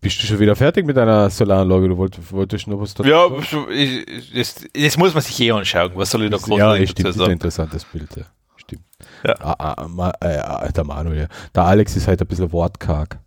bist 0.00 0.22
du 0.22 0.26
schon 0.26 0.38
wieder 0.38 0.54
fertig 0.54 0.84
mit 0.86 0.96
deiner 0.96 1.30
Solaranlage? 1.30 1.88
Du 1.88 1.96
wolltest, 1.96 2.32
wolltest 2.32 2.66
noch 2.68 2.80
was 2.80 2.94
dazu 2.94 3.08
Ja, 3.08 3.28
ich, 3.70 4.32
das, 4.34 4.66
das 4.72 4.96
muss 4.96 5.14
man 5.14 5.22
sich 5.22 5.40
eh 5.40 5.52
anschauen. 5.52 5.92
Was 5.94 6.10
soll 6.10 6.24
ich 6.24 6.30
da 6.30 6.36
groß 6.36 6.58
ja, 6.58 6.76
stimmt, 6.76 7.04
das 7.04 7.16
ist 7.16 7.22
ein 7.22 7.30
interessantes 7.30 7.84
Bild. 7.84 8.16
Ja. 8.16 8.24
Stimmt. 8.56 8.84
Ja. 9.24 9.34
Ah, 9.40 9.56
ah, 9.58 9.88
ma, 9.88 10.12
äh, 10.20 10.38
ah, 10.38 10.68
der 10.68 10.84
Manuel, 10.84 11.20
ja. 11.20 11.26
Der 11.54 11.64
Alex 11.64 11.96
ist 11.96 12.06
halt 12.06 12.20
ein 12.20 12.26
bisschen 12.26 12.52
wortkarg. 12.52 13.18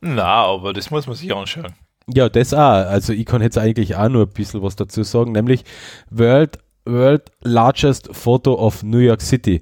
Na, 0.00 0.44
aber 0.44 0.72
das 0.72 0.90
muss 0.90 1.06
man 1.06 1.16
sich 1.16 1.34
anschauen. 1.34 1.74
Ja, 2.12 2.28
das 2.28 2.54
auch. 2.54 2.58
Also 2.58 3.12
ich 3.12 3.26
kann 3.26 3.42
jetzt 3.42 3.58
eigentlich 3.58 3.96
auch 3.96 4.08
nur 4.08 4.22
ein 4.26 4.28
bisschen 4.32 4.62
was 4.62 4.76
dazu 4.76 5.02
sagen, 5.02 5.32
nämlich 5.32 5.64
World, 6.10 6.58
World 6.84 7.32
Largest 7.42 8.08
Photo 8.12 8.54
of 8.54 8.82
New 8.82 8.98
York 8.98 9.20
City. 9.22 9.60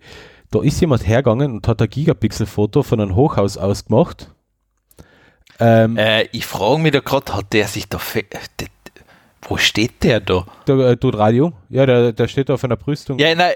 Da 0.51 0.63
ist 0.63 0.81
jemand 0.81 1.07
hergegangen 1.07 1.53
und 1.53 1.67
hat 1.67 1.81
ein 1.83 1.89
Gigapixel-Foto 1.89 2.83
von 2.83 3.01
einem 3.01 3.17
Hochhaus 3.17 3.57
ausgemacht. 3.57 4.31
Ähm, 5.59 5.97
Äh, 5.97 6.25
ich 6.33 6.47
frage 6.47 6.81
mich 6.81 6.93
da 6.93 7.01
gerade, 7.01 7.35
hat 7.35 7.53
der 7.53 7.67
sich 7.67 7.89
da. 7.89 7.99
fe- 7.99 8.23
d- 8.25 8.39
d- 8.61 8.67
Wo 9.49 9.57
steht 9.57 10.03
der 10.03 10.21
da? 10.21 10.45
der 10.67 10.77
äh, 10.79 10.97
tut 10.97 11.17
Radio. 11.17 11.53
Ja, 11.71 11.87
der, 11.87 12.13
der 12.13 12.29
steht 12.29 12.49
da 12.49 12.55
auf 12.55 12.65
einer 12.65 12.77
Brüstung. 12.77 13.19
Ja, 13.19 13.35
nein. 13.35 13.53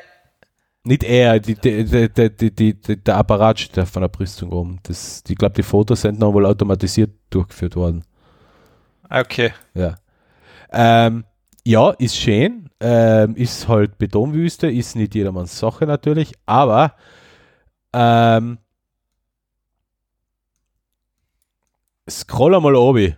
Nicht 0.85 1.05
er, 1.05 1.39
die, 1.41 1.55
die, 1.55 2.75
die, 2.75 2.97
der 3.05 3.17
Apparat 3.17 3.61
steht 3.61 3.79
auf 3.81 3.97
einer 3.97 4.09
Brüstung 4.09 4.51
rum. 4.51 4.79
Das, 4.85 5.23
ich 5.29 5.37
glaube, 5.37 5.55
die 5.55 5.63
Fotos 5.63 6.01
sind 6.01 6.23
dann 6.23 6.33
wohl 6.33 6.47
automatisiert 6.47 7.11
durchgeführt 7.31 7.77
worden. 7.77 8.05
Okay. 9.11 9.53
Ja. 9.75 9.97
Ähm, 10.71 11.25
ja, 11.65 11.91
ist 11.91 12.17
schön. 12.17 12.71
Ähm, 12.81 13.35
ist 13.37 13.67
halt 13.69 13.99
Betonwüste, 13.99 14.71
ist 14.71 14.95
nicht 14.95 15.15
jedermanns 15.15 15.59
Sache 15.59 15.85
natürlich, 15.87 16.33
aber 16.47 16.95
ähm, 17.93 18.59
scroll 22.09 22.55
einmal 22.55 22.77
oben 22.77 23.17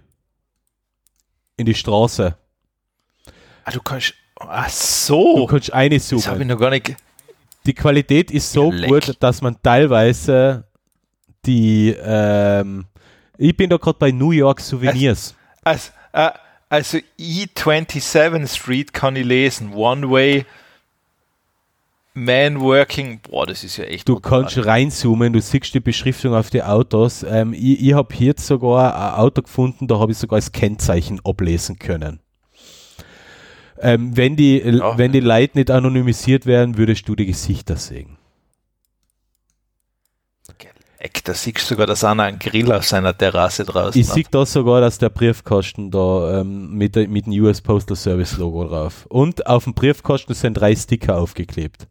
in 1.57 1.67
die 1.67 1.75
Straße. 1.75 2.37
Ah, 3.65 3.71
du 3.71 3.81
kannst. 3.83 4.15
Ach 4.37 4.67
Du 4.67 4.73
so. 4.73 5.47
kannst 5.47 5.69
das 5.71 6.27
habe 6.29 6.41
ich 6.43 6.49
noch 6.49 6.59
gar 6.59 6.71
nicht. 6.71 6.97
Die 7.67 7.75
Qualität 7.75 8.31
ist 8.31 8.51
so 8.51 8.73
leck. 8.73 8.89
gut, 8.89 9.17
dass 9.23 9.43
man 9.43 9.61
teilweise 9.63 10.65
die 11.45 11.95
ähm, 12.03 12.87
ich 13.37 13.57
bin 13.57 13.69
da 13.69 13.77
gerade 13.77 13.99
bei 13.99 14.11
New 14.11 14.31
York 14.33 14.61
Souvenirs. 14.61 15.35
Also, 15.65 15.91
äh, 16.13 16.31
Also 16.69 16.99
E27 17.19 18.47
Street 18.47 18.93
kann 18.93 19.17
ich 19.17 19.25
lesen. 19.25 19.73
One 19.75 20.09
Way 20.11 20.45
Man 22.15 22.61
Working. 22.61 23.21
Boah, 23.21 23.47
das 23.47 23.63
ist 23.65 23.77
ja 23.77 23.85
echt. 23.85 24.09
Du 24.09 24.19
kannst 24.21 24.65
reinzoomen, 24.65 25.33
du 25.33 25.41
siehst 25.41 25.73
die 25.75 25.81
Beschriftung 25.81 26.35
auf 26.35 26.51
die 26.51 26.63
Autos. 26.63 27.23
Ähm, 27.23 27.53
ich 27.53 27.81
ich 27.87 27.93
habe 27.95 28.15
hier 28.15 28.35
sogar 28.37 28.95
ein 28.95 29.19
Auto 29.21 29.43
gefunden, 29.43 29.87
da 29.87 29.99
habe 29.99 30.13
ich 30.13 30.19
sogar 30.19 30.39
das 30.39 30.53
Kennzeichen 30.53 31.21
ablesen 31.25 31.79
können. 31.79 32.21
Ähm, 33.81 34.17
wenn, 34.17 34.37
die, 34.37 34.59
Ja. 34.59 34.99
wenn 34.99 35.13
die 35.13 35.21
Leute 35.21 35.57
nicht 35.59 35.71
anonymisiert 35.71 36.47
werden, 36.47 36.77
würdest 36.77 37.09
du 37.09 37.15
die 37.17 37.27
Gesichter 37.27 37.77
sehen. 37.77 38.19
Eck, 41.03 41.25
da 41.25 41.33
siehst 41.33 41.63
du 41.63 41.75
sogar, 41.75 41.87
dass 41.87 42.05
einer 42.05 42.25
einen 42.25 42.39
Grill 42.39 42.71
auf 42.73 42.85
seiner 42.85 43.17
Terrasse 43.17 43.65
draußen 43.65 43.99
Ich 43.99 44.09
hat. 44.09 44.15
sehe 44.15 44.25
da 44.31 44.45
sogar, 44.45 44.83
dass 44.83 44.99
der 44.99 45.09
Briefkasten 45.09 45.91
da 45.91 46.41
ähm, 46.41 46.75
mit, 46.75 46.95
mit 47.09 47.25
dem 47.25 47.33
US 47.43 47.63
Postal 47.63 47.97
Service 47.97 48.37
Logo 48.37 48.67
drauf. 48.69 49.07
Und 49.09 49.47
auf 49.47 49.65
dem 49.65 49.73
Briefkasten 49.73 50.35
sind 50.35 50.55
drei 50.55 50.77
Sticker 50.77 51.17
aufgeklebt. 51.17 51.89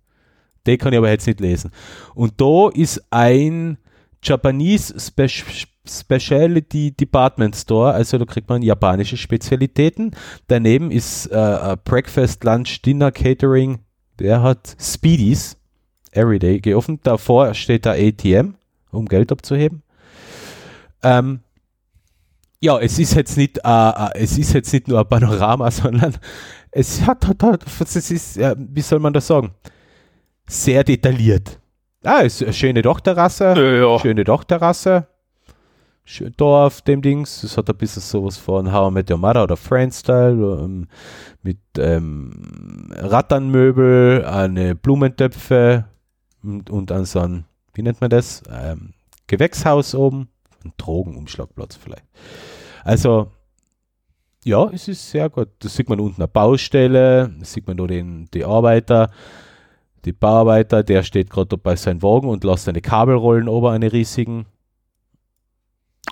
Die 0.67 0.77
kann 0.77 0.93
ich 0.93 0.99
aber 0.99 1.09
jetzt 1.09 1.25
nicht 1.25 1.39
lesen. 1.39 1.71
Und 2.13 2.39
da 2.39 2.69
ist 2.71 3.01
ein 3.09 3.79
Japanese 4.21 4.99
Spe 4.99 5.27
Specialty 5.87 6.91
Department 6.91 7.55
Store, 7.55 7.91
also 7.93 8.19
da 8.19 8.25
kriegt 8.25 8.47
man 8.47 8.61
japanische 8.61 9.17
Spezialitäten. 9.17 10.11
Daneben 10.47 10.91
ist 10.91 11.25
äh, 11.27 11.75
Breakfast, 11.83 12.43
Lunch, 12.43 12.83
Dinner, 12.83 13.11
Catering. 13.11 13.79
Der 14.19 14.43
hat 14.43 14.75
Speedies 14.79 15.57
Everyday 16.11 16.59
geöffnet. 16.59 16.99
Davor 17.05 17.55
steht 17.55 17.87
da 17.87 17.93
ATM, 17.93 18.53
um 18.91 19.05
Geld 19.05 19.31
abzuheben. 19.31 19.83
Ähm, 21.03 21.41
ja, 22.61 22.77
es 22.79 22.99
ist 22.99 23.13
jetzt 23.15 23.37
nicht, 23.37 23.59
äh, 23.59 23.89
äh, 23.89 24.09
es 24.15 24.37
ist 24.37 24.53
jetzt 24.53 24.71
nicht 24.73 24.87
nur 24.87 24.99
ein 24.99 25.07
Panorama, 25.07 25.71
sondern 25.71 26.17
es 26.71 27.01
hat, 27.05 27.27
hat, 27.27 27.43
hat 27.43 27.63
es 27.81 28.11
ist, 28.11 28.37
äh, 28.37 28.55
wie 28.57 28.81
soll 28.81 28.99
man 28.99 29.13
das 29.13 29.27
sagen? 29.27 29.51
Sehr 30.47 30.83
detailliert. 30.83 31.59
Ah, 32.03 32.21
es 32.23 32.35
ist 32.35 32.43
eine 32.43 32.53
schöne 32.53 32.81
Dachterrasse, 32.81 33.53
Ja, 33.55 33.91
ja. 33.93 33.99
schöne 33.99 34.23
Dachterrasse. 34.23 35.07
Schön 36.05 36.33
da 36.37 36.65
auf 36.65 36.81
dem 36.81 37.03
Dings. 37.03 37.43
Es 37.43 37.55
hat 37.55 37.69
ein 37.69 37.77
bisschen 37.77 38.01
sowas 38.01 38.35
von 38.35 38.73
How 38.73 38.89
I 38.89 38.93
Met 38.93 39.11
Your 39.11 39.19
Mother 39.19 39.43
oder 39.43 39.55
Friends-Style 39.55 40.59
ähm, 40.63 40.87
mit 41.43 41.59
ähm, 41.77 42.89
Ratternmöbel, 42.95 44.25
eine 44.25 44.73
Blumentöpfe 44.73 45.85
und, 46.41 46.69
und 46.71 46.91
an 46.91 47.05
so 47.05 47.19
ein, 47.19 47.45
wie 47.79 47.83
nennt 47.83 48.01
man 48.01 48.09
das? 48.09 48.43
Ähm, 48.51 48.93
Gewächshaus 49.27 49.95
oben. 49.95 50.27
Ein 50.65 50.73
Drogenumschlagplatz 50.75 51.77
vielleicht. 51.77 52.03
Also, 52.83 53.31
ja, 54.43 54.69
es 54.73 54.89
ist 54.89 55.09
sehr 55.09 55.29
gut. 55.29 55.47
Da 55.59 55.69
sieht 55.69 55.87
man 55.87 56.01
unten 56.01 56.21
eine 56.21 56.27
Baustelle, 56.27 57.29
da 57.39 57.45
sieht 57.45 57.67
man 57.67 57.77
da 57.77 57.87
den, 57.87 58.27
die 58.33 58.43
Arbeiter, 58.43 59.11
die 60.03 60.11
Bauarbeiter, 60.11 60.83
der 60.83 61.03
steht 61.03 61.29
gerade 61.29 61.57
bei 61.57 61.77
seinem 61.77 62.03
Wagen 62.03 62.27
und 62.27 62.43
lässt 62.43 62.65
seine 62.65 62.81
Kabel 62.81 63.15
rollen 63.15 63.47
ober 63.47 63.71
eine 63.71 63.93
riesigen. 63.93 64.45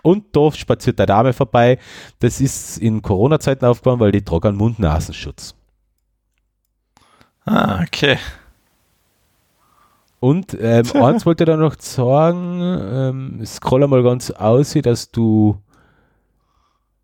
Und 0.03 0.33
da 0.33 0.49
spaziert 0.53 1.01
eine 1.01 1.07
Dame 1.07 1.33
vorbei. 1.33 1.79
Das 2.19 2.39
ist 2.39 2.77
in 2.77 3.01
Corona-Zeiten 3.01 3.65
aufgefallen, 3.65 3.99
weil 3.99 4.13
die 4.13 4.23
trug 4.23 4.45
einen 4.45 4.55
Mund-Nasenschutz. 4.55 5.53
Ah, 7.43 7.81
okay. 7.81 8.17
Und 10.19 10.57
ähm, 10.59 10.85
eins 10.93 11.25
wollte 11.25 11.43
ich 11.43 11.47
da 11.47 11.57
noch 11.57 11.75
sagen, 11.79 12.59
ähm, 12.61 13.45
scroll 13.45 13.85
mal 13.87 14.03
ganz 14.03 14.31
aus, 14.31 14.73
dass 14.73 15.11
du 15.11 15.61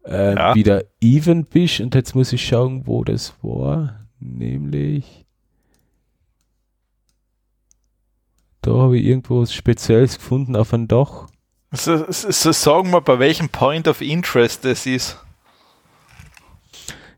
ähm, 0.05 0.37
Ja. 0.37 0.55
wieder 0.55 0.83
even 1.01 1.45
bist 1.45 1.79
und 1.79 1.95
jetzt 1.95 2.15
muss 2.15 2.33
ich 2.33 2.45
schauen, 2.45 2.85
wo 2.87 3.03
das 3.03 3.33
war. 3.41 3.99
Nämlich 4.19 5.25
da 8.61 8.71
habe 8.71 8.97
ich 8.97 9.05
irgendwo 9.05 9.41
was 9.41 9.53
Spezielles 9.53 10.17
gefunden 10.17 10.55
auf 10.55 10.73
einem 10.73 10.87
Dach. 10.87 11.27
So, 11.71 11.97
so, 12.09 12.31
so 12.31 12.51
sagen 12.51 12.91
wir, 12.91 13.01
bei 13.01 13.19
welchem 13.19 13.49
Point 13.49 13.87
of 13.87 14.01
Interest 14.01 14.63
das 14.63 14.85
ist. 14.85 15.19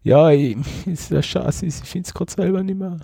Ja, 0.04 0.30
ich, 0.32 0.58
ist 0.86 1.12
ja 1.12 1.22
scheiße, 1.22 1.66
ich 1.66 1.76
finde 1.76 2.08
es 2.08 2.14
gerade 2.14 2.32
selber 2.32 2.64
nicht 2.64 2.78
mehr. 2.78 3.00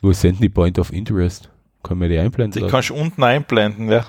Wo 0.00 0.12
sind 0.12 0.36
denn 0.36 0.42
die 0.42 0.48
Point 0.48 0.78
of 0.78 0.92
Interest? 0.92 1.50
Kann 1.82 1.98
man 1.98 2.08
die 2.08 2.18
einblenden? 2.18 2.52
Die 2.52 2.60
lassen? 2.60 2.70
kannst 2.70 2.90
du 2.90 2.94
unten 2.94 3.22
einblenden, 3.22 3.88
ja. 3.88 4.06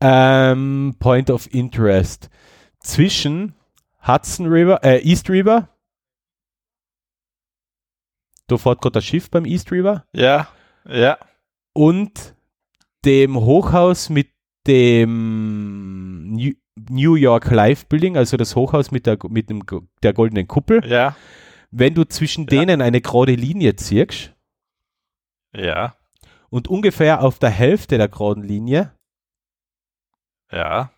Ähm, 0.00 0.96
Point 0.98 1.30
of 1.30 1.52
Interest. 1.52 2.28
Zwischen 2.80 3.54
Hudson 4.06 4.46
River, 4.46 4.82
äh, 4.82 4.98
East 5.02 5.30
River. 5.30 5.68
Da 8.48 8.58
fährt 8.58 8.80
gerade 8.82 8.94
das 8.94 9.04
Schiff 9.04 9.30
beim 9.30 9.46
East 9.46 9.70
River. 9.70 10.04
Ja, 10.12 10.48
ja. 10.86 11.18
Und 11.72 12.34
dem 13.04 13.36
Hochhaus 13.36 14.10
mit 14.10 14.28
dem 14.66 16.01
New, 16.88 17.16
York 17.16 17.50
Life 17.50 17.86
Building, 17.88 18.16
also 18.16 18.36
das 18.36 18.56
Hochhaus 18.56 18.90
mit 18.90 19.06
der, 19.06 19.18
mit 19.28 19.50
dem, 19.50 19.62
der 20.02 20.12
goldenen 20.12 20.48
Kuppel. 20.48 20.84
Ja, 20.86 21.16
Wenn 21.70 21.94
du 21.94 22.04
zwischen 22.04 22.42
Ja. 22.44 22.46
denen 22.60 22.80
eine 22.82 23.00
gerade 23.00 23.34
Linie 23.34 23.76
ziehst, 23.76 24.34
ja, 25.54 25.96
und 26.50 26.68
ungefähr 26.68 27.22
auf 27.22 27.38
der 27.38 27.50
Hälfte 27.50 27.96
der 27.98 28.08
geraden 28.08 28.42
Linie 28.42 28.94
ja. 30.50 30.90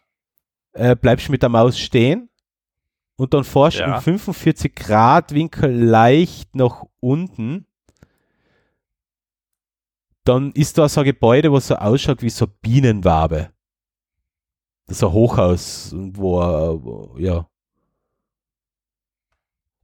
äh, 0.72 0.94
bleibst 0.96 1.28
du 1.28 1.32
mit 1.32 1.42
der 1.42 1.48
Maus 1.48 1.78
stehen 1.78 2.28
und 3.16 3.34
dann 3.34 3.44
forschst 3.44 3.80
Ja. 3.80 3.96
im 3.96 4.02
45 4.02 4.74
Grad 4.74 5.32
Winkel 5.32 5.70
leicht 5.72 6.54
nach 6.56 6.84
unten. 7.00 7.66
Dann 10.24 10.52
ist 10.52 10.78
da 10.78 10.88
so 10.88 11.00
ein 11.00 11.04
Gebäude, 11.06 11.52
was 11.52 11.68
so 11.68 11.76
ausschaut 11.76 12.22
wie 12.22 12.30
so 12.30 12.46
Bienenwabe. 12.46 13.50
Das 14.86 14.98
ist 14.98 15.04
ein 15.04 15.12
Hochhaus, 15.12 15.92
wo, 15.94 17.14
ja. 17.18 17.48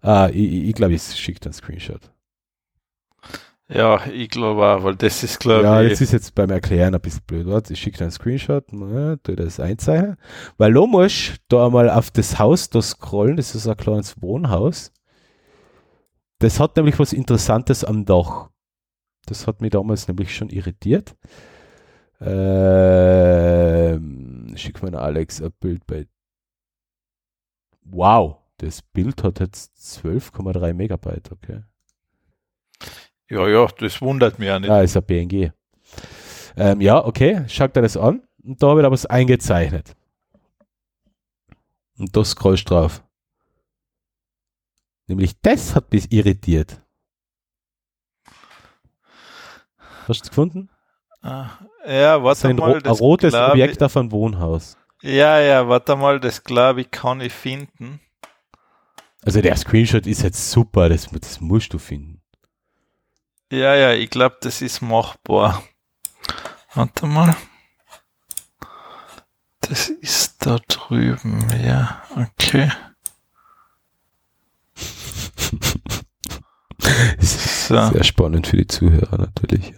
Ah, 0.02 0.28
ich 0.32 0.34
glaube, 0.34 0.66
ich, 0.68 0.74
glaub, 0.74 0.90
ich 0.90 1.02
schicke 1.18 1.44
einen 1.46 1.52
Screenshot. 1.54 2.10
Ja, 3.68 4.04
ich 4.06 4.28
glaube 4.30 4.66
auch, 4.66 4.82
weil 4.82 4.96
das 4.96 5.22
ist, 5.22 5.38
glaube 5.38 5.62
Ja, 5.62 5.80
ich. 5.82 5.90
das 5.90 6.00
ist 6.00 6.12
jetzt 6.12 6.34
beim 6.34 6.50
Erklären 6.50 6.94
ein 6.94 7.00
bisschen 7.00 7.22
blöd. 7.26 7.46
Warte, 7.46 7.72
ich 7.72 7.80
schicke 7.80 7.98
dir 7.98 8.04
einen 8.04 8.10
Screenshot, 8.10 8.64
ja, 8.72 9.16
tu 9.16 9.36
das 9.36 9.60
einzeichnen. 9.60 10.16
Weil 10.58 10.72
du 10.72 10.86
musst 10.86 11.36
da 11.48 11.66
einmal 11.66 11.88
auf 11.88 12.10
das 12.10 12.38
Haus 12.40 12.68
da 12.70 12.82
scrollen, 12.82 13.36
das 13.36 13.54
ist 13.54 13.68
ein 13.68 13.76
kleines 13.76 14.20
Wohnhaus. 14.20 14.92
Das 16.40 16.58
hat 16.58 16.76
nämlich 16.76 16.98
was 16.98 17.12
Interessantes 17.12 17.84
am 17.84 18.04
Dach. 18.04 18.48
Das 19.26 19.46
hat 19.46 19.60
mich 19.60 19.70
damals 19.70 20.08
nämlich 20.08 20.34
schon 20.34 20.48
irritiert. 20.48 21.14
Ähm, 22.20 24.00
schick 24.56 24.82
mir 24.82 24.98
Alex 24.98 25.40
ein 25.40 25.52
Bild 25.60 25.86
bei. 25.86 26.06
Wow, 27.82 28.36
das 28.58 28.82
Bild 28.82 29.22
hat 29.24 29.40
jetzt 29.40 29.74
12,3 29.96 30.74
Megabyte, 30.74 31.32
okay. 31.32 31.62
ja, 33.30 33.48
ja, 33.48 33.66
das 33.66 34.02
wundert 34.02 34.38
mich 34.38 34.48
ja 34.48 34.60
nicht. 34.60 34.70
Ah, 34.70 34.82
ist 34.82 34.96
ein 34.96 35.02
BNG. 35.02 35.52
Ähm, 36.56 36.80
ja, 36.80 37.04
okay, 37.04 37.44
schaut 37.48 37.74
dir 37.74 37.82
das 37.82 37.96
an. 37.96 38.22
Und 38.42 38.62
da 38.62 38.68
habe 38.68 38.80
ich 38.80 38.84
da 38.84 38.90
was 38.90 39.06
eingezeichnet. 39.06 39.96
Und 41.98 42.16
da 42.16 42.24
scrollst 42.24 42.68
drauf. 42.70 43.02
Nämlich 45.06 45.40
das 45.40 45.74
hat 45.74 45.92
mich 45.92 46.12
irritiert. 46.12 46.80
Hast 50.06 50.20
du 50.20 50.24
es 50.24 50.28
gefunden? 50.28 50.70
Ah, 51.22 51.58
Ja, 51.90 52.22
warte 52.22 52.48
ein, 52.48 52.56
mal. 52.56 52.70
ro 52.70 52.76
ein 52.76 52.82
das 52.84 53.00
rotes 53.00 53.32
glaub 53.32 53.50
Objekt 53.50 53.82
auf 53.82 53.96
einem 53.96 54.12
Wohnhaus. 54.12 54.76
Ja, 55.02 55.40
ja, 55.40 55.66
warte 55.66 55.96
mal, 55.96 56.20
das 56.20 56.44
glaube 56.44 56.82
ich, 56.82 56.90
kann 56.92 57.20
ich 57.20 57.32
finden. 57.32 58.00
Also 59.24 59.40
der 59.40 59.56
Screenshot 59.56 60.06
ist 60.06 60.22
jetzt 60.22 60.52
super, 60.52 60.88
das, 60.88 61.08
das 61.10 61.40
musst 61.40 61.72
du 61.72 61.78
finden. 61.78 62.22
Ja, 63.50 63.74
ja, 63.74 63.92
ich 63.92 64.08
glaube, 64.08 64.36
das 64.40 64.62
ist 64.62 64.80
machbar. 64.82 65.64
Warte 66.74 67.06
mal. 67.06 67.36
Das 69.62 69.88
ist 69.88 70.46
da 70.46 70.58
drüben, 70.68 71.44
ja, 71.64 72.02
okay. 72.16 72.70
So. 77.20 77.90
Sehr 77.92 78.04
spannend 78.04 78.48
für 78.48 78.56
die 78.56 78.66
Zuhörer 78.66 79.16
natürlich. 79.16 79.74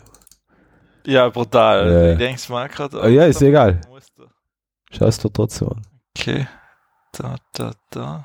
Ja, 1.05 1.29
brutal. 1.29 1.93
Ja. 1.93 2.13
Ich 2.13 2.19
denke 2.19 2.37
es 2.37 2.49
mal 2.49 2.69
gerade. 2.69 3.03
Ah, 3.03 3.09
ja, 3.09 3.27
ist 3.27 3.43
egal. 3.43 3.81
Schau 4.91 5.07
es 5.07 5.19
dir 5.19 5.33
trotzdem 5.33 5.69
an. 5.69 5.83
Okay. 6.17 6.47
Da, 7.13 7.37
da, 7.53 7.73
da. 7.91 8.25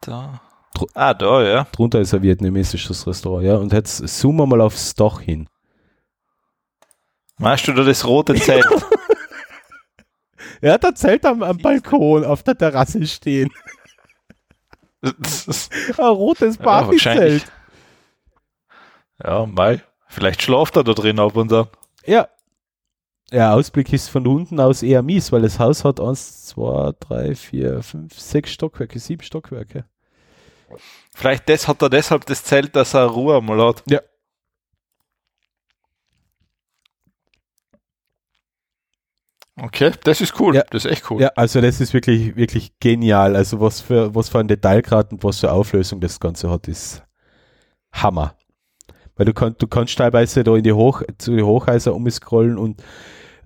Da. 0.00 0.40
ah, 0.94 1.14
da, 1.14 1.42
ja. 1.42 1.66
Drunter 1.72 2.00
ist 2.00 2.12
ein 2.12 2.22
vietnamesisches 2.22 3.06
Restaurant, 3.06 3.44
ja. 3.44 3.56
Und 3.56 3.72
jetzt 3.72 3.96
zoomen 4.08 4.40
wir 4.40 4.46
mal 4.46 4.60
aufs 4.60 4.94
Dach 4.94 5.20
hin. 5.20 5.48
Meinst 7.38 7.66
du 7.66 7.72
da 7.72 7.84
das 7.84 8.04
rote 8.06 8.34
Zelt? 8.34 8.66
er 10.60 10.74
hat 10.74 10.84
ein 10.84 10.96
Zelt 10.96 11.24
am, 11.24 11.42
am 11.42 11.58
Balkon 11.58 12.24
auf 12.24 12.42
der 12.42 12.56
Terrasse 12.56 13.06
stehen. 13.06 13.50
ein 15.02 15.12
rotes 15.98 16.58
Partyzelt. 16.58 17.44
Ja, 19.22 19.40
ja, 19.40 19.46
mal. 19.46 19.82
Vielleicht 20.12 20.42
schlaft 20.42 20.76
er 20.76 20.84
da 20.84 20.92
drin 20.92 21.18
ab 21.18 21.36
und 21.36 21.50
an. 21.54 21.68
Ja. 22.04 22.28
Ja, 23.30 23.54
Ausblick 23.54 23.90
ist 23.94 24.10
von 24.10 24.26
unten 24.26 24.60
aus 24.60 24.82
eher 24.82 25.02
mies, 25.02 25.32
weil 25.32 25.40
das 25.40 25.58
Haus 25.58 25.86
hat 25.86 26.00
eins, 26.00 26.44
zwei, 26.44 26.92
drei, 27.00 27.34
vier, 27.34 27.82
fünf, 27.82 28.20
sechs 28.20 28.52
Stockwerke, 28.52 28.98
sieben 28.98 29.22
Stockwerke. 29.22 29.86
Vielleicht 31.14 31.48
das, 31.48 31.66
hat 31.66 31.80
er 31.80 31.88
deshalb 31.88 32.26
das 32.26 32.44
Zelt, 32.44 32.76
dass 32.76 32.92
er 32.92 33.06
Ruhe 33.06 33.40
mal 33.40 33.58
hat. 33.66 33.82
Ja. 33.88 34.00
Okay, 39.56 39.92
das 40.04 40.20
ist 40.20 40.38
cool. 40.38 40.54
Ja. 40.54 40.64
Das 40.68 40.84
ist 40.84 40.92
echt 40.92 41.10
cool. 41.10 41.22
Ja, 41.22 41.28
also 41.36 41.62
das 41.62 41.80
ist 41.80 41.94
wirklich, 41.94 42.36
wirklich 42.36 42.78
genial. 42.80 43.34
Also 43.34 43.60
was 43.60 43.80
für, 43.80 44.14
was 44.14 44.28
für 44.28 44.40
ein 44.40 44.48
Detailgrad 44.48 45.10
und 45.10 45.24
was 45.24 45.40
für 45.40 45.52
Auflösung 45.52 46.02
das 46.02 46.20
Ganze 46.20 46.50
hat, 46.50 46.68
ist 46.68 47.02
Hammer. 47.92 48.36
Weil 49.16 49.26
du 49.26 49.34
kannst, 49.34 49.62
du 49.62 49.66
kannst 49.66 49.96
teilweise 49.96 50.42
da 50.42 50.56
in 50.56 50.64
die 50.64 50.72
Hoch, 50.72 51.02
zu 51.18 51.32
den 51.32 51.44
Hochhäuser 51.44 51.94
umscrollen 51.94 52.58
und 52.58 52.82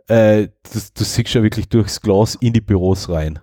äh, 0.09 0.49
das, 0.63 0.93
du 0.93 1.05
siehst 1.05 1.35
ja 1.35 1.43
wirklich 1.43 1.69
durchs 1.69 2.01
Glas 2.01 2.37
in 2.37 2.53
die 2.53 2.61
Büros 2.61 3.09
rein. 3.09 3.41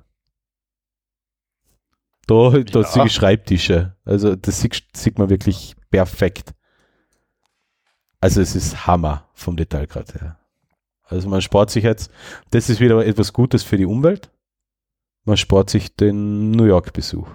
Da, 2.28 2.52
da 2.52 2.80
ja. 2.80 2.84
sehe 2.84 3.06
ich 3.06 3.14
Schreibtische. 3.14 3.98
Also 4.06 4.36
das 4.36 4.62
sieht, 4.62 4.82
sieht 4.96 5.20
man 5.20 5.30
wirklich 5.30 5.76
perfekt. 5.90 6.54
Also 8.22 8.40
es 8.40 8.56
ist 8.56 8.88
Hammer 8.88 9.30
vom 9.34 9.58
Detailgrad 9.58 10.16
her. 10.16 10.40
Also 11.04 11.28
man 11.28 11.42
spart 11.42 11.70
sich 11.70 11.84
jetzt, 11.84 12.10
das 12.52 12.70
ist 12.70 12.80
wieder 12.80 13.06
etwas 13.06 13.34
Gutes 13.34 13.64
für 13.64 13.76
die 13.76 13.86
Umwelt. 13.86 14.32
Man 15.26 15.36
spart 15.36 15.70
sich 15.70 15.96
den 15.96 16.52
New 16.52 16.64
York-Besuch. 16.64 17.28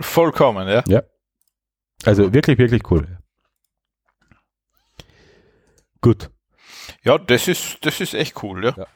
Vollkommen, 0.00 0.68
ja. 0.68 0.84
Ja. 0.86 1.02
Also 2.04 2.32
wirklich, 2.32 2.58
wirklich 2.58 2.90
cool. 2.90 3.18
Gut. 6.00 6.30
Ja, 7.02 7.16
das 7.18 7.48
ist, 7.48 7.84
das 7.84 8.00
ist 8.00 8.14
echt 8.14 8.42
cool, 8.42 8.64
ja. 8.64 8.74
ja. 8.76 8.86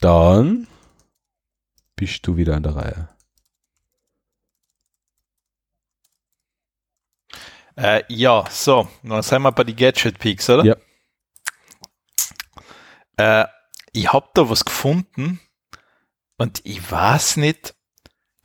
Dann 0.00 0.66
bist 1.94 2.26
du 2.26 2.36
wieder 2.36 2.56
an 2.56 2.62
der 2.62 2.74
Reihe. 2.74 3.08
Äh, 7.76 8.02
ja, 8.08 8.44
so, 8.50 8.88
dann 9.02 9.22
sind 9.22 9.42
wir 9.42 9.52
bei 9.52 9.64
den 9.64 9.76
Gadget 9.76 10.18
Peaks, 10.18 10.48
oder? 10.50 10.64
Ja. 10.64 10.76
Äh, 13.16 13.46
ich 13.92 14.12
habe 14.12 14.28
da 14.34 14.48
was 14.48 14.64
gefunden 14.64 15.40
und 16.38 16.60
ich 16.64 16.90
weiß 16.90 17.36
nicht, 17.36 17.74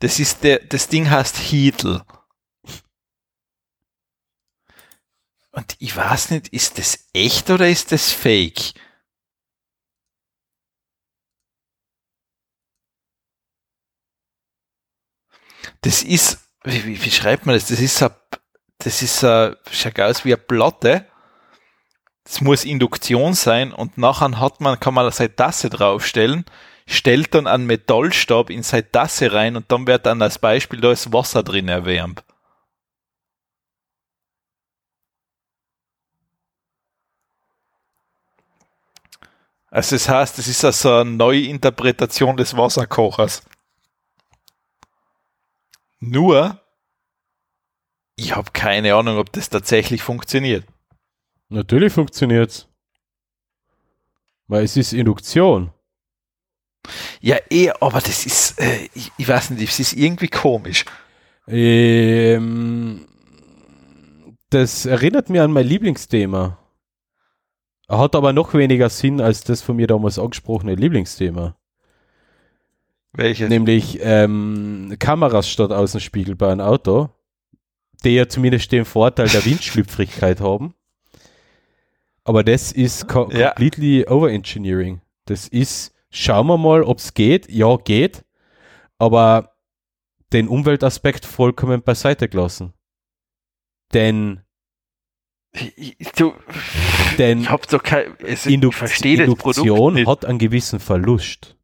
das 0.00 0.18
ist 0.20 0.44
der, 0.44 0.60
das 0.60 0.88
Ding 0.88 1.10
heißt 1.10 1.36
Heedle. 1.36 2.04
Und 5.50 5.74
ich 5.80 5.96
weiß 5.96 6.30
nicht, 6.30 6.48
ist 6.48 6.78
das 6.78 7.08
echt 7.12 7.50
oder 7.50 7.68
ist 7.68 7.90
das 7.90 8.12
fake? 8.12 8.74
Das 15.80 16.02
ist, 16.02 16.38
wie, 16.64 16.84
wie, 16.84 17.02
wie 17.02 17.10
schreibt 17.10 17.46
man 17.46 17.54
das? 17.54 17.66
Das 17.66 17.80
ist 17.80 18.02
ein 18.02 18.10
das 18.78 19.02
ist, 19.02 19.22
äh, 19.22 19.56
schaut 19.70 20.00
aus 20.00 20.24
wie 20.24 20.32
eine 20.32 20.42
Platte. 20.42 21.06
Das 22.24 22.40
muss 22.40 22.64
Induktion 22.64 23.34
sein 23.34 23.72
und 23.72 23.98
nachher 23.98 24.38
hat 24.38 24.60
man, 24.60 24.78
kann 24.78 24.94
man 24.94 25.10
seine 25.10 25.34
Tasse 25.34 25.70
draufstellen, 25.70 26.44
stellt 26.88 27.34
dann 27.34 27.46
einen 27.46 27.66
Metallstab 27.66 28.50
in 28.50 28.62
seine 28.62 28.90
Tasse 28.90 29.32
rein 29.32 29.56
und 29.56 29.70
dann 29.70 29.86
wird 29.86 30.06
dann 30.06 30.22
als 30.22 30.38
Beispiel 30.38 30.80
da 30.80 30.90
ist 30.90 31.12
Wasser 31.12 31.42
drin 31.42 31.68
erwärmt. 31.68 32.24
Also 39.70 39.96
das 39.96 40.08
heißt, 40.08 40.38
das 40.38 40.48
ist 40.48 40.64
also 40.64 40.94
eine 40.96 41.10
neue 41.10 41.42
Interpretation 41.42 42.38
des 42.38 42.56
Wasserkochers. 42.56 43.42
Nur, 46.00 46.58
ich 48.16 48.34
habe 48.34 48.50
keine 48.52 48.94
Ahnung, 48.94 49.18
ob 49.18 49.30
das 49.32 49.50
tatsächlich 49.50 50.02
funktioniert. 50.02 50.64
Natürlich 51.50 51.92
funktioniert's. 51.92 52.66
Weil 54.46 54.64
es 54.64 54.76
ist 54.78 54.94
Induktion. 54.94 55.70
Ja, 57.20 57.36
eh, 57.50 57.70
aber 57.80 58.00
das 58.00 58.26
ist, 58.26 58.60
äh, 58.60 58.88
ich, 58.94 59.10
ich, 59.16 59.28
weiß 59.28 59.50
nicht, 59.50 59.68
es 59.68 59.80
ist 59.80 59.92
irgendwie 59.94 60.28
komisch. 60.28 60.84
Ähm, 61.46 63.06
das 64.50 64.86
erinnert 64.86 65.30
mich 65.30 65.40
an 65.40 65.52
mein 65.52 65.66
Lieblingsthema. 65.66 66.58
Hat 67.88 68.14
aber 68.14 68.32
noch 68.32 68.52
weniger 68.54 68.90
Sinn 68.90 69.20
als 69.20 69.44
das 69.44 69.62
von 69.62 69.76
mir 69.76 69.86
damals 69.86 70.18
angesprochene 70.18 70.74
Lieblingsthema. 70.74 71.56
Welches? 73.12 73.48
Nämlich 73.48 73.98
ähm, 74.02 74.94
Kameras 74.98 75.48
statt 75.48 75.72
Außenspiegel 75.72 76.36
bei 76.36 76.52
einem 76.52 76.60
Auto 76.60 77.10
die 78.04 78.10
ja 78.10 78.28
zumindest 78.28 78.72
den 78.72 78.84
Vorteil 78.84 79.28
der 79.28 79.44
Windschlüpfrigkeit 79.44 80.40
haben. 80.40 80.74
Aber 82.24 82.44
das 82.44 82.72
ist 82.72 83.08
co 83.08 83.30
ja. 83.30 83.48
completely 83.48 84.06
overengineering. 84.06 85.00
Das 85.24 85.48
ist, 85.48 85.94
schauen 86.10 86.46
wir 86.46 86.58
mal, 86.58 86.82
ob 86.82 86.98
es 86.98 87.14
geht. 87.14 87.48
Ja, 87.50 87.76
geht. 87.76 88.24
Aber 88.98 89.54
den 90.32 90.48
Umweltaspekt 90.48 91.24
vollkommen 91.24 91.82
beiseite 91.82 92.28
gelassen. 92.28 92.74
Denn 93.92 94.42
du, 96.16 96.34
denn 97.16 97.40
ich 97.40 97.48
doch 97.48 97.82
kein, 97.82 98.16
also 98.22 98.50
Indu 98.50 98.70
Induktion 99.02 100.06
hat 100.06 100.24
einen 100.24 100.38
gewissen 100.38 100.78
Verlust. 100.78 101.56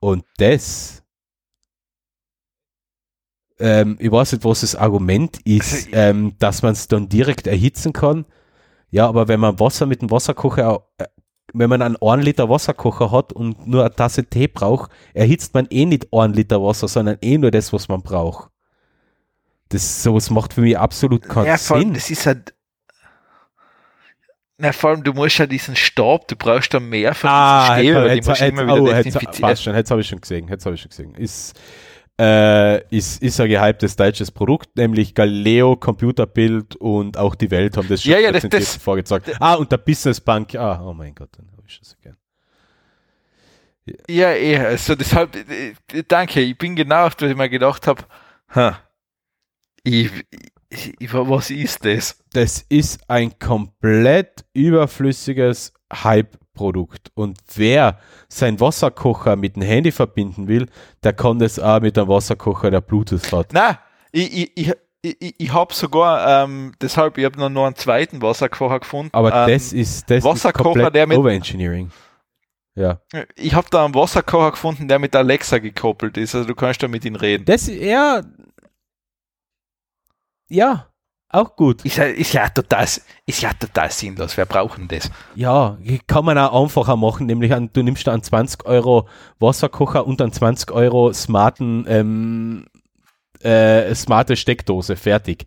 Und 0.00 0.24
das 0.38 0.98
ähm, 3.60 3.96
ich 3.98 4.10
weiß 4.10 4.32
nicht, 4.32 4.44
was 4.44 4.60
das 4.60 4.76
Argument 4.76 5.40
ist, 5.44 5.86
also, 5.86 5.96
ähm, 5.96 6.34
dass 6.38 6.62
man 6.62 6.72
es 6.72 6.88
dann 6.88 7.08
direkt 7.08 7.46
erhitzen 7.46 7.92
kann. 7.92 8.24
Ja, 8.90 9.08
aber 9.08 9.28
wenn 9.28 9.40
man 9.40 9.60
Wasser 9.60 9.86
mit 9.86 10.00
dem 10.00 10.10
Wasserkocher, 10.10 10.86
wenn 11.52 11.70
man 11.70 11.82
einen 11.82 11.96
1 11.96 12.24
Liter 12.24 12.48
Wasserkocher 12.48 13.10
hat 13.10 13.32
und 13.32 13.66
nur 13.66 13.82
eine 13.82 13.94
Tasse 13.94 14.24
Tee 14.24 14.48
braucht, 14.48 14.90
erhitzt 15.14 15.54
man 15.54 15.66
eh 15.70 15.86
nicht 15.86 16.12
1 16.12 16.36
Liter 16.36 16.62
Wasser, 16.62 16.88
sondern 16.88 17.18
eh 17.20 17.38
nur 17.38 17.50
das, 17.50 17.72
was 17.72 17.88
man 17.88 18.02
braucht. 18.02 18.50
Das 19.70 20.02
sowas 20.02 20.30
macht 20.30 20.54
für 20.54 20.62
mich 20.62 20.78
absolut 20.78 21.28
keinen 21.28 21.46
ja, 21.46 21.58
Sinn. 21.58 21.94
Das 21.94 22.10
ist 22.10 22.26
halt 22.26 22.54
na, 24.60 24.72
vor 24.72 24.90
allem, 24.90 25.04
du 25.04 25.12
musst 25.12 25.38
ja 25.38 25.46
diesen 25.46 25.76
Stab, 25.76 26.26
du 26.26 26.34
brauchst 26.34 26.74
da 26.74 26.80
mehr 26.80 27.14
von 27.14 27.30
ah, 27.30 27.76
diesem 27.76 27.94
Stäbe, 27.94 28.14
jetzt, 28.14 28.26
jetzt, 28.26 28.40
jetzt, 28.40 28.58
oh, 28.58 28.88
jetzt, 28.88 29.66
jetzt 29.66 29.90
habe 29.92 30.00
ich 30.00 30.08
schon 30.08 30.20
gesehen, 30.20 30.48
jetzt 30.48 30.66
habe 30.66 30.74
ich 30.74 30.80
schon 30.80 30.88
gesehen. 30.88 31.14
Ist, 31.14 31.56
äh, 32.18 32.82
ist, 32.94 33.22
ist 33.22 33.40
ein 33.40 33.48
gehyptes 33.48 33.96
deutsches 33.96 34.30
Produkt, 34.30 34.76
nämlich 34.76 35.14
Galileo, 35.14 35.76
Computerbild 35.76 36.76
und 36.76 37.16
auch 37.16 37.34
die 37.34 37.50
Welt 37.50 37.76
haben 37.76 37.88
das 37.88 38.02
schon 38.02 38.12
ja, 38.12 38.18
ja, 38.18 38.32
das, 38.32 38.48
das, 38.48 38.76
vorgezeigt. 38.76 39.30
Ah, 39.40 39.54
und 39.54 39.70
der 39.70 39.78
Business 39.78 40.20
Bank, 40.20 40.54
ah, 40.56 40.82
oh 40.84 40.92
mein 40.92 41.14
Gott, 41.14 41.30
dann 41.36 41.50
habe 41.52 41.62
ich 41.66 41.78
das 41.78 41.96
gern. 42.00 42.16
Ja, 44.08 44.32
eh, 44.32 44.58
also 44.58 44.94
deshalb, 44.94 45.36
äh, 45.36 45.74
danke, 46.06 46.40
ich 46.40 46.58
bin 46.58 46.74
genau 46.74 47.06
auf 47.06 47.14
das 47.14 47.30
ich 47.30 47.36
mir 47.36 47.48
gedacht 47.48 47.86
habe, 47.86 48.02
ha, 48.54 48.80
ich, 49.84 50.10
ich, 50.68 50.94
ich, 50.98 51.14
was 51.14 51.50
ist 51.50 51.84
das? 51.84 52.18
Das 52.32 52.64
ist 52.68 53.08
ein 53.08 53.38
komplett 53.38 54.44
überflüssiges 54.52 55.72
Hype 55.92 56.36
Produkt. 56.58 57.10
Und 57.14 57.38
wer 57.54 57.98
sein 58.28 58.60
Wasserkocher 58.60 59.36
mit 59.36 59.56
dem 59.56 59.62
Handy 59.62 59.92
verbinden 59.92 60.48
will, 60.48 60.66
der 61.02 61.14
kann 61.14 61.38
das 61.38 61.58
auch 61.58 61.80
mit 61.80 61.96
einem 61.96 62.08
Wasserkocher, 62.08 62.70
der 62.70 62.82
Bluetooth 62.82 63.32
hat. 63.32 63.52
Nein, 63.52 63.78
ich, 64.12 64.52
ich, 64.56 64.72
ich, 65.02 65.34
ich 65.38 65.52
habe 65.52 65.72
sogar, 65.72 66.44
ähm, 66.44 66.72
deshalb, 66.82 67.16
ich 67.18 67.24
habe 67.24 67.38
noch, 67.38 67.48
noch 67.48 67.66
einen 67.66 67.76
zweiten 67.76 68.20
Wasserkocher 68.20 68.80
gefunden. 68.80 69.10
Aber 69.12 69.32
ähm, 69.34 69.52
das 69.52 69.72
ist 69.72 70.10
das 70.10 70.24
Wasserkocher, 70.24 70.86
ist 70.86 70.94
der 70.94 71.06
mit 71.06 71.18
Overengineering. 71.18 71.90
Ja. 72.74 73.00
Ich 73.34 73.54
habe 73.54 73.66
da 73.70 73.84
einen 73.84 73.94
Wasserkocher 73.94 74.52
gefunden, 74.52 74.86
der 74.86 74.98
mit 74.98 75.14
Alexa 75.16 75.58
gekoppelt 75.58 76.16
ist. 76.16 76.34
Also 76.34 76.46
du 76.46 76.54
kannst 76.54 76.82
da 76.82 76.88
mit 76.88 77.04
ihm 77.04 77.16
reden. 77.16 77.44
Das, 77.44 77.66
ja. 77.66 78.22
Ja. 80.48 80.88
Auch 81.30 81.56
gut. 81.56 81.84
Ist 81.84 81.96
ja, 81.96 82.04
ist 82.04 82.32
ja 82.32 82.48
total, 82.48 82.86
ist 83.26 83.42
ja 83.42 83.52
total 83.52 83.90
sinnlos. 83.90 84.36
Wer 84.36 84.46
braucht 84.46 84.78
denn 84.78 84.88
das? 84.88 85.10
Ja, 85.34 85.76
kann 86.06 86.24
man 86.24 86.38
auch 86.38 86.62
einfacher 86.62 86.96
machen, 86.96 87.26
nämlich 87.26 87.52
an, 87.52 87.68
du 87.72 87.82
nimmst 87.82 88.06
da 88.06 88.12
einen 88.12 88.22
20 88.22 88.64
Euro 88.64 89.08
Wasserkocher 89.38 90.06
und 90.06 90.22
einen 90.22 90.32
20 90.32 90.70
Euro 90.70 91.12
smarten, 91.12 91.84
ähm, 91.86 92.66
äh, 93.40 93.94
smarte 93.94 94.36
Steckdose. 94.36 94.96
Fertig. 94.96 95.46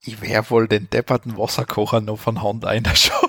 Ich 0.00 0.20
wäre 0.20 0.48
wohl 0.50 0.66
den 0.66 0.90
depperten 0.90 1.36
Wasserkocher 1.38 2.00
noch 2.00 2.18
von 2.18 2.42
Hand 2.42 2.64
einschalten. 2.64 3.28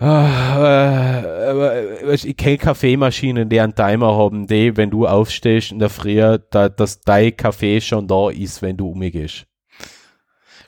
Ah, 0.00 1.22
äh, 1.22 2.14
ich 2.14 2.36
kenne 2.36 2.56
Kaffeemaschinen, 2.56 3.50
die 3.50 3.60
einen 3.60 3.74
Timer 3.74 4.16
haben, 4.16 4.46
die, 4.46 4.74
wenn 4.78 4.88
du 4.88 5.06
aufstehst 5.06 5.72
in 5.72 5.78
der 5.78 5.90
Früh, 5.90 6.38
da, 6.50 6.70
dass 6.70 7.00
dein 7.02 7.36
Kaffee 7.36 7.82
schon 7.82 8.08
da 8.08 8.30
ist, 8.30 8.62
wenn 8.62 8.78
du 8.78 8.90
umgehst. 8.90 9.46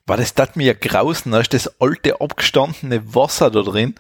War 0.07 0.19
das 0.19 0.35
das 0.35 0.55
mir 0.55 0.75
grausen, 0.75 1.33
da 1.33 1.41
ist 1.41 1.55
das 1.55 1.81
alte 1.81 2.21
abgestandene 2.21 3.15
Wasser 3.15 3.51
da 3.51 3.63
drin. 3.63 3.95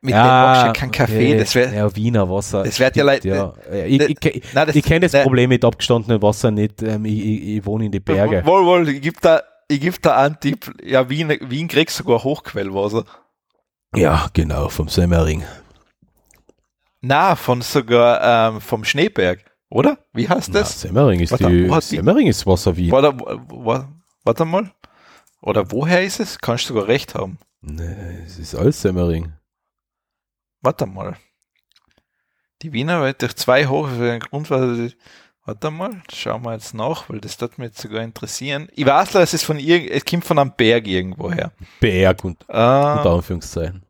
Mit 0.00 0.14
ja, 0.14 0.22
dem 0.22 0.68
machst 0.68 0.80
kein 0.80 0.92
Kaffee. 0.92 1.32
Okay. 1.32 1.38
Das 1.38 1.54
wär, 1.56 1.72
ja, 1.72 1.96
Wiener 1.96 2.30
Wasser. 2.30 2.62
Das 2.62 2.78
wird 2.78 2.94
ja 2.94 3.04
leid. 3.04 3.24
Ja. 3.24 3.54
Ich, 3.84 4.00
ich, 4.00 4.24
ich, 4.24 4.42
ich 4.74 4.84
kenne 4.84 5.00
das, 5.00 5.12
das 5.12 5.24
Problem 5.24 5.48
mit 5.48 5.64
abgestandenem 5.64 6.22
Wasser 6.22 6.52
nicht. 6.52 6.82
Ähm, 6.82 7.04
ich, 7.04 7.56
ich, 7.56 7.66
wohne 7.66 7.86
in 7.86 7.90
den 7.90 8.04
Bergen. 8.04 8.46
Wohl, 8.46 8.64
wohl, 8.64 8.88
ich 8.88 9.00
gebe 9.00 9.16
da, 9.20 9.42
ich 9.66 9.80
geb 9.80 10.00
da 10.00 10.16
einen 10.16 10.38
Tipp. 10.38 10.72
Ja, 10.84 11.10
Wien, 11.10 11.36
Wien 11.40 11.66
kriegst 11.66 11.96
sogar 11.96 12.22
Hochquellwasser. 12.22 13.04
Ja, 13.98 14.28
genau, 14.32 14.68
vom 14.68 14.88
Semmering. 14.88 15.44
Na, 17.00 17.34
von 17.34 17.62
sogar 17.62 18.52
ähm, 18.52 18.60
vom 18.60 18.84
Schneeberg, 18.84 19.44
oder? 19.70 19.98
Wie 20.12 20.28
heißt 20.28 20.54
das? 20.54 20.84
Na, 20.84 20.88
Semmering 20.88 21.20
ist 21.20 21.32
warte, 21.32 21.48
die, 21.48 21.68
Semmering 21.80 22.28
ist 22.28 22.46
Wasser 22.46 22.76
wie. 22.76 22.92
Warte, 22.92 23.16
warte, 24.24 24.44
mal. 24.44 24.72
Oder 25.42 25.70
woher 25.72 26.04
ist 26.04 26.20
es? 26.20 26.38
Kannst 26.38 26.64
du 26.64 26.74
sogar 26.74 26.86
recht 26.86 27.16
haben. 27.16 27.38
Nee, 27.60 28.22
es 28.24 28.38
ist 28.38 28.54
alles 28.54 28.80
Semmering. 28.80 29.32
Warte 30.60 30.86
mal. 30.86 31.16
Die 32.62 32.72
Wiener 32.72 33.02
wird 33.02 33.22
durch 33.22 33.34
zwei 33.34 33.66
hoch 33.66 33.88
für 33.88 34.10
den 34.10 34.20
Grundwasser. 34.20 34.94
Warte 35.44 35.70
mal, 35.72 36.02
schauen 36.12 36.44
wir 36.44 36.52
jetzt 36.52 36.74
nach, 36.74 37.08
weil 37.08 37.20
das 37.20 37.40
wird 37.40 37.58
mich 37.58 37.68
jetzt 37.68 37.80
sogar 37.80 38.02
interessieren. 38.02 38.68
Ich 38.76 38.86
weiß, 38.86 39.14
es 39.16 39.42
von 39.42 39.58
irgend, 39.58 39.90
es 39.90 40.04
kommt 40.04 40.24
von 40.24 40.38
einem 40.38 40.52
Berg 40.56 40.86
irgendwo 40.86 41.32
her. 41.32 41.52
Berg 41.80 42.22
und 42.22 42.48
ah. 42.48 42.98
unter 42.98 43.10
Anführungszeichen. 43.10 43.87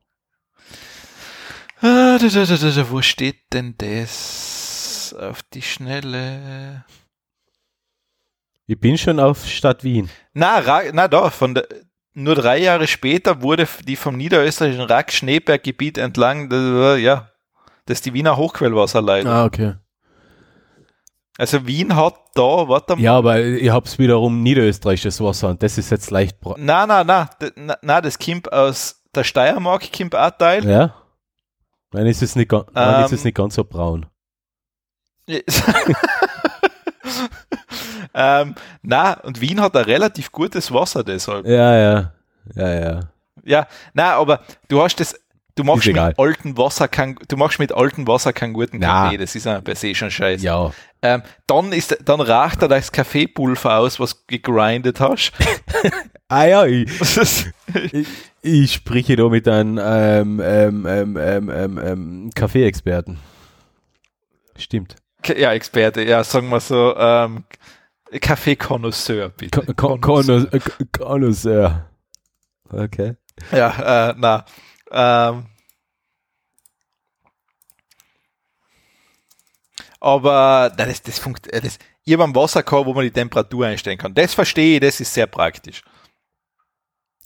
Ah, 2.09 2.17
da, 2.19 2.27
da, 2.27 2.45
da, 2.57 2.91
wo 2.91 3.03
steht 3.03 3.53
denn 3.53 3.75
das? 3.77 5.15
Auf 5.21 5.43
die 5.43 5.61
Schnelle. 5.61 6.85
Ich 8.67 8.81
bin 8.81 8.97
schon 8.97 9.21
auf 9.21 9.45
Stadt 9.47 9.85
Wien. 9.85 10.09
Na, 10.33 10.63
na 10.93 11.07
da, 11.07 11.29
von 11.29 11.55
der, 11.55 11.69
nur 12.15 12.35
drei 12.35 12.59
Jahre 12.59 12.87
später 12.87 13.43
wurde 13.43 13.69
die 13.87 13.97
vom 13.97 14.17
niederösterreichischen 14.17 14.87
Rack-Schneeberggebiet 14.87 15.99
entlang, 15.99 16.51
ja, 16.99 17.31
das 17.85 17.99
ist 17.99 18.07
die 18.07 18.15
Wiener 18.15 18.39
Hochquellwasserleitung. 18.39 19.31
Ah, 19.31 19.45
okay. 19.45 19.75
Also 21.37 21.67
Wien 21.67 21.95
hat 21.95 22.15
da, 22.35 22.69
warte 22.69 22.97
mal. 22.97 23.03
Ja, 23.03 23.17
aber 23.19 23.39
ich 23.41 23.71
hab's 23.71 23.99
wiederum 23.99 24.43
niederösterreichisches 24.43 25.21
Wasser 25.21 25.51
und 25.51 25.63
das 25.63 25.77
ist 25.77 25.91
jetzt 25.91 26.11
leicht. 26.11 26.39
Nein, 26.57 26.89
nein, 26.89 27.07
nein, 27.07 27.29
nein, 27.83 28.03
das 28.03 28.19
kommt 28.19 28.51
aus 28.51 29.03
der 29.15 29.25
Steiermark, 29.25 29.93
kommt 29.93 30.15
auch 30.15 30.31
Teil. 30.31 30.65
Ja. 30.67 30.95
Nein, 31.93 32.07
ist 32.07 32.23
es 32.23 32.37
nicht, 32.37 32.53
nein, 32.53 33.05
ist 33.05 33.13
es 33.13 33.21
ähm. 33.21 33.25
nicht 33.25 33.37
ganz 33.37 33.55
so 33.55 33.65
braun. 33.65 34.07
ähm, 38.15 38.55
na, 38.83 39.13
und 39.21 39.41
Wien 39.41 39.61
hat 39.61 39.77
ein 39.77 39.85
relativ 39.85 40.33
gutes 40.33 40.73
Wasser 40.73 41.05
deshalb. 41.05 41.47
Ja, 41.47 41.77
ja, 41.77 42.13
ja, 42.55 42.81
ja. 42.81 43.01
Ja, 43.45 43.67
na, 43.95 44.15
aber 44.15 44.41
du 44.69 44.83
hast 44.83 45.01
das, 45.01 45.15
Du 45.59 45.65
machst 45.65 45.89
mit 45.89 45.99
altem 45.99 46.57
Wasser 46.57 46.87
kein, 46.87 47.19
du 47.27 47.37
machst 47.37 47.59
mit 47.59 47.73
altem 47.73 48.07
Wasser 48.07 48.33
keinen 48.33 48.53
guten 48.53 48.79
Kaffee, 48.79 49.17
das 49.17 49.35
ist 49.35 49.45
ja 49.45 49.61
per 49.61 49.75
se 49.75 49.93
schon 49.93 50.09
scheiße. 50.09 50.45
Ja. 50.45 50.71
Ähm, 51.03 51.25
dann 51.49 51.73
ist, 51.73 51.99
dann 52.05 52.21
raucht 52.21 52.63
er 52.63 52.69
das 52.69 52.93
Kaffeepulver 52.93 53.79
aus, 53.79 53.99
was 53.99 54.15
du 54.15 54.21
gegrindet 54.29 55.01
hast. 55.01 55.33
ah 56.29 56.45
ja, 56.45 56.65
ich, 56.65 56.89
ich, 57.93 58.07
ich, 58.43 58.73
spreche 58.73 59.17
da 59.17 59.29
mit 59.29 59.49
einem 59.49 59.79
ähm, 59.83 60.41
ähm, 60.43 60.87
ähm, 60.87 61.51
ähm, 61.51 61.81
ähm, 61.83 62.31
Kaffee-Experten. 62.35 63.19
Stimmt. 64.57 64.97
Ja, 65.25 65.53
Experte, 65.53 66.03
ja, 66.03 66.25
sagen 66.25 66.49
wir 66.49 66.61
so, 66.61 66.97
ähm, 66.97 67.45
Kaffee-Konnoisseur, 68.21 69.31
bitte. 69.31 69.75
Konnoisseur. 69.75 71.89
Okay. 72.71 73.17
Ja, 73.53 74.11
äh, 74.11 74.15
na. 74.17 74.45
Ähm, 74.91 75.47
aber 80.01 80.73
nein, 80.77 80.89
das, 80.89 81.03
das 81.03 81.19
funktioniert. 81.19 81.79
Ich 82.05 82.13
habe 82.13 82.25
einen 82.25 82.35
Wasserkocher, 82.35 82.87
wo 82.87 82.95
man 82.95 83.05
die 83.05 83.11
Temperatur 83.11 83.67
einstellen 83.67 83.99
kann. 83.99 84.15
Das 84.15 84.35
verstehe 84.35 84.77
ich, 84.77 84.81
das 84.81 85.01
ist 85.01 85.13
sehr 85.13 85.27
praktisch. 85.27 85.83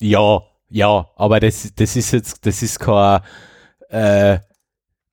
Ja, 0.02 0.42
ja, 0.68 1.06
aber 1.16 1.38
das, 1.38 1.72
das 1.74 1.96
ist 1.96 2.12
jetzt, 2.12 2.44
das 2.44 2.62
ist 2.62 2.80
kein, 2.80 3.20
äh, 3.88 4.38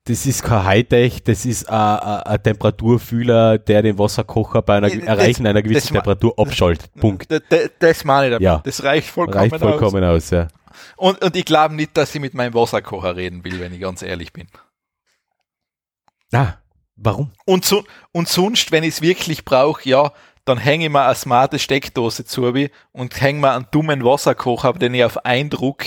das 0.05 0.25
ist 0.25 0.41
kein 0.41 0.63
Hightech, 0.63 1.23
das 1.23 1.45
ist 1.45 1.69
ein 1.69 2.41
Temperaturfühler, 2.41 3.59
der 3.59 3.83
den 3.83 3.99
Wasserkocher 3.99 4.63
bei 4.63 4.77
einer, 4.77 4.89
das, 4.89 4.97
Erreichen 4.97 5.45
einer 5.45 5.61
gewissen 5.61 5.93
Temperatur 5.93 6.33
abschaltet. 6.37 6.91
Punkt. 6.95 7.29
Das, 7.79 8.03
meine 8.03 8.27
ich 8.27 8.31
damit. 8.31 8.41
Ja. 8.41 8.61
Das 8.63 8.83
reicht 8.83 9.09
vollkommen, 9.09 9.51
reicht 9.51 9.57
vollkommen 9.57 10.03
aus. 10.03 10.23
aus 10.23 10.29
ja. 10.31 10.47
Und, 10.97 11.23
und 11.23 11.35
ich 11.35 11.45
glaube 11.45 11.75
nicht, 11.75 11.95
dass 11.95 12.15
ich 12.15 12.21
mit 12.21 12.33
meinem 12.33 12.55
Wasserkocher 12.55 13.15
reden 13.15 13.43
will, 13.43 13.59
wenn 13.59 13.73
ich 13.73 13.81
ganz 13.81 14.01
ehrlich 14.01 14.33
bin. 14.33 14.47
Ah, 16.33 16.53
warum? 16.95 17.31
Und, 17.45 17.65
so, 17.65 17.83
und 18.11 18.27
sonst, 18.27 18.71
wenn 18.71 18.83
ich 18.83 18.95
es 18.95 19.01
wirklich 19.01 19.45
brauche, 19.45 19.87
ja, 19.87 20.11
dann 20.49 20.57
hänge 20.57 20.85
ich 20.85 20.91
mir 20.91 21.05
eine 21.05 21.15
smarte 21.15 21.59
Steckdose 21.59 22.25
zu 22.25 22.51
und 22.91 23.21
hänge 23.21 23.39
mir 23.39 23.51
einen 23.51 23.67
dummen 23.71 24.03
Wasserkocher, 24.03 24.73
den 24.73 24.93
ich 24.93 25.03
auf 25.03 25.25
Eindruck 25.25 25.83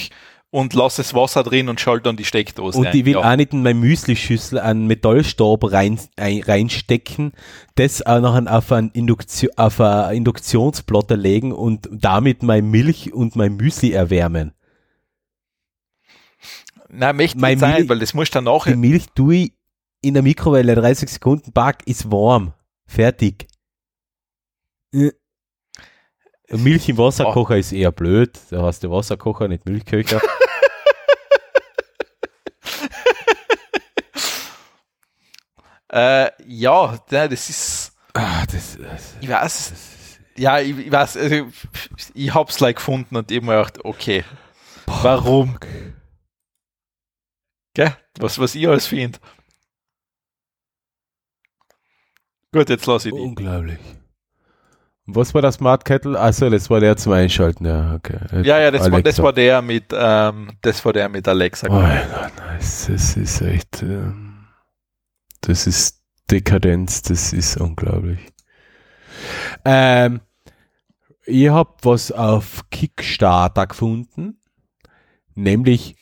und 0.50 0.74
lasse 0.74 1.02
das 1.02 1.14
Wasser 1.14 1.42
drin 1.42 1.70
und 1.70 1.80
schalte 1.80 2.04
dann 2.04 2.16
die 2.16 2.26
Steckdose 2.26 2.78
Und 2.78 2.94
ich 2.94 3.06
will 3.06 3.14
ja. 3.14 3.20
auch 3.20 3.36
nicht 3.36 3.54
in 3.54 3.62
meine 3.62 3.78
Müslischüssel 3.78 4.58
einen 4.58 4.86
Metallstab 4.86 5.72
rein, 5.72 5.98
ein, 6.16 6.42
reinstecken, 6.42 7.32
das 7.74 8.04
auch 8.04 8.20
noch 8.20 8.46
auf 8.46 8.70
einen 8.70 8.90
Induktion, 8.90 9.50
auf 9.56 9.80
eine 9.80 10.14
Induktionsplatte 10.14 11.14
legen 11.14 11.52
und 11.52 11.88
damit 11.90 12.42
meine 12.42 12.62
Milch 12.62 13.14
und 13.14 13.34
mein 13.34 13.56
Müsli 13.56 13.92
erwärmen. 13.92 14.52
Nein, 16.90 17.16
möchte 17.16 17.38
nicht 17.38 17.60
sein, 17.60 17.74
Milch, 17.74 17.88
weil 17.88 17.98
das 17.98 18.12
muss 18.12 18.30
dann 18.30 18.44
nachher. 18.44 18.72
Die 18.72 18.78
Milch 18.78 19.06
tue 19.14 19.34
ich 19.36 19.52
in 20.02 20.12
der 20.12 20.22
Mikrowelle 20.22 20.74
30 20.74 21.08
Sekunden 21.08 21.52
back, 21.52 21.78
ist 21.86 22.10
warm. 22.10 22.52
Fertig. 22.84 23.46
Äh. 24.92 25.12
Milch 26.50 26.88
im 26.88 26.98
Wasserkocher 26.98 27.54
oh. 27.54 27.58
ist 27.58 27.72
eher 27.72 27.92
blöd. 27.92 28.38
Da 28.50 28.62
hast 28.62 28.84
du 28.84 28.90
Wasserkocher, 28.90 29.48
nicht 29.48 29.64
Milchköcher. 29.64 30.20
äh, 35.88 36.30
ja, 36.46 36.98
das 37.08 37.48
ist. 37.48 37.96
Ah, 38.12 38.44
das, 38.46 38.76
das, 38.76 39.16
ich 39.20 39.28
weiß. 39.28 39.70
Das, 39.70 40.18
ja, 40.36 40.60
ich, 40.60 40.76
ich 40.78 40.92
weiß. 40.92 41.16
Also, 41.16 41.46
ich 42.14 42.34
hab's 42.34 42.60
like 42.60 42.76
gefunden 42.76 43.16
und 43.16 43.32
eben 43.32 43.46
gedacht, 43.46 43.82
okay. 43.84 44.24
Warum? 44.86 45.58
Gell? 47.74 47.96
Was, 48.18 48.38
was 48.38 48.54
ich 48.54 48.68
alles 48.68 48.86
finde. 48.86 49.18
Gut, 52.52 52.68
jetzt 52.68 52.84
lasse 52.84 53.08
ich 53.08 53.14
die. 53.14 53.20
Unglaublich. 53.20 53.78
Was 55.06 55.34
war 55.34 55.42
das 55.42 55.56
Smart 55.56 55.84
Kettle? 55.84 56.18
Achso, 56.18 56.48
das 56.48 56.70
war 56.70 56.78
der 56.78 56.96
zum 56.96 57.12
Einschalten, 57.12 57.66
ja, 57.66 57.94
okay. 57.94 58.18
Ja, 58.44 58.60
ja, 58.60 58.70
das, 58.70 58.90
war, 58.90 59.02
das 59.02 59.18
war 59.20 59.32
der 59.32 59.60
mit, 59.60 59.86
ähm, 59.92 60.52
das 60.62 60.84
war 60.84 60.92
der 60.92 61.08
mit 61.08 61.26
Alexa. 61.26 61.66
Oh 61.68 61.72
mein 61.72 62.08
Gott, 62.08 62.32
das, 62.56 62.86
das 62.86 63.16
ist 63.16 63.40
echt, 63.40 63.82
ähm, 63.82 64.46
das 65.40 65.66
ist 65.66 66.00
Dekadenz, 66.30 67.02
das 67.02 67.32
ist 67.32 67.56
unglaublich. 67.56 68.20
Ähm, 69.64 70.20
ihr 71.26 71.52
habt 71.52 71.84
was 71.84 72.12
auf 72.12 72.62
Kickstarter 72.70 73.66
gefunden, 73.66 74.40
nämlich 75.34 75.96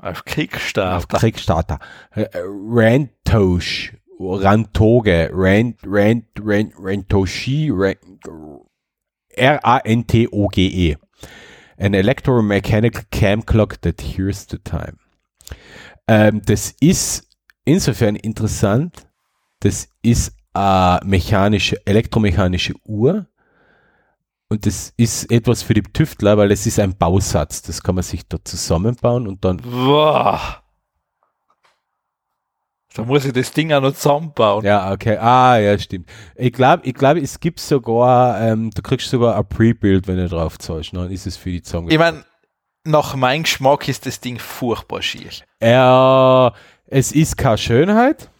auf 0.00 0.24
Kickstarter. 0.24 0.96
Auf 0.96 1.08
Kickstarter. 1.20 1.78
Äh, 2.12 2.28
Rantosh. 2.34 3.92
Rantoge. 4.18 5.30
Rant, 5.32 5.76
Rant, 5.84 6.26
Rant, 6.38 6.72
Rantoshi. 6.78 7.70
R-A-N-T-O-G-E. 9.36 10.96
An 11.76 11.94
electromechanical 11.94 13.04
cam 13.10 13.42
clock 13.42 13.80
that 13.80 14.00
hears 14.00 14.46
the 14.48 14.58
time. 14.58 14.98
Ähm, 16.06 16.40
das 16.46 16.74
ist 16.80 17.28
insofern 17.64 18.16
interessant. 18.16 19.06
Das 19.60 19.88
ist 20.02 20.36
eine 20.52 21.00
mechanische, 21.04 21.84
elektromechanische 21.84 22.74
Uhr, 22.84 23.26
Und 24.48 24.66
das 24.66 24.92
ist 24.96 25.32
etwas 25.32 25.62
für 25.62 25.74
die 25.74 25.82
Tüftler, 25.82 26.36
weil 26.36 26.52
es 26.52 26.66
ist 26.66 26.78
ein 26.78 26.96
Bausatz. 26.96 27.62
Das 27.62 27.82
kann 27.82 27.96
man 27.96 28.04
sich 28.04 28.28
da 28.28 28.38
zusammenbauen 28.44 29.26
und 29.26 29.44
dann. 29.44 29.56
Boah. 29.56 30.63
Da 32.94 33.02
muss 33.02 33.24
ich 33.24 33.32
das 33.32 33.50
Ding 33.50 33.72
auch 33.72 33.80
noch 33.80 33.92
zusammenbauen. 33.92 34.64
Ja, 34.64 34.92
okay. 34.92 35.16
Ah, 35.16 35.58
ja, 35.58 35.76
stimmt. 35.76 36.08
Ich 36.36 36.52
glaube, 36.52 36.86
ich 36.86 36.94
glaube, 36.94 37.20
es 37.20 37.40
gibt 37.40 37.58
sogar, 37.58 38.40
ähm, 38.40 38.70
du 38.70 38.82
kriegst 38.82 39.10
sogar 39.10 39.36
ein 39.36 39.44
Pre-Build, 39.46 40.06
wenn 40.06 40.16
du 40.16 40.28
drauf 40.28 40.58
zahlst. 40.58 40.94
Dann 40.94 41.10
ist 41.10 41.26
es 41.26 41.36
für 41.36 41.50
die 41.50 41.60
zusammen. 41.60 41.90
Ich 41.90 41.98
meine, 41.98 42.24
nach 42.84 43.16
meinem 43.16 43.42
Geschmack 43.42 43.88
ist 43.88 44.06
das 44.06 44.20
Ding 44.20 44.38
furchtbar 44.38 45.02
schier. 45.02 45.30
Ja, 45.60 46.52
es 46.86 47.10
ist 47.10 47.36
keine 47.36 47.58
Schönheit, 47.58 48.30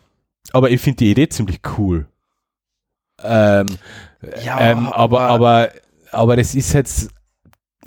aber 0.52 0.70
ich 0.70 0.81
finde 0.81 0.98
die 0.98 1.10
Idee 1.10 1.28
ziemlich 1.28 1.60
cool. 1.76 2.06
Ähm, 3.24 3.66
ja, 4.44 4.60
ähm, 4.60 4.86
aber, 4.86 5.22
aber, 5.22 5.70
aber 6.12 6.36
das 6.36 6.55
ist 6.55 6.74
jetzt, 6.74 7.10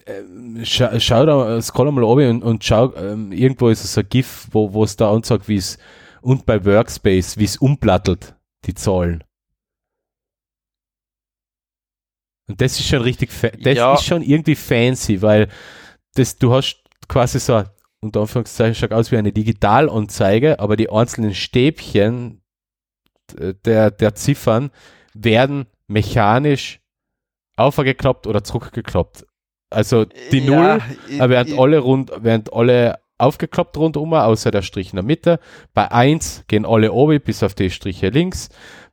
ähm, 0.06 0.60
schau, 0.65 0.99
schau 0.99 1.26
da, 1.26 1.61
scroll 1.61 1.91
mal 1.94 2.03
oben 2.03 2.30
und, 2.30 2.44
und 2.44 2.64
schau, 2.65 2.94
ähm, 2.95 3.31
irgendwo 3.31 3.69
ist 3.69 3.85
es 3.85 3.98
ein 3.98 4.10
GIF, 4.10 4.48
wo 4.52 4.84
es 4.84 4.98
da 4.98 5.14
anzeigt, 5.14 5.48
wie 5.48 5.57
es 5.57 5.77
und 6.28 6.45
bei 6.45 6.66
Workspace, 6.66 7.38
wie 7.38 7.45
es 7.45 7.56
umplattelt, 7.56 8.36
die 8.66 8.74
Zahlen. 8.74 9.24
Und 12.49 12.60
das 12.60 12.78
ist 12.78 12.90
schon 12.90 13.02
richtig, 13.02 13.30
das 13.62 13.78
ja. 13.78 13.94
ist 13.94 14.04
schon 14.04 14.22
irgendwie 14.22 14.56
fancy, 14.56 15.22
weil 15.22 15.48
das, 16.16 16.36
du 16.36 16.54
hast 16.54 16.84
quasi 17.08 17.40
so, 17.40 17.64
unter 18.02 18.20
Anführungszeichen, 18.20 18.76
schaut 18.76 18.91
aus 18.91 19.10
wie 19.10 19.18
eine 19.18 19.32
Digitalanzeige, 19.32 20.60
aber 20.60 20.76
die 20.76 20.90
einzelnen 20.90 21.34
Stäbchen 21.34 22.41
der, 23.64 23.91
der 23.91 24.16
Ziffern 24.16 24.72
werden 25.14 25.68
mechanisch 25.88 26.82
aufgeklappt 27.56 28.28
oder 28.28 28.44
zurückgeklappt. 28.44 29.26
Also 29.70 30.04
die 30.04 30.40
ja, 30.40 30.76
Null, 30.76 30.82
ich, 31.08 31.20
während 31.20 31.49
ich, 31.52 31.58
alle 31.58 31.80
rund, 31.80 32.12
während 32.18 32.52
alle 32.52 32.99
aufgeklappt 33.18 33.77
rundum, 33.77 34.14
außer 34.14 34.52
der 34.52 34.61
Strich 34.61 34.91
in 34.91 34.98
der 34.98 35.03
Mitte. 35.03 35.39
Bei 35.73 35.91
1 35.91 36.45
gehen 36.48 36.65
alle 36.65 36.91
oben 36.91 37.22
bis 37.22 37.44
auf 37.44 37.53
die 37.53 37.69
Striche 37.69 38.10
links. 38.10 38.49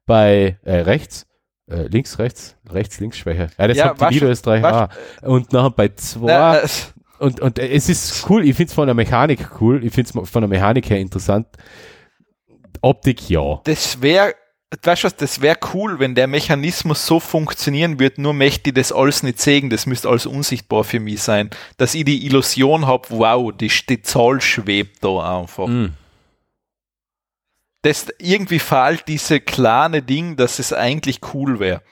Bei 0.07 0.59
äh, 0.65 0.77
rechts, 0.77 1.27
äh, 1.69 1.87
links, 1.87 2.19
rechts, 2.19 2.57
rechts, 2.71 3.01
links, 3.01 3.19
Schwäche. 3.19 3.49
Ja, 3.59 3.69
das 3.69 3.77
ja, 3.77 3.85
hat 3.87 4.11
die 4.11 4.17
Video 4.17 4.31
ist 4.31 4.47
3H. 4.47 4.91
Und 5.23 5.53
nachher 5.53 5.71
bei 5.71 5.89
2. 5.89 6.63
Und, 7.19 7.41
und 7.41 7.59
äh, 7.59 7.69
es 7.69 7.89
ist 7.89 8.29
cool, 8.29 8.45
ich 8.45 8.57
finde 8.57 8.69
es 8.69 8.75
von 8.75 8.87
der 8.87 8.95
Mechanik 8.95 9.61
cool, 9.61 9.85
ich 9.85 9.93
finde 9.93 10.21
es 10.23 10.31
von 10.31 10.43
der 10.43 10.49
Mechanik 10.49 10.91
her 10.91 10.99
interessant. 10.99 11.47
Optik 12.81 13.31
ja. 13.31 13.61
Das 13.65 14.03
wäre 14.03 14.35
weißt 14.83 15.03
du 15.03 15.07
was, 15.07 15.17
das 15.17 15.41
wäre 15.41 15.59
cool, 15.73 15.99
wenn 15.99 16.15
der 16.15 16.27
Mechanismus 16.27 17.07
so 17.07 17.21
funktionieren 17.21 18.01
würde, 18.01 18.21
nur 18.23 18.33
möchte 18.33 18.71
ich 18.71 18.75
das 18.75 18.93
alles 18.93 19.23
nicht 19.23 19.41
sehen, 19.41 19.71
das 19.71 19.87
müsste 19.87 20.09
alles 20.09 20.27
unsichtbar 20.27 20.85
für 20.85 21.01
mich 21.01 21.23
sein, 21.23 21.51
dass 21.77 21.95
ich 21.95 22.05
die 22.05 22.27
Illusion 22.27 22.87
habe, 22.87 23.09
wow, 23.11 23.53
die, 23.53 23.71
die 23.89 24.03
Zahl 24.03 24.41
schwebt 24.41 25.05
da 25.05 25.41
einfach. 25.41 25.67
Mm. 25.67 25.95
Das 27.83 28.07
irgendwie 28.19 28.61
fehlt 28.61 29.05
diese 29.09 29.41
kleine 29.41 30.01
Ding, 30.01 30.37
dass 30.37 30.59
es 30.59 30.73
eigentlich 30.73 31.21
cool 31.35 31.61
wäre. 31.61 31.83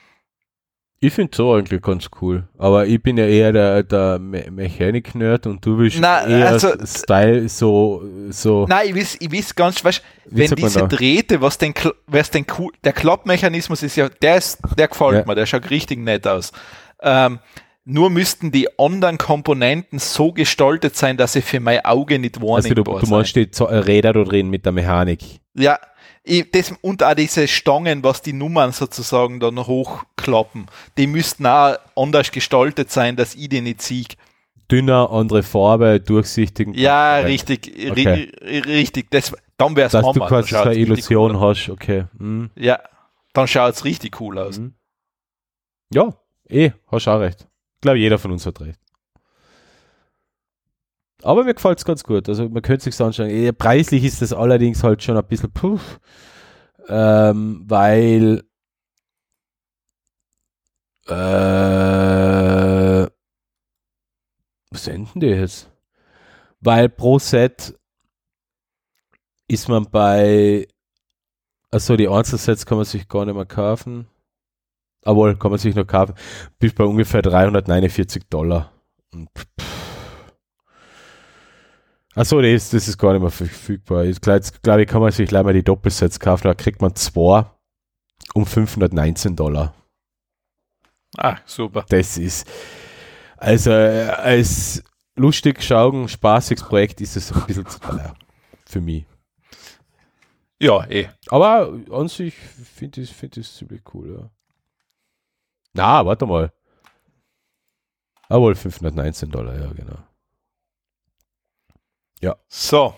Ich 1.03 1.11
finde 1.11 1.35
so 1.35 1.53
eigentlich 1.53 1.81
ganz 1.81 2.09
cool. 2.21 2.47
Aber 2.57 2.87
ich 2.87 3.03
bin 3.03 3.17
ja 3.17 3.25
eher 3.25 3.51
der, 3.51 3.83
der 3.83 4.19
Me 4.19 4.45
Mechanik-Nerd 4.49 5.47
und 5.47 5.65
du 5.65 5.75
bist 5.75 5.97
Na, 5.99 6.25
eher 6.25 6.47
also, 6.47 6.69
Style 6.85 7.49
so, 7.49 8.05
so. 8.29 8.65
Nein, 8.69 8.87
ich 8.87 8.95
weiß, 8.95 9.17
ich 9.19 9.29
weiß 9.29 9.53
ganz, 9.53 9.83
weißt, 9.83 10.01
wenn 10.27 10.51
diese 10.51 10.87
Drähte, 10.87 11.41
was 11.41 11.57
den, 11.57 11.73
was 12.07 12.31
den 12.31 12.45
cool, 12.57 12.71
der 12.85 12.93
Klappmechanismus 12.93 13.83
ist 13.83 13.97
ja, 13.97 14.07
der 14.07 14.37
ist, 14.37 14.59
der 14.77 14.87
gefällt 14.87 15.13
ja. 15.15 15.23
mir, 15.25 15.35
der 15.35 15.45
schaut 15.45 15.69
richtig 15.69 15.99
nett 15.99 16.25
aus. 16.25 16.53
Ähm, 17.01 17.39
nur 17.83 18.09
müssten 18.09 18.53
die 18.53 18.69
anderen 18.79 19.17
Komponenten 19.17 19.99
so 19.99 20.31
gestaltet 20.31 20.95
sein, 20.95 21.17
dass 21.17 21.33
sie 21.33 21.41
für 21.41 21.59
mein 21.59 21.83
Auge 21.83 22.17
nicht 22.17 22.37
wahrnehmbar 22.37 22.95
also 22.95 23.01
du, 23.01 23.05
du 23.05 23.07
meinst 23.07 23.35
die 23.35 23.49
Räder 23.59 24.13
da 24.13 24.23
drin 24.23 24.49
mit 24.49 24.63
der 24.63 24.71
Mechanik? 24.71 25.41
Ja, 25.53 25.77
das, 26.51 26.73
und 26.81 27.03
auch 27.03 27.13
diese 27.13 27.47
Stangen, 27.47 28.03
was 28.03 28.21
die 28.21 28.33
Nummern 28.33 28.71
sozusagen 28.71 29.39
dann 29.39 29.57
hochklappen, 29.57 30.67
die 30.97 31.07
müssten 31.07 31.45
auch 31.45 31.77
anders 31.95 32.31
gestaltet 32.31 32.91
sein, 32.91 33.15
dass 33.15 33.35
ich 33.35 33.49
die 33.49 33.61
nicht 33.61 33.81
sehe. 33.81 34.05
Dünner, 34.71 35.11
andere 35.11 35.43
Farbe, 35.43 35.99
durchsichtig. 35.99 36.69
Ja, 36.75 37.17
richtig, 37.17 37.71
okay. 37.91 38.31
richtig. 38.41 39.11
Das, 39.11 39.33
dann 39.57 39.75
wäre 39.75 39.87
es 39.87 39.91
Dass 39.91 40.05
Hammer. 40.05 40.13
du 40.13 40.25
quasi 40.25 40.55
eine 40.55 40.75
Illusion 40.75 41.35
cool 41.35 41.41
hast, 41.41 41.69
okay. 41.69 42.05
Mhm. 42.17 42.49
Ja, 42.55 42.79
dann 43.33 43.47
schaut 43.47 43.73
es 43.73 43.83
richtig 43.83 44.19
cool 44.21 44.39
aus. 44.39 44.59
Mhm. 44.59 44.73
Ja, 45.93 46.13
eh, 46.49 46.71
hast 46.87 47.07
auch 47.07 47.19
recht. 47.19 47.41
Ich 47.75 47.81
glaube, 47.81 47.99
jeder 47.99 48.17
von 48.17 48.31
uns 48.31 48.45
hat 48.45 48.61
recht. 48.61 48.79
Aber 51.23 51.43
mir 51.43 51.53
gefällt 51.53 51.79
es 51.79 51.85
ganz 51.85 52.03
gut. 52.03 52.27
Also 52.29 52.49
man 52.49 52.61
könnte 52.61 52.83
sich 52.83 52.99
anschauen. 53.01 53.55
Preislich 53.57 54.03
ist 54.03 54.21
das 54.21 54.33
allerdings 54.33 54.83
halt 54.83 55.01
schon 55.03 55.17
ein 55.17 55.25
bisschen 55.25 55.51
puff, 55.51 55.99
ähm, 56.87 57.63
weil 57.65 58.43
äh, 61.07 61.13
was 64.71 64.83
senden 64.83 65.19
die 65.19 65.27
jetzt? 65.27 65.71
Weil 66.59 66.89
pro 66.89 67.19
Set 67.19 67.77
ist 69.47 69.69
man 69.69 69.85
bei 69.89 70.67
also 71.73 71.97
die 71.97 72.07
Einzelsets 72.07 72.67
kann 72.67 72.77
man 72.77 72.85
sich 72.85 73.07
gar 73.07 73.25
nicht 73.25 73.33
mehr 73.33 73.47
kaufen. 73.47 74.05
Aber 75.01 75.35
kann 75.35 75.49
man 75.49 75.59
sich 75.59 75.73
noch 75.73 75.87
kaufen. 75.87 76.13
Bis 76.59 76.71
bei 76.71 76.83
ungefähr 76.83 77.23
349 77.23 78.25
Dollar. 78.29 78.71
Und 79.11 79.27
Achso, 82.15 82.41
das, 82.41 82.69
das 82.69 82.87
ist 82.87 82.97
gar 82.97 83.13
nicht 83.13 83.21
mehr 83.21 83.31
verfügbar. 83.31 84.05
Ich 84.05 84.21
glaube, 84.21 84.45
glaub 84.61 84.79
ich, 84.79 84.87
kann 84.87 85.01
man 85.01 85.11
sich 85.11 85.27
gleich 85.27 85.43
mal 85.43 85.53
die 85.53 85.63
Doppelsets 85.63 86.19
kaufen, 86.19 86.47
da 86.47 86.53
kriegt 86.53 86.81
man 86.81 86.95
zwei 86.95 87.45
um 88.33 88.45
519 88.45 89.35
Dollar. 89.35 89.73
Ah, 91.17 91.37
super. 91.45 91.85
Das 91.89 92.17
ist, 92.17 92.47
also 93.37 93.71
als 93.71 94.83
lustig 95.15 95.61
schauen, 95.61 96.07
spaßiges 96.07 96.63
Projekt 96.63 97.01
ist 97.01 97.15
es 97.15 97.31
ein 97.31 97.45
bisschen 97.45 97.67
zu 97.67 97.79
teuer 97.79 98.15
für 98.65 98.81
mich. 98.81 99.05
Ja, 100.59 100.85
eh. 100.89 101.09
Aber 101.27 101.77
an 101.91 102.07
sich 102.07 102.35
finde 102.35 103.01
ich 103.01 103.11
es 103.11 103.15
find 103.15 103.33
ziemlich 103.43 103.81
cool, 103.93 104.17
ja. 104.17 104.29
Na, 105.73 106.05
warte 106.05 106.25
mal. 106.25 106.53
Aber 108.29 108.55
519 108.55 109.29
Dollar, 109.29 109.59
ja, 109.59 109.73
genau. 109.73 109.97
Ja. 112.23 112.37
So. 112.47 112.95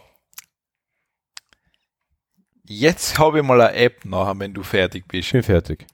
Jetzt 2.64 3.18
habe 3.18 3.40
ich 3.40 3.44
mal 3.44 3.60
eine 3.60 3.74
App 3.74 4.06
nachher, 4.06 4.40
wenn 4.40 4.54
du 4.54 4.62
fertig 4.62 5.08
bist. 5.08 5.26
Ich 5.26 5.32
bin 5.32 5.42
fertig. 5.42 5.88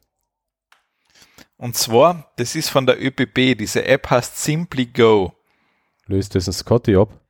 Und 1.55 1.77
zwar, 1.77 2.29
das 2.35 2.55
ist 2.55 2.69
von 2.69 2.85
der 2.85 3.01
ÖPB. 3.01 3.57
Diese 3.57 3.85
App 3.85 4.09
heißt 4.09 4.37
Simply 4.37 4.87
Go. 4.87 5.33
Löst 6.07 6.35
das 6.35 6.47
ein 6.47 6.53
Scotty 6.53 6.97
ab? 6.97 7.21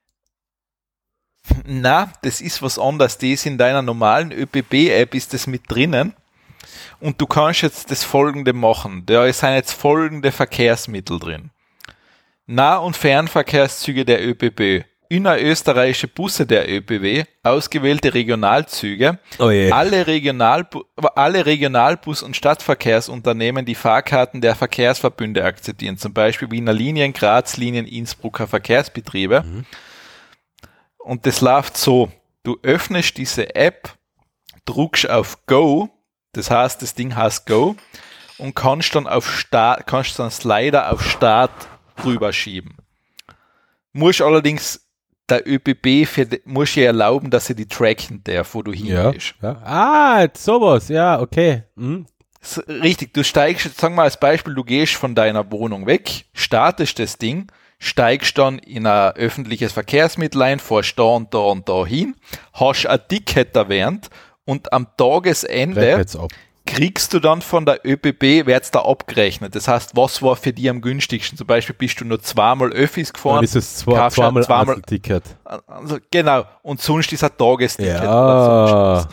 Na, 1.65 2.11
das 2.23 2.41
ist 2.41 2.63
was 2.63 2.79
anderes. 2.79 3.19
Das 3.19 3.29
ist 3.29 3.45
in 3.45 3.59
deiner 3.59 3.83
normalen 3.83 4.31
ÖPB-App 4.31 5.13
ist 5.13 5.35
das 5.35 5.45
mit 5.45 5.69
drinnen. 5.69 6.15
Und 6.99 7.21
du 7.21 7.27
kannst 7.27 7.61
jetzt 7.61 7.91
das 7.91 8.03
folgende 8.03 8.53
machen. 8.53 9.05
Da 9.05 9.31
sind 9.31 9.53
jetzt 9.53 9.73
folgende 9.73 10.31
Verkehrsmittel 10.31 11.19
drin. 11.19 11.51
Nah- 12.47 12.77
und 12.77 12.97
Fernverkehrszüge 12.97 14.03
der 14.03 14.27
ÖPB 14.27 14.90
innerösterreichische 15.11 16.07
Busse 16.07 16.47
der 16.47 16.71
ÖPW, 16.71 17.25
ausgewählte 17.43 18.13
Regionalzüge, 18.13 19.19
oh 19.39 19.47
alle, 19.47 20.07
Regionalbu 20.07 20.85
alle 20.95 21.45
Regionalbus- 21.45 22.23
und 22.23 22.38
Stadtverkehrsunternehmen, 22.38 23.65
die 23.65 23.75
Fahrkarten 23.75 24.39
der 24.39 24.55
Verkehrsverbünde 24.55 25.43
akzeptieren, 25.43 25.97
zum 25.97 26.13
Beispiel 26.13 26.49
Wiener 26.49 26.71
Linien, 26.71 27.11
Grazlinien, 27.11 27.88
Innsbrucker 27.88 28.47
Verkehrsbetriebe. 28.47 29.43
Mhm. 29.43 29.65
Und 30.97 31.25
das 31.25 31.41
läuft 31.41 31.75
so, 31.75 32.09
du 32.43 32.57
öffnest 32.63 33.17
diese 33.17 33.53
App, 33.53 33.89
druckst 34.63 35.09
auf 35.09 35.45
Go, 35.45 35.89
das 36.31 36.49
heißt, 36.49 36.81
das 36.81 36.95
Ding 36.95 37.17
heißt 37.17 37.47
Go, 37.47 37.75
und 38.38 38.55
kannst 38.55 38.95
dann 38.95 39.07
auf 39.07 39.29
Start, 39.29 39.88
kannst 39.88 40.17
dann 40.19 40.31
Slider 40.31 40.93
auf 40.93 41.03
Start 41.03 41.51
drüber 41.97 42.31
schieben. 42.31 42.77
Muss 43.91 44.21
allerdings 44.21 44.88
der 45.30 45.48
ÖBB 45.48 46.06
für, 46.06 46.27
muss 46.45 46.76
ja 46.76 46.84
erlauben, 46.84 47.30
dass 47.30 47.49
er 47.49 47.56
die 47.56 47.68
tracken 47.68 48.22
darf, 48.23 48.53
wo 48.53 48.61
du 48.61 48.73
hin 48.73 48.88
ja, 48.88 49.11
bist. 49.11 49.35
Ja. 49.41 49.61
Ah, 49.64 50.27
sowas, 50.35 50.89
ja, 50.89 51.19
okay. 51.19 51.64
Mhm. 51.76 52.06
Richtig, 52.68 53.14
du 53.14 53.23
steigst, 53.23 53.80
sag 53.80 53.93
mal 53.93 54.03
als 54.03 54.19
Beispiel, 54.19 54.56
du 54.56 54.64
gehst 54.64 54.95
von 54.95 55.14
deiner 55.14 55.52
Wohnung 55.52 55.85
weg, 55.85 56.26
startest 56.34 56.98
das 56.98 57.18
Ding, 57.18 57.52
steigst 57.77 58.38
dann 58.38 58.57
in 58.60 58.88
ein 58.88 59.11
öffentliches 59.11 59.73
Verkehrsmittel 59.73 60.41
ein, 60.41 60.60
fährst 60.60 60.98
da 60.98 61.03
und 61.03 61.34
da 61.34 61.39
und 61.39 61.69
da 61.69 61.85
hin, 61.85 62.15
hast 62.53 62.88
ein 62.88 62.99
Ticket 63.07 63.56
erwähnt 63.56 64.10
und 64.45 64.73
am 64.73 64.88
Tagesende 64.98 66.03
kriegst 66.72 67.14
du 67.14 67.19
dann 67.19 67.41
von 67.41 67.65
der 67.65 67.81
ÖBB, 67.85 68.45
wird's 68.45 68.72
da 68.72 68.81
abgerechnet. 68.84 69.56
Das 69.56 69.68
heißt, 69.68 69.95
was 69.95 70.22
war 70.22 70.35
für 70.35 70.53
die 70.53 70.69
am 70.69 70.81
günstigsten? 70.81 71.38
Zum 71.38 71.48
Beispiel 71.48 71.76
bist 71.77 71.99
du 71.99 72.06
nur 72.06 72.22
zweimal 72.22 72.72
Öffis 72.72 73.11
gefahren. 73.11 73.35
Dann 73.35 73.43
ist 73.43 73.56
es 73.56 73.77
zwei, 73.77 74.10
zweimal, 74.10 74.43
zweimal 74.43 74.81
Ticket. 74.81 75.23
Also, 75.43 75.98
genau. 76.10 76.45
Und 76.61 76.81
sonst 76.81 77.11
ist 77.11 77.23
ein 77.23 77.31
Tagesticket. 77.38 78.03
Ja. 78.03 79.07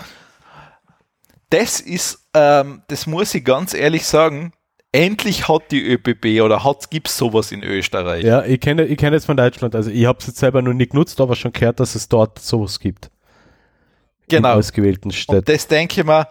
Das 1.51 1.81
ist, 1.81 2.29
ähm, 2.35 2.83
das 2.89 3.07
muss 3.07 3.35
ich 3.35 3.45
ganz 3.45 3.75
ehrlich 3.75 4.07
sagen, 4.07 4.53
endlich 4.93 5.49
hat 5.49 5.71
die 5.71 5.83
ÖBB 5.83 6.43
oder 6.43 6.63
hat 6.63 6.91
gibt's 6.91 7.17
sowas 7.17 7.53
in 7.53 7.63
Österreich. 7.63 8.25
Ja, 8.25 8.45
ich 8.45 8.61
kenne 8.61 8.85
ich 8.85 8.99
kenne 8.99 9.17
es 9.17 9.25
von 9.25 9.37
Deutschland. 9.37 9.75
Also 9.75 9.91
ich 9.91 10.07
habe 10.07 10.19
es 10.21 10.27
jetzt 10.27 10.39
selber 10.39 10.63
noch 10.63 10.75
nicht 10.75 10.93
genutzt, 10.93 11.21
aber 11.21 11.35
schon 11.35 11.53
gehört, 11.53 11.81
dass 11.81 11.95
es 11.95 12.09
dort 12.09 12.39
sowas 12.39 12.79
gibt. 12.79 13.11
Genau. 14.29 14.53
In 14.53 14.59
ausgewählten 14.59 15.11
Städten. 15.11 15.39
Und 15.39 15.49
das 15.49 15.67
denke 15.67 16.01
ich 16.01 16.07
mal, 16.07 16.27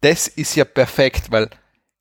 das 0.00 0.28
ist 0.28 0.54
ja 0.54 0.64
perfekt, 0.64 1.30
weil 1.30 1.50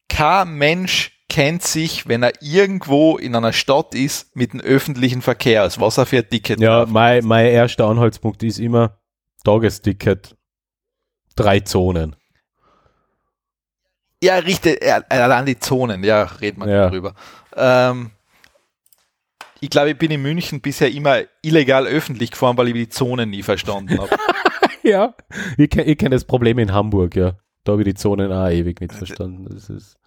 kein 0.10 0.54
Mensch 0.54 1.16
kennt 1.30 1.64
sich, 1.64 2.08
wenn 2.08 2.24
er 2.24 2.34
irgendwo 2.42 3.18
in 3.18 3.36
einer 3.36 3.54
Stadt 3.54 3.96
ist, 3.96 4.36
mit 4.36 4.54
dem 4.54 4.62
öffentlichen 4.62 5.22
Verkehr, 5.22 5.64
als 5.64 5.80
was 5.80 5.98
er 5.98 6.06
für 6.06 6.18
ein 6.18 6.30
Ticket 6.30 6.60
Ja, 6.60 6.86
mein, 6.88 7.26
mein 7.26 7.48
erster 7.48 7.88
Anhaltspunkt 7.88 8.44
ist 8.44 8.60
immer 8.60 9.00
Tagesticket, 9.44 10.36
drei 11.36 11.60
Zonen. 11.62 12.16
Ja, 14.24 14.38
richtig, 14.38 14.82
allein 15.10 15.46
die 15.46 15.60
Zonen, 15.60 16.04
ja, 16.04 16.24
reden 16.24 16.62
wir 16.62 16.72
ja. 16.72 16.90
darüber. 16.90 17.14
Ähm, 17.56 18.12
ich 19.60 19.70
glaube, 19.70 19.92
ich 19.92 19.98
bin 19.98 20.12
in 20.12 20.22
München 20.22 20.62
bisher 20.62 20.92
immer 20.92 21.22
illegal 21.42 21.86
öffentlich 21.86 22.32
gefahren, 22.32 22.58
weil 22.58 22.70
ich 22.70 22.74
die 22.74 22.90
Zonen 22.90 23.30
nie 23.30 23.44
verstanden 23.44 24.00
habe. 24.00 24.10
ja, 24.84 25.16
ich 25.58 25.70
kenne 25.70 25.96
kenn 25.96 26.12
das 26.12 26.26
Problem 26.26 26.60
in 26.60 26.72
Hamburg, 26.72 27.16
ja. 27.16 27.38
Da 27.66 27.74
habe 27.74 27.82
ich 27.82 27.88
die 27.88 27.94
Zonen 27.96 28.32
auch 28.32 28.48
ewig 28.48 28.80
nicht 28.80 28.94
verstanden. 28.94 29.48
Das 29.50 29.70
ist. 29.70 29.98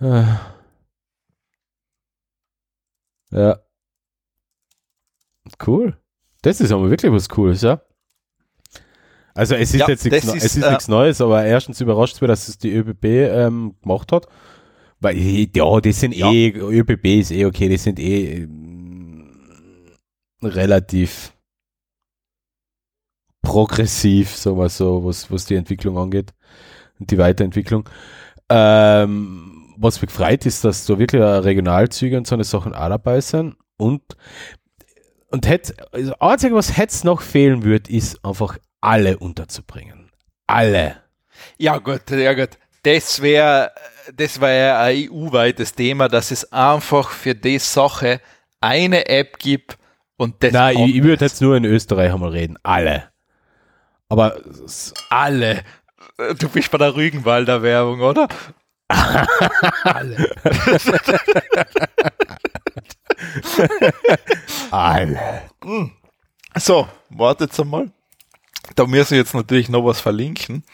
Äh, 0.00 0.24
ja. 3.32 3.58
Cool. 5.66 5.96
Das 6.42 6.60
ist 6.60 6.70
aber 6.72 6.88
wirklich 6.88 7.12
was 7.12 7.28
Cooles, 7.28 7.62
ja. 7.62 7.82
Also 9.34 9.56
es 9.56 9.74
ist 9.74 9.80
ja, 9.80 9.88
jetzt 9.88 10.04
nichts, 10.04 10.26
ist, 10.26 10.34
es 10.34 10.56
ist 10.56 10.62
äh, 10.62 10.68
nichts 10.68 10.88
Neues, 10.88 11.20
aber 11.20 11.44
erstens 11.44 11.80
überrascht 11.80 12.14
es 12.14 12.20
mich, 12.20 12.28
dass 12.28 12.48
es 12.48 12.58
die 12.58 12.72
ÖBB 12.72 13.04
ähm, 13.04 13.74
gemacht 13.82 14.12
hat. 14.12 14.26
Weil, 15.00 15.16
ja, 15.16 15.80
die 15.80 15.92
sind 15.92 16.14
ja. 16.14 16.30
eh, 16.30 16.50
ÖBB 16.50 17.06
ist 17.20 17.30
eh 17.30 17.46
okay, 17.46 17.68
die 17.68 17.76
sind 17.76 17.98
eh 17.98 18.42
ähm, 18.42 19.30
relativ 20.42 21.32
progressiv, 23.48 24.36
sagen 24.36 24.58
wir 24.58 24.68
so, 24.68 25.04
was, 25.06 25.30
was 25.30 25.46
die 25.46 25.54
Entwicklung 25.54 25.96
angeht 25.96 26.34
und 27.00 27.10
die 27.10 27.16
Weiterentwicklung. 27.16 27.88
Ähm, 28.50 29.74
was 29.78 30.02
mich 30.02 30.10
freut, 30.10 30.44
ist, 30.44 30.64
dass 30.64 30.84
so 30.84 30.98
wirklich 30.98 31.22
Regionalzüge 31.22 32.18
und 32.18 32.26
so 32.26 32.34
eine 32.34 32.44
Sachen 32.44 32.74
auch 32.74 32.88
dabei 32.90 33.22
sind 33.22 33.56
und 33.78 34.02
und 35.30 35.46
hätte, 35.46 35.74
also 35.92 36.14
Einzige, 36.20 36.54
was 36.54 36.76
jetzt 36.76 37.04
noch 37.04 37.20
fehlen 37.20 37.62
würde, 37.62 37.90
ist 37.90 38.22
einfach 38.24 38.58
alle 38.80 39.18
unterzubringen. 39.18 40.10
Alle. 40.46 40.96
Ja 41.58 41.78
gut, 41.78 42.10
ja 42.10 42.34
gut. 42.34 42.50
Das 42.82 43.22
wäre 43.22 43.72
das 44.14 44.40
wäre 44.42 44.78
ein 44.78 45.08
EU-weites 45.10 45.74
Thema, 45.74 46.08
dass 46.08 46.30
es 46.30 46.52
einfach 46.52 47.10
für 47.10 47.34
die 47.34 47.58
Sache 47.58 48.20
eine 48.60 49.08
App 49.08 49.38
gibt 49.38 49.78
und 50.18 50.42
das 50.42 50.52
Nein, 50.52 50.76
ich, 50.78 50.96
ich 50.96 51.02
würde 51.02 51.24
jetzt 51.24 51.40
nur 51.40 51.56
in 51.56 51.64
Österreich 51.64 52.12
einmal 52.12 52.30
reden. 52.30 52.58
Alle. 52.62 53.10
Aber 54.08 54.40
alle. 55.10 55.64
Du 56.38 56.48
bist 56.48 56.70
bei 56.70 56.78
der 56.78 56.94
Rügenwalder 56.94 57.62
Werbung, 57.62 58.00
oder? 58.00 58.28
alle. 58.88 60.34
alle. 64.70 65.42
So, 66.56 66.88
wartet 67.10 67.58
einmal 67.60 67.90
da 68.74 68.86
müssen 68.86 69.12
wir 69.12 69.18
jetzt 69.18 69.34
natürlich 69.34 69.68
noch 69.68 69.84
was 69.84 70.00
verlinken. 70.00 70.64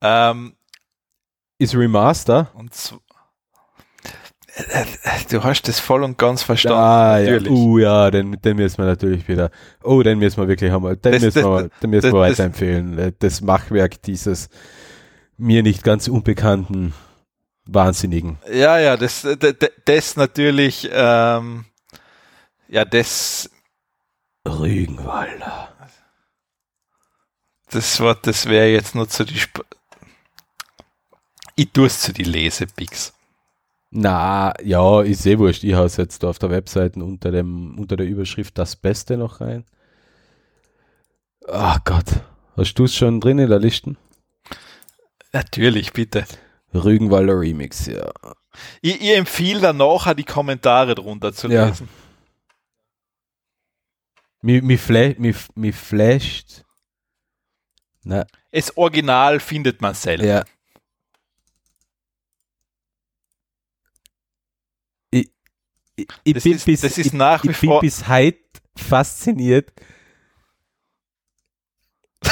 Ähm, 0.00 0.56
ist 1.58 1.74
Remaster? 1.74 2.50
Und 2.54 2.74
so, 2.74 3.00
du 5.30 5.42
hast 5.42 5.62
das 5.62 5.80
voll 5.80 6.02
und 6.04 6.18
ganz 6.18 6.42
verstanden. 6.42 6.78
Ah, 6.78 7.18
natürlich. 7.18 7.48
Ja. 7.48 7.50
Uh, 7.50 7.78
ja, 7.78 8.10
den, 8.10 8.40
den 8.40 8.56
müssen 8.56 8.78
wir 8.78 8.86
natürlich 8.86 9.26
wieder. 9.28 9.50
Oh, 9.82 10.02
den 10.02 10.18
müssen 10.18 10.40
wir 10.40 10.48
wirklich 10.48 10.70
haben. 10.70 10.84
Den 10.84 11.12
das, 11.12 11.22
müssen 11.22 11.42
das, 11.42 11.44
wir, 11.44 11.70
den 11.82 11.90
müssen 11.90 12.02
das, 12.02 12.12
wir 12.12 12.20
weiterempfehlen. 12.20 13.14
Das 13.18 13.40
Machwerk 13.40 14.02
dieses 14.02 14.48
mir 15.36 15.62
nicht 15.62 15.82
ganz 15.82 16.08
unbekannten 16.08 16.94
Wahnsinnigen. 17.66 18.38
Ja, 18.52 18.78
ja, 18.78 18.96
das, 18.96 19.26
das, 19.38 19.54
das 19.84 20.16
natürlich, 20.16 20.88
ähm, 20.92 21.64
ja, 22.68 22.84
das. 22.84 23.50
Rügenwalder 24.46 25.74
das 27.74 28.00
Wort, 28.00 28.26
das 28.26 28.46
wäre 28.46 28.68
jetzt 28.68 28.94
nur 28.94 29.08
zu 29.08 29.24
die 29.24 29.36
Sp 29.36 29.66
Ich 31.56 31.70
tue 31.72 31.86
es 31.86 32.00
zu 32.00 32.12
die 32.12 32.24
Lesepix. 32.24 33.13
Na, 33.96 34.52
ja, 34.60 35.02
ist 35.02 35.22
sehr 35.22 35.38
wurscht. 35.38 35.62
Ich 35.62 35.74
habe 35.74 35.86
es 35.86 35.96
jetzt 35.96 36.24
auf 36.24 36.40
der 36.40 36.50
Webseite 36.50 37.02
unter, 37.02 37.30
dem, 37.30 37.78
unter 37.78 37.96
der 37.96 38.06
Überschrift 38.06 38.58
das 38.58 38.74
Beste 38.74 39.16
noch 39.16 39.40
rein. 39.40 39.64
Ach 41.46 41.78
Gott. 41.84 42.06
Hast 42.56 42.74
du 42.74 42.84
es 42.84 42.94
schon 42.94 43.20
drin 43.20 43.38
in 43.38 43.48
der 43.48 43.60
Liste? 43.60 43.94
Natürlich, 45.32 45.92
bitte. 45.92 46.24
Rügenwalder 46.74 47.38
Remix, 47.38 47.86
ja. 47.86 48.10
Ich, 48.82 49.00
ich 49.00 49.16
empfehle 49.16 49.60
dann 49.60 49.76
nachher 49.76 50.16
die 50.16 50.24
Kommentare 50.24 50.96
drunter 50.96 51.32
zu 51.32 51.46
lesen. 51.46 51.88
Mir, 54.42 54.60
mir, 54.62 54.78
mir, 55.18 55.34
mir 55.54 55.72
flasht 55.72 56.64
na. 58.04 58.26
Das 58.52 58.76
Original 58.76 59.40
findet 59.40 59.80
man 59.80 59.94
selten. 59.94 60.26
Ja. 60.26 60.44
Ich, 65.96 66.06
ich 66.24 66.42
bin, 66.42 66.54
ist, 66.54 66.64
bis, 66.64 66.80
das 66.80 66.98
ist 66.98 67.12
nach 67.14 67.44
wie 67.44 67.50
ich 67.50 67.60
bin 67.60 67.78
bis 67.80 68.08
heute 68.08 68.38
fasziniert. 68.76 69.72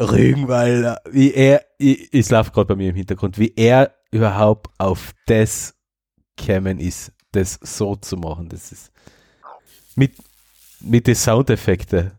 Rügenwalder, 0.00 1.00
wie 1.10 1.32
er, 1.32 1.64
ich, 1.78 2.12
ich 2.12 2.30
laufe 2.30 2.50
gerade 2.50 2.66
bei 2.66 2.76
mir 2.76 2.90
im 2.90 2.96
Hintergrund, 2.96 3.38
wie 3.38 3.52
er 3.54 3.94
überhaupt 4.10 4.68
auf 4.78 5.14
das 5.26 5.74
gekommen 6.36 6.80
ist, 6.80 7.12
das 7.32 7.58
so 7.62 7.96
zu 7.96 8.16
machen. 8.16 8.48
Das 8.48 8.72
ist 8.72 8.90
mit, 9.94 10.16
mit 10.80 11.06
den 11.06 11.14
Soundeffekten 11.14 12.12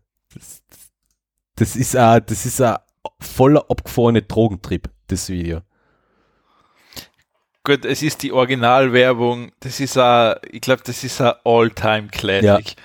das 1.56 1.76
ist 1.76 1.96
ein, 1.96 2.22
das 2.26 2.46
ist 2.46 2.62
ein 2.62 2.78
voller 3.20 3.70
abgefahrene 3.70 4.22
Drogentrip, 4.22 4.90
das 5.08 5.30
Video. 5.30 5.62
Gut, 7.66 7.84
es 7.84 8.04
ist 8.04 8.22
die 8.22 8.32
Originalwerbung. 8.32 9.52
Das 9.60 9.80
ist 9.80 9.98
ein, 9.98 10.36
ich 10.52 10.62
glaube, 10.62 10.84
das 10.86 11.04
ist 11.04 11.20
ein 11.20 11.34
All-Time-Classic. 11.44 12.76
Ja. 12.78 12.84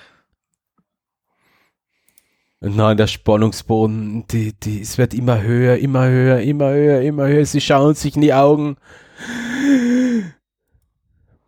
Nein, 2.61 2.97
der 2.97 3.05
Spannungsboden, 3.05 4.25
die, 4.27 4.53
die, 4.53 4.81
es 4.81 4.97
wird 4.97 5.13
immer 5.13 5.39
höher, 5.39 5.77
immer 5.77 6.07
höher, 6.07 6.39
immer 6.39 6.71
höher, 6.71 7.01
immer 7.01 7.27
höher. 7.27 7.45
Sie 7.45 7.61
schauen 7.61 7.93
sich 7.93 8.15
in 8.15 8.21
die 8.21 8.33
Augen. 8.33 8.77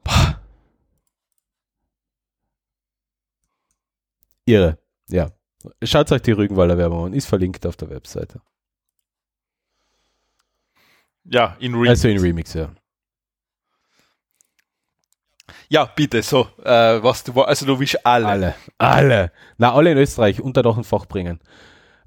Boah. 0.04 0.40
Irre, 4.46 4.78
ja. 5.10 5.32
Schaut 5.82 6.12
euch 6.12 6.22
die 6.22 6.34
Rügenwalder 6.34 6.78
Werbung 6.78 7.06
an, 7.06 7.14
ist 7.14 7.26
verlinkt 7.26 7.66
auf 7.66 7.78
der 7.78 7.90
Webseite. 7.90 8.42
Ja, 11.24 11.58
in 11.60 11.74
Remix. 11.74 11.90
Also 11.90 12.10
in 12.10 12.20
Remix, 12.20 12.54
ja. 12.54 12.70
Ja, 15.74 15.86
bitte, 15.86 16.22
so, 16.22 16.48
äh, 16.64 17.02
was 17.02 17.24
du, 17.24 17.42
also 17.42 17.66
du 17.66 17.80
willst 17.80 18.06
alle. 18.06 18.28
Alle, 18.28 18.56
alle. 18.78 19.32
Na, 19.58 19.74
alle 19.74 19.92
in 19.92 19.98
Österreich 19.98 20.40
unter 20.40 20.62
Dach 20.62 20.78
und 20.78 20.84
Fach 20.84 21.08
bringen. 21.08 21.40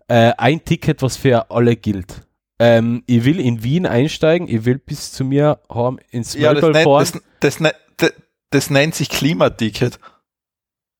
Äh, 0.07 0.35
ein 0.39 0.65
Ticket, 0.65 1.03
was 1.03 1.17
für 1.17 1.51
alle 1.51 1.75
gilt. 1.75 2.23
Ähm, 2.61 3.03
ich 3.07 3.25
will 3.25 3.41
in 3.41 3.65
Wien 3.65 3.85
einsteigen, 3.85 4.47
ich 4.47 4.65
will 4.65 4.79
bis 4.79 5.11
zu 5.11 5.25
mir 5.25 5.59
haben 5.69 5.99
ins 6.11 6.35
ja, 6.35 6.55
das, 6.55 6.63
nennt, 6.63 6.87
das, 6.87 7.13
das, 7.41 7.75
das, 7.97 8.13
das 8.51 8.71
nennt 8.71 8.95
sich 8.95 9.09
Klimaticket 9.09 9.99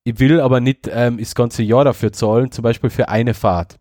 ich 0.07 0.21
will 0.21 0.41
aber 0.41 0.61
nicht 0.61 0.89
ähm, 0.89 1.19
das 1.19 1.35
ganze 1.35 1.65
Jahr 1.65 1.85
dafür 1.85 2.13
zahlen, 2.13 2.53
zum 2.53 2.63
Beispiel 2.63 2.91
für 2.91 3.09
eine 3.09 3.35
Fahrt. 3.35 3.81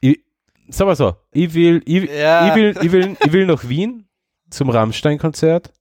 Ich, 0.00 0.20
sag 0.68 0.86
mal 0.86 0.96
so, 0.96 1.16
ich 1.32 1.54
will, 1.54 1.82
ich, 1.86 2.10
ja. 2.10 2.48
ich 2.48 2.54
will, 2.54 2.74
ich 2.82 2.92
will, 2.92 3.16
ich 3.24 3.32
will 3.32 3.46
nach 3.46 3.66
Wien 3.66 4.06
zum 4.50 4.68
Rammstein-Konzert 4.68 5.72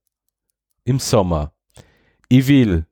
im 0.85 0.99
Sommer. 0.99 1.53
Ich 2.29 2.47
will 2.47 2.85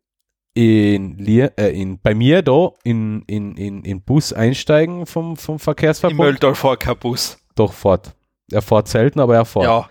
in, 0.54 1.18
Lier, 1.18 1.54
äh, 1.58 1.70
in 1.70 2.00
bei 2.00 2.14
mir 2.14 2.42
da 2.42 2.72
in, 2.84 3.24
in, 3.28 3.56
in, 3.56 3.84
in 3.84 4.02
Bus 4.02 4.34
einsteigen 4.34 5.06
vom, 5.06 5.38
vom 5.38 5.60
Verkehrsverbund. 5.60 6.20
Im 6.20 6.26
Möldorf 6.26 6.60
fährt 6.60 6.82
kein 6.82 6.98
Bus. 6.98 7.38
Doch, 7.56 7.74
fährt. 7.74 8.14
Er 8.52 8.62
fährt 8.62 8.88
selten, 8.88 9.20
aber 9.20 9.36
er 9.36 9.46
fährt. 9.46 9.66
Ja. 9.66 9.90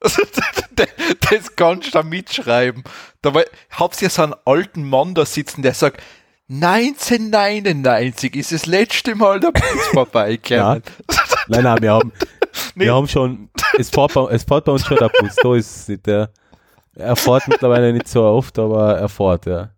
das 1.30 1.56
kannst 1.56 1.88
du 1.88 1.90
da 1.92 2.02
mitschreiben. 2.02 2.84
Da 3.22 3.32
hab's 3.70 4.00
ja 4.00 4.08
so 4.08 4.22
einen 4.22 4.34
alten 4.44 4.88
Mann 4.88 5.14
da 5.14 5.24
sitzen, 5.24 5.62
der 5.62 5.74
sagt, 5.74 6.02
1999 6.50 8.36
ist 8.36 8.52
das 8.52 8.66
letzte 8.66 9.14
Mal 9.14 9.40
der 9.40 9.52
Bus 9.52 9.86
vorbeigekommen. 9.92 10.82
Nein, 11.48 11.62
nein, 11.62 11.82
wir 11.82 11.92
haben, 11.92 12.12
wir 12.74 12.94
haben 12.94 13.08
schon, 13.08 13.48
es 13.78 13.88
fährt, 13.90 14.12
bei, 14.12 14.30
es 14.30 14.44
fährt 14.44 14.64
bei 14.66 14.72
uns 14.72 14.84
schon 14.84 14.98
der 14.98 15.08
Bus, 15.08 15.36
da 15.42 15.54
ist 15.54 15.88
nicht 15.88 16.06
der, 16.06 16.30
er 16.96 17.16
fährt 17.16 17.48
mittlerweile 17.48 17.92
nicht 17.92 18.08
so 18.08 18.22
oft, 18.24 18.58
aber 18.58 18.98
er 18.98 19.08
fährt, 19.08 19.46
ja. 19.46 19.70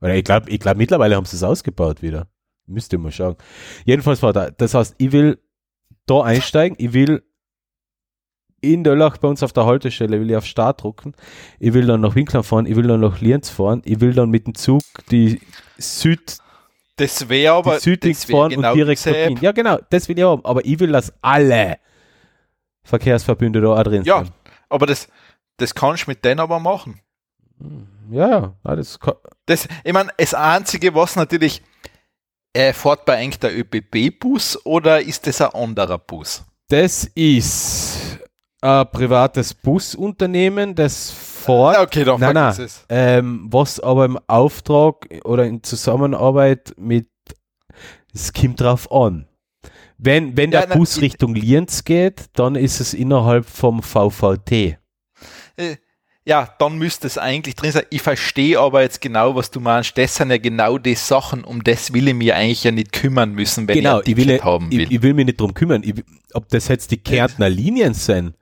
Oder 0.00 0.14
ich 0.14 0.24
glaube, 0.24 0.48
ich 0.50 0.60
glaube, 0.60 0.78
mittlerweile 0.78 1.16
haben 1.16 1.26
sie 1.26 1.36
es 1.36 1.42
ausgebaut 1.42 2.02
wieder. 2.02 2.26
Müsste 2.66 2.98
mal 2.98 3.12
schauen. 3.12 3.36
Jedenfalls 3.84 4.22
war 4.22 4.32
da, 4.32 4.50
das 4.50 4.74
heißt, 4.74 4.94
ich 4.98 5.12
will 5.12 5.38
da 6.06 6.22
einsteigen, 6.22 6.76
ich 6.80 6.92
will 6.92 7.22
in 8.60 8.84
Döllach 8.84 9.18
bei 9.18 9.28
uns 9.28 9.42
auf 9.42 9.52
der 9.52 9.66
Haltestelle, 9.66 10.20
will 10.20 10.30
ich 10.30 10.36
auf 10.36 10.46
Start 10.46 10.82
drucken, 10.82 11.14
ich 11.58 11.72
will 11.72 11.86
dann 11.86 12.00
nach 12.00 12.14
Winkler 12.14 12.42
fahren, 12.42 12.66
ich 12.66 12.76
will 12.76 12.86
dann 12.86 13.00
nach 13.00 13.20
Lienz 13.20 13.50
fahren, 13.50 13.82
ich 13.84 14.00
will 14.00 14.12
dann 14.12 14.30
mit 14.30 14.46
dem 14.46 14.54
Zug 14.54 14.82
die 15.10 15.40
Süd 15.78 16.38
das 17.00 17.28
wäre 17.30 17.54
aber 17.54 17.76
die 17.76 17.80
Südlinks 17.80 18.24
fahren 18.26 18.50
genau 18.50 18.72
und 18.72 18.76
direkt 18.76 19.06
Wien. 19.06 19.38
Ja, 19.40 19.52
genau, 19.52 19.78
das 19.88 20.06
will 20.08 20.18
ich 20.18 20.24
haben. 20.24 20.44
Aber 20.44 20.62
ich 20.66 20.78
will, 20.80 20.92
dass 20.92 21.12
alle 21.22 21.78
Verkehrsverbünde 22.82 23.62
da 23.62 23.82
drin 23.82 24.04
ja, 24.04 24.18
sind. 24.18 24.26
Ja, 24.28 24.52
aber 24.68 24.84
das, 24.84 25.08
das 25.60 25.74
kannst 25.74 26.06
du 26.06 26.10
mit 26.10 26.24
denen 26.24 26.40
aber 26.40 26.58
machen. 26.58 27.00
Ja, 28.10 28.54
ja, 28.64 28.76
das 28.76 28.98
kann. 28.98 29.14
Das, 29.46 29.68
ich 29.84 29.92
meine, 29.92 30.10
das 30.16 30.34
Einzige, 30.34 30.94
was 30.94 31.16
natürlich, 31.16 31.62
äh, 32.52 32.72
fährt 32.72 33.04
bei 33.04 33.16
eigentlich 33.16 33.38
der 33.38 33.56
ÖBB-Bus 33.56 34.64
oder 34.64 35.00
ist 35.00 35.26
das 35.26 35.40
ein 35.40 35.50
anderer 35.50 35.98
Bus? 35.98 36.44
Das 36.68 37.04
ist 37.14 38.18
ein 38.60 38.90
privates 38.90 39.54
Busunternehmen, 39.54 40.74
das 40.74 41.10
fährt. 41.10 41.78
Okay, 41.78 42.04
doch, 42.04 42.18
nein, 42.18 42.34
nein, 42.34 42.54
es. 42.58 42.84
Ähm, 42.88 43.46
was 43.50 43.80
aber 43.80 44.04
im 44.04 44.18
Auftrag 44.26 45.06
oder 45.24 45.44
in 45.44 45.62
Zusammenarbeit 45.62 46.74
mit, 46.76 47.08
es 48.12 48.32
kommt 48.32 48.60
drauf 48.60 48.90
an. 48.90 49.26
Wenn, 49.98 50.36
wenn 50.36 50.50
ja, 50.50 50.64
der 50.64 50.76
Bus 50.76 50.96
na, 50.96 51.02
Richtung 51.02 51.34
Lienz 51.34 51.84
geht, 51.84 52.30
dann 52.32 52.54
ist 52.54 52.80
es 52.80 52.94
innerhalb 52.94 53.46
vom 53.46 53.82
VVT. 53.82 54.79
Äh, 55.56 55.76
ja, 56.24 56.48
dann 56.58 56.76
müsste 56.76 57.06
es 57.06 57.16
eigentlich 57.16 57.56
drin 57.56 57.72
sein. 57.72 57.84
Ich 57.90 58.02
verstehe 58.02 58.58
aber 58.60 58.82
jetzt 58.82 59.00
genau, 59.00 59.34
was 59.34 59.50
du 59.50 59.58
meinst. 59.58 59.96
Das 59.96 60.16
sind 60.16 60.30
ja 60.30 60.38
genau 60.38 60.76
die 60.76 60.94
Sachen, 60.94 61.44
um 61.44 61.64
das 61.64 61.92
will 61.92 62.08
ich 62.08 62.14
mir 62.14 62.36
eigentlich 62.36 62.62
ja 62.62 62.70
nicht 62.70 62.92
kümmern 62.92 63.32
müssen, 63.32 63.66
wenn 63.66 63.76
genau, 63.76 64.00
ich 64.00 64.08
ich 64.08 64.16
will, 64.16 64.40
haben 64.40 64.70
will. 64.70 64.82
Ich, 64.82 64.90
ich, 64.90 65.02
will 65.02 65.14
mich 65.14 65.26
nicht 65.26 65.40
drum 65.40 65.54
kümmern. 65.54 65.82
Ich, 65.82 65.94
ob 66.34 66.48
das 66.50 66.68
jetzt 66.68 66.90
die 66.90 66.98
Kärntner 66.98 67.48
Linien 67.48 67.94
sind, 67.94 68.34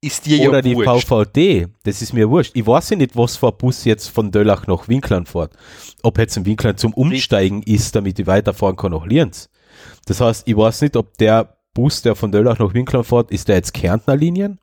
ist 0.00 0.26
dir 0.26 0.48
Oder 0.48 0.58
ja 0.58 0.62
die 0.62 0.74
wurscht. 0.74 1.08
VVD, 1.08 1.68
das 1.84 2.02
ist 2.02 2.12
mir 2.12 2.28
wurscht. 2.28 2.52
Ich 2.54 2.66
weiß 2.66 2.90
ja 2.90 2.96
nicht, 2.96 3.16
was 3.16 3.36
für 3.36 3.48
ein 3.48 3.56
Bus 3.56 3.84
jetzt 3.84 4.08
von 4.08 4.30
Döllach 4.30 4.66
nach 4.66 4.88
Winklern 4.88 5.26
fährt. 5.26 5.52
Ob 6.02 6.18
jetzt 6.18 6.36
ein 6.36 6.46
Winkler 6.46 6.76
zum 6.76 6.94
Umsteigen 6.94 7.62
ist, 7.62 7.94
damit 7.94 8.18
ich 8.18 8.26
weiterfahren 8.26 8.76
kann 8.76 8.92
nach 8.92 9.06
Lienz. 9.06 9.48
Das 10.06 10.20
heißt, 10.20 10.46
ich 10.46 10.56
weiß 10.56 10.82
nicht, 10.82 10.96
ob 10.96 11.16
der 11.18 11.58
Bus, 11.74 12.02
der 12.02 12.14
von 12.14 12.30
Döllach 12.30 12.58
nach 12.58 12.74
Winklern 12.74 13.04
fährt, 13.04 13.30
ist 13.30 13.48
der 13.48 13.56
jetzt 13.56 13.74
Kärntner 13.74 14.16
Linien? 14.16 14.58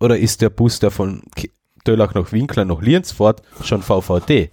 Oder 0.00 0.18
ist 0.18 0.42
der 0.42 0.50
Bus, 0.50 0.78
der 0.78 0.90
von 0.90 1.22
Döllach 1.86 2.14
nach 2.14 2.32
Winklern 2.32 2.68
nach 2.68 2.82
Lienz 2.82 3.12
fährt, 3.12 3.42
schon 3.62 3.82
VVD? 3.82 4.50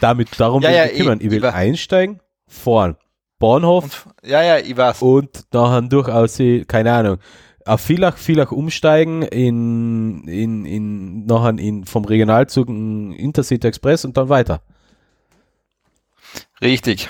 Damit, 0.00 0.28
darum 0.38 0.62
ja, 0.62 0.70
will 0.70 0.76
ja, 0.76 0.84
ich 0.86 0.98
kümmern. 0.98 1.18
Ich, 1.20 1.26
ich 1.26 1.30
will 1.30 1.44
ich 1.44 1.52
einsteigen, 1.52 2.20
fahren, 2.46 2.96
Bahnhof. 3.38 4.06
Und, 4.06 4.28
ja, 4.30 4.42
ja, 4.42 4.58
ich 4.58 4.76
weiß. 4.76 5.02
Und 5.02 5.44
nachher 5.52 5.82
durchaus, 5.82 6.38
keine 6.66 6.92
Ahnung, 6.92 7.18
auf 7.66 7.82
Villach, 7.82 8.16
Villach 8.16 8.52
umsteigen, 8.52 9.22
in, 9.22 10.26
in, 10.26 10.64
in, 10.64 11.26
nachher 11.26 11.58
in, 11.58 11.84
vom 11.84 12.04
Regionalzug 12.04 12.68
in 12.68 13.12
Intercity 13.12 13.66
Express 13.66 14.04
und 14.04 14.16
dann 14.16 14.28
weiter. 14.28 14.62
Richtig. 16.62 17.08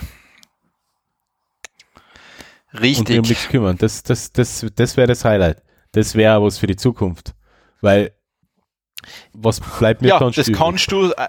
Richtig. 2.72 3.16
Und 3.16 3.24
um 3.24 3.28
nichts 3.28 3.48
kümmern. 3.48 3.76
Das, 3.78 4.02
das, 4.02 4.32
das, 4.32 4.66
das 4.74 4.96
wäre 4.96 5.08
das 5.08 5.24
Highlight. 5.24 5.62
Das 5.92 6.14
wäre 6.14 6.42
was 6.42 6.58
für 6.58 6.66
die 6.66 6.76
Zukunft. 6.76 7.34
Weil, 7.80 8.12
was 9.32 9.60
bleibt 9.60 10.02
mir 10.02 10.08
ja, 10.08 10.18
das 10.18 10.36
übrig? 10.36 10.56
kannst 10.56 10.92
du, 10.92 11.10
äh, 11.12 11.28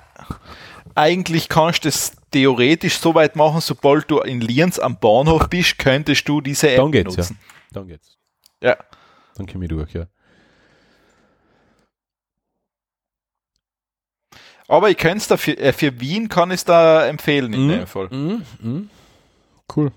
eigentlich 0.96 1.50
kannst 1.50 1.86
du 1.86 1.88
das 1.88 2.14
theoretisch 2.32 2.98
so 2.98 3.16
weit 3.16 3.36
machen, 3.36 3.62
sobald 3.62 4.10
du 4.12 4.20
in 4.20 4.42
Lienz 4.42 4.80
am 4.80 5.00
Bahnhof 5.00 5.50
bist, 5.50 5.78
könntest 5.78 6.28
du 6.28 6.42
diese 6.42 6.70
App 6.72 6.78
dann 6.78 6.92
geht's, 6.92 7.18
nutzen. 7.18 7.40
Ja. 7.40 7.48
Dann 7.72 7.88
geht's. 7.88 8.18
Ja. 8.62 8.78
Dann 9.36 9.48
komme 9.48 9.66
ich 9.66 9.70
durch, 9.70 9.94
ja. 9.94 10.08
Aber 14.68 14.90
ich 14.90 14.98
kann 14.98 15.18
es 15.18 15.28
da 15.28 15.36
für, 15.36 15.58
äh, 15.58 15.74
für 15.74 16.00
Wien 16.00 16.30
kann 16.30 16.52
ich 16.52 16.64
da 16.64 17.06
empfehlen 17.06 17.52
in 17.52 17.68
mm, 17.68 17.70
dem 17.70 17.88
Fall. 17.88 18.08
Mm, 18.08 18.42
mm. 18.62 18.90
Cool. 19.76 19.92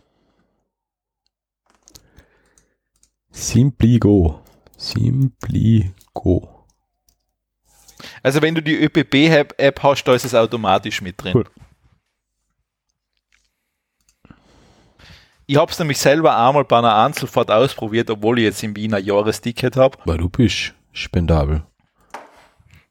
Simply 3.31 3.99
Go. 3.99 4.44
Simply 4.85 5.93
Go. 6.13 6.67
Also 8.23 8.43
wenn 8.43 8.55
du 8.55 8.63
die 8.63 8.77
ÖPB-App 8.77 9.83
hast, 9.83 10.05
da 10.05 10.15
ist 10.15 10.25
es 10.25 10.35
automatisch 10.35 11.01
mit 11.01 11.23
drin. 11.23 11.35
Cool. 11.35 11.47
Ich 15.47 15.57
habe 15.57 15.71
es 15.71 15.79
nämlich 15.79 15.99
selber 15.99 16.37
einmal 16.37 16.65
bei 16.65 16.79
einer 16.79 16.97
Einzelfahrt 16.97 17.51
ausprobiert, 17.51 18.11
obwohl 18.11 18.39
ich 18.39 18.45
jetzt 18.45 18.63
im 18.63 18.77
Wiener 18.77 18.99
Jahresticket 18.99 19.77
habe. 19.77 19.99
Weil 20.05 20.19
du 20.19 20.29
bist 20.29 20.75
spendabel. 20.93 21.63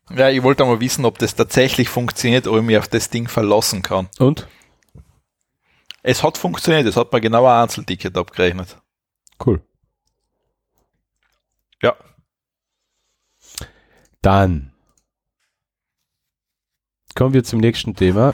Ja, 0.09 0.29
ich 0.29 0.43
wollte 0.43 0.65
mal 0.65 0.79
wissen, 0.79 1.05
ob 1.05 1.17
das 1.17 1.35
tatsächlich 1.35 1.89
funktioniert, 1.89 2.47
ob 2.47 2.57
ich 2.57 2.63
mich 2.63 2.77
auf 2.77 2.87
das 2.87 3.09
Ding 3.09 3.27
verlassen 3.27 3.81
kann. 3.81 4.09
Und? 4.19 4.47
Es 6.03 6.21
hat 6.21 6.37
funktioniert, 6.37 6.85
es 6.85 6.97
hat 6.97 7.11
mir 7.11 7.21
genau 7.21 7.45
ein 7.45 7.63
Einzelticket 7.63 8.17
abgerechnet. 8.17 8.77
Cool. 9.43 9.61
Ja. 11.81 11.95
Dann 14.23 14.71
kommen 17.13 17.33
wir 17.33 17.43
zum 17.43 17.59
nächsten 17.59 17.93
Thema. 17.93 18.33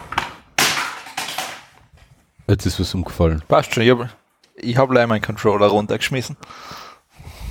Jetzt 2.47 2.67
ist 2.67 2.79
was 2.79 2.93
umgefallen. 2.93 3.41
Passt 3.47 3.73
schon, 3.73 3.83
ich 3.83 3.89
habe 3.89 4.09
ich 4.55 4.77
hab 4.77 4.91
leider 4.91 5.07
meinen 5.07 5.23
Controller 5.23 5.65
runtergeschmissen. 5.65 6.37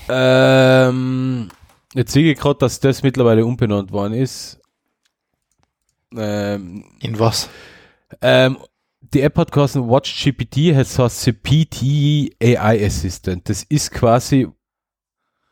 Ähm, 0.09 1.49
jetzt 1.95 2.13
sehe 2.13 2.31
ich 2.33 2.39
gerade, 2.39 2.61
dass 2.61 2.79
das 2.79 3.03
mittlerweile 3.03 3.45
umbenannt 3.45 3.91
worden 3.91 4.15
ist. 4.15 4.61
Ähm, 6.17 6.85
In 7.01 7.19
was? 7.19 7.49
Ähm, 8.23 8.57
die 9.01 9.23
App 9.23 9.37
hat 9.37 9.51
geheißen 9.51 9.89
WatchGPT, 9.89 10.77
heißt 10.77 11.01
heißt 11.01 11.43
PT 11.43 11.83
AI 12.41 12.87
Assistant. 12.87 13.49
Das 13.49 13.65
ist 13.65 13.91
quasi 13.91 14.47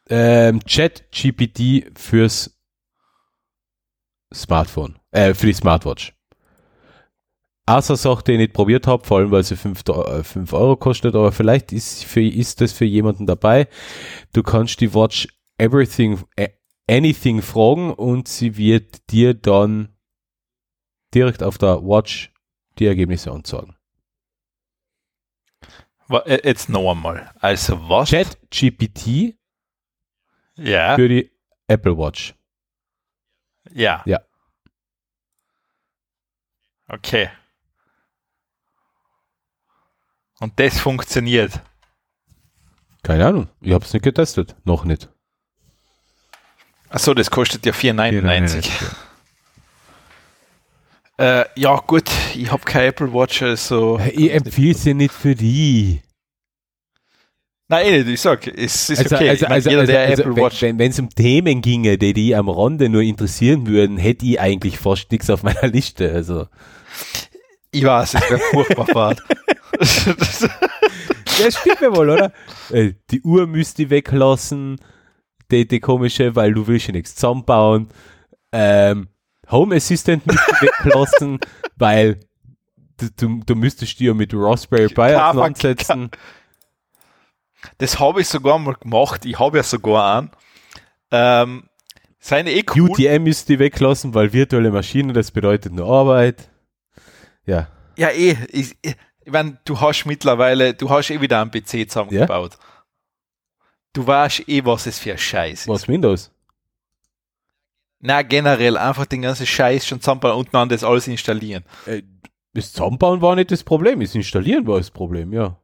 ähm, 0.09 0.61
ChatGPT 0.61 1.99
fürs 1.99 2.56
Smartphone, 4.35 4.99
äh, 5.11 5.35
für 5.35 5.47
die 5.47 5.53
Smartwatch. 5.53 6.13
Außer 7.69 7.97
Sache, 7.97 8.23
die 8.25 8.33
ich 8.33 8.39
nicht 8.39 8.53
probiert 8.53 8.87
habe, 8.87 9.05
vor 9.05 9.19
allem 9.19 9.33
weil 9.33 9.43
sie 9.43 9.57
5, 9.57 9.83
5 10.23 10.53
äh, 10.53 10.57
Euro 10.57 10.77
kostet, 10.77 11.17
aber 11.17 11.33
vielleicht 11.33 11.73
ist, 11.73 12.05
für, 12.05 12.23
ist 12.23 12.61
das 12.61 12.73
für 12.73 12.85
jemanden 12.85 13.27
dabei. 13.27 13.69
Du 14.33 14.45
kannst 14.45 14.81
die 14.81 14.95
Watch 14.95 15.27
everything, 15.59 16.23
anything 16.89 17.43
fragen 17.43 17.93
und 17.93 18.29
sie 18.29 18.57
wird 18.57 19.11
dir 19.11 19.35
dann 19.35 19.97
direkt 21.13 21.43
auf 21.43 21.59
der 21.59 21.83
Watch 21.83 22.33
die 22.79 22.87
Ergebnisse 22.87 23.33
anzeigen. 23.33 23.75
Äh, 26.09 26.41
jetzt 26.45 26.69
noch 26.69 26.91
einmal. 26.91 27.31
Also 27.41 27.89
was? 27.89 28.11
Chat 28.11 28.39
GPT 28.51 29.35
ja. 30.57 30.95
für 30.95 31.09
die 31.09 31.33
Apple 31.67 31.99
Watch. 31.99 32.35
Ja. 33.73 34.03
Ja. 34.07 34.21
Okay. 36.89 37.31
Und 40.41 40.59
das 40.61 40.79
funktioniert. 40.79 41.61
Keine 43.03 43.27
Ahnung. 43.27 43.49
Ich 43.61 43.73
habe 43.73 43.85
es 43.85 43.93
nicht 43.93 44.03
getestet. 44.03 44.55
Noch 44.65 44.85
nicht. 44.85 45.09
Achso, 46.89 47.15
das 47.15 47.31
kostet 47.31 47.65
ja 47.67 47.73
4,99. 47.73 48.71
Äh, 51.19 51.45
ja, 51.57 51.77
gut, 51.79 52.11
ich 52.35 52.51
habe 52.53 52.63
keine 52.65 52.87
Apple 52.87 53.13
Watch, 53.13 53.43
also. 53.43 53.99
Ich 54.13 54.33
empfehle 54.33 54.75
sie 54.75 54.93
nicht 54.93 55.15
für 55.15 55.35
die. 55.35 56.03
Nein, 57.69 57.87
eh 57.87 58.01
ich 58.03 58.21
sag, 58.21 58.47
es 58.47 58.91
ist 58.91 58.99
also, 59.01 59.17
okay. 59.17 59.31
Also, 59.31 59.45
ich 59.45 59.49
mein, 59.49 59.53
also, 59.53 59.71
jeder, 59.71 59.81
also, 59.81 59.93
der 59.93 60.09
also 60.09 60.23
Apple 60.23 60.37
Watch. 60.37 60.63
wenn 60.63 60.81
es 60.81 60.99
um 61.01 61.09
Themen 61.11 61.63
ginge, 61.63 61.99
die 61.99 62.13
die 62.13 62.35
am 62.35 62.49
Rande 62.49 62.89
nur 62.89 63.03
interessieren 63.03 63.67
würden, 63.67 63.97
hätte 63.97 64.25
ich 64.25 64.41
eigentlich 64.41 64.79
fast 64.79 65.11
nichts 65.11 65.31
auf 65.31 65.43
meiner 65.43 65.67
Liste. 65.67 66.13
Also. 66.13 66.47
Ich 67.73 67.85
weiß, 67.85 68.15
es 68.15 68.31
wäre 68.31 68.39
furchtbar 68.39 68.87
fad. 68.87 69.23
Das 71.39 71.59
stimmt 71.59 71.81
ja 71.83 71.95
wohl, 71.95 72.09
oder? 72.09 72.33
Äh, 72.71 72.95
Die 73.11 73.21
Uhr 73.21 73.47
müsste 73.47 73.83
ich 73.83 73.91
weglassen, 73.91 74.81
die, 75.51 75.69
die 75.69 75.81
komische, 75.81 76.35
weil 76.35 76.55
du 76.55 76.67
willst 76.67 76.87
ja 76.87 76.93
nichts 76.93 77.15
zusammenbauen. 77.15 77.89
Ähm, 78.53 79.09
Home 79.51 79.77
Assistant 79.77 80.27
müsste 80.27 80.51
ich 80.51 80.63
weglassen, 80.63 81.39
weil 81.77 82.21
du, 82.97 83.09
du, 83.17 83.41
du 83.45 83.55
müsstest 83.55 84.01
dir 84.01 84.15
mit 84.15 84.33
Raspberry 84.35 84.89
Pi 84.89 85.15
auseinandersetzen. 85.15 86.11
Das 87.79 87.99
habe 87.99 88.21
ich 88.21 88.29
sogar 88.29 88.59
mal 88.59 88.75
gemacht. 88.75 89.25
Ich 89.25 89.39
habe 89.39 89.59
ja 89.59 89.63
sogar 89.63 90.19
einen. 90.19 90.31
Ähm, 91.11 91.69
seine 92.19 92.53
eh 92.53 92.65
cool. 92.75 92.91
UTM 92.91 93.23
müsste 93.23 93.55
ich 93.55 93.59
weglassen, 93.59 94.15
weil 94.15 94.33
virtuelle 94.33 94.71
Maschinen, 94.71 95.15
das 95.15 95.31
bedeutet 95.31 95.73
nur 95.73 95.87
Arbeit. 95.89 96.51
Ja. 97.45 97.69
Ja, 97.97 98.11
eh. 98.11 98.37
Ich, 98.51 98.77
ich 98.83 98.97
meine, 99.33 99.59
du 99.65 99.81
hast 99.81 100.05
mittlerweile, 100.07 100.75
du 100.75 100.91
hast 100.91 101.11
eh 101.11 101.21
wieder 101.21 101.41
einen 101.41 101.51
PC 101.51 101.89
zusammengebaut. 101.89 102.59
Du 103.93 104.07
weißt 104.07 104.49
eh, 104.49 104.65
was 104.65 104.87
es 104.87 104.99
für 104.99 105.13
ein 105.13 105.19
Scheiß 105.19 105.61
ist. 105.61 105.69
Was 105.69 105.89
Windows? 105.89 106.31
Na, 108.01 108.23
generell 108.23 108.77
einfach 108.77 109.07
den 109.07 109.23
ganzen 109.23 109.47
Scheiß 109.47 109.87
schon 109.87 110.01
zusammenbauen 110.01 110.37
und 110.39 110.53
dann 110.53 110.69
das 110.69 110.85
alles 110.85 111.09
installieren. 111.09 111.65
Äh, 111.87 112.03
Das 112.53 112.73
Zusammenbauen 112.73 113.23
war 113.23 113.35
nicht 113.37 113.51
das 113.51 113.65
Problem, 113.65 114.01
das 114.01 114.15
Installieren 114.15 114.67
war 114.67 114.79
das 114.79 114.91
Problem, 114.91 115.33
ja. 115.33 115.59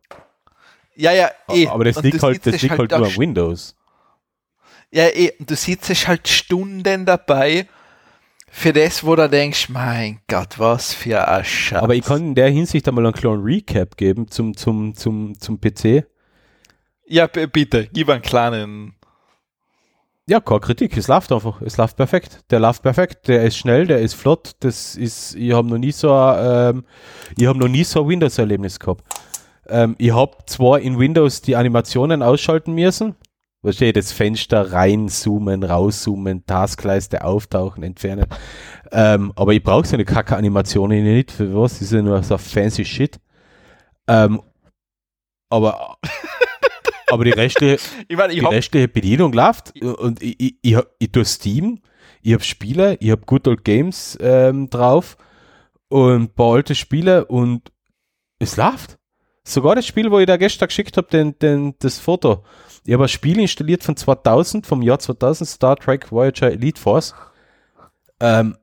Ja, 0.94 1.12
ja, 1.12 1.30
eh. 1.48 1.66
Aber 1.68 1.84
das 1.84 1.96
Und 1.96 2.04
liegt 2.04 2.22
halt, 2.22 2.46
das 2.46 2.60
liegt 2.62 2.78
halt 2.78 2.90
nur 2.90 3.00
auch 3.00 3.06
an 3.06 3.16
Windows. 3.16 3.74
Ja, 4.90 5.08
eh, 5.08 5.32
und 5.38 5.50
du 5.50 5.56
sitzt 5.56 6.06
halt 6.06 6.28
Stunden 6.28 7.06
dabei 7.06 7.66
für 8.54 8.74
das, 8.74 9.02
wo 9.02 9.16
du 9.16 9.28
denkst, 9.28 9.70
mein 9.70 10.20
Gott, 10.28 10.58
was 10.58 10.92
für 10.92 11.26
ein 11.26 11.44
Scheiß. 11.44 11.82
Aber 11.82 11.94
ich 11.94 12.04
kann 12.04 12.22
in 12.22 12.34
der 12.34 12.50
Hinsicht 12.50 12.86
einmal 12.86 13.06
einen 13.06 13.14
kleinen 13.14 13.42
Recap 13.42 13.96
geben 13.96 14.30
zum, 14.30 14.54
zum, 14.54 14.94
zum, 14.94 15.40
zum 15.40 15.58
PC. 15.58 16.04
Ja, 17.06 17.26
bitte, 17.26 17.88
gib 17.90 18.10
einen 18.10 18.20
kleinen. 18.20 18.94
Ja, 20.28 20.40
keine 20.40 20.60
Kritik, 20.60 20.96
es 20.96 21.08
läuft 21.08 21.32
einfach, 21.32 21.62
es 21.62 21.78
läuft 21.78 21.96
perfekt. 21.96 22.40
Der 22.50 22.60
läuft 22.60 22.82
perfekt, 22.82 23.26
der 23.26 23.42
ist 23.42 23.56
schnell, 23.56 23.86
der 23.86 24.00
ist 24.00 24.14
flott, 24.14 24.52
das 24.60 24.94
ist, 24.96 25.34
ich 25.34 25.52
habe 25.52 25.68
noch 25.68 25.78
nie 25.78 25.90
so 25.90 26.14
ähm, 26.14 26.84
ich 27.36 27.46
habe 27.46 27.58
noch 27.58 27.68
nie 27.68 27.84
so 27.84 28.02
ein 28.02 28.08
Windows-Erlebnis 28.08 28.78
gehabt. 28.78 29.02
Ähm, 29.68 29.94
ich 29.98 30.12
habe 30.12 30.36
zwar 30.46 30.80
in 30.80 30.98
Windows 30.98 31.42
die 31.42 31.56
Animationen 31.56 32.22
ausschalten 32.22 32.74
müssen, 32.74 33.14
was 33.62 33.76
steht 33.76 33.96
das 33.96 34.12
Fenster 34.12 34.72
reinzoomen, 34.72 35.62
rauszoomen, 35.62 36.44
Taskleiste 36.46 37.24
auftauchen, 37.24 37.82
entfernen. 37.82 38.26
Ähm, 38.90 39.32
aber 39.36 39.54
ich 39.54 39.62
brauche 39.62 39.86
so 39.86 39.94
eine 39.94 40.04
Kacke-Animation 40.04 40.90
nicht, 40.90 41.30
für 41.30 41.54
was? 41.54 41.74
Das 41.74 41.82
ist 41.82 41.92
ja 41.92 42.02
nur 42.02 42.22
so 42.22 42.36
fancy 42.38 42.84
Shit. 42.84 43.20
Ähm, 44.08 44.42
aber, 45.48 45.96
aber 47.08 47.24
die 47.24 47.30
restliche, 47.30 47.78
Ich 48.08 48.16
meine, 48.16 48.32
ich 48.32 48.40
die 48.40 48.46
restliche 48.46 48.88
Bedienung 48.88 49.32
läuft 49.32 49.80
und 49.80 50.20
ich, 50.22 50.40
ich, 50.40 50.56
ich, 50.62 50.78
ich 50.98 51.12
tue 51.12 51.24
Steam, 51.24 51.80
ich 52.20 52.32
habe 52.32 52.42
Spiele, 52.42 52.96
ich 53.00 53.10
habe 53.10 53.22
Good 53.26 53.46
Old 53.48 53.64
Games 53.64 54.18
ähm, 54.20 54.70
drauf 54.70 55.16
und 55.88 56.22
ein 56.22 56.34
paar 56.34 56.54
alte 56.54 56.74
Spiele 56.74 57.26
und 57.26 57.70
es 58.38 58.56
läuft. 58.56 58.98
Sogar 59.44 59.74
das 59.74 59.86
Spiel, 59.86 60.10
wo 60.10 60.18
ich 60.18 60.26
da 60.26 60.36
gestern 60.36 60.68
geschickt 60.68 60.96
habe, 60.96 61.08
den, 61.08 61.38
den, 61.40 61.74
das 61.80 61.98
Foto. 61.98 62.44
Ich 62.84 62.92
habe 62.92 63.04
ein 63.04 63.08
Spiel 63.08 63.40
installiert 63.40 63.82
von 63.82 63.96
2000, 63.96 64.66
vom 64.66 64.82
Jahr 64.82 64.98
2000, 64.98 65.48
Star 65.48 65.76
Trek 65.76 66.10
Voyager 66.12 66.50
Elite 66.52 66.80
Force. 66.80 67.14
Ähm, 68.20 68.56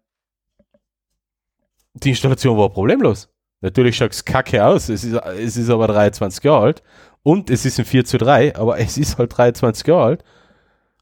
die 1.93 2.09
Installation 2.09 2.57
war 2.57 2.69
problemlos. 2.69 3.29
Natürlich 3.61 3.97
schaut 3.97 4.11
es 4.13 4.23
kacke 4.23 4.65
aus, 4.65 4.87
es 4.87 5.03
ist, 5.03 5.13
es 5.13 5.57
ist 5.57 5.69
aber 5.69 5.87
23 5.87 6.43
Jahre 6.45 6.63
alt 6.63 6.83
und 7.23 7.49
es 7.49 7.65
ist 7.65 7.77
ein 7.77 7.83
4 7.85 8.05
zu 8.05 8.17
3, 8.17 8.55
aber 8.55 8.79
es 8.79 8.97
ist 8.97 9.17
halt 9.17 9.35
23 9.37 9.85
Jahre 9.85 10.03
alt. 10.05 10.23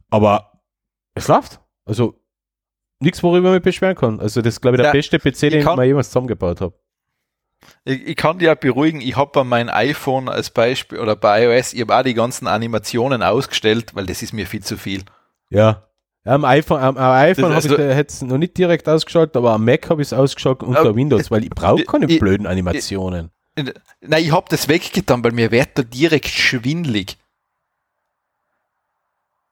Aber 0.10 0.60
es 1.14 1.28
läuft. 1.28 1.60
Also 1.86 2.20
nichts, 3.00 3.22
worüber 3.22 3.50
ich 3.50 3.54
mich 3.56 3.64
beschweren 3.64 3.96
kann. 3.96 4.20
Also 4.20 4.42
das 4.42 4.56
ist, 4.56 4.62
glaube 4.62 4.78
ich, 4.78 4.82
der 4.82 4.88
Ja, 4.88 4.92
beste 4.94 5.20
PC, 5.20 5.52
den 5.52 5.60
ich 5.60 5.66
kann- 5.66 5.76
mal 5.76 5.86
jemals 5.86 6.08
zusammengebaut 6.10 6.62
habe. 6.62 6.74
Ich, 7.86 8.08
ich 8.08 8.16
kann 8.16 8.40
dich 8.40 8.48
ja 8.48 8.56
beruhigen, 8.56 9.02
ich 9.02 9.16
habe 9.16 9.32
bei 9.34 9.44
meinem 9.44 9.70
iPhone 9.70 10.30
als 10.30 10.50
Beispiel 10.50 11.00
oder 11.00 11.16
bei 11.16 11.44
iOS, 11.44 11.74
ich 11.74 11.82
habe 11.82 11.96
auch 11.98 12.04
die 12.04 12.14
ganzen 12.14 12.48
Animationen 12.48 13.24
ausgestellt, 13.24 13.96
weil 13.96 14.06
das 14.06 14.22
ist 14.22 14.34
mir 14.34 14.46
viel 14.48 14.64
zu 14.64 14.78
viel. 14.78 15.04
Ja. 15.50 15.84
Am 16.24 16.44
iPhone, 16.44 16.82
am, 16.82 16.98
am 16.98 17.12
iPhone 17.14 17.52
ich 17.52 17.56
also- 17.56 17.78
es 17.78 18.22
noch 18.22 18.38
nicht 18.38 18.58
direkt 18.58 18.90
ausgeschaltet, 18.90 19.38
aber 19.38 19.52
am 19.54 19.64
Mac 19.64 19.90
habe 19.90 20.02
ich 20.02 20.10
es 20.10 20.14
ausgeschaltet 20.14 20.68
unter 20.68 20.94
Windows, 20.94 21.32
weil 21.32 21.44
ich 21.44 21.50
brauche 21.50 21.84
keine 21.84 22.06
ich- 22.08 22.20
blöden 22.20 22.46
Animationen. 22.46 23.32
Nein, 24.02 24.24
ich 24.24 24.32
habe 24.32 24.46
das 24.50 24.68
weggetan, 24.68 25.24
weil 25.24 25.32
mir 25.32 25.50
wird 25.52 25.70
da 25.76 25.82
direkt 25.82 26.28
schwindlig. 26.28 27.18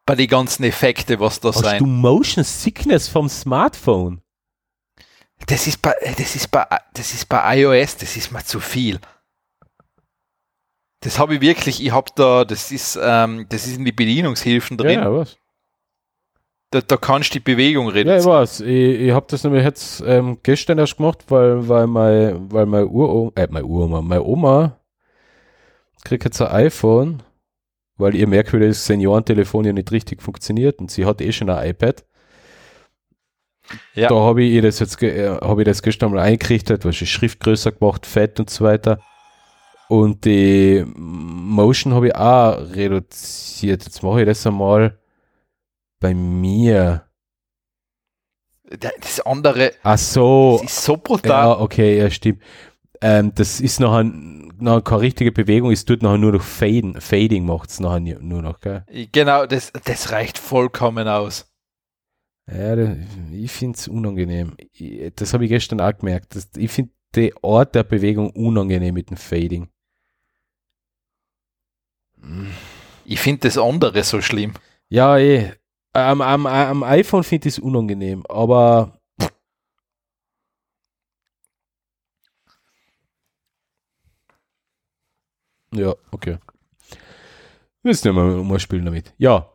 Bei 0.06 0.14
den 0.14 0.28
ganzen 0.28 0.64
Effekte, 0.64 1.20
was 1.20 1.40
da 1.40 1.50
Hast 1.50 1.62
du 1.62 1.64
sein. 1.64 1.84
Motion 1.84 2.44
Sickness 2.44 3.08
vom 3.08 3.28
Smartphone? 3.28 4.22
Das 5.48 5.68
ist 5.68 5.82
bei, 5.82 5.94
das 6.18 6.36
ist 6.36 6.50
bei, 6.50 6.66
das 6.94 7.14
ist 7.14 7.30
bei 7.30 7.58
iOS, 7.60 7.98
das 7.98 8.18
ist 8.18 8.32
mir 8.32 8.44
zu 8.44 8.60
viel. 8.60 9.00
Das 11.02 11.20
habe 11.20 11.36
ich 11.36 11.42
wirklich, 11.42 11.84
ich 11.86 11.92
habe 11.92 12.10
da, 12.16 12.46
das 12.46 12.72
ist, 12.72 12.98
ähm, 13.02 13.46
das 13.50 13.68
ist 13.68 13.78
in 13.78 13.86
die 13.86 13.92
Bedienungshilfen 13.92 14.76
drin. 14.78 15.00
Ja, 15.02 15.14
was? 15.14 15.38
Da, 16.72 16.82
da 16.82 16.98
kannst 16.98 17.30
du 17.30 17.34
die 17.34 17.44
Bewegung 17.44 17.86
Ja, 17.86 17.92
ich 17.92 17.96
reduzieren. 18.08 18.26
weiß. 18.34 18.60
Ich, 18.62 19.00
ich 19.02 19.12
habe 19.12 19.28
das 19.30 19.44
nämlich 19.44 19.64
jetzt 19.64 20.02
ähm, 20.06 20.40
gestern 20.42 20.80
erst 20.80 20.98
gemacht, 20.98 21.24
weil, 21.28 21.68
weil 21.70 21.86
mein, 21.86 22.52
weil 22.52 22.66
mein 22.66 22.86
Uroma, 22.86 23.32
äh, 23.36 23.48
meine 23.52 23.66
Uroma, 23.66 24.02
meine 24.02 24.24
Oma 24.24 24.80
kriegt 26.04 26.24
jetzt 26.26 26.42
ein 26.42 26.48
iPhone, 26.48 27.22
weil 27.98 28.16
ihr 28.16 28.28
merkwürdiges 28.28 28.86
Seniorentelefon 28.86 29.66
ja 29.66 29.74
nicht 29.74 29.92
richtig 29.92 30.24
funktioniert 30.24 30.80
und 30.80 30.90
sie 30.90 31.06
hat 31.06 31.22
eh 31.22 31.32
schon 31.32 31.50
ein 31.52 31.70
iPad. 31.70 32.04
Ja. 33.94 34.10
Da 34.10 34.16
habe 34.16 34.44
ich 34.44 34.62
das 34.62 34.80
jetzt, 34.80 35.02
äh, 35.02 35.30
habe 35.30 35.62
ich 35.62 35.66
das 35.66 35.82
gestern 35.82 36.12
mal 36.12 36.20
eingerichtet, 36.20 36.86
was 36.86 36.98
die 36.98 37.08
Schrift 37.08 37.40
größer 37.40 37.72
gemacht, 37.72 38.06
fett 38.06 38.40
und 38.40 38.50
so 38.50 38.66
weiter. 38.66 39.00
Und 39.88 40.26
die 40.26 40.84
Motion 40.96 41.94
habe 41.94 42.08
ich 42.08 42.16
auch 42.16 42.58
reduziert. 42.74 43.84
Jetzt 43.84 44.02
mache 44.04 44.22
ich 44.22 44.26
das 44.26 44.46
einmal 44.48 44.98
bei 46.00 46.14
mir. 46.14 47.04
Das 48.80 49.20
andere, 49.22 49.74
Ach 49.84 49.98
so, 49.98 50.60
das 50.62 50.72
ist 50.72 50.86
so 50.86 50.98
brutal. 50.98 51.30
ja, 51.30 51.60
okay, 51.60 52.00
ja, 52.00 52.10
stimmt. 52.10 52.42
Ähm, 53.02 53.32
das 53.36 53.60
ist 53.60 53.80
noch, 53.80 53.94
ein, 53.94 54.54
noch 54.60 54.82
keine 54.82 55.02
richtige 55.02 55.32
Bewegung, 55.32 55.72
es 55.72 55.86
tut 55.86 56.02
nachher 56.02 56.18
nur 56.18 56.32
noch 56.32 56.42
Faden, 56.42 57.00
Fading 57.00 57.46
macht 57.46 57.70
es 57.70 57.80
nachher 57.80 58.00
nur 58.00 58.20
nur 58.22 58.42
noch, 58.42 58.60
gell? 58.60 58.84
Genau, 59.12 59.46
das, 59.46 59.72
das 59.84 60.12
reicht 60.12 60.40
vollkommen 60.40 61.08
aus. 61.08 61.46
Ja, 62.48 62.96
ich 63.32 63.52
finde 63.52 63.78
es 63.78 63.88
unangenehm. 63.88 64.56
Ich, 64.74 65.14
das 65.16 65.34
habe 65.34 65.46
ich 65.46 65.50
gestern 65.50 65.82
auch 65.82 65.98
gemerkt. 65.98 66.36
Das, 66.36 66.50
ich 66.56 66.72
finde 66.72 66.92
die 67.16 67.34
Art 67.42 67.74
der 67.74 67.84
Bewegung 67.84 68.30
unangenehm 68.32 68.94
mit 68.94 69.10
dem 69.10 69.18
Fading. 69.18 69.68
Ich 73.06 73.20
finde 73.20 73.48
das 73.48 73.58
andere 73.58 74.04
so 74.04 74.22
schlimm. 74.22 74.54
Ja, 74.90 75.18
eh. 75.18 75.54
Am, 75.94 76.22
am, 76.22 76.46
am 76.46 76.84
iPhone 76.84 77.24
finde 77.24 77.48
ich 77.48 77.56
es 77.56 77.60
unangenehm, 77.60 78.26
aber 78.28 79.00
ja, 85.74 85.96
okay. 86.12 86.38
Wir 87.82 87.90
müssen 87.90 88.08
ja 88.08 88.14
mal, 88.14 88.44
mal 88.44 88.60
spielen 88.60 88.86
damit. 88.86 89.14
Ja. 89.18 89.55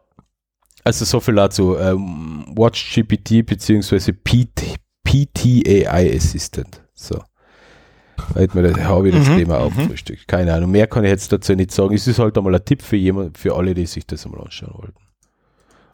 Also 0.91 1.05
so 1.05 1.21
viel 1.21 1.37
dazu. 1.37 1.79
Ähm, 1.79 2.47
Watch 2.49 2.93
GPT 2.93 3.47
beziehungsweise 3.47 4.13
PT, 4.13 4.75
PTAI 5.05 6.17
Assistant. 6.17 6.83
So. 6.95 7.23
Halt 8.35 8.57
mir 8.57 8.63
das, 8.63 8.81
habe 8.83 9.09
ich 9.09 9.15
das 9.15 9.29
Mhm, 9.29 9.37
Thema 9.37 9.61
mhm. 9.61 9.65
aufgefrühstückt. 9.67 10.27
Keine 10.27 10.53
Ahnung. 10.53 10.73
Mehr 10.73 10.89
kann 10.89 11.05
ich 11.05 11.11
jetzt 11.11 11.31
dazu 11.31 11.55
nicht 11.55 11.71
sagen. 11.71 11.95
Es 11.95 12.09
ist 12.09 12.19
halt 12.19 12.37
einmal 12.37 12.57
ein 12.57 12.65
Tipp 12.65 12.83
für 12.83 12.97
jemand, 12.97 13.39
für 13.39 13.55
alle, 13.55 13.73
die 13.75 13.87
sich 13.87 14.05
das 14.05 14.27
einmal 14.27 14.41
anschauen 14.41 14.75
wollten. 14.75 14.99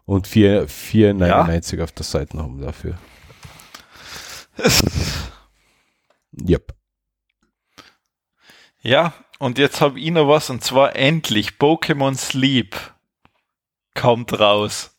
Und 0.06 0.26
4 0.26 0.66
4,99 0.66 1.82
auf 1.82 1.92
der 1.92 2.04
Seite 2.04 2.38
haben 2.38 2.62
dafür. 2.62 2.94
Yep. 6.48 6.72
Ja, 8.80 9.12
und 9.38 9.58
jetzt 9.58 9.82
habe 9.82 10.00
ich 10.00 10.10
noch 10.10 10.26
was 10.26 10.48
und 10.48 10.64
zwar 10.64 10.96
endlich 10.96 11.50
Pokémon 11.58 12.16
Sleep 12.16 12.74
kommt 13.96 14.38
raus. 14.38 14.96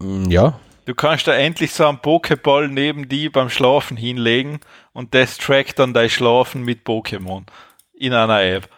Mm, 0.00 0.30
ja. 0.30 0.58
Du 0.86 0.94
kannst 0.94 1.26
da 1.26 1.34
endlich 1.34 1.74
so 1.74 1.86
einen 1.86 1.98
Pokéball 1.98 2.68
neben 2.68 3.10
die 3.10 3.28
beim 3.28 3.50
Schlafen 3.50 3.98
hinlegen 3.98 4.60
und 4.94 5.14
das 5.14 5.36
trackt 5.36 5.78
dann 5.78 5.92
dein 5.92 6.08
Schlafen 6.08 6.62
mit 6.62 6.86
Pokémon 6.86 7.44
in 7.92 8.14
einer 8.14 8.42
App. 8.42 8.70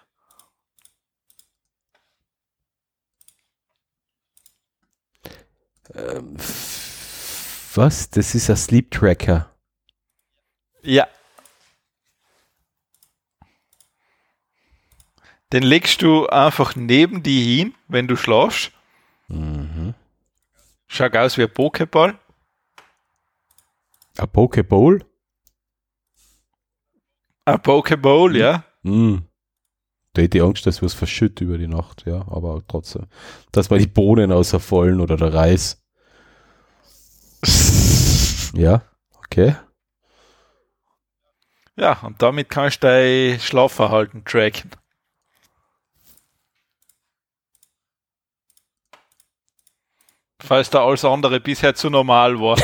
Ähm, 5.95 6.37
was? 7.75 8.11
Das 8.11 8.35
ist 8.35 8.51
ein 8.51 8.57
Sleep 8.57 8.91
Tracker. 8.91 9.55
Ja, 10.83 11.07
Den 15.53 15.63
legst 15.65 16.03
du 16.03 16.27
einfach 16.29 16.77
neben 16.77 17.23
die 17.23 17.57
hin, 17.57 17.75
wenn 17.89 18.07
du 18.07 18.17
schlafst. 18.17 18.73
Mhm. 19.29 19.95
Schaut 20.87 21.17
aus 21.17 21.37
wie 21.39 21.43
ein 21.43 21.49
Pokéball. 21.49 22.17
Ein 24.19 24.29
Pokeball? 24.29 25.05
Ein 27.45 27.59
Pokéball, 27.59 28.37
ja. 28.37 28.65
Mhm. 28.83 29.23
Da 30.13 30.23
hätte 30.23 30.39
ich 30.39 30.45
Angst, 30.45 30.67
dass 30.67 30.83
wir 30.83 30.87
es 30.87 30.95
verschütt 30.95 31.41
über 31.41 31.59
die 31.59 31.69
Nacht, 31.69 32.05
ja, 32.07 32.27
aber 32.29 32.63
trotzdem. 32.67 33.07
Dass 33.53 33.71
mal 33.71 33.79
die 33.79 33.87
Bohnen 33.87 34.33
außerfallen 34.33 35.01
oder 35.01 35.17
der 35.17 35.33
Reis. 35.33 35.83
ja, 38.55 38.83
okay. 39.19 39.55
Ja, 41.77 42.01
und 42.01 42.21
damit 42.21 42.49
kannst 42.49 42.83
du 42.83 42.89
dein 42.89 43.41
Schlafverhalten 43.41 44.25
tracken. 44.25 44.71
Falls 50.41 50.71
da 50.71 50.85
alles 50.85 51.05
andere 51.05 51.39
bisher 51.41 51.75
zu 51.75 51.91
normal 51.91 52.41
war. 52.41 52.59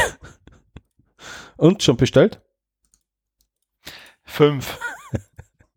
Und 1.56 1.82
schon 1.82 1.96
bestellt? 1.96 2.40
Fünf. 4.24 4.78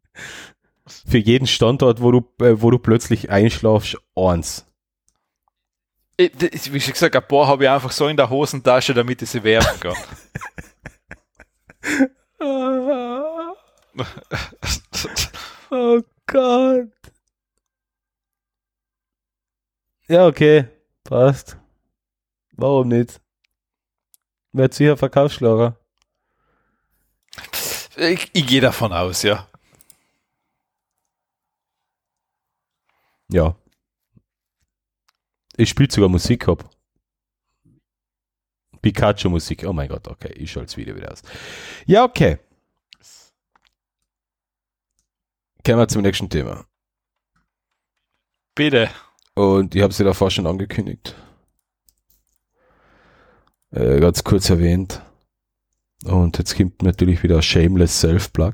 Für 1.07 1.17
jeden 1.17 1.47
Standort, 1.47 2.01
wo 2.01 2.11
du, 2.11 2.19
äh, 2.43 2.61
wo 2.61 2.71
du 2.71 2.79
plötzlich 2.79 3.29
einschlafst, 3.29 3.97
eins. 4.15 4.65
Ich, 6.17 6.31
das- 6.35 6.73
wie 6.73 6.81
schon 6.81 6.93
gesagt, 6.93 7.15
ein 7.15 7.27
paar 7.27 7.47
habe 7.47 7.63
ich 7.63 7.69
einfach 7.69 7.91
so 7.91 8.07
in 8.07 8.17
der 8.17 8.29
Hosentasche, 8.29 8.93
damit 8.93 9.21
ich 9.21 9.29
sie 9.29 9.43
werfen 9.43 9.79
kann. 9.79 9.95
Oh 15.71 16.01
Gott. 16.27 16.89
Ja, 20.07 20.25
okay. 20.27 20.65
Passt. 21.03 21.57
Warum 22.59 22.89
nicht? 22.89 23.21
Wird 24.51 24.73
sicher 24.73 24.97
Verkaufsschlager. 24.97 25.77
ich 27.95 28.29
ich 28.33 28.47
gehe 28.47 28.59
davon 28.59 28.91
aus, 28.91 29.23
ja. 29.23 29.47
Ja. 33.31 33.55
Ich 35.55 35.69
spiele 35.69 35.89
sogar 35.89 36.09
Musik 36.09 36.49
ab. 36.49 36.69
Pikachu-Musik. 38.81 39.65
Oh 39.65 39.73
mein 39.73 39.87
Gott, 39.87 40.07
okay. 40.07 40.33
Ich 40.33 40.51
schalte 40.51 40.67
das 40.67 40.77
Video 40.77 40.95
wieder 40.95 41.11
aus. 41.13 41.21
Ja, 41.85 42.03
okay. 42.03 42.39
Kommen 45.65 45.77
wir 45.77 45.87
zum 45.87 46.01
nächsten 46.01 46.29
Thema. 46.29 46.65
Bitte. 48.53 48.89
Und 49.35 49.75
ich 49.75 49.81
habe 49.81 49.93
sie 49.93 50.03
davor 50.03 50.29
schon 50.29 50.47
angekündigt. 50.47 51.15
Äh, 53.71 53.99
ganz 53.99 54.23
kurz 54.23 54.49
erwähnt. 54.49 55.01
Und 56.05 56.37
jetzt 56.37 56.55
kommt 56.57 56.81
natürlich 56.81 57.23
wieder 57.23 57.41
Shameless 57.41 57.99
Self-Plug. 57.99 58.53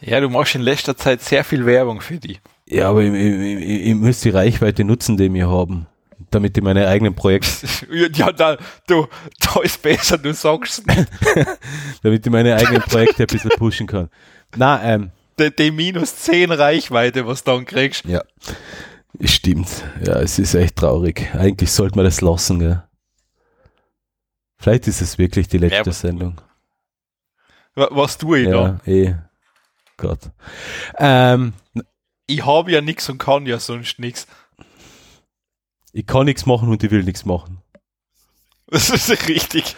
Ja, 0.00 0.20
du 0.20 0.28
machst 0.28 0.54
in 0.54 0.62
letzter 0.62 0.96
Zeit 0.96 1.20
sehr 1.22 1.44
viel 1.44 1.66
Werbung 1.66 2.00
für 2.00 2.18
die. 2.18 2.38
Ja, 2.66 2.88
aber 2.90 3.02
ich, 3.02 3.12
ich, 3.12 3.68
ich, 3.68 3.86
ich 3.88 3.94
muss 3.94 4.20
die 4.20 4.30
Reichweite 4.30 4.84
nutzen, 4.84 5.16
die 5.16 5.32
wir 5.32 5.48
haben. 5.48 5.86
Damit 6.30 6.56
ich 6.56 6.62
meine 6.64 6.86
eigenen 6.88 7.14
Projekte, 7.14 7.66
Ja, 8.14 8.32
da, 8.32 8.56
du, 8.86 9.06
da 9.40 9.60
ist 9.62 9.80
besser, 9.82 10.18
du 10.18 10.34
sagst 10.34 10.82
damit 12.02 12.26
ich 12.26 12.32
meine 12.32 12.54
eigenen 12.56 12.82
Projekte 12.82 13.22
ein 13.22 13.26
bisschen 13.28 13.50
pushen 13.56 13.86
kann. 13.86 14.08
Na, 14.56 14.82
ähm, 14.82 15.10
Die, 15.38 15.54
die 15.54 15.70
minus 15.70 16.16
10 16.16 16.50
Reichweite, 16.52 17.26
was 17.26 17.44
du 17.44 17.52
dann 17.52 17.64
kriegst. 17.64 18.04
ja. 18.04 18.22
Stimmt. 19.24 19.68
Ja, 20.04 20.20
es 20.20 20.38
ist 20.38 20.54
echt 20.54 20.76
traurig. 20.76 21.28
Eigentlich 21.34 21.72
sollte 21.72 21.96
man 21.96 22.04
das 22.04 22.20
lassen, 22.20 22.58
gell. 22.60 22.84
Vielleicht 24.58 24.86
ist 24.88 25.00
es 25.00 25.18
wirklich 25.18 25.48
die 25.48 25.58
letzte 25.58 25.90
Ja, 25.90 25.92
Sendung. 25.92 26.40
Wa- 27.74 27.88
Was 27.92 28.18
tue 28.18 28.40
ich 28.40 28.48
da? 28.48 28.80
Ja, 28.84 28.92
eh. 28.92 29.14
Gott. 29.96 30.30
Ähm, 30.98 31.52
Ich 32.26 32.44
habe 32.44 32.70
ja 32.72 32.80
nichts 32.80 33.08
und 33.08 33.18
kann 33.18 33.46
ja 33.46 33.58
sonst 33.58 33.98
nichts. 33.98 34.26
ich 35.92 36.06
kann 36.06 36.26
nichts 36.26 36.44
machen 36.46 36.68
und 36.68 36.82
ich 36.84 36.90
will 36.90 37.04
nichts 37.04 37.24
machen. 37.24 37.62
Das 38.70 38.90
ist 38.90 39.28
richtig. 39.28 39.76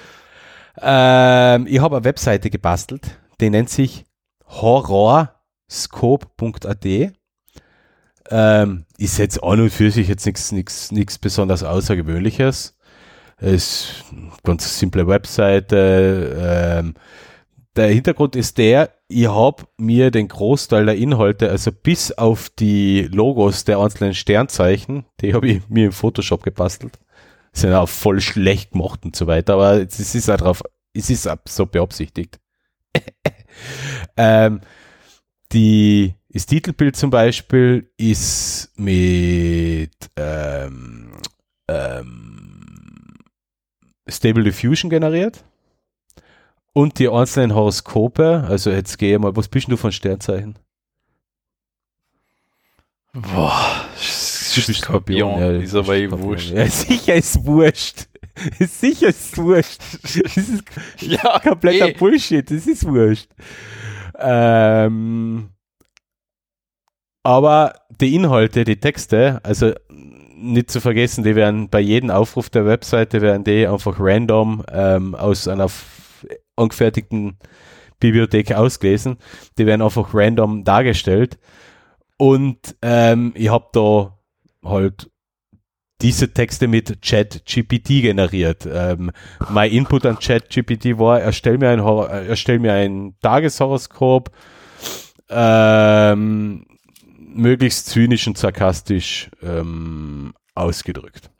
Ähm, 0.78 1.66
ich 1.68 1.78
habe 1.80 1.96
eine 1.96 2.04
Webseite 2.04 2.50
gebastelt, 2.50 3.18
die 3.40 3.50
nennt 3.50 3.70
sich 3.70 4.04
horrorscope.at. 4.48 6.84
Ähm, 8.32 8.86
ist 8.98 9.18
jetzt 9.18 9.42
an 9.42 9.60
und 9.60 9.70
für 9.70 9.90
sich 9.92 10.08
jetzt 10.08 10.26
nichts 10.26 11.18
besonders 11.18 11.62
Außergewöhnliches. 11.62 12.76
Es 13.40 14.04
ganz 14.44 14.78
simple 14.78 15.06
Webseite. 15.06 16.36
Ähm, 16.38 16.94
der 17.76 17.88
Hintergrund 17.88 18.36
ist 18.36 18.58
der, 18.58 18.90
ich 19.08 19.28
habe 19.28 19.64
mir 19.78 20.10
den 20.10 20.28
Großteil 20.28 20.86
der 20.86 20.96
Inhalte, 20.96 21.50
also 21.50 21.70
bis 21.72 22.12
auf 22.12 22.50
die 22.50 23.02
Logos 23.02 23.64
der 23.64 23.78
einzelnen 23.78 24.14
Sternzeichen, 24.14 25.04
die 25.20 25.34
habe 25.34 25.48
ich 25.48 25.68
mir 25.68 25.86
im 25.86 25.92
Photoshop 25.92 26.42
gebastelt. 26.42 26.98
Sind 27.52 27.72
auch 27.72 27.88
voll 27.88 28.20
schlecht 28.20 28.72
gemacht 28.72 29.04
und 29.04 29.16
so 29.16 29.26
weiter, 29.26 29.54
aber 29.54 29.80
es 29.80 30.14
ist 30.14 30.30
auch 30.30 30.36
drauf, 30.36 30.62
es 30.92 31.10
ist 31.10 31.26
auch 31.26 31.38
so 31.46 31.66
beabsichtigt. 31.66 32.38
ähm, 34.16 34.60
die, 35.52 36.14
das 36.28 36.46
Titelbild 36.46 36.96
zum 36.96 37.10
Beispiel 37.10 37.90
ist 37.96 38.72
mit 38.76 39.90
ähm, 40.16 41.12
ähm, 41.68 42.39
Stable 44.08 44.44
Diffusion 44.44 44.90
generiert. 44.90 45.44
Und 46.72 46.98
die 46.98 47.08
einzelnen 47.08 47.54
Horoskope, 47.54 48.44
also 48.48 48.70
jetzt 48.70 48.96
gehe 48.98 49.14
ich 49.16 49.20
mal, 49.20 49.34
was 49.34 49.48
bist 49.48 49.68
du 49.70 49.76
von 49.76 49.90
Sternzeichen? 49.92 50.56
Boah, 53.12 53.86
Skorpion, 53.96 55.38
ja, 55.40 55.50
ist 55.52 55.74
aber 55.74 55.96
eh 55.96 56.06
Skorpion. 56.06 56.28
wurscht. 56.28 56.50
Ja, 56.50 56.66
sicher 56.68 57.14
ist 57.16 57.44
wurscht. 57.44 58.06
sicher 58.60 59.08
ist 59.08 59.36
wurscht. 59.36 59.80
Das 60.02 60.36
ist 60.36 60.62
Ja, 61.00 61.40
kompletter 61.40 61.88
eh. 61.88 61.92
Bullshit, 61.94 62.48
das 62.48 62.66
ist 62.68 62.84
wurscht. 62.86 63.28
Ähm, 64.16 65.50
aber 67.24 67.74
die 68.00 68.14
Inhalte, 68.14 68.64
die 68.64 68.78
Texte, 68.78 69.40
also 69.42 69.72
nicht 70.40 70.70
zu 70.70 70.80
vergessen, 70.80 71.24
die 71.24 71.36
werden 71.36 71.68
bei 71.68 71.80
jedem 71.80 72.10
Aufruf 72.10 72.50
der 72.50 72.66
Webseite 72.66 73.20
werden 73.20 73.44
die 73.44 73.66
einfach 73.66 73.96
random 73.98 74.64
ähm, 74.72 75.14
aus 75.14 75.46
einer 75.48 75.68
angefertigten 76.56 77.38
Bibliothek 77.98 78.52
ausgelesen. 78.52 79.18
Die 79.58 79.66
werden 79.66 79.82
einfach 79.82 80.14
random 80.14 80.64
dargestellt. 80.64 81.38
Und 82.16 82.76
ähm, 82.82 83.32
ich 83.34 83.48
habe 83.48 83.68
da 83.72 84.18
halt 84.68 85.10
diese 86.02 86.32
Texte 86.32 86.66
mit 86.66 87.02
ChatGPT 87.02 88.02
generiert. 88.02 88.66
Ähm, 88.70 89.10
mein 89.50 89.70
Input 89.70 90.06
an 90.06 90.18
ChatGPT 90.18 90.98
war, 90.98 91.20
erstell 91.20 91.58
mir 91.58 91.70
ein, 91.70 91.80
äh, 91.80 92.28
erstell 92.28 92.58
mir 92.58 92.72
ein 92.72 93.16
Tageshoroskop, 93.20 94.30
ähm, 95.28 96.64
möglichst 97.34 97.86
zynisch 97.86 98.26
und 98.26 98.38
sarkastisch 98.38 99.30
ähm, 99.42 100.34
ausgedrückt. 100.54 101.30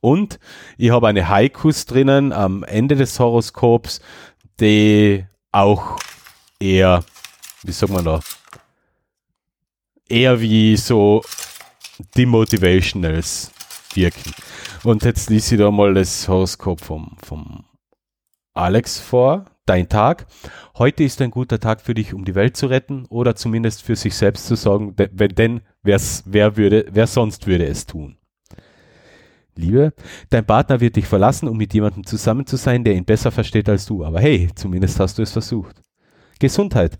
Und 0.00 0.40
ich 0.78 0.90
habe 0.90 1.08
eine 1.08 1.28
Haikus 1.28 1.86
drinnen 1.86 2.32
am 2.32 2.64
Ende 2.64 2.96
des 2.96 3.18
Horoskops, 3.20 4.00
die 4.58 5.24
auch 5.52 5.98
eher, 6.58 7.04
wie 7.62 7.72
sagt 7.72 7.92
man 7.92 8.04
da, 8.04 8.20
eher 10.08 10.40
wie 10.40 10.76
so 10.76 11.22
Demotivationals 12.16 13.52
wirken. 13.94 14.34
Und 14.82 15.04
jetzt 15.04 15.30
lies 15.30 15.52
ich 15.52 15.58
da 15.58 15.70
mal 15.70 15.94
das 15.94 16.26
Horoskop 16.26 16.80
vom, 16.80 17.16
vom 17.22 17.64
Alex 18.54 18.98
vor. 18.98 19.44
Dein 19.64 19.88
Tag. 19.88 20.26
Heute 20.76 21.04
ist 21.04 21.22
ein 21.22 21.30
guter 21.30 21.60
Tag 21.60 21.80
für 21.80 21.94
dich, 21.94 22.14
um 22.14 22.24
die 22.24 22.34
Welt 22.34 22.56
zu 22.56 22.66
retten 22.66 23.06
oder 23.06 23.36
zumindest 23.36 23.82
für 23.82 23.94
sich 23.94 24.16
selbst 24.16 24.46
zu 24.46 24.56
sorgen, 24.56 24.96
denn, 24.96 25.60
wer 25.84 26.56
würde, 26.56 26.86
wer 26.90 27.06
sonst 27.06 27.46
würde 27.46 27.66
es 27.66 27.86
tun? 27.86 28.16
Liebe, 29.54 29.92
dein 30.30 30.44
Partner 30.44 30.80
wird 30.80 30.96
dich 30.96 31.06
verlassen, 31.06 31.46
um 31.46 31.56
mit 31.56 31.74
jemandem 31.74 32.04
zusammen 32.04 32.44
zu 32.44 32.56
sein, 32.56 32.82
der 32.82 32.94
ihn 32.94 33.04
besser 33.04 33.30
versteht 33.30 33.68
als 33.68 33.86
du. 33.86 34.04
Aber 34.04 34.20
hey, 34.20 34.50
zumindest 34.56 34.98
hast 34.98 35.18
du 35.18 35.22
es 35.22 35.30
versucht. 35.30 35.80
Gesundheit. 36.40 36.98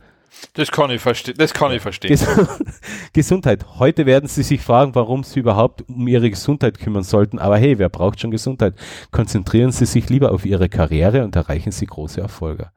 Das 0.54 0.70
kann 0.70 0.90
ich, 0.90 1.00
verste 1.00 1.34
das 1.34 1.54
kann 1.54 1.72
ich 1.72 1.80
verstehen. 1.80 2.10
Ges 2.10 2.26
Gesundheit. 3.12 3.64
Heute 3.78 4.06
werden 4.06 4.28
Sie 4.28 4.42
sich 4.42 4.60
fragen, 4.60 4.94
warum 4.94 5.24
Sie 5.24 5.40
überhaupt 5.40 5.88
um 5.88 6.06
Ihre 6.06 6.28
Gesundheit 6.30 6.78
kümmern 6.78 7.04
sollten. 7.04 7.38
Aber 7.38 7.56
hey, 7.56 7.78
wer 7.78 7.88
braucht 7.88 8.20
schon 8.20 8.30
Gesundheit? 8.30 8.74
Konzentrieren 9.10 9.72
Sie 9.72 9.86
sich 9.86 10.08
lieber 10.08 10.32
auf 10.32 10.44
Ihre 10.44 10.68
Karriere 10.68 11.24
und 11.24 11.36
erreichen 11.36 11.72
Sie 11.72 11.86
große 11.86 12.20
Erfolge. 12.20 12.70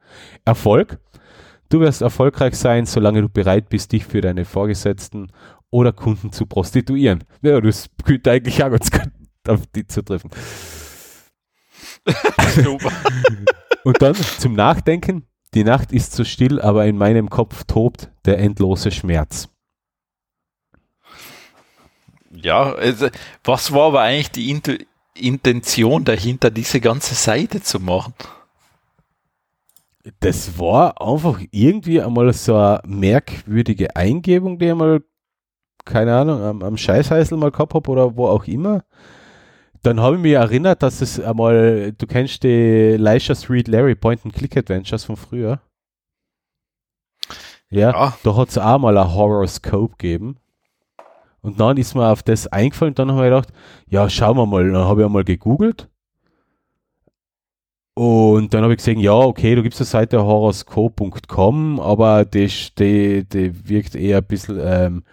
Erfolg? 0.44 0.98
Du 1.68 1.80
wirst 1.80 2.00
erfolgreich 2.00 2.54
sein, 2.54 2.86
solange 2.86 3.22
du 3.22 3.28
bereit 3.28 3.68
bist, 3.68 3.92
dich 3.92 4.06
für 4.06 4.20
deine 4.20 4.44
Vorgesetzten 4.44 5.32
oder 5.70 5.92
Kunden 5.92 6.32
zu 6.32 6.46
prostituieren. 6.46 7.24
Ja, 7.42 7.60
das 7.60 7.90
könnte 8.04 8.30
eigentlich 8.30 8.62
auch 8.62 8.70
ganz 8.70 8.90
gut 8.90 9.10
auf 9.48 9.66
die 9.74 9.86
zu 9.86 10.02
treffen. 10.02 10.30
Super. 12.54 12.92
und 13.84 14.00
dann 14.00 14.14
zum 14.14 14.54
Nachdenken. 14.54 15.26
Die 15.56 15.64
Nacht 15.64 15.90
ist 15.90 16.12
so 16.12 16.22
still, 16.22 16.60
aber 16.60 16.84
in 16.84 16.98
meinem 16.98 17.30
Kopf 17.30 17.64
tobt 17.64 18.10
der 18.26 18.38
endlose 18.40 18.90
Schmerz. 18.90 19.48
Ja, 22.30 22.74
also, 22.74 23.08
was 23.42 23.72
war 23.72 23.86
aber 23.86 24.02
eigentlich 24.02 24.30
die 24.32 24.50
Int 24.50 24.86
Intention 25.14 26.04
dahinter, 26.04 26.50
diese 26.50 26.78
ganze 26.82 27.14
Seite 27.14 27.62
zu 27.62 27.80
machen? 27.80 28.12
Das 30.20 30.58
war 30.58 31.00
einfach 31.00 31.40
irgendwie 31.52 32.02
einmal 32.02 32.30
so 32.34 32.54
eine 32.54 32.82
merkwürdige 32.84 33.96
Eingebung, 33.96 34.58
die 34.58 34.66
ich 34.66 34.74
mal, 34.74 35.00
keine 35.86 36.16
Ahnung, 36.16 36.42
am, 36.42 36.62
am 36.62 36.76
Scheißheißel 36.76 37.38
mal 37.38 37.50
gehabt 37.50 37.72
habe 37.72 37.90
oder 37.90 38.14
wo 38.14 38.26
auch 38.26 38.44
immer. 38.44 38.84
Dann 39.86 40.00
habe 40.00 40.16
ich 40.16 40.22
mich 40.22 40.32
erinnert, 40.32 40.82
dass 40.82 41.00
es 41.00 41.20
einmal, 41.20 41.92
du 41.96 42.08
kennst 42.08 42.42
die 42.42 42.96
Leisure 42.98 43.36
Street 43.36 43.68
Larry 43.68 43.94
Point-and-Click-Adventures 43.94 45.04
von 45.04 45.16
früher. 45.16 45.60
Ja, 47.70 47.92
ja. 47.92 48.18
da 48.24 48.36
hat 48.36 48.48
es 48.48 48.58
auch 48.58 48.78
mal 48.80 48.98
ein 48.98 49.14
Horoscope 49.14 49.94
gegeben. 49.96 50.38
Und 51.40 51.60
dann 51.60 51.76
ist 51.76 51.94
mir 51.94 52.10
auf 52.10 52.24
das 52.24 52.48
eingefallen, 52.48 52.96
dann 52.96 53.12
habe 53.12 53.26
ich 53.26 53.30
gedacht, 53.30 53.52
ja, 53.86 54.10
schauen 54.10 54.36
wir 54.36 54.46
mal. 54.46 54.68
Dann 54.68 54.82
habe 54.82 55.02
ich 55.02 55.06
einmal 55.06 55.22
gegoogelt. 55.22 55.88
Und 57.94 58.54
dann 58.54 58.64
habe 58.64 58.72
ich 58.72 58.78
gesehen, 58.78 58.98
ja, 58.98 59.14
okay, 59.14 59.54
du 59.54 59.62
gibst 59.62 59.80
eine 59.80 59.86
Seite 59.86 60.20
horoscope.com, 60.20 61.78
aber 61.78 62.24
die, 62.24 62.50
die, 62.76 63.22
die 63.22 63.68
wirkt 63.68 63.94
eher 63.94 64.18
ein 64.18 64.26
bisschen 64.26 64.58
ähm, 64.60 65.04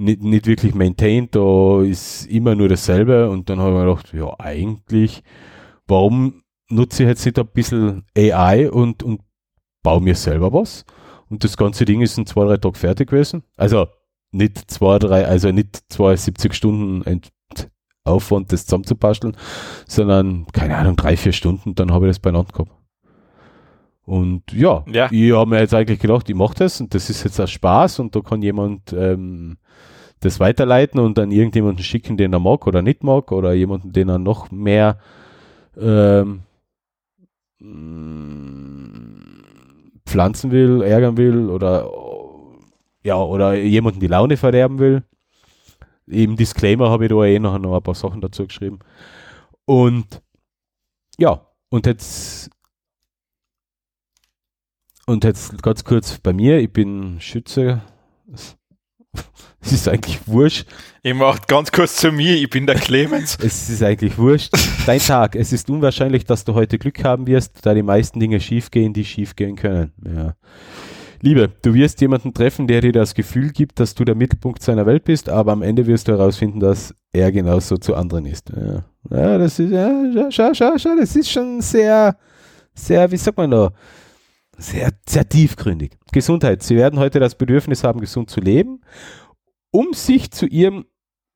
nicht, 0.00 0.22
nicht 0.22 0.46
wirklich 0.46 0.74
maintained, 0.74 1.34
da 1.34 1.82
ist 1.82 2.26
immer 2.26 2.54
nur 2.54 2.68
dasselbe 2.68 3.30
und 3.30 3.48
dann 3.50 3.60
habe 3.60 3.70
ich 3.70 3.76
mir 3.76 3.84
gedacht, 3.84 4.12
ja, 4.12 4.34
eigentlich, 4.38 5.22
warum 5.86 6.42
nutze 6.68 7.02
ich 7.02 7.08
jetzt 7.08 7.24
nicht 7.24 7.38
ein 7.38 7.46
bisschen 7.46 8.04
AI 8.16 8.70
und, 8.70 9.02
und 9.02 9.20
baue 9.82 10.00
mir 10.00 10.14
selber 10.14 10.52
was? 10.52 10.84
Und 11.28 11.44
das 11.44 11.56
ganze 11.56 11.84
Ding 11.84 12.00
ist 12.00 12.18
in 12.18 12.26
zwei, 12.26 12.44
drei 12.44 12.56
Tagen 12.56 12.74
fertig 12.74 13.10
gewesen. 13.10 13.44
Also 13.56 13.86
nicht 14.32 14.70
zwei, 14.70 14.98
drei, 14.98 15.26
also 15.26 15.52
nicht 15.52 15.80
72 15.88 16.54
Stunden 16.54 17.04
Aufwand, 18.04 18.50
das 18.52 18.64
zusammenzubasteln, 18.64 19.36
sondern, 19.86 20.46
keine 20.52 20.76
Ahnung, 20.76 20.96
drei, 20.96 21.16
vier 21.16 21.32
Stunden, 21.32 21.74
dann 21.74 21.92
habe 21.92 22.06
ich 22.06 22.10
das 22.10 22.18
beieinander 22.18 22.50
gehabt. 22.50 22.72
Und 24.04 24.52
ja, 24.52 24.84
ja. 24.90 25.08
ich 25.10 25.32
habe 25.32 25.50
mir 25.50 25.60
jetzt 25.60 25.74
eigentlich 25.74 26.00
gedacht, 26.00 26.28
ich 26.28 26.34
mache 26.34 26.54
das 26.54 26.80
und 26.80 26.94
das 26.94 27.10
ist 27.10 27.22
jetzt 27.22 27.38
ein 27.38 27.46
Spaß 27.46 28.00
und 28.00 28.16
da 28.16 28.20
kann 28.20 28.42
jemand 28.42 28.92
ähm, 28.92 29.58
das 30.20 30.38
weiterleiten 30.38 31.00
und 31.00 31.18
dann 31.18 31.30
irgendjemanden 31.30 31.82
schicken, 31.82 32.16
den 32.16 32.32
er 32.32 32.38
mag 32.38 32.66
oder 32.66 32.82
nicht 32.82 33.02
mag 33.02 33.32
oder 33.32 33.52
jemanden, 33.52 33.92
den 33.92 34.08
er 34.08 34.18
noch 34.18 34.50
mehr 34.50 34.98
ähm, 35.76 36.42
pflanzen 40.06 40.50
will, 40.50 40.82
ärgern 40.82 41.16
will 41.16 41.48
oder 41.48 41.90
ja, 43.02 43.16
oder 43.16 43.54
jemanden 43.54 44.00
die 44.00 44.06
Laune 44.06 44.36
verderben 44.36 44.78
will. 44.78 45.02
Im 46.06 46.36
Disclaimer 46.36 46.90
habe 46.90 47.04
ich 47.04 47.10
da 47.10 47.24
eh 47.24 47.38
noch 47.38 47.54
ein 47.54 47.82
paar 47.82 47.94
Sachen 47.94 48.20
dazu 48.20 48.46
geschrieben. 48.46 48.80
Und 49.64 50.22
ja, 51.18 51.46
und 51.70 51.86
jetzt 51.86 52.50
und 55.06 55.24
jetzt 55.24 55.62
ganz 55.62 55.84
kurz 55.84 56.18
bei 56.18 56.32
mir, 56.32 56.58
ich 56.58 56.72
bin 56.72 57.20
Schütze. 57.20 57.82
Es 59.64 59.72
ist 59.72 59.88
eigentlich 59.88 60.20
wurscht. 60.26 60.66
Ich 61.02 61.14
mache 61.14 61.42
ganz 61.46 61.70
kurz 61.70 61.96
zu 61.96 62.10
mir, 62.10 62.34
ich 62.34 62.48
bin 62.48 62.66
der 62.66 62.76
Clemens. 62.76 63.36
es 63.42 63.68
ist 63.68 63.82
eigentlich 63.82 64.16
wurscht. 64.16 64.52
Dein 64.86 65.00
Tag. 65.00 65.36
Es 65.36 65.52
ist 65.52 65.68
unwahrscheinlich, 65.68 66.24
dass 66.24 66.44
du 66.44 66.54
heute 66.54 66.78
Glück 66.78 67.04
haben 67.04 67.26
wirst, 67.26 67.58
da 67.62 67.74
die 67.74 67.82
meisten 67.82 68.20
Dinge 68.20 68.40
schiefgehen, 68.40 68.92
die 68.92 69.04
schiefgehen 69.04 69.56
können. 69.56 69.92
Ja. 70.04 70.34
Liebe, 71.22 71.50
du 71.60 71.74
wirst 71.74 72.00
jemanden 72.00 72.32
treffen, 72.32 72.66
der 72.66 72.80
dir 72.80 72.92
das 72.92 73.14
Gefühl 73.14 73.50
gibt, 73.50 73.78
dass 73.78 73.94
du 73.94 74.04
der 74.04 74.14
Mittelpunkt 74.14 74.62
seiner 74.62 74.86
Welt 74.86 75.04
bist, 75.04 75.28
aber 75.28 75.52
am 75.52 75.60
Ende 75.60 75.86
wirst 75.86 76.08
du 76.08 76.12
herausfinden, 76.12 76.60
dass 76.60 76.94
er 77.12 77.30
genauso 77.30 77.76
zu 77.76 77.94
anderen 77.94 78.24
ist. 78.24 78.50
Ja, 78.50 78.84
ja 79.10 79.36
das 79.36 79.58
ist, 79.58 79.70
ja, 79.70 80.30
schau, 80.30 80.54
schau, 80.54 80.78
schau, 80.78 80.96
das 80.98 81.14
ist 81.14 81.30
schon 81.30 81.60
sehr, 81.60 82.16
sehr, 82.72 83.10
wie 83.10 83.18
sagt 83.18 83.36
man 83.36 83.50
da, 83.50 83.70
sehr, 84.56 84.90
sehr 85.06 85.28
tiefgründig. 85.28 85.92
Gesundheit. 86.12 86.62
Sie 86.62 86.76
werden 86.76 86.98
heute 86.98 87.20
das 87.20 87.34
Bedürfnis 87.34 87.84
haben, 87.84 88.00
gesund 88.00 88.30
zu 88.30 88.40
leben, 88.40 88.80
um 89.70 89.92
sich 89.92 90.30
zu 90.30 90.46
ihrem 90.46 90.84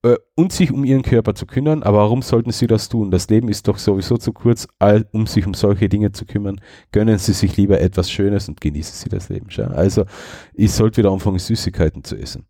äh, 0.04 0.16
und 0.34 0.52
sich 0.52 0.70
um 0.70 0.84
ihren 0.84 1.02
Körper 1.02 1.34
zu 1.34 1.46
kümmern. 1.46 1.82
Aber 1.82 1.98
warum 1.98 2.22
sollten 2.22 2.52
Sie 2.52 2.66
das 2.66 2.88
tun? 2.88 3.10
Das 3.10 3.28
Leben 3.28 3.48
ist 3.48 3.66
doch 3.66 3.78
sowieso 3.78 4.16
zu 4.16 4.32
kurz, 4.32 4.68
all, 4.78 5.08
um 5.12 5.26
sich 5.26 5.46
um 5.46 5.54
solche 5.54 5.88
Dinge 5.88 6.12
zu 6.12 6.26
kümmern. 6.26 6.60
Gönnen 6.92 7.18
Sie 7.18 7.32
sich 7.32 7.56
lieber 7.56 7.80
etwas 7.80 8.10
Schönes 8.10 8.48
und 8.48 8.60
genießen 8.60 8.94
Sie 8.94 9.08
das 9.08 9.28
Leben. 9.30 9.46
Schau. 9.48 9.64
Also, 9.64 10.04
ich 10.52 10.72
sollte 10.72 10.98
wieder 10.98 11.10
anfangen, 11.10 11.38
Süßigkeiten 11.38 12.04
zu 12.04 12.16
essen. 12.16 12.46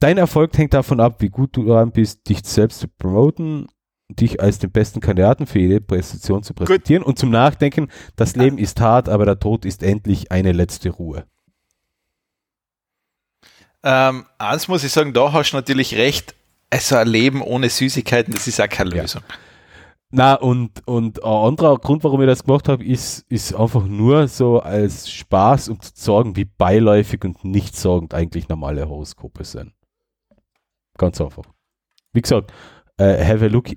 Dein 0.00 0.18
Erfolg 0.18 0.56
hängt 0.58 0.74
davon 0.74 1.00
ab, 1.00 1.22
wie 1.22 1.28
gut 1.28 1.56
du 1.56 1.64
daran 1.64 1.92
bist, 1.92 2.28
dich 2.28 2.44
selbst 2.44 2.80
zu 2.80 2.88
promoten 2.88 3.66
dich 4.10 4.40
als 4.40 4.58
den 4.58 4.70
besten 4.70 5.00
Kandidaten 5.00 5.46
für 5.46 5.58
jede 5.58 5.82
Präsentation 5.82 6.42
zu 6.42 6.54
präsentieren 6.54 7.02
Gut. 7.02 7.08
und 7.08 7.18
zum 7.18 7.30
Nachdenken, 7.30 7.88
das 8.16 8.36
Leben 8.36 8.56
ist 8.56 8.80
hart, 8.80 9.08
aber 9.08 9.26
der 9.26 9.38
Tod 9.38 9.66
ist 9.66 9.82
endlich 9.82 10.32
eine 10.32 10.52
letzte 10.52 10.88
Ruhe. 10.88 11.26
Ähm, 13.82 14.26
eins 14.38 14.68
muss 14.68 14.84
ich 14.84 14.92
sagen, 14.92 15.12
da 15.12 15.32
hast 15.32 15.52
du 15.52 15.56
natürlich 15.56 15.96
recht. 15.96 16.34
Also 16.70 16.96
ein 16.96 17.08
Leben 17.08 17.40
ohne 17.40 17.70
Süßigkeiten, 17.70 18.34
das 18.34 18.46
ist 18.46 18.60
auch 18.60 18.68
keine 18.68 18.90
Lösung. 18.90 19.22
Ja. 19.28 19.34
Na, 20.10 20.34
und, 20.34 20.86
und 20.86 21.22
ein 21.22 21.30
anderer 21.30 21.78
Grund, 21.78 22.02
warum 22.02 22.22
ich 22.22 22.26
das 22.26 22.44
gemacht 22.44 22.68
habe, 22.68 22.82
ist, 22.82 23.26
ist 23.28 23.54
einfach 23.54 23.84
nur 23.84 24.26
so 24.28 24.60
als 24.60 25.10
Spaß, 25.10 25.68
um 25.68 25.80
zu 25.80 25.92
sagen, 25.94 26.34
wie 26.34 26.46
beiläufig 26.46 27.24
und 27.24 27.44
nichtssagend 27.44 28.14
eigentlich 28.14 28.48
normale 28.48 28.88
Horoskope 28.88 29.44
sind. 29.44 29.72
Ganz 30.96 31.20
einfach. 31.20 31.44
Wie 32.14 32.22
gesagt, 32.22 32.52
uh, 33.00 33.04
have 33.04 33.44
a 33.44 33.48
look 33.48 33.68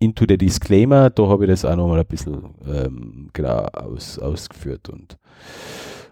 into 0.00 0.24
the 0.28 0.36
disclaimer, 0.36 1.10
da 1.10 1.28
habe 1.28 1.44
ich 1.44 1.50
das 1.50 1.64
auch 1.64 1.76
nochmal 1.76 2.00
ein 2.00 2.06
bisschen 2.06 2.54
ähm, 2.66 3.30
genau 3.32 3.64
aus, 3.66 4.18
ausgeführt 4.18 4.88
und 4.88 5.16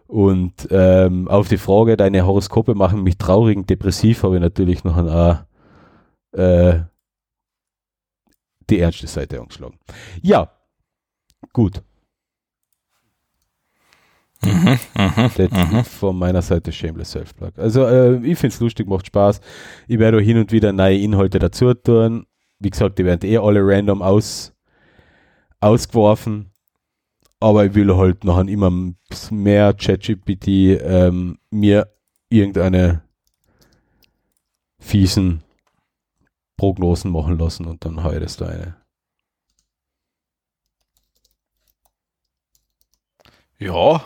und 0.06 0.68
ähm, 0.70 1.28
auf 1.28 1.48
die 1.48 1.58
Frage, 1.58 1.96
deine 1.96 2.26
Horoskope 2.26 2.74
machen 2.74 3.02
mich 3.02 3.18
traurig 3.18 3.56
und 3.56 3.68
depressiv, 3.68 4.22
habe 4.22 4.36
ich 4.36 4.40
natürlich 4.40 4.84
noch 4.84 4.96
ein, 4.96 5.44
äh, 6.32 6.80
die 8.68 8.80
ernste 8.80 9.06
Seite 9.06 9.40
angeschlagen. 9.40 9.78
Ja, 10.22 10.50
gut. 11.52 11.82
Mhm, 14.42 14.78
mh, 14.94 15.28
mh. 15.50 15.84
Von 15.84 16.18
meiner 16.18 16.42
Seite 16.42 16.70
Shameless 16.70 17.12
Self-Plug. 17.12 17.52
Also 17.56 17.84
äh, 17.84 18.16
ich 18.16 18.38
finde 18.38 18.54
es 18.54 18.60
lustig, 18.60 18.86
macht 18.86 19.06
Spaß. 19.06 19.40
Ich 19.88 19.98
werde 19.98 20.20
hin 20.20 20.38
und 20.38 20.52
wieder 20.52 20.72
neue 20.72 20.98
Inhalte 20.98 21.38
dazu 21.38 21.72
tun 21.74 22.26
wie 22.58 22.70
gesagt, 22.70 22.98
die 22.98 23.04
werden 23.04 23.28
eh 23.28 23.38
alle 23.38 23.60
random 23.62 24.02
aus, 24.02 24.54
ausgeworfen. 25.60 26.52
Aber 27.40 27.64
ich 27.66 27.74
will 27.74 27.94
halt 27.96 28.24
nachher 28.24 28.48
immer 28.48 28.70
mehr 29.30 29.74
ChatGPT 29.74 30.48
ähm, 30.80 31.38
mir 31.50 31.92
irgendeine 32.30 33.02
fiesen 34.78 35.42
Prognosen 36.56 37.10
machen 37.12 37.38
lassen 37.38 37.66
und 37.66 37.84
dann 37.84 38.02
heut 38.02 38.22
es 38.22 38.36
da 38.36 38.46
eine. 38.46 38.76
Ja. 43.58 44.02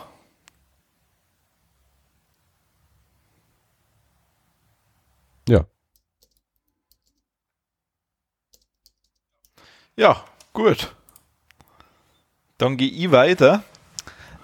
Ja. 5.47 5.65
Ja, 9.95 10.25
gut. 10.53 10.93
Dann 12.61 12.77
gehe 12.77 12.89
ich 12.89 13.11
weiter. 13.11 13.63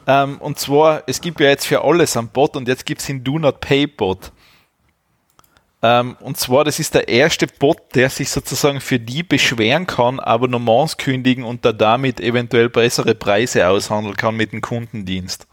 Ähm, 0.08 0.38
und 0.40 0.58
zwar, 0.58 1.04
es 1.06 1.22
gibt 1.22 1.40
ja 1.40 1.48
jetzt 1.48 1.68
für 1.68 1.84
alles 1.84 2.18
einen 2.18 2.30
Bot 2.30 2.56
und 2.56 2.68
jetzt 2.68 2.86
gibt 2.86 3.02
es 3.02 3.08
den 3.08 3.24
Do 3.24 3.38
Not 3.38 3.62
Pay 3.62 3.88
Bot. 3.88 4.32
Ähm, 5.84 6.18
und 6.22 6.38
zwar, 6.38 6.64
das 6.64 6.80
ist 6.80 6.96
der 6.96 7.08
erste 7.08 7.46
Bot, 7.46 7.94
der 7.94 8.10
sich 8.10 8.30
sozusagen 8.30 8.82
für 8.82 9.00
die 9.00 9.22
beschweren 9.22 9.86
kann, 9.86 10.20
Abonnements 10.20 10.98
kündigen 10.98 11.44
und 11.44 11.64
da 11.64 11.72
damit 11.72 12.20
eventuell 12.20 12.70
bessere 12.70 13.14
Preise 13.14 13.68
aushandeln 13.68 14.18
kann 14.18 14.36
mit 14.36 14.52
dem 14.52 14.62
Kundendienst. 14.62 15.46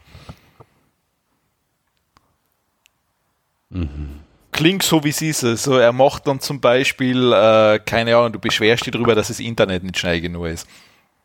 Mhm. 3.69 4.21
Klingt 4.53 4.85
so, 4.85 5.05
wie 5.05 5.11
es 5.11 5.21
ist. 5.21 5.45
Also 5.45 5.77
er 5.77 5.93
macht 5.93 6.27
dann 6.27 6.41
zum 6.41 6.61
Beispiel, 6.61 7.33
äh, 7.33 7.81
keine 7.85 8.17
Ahnung, 8.17 8.33
du 8.33 8.39
beschwerst 8.39 8.87
dich 8.87 8.93
darüber, 8.93 9.15
dass 9.15 9.29
das 9.29 9.41
Internet 9.41 9.83
nicht 9.83 9.99
schnell 9.99 10.23
genug 10.23 10.47
ist. 10.47 10.67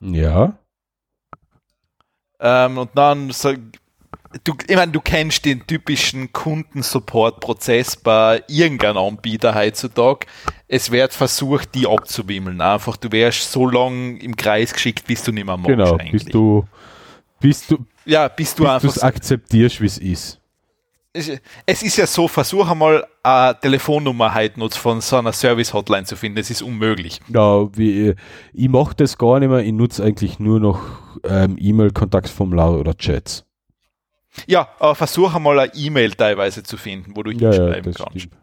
Ja. 0.02 0.58
Ähm, 2.40 2.78
und 2.78 2.90
dann 2.96 3.32
so, 3.32 3.54
du, 4.44 4.54
ich 4.68 4.76
meine, 4.76 4.92
du 4.92 5.02
kennst 5.02 5.46
den 5.46 5.66
typischen 5.66 6.32
Kundensupport-Prozess 6.32 7.98
bei 7.98 8.44
irgendeinem 8.48 8.98
Anbieter 8.98 9.56
heutzutage. 9.56 10.28
Es 10.68 10.92
wird 10.92 11.14
versucht, 11.14 11.76
die 11.76 11.88
abzuwimmeln. 11.88 12.62
Einfach, 12.62 12.98
du 12.98 13.12
wärst 13.12 13.52
so 13.52 13.68
lange 13.68 14.20
im 14.20 14.36
Kreis 14.36 14.74
geschickt, 14.74 15.06
bis 15.08 15.24
du 15.24 15.32
nicht 15.32 15.46
mehr 15.46 15.58
magst. 15.58 15.70
Genau, 15.70 15.96
eigentlich. 15.98 16.24
bis 16.24 16.26
du, 16.26 16.68
bis 17.40 17.68
du, 17.68 17.86
ja, 18.06 18.28
bis 18.28 18.56
du 18.56 18.64
bis 18.64 18.72
einfach 18.72 19.04
akzeptierst, 19.04 19.82
wie 19.82 19.86
es 19.86 19.98
ist. 19.98 20.39
Es 21.12 21.82
ist 21.82 21.98
ja 21.98 22.06
so, 22.06 22.28
versuch 22.28 22.70
einmal 22.70 23.06
eine 23.24 23.60
Telefonnummer 23.60 24.36
heute 24.36 24.60
noch 24.60 24.72
von 24.74 25.02
so 25.02 25.16
einer 25.18 25.34
Service-Hotline 25.34 26.06
zu 26.06 26.16
finden. 26.16 26.36
Das 26.36 26.52
ist 26.52 26.62
unmöglich. 26.62 27.20
Ja, 27.30 27.76
wie, 27.76 28.14
ich 28.54 28.70
mache 28.70 28.94
das 28.96 29.18
gar 29.18 29.40
nicht 29.40 29.50
mehr. 29.50 29.60
Ich 29.60 29.72
nutze 29.72 30.04
eigentlich 30.04 30.38
nur 30.38 30.60
noch 30.60 30.80
ähm, 31.24 31.58
E-Mail-Kontaktformulare 31.60 32.78
oder 32.78 32.96
Chats. 32.96 33.44
Ja, 34.46 34.70
aber 34.78 34.94
versuch 34.94 35.34
einmal 35.34 35.60
eine 35.60 35.74
E-Mail 35.74 36.12
teilweise 36.12 36.62
zu 36.62 36.78
finden, 36.78 37.16
wo 37.16 37.24
du 37.24 37.32
ja, 37.32 37.50
hinschreiben 37.50 37.92
ja, 37.92 38.06
kannst. 38.06 38.22
Stimmt. 38.22 38.38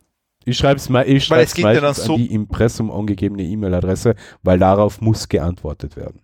Ich 0.45 0.57
schreibe 0.57 0.77
es 0.77 0.89
mal, 0.89 1.09
ich 1.09 1.25
schreibe 1.25 1.43
es 1.43 1.59
meistens 1.59 2.05
so 2.05 2.15
an 2.15 2.21
die 2.21 2.33
Impressum 2.33 2.91
angegebene 2.91 3.45
E-Mail-Adresse, 3.45 4.17
weil 4.43 4.59
darauf 4.59 5.01
muss 5.01 5.29
geantwortet 5.29 5.97
werden. 5.97 6.21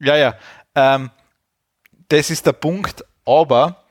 Ja, 0.00 0.16
ja. 0.16 0.34
Ähm, 0.74 1.10
das 2.08 2.30
ist 2.30 2.46
der 2.46 2.52
Punkt, 2.52 3.04
aber 3.24 3.84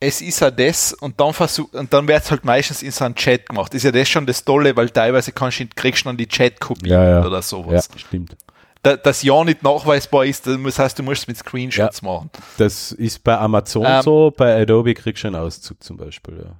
es 0.00 0.20
ist 0.20 0.40
ja 0.40 0.50
das 0.50 0.92
und 0.92 1.20
dann 1.20 1.32
versucht 1.32 1.74
und 1.74 1.92
dann 1.92 2.06
wird 2.06 2.22
es 2.22 2.30
halt 2.30 2.44
meistens 2.44 2.82
in 2.82 2.90
so 2.92 3.04
einem 3.04 3.14
Chat 3.14 3.48
gemacht. 3.48 3.74
Ist 3.74 3.82
ja 3.82 3.90
das 3.90 4.08
schon 4.08 4.26
das 4.26 4.44
Tolle, 4.44 4.76
weil 4.76 4.90
teilweise 4.90 5.32
kannst 5.32 5.60
du, 5.60 5.66
kriegst 5.74 6.04
du 6.04 6.08
dann 6.08 6.16
die 6.16 6.28
Chat-Kopie 6.28 6.90
ja, 6.90 7.04
ja. 7.04 7.26
oder 7.26 7.42
sowas. 7.42 7.88
Ja, 7.92 7.98
stimmt 7.98 8.36
da, 8.82 8.96
das 8.96 9.22
ja 9.22 9.44
nicht 9.44 9.62
nachweisbar 9.62 10.24
ist, 10.24 10.46
das 10.46 10.78
heißt, 10.78 10.98
du 10.98 11.02
musst 11.02 11.22
es 11.22 11.28
mit 11.28 11.36
Screenshots 11.36 12.00
ja, 12.00 12.08
machen. 12.08 12.30
Das 12.58 12.92
ist 12.92 13.22
bei 13.24 13.36
Amazon 13.36 13.84
ähm, 13.86 14.02
so, 14.02 14.32
bei 14.36 14.60
Adobe 14.60 14.94
kriegst 14.94 15.24
du 15.24 15.28
einen 15.28 15.36
Auszug 15.36 15.82
zum 15.82 15.96
Beispiel, 15.96 16.44
ja. 16.44 16.56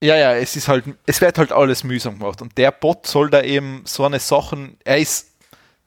Ja, 0.00 0.16
ja, 0.16 0.34
es 0.34 0.54
ist 0.54 0.68
halt, 0.68 0.84
es 1.06 1.20
wird 1.20 1.38
halt 1.38 1.50
alles 1.50 1.82
mühsam 1.82 2.20
gemacht 2.20 2.40
und 2.40 2.56
der 2.56 2.70
Bot 2.70 3.06
soll 3.06 3.30
da 3.30 3.42
eben 3.42 3.82
so 3.84 4.04
eine 4.04 4.20
Sachen, 4.20 4.76
er 4.84 4.98
ist, 4.98 5.32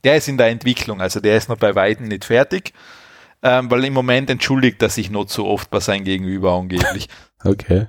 der 0.03 0.17
ist 0.17 0.27
in 0.27 0.37
der 0.37 0.47
Entwicklung, 0.47 1.01
also 1.01 1.21
der 1.21 1.37
ist 1.37 1.47
noch 1.47 1.57
bei 1.57 1.75
Weitem 1.75 2.07
nicht 2.07 2.25
fertig, 2.25 2.73
ähm, 3.43 3.71
weil 3.71 3.85
im 3.85 3.93
Moment 3.93 4.29
entschuldigt 4.29 4.81
er 4.81 4.89
sich 4.89 5.09
noch 5.09 5.25
zu 5.25 5.45
oft 5.45 5.69
bei 5.69 5.79
seinem 5.79 6.03
Gegenüber 6.03 6.53
angeblich. 6.53 7.07
okay. 7.43 7.87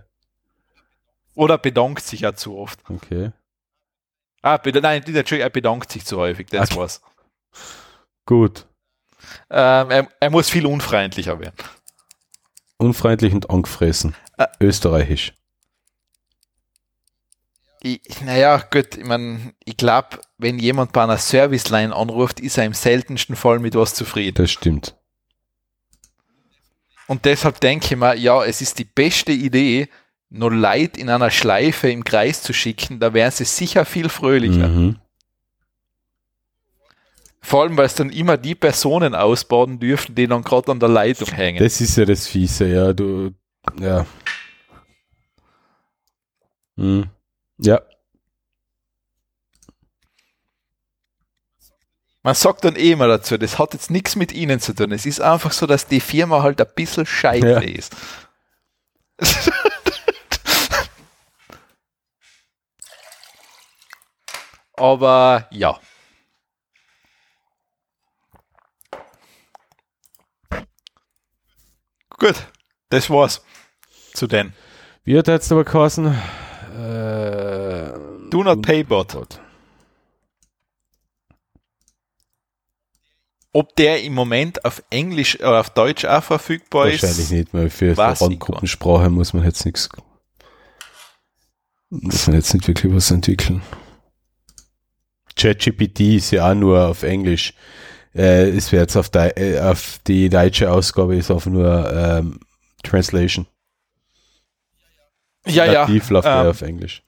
Oder 1.35 1.59
bedankt 1.59 2.03
sich 2.03 2.21
ja 2.21 2.35
zu 2.35 2.57
oft. 2.57 2.79
Okay. 2.89 3.33
Ah, 4.43 4.59
nein, 4.65 5.05
er 5.05 5.51
bedankt 5.51 5.93
sich 5.93 6.05
zu 6.05 6.19
häufig, 6.19 6.49
das 6.49 6.71
okay. 6.71 6.81
war's. 6.81 7.01
Gut. 8.27 8.67
Ähm, 9.51 9.91
er, 9.91 10.09
er, 10.19 10.31
muss 10.31 10.51
viel 10.51 10.67
unfreundlicher 10.67 11.39
werden. 11.39 11.55
Unfreundlich 12.77 13.33
und 13.33 13.51
angefressen. 13.51 14.15
Äh, 14.37 14.47
Österreichisch. 14.61 15.33
Ich, 17.85 18.21
naja, 18.21 18.59
gut, 18.59 18.97
ich 18.97 19.05
meine, 19.05 19.55
ich 19.65 19.77
glaube, 19.77 20.21
wenn 20.39 20.59
jemand 20.59 20.93
bei 20.93 21.03
einer 21.03 21.19
Serviceline 21.19 21.95
anruft, 21.95 22.41
ist 22.41 22.59
er 22.59 22.65
im 22.65 22.75
seltensten 22.75 23.37
Fall 23.37 23.59
mit 23.59 23.75
was 23.75 23.95
zufrieden. 23.95 24.37
Das 24.37 24.51
stimmt. 24.51 24.97
Und 27.07 27.25
deshalb 27.25 27.61
denke 27.61 27.87
ich 27.87 27.97
mir, 27.97 28.17
ja, 28.17 28.45
es 28.45 28.61
ist 28.61 28.79
die 28.79 28.85
beste 28.85 29.33
Idee, 29.33 29.89
nur 30.31 30.53
Leid 30.53 30.97
in 30.97 31.11
einer 31.11 31.31
Schleife 31.31 31.91
im 31.91 32.05
Kreis 32.05 32.43
zu 32.43 32.53
schicken, 32.53 33.01
da 33.01 33.13
wären 33.13 33.31
sie 33.31 33.45
sicher 33.45 33.85
viel 33.85 34.09
fröhlicher. 34.09 34.69
Mhm. 34.69 34.97
Vor 37.45 37.63
allem, 37.63 37.77
weil 37.77 37.87
es 37.87 37.95
dann 37.95 38.11
immer 38.11 38.37
die 38.37 38.55
Personen 38.55 39.15
ausbauen 39.15 39.79
dürfen, 39.79 40.15
die 40.15 40.29
dann 40.29 40.43
gerade 40.43 40.71
an 40.71 40.79
der 40.79 40.89
Leitung 40.89 41.29
hängen. 41.29 41.59
Das 41.59 41.81
ist 41.81 41.97
ja 41.97 42.05
das 42.05 42.29
Fiese, 42.29 42.69
ja. 42.69 42.93
Du, 42.93 43.33
ja. 43.81 44.07
Hm. 46.77 47.07
Ja. 47.59 47.81
Man 52.25 52.35
sagt 52.35 52.65
dann 52.65 52.77
eh 52.77 52.93
immer 52.93 53.09
dazu, 53.09 53.37
das 53.37 53.59
hat 53.59 53.75
jetzt 53.75 53.91
nichts 53.91 54.15
mit 54.15 54.31
ihnen 54.33 54.61
zu 54.61 54.75
tun. 54.75 54.93
Es 54.93 55.07
ist 55.07 55.21
einfach 55.21 55.51
so, 55.51 55.67
dass 55.67 55.89
die 55.89 55.99
Firma 56.01 56.43
halt 56.43 56.61
ein 56.61 56.69
bisschen 56.75 57.05
scheiße 57.05 57.47
ja. 57.47 57.59
ist. 57.61 57.97
Aber 64.77 65.49
ja. 65.51 65.79
Gut, 72.19 72.35
das 72.89 73.11
war's 73.11 73.45
zu 74.15 74.27
den. 74.29 74.53
Wie 75.05 75.19
hat 75.19 75.27
jetzt 75.29 75.51
aber 75.51 75.65
geheißen? 75.65 76.07
Äh, 76.07 77.93
Do 78.31 78.45
not 78.45 78.63
pay 78.63 78.85
bot. 78.85 79.41
Ob 83.55 83.77
der 83.77 84.03
im 84.03 84.15
Moment 84.15 84.65
auf 84.65 84.83
Englisch 84.89 85.39
oder 85.41 85.61
auf 85.61 85.71
Deutsch 85.71 86.05
auch 86.07 86.23
verfügbar 86.23 86.85
Wahrscheinlich 86.85 87.03
ist? 87.03 87.19
Wahrscheinlich 87.19 87.31
nicht, 87.31 87.55
weil 87.55 87.71
für 87.71 87.95
Verbandsgruppensprache 87.95 89.11
muss 89.11 89.35
man 89.35 89.45
jetzt 89.45 89.67
nichts, 89.67 89.91
muss 91.91 92.27
man 92.27 92.37
jetzt 92.37 92.55
nicht 92.55 92.67
wirklich 92.67 92.95
was 92.95 93.11
entwickeln. 93.11 93.63
ChatGPT 95.37 96.01
ist 96.17 96.31
ja 96.31 96.51
auch 96.51 96.55
nur 96.55 96.89
auf 96.89 97.03
Englisch. 97.03 97.55
Äh, 98.15 98.51
es 98.51 98.73
wird 98.73 98.83
jetzt 98.83 98.97
auf, 98.97 99.11
äh, 99.15 99.61
auf, 99.61 99.99
die 100.07 100.29
deutsche 100.29 100.71
Ausgabe 100.71 101.17
ist 101.17 101.31
auf 101.31 101.47
nur 101.47 101.93
ähm, 101.93 102.41
Translation. 102.83 103.47
Ja, 105.47 105.65
ja. 105.65 105.81
Nativ 105.83 106.11
läuft 106.11 106.29
ähm, 106.29 106.47
auf 106.47 106.63
Englisch. 106.63 107.03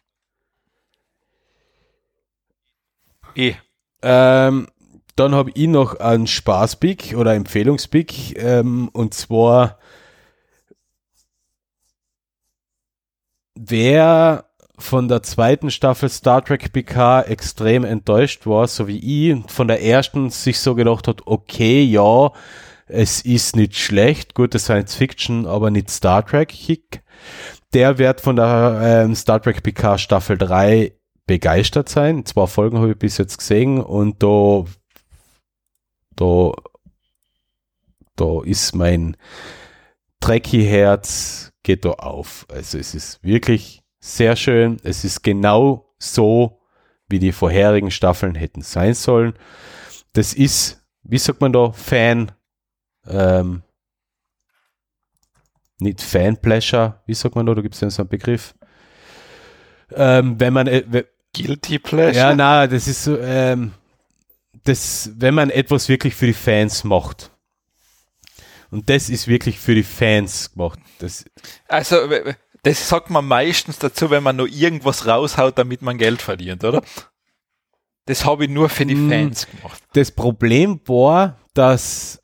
Eh. 3.36 3.54
Ähm, 4.02 4.68
dann 5.16 5.34
habe 5.34 5.50
ich 5.54 5.68
noch 5.68 6.00
einen 6.00 6.26
Spaßpick 6.26 7.14
oder 7.16 7.34
Empfehlungspick 7.34 8.38
ähm, 8.42 8.88
und 8.92 9.14
zwar 9.14 9.78
wer 13.54 14.46
von 14.76 15.08
der 15.08 15.22
zweiten 15.22 15.70
Staffel 15.70 16.08
Star 16.08 16.44
Trek 16.44 16.72
PK 16.72 17.22
extrem 17.22 17.84
enttäuscht 17.84 18.46
war, 18.46 18.66
so 18.66 18.88
wie 18.88 19.30
ich, 19.30 19.50
von 19.50 19.68
der 19.68 19.82
ersten 19.82 20.30
sich 20.30 20.58
so 20.58 20.74
gedacht 20.74 21.06
hat, 21.06 21.22
okay, 21.26 21.82
ja, 21.84 22.32
es 22.86 23.20
ist 23.22 23.56
nicht 23.56 23.76
schlecht, 23.76 24.34
gute 24.34 24.58
Science 24.58 24.94
Fiction, 24.94 25.46
aber 25.46 25.70
nicht 25.70 25.90
Star 25.90 26.26
Trek 26.26 26.48
Kick. 26.48 27.02
Der 27.72 27.98
wird 27.98 28.20
von 28.20 28.36
der 28.36 28.80
ähm, 28.82 29.14
Star 29.14 29.40
Trek 29.40 29.62
PK 29.62 29.96
Staffel 29.98 30.36
3 30.36 30.92
begeistert 31.26 31.88
sein. 31.88 32.26
Zwei 32.26 32.46
Folgen 32.46 32.78
habe 32.78 32.90
ich 32.90 32.98
bis 32.98 33.16
jetzt 33.16 33.38
gesehen 33.38 33.80
und 33.80 34.22
da, 34.22 34.64
da, 36.16 36.52
da 38.16 38.42
ist 38.44 38.74
mein 38.74 39.16
Trekkie-Herz 40.20 41.52
geht 41.62 41.84
da 41.84 41.90
auf. 41.90 42.46
Also 42.48 42.78
es 42.78 42.94
ist 42.94 43.22
wirklich 43.22 43.82
sehr 44.00 44.36
schön. 44.36 44.78
Es 44.84 45.04
ist 45.04 45.22
genau 45.22 45.94
so, 45.98 46.60
wie 47.08 47.18
die 47.18 47.32
vorherigen 47.32 47.90
Staffeln 47.90 48.34
hätten 48.34 48.62
sein 48.62 48.94
sollen. 48.94 49.34
Das 50.12 50.32
ist, 50.32 50.84
wie 51.02 51.18
sagt 51.18 51.40
man 51.40 51.52
da, 51.52 51.72
Fan, 51.72 52.32
ähm, 53.06 53.62
nicht 55.78 56.00
Fan-Pleasure, 56.00 57.02
wie 57.06 57.14
sagt 57.14 57.34
man 57.34 57.46
da, 57.46 57.54
da 57.54 57.62
gibt 57.62 57.74
es 57.74 57.80
ja 57.80 57.90
so 57.90 58.02
einen 58.02 58.08
Begriff. 58.08 58.54
Ähm, 59.92 60.38
wenn 60.38 60.52
man, 60.52 60.66
äh, 60.66 61.04
Guilty 61.34 61.78
Pleasure? 61.78 62.16
Ja, 62.16 62.34
na, 62.34 62.66
das 62.66 62.86
ist 62.86 63.04
so, 63.04 63.18
ähm, 63.18 63.72
das, 64.64 65.10
wenn 65.16 65.34
man 65.34 65.50
etwas 65.50 65.88
wirklich 65.88 66.14
für 66.14 66.26
die 66.26 66.32
Fans 66.32 66.84
macht. 66.84 67.30
Und 68.70 68.90
das 68.90 69.08
ist 69.08 69.28
wirklich 69.28 69.58
für 69.60 69.74
die 69.74 69.84
Fans 69.84 70.52
gemacht. 70.52 70.80
Das 70.98 71.24
also, 71.68 71.96
das 72.62 72.88
sagt 72.88 73.10
man 73.10 73.24
meistens 73.26 73.78
dazu, 73.78 74.10
wenn 74.10 74.22
man 74.22 74.36
nur 74.36 74.48
irgendwas 74.48 75.06
raushaut, 75.06 75.58
damit 75.58 75.82
man 75.82 75.98
Geld 75.98 76.22
verdient, 76.22 76.64
oder? 76.64 76.82
Das 78.06 78.24
habe 78.24 78.44
ich 78.44 78.50
nur 78.50 78.68
für 78.68 78.84
die 78.84 78.94
hm, 78.94 79.08
Fans 79.08 79.46
gemacht. 79.46 79.82
Das 79.92 80.10
Problem 80.10 80.80
war, 80.86 81.38
dass 81.54 82.20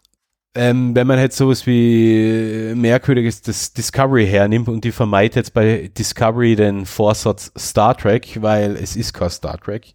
ähm, 0.54 0.94
wenn 0.96 1.06
man 1.06 1.18
jetzt 1.18 1.36
sowas 1.36 1.66
wie 1.66 2.72
merkwürdiges 2.74 3.42
das 3.42 3.72
Discovery 3.72 4.26
hernimmt 4.26 4.68
und 4.68 4.82
die 4.82 4.92
vermeidet 4.92 5.36
jetzt 5.36 5.54
bei 5.54 5.90
Discovery 5.96 6.56
den 6.56 6.86
Vorsatz 6.86 7.52
Star 7.56 7.96
Trek, 7.96 8.42
weil 8.42 8.76
es 8.76 8.96
ist 8.96 9.12
kein 9.12 9.30
Star 9.30 9.58
Trek. 9.58 9.92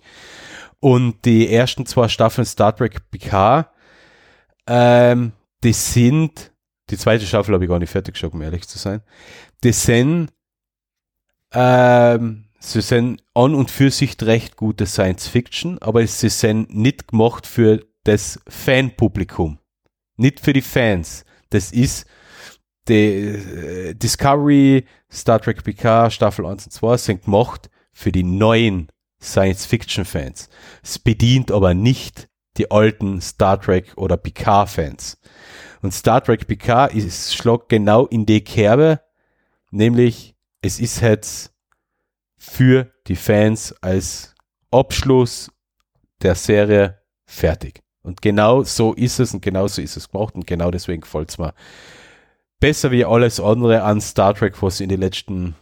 Und 0.86 1.26
die 1.26 1.52
ersten 1.52 1.88
zwei 1.88 2.08
Staffeln 2.08 2.46
Star 2.46 2.76
Trek 2.76 3.10
PK, 3.10 3.72
ähm, 4.68 5.32
die 5.64 5.74
sind, 5.74 6.52
die 6.92 6.98
zweite 7.00 7.26
Staffel 7.26 7.56
habe 7.56 7.64
ich 7.64 7.70
gar 7.72 7.80
nicht 7.80 7.90
fertig 7.90 8.14
geschaut, 8.14 8.36
um 8.36 8.42
ehrlich 8.44 8.68
zu 8.68 8.78
sein, 8.78 9.02
die 9.64 9.72
sind 9.72 10.32
Ähm, 11.52 12.50
sie 12.60 12.82
sind 12.82 13.24
an 13.34 13.56
und 13.56 13.72
für 13.72 13.90
sich 13.90 14.16
recht 14.22 14.58
gute 14.58 14.86
Science 14.86 15.28
Fiction, 15.28 15.80
aber 15.80 16.06
sie 16.06 16.30
sind 16.30 16.76
nicht 16.76 17.08
gemacht 17.08 17.48
für 17.48 17.84
das 18.04 18.40
Fanpublikum. 18.48 19.58
Nicht 20.18 20.40
für 20.40 20.54
die 20.54 20.62
Fans. 20.62 21.26
Das 21.50 21.72
ist 21.72 22.06
die 22.88 22.94
äh, 22.94 23.96
Discovery, 23.96 24.86
Star 25.12 25.42
Trek 25.42 25.64
PK, 25.64 26.12
Staffel 26.12 26.46
1 26.46 26.68
und 26.68 26.72
2 26.72 26.98
sind 26.98 27.24
gemacht 27.24 27.72
für 27.92 28.12
die 28.12 28.24
neuen 28.24 28.92
Science-Fiction-Fans. 29.22 30.50
Es 30.84 31.00
bedient 31.00 31.52
aber 31.52 31.74
nicht 31.74 32.28
die 32.58 32.72
alten 32.72 33.22
Star 33.22 33.60
Trek 33.60 33.94
oder 33.96 34.18
PK-Fans. 34.18 35.20
Und 35.82 35.92
Star 35.92 36.24
Trek 36.24 36.48
PK 36.48 36.86
ist, 36.88 37.36
schlag 37.36 37.70
genau 37.70 38.06
in 38.06 38.26
die 38.26 38.44
Kerbe, 38.44 39.02
nämlich 39.72 40.36
es 40.62 40.80
ist 40.80 41.02
jetzt 41.02 41.54
für 42.38 42.92
die 43.08 43.16
Fans 43.16 43.74
als 43.82 44.34
Abschluss 44.72 45.52
der 46.22 46.36
Serie 46.36 47.02
fertig. 47.26 47.82
Und 48.02 48.22
genau 48.22 48.64
so 48.64 48.94
ist 48.94 49.20
es 49.20 49.34
und 49.34 49.42
genau 49.42 49.68
so 49.68 49.82
ist 49.82 49.98
es 49.98 50.10
gemacht 50.10 50.36
und 50.36 50.48
genau 50.48 50.72
deswegen 50.72 51.02
gefällt 51.02 51.30
es 51.30 51.38
mir 51.38 51.54
besser 52.60 52.92
wie 52.92 53.06
alles 53.06 53.40
andere 53.40 53.84
an 53.84 54.02
Star 54.02 54.34
Trek, 54.34 54.62
was 54.62 54.80
in 54.80 54.90
den 54.90 55.00
letzten 55.00 55.56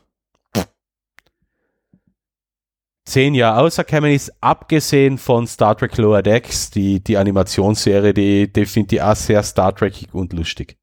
zehn 3.05 3.33
Jahren 3.33 3.59
rausgekommen 3.59 4.11
ist, 4.11 4.31
abgesehen 4.41 5.17
von 5.17 5.47
Star 5.47 5.77
Trek 5.77 5.97
Lower 5.97 6.21
Decks, 6.21 6.69
die, 6.71 7.03
die 7.03 7.17
Animationsserie, 7.17 8.13
die, 8.13 8.51
die 8.51 8.65
finde 8.65 8.95
ich 8.95 9.01
auch 9.01 9.15
sehr 9.15 9.43
Star 9.43 9.75
Trekig 9.75 10.13
und 10.13 10.33
lustig. 10.33 10.77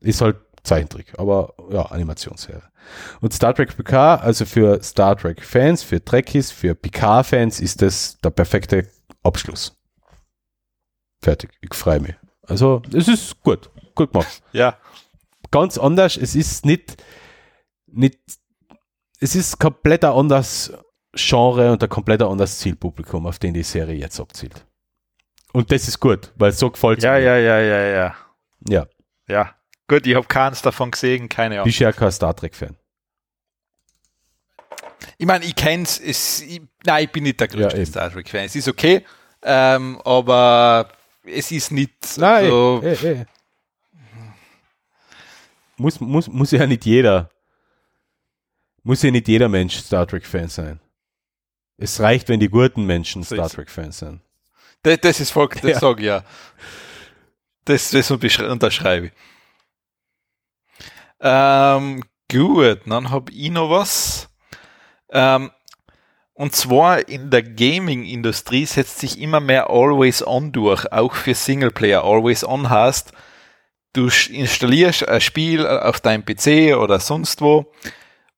Ist 0.00 0.20
halt 0.20 0.36
Zeichentrick, 0.62 1.18
aber 1.18 1.54
ja, 1.70 1.82
Animationsserie. 1.86 2.62
Und 3.20 3.32
Star 3.32 3.54
Trek 3.54 3.76
PK, 3.76 4.16
also 4.16 4.44
für 4.44 4.82
Star 4.82 5.16
Trek 5.16 5.42
Fans, 5.42 5.82
für 5.82 6.04
Trekkies, 6.04 6.50
für 6.50 6.74
PK 6.74 7.22
Fans 7.22 7.60
ist 7.60 7.82
das 7.82 8.18
der 8.20 8.30
perfekte 8.30 8.88
Abschluss. 9.22 9.76
Fertig, 11.22 11.50
ich 11.60 11.74
freue 11.74 12.00
mich. 12.00 12.14
Also, 12.42 12.82
es 12.92 13.08
ist 13.08 13.40
gut, 13.42 13.70
gut 13.94 14.12
gemacht. 14.12 14.42
Ja. 14.52 14.78
Ganz 15.50 15.78
anders, 15.78 16.16
es 16.16 16.34
ist 16.34 16.66
nicht, 16.66 17.02
nicht, 17.86 18.18
es 19.20 19.36
ist 19.36 19.58
komplett 19.60 20.04
ein 20.04 20.12
anderes 20.12 20.72
Genre 21.14 21.72
und 21.72 21.82
ein 21.82 21.88
komplett 21.88 22.22
anderes 22.22 22.58
Zielpublikum, 22.58 23.26
auf 23.26 23.38
den 23.38 23.54
die 23.54 23.62
Serie 23.62 23.96
jetzt 23.96 24.18
abzielt. 24.20 24.64
Und 25.52 25.70
das 25.70 25.86
ist 25.86 26.00
gut, 26.00 26.32
weil 26.36 26.52
so 26.52 26.70
gefällt 26.70 27.02
ja, 27.02 27.12
mir. 27.12 27.20
Ja, 27.20 27.36
ja, 27.38 27.60
ja, 27.60 27.86
ja. 27.86 28.16
Ja. 28.68 28.86
Ja. 29.28 29.54
Gut, 29.86 30.06
ich 30.06 30.14
habe 30.14 30.26
keins 30.26 30.62
davon 30.62 30.90
gesehen, 30.90 31.28
keine 31.28 31.56
Ahnung. 31.56 31.66
Bist 31.66 31.78
ja 31.78 31.92
kein 31.92 32.10
Star 32.10 32.34
Trek-Fan. 32.34 32.76
Ich 35.18 35.26
meine, 35.26 35.44
ich 35.44 35.54
kenn's, 35.54 36.00
es, 36.00 36.40
ich, 36.42 36.62
nein, 36.84 37.04
ich 37.04 37.12
bin 37.12 37.24
nicht 37.24 37.38
der 37.38 37.48
größte 37.48 37.78
ja, 37.78 37.86
Star 37.86 38.10
Trek-Fan. 38.10 38.46
Es 38.46 38.56
ist 38.56 38.68
okay, 38.68 39.04
ähm, 39.42 40.00
aber 40.04 40.88
es 41.24 41.52
ist 41.52 41.70
nicht 41.70 41.94
nein, 42.16 42.48
so. 42.48 42.80
Ey, 42.82 42.96
ey, 42.96 43.12
ey. 43.12 43.26
Muss, 45.76 46.00
muss, 46.00 46.28
muss 46.28 46.50
ja 46.50 46.66
nicht 46.66 46.84
jeder, 46.84 47.28
muss 48.82 49.02
ja 49.02 49.10
nicht 49.10 49.28
jeder 49.28 49.48
Mensch 49.48 49.76
Star 49.76 50.06
Trek-Fan 50.06 50.48
sein. 50.48 50.80
Es 51.76 52.00
reicht, 52.00 52.28
wenn 52.28 52.40
die 52.40 52.48
guten 52.48 52.84
Menschen 52.84 53.24
Star 53.24 53.48
Trek-Fans 53.48 53.98
sind. 53.98 54.20
Das, 54.82 55.00
das 55.00 55.20
ist 55.20 55.30
voll, 55.30 55.48
das 55.48 55.62
ja. 55.62 55.78
sage 55.78 56.00
ich 56.02 56.06
ja. 56.06 56.24
Das, 57.64 57.90
das 57.90 58.10
unterschreibe 58.10 59.06
ich. 59.06 59.12
Ähm, 61.20 62.02
gut, 62.30 62.80
dann 62.86 63.10
habe 63.10 63.32
ich 63.32 63.50
noch 63.50 63.70
was. 63.70 64.28
Ähm, 65.10 65.50
und 66.34 66.54
zwar 66.54 67.08
in 67.08 67.30
der 67.30 67.42
Gaming-Industrie 67.42 68.66
setzt 68.66 68.98
sich 68.98 69.20
immer 69.20 69.40
mehr 69.40 69.70
Always 69.70 70.26
On 70.26 70.52
durch, 70.52 70.92
auch 70.92 71.14
für 71.14 71.34
Singleplayer. 71.34 72.04
Always 72.04 72.44
On 72.44 72.68
heißt, 72.68 73.12
du 73.92 74.08
installierst 74.30 75.08
ein 75.08 75.20
Spiel 75.20 75.66
auf 75.66 76.00
deinem 76.00 76.24
PC 76.24 76.76
oder 76.76 76.98
sonst 77.00 77.40
wo 77.40 77.72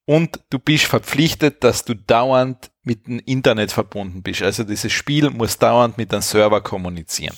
und 0.07 0.41
du 0.51 0.59
bist 0.59 0.85
verpflichtet, 0.85 1.63
dass 1.63 1.85
du 1.85 1.95
dauernd 1.95 2.71
mit 2.85 3.07
dem 3.07 3.19
Internet 3.19 3.73
verbunden 3.73 4.23
bist. 4.23 4.43
Also 4.43 4.65
dieses 4.65 4.93
Spiel 4.93 5.31
muss 5.31 5.59
dauernd 5.59 5.99
mit 5.99 6.13
einem 6.13 6.23
Server 6.23 6.61
kommunizieren. 6.63 7.37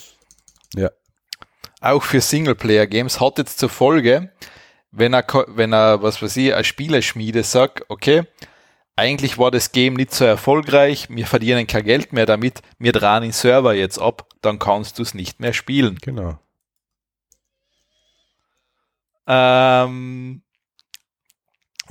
Ja. 0.75 0.91
Auch 1.81 2.03
für 2.03 2.21
Singleplayer-Games 2.21 3.19
hat 3.19 3.39
jetzt 3.39 3.57
zur 3.57 3.69
Folge, 3.69 4.31
wenn 4.91 5.13
er, 5.13 5.25
wenn 5.47 5.73
er, 5.73 6.01
was 6.03 6.21
weiß 6.21 6.37
ich, 6.37 6.53
ein 6.53 6.63
Spieleschmiede 6.63 7.43
sagt, 7.43 7.85
okay, 7.89 8.23
eigentlich 8.95 9.37
war 9.37 9.49
das 9.49 9.71
Game 9.71 9.93
nicht 9.93 10.13
so 10.13 10.25
erfolgreich, 10.25 11.07
wir 11.09 11.25
verdienen 11.25 11.67
kein 11.67 11.85
Geld 11.85 12.13
mehr 12.13 12.25
damit, 12.25 12.61
wir 12.77 12.91
drehen 12.91 13.23
den 13.23 13.31
Server 13.31 13.73
jetzt 13.73 13.97
ab, 13.97 14.27
dann 14.41 14.59
kannst 14.59 14.99
du 14.99 15.03
es 15.03 15.13
nicht 15.13 15.39
mehr 15.39 15.53
spielen. 15.53 15.97
Genau. 16.01 16.37
Ähm, 19.25 20.41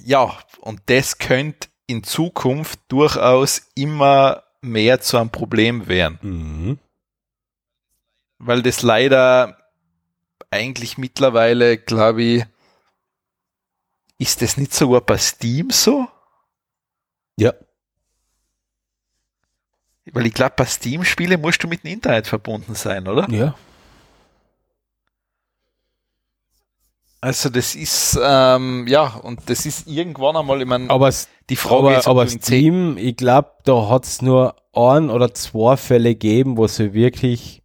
ja, 0.04 0.38
und 0.60 0.80
das 0.86 1.18
könnte 1.18 1.68
in 1.86 2.04
Zukunft 2.04 2.80
durchaus 2.88 3.62
immer 3.74 4.44
mehr 4.60 5.00
zu 5.00 5.16
einem 5.16 5.30
Problem 5.30 5.88
werden. 5.88 6.18
Mhm. 6.22 6.78
Weil 8.38 8.62
das 8.62 8.82
leider 8.82 9.56
eigentlich 10.50 10.98
mittlerweile, 10.98 11.78
glaube 11.78 12.22
ich, 12.22 12.44
ist 14.18 14.42
das 14.42 14.56
nicht 14.56 14.74
sogar 14.74 15.00
bei 15.00 15.18
Steam 15.18 15.70
so? 15.70 16.08
Ja. 17.36 17.54
Weil 20.12 20.26
ich 20.26 20.34
glaube, 20.34 20.54
bei 20.56 20.64
Steam-Spiele 20.64 21.38
musst 21.38 21.62
du 21.62 21.68
mit 21.68 21.84
dem 21.84 21.92
Internet 21.92 22.26
verbunden 22.26 22.74
sein, 22.74 23.06
oder? 23.06 23.28
Ja. 23.30 23.56
Also 27.20 27.48
das 27.48 27.74
ist, 27.74 28.18
ähm, 28.22 28.86
ja, 28.86 29.16
und 29.16 29.40
das 29.46 29.66
ist 29.66 29.88
irgendwann 29.88 30.36
einmal, 30.36 30.60
ich 30.60 30.68
meine, 30.68 30.88
aber 30.88 31.12
die 31.50 31.56
Frage 31.56 31.88
aber, 31.88 31.98
ist, 31.98 32.08
aber 32.08 32.28
Steam, 32.28 32.96
ich 32.96 33.16
glaube, 33.16 33.50
da 33.64 33.88
hat 33.88 34.04
es 34.04 34.22
nur 34.22 34.54
ein 34.72 35.10
oder 35.10 35.34
zwei 35.34 35.76
Fälle 35.76 36.10
gegeben, 36.10 36.56
wo 36.56 36.68
sie 36.68 36.92
wirklich 36.94 37.62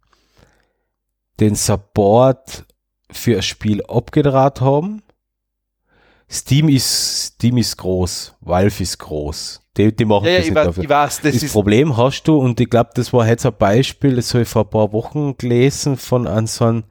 den 1.38 1.54
Support 1.54 2.64
für 3.10 3.36
ein 3.36 3.42
Spiel 3.42 3.84
abgedraht 3.86 4.60
haben. 4.60 5.02
Steam 6.28 6.68
ist, 6.68 7.34
Steam 7.34 7.56
ist 7.58 7.76
groß, 7.76 8.34
Valve 8.40 8.82
ist 8.82 8.98
groß. 8.98 9.60
Die, 9.76 9.94
die 9.94 10.04
machen 10.04 10.26
ja, 10.26 10.38
das 10.38 10.48
ja, 10.48 10.54
nicht 10.54 10.66
dafür. 10.66 10.82
Ich 10.82 10.88
weiß, 10.88 11.20
das, 11.20 11.38
das 11.38 11.52
Problem 11.52 11.96
hast 11.96 12.24
du, 12.24 12.38
und 12.38 12.58
ich 12.60 12.70
glaube, 12.70 12.90
das 12.94 13.12
war 13.12 13.26
jetzt 13.28 13.46
ein 13.46 13.56
Beispiel, 13.56 14.16
das 14.16 14.34
habe 14.34 14.42
ich 14.42 14.48
vor 14.48 14.62
ein 14.62 14.70
paar 14.70 14.92
Wochen 14.92 15.36
gelesen 15.36 15.96
von 15.96 16.26
einem 16.26 16.48
so 16.48 16.64
einem 16.64 16.84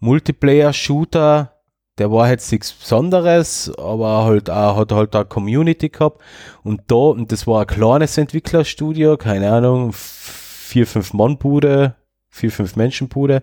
Multiplayer-Shooter, 0.00 1.58
der 1.98 2.12
war 2.12 2.30
jetzt 2.30 2.50
nichts 2.52 2.72
Besonderes, 2.72 3.72
aber 3.76 4.24
halt 4.24 4.50
auch, 4.50 4.76
hat 4.76 4.92
halt 4.92 5.16
auch 5.16 5.28
Community 5.28 5.88
gehabt. 5.88 6.22
Und 6.62 6.82
da, 6.86 6.94
und 6.94 7.32
das 7.32 7.46
war 7.46 7.62
ein 7.62 7.66
kleines 7.66 8.16
Entwicklerstudio, 8.16 9.16
keine 9.16 9.50
Ahnung, 9.50 9.90
vier, 9.92 10.86
fünf 10.86 11.12
Mann-Bude, 11.12 11.96
vier, 12.28 12.52
fünf 12.52 12.76
Menschen-Bude. 12.76 13.42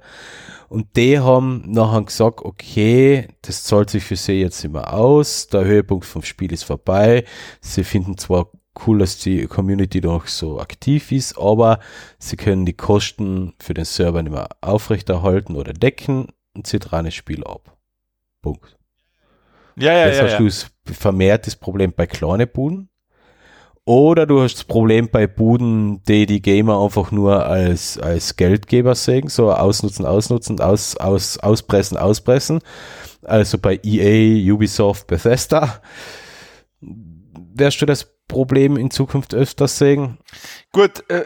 Und 0.69 0.95
die 0.95 1.19
haben 1.19 1.63
nachher 1.67 2.03
gesagt, 2.03 2.41
okay, 2.41 3.27
das 3.41 3.63
zahlt 3.63 3.89
sich 3.89 4.03
für 4.03 4.15
sie 4.15 4.41
jetzt 4.41 4.63
immer 4.63 4.93
aus, 4.93 5.47
der 5.47 5.65
Höhepunkt 5.65 6.05
vom 6.05 6.23
Spiel 6.23 6.51
ist 6.53 6.63
vorbei. 6.63 7.25
Sie 7.61 7.83
finden 7.83 8.17
zwar 8.17 8.47
cool, 8.85 8.99
dass 8.99 9.19
die 9.19 9.47
Community 9.47 10.01
noch 10.01 10.27
so 10.27 10.59
aktiv 10.59 11.11
ist, 11.11 11.37
aber 11.37 11.79
sie 12.19 12.35
können 12.35 12.65
die 12.65 12.73
Kosten 12.73 13.53
für 13.59 13.73
den 13.73 13.85
Server 13.85 14.21
nicht 14.21 14.33
mehr 14.33 14.49
aufrechterhalten 14.61 15.55
oder 15.55 15.73
decken 15.73 16.27
ein 16.55 16.63
zentrales 16.63 17.13
Spiel 17.13 17.43
ab. 17.43 17.77
Punkt. 18.41 18.77
Ja, 19.75 19.93
ja, 19.93 20.07
das 20.07 20.17
ja. 20.17 20.23
hast 20.23 20.31
ja. 20.33 20.37
du 20.37 20.45
das 20.45 20.67
vermehrtes 20.85 21.55
Problem 21.55 21.93
bei 21.93 22.07
kleinen 22.07 22.47
Buden. 22.47 22.89
Oder 23.87 24.25
du 24.25 24.41
hast 24.41 24.55
das 24.55 24.63
Problem 24.63 25.09
bei 25.09 25.27
Buden, 25.27 26.01
die 26.03 26.25
die 26.25 26.41
Gamer 26.41 26.81
einfach 26.83 27.11
nur 27.11 27.45
als, 27.45 27.99
als 27.99 28.35
Geldgeber 28.35 28.95
sehen, 28.95 29.27
so 29.27 29.51
ausnutzen, 29.51 30.07
ausnutzen, 30.07 30.59
aus, 30.59 30.97
aus, 30.97 31.37
auspressen, 31.37 31.95
auspressen. 31.95 32.61
Also 33.21 33.59
bei 33.59 33.79
EA, 33.83 34.51
Ubisoft, 34.51 35.05
Bethesda. 35.05 35.81
Wirst 36.81 37.79
du 37.79 37.85
das 37.85 38.11
Problem 38.27 38.75
in 38.75 38.89
Zukunft 38.89 39.35
öfters 39.35 39.77
sehen? 39.77 40.17
Gut, 40.71 41.03
äh, 41.09 41.25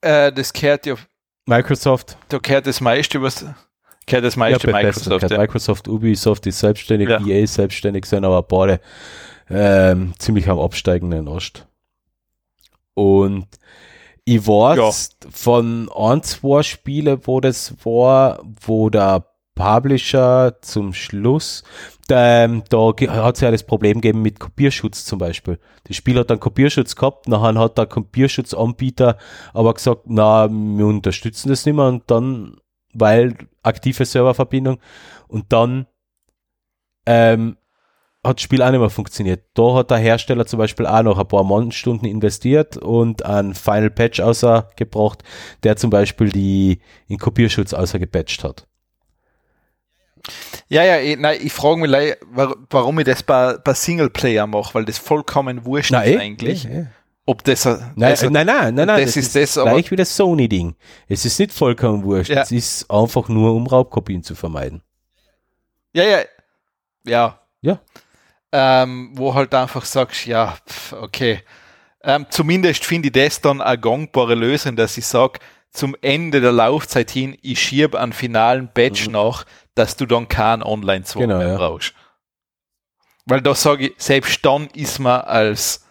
äh, 0.00 0.32
das 0.32 0.52
kehrt 0.52 0.86
ja. 0.86 0.94
Microsoft. 1.46 2.16
Da 2.28 2.38
kehrt 2.38 2.68
das 2.68 2.80
meiste, 2.80 3.22
was 3.22 3.44
Gehört 4.08 4.24
das 4.24 4.36
meiste 4.36 4.66
ja, 4.70 4.72
Microsoft. 4.72 5.30
Ja. 5.30 5.38
Microsoft, 5.38 5.88
Ubisoft 5.88 6.46
ist 6.46 6.58
selbstständig, 6.58 7.08
ja. 7.08 7.24
EA 7.24 7.46
selbstständig 7.46 8.06
sind, 8.06 8.24
aber 8.24 8.42
beide 8.42 8.80
ähm, 9.50 10.14
ziemlich 10.18 10.48
am 10.48 10.58
absteigenden 10.58 11.28
Ost. 11.28 11.66
Und 12.94 13.46
ich 14.24 14.46
weiß 14.46 15.16
ja. 15.22 15.30
von 15.30 15.90
ein, 15.94 16.22
zwei 16.22 16.62
Spiele, 16.62 17.26
wo 17.26 17.40
das 17.40 17.74
war, 17.84 18.42
wo 18.60 18.90
der 18.90 19.24
Publisher 19.54 20.56
zum 20.60 20.92
Schluss, 20.92 21.64
ähm, 22.10 22.62
da 22.68 22.92
hat 23.08 23.34
es 23.34 23.40
ja 23.40 23.50
das 23.50 23.64
Problem 23.64 24.00
gegeben 24.00 24.22
mit 24.22 24.38
Kopierschutz 24.38 25.04
zum 25.04 25.18
Beispiel. 25.18 25.58
Das 25.84 25.96
Spiel 25.96 26.18
hat 26.18 26.30
dann 26.30 26.40
Kopierschutz 26.40 26.94
gehabt, 26.94 27.26
nachher 27.26 27.58
hat 27.58 27.76
der 27.76 27.86
Kopierschutzanbieter 27.86 29.18
aber 29.52 29.74
gesagt, 29.74 30.02
na, 30.06 30.48
wir 30.48 30.86
unterstützen 30.86 31.48
das 31.48 31.66
nicht 31.66 31.74
mehr 31.74 31.86
und 31.86 32.04
dann, 32.10 32.58
weil 32.94 33.34
aktive 33.62 34.04
Serververbindung 34.04 34.80
und 35.28 35.52
dann 35.52 35.86
ähm, 37.06 37.56
hat 38.24 38.36
das 38.36 38.42
Spiel 38.42 38.62
auch 38.62 38.70
nicht 38.70 38.80
mehr 38.80 38.90
funktioniert. 38.90 39.44
Da 39.54 39.74
hat 39.74 39.90
der 39.90 39.98
Hersteller 39.98 40.46
zum 40.46 40.58
Beispiel 40.58 40.86
auch 40.86 41.02
noch 41.02 41.18
ein 41.18 41.28
paar 41.28 41.44
Mannstunden 41.44 42.08
investiert 42.08 42.76
und 42.76 43.24
einen 43.24 43.54
Final 43.54 43.90
Patch 43.90 44.20
außergebracht, 44.20 45.22
der 45.62 45.76
zum 45.76 45.90
Beispiel 45.90 46.30
die 46.30 46.80
in 47.06 47.18
Kopierschutz 47.18 47.72
außergepatcht 47.72 48.44
hat. 48.44 48.66
Ja, 50.68 50.84
ja, 50.84 50.98
ich, 50.98 51.18
nein, 51.18 51.38
ich 51.42 51.52
frage 51.52 51.80
mich, 51.80 52.16
warum 52.70 52.98
ich 52.98 53.06
das 53.06 53.22
bei, 53.22 53.56
bei 53.56 53.72
Singleplayer 53.72 54.46
mache, 54.46 54.74
weil 54.74 54.84
das 54.84 54.98
vollkommen 54.98 55.64
wurscht 55.64 55.92
nein, 55.92 56.08
ist 56.08 56.14
eh, 56.14 56.18
eigentlich. 56.18 56.66
Eh, 56.66 56.80
eh. 56.80 56.86
Ob 57.28 57.44
das, 57.44 57.66
nein, 57.66 57.92
also, 57.98 58.30
nein, 58.30 58.46
nein, 58.46 58.74
nein, 58.74 58.86
nein, 58.86 59.04
das, 59.04 59.12
das 59.12 59.16
ist 59.18 59.36
das, 59.36 59.58
aber 59.58 59.72
gleich 59.72 59.90
wie 59.90 59.96
das 59.96 60.16
Sony-Ding. 60.16 60.74
Es 61.08 61.26
ist 61.26 61.38
nicht 61.38 61.52
vollkommen 61.52 62.02
wurscht. 62.02 62.30
Ja. 62.30 62.40
Es 62.40 62.50
ist 62.50 62.90
einfach 62.90 63.28
nur, 63.28 63.52
um 63.52 63.66
Raubkopien 63.66 64.22
zu 64.22 64.34
vermeiden. 64.34 64.80
Ja, 65.92 66.04
ja, 66.04 66.20
ja. 67.04 67.38
Ja. 67.60 67.80
Ähm, 68.50 69.10
wo 69.12 69.34
halt 69.34 69.54
einfach 69.54 69.84
sagst, 69.84 70.24
ja, 70.24 70.56
okay. 71.02 71.42
Ähm, 72.02 72.24
zumindest 72.30 72.86
finde 72.86 73.08
ich 73.08 73.12
das 73.12 73.42
dann 73.42 73.60
eine 73.60 73.78
gangbare 73.78 74.34
Lösung, 74.34 74.74
dass 74.76 74.96
ich 74.96 75.04
sage, 75.04 75.38
zum 75.70 75.94
Ende 76.00 76.40
der 76.40 76.52
Laufzeit 76.52 77.10
hin, 77.10 77.36
ich 77.42 77.60
schiebe 77.60 78.00
einen 78.00 78.14
finalen 78.14 78.70
Batch 78.72 79.08
mhm. 79.08 79.12
nach, 79.12 79.44
dass 79.74 79.98
du 79.98 80.06
dann 80.06 80.28
keinen 80.28 80.62
Online-Zug 80.62 81.20
genau, 81.20 81.36
mehr 81.36 81.48
ja. 81.48 81.56
brauchst. 81.58 81.92
Weil 83.26 83.42
da 83.42 83.54
sage 83.54 83.88
ich, 83.88 83.94
selbst 83.98 84.42
dann 84.46 84.68
ist 84.68 84.98
man 84.98 85.20
als 85.20 85.84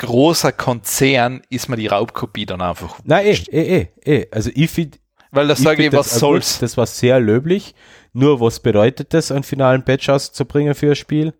großer 0.00 0.50
Konzern, 0.52 1.42
ist 1.50 1.68
man 1.68 1.78
die 1.78 1.86
Raubkopie 1.86 2.46
dann 2.46 2.62
einfach. 2.62 2.98
Nein, 3.04 3.26
eh, 3.26 3.36
eh, 3.50 3.88
eh, 4.02 4.20
eh. 4.20 4.26
Also 4.32 4.50
ich 4.54 4.70
finde, 4.70 4.98
weil 5.30 5.46
da 5.46 5.54
sage 5.54 5.86
ich, 5.86 5.92
was 5.92 6.08
das, 6.08 6.18
soll's. 6.18 6.58
Das 6.58 6.76
war 6.76 6.86
sehr 6.86 7.20
löblich. 7.20 7.74
Nur 8.12 8.40
was 8.40 8.60
bedeutet 8.60 9.14
das, 9.14 9.30
einen 9.30 9.44
finalen 9.44 9.84
Patch 9.84 10.08
auszubringen 10.08 10.74
für 10.74 10.90
ein 10.90 10.96
Spiel? 10.96 11.34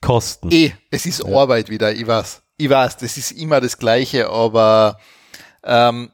Kosten. 0.00 0.50
Eh, 0.50 0.72
es 0.90 1.06
ist 1.06 1.22
ja. 1.22 1.34
Arbeit 1.34 1.68
wieder, 1.68 1.92
ich 1.92 2.06
weiß. 2.06 2.42
Ich 2.56 2.70
weiß, 2.70 2.96
das 2.96 3.16
ist 3.16 3.32
immer 3.32 3.60
das 3.60 3.78
Gleiche, 3.78 4.28
aber 4.28 4.98
ähm, 5.64 6.10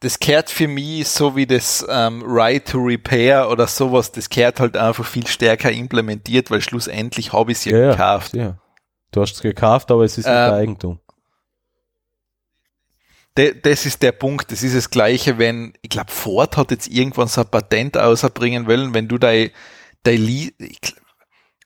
das 0.00 0.18
kehrt 0.18 0.50
für 0.50 0.68
mich 0.68 1.08
so 1.08 1.34
wie 1.34 1.46
das 1.46 1.84
ähm, 1.88 2.22
Right 2.26 2.66
to 2.68 2.78
Repair 2.78 3.50
oder 3.50 3.66
sowas, 3.66 4.12
das 4.12 4.28
kehrt 4.28 4.60
halt 4.60 4.76
einfach 4.76 5.06
viel 5.06 5.26
stärker 5.26 5.72
implementiert, 5.72 6.50
weil 6.50 6.60
schlussendlich 6.60 7.32
habe 7.32 7.52
ich 7.52 7.58
es 7.58 7.64
ja, 7.64 7.78
ja 7.78 7.90
gekauft. 7.92 8.34
Ja. 8.34 8.58
Du 9.14 9.22
hast 9.22 9.34
es 9.34 9.42
gekauft, 9.42 9.92
aber 9.92 10.02
es 10.02 10.18
ist 10.18 10.26
nicht 10.26 10.34
ähm, 10.34 10.52
Eigentum. 10.52 10.98
De, 13.38 13.54
das 13.60 13.86
ist 13.86 14.02
der 14.02 14.10
Punkt. 14.10 14.50
Das 14.50 14.64
ist 14.64 14.74
das 14.74 14.90
Gleiche, 14.90 15.38
wenn, 15.38 15.72
ich 15.82 15.90
glaube, 15.90 16.10
Ford 16.10 16.56
hat 16.56 16.72
jetzt 16.72 16.88
irgendwann 16.88 17.28
so 17.28 17.42
ein 17.42 17.48
Patent 17.48 17.96
außerbringen 17.96 18.66
wollen, 18.66 18.92
wenn 18.92 19.06
du 19.06 19.16
dein, 19.16 19.50
dein 20.02 20.50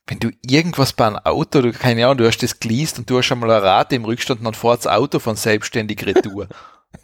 wenn 0.06 0.18
du 0.20 0.30
irgendwas 0.46 0.92
bei 0.92 1.06
einem 1.06 1.16
Auto, 1.24 1.62
du, 1.62 1.72
keine 1.72 2.04
Ahnung, 2.04 2.18
du 2.18 2.26
hast 2.26 2.42
das 2.42 2.60
geleast 2.60 2.98
und 2.98 3.08
du 3.08 3.16
hast 3.16 3.32
einmal 3.32 3.50
eine 3.50 3.62
Rate 3.62 3.96
im 3.96 4.04
Rückstand 4.04 4.44
dann 4.44 4.52
fährt 4.52 4.80
das 4.80 4.86
Auto 4.86 5.18
von 5.18 5.36
selbstständig 5.36 6.04
retour. 6.04 6.48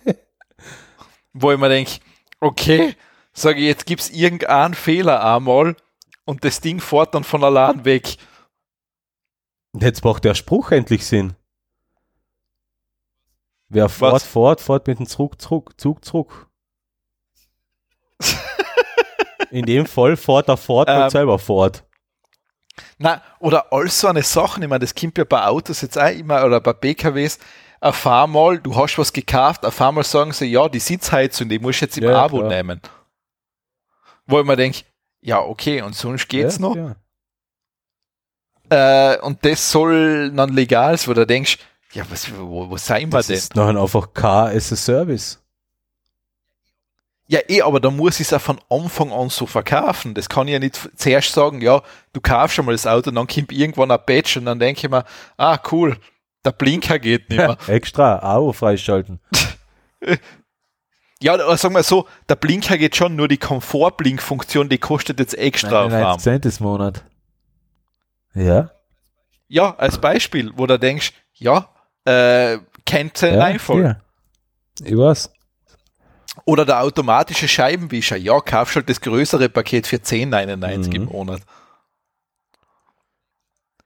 wo 1.32 1.52
ich 1.52 1.58
mir 1.58 1.70
denke, 1.70 2.00
okay, 2.40 2.96
sage 3.32 3.60
ich, 3.60 3.66
jetzt 3.66 3.86
gibt's 3.86 4.10
irgendeinen 4.10 4.74
Fehler 4.74 5.24
einmal 5.24 5.74
und 6.26 6.44
das 6.44 6.60
Ding 6.60 6.80
fährt 6.80 7.14
dann 7.14 7.24
von 7.24 7.42
allein 7.44 7.86
weg. 7.86 8.18
Jetzt 9.80 10.04
macht 10.04 10.24
der 10.24 10.34
Spruch 10.34 10.70
endlich 10.70 11.04
Sinn. 11.06 11.34
Wer 13.68 13.88
fährt, 13.88 14.22
fährt, 14.22 14.60
fährt 14.60 14.86
mit 14.86 15.00
dem 15.00 15.06
Zug, 15.06 15.40
Zug, 15.40 15.80
Zug, 15.80 16.04
Zug. 16.04 16.48
In 19.50 19.66
dem 19.66 19.86
Fall 19.86 20.16
fährt 20.16 20.48
er 20.48 20.56
fort 20.56 20.88
ähm, 20.88 21.02
und 21.02 21.10
selber 21.10 21.38
fort. 21.38 21.84
Na, 22.98 23.22
oder 23.40 23.72
all 23.72 23.88
so 23.88 24.08
eine 24.08 24.22
Sachen, 24.22 24.62
ich 24.62 24.68
meine, 24.68 24.80
das 24.80 24.94
kommt 24.94 25.18
ja 25.18 25.24
bei 25.24 25.44
Autos 25.44 25.80
jetzt 25.80 25.98
auch 25.98 26.10
immer, 26.10 26.44
oder 26.44 26.60
bei 26.60 26.72
PKWs, 26.72 27.38
auf 27.80 28.06
einmal, 28.06 28.58
du 28.58 28.74
hast 28.76 28.96
was 28.96 29.12
gekauft, 29.12 29.66
auf 29.66 29.80
einmal 29.80 30.04
sagen 30.04 30.32
sie, 30.32 30.46
ja, 30.46 30.68
die 30.68 30.78
Sitzheizung, 30.78 31.48
die 31.48 31.58
musst 31.58 31.80
du 31.80 31.84
jetzt 31.86 31.98
im 31.98 32.04
ja, 32.04 32.24
Abo 32.24 32.38
klar. 32.38 32.48
nehmen. 32.48 32.80
Wo 34.26 34.40
ich 34.40 34.46
mir 34.46 34.56
denke, 34.56 34.84
ja, 35.20 35.40
okay, 35.40 35.82
und 35.82 35.94
sonst 35.94 36.28
geht's 36.28 36.56
ja, 36.56 36.62
noch. 36.62 36.76
Ja. 36.76 36.96
Äh, 38.74 39.18
und 39.20 39.44
das 39.44 39.70
soll 39.70 40.32
dann 40.32 40.52
legal 40.52 40.96
sein, 40.96 41.08
wo 41.08 41.14
du 41.14 41.26
denkst, 41.26 41.58
ja, 41.92 42.04
was, 42.10 42.28
wo, 42.36 42.68
wo 42.68 42.76
sein 42.76 43.12
wir 43.12 43.18
das 43.18 43.28
denn? 43.28 43.36
Das 43.36 43.44
ist 43.44 43.54
noch 43.56 43.68
einfach 43.68 44.12
Car 44.12 44.48
as 44.48 44.72
a 44.72 44.76
Service. 44.76 45.40
Ja, 47.26 47.38
eh, 47.48 47.62
aber 47.62 47.80
da 47.80 47.90
muss 47.90 48.20
ich 48.20 48.26
es 48.26 48.32
auch 48.32 48.40
von 48.40 48.60
Anfang 48.68 49.12
an 49.12 49.30
so 49.30 49.46
verkaufen. 49.46 50.12
Das 50.12 50.28
kann 50.28 50.48
ich 50.48 50.52
ja 50.52 50.58
nicht 50.58 50.90
zuerst 50.96 51.32
sagen, 51.32 51.60
ja, 51.60 51.82
du 52.12 52.20
kaufst 52.20 52.56
schon 52.56 52.66
mal 52.66 52.72
das 52.72 52.86
Auto, 52.86 53.10
dann 53.12 53.26
kommt 53.26 53.52
irgendwann 53.52 53.90
ein 53.90 54.04
Patch 54.04 54.36
und 54.36 54.44
dann 54.44 54.58
denke 54.58 54.86
ich 54.86 54.90
mir, 54.90 55.04
ah, 55.36 55.58
cool, 55.70 55.96
der 56.44 56.52
Blinker 56.52 56.98
geht 56.98 57.30
nicht 57.30 57.38
mehr. 57.38 57.56
Extra, 57.68 58.18
Abo 58.18 58.52
freischalten. 58.52 59.20
ja, 61.22 61.34
aber 61.34 61.56
sagen 61.56 61.74
wir 61.74 61.82
so, 61.84 62.06
der 62.28 62.34
Blinker 62.34 62.76
geht 62.76 62.96
schon, 62.96 63.14
nur 63.14 63.28
die 63.28 63.38
Komfort-Blink-Funktion, 63.38 64.68
die 64.68 64.78
kostet 64.78 65.20
jetzt 65.20 65.38
extra 65.38 65.88
99 65.88 66.22
Cent 66.22 66.44
im 66.44 66.66
Monat. 66.66 67.04
Ja. 68.34 68.70
Ja, 69.48 69.74
als 69.76 69.98
Beispiel, 69.98 70.52
wo 70.56 70.66
du 70.66 70.78
denkst, 70.78 71.12
ja, 71.34 71.68
äh, 72.04 72.58
kennt 72.84 73.16
sein 73.16 73.34
ja, 73.34 73.58
voll. 73.58 73.82
Ja. 73.82 74.00
Ich 74.82 74.96
weiß. 74.96 75.30
Oder 76.44 76.64
der 76.64 76.80
automatische 76.80 77.46
Scheibenwischer. 77.46 78.16
Ja, 78.16 78.40
kaufst 78.40 78.76
halt 78.76 78.88
das 78.88 79.00
größere 79.00 79.48
Paket 79.48 79.86
für 79.86 79.96
10,99 79.96 80.86
mhm. 80.88 80.92
im 80.94 81.04
Monat. 81.04 81.42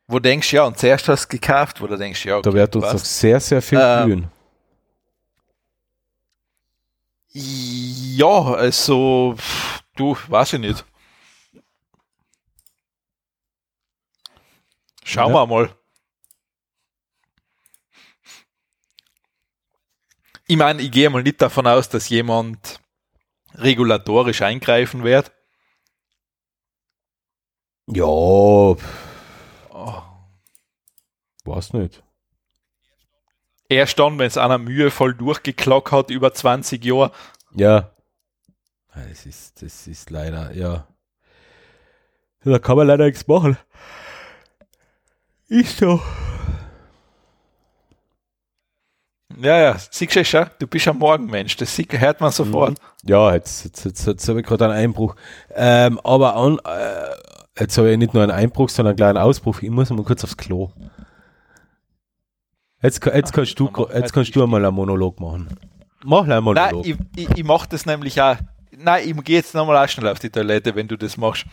Wo 0.06 0.18
denkst 0.18 0.52
ja, 0.52 0.64
und 0.64 0.78
zuerst 0.78 1.06
hast 1.08 1.26
du 1.26 1.36
gekauft, 1.36 1.82
wo 1.82 1.86
du 1.86 1.96
denkst, 1.96 2.24
ja, 2.24 2.38
okay, 2.38 2.48
Da 2.48 2.54
wird 2.54 2.76
uns 2.76 2.92
noch 2.92 2.98
sehr, 2.98 3.38
sehr 3.40 3.60
viel 3.60 3.78
ähm, 3.80 4.04
blühen. 4.04 4.30
Ja, 7.30 8.54
also, 8.54 9.36
du, 9.96 10.16
weiß 10.28 10.54
ich 10.54 10.60
nicht. 10.60 10.84
Schauen 15.08 15.32
ja. 15.32 15.40
wir 15.40 15.46
mal. 15.46 15.74
Ich 20.46 20.56
meine, 20.58 20.82
ich 20.82 20.90
gehe 20.90 21.08
mal 21.08 21.22
nicht 21.22 21.40
davon 21.40 21.66
aus, 21.66 21.88
dass 21.88 22.10
jemand 22.10 22.80
regulatorisch 23.54 24.42
eingreifen 24.42 25.04
wird. 25.04 25.32
Ja. 27.86 28.04
Oh. 28.04 28.76
Weiß 31.44 31.72
nicht. 31.72 32.02
Erst 33.70 33.98
dann, 33.98 34.18
wenn 34.18 34.26
es 34.26 34.36
einer 34.36 34.58
mühevoll 34.58 35.14
durchgeklockt 35.14 35.90
hat, 35.90 36.10
über 36.10 36.34
20 36.34 36.84
Jahre. 36.84 37.12
Ja. 37.54 37.94
Das 38.94 39.24
ist, 39.24 39.62
das 39.62 39.86
ist 39.86 40.10
leider, 40.10 40.54
ja. 40.54 40.86
Da 42.44 42.58
kann 42.58 42.76
man 42.76 42.88
leider 42.88 43.06
nichts 43.06 43.26
machen. 43.26 43.56
Ist 45.48 45.78
so. 45.78 46.00
Ja, 49.40 49.58
ja, 49.60 49.76
siehst 49.78 50.16
du 50.16 50.24
schon, 50.24 50.46
du 50.58 50.66
bist 50.66 50.88
ein 50.88 50.98
Morgenmensch, 50.98 51.56
das 51.56 51.78
hört 51.78 52.20
man 52.20 52.32
sofort. 52.32 52.70
Mhm. 52.72 53.08
Ja, 53.08 53.34
jetzt, 53.34 53.64
jetzt, 53.64 53.84
jetzt, 53.84 54.06
jetzt 54.06 54.28
habe 54.28 54.40
ich 54.40 54.46
gerade 54.46 54.64
einen 54.64 54.74
Einbruch. 54.74 55.14
Ähm, 55.54 56.00
aber 56.02 56.34
an, 56.34 56.58
äh, 56.64 57.60
jetzt 57.60 57.78
habe 57.78 57.92
ich 57.92 57.98
nicht 57.98 58.14
nur 58.14 58.24
einen 58.24 58.32
Einbruch, 58.32 58.68
sondern 58.68 58.90
einen 58.90 58.96
kleinen 58.96 59.18
Ausbruch. 59.18 59.62
Ich 59.62 59.70
muss 59.70 59.90
mal 59.90 60.02
kurz 60.02 60.24
aufs 60.24 60.36
Klo. 60.36 60.72
Jetzt, 62.82 63.04
jetzt, 63.06 63.32
kannst, 63.32 63.58
du, 63.58 63.70
jetzt 63.94 64.12
kannst 64.12 64.34
du 64.34 64.42
einmal 64.42 64.64
einen 64.64 64.74
Monolog 64.74 65.20
machen. 65.20 65.48
Mach 66.04 66.24
einen 66.24 66.42
Monolog. 66.42 66.84
Nein, 66.84 67.08
ich, 67.16 67.24
ich, 67.24 67.38
ich 67.38 67.44
mache 67.44 67.68
das 67.68 67.86
nämlich 67.86 68.20
auch. 68.20 68.36
Nein, 68.76 69.08
ich 69.08 69.24
gehe 69.24 69.36
jetzt 69.36 69.54
nochmal 69.54 69.84
auch 69.84 69.88
schnell 69.88 70.08
auf 70.08 70.18
die 70.18 70.30
Toilette, 70.30 70.74
wenn 70.74 70.88
du 70.88 70.96
das 70.96 71.16
machst. 71.16 71.44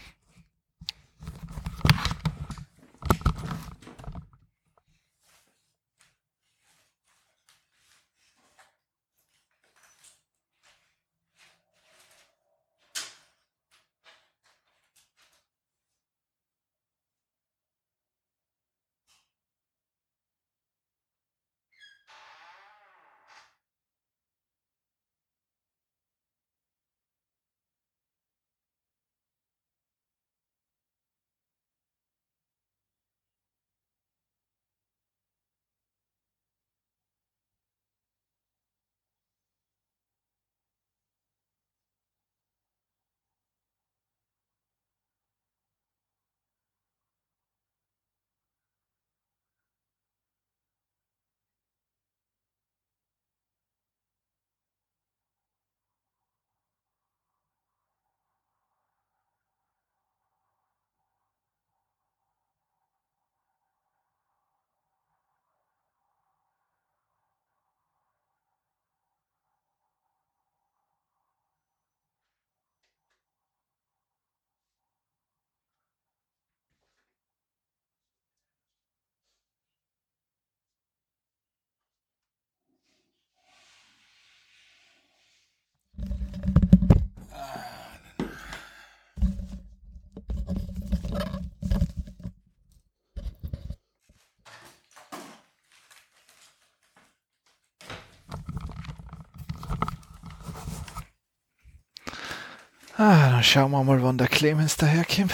Ah, 102.98 103.30
dann 103.30 103.44
schauen 103.44 103.72
wir 103.72 103.84
mal, 103.84 104.02
wann 104.04 104.18
der 104.18 104.30
Clemens 104.30 104.78
daherkommt. 104.78 105.34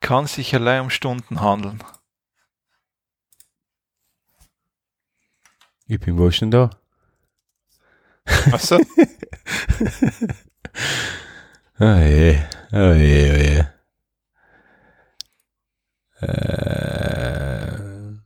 Kann 0.00 0.26
sich 0.26 0.52
allein 0.54 0.82
um 0.82 0.90
Stunden 0.90 1.40
handeln. 1.40 1.82
Ich 5.86 6.00
bin 6.00 6.18
wohl 6.18 6.32
schon 6.32 6.50
da. 6.50 6.70
Achso. 8.50 8.76
oh 11.78 11.84
je, 11.84 12.42
oh 12.72 12.92
je, 12.92 13.30
oh 13.30 13.36
je. 13.38 13.64
Äh, 16.26 18.18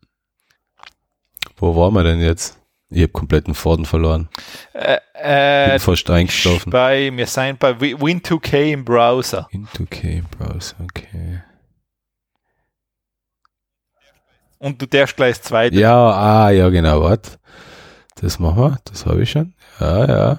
wo 1.57 1.77
waren 1.77 1.93
wir 1.95 2.05
denn 2.05 2.21
jetzt? 2.21 2.58
Ich 2.91 3.03
habe 3.03 3.13
kompletten 3.13 3.55
Faden 3.55 3.85
verloren. 3.85 4.29
Äh, 4.73 4.97
äh, 5.15 5.71
Bin 5.73 5.81
fast 5.81 6.09
eingeschlafen. 6.11 6.71
bei, 6.71 7.11
wir 7.15 7.27
sind 7.27 7.59
bei 7.59 7.79
Wi- 7.81 7.95
Win2K 7.95 8.73
im 8.73 8.85
Browser. 8.85 9.47
Into 9.51 9.85
K 9.85 10.23
Browser, 10.39 10.77
okay. 10.83 11.43
Und 14.59 14.81
du 14.81 14.87
darfst 14.87 15.17
gleich 15.17 15.41
zweite. 15.43 15.77
Ja, 15.77 15.95
ah, 15.95 16.51
ja, 16.51 16.69
genau, 16.71 17.03
warte. 17.03 17.33
Das 18.21 18.39
machen 18.39 18.59
wir, 18.63 18.79
das 18.85 19.05
habe 19.07 19.23
ich 19.23 19.31
schon. 19.31 19.55
Ja, 19.79 20.07
ja. 20.09 20.39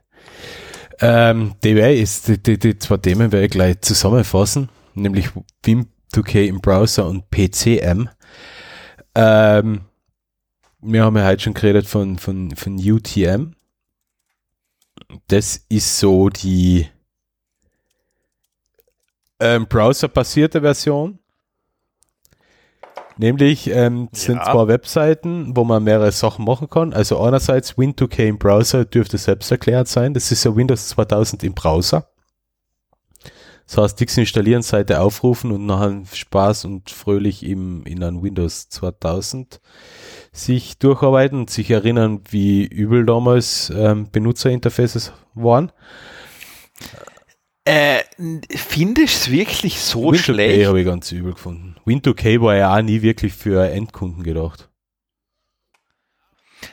Ähm, 1.01 1.55
ich 1.63 1.99
ist, 1.99 2.27
die, 2.27 2.41
die, 2.41 2.59
die 2.59 2.77
zwei 2.77 2.97
Themen 2.97 3.31
werde 3.31 3.45
ich 3.45 3.51
gleich 3.51 3.81
zusammenfassen, 3.81 4.69
nämlich 4.93 5.29
Vim2K 5.65 6.45
im 6.45 6.61
Browser 6.61 7.07
und 7.07 7.29
PCM. 7.31 8.07
Ähm, 9.15 9.81
wir 10.79 11.03
haben 11.03 11.17
ja 11.17 11.25
heute 11.25 11.43
schon 11.43 11.53
geredet 11.55 11.87
von, 11.87 12.19
von, 12.19 12.55
von 12.55 12.75
UTM. 12.77 13.53
Das 15.27 15.65
ist 15.69 15.99
so 15.99 16.29
die 16.29 16.87
ähm, 19.39 19.65
browserbasierte 19.67 20.61
Version. 20.61 21.17
Nämlich 23.21 23.69
ähm, 23.69 24.09
es 24.11 24.23
sind 24.23 24.37
Ja. 24.37 24.51
zwei 24.51 24.67
Webseiten, 24.67 25.55
wo 25.55 25.63
man 25.63 25.83
mehrere 25.83 26.11
Sachen 26.11 26.43
machen 26.43 26.67
kann. 26.71 26.91
Also 26.91 27.21
einerseits 27.21 27.73
Win2K 27.73 28.27
im 28.27 28.39
Browser 28.39 28.83
dürfte 28.83 29.19
selbst 29.19 29.51
erklärt 29.51 29.87
sein. 29.87 30.15
Das 30.15 30.31
ist 30.31 30.43
ja 30.43 30.55
Windows 30.55 30.87
2000 30.87 31.43
im 31.43 31.53
Browser. 31.53 32.07
Das 33.67 33.77
heißt, 33.77 33.99
nichts 33.99 34.17
installieren, 34.17 34.63
Seite 34.63 34.99
aufrufen 35.01 35.51
und 35.51 35.67
nachher 35.67 36.01
Spaß 36.11 36.65
und 36.65 36.89
fröhlich 36.89 37.45
im, 37.45 37.83
in 37.85 38.03
ein 38.03 38.23
Windows 38.23 38.69
2000 38.69 39.61
sich 40.33 40.79
durcharbeiten 40.79 41.41
und 41.41 41.51
sich 41.51 41.69
erinnern, 41.69 42.21
wie 42.31 42.65
übel 42.65 43.05
damals 43.05 43.71
ähm, 43.75 44.09
Benutzerinterfaces 44.11 45.13
waren. 45.35 45.71
Äh, 47.63 48.03
findest 48.55 49.27
du 49.27 49.29
es 49.29 49.31
wirklich 49.31 49.79
so 49.81 50.09
Win2K 50.09 50.17
schlecht? 50.17 50.67
habe 50.67 50.79
ich 50.79 50.85
ganz 50.85 51.11
übel 51.11 51.33
gefunden. 51.33 51.75
Win2K 51.85 52.41
war 52.41 52.55
ja 52.55 52.75
auch 52.75 52.81
nie 52.81 53.01
wirklich 53.01 53.33
für 53.33 53.69
Endkunden 53.69 54.23
gedacht. 54.23 54.69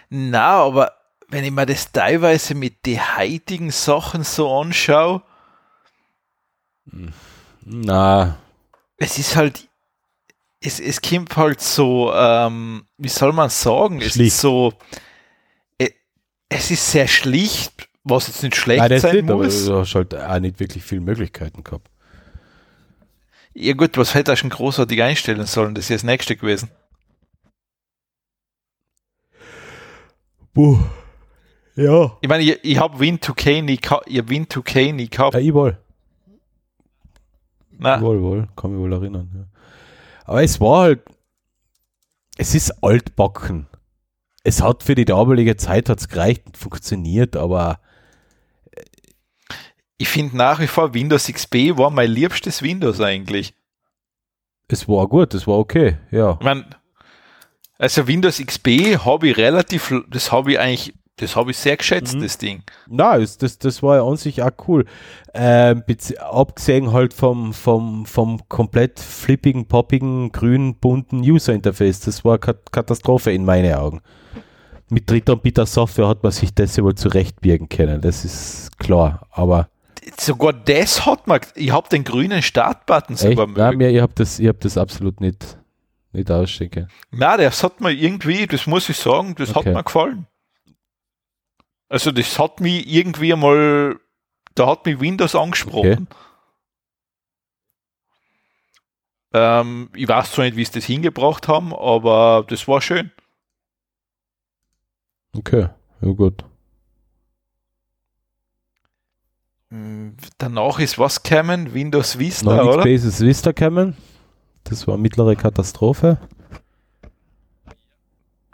Na, 0.09 0.63
aber 0.63 0.93
wenn 1.29 1.45
ich 1.45 1.51
mir 1.51 1.67
das 1.67 1.93
teilweise 1.93 2.55
mit 2.55 2.87
den 2.87 2.99
heutigen 3.19 3.71
Sachen 3.71 4.25
so 4.25 4.51
anschaue, 4.51 5.23
Na, 7.65 8.39
es 8.97 9.19
ist 9.19 9.37
halt, 9.37 9.69
es, 10.61 10.81
es 10.81 11.03
kommt 11.03 11.37
halt 11.37 11.61
so, 11.61 12.13
ähm, 12.15 12.87
wie 12.97 13.09
soll 13.11 13.33
man 13.35 13.51
sagen, 13.51 14.01
es 14.01 14.15
Schlicht. 14.15 14.35
ist 14.35 14.41
so, 14.41 14.73
äh, 15.77 15.91
es 16.49 16.71
ist 16.71 16.91
sehr 16.91 17.09
schlicht, 17.09 17.88
was 18.11 18.27
jetzt 18.29 18.43
nicht 18.43 18.57
schlecht 18.57 18.81
nein, 18.81 19.01
sein 19.01 19.17
nicht, 19.17 19.31
aber 19.31 19.45
muss. 19.45 19.67
du 19.67 19.79
hast 19.79 19.95
halt 19.95 20.15
auch 20.15 20.39
nicht 20.41 20.61
wirklich 20.61 20.83
viele 20.85 21.01
Möglichkeiten 21.01 21.65
gehabt. 21.65 21.89
Ja 23.55 23.75
gut, 23.75 23.97
was 23.97 24.15
hätte 24.15 24.33
er 24.33 24.37
schon 24.37 24.51
großartig 24.51 25.03
einstellen 25.03 25.47
sollen? 25.47 25.75
Das 25.75 25.85
ist 25.85 25.91
ja 25.91 25.97
das 25.97 26.05
nächste 26.05 26.37
gewesen. 26.37 26.71
Puh. 30.55 30.79
Ja. 31.75 32.17
Ich 32.21 32.29
meine, 32.29 32.43
ich, 32.43 32.59
ich 32.63 32.79
habe 32.79 32.99
Win2K 32.99 33.63
nie, 33.63 33.79
ich 33.81 33.91
hab 33.91 34.05
Win2K 34.29 34.93
nie 34.93 35.09
gehabt. 35.09 35.35
Ja, 35.35 35.41
ich 35.41 35.55
wohl. 35.55 35.79
Na, 37.79 38.01
Wohl, 38.01 38.21
wohl. 38.21 38.49
Kann 38.57 38.73
mich 38.73 38.81
wohl 38.81 38.93
erinnern. 38.93 39.31
Ja. 39.35 39.61
Aber 40.25 40.43
es 40.43 40.61
war 40.61 40.83
halt, 40.83 41.03
es 42.37 42.55
ist 42.55 42.83
altbacken. 42.83 43.69
Es 44.43 44.63
hat 44.63 44.83
für 44.83 44.95
die 44.95 45.05
damalige 45.05 45.57
Zeit 45.57 45.89
hat's 45.89 46.09
gereicht 46.09 46.47
und 46.47 46.57
funktioniert, 46.57 47.37
aber 47.37 47.81
ich 49.99 50.09
finde 50.09 50.37
nach 50.37 50.61
wie 50.61 50.67
vor 50.69 50.95
Windows 50.95 51.27
XP 51.27 51.77
war 51.77 51.91
mein 51.91 52.11
liebstes 52.11 52.63
Windows 52.63 53.01
eigentlich. 53.01 53.55
es 54.69 54.89
war 54.89 55.07
gut, 55.09 55.35
es 55.35 55.47
war 55.47 55.59
okay, 55.59 55.97
ja. 56.11 56.37
Ich 56.39 56.45
mein, 56.45 56.65
also 57.79 58.07
Windows 58.07 58.39
XP 58.39 58.99
habe 59.05 59.29
ich 59.29 59.37
relativ, 59.37 59.93
das 60.09 60.31
habe 60.33 60.53
ich 60.53 60.59
eigentlich, 60.61 60.95
das 61.17 61.35
habe 61.35 61.51
ich 61.51 61.57
sehr 61.59 61.77
geschätzt, 61.77 62.15
Mhm. 62.15 62.23
das 62.23 62.39
Ding. 62.39 62.63
Na, 62.87 63.19
das, 63.19 63.59
das, 63.59 63.83
war 63.83 63.97
ja 63.97 64.05
an 64.05 64.17
sich 64.17 64.43
auch 64.43 64.53
cool. 64.69 64.85
Ähm, 65.35 65.83
abgesehen 66.21 66.93
halt 66.93 67.13
vom, 67.13 67.53
vom, 67.53 68.07
vom 68.07 68.49
komplett 68.49 69.01
flippigen, 69.01 69.67
poppigen, 69.67 70.31
grün, 70.31 70.77
bunten 70.77 71.21
User-Interface. 71.21 72.01
Das 72.01 72.25
war 72.25 72.39
Kat 72.39 72.71
Katastrophe 72.71 73.33
in 73.33 73.45
meinen 73.45 73.75
Augen. 73.75 74.01
Mit 74.91 75.11
Drittanbieter-Software 75.11 76.09
hat 76.09 76.23
man 76.23 76.33
sich 76.33 76.55
das 76.55 76.79
wohl 76.79 76.95
zurechtbiegen 76.95 77.69
können, 77.69 78.01
das 78.01 78.25
ist 78.25 78.79
klar. 78.79 79.27
Aber 79.31 79.69
Sogar 80.19 80.53
das 80.53 81.05
hat 81.07 81.27
man, 81.27 81.41
ich 81.55 81.71
habe 81.71 81.89
den 81.89 82.05
grünen 82.05 82.43
Startbutton 82.43 83.15
echt, 83.15 83.23
sogar 83.23 83.47
nein, 83.47 83.55
mögen. 83.55 83.79
mir, 83.79 83.91
ihr 83.91 84.03
habt 84.03 84.19
das, 84.21 84.39
ihr 84.39 84.49
habt 84.51 84.65
das 84.65 84.79
absolut 84.79 85.21
nicht, 85.21 85.59
nicht 86.13 86.31
ausstecken. 86.31 86.89
Na, 87.11 87.37
das 87.37 87.63
hat 87.63 87.81
mir 87.81 87.93
irgendwie, 87.93 88.47
das 88.47 88.67
muss 88.67 88.89
ich 88.89 88.97
sagen, 88.97 89.35
das 89.37 89.51
Okay. 89.55 89.69
hat 89.71 89.75
mir 89.75 89.85
gefallen. 89.85 90.27
Also 91.89 92.11
das 92.13 92.39
hat 92.39 92.61
mich 92.61 92.87
irgendwie 92.87 93.35
mal, 93.35 93.99
da 94.55 94.67
hat 94.67 94.85
mich 94.87 95.01
Windows 95.01 95.35
angesprochen. 95.35 96.07
Ähm, 99.33 99.91
ich 99.95 100.09
weiß 100.09 100.33
zwar 100.33 100.45
nicht, 100.47 100.57
wie 100.57 100.65
sie 100.65 100.73
das 100.73 100.85
hingebracht 100.85 101.49
haben, 101.49 101.75
aber 101.75 102.45
das 102.49 102.67
war 102.67 102.81
schön. 102.81 103.11
Okay, 105.37 105.69
ja 106.01 106.11
gut. 106.13 106.45
Mm, 106.45 106.49
Danach 110.39 110.79
ist 110.79 110.99
was 110.99 111.23
gekommen? 111.23 111.75
Windows 111.75 112.19
Vista, 112.19 112.57
Noch 112.57 112.65
oder? 112.75 112.79
XP 112.79 112.87
ist 113.07 113.21
Vista 113.21 113.53
gekommen. 113.53 113.97
Das 114.65 114.87
war 114.87 114.97
mittlere 114.97 115.37
Katastrophe. 115.37 116.19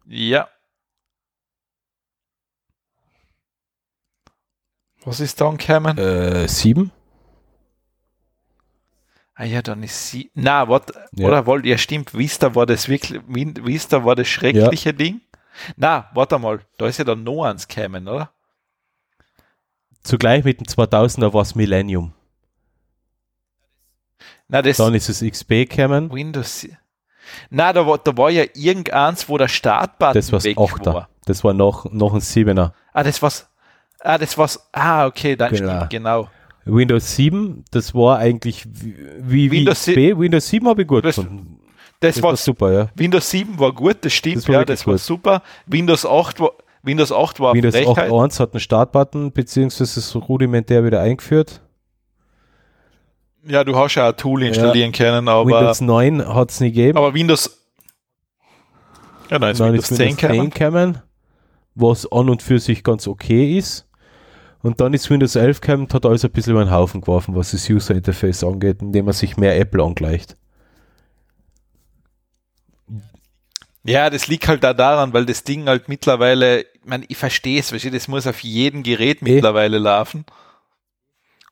Ja. 0.06 0.48
Was 5.04 5.20
ist 5.20 5.40
dann 5.40 5.56
gekommen? 5.56 5.98
Äh, 5.98 6.48
sieben? 6.48 6.90
Ah 9.36 9.44
ja, 9.44 9.62
dann 9.62 9.82
ist 9.82 10.10
sie. 10.10 10.30
Na, 10.34 10.68
warte, 10.68 10.94
Ja. 11.14 11.26
oder 11.26 11.46
wollt 11.46 11.66
ja 11.66 11.76
stimmt, 11.78 12.14
Vista 12.16 12.54
war 12.54 12.66
das 12.66 12.88
wirklich, 12.88 13.20
Vista 13.26 14.04
war 14.04 14.14
das 14.16 14.28
schreckliche 14.28 14.94
Ding. 14.94 15.20
Na, 15.76 16.10
warte 16.14 16.38
mal, 16.38 16.60
da 16.78 16.86
ist 16.86 16.98
ja 16.98 17.04
dann 17.04 17.22
noch 17.24 17.44
eins 17.44 17.66
gekommen, 17.68 18.08
oder? 18.08 18.32
Zugleich 20.04 20.44
mit 20.44 20.60
dem 20.60 20.66
2000er 20.66 21.32
war 21.32 21.42
es 21.42 21.54
Millennium. 21.54 22.12
Na, 24.48 24.62
das 24.62 24.76
Dann 24.76 24.94
ist 24.94 25.08
es 25.08 25.20
XP 25.20 25.48
gekommen. 25.68 26.12
Windows. 26.12 26.68
Na, 27.50 27.72
da 27.72 27.86
war, 27.86 27.98
da 27.98 28.16
war 28.16 28.30
ja 28.30 28.44
irgendeins, 28.54 29.28
wo 29.28 29.38
der 29.38 29.48
Startbutton 29.48 30.14
Das 30.14 30.30
war's 30.30 30.44
weg 30.44 30.58
8er. 30.58 30.94
war. 30.94 31.08
Das 31.24 31.42
war 31.42 31.54
noch, 31.54 31.90
noch 31.90 32.12
ein 32.12 32.20
7er. 32.20 32.72
Ah, 32.92 33.02
das 33.02 33.22
war's. 33.22 33.48
Ah, 34.00 34.18
das 34.18 34.36
war's. 34.36 34.68
Ah, 34.72 35.06
okay, 35.06 35.34
dann 35.36 35.52
Genau. 35.54 35.76
stimmt, 35.76 35.90
genau. 35.90 36.28
Windows 36.66 37.16
7, 37.16 37.64
das 37.70 37.94
war 37.94 38.18
eigentlich 38.18 38.66
wie, 38.70 38.96
wie, 39.20 39.50
Windows 39.50 39.78
XP. 39.86 40.18
Windows 40.18 40.48
7 40.48 40.68
habe 40.68 40.82
ich 40.82 40.88
gut 40.88 41.04
Das- 41.04 41.16
gefunden. 41.16 41.60
Das, 42.00 42.16
Das 42.16 42.22
war 42.22 42.30
war 42.30 42.36
super, 42.36 42.72
ja. 42.72 42.88
Windows 42.96 43.30
7 43.30 43.58
war 43.58 43.72
gut, 43.72 43.98
das 44.02 44.12
stimmt, 44.12 44.36
Das 44.36 44.48
war 44.48 44.54
ja, 44.56 44.64
das 44.66 44.86
war 44.86 44.94
gut. 44.94 45.00
super. 45.00 45.42
Windows 45.66 46.04
8 46.04 46.38
war, 46.40 46.50
Windows 46.84 47.12
8 47.12 47.40
war 47.40 47.54
Windows 47.54 47.74
Frechheit. 47.74 48.10
8.1 48.10 48.40
hat 48.40 48.52
einen 48.52 48.60
Startbutton, 48.60 49.32
beziehungsweise 49.32 49.98
ist 49.98 50.14
rudimentär 50.14 50.84
wieder 50.84 51.00
eingeführt. 51.00 51.62
Ja, 53.46 53.64
du 53.64 53.76
hast 53.76 53.94
ja 53.94 54.08
ein 54.08 54.16
Tool 54.16 54.42
installieren 54.42 54.92
können, 54.92 55.28
aber 55.28 55.46
Windows 55.46 55.80
9 55.80 56.26
hat 56.34 56.50
es 56.50 56.60
nie 56.60 56.68
gegeben. 56.68 56.98
Aber 56.98 57.12
Windows. 57.14 57.58
Ja, 59.30 59.38
dann 59.38 59.50
ist 59.50 59.60
Dann 59.60 59.72
Windows 59.72 59.90
ist 59.90 59.96
10 59.96 60.06
Windows 60.06 60.20
gekommen. 60.20 60.40
10 60.40 60.50
gekommen, 60.50 61.02
was 61.74 62.10
an 62.10 62.28
und 62.28 62.42
für 62.42 62.58
sich 62.58 62.84
ganz 62.84 63.08
okay 63.08 63.56
ist. 63.58 63.86
Und 64.62 64.80
dann 64.80 64.94
ist 64.94 65.10
Windows 65.10 65.36
11 65.36 65.60
gekommen, 65.60 65.88
hat 65.92 66.06
alles 66.06 66.24
ein 66.24 66.30
bisschen 66.30 66.52
über 66.52 66.64
den 66.64 66.70
Haufen 66.70 67.02
geworfen, 67.02 67.34
was 67.34 67.50
das 67.50 67.68
User 67.68 67.94
Interface 67.94 68.44
angeht, 68.44 68.80
indem 68.80 69.06
man 69.06 69.12
sich 69.12 69.36
mehr 69.36 69.58
Apple 69.58 69.82
angleicht. 69.82 70.36
Ja, 73.84 74.08
das 74.08 74.28
liegt 74.28 74.48
halt 74.48 74.64
da 74.64 74.72
daran, 74.72 75.12
weil 75.12 75.26
das 75.26 75.44
Ding 75.44 75.68
halt 75.68 75.88
mittlerweile, 75.88 76.62
ich 76.62 76.84
meine, 76.84 77.04
ich 77.08 77.18
verstehe 77.18 77.60
es, 77.60 77.68
das 77.68 78.08
muss 78.08 78.26
auf 78.26 78.40
jedem 78.40 78.82
Gerät 78.82 79.20
e 79.20 79.24
mittlerweile 79.24 79.78
laufen. 79.78 80.24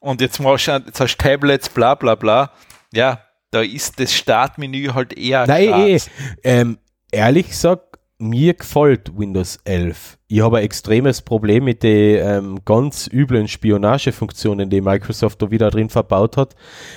Und 0.01 0.20
jetzt 0.20 0.41
machst 0.41 0.67
du, 0.67 0.73
jetzt 0.73 0.99
hast 0.99 1.17
du 1.17 1.23
Tablets, 1.23 1.69
bla 1.69 1.94
bla 1.94 2.15
bla. 2.15 2.51
Ja, 2.93 3.23
da 3.51 3.61
ist 3.61 4.01
das 4.01 4.15
Startmenü 4.15 4.89
halt 4.94 5.17
eher 5.17 5.47
Nein, 5.47 5.73
eh, 5.73 6.01
ähm, 6.43 6.78
ehrlich 7.11 7.49
gesagt, 7.51 7.99
mir 8.19 8.55
gefällt 8.55 9.17
Windows 9.17 9.59
11. 9.65 10.19
Ich 10.33 10.41
habe 10.41 10.57
ein 10.57 10.65
extremes 10.65 11.20
Problem 11.20 11.65
mit 11.65 11.83
den 11.83 12.19
ähm, 12.27 12.59
ganz 12.65 13.07
üblen 13.12 13.49
Spionagefunktionen, 13.49 14.70
die 14.70 14.81
Microsoft 14.81 15.43
da 15.43 15.51
wieder 15.51 15.70
drin 15.70 15.91
verbaut 15.91 16.39
hat, 16.39 16.57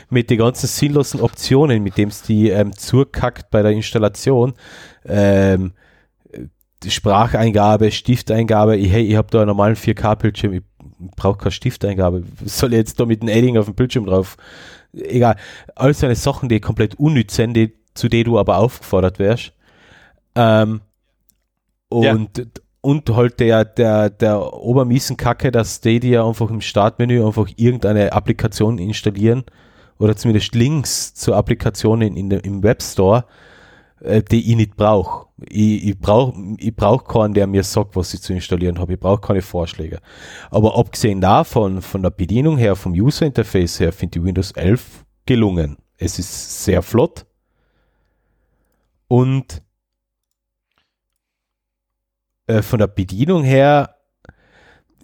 mit 0.10 0.30
den 0.30 0.38
ganzen 0.38 0.68
sinnlosen 0.68 1.20
Optionen, 1.20 1.84
mit 1.84 1.98
denen 1.98 2.12
es 2.12 2.22
die 2.22 2.48
ähm, 2.48 2.72
zurkackt 2.72 3.50
bei 3.50 3.62
der 3.62 3.74
Installation. 3.74 4.54
Ähm, 5.04 5.74
Spracheingabe, 6.88 7.92
Stifteingabe, 7.92 8.78
ich, 8.78 8.90
hey, 8.90 9.04
ich 9.04 9.18
habe 9.18 9.28
da 9.30 9.40
einen 9.40 9.48
normalen 9.48 9.76
4K-Bildschirm, 9.76 10.54
ich 10.54 10.64
brauche 11.18 11.38
keine 11.38 11.52
Stifteingabe. 11.52 12.24
Was 12.40 12.60
soll 12.60 12.72
ich 12.72 12.78
jetzt 12.78 13.02
da 13.02 13.06
mit 13.06 13.22
einem 13.22 13.36
Edding 13.36 13.58
auf 13.58 13.66
dem 13.66 13.76
Bildschirm 13.76 14.06
drauf? 14.06 14.38
Egal. 14.94 15.36
Alles 15.76 16.00
seine 16.00 16.16
Sachen, 16.16 16.48
die 16.48 16.62
komplett 16.62 16.96
unnütz 16.96 17.36
sind, 17.36 17.54
die, 17.54 17.74
zu 17.96 18.08
denen 18.08 18.32
du 18.32 18.40
aber 18.40 18.60
aufgefordert 18.60 19.20
wärst. 19.20 19.52
Ähm, 20.36 20.80
und, 21.90 22.38
ja. 22.38 22.46
Und 22.86 23.10
halt 23.10 23.40
der, 23.40 23.66
der, 23.66 24.12
der 24.12 24.54
obermiesen 24.54 25.18
Kacke, 25.18 25.52
dass 25.52 25.78
Stadia 25.78 26.24
einfach 26.26 26.52
im 26.52 26.62
Startmenü 26.62 27.26
einfach 27.26 27.50
irgendeine 27.56 28.14
Applikation 28.14 28.78
installieren 28.78 29.44
oder 29.98 30.16
zumindest 30.16 30.54
Links 30.54 31.16
zur 31.16 31.36
Applikation 31.36 32.04
in, 32.04 32.16
in 32.16 32.30
im 32.30 32.62
Webstore, 32.62 33.26
äh, 34.02 34.22
die 34.22 34.52
ich 34.52 34.56
nicht 34.56 34.76
brauche. 34.76 35.26
Ich, 35.50 35.88
ich 35.88 36.00
brauche 36.00 36.40
ich 36.60 36.76
brauch 36.76 37.06
keinen, 37.06 37.34
der 37.34 37.48
mir 37.48 37.64
sagt, 37.64 37.96
was 37.96 38.14
ich 38.14 38.22
zu 38.22 38.34
installieren 38.34 38.78
habe. 38.78 38.94
Ich 38.94 39.00
brauche 39.00 39.22
keine 39.22 39.42
Vorschläge. 39.42 40.00
Aber 40.52 40.78
abgesehen 40.78 41.22
davon, 41.22 41.82
von 41.82 42.04
der 42.04 42.12
Bedienung 42.12 42.58
her, 42.58 42.76
vom 42.76 42.92
User 42.92 43.26
Interface 43.26 43.80
her, 43.80 43.92
finde 43.94 44.20
ich 44.20 44.26
Windows 44.26 44.52
11 44.52 45.06
gelungen. 45.26 45.78
Es 45.98 46.20
ist 46.20 46.64
sehr 46.66 46.84
flott 46.84 47.26
und 49.08 49.64
äh, 52.48 52.62
von 52.62 52.80
der 52.80 52.88
Bedienung 52.88 53.44
her, 53.44 53.96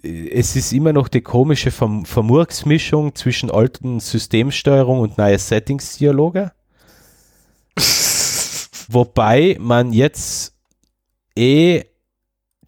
äh, 0.02 0.30
es 0.30 0.56
ist 0.56 0.72
immer 0.72 0.92
noch 0.92 1.08
die 1.08 1.22
komische 1.22 1.70
Verm 1.70 2.04
Vermurksmischung 2.04 3.14
zwischen 3.14 3.50
alten 3.50 4.00
Systemsteuerung 4.00 5.00
und 5.00 5.18
neue 5.18 5.38
Settings-Dialoge. 5.38 6.52
Wobei 8.88 9.56
man 9.60 9.92
jetzt 9.92 10.54
eh 11.36 11.84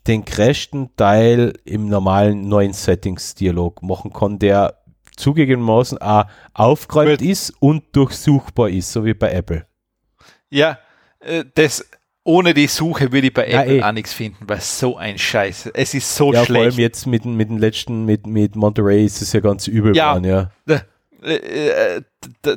den 0.06 0.24
größten 0.24 0.96
Teil 0.96 1.54
im 1.64 1.88
normalen 1.88 2.48
neuen 2.48 2.72
Settings-Dialog 2.72 3.82
machen 3.82 4.12
kann, 4.12 4.38
der 4.38 4.82
zugegebenermaßen 5.16 5.98
auch 5.98 6.24
aufgeräumt 6.52 7.22
ist 7.22 7.50
und 7.60 7.84
durchsuchbar 7.96 8.68
ist, 8.68 8.92
so 8.92 9.04
wie 9.04 9.14
bei 9.14 9.30
Apple. 9.30 9.66
Ja, 10.50 10.78
äh, 11.20 11.44
das 11.54 11.88
ohne 12.24 12.54
die 12.54 12.66
Suche 12.66 13.12
würde 13.12 13.26
ich 13.26 13.34
bei 13.34 13.46
Apple 13.46 13.76
ja, 13.76 13.80
eh. 13.80 13.82
auch 13.82 13.92
nichts 13.92 14.14
finden, 14.14 14.44
weil 14.48 14.60
so 14.60 14.96
ein 14.96 15.18
Scheiß. 15.18 15.70
Es 15.74 15.92
ist 15.92 16.14
so 16.16 16.32
ja, 16.32 16.44
schlecht. 16.44 16.62
Vor 16.62 16.72
allem 16.72 16.78
jetzt 16.78 17.06
mit, 17.06 17.24
mit 17.26 17.50
dem 17.50 17.58
letzten, 17.58 18.06
mit, 18.06 18.26
mit 18.26 18.56
Monterey 18.56 19.04
ist 19.04 19.20
es 19.20 19.32
ja 19.34 19.40
ganz 19.40 19.68
übel 19.68 19.94
ja, 19.94 20.14
geworden, 20.14 20.50
ja. 20.66 20.80
Äh, 21.22 21.98
äh, 21.98 22.02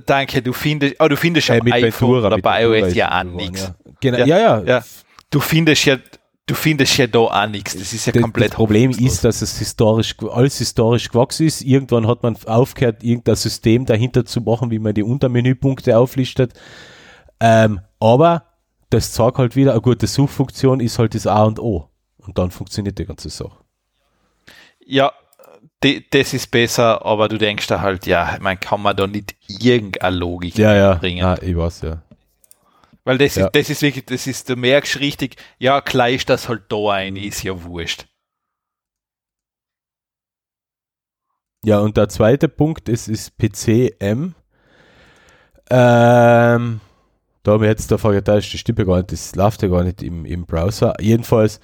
danke, 0.05 0.41
du 0.41 0.51
findest, 0.53 0.95
oh, 0.99 1.07
du 1.07 1.15
findest 1.15 1.49
äh, 1.49 1.59
am 1.59 1.67
iPhone 1.67 1.81
Ventura, 1.83 2.27
oder 2.27 2.37
bei 2.39 2.63
iOS 2.63 2.95
ja 2.95 3.19
auch 3.19 3.23
nichts. 3.23 3.61
Ja. 3.61 3.75
Genau, 3.99 4.17
ja, 4.19 4.39
ja, 4.39 4.63
ja. 4.63 4.83
Du 5.29 5.39
findest 5.39 5.85
ja, 5.85 5.97
du 6.45 6.55
findest 6.55 6.97
ja 6.97 7.07
da 7.07 7.19
auch 7.19 7.47
nichts. 7.47 7.77
Das 7.77 7.93
ist 7.93 8.05
ja 8.05 8.13
das, 8.13 8.21
komplett. 8.21 8.51
Das 8.51 8.55
Problem 8.55 8.91
ist, 8.91 9.23
dass 9.23 9.41
es 9.41 9.57
historisch, 9.57 10.15
alles 10.31 10.57
historisch 10.57 11.09
gewachsen 11.09 11.47
ist. 11.47 11.61
Irgendwann 11.61 12.07
hat 12.07 12.23
man 12.23 12.37
aufgehört, 12.45 13.03
irgendein 13.03 13.35
System 13.35 13.85
dahinter 13.85 14.25
zu 14.25 14.41
machen, 14.41 14.69
wie 14.71 14.79
man 14.79 14.93
die 14.93 15.03
Untermenüpunkte 15.03 15.97
auflistet. 15.97 16.53
Ähm, 17.39 17.79
aber 17.99 18.43
das 18.89 19.11
zeigt 19.11 19.37
halt 19.37 19.55
wieder, 19.55 19.71
eine 19.71 19.81
gute 19.81 20.07
Suchfunktion 20.07 20.79
ist 20.79 20.99
halt 20.99 21.15
das 21.15 21.27
A 21.27 21.43
und 21.43 21.59
O. 21.59 21.89
Und 22.17 22.37
dann 22.37 22.51
funktioniert 22.51 22.99
die 22.99 23.05
ganze 23.05 23.29
Sache. 23.29 23.57
Ja, 24.85 25.11
die, 25.83 26.09
das 26.09 26.33
ist 26.33 26.49
besser, 26.49 27.05
aber 27.05 27.27
du 27.29 27.37
denkst 27.37 27.67
da 27.67 27.81
halt, 27.81 28.05
ja, 28.05 28.37
man 28.41 28.59
kann 28.59 28.81
man 28.81 28.95
da 28.95 29.07
nicht 29.07 29.35
irgendeine 29.47 30.15
Logik 30.15 30.57
ja, 30.57 30.75
ja. 30.75 30.93
bringen. 30.95 31.19
Ja, 31.19 31.41
ich 31.41 31.55
weiß, 31.55 31.81
ja. 31.81 32.01
Weil 33.03 33.17
das, 33.17 33.35
ja. 33.35 33.45
ist, 33.45 33.55
das 33.55 33.69
ist 33.69 33.81
wirklich, 33.81 34.05
das 34.05 34.27
ist, 34.27 34.49
du 34.49 34.55
merkst 34.55 34.99
richtig, 34.99 35.37
ja, 35.59 35.79
gleich 35.79 36.25
das 36.25 36.49
halt 36.49 36.63
da 36.69 36.91
ein, 36.91 37.15
ist 37.15 37.43
ja 37.43 37.63
wurscht. 37.63 38.05
Ja, 41.63 41.79
und 41.79 41.97
der 41.97 42.09
zweite 42.09 42.49
Punkt 42.49 42.89
ist, 42.89 43.07
ist 43.07 43.37
PCM. 43.37 44.33
Ähm, 45.69 46.81
da 47.47 47.53
haben 47.53 47.61
wir 47.61 47.69
jetzt 47.69 47.89
davon 47.89 48.11
gedacht, 48.11 48.51
die 48.51 48.57
Stimme 48.57 48.85
gar 48.85 48.97
nicht, 48.97 49.13
das 49.13 49.33
läuft 49.33 49.61
ja 49.63 49.69
gar 49.69 49.81
nicht 49.81 50.03
im, 50.03 50.25
im 50.25 50.45
Browser. 50.45 50.93
Jedenfalls, 50.99 51.61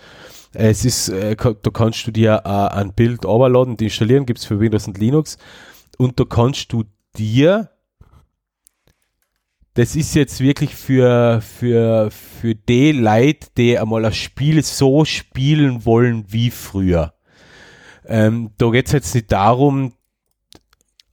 es 0.53 0.86
ist, 0.86 1.10
äh, 1.10 1.36
da 1.36 1.72
kannst 1.72 2.08
du 2.08 2.12
dir 2.12 2.42
äh, 2.45 2.48
ein 2.48 2.94
Bild 2.94 3.26
overladen, 3.26 3.76
die 3.76 3.86
installieren, 3.86 4.26
gibt 4.26 4.40
es 4.40 4.45
für 4.45 4.62
Windows 4.62 4.88
und 4.88 4.98
Linux. 4.98 5.38
Und 5.98 6.18
da 6.22 6.24
kannst 6.24 6.72
du 6.72 6.86
dir, 7.18 7.70
das 9.74 9.98
ist 9.98 10.16
jetzt 10.16 10.40
wirklich 10.40 10.74
für, 10.74 11.42
für, 11.42 12.10
für 12.12 12.56
die 12.56 12.94
Leute, 12.94 13.50
die 13.58 13.78
einmal 13.78 14.06
ein 14.06 14.14
Spiel 14.14 14.64
so 14.64 15.03
spielen 15.03 15.84
wollen 15.84 16.24
wie 16.30 16.50
früher. 16.50 17.14
Ähm, 18.06 18.52
da 18.58 18.70
geht 18.70 18.86
es 18.86 18.94
jetzt 18.94 19.14
nicht 19.16 19.34
darum, 19.34 19.95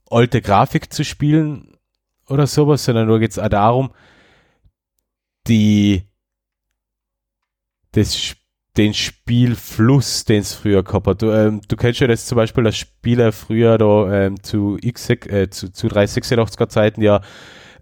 alte 0.09 0.41
Grafik 0.41 0.93
zu 0.93 1.03
spielen 1.03 1.75
oder 2.29 2.47
sowas, 2.47 2.85
sondern 2.85 3.09
da 3.09 3.17
geht 3.17 3.31
es 3.31 3.39
auch 3.39 3.49
darum, 3.49 3.91
die, 5.47 6.03
das, 7.91 8.35
den 8.77 8.93
Spielfluss, 8.93 10.25
den 10.25 10.41
es 10.41 10.53
früher 10.53 10.83
gehabt 10.83 11.07
hat. 11.07 11.21
Du, 11.21 11.31
ähm, 11.31 11.61
du 11.67 11.75
kennst 11.75 11.99
ja 11.99 12.07
das 12.07 12.25
zum 12.25 12.37
Beispiel, 12.37 12.63
dass 12.63 12.77
Spieler 12.77 13.31
früher 13.31 13.77
da 13.77 14.25
ähm, 14.25 14.41
zu, 14.43 14.77
X, 14.81 15.09
äh, 15.09 15.49
zu, 15.49 15.71
zu 15.71 15.87
386er 15.87 16.69
Zeiten 16.69 17.01
ja 17.01 17.21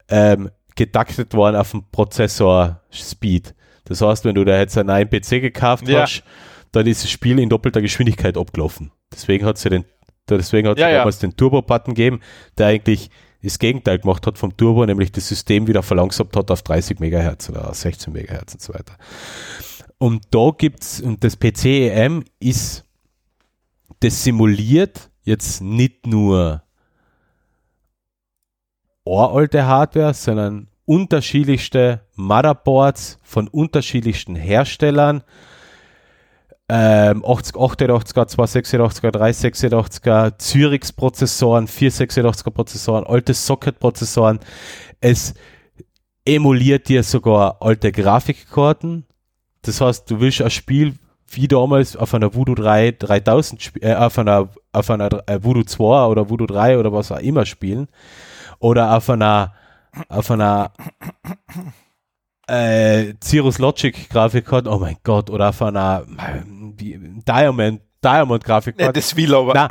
ähm, 0.10 0.50
getaktet 0.76 1.34
waren 1.36 1.56
auf 1.56 1.72
dem 1.72 1.84
Prozessor 1.92 2.82
Speed. 2.92 3.54
Das 3.86 4.02
heißt, 4.02 4.26
wenn 4.26 4.36
du 4.36 4.46
da 4.46 4.58
jetzt 4.58 4.78
einen 4.78 4.88
neuen 4.88 5.10
PC 5.10 5.42
gekauft 5.42 5.88
ja. 5.88 6.02
hast, 6.02 6.24
dann 6.72 6.88
ist 6.88 7.04
das 7.04 7.12
Spiel 7.12 7.40
in 7.40 7.50
doppelter 7.50 7.82
Geschwindigkeit 7.82 8.38
abgelaufen. 8.38 8.92
Deswegen 9.12 9.46
hat 9.46 9.58
es 9.58 9.64
ja 9.64 9.72
den, 9.72 9.86
deswegen 10.30 10.68
hat 10.68 10.78
es 10.78 10.82
ja, 10.82 10.92
damals 10.92 11.22
ja. 11.22 11.28
den 11.28 11.36
Turbo-Button 11.36 11.96
gegeben, 11.96 12.22
der 12.58 12.68
eigentlich 12.68 13.10
das 13.42 13.59
Gegenteil 13.59 14.00
gemacht 14.00 14.27
hat 14.27 14.38
vom 14.38 14.56
Turbo, 14.56 14.85
nämlich 14.85 15.11
das 15.11 15.27
System 15.27 15.68
wieder 15.68 15.84
verlangsamt 15.84 16.35
hat 16.35 16.51
auf 16.51 16.61
30 16.61 17.00
MHz 17.00 17.50
oder 17.50 17.74
16 17.74 18.14
MHz 18.14 18.53
und 18.53 18.61
so 18.61 18.74
weiter. 18.74 18.98
Und 19.98 20.24
da 20.32 20.51
gibt's, 20.58 21.01
und 21.01 21.24
das 21.24 21.35
PCEM 21.35 22.24
ist, 22.40 22.85
das 24.01 24.24
simuliert 24.24 25.09
jetzt 25.24 25.61
nicht 25.61 26.06
nur 26.06 26.64
alte 29.06 29.66
Hardware, 29.66 30.14
sondern 30.14 30.68
unterschiedlichste 30.85 32.01
Motherboards 32.16 33.19
von 33.24 33.48
unterschiedlichsten 33.48 34.35
Herstellern, 34.35 35.24
ähm, 36.69 37.25
80, 37.25 37.56
88er, 37.56 38.30
286er, 38.30 39.11
386er, 39.11 40.38
Zürichs 40.38 40.93
Prozessoren, 40.93 41.67
486er 41.67 42.51
Prozessoren, 42.51 43.06
alte 43.06 43.33
Socket 43.33 43.80
Prozessoren. 43.80 44.39
Es 45.01 45.33
emuliert 46.25 46.88
dir 46.88 47.03
sogar 47.03 47.57
alte 47.61 47.91
Grafikkarten. 47.91 49.06
Das 49.64 49.81
heißt, 49.81 50.09
du 50.09 50.19
willst 50.19 50.41
ein 50.41 50.51
Spiel 50.51 50.93
wie 51.31 51.48
damals 51.48 51.95
auf 51.95 52.14
einer 52.14 52.33
Voodoo 52.33 52.56
3 52.56 52.91
3000 52.91 53.72
äh, 53.81 53.93
auf 53.93 54.17
einer 54.17 54.49
auf 54.72 54.89
einer 54.89 55.09
äh, 55.27 55.43
Voodoo 55.43 55.64
2 55.64 56.06
oder 56.06 56.30
Voodoo 56.30 56.48
3 56.48 56.77
oder 56.77 56.91
was 56.91 57.11
auch 57.11 57.19
immer 57.19 57.45
spielen 57.45 57.88
oder 58.59 58.95
auf 58.95 59.09
einer 59.09 59.53
auf 60.07 60.31
einer 60.31 60.72
äh, 62.50 63.14
Cirrus 63.24 63.60
Logic 63.60 64.10
Grafikkarte, 64.10 64.69
oh 64.69 64.80
mein 64.80 64.98
Gott, 65.03 65.30
oder 65.30 65.50
auf 65.50 65.61
einer 65.61 66.06
Diamond, 66.78 67.82
Diamond 68.03 68.44
Grafikkarte. 68.44 68.84
Ja, 68.84 68.92
das 68.92 69.16
will 69.16 69.34
aber. 69.36 69.53
Na, 69.53 69.69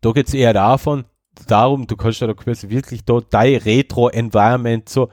da 0.00 0.12
geht 0.12 0.28
es 0.28 0.34
eher 0.34 0.52
davon, 0.52 1.04
darum, 1.46 1.86
du 1.86 1.96
kannst 1.96 2.22
da 2.22 2.32
quasi 2.32 2.68
wirklich 2.68 3.04
da 3.04 3.20
dein 3.28 3.56
Retro-Environment 3.56 4.88
so 4.88 5.10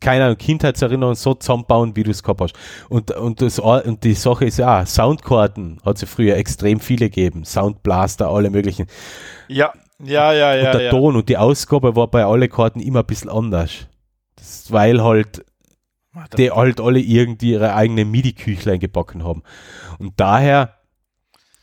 keine 0.00 0.24
Ahnung, 0.24 0.38
Kindheitserinnerungen 0.38 1.16
so 1.16 1.34
zusammenbauen, 1.34 1.96
wie 1.96 2.02
du 2.02 2.10
es 2.10 2.22
gehabt 2.22 2.40
hast. 2.40 2.54
Und, 2.88 3.10
und, 3.10 3.42
das, 3.42 3.58
und 3.58 4.04
die 4.04 4.14
Sache 4.14 4.46
ist 4.46 4.58
ja, 4.58 4.86
Soundkarten 4.86 5.80
hat 5.84 6.02
es 6.02 6.08
früher 6.08 6.36
extrem 6.36 6.80
viele 6.80 7.10
gegeben. 7.10 7.44
Soundblaster, 7.44 8.28
alle 8.28 8.50
möglichen. 8.50 8.86
Ja, 9.48 9.72
ja, 10.02 10.32
ja, 10.32 10.54
ja. 10.54 10.66
Und 10.66 10.74
der 10.74 10.82
ja. 10.84 10.90
Ton 10.90 11.16
und 11.16 11.28
die 11.28 11.36
Ausgabe 11.36 11.96
war 11.96 12.08
bei 12.08 12.24
allen 12.24 12.48
Karten 12.50 12.80
immer 12.80 13.00
ein 13.00 13.06
bisschen 13.06 13.30
anders. 13.30 13.86
Das, 14.36 14.70
weil 14.72 15.02
halt 15.02 15.44
die 16.36 16.50
halt 16.50 16.80
alle 16.80 17.00
irgendwie 17.00 17.52
ihre 17.52 17.74
eigene 17.74 18.04
MIDI-Küchlein 18.04 18.80
gebacken 18.80 19.24
haben. 19.24 19.42
Und 19.98 20.18
daher 20.18 20.76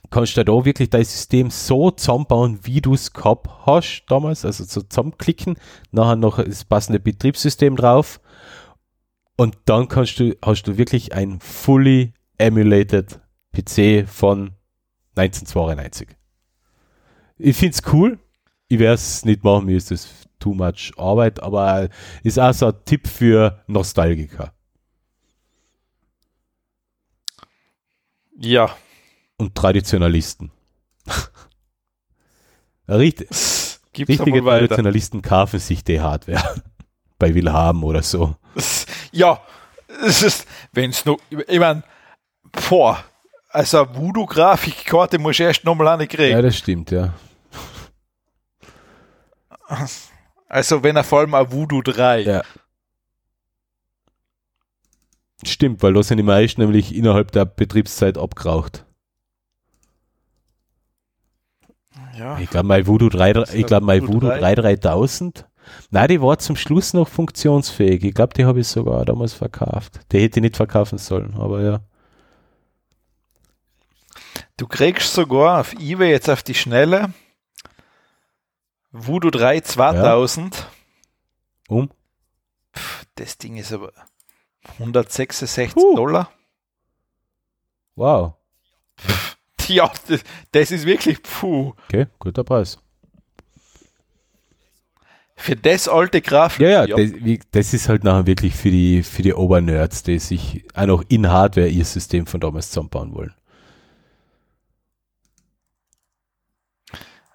kannst 0.10 0.38
du 0.38 0.44
da 0.44 0.66
wirklich 0.66 0.90
dein 0.90 1.04
System 1.04 1.50
so 1.50 1.90
zusammenbauen, 1.92 2.60
wie 2.64 2.82
du 2.82 2.94
es 2.94 3.14
gehabt 3.14 3.50
hast 3.66 4.06
damals, 4.10 4.46
also 4.46 4.64
so 4.64 4.82
zusammenklicken, 4.82 5.58
nachher 5.92 6.16
noch 6.16 6.44
das 6.44 6.66
passende 6.66 7.00
Betriebssystem 7.00 7.76
drauf 7.76 8.20
und 9.38 9.58
dann 9.66 9.88
kannst 9.88 10.20
du, 10.20 10.36
hast 10.44 10.64
du 10.64 10.78
wirklich 10.78 11.14
ein 11.14 11.40
fully 11.40 12.14
emulated 12.38 13.20
PC 13.52 14.08
von 14.08 14.52
1992. 15.16 16.10
Ich 17.38 17.58
finde 17.58 17.74
es 17.74 17.94
cool. 17.94 18.20
Ich 18.68 18.80
werde 18.80 18.96
es 18.96 19.26
nicht 19.26 19.44
machen, 19.44 19.66
mir 19.66 19.78
ist 19.78 19.92
das 19.92 20.23
too 20.44 20.54
much 20.54 20.92
Arbeit, 20.98 21.42
aber 21.42 21.88
ist 22.24 22.38
auch 22.38 22.54
so 22.54 22.68
ein 22.68 22.74
Tipp 22.86 23.08
für 23.08 23.64
Nostalgiker. 23.68 24.54
Ja. 28.38 28.76
Und 29.38 29.56
Traditionalisten. 29.56 30.52
Richt, 32.88 33.20
Gibt's 33.94 34.10
richtige. 34.10 34.42
Traditionalisten 34.44 35.22
kaufen 35.22 35.60
sich 35.60 35.84
die 35.84 36.02
Hardware. 36.02 36.62
Bei 37.20 37.34
Willhaben 37.34 37.84
oder 37.84 38.04
so. 38.04 38.36
Ja, 39.16 39.40
es 40.04 40.24
ist, 40.24 40.48
wenn 40.72 40.90
es 40.90 41.06
noch, 41.06 41.20
ich 41.30 41.60
meine, 41.60 41.84
boah, 42.68 42.98
also 43.50 43.86
Voodoo-Grafikkarte 43.94 45.20
muss 45.20 45.36
ich 45.36 45.42
erst 45.42 45.64
nochmal 45.66 45.90
eine 45.90 46.08
kriegen. 46.08 46.32
Ja, 46.32 46.42
das 46.42 46.58
stimmt, 46.58 46.90
ja. 46.90 47.14
Also 50.54 50.84
wenn 50.84 50.96
er 50.96 51.04
vor 51.04 51.22
allem 51.22 51.34
ein 51.34 51.52
Voodoo 51.52 51.82
3. 51.82 52.22
Ja. 52.22 52.44
Stimmt, 55.44 55.82
weil 55.82 55.94
da 55.94 56.04
sind 56.04 56.18
die 56.18 56.24
meisten 56.24 56.62
nämlich 56.62 56.94
innerhalb 56.94 57.32
der 57.32 57.46
Betriebszeit 57.46 58.20
abgeraucht. 58.20 58.86
Ja. 62.16 62.38
Ich 62.38 62.52
glaube, 62.52 62.68
mein 62.68 62.86
Voodoo 62.86 63.10
3, 63.10 63.32
ist 63.32 63.56
ich 63.56 63.66
glaube, 63.66 63.88
mein 63.88 64.04
Voodoo 64.04 64.28
Voodoo 64.28 64.30
3? 64.30 64.54
3 64.54 64.76
3000. 64.76 65.48
Nein, 65.90 66.08
die 66.10 66.22
war 66.22 66.38
zum 66.38 66.56
Schluss 66.56 66.94
noch 66.94 67.08
funktionsfähig. 67.08 68.04
Ich 68.04 68.14
glaube, 68.14 68.36
die 68.36 68.46
habe 68.46 68.60
ich 68.60 68.68
sogar 68.68 69.06
damals 69.06 69.34
verkauft. 69.34 70.02
Die 70.12 70.20
hätte 70.20 70.40
ich 70.40 70.44
nicht 70.44 70.58
verkaufen 70.58 71.00
sollen, 71.00 71.34
aber 71.34 71.64
ja. 71.64 71.80
Du 74.58 74.68
kriegst 74.68 75.16
sogar 75.16 75.62
auf 75.62 75.74
eBay 75.74 76.12
jetzt 76.12 76.30
auf 76.30 76.44
die 76.44 76.54
Schnelle 76.54 77.12
Voodoo 78.94 79.32
3 79.32 79.60
2000. 79.62 80.68
Um? 81.68 81.90
Pff, 82.76 83.06
das 83.16 83.38
Ding 83.38 83.58
ist 83.58 83.74
aber 83.74 83.92
166 84.80 85.74
Puh. 85.74 85.96
Dollar. 85.96 86.32
Wow. 87.96 88.34
Ja, 89.68 89.92
das, 90.08 90.24
das 90.52 90.72
ist 90.72 90.86
wirklich 90.86 91.24
puh. 91.24 91.74
Okay, 91.88 92.08
guter 92.20 92.44
Preis. 92.44 92.78
Für 95.36 95.56
das 95.56 95.88
alte 95.88 96.22
Grafik. 96.22 96.62
Ja, 96.62 96.86
ja, 96.86 96.96
Das, 96.96 97.14
wie, 97.14 97.40
das 97.52 97.74
ist 97.74 97.90
halt 97.90 98.04
nachher 98.04 98.28
wirklich 98.28 98.56
für 98.56 98.70
die, 98.70 99.04
für 99.04 99.24
die 99.24 99.34
Obernerds, 99.34 100.04
die 100.04 100.20
sich 100.20 100.66
auch 100.74 100.86
noch 100.86 101.04
in 101.10 101.30
Hardware 101.30 101.68
ihr 101.68 101.86
System 101.86 102.28
von 102.28 102.40
damals 102.40 102.70
zusammenbauen 102.70 103.14
wollen. 103.14 103.34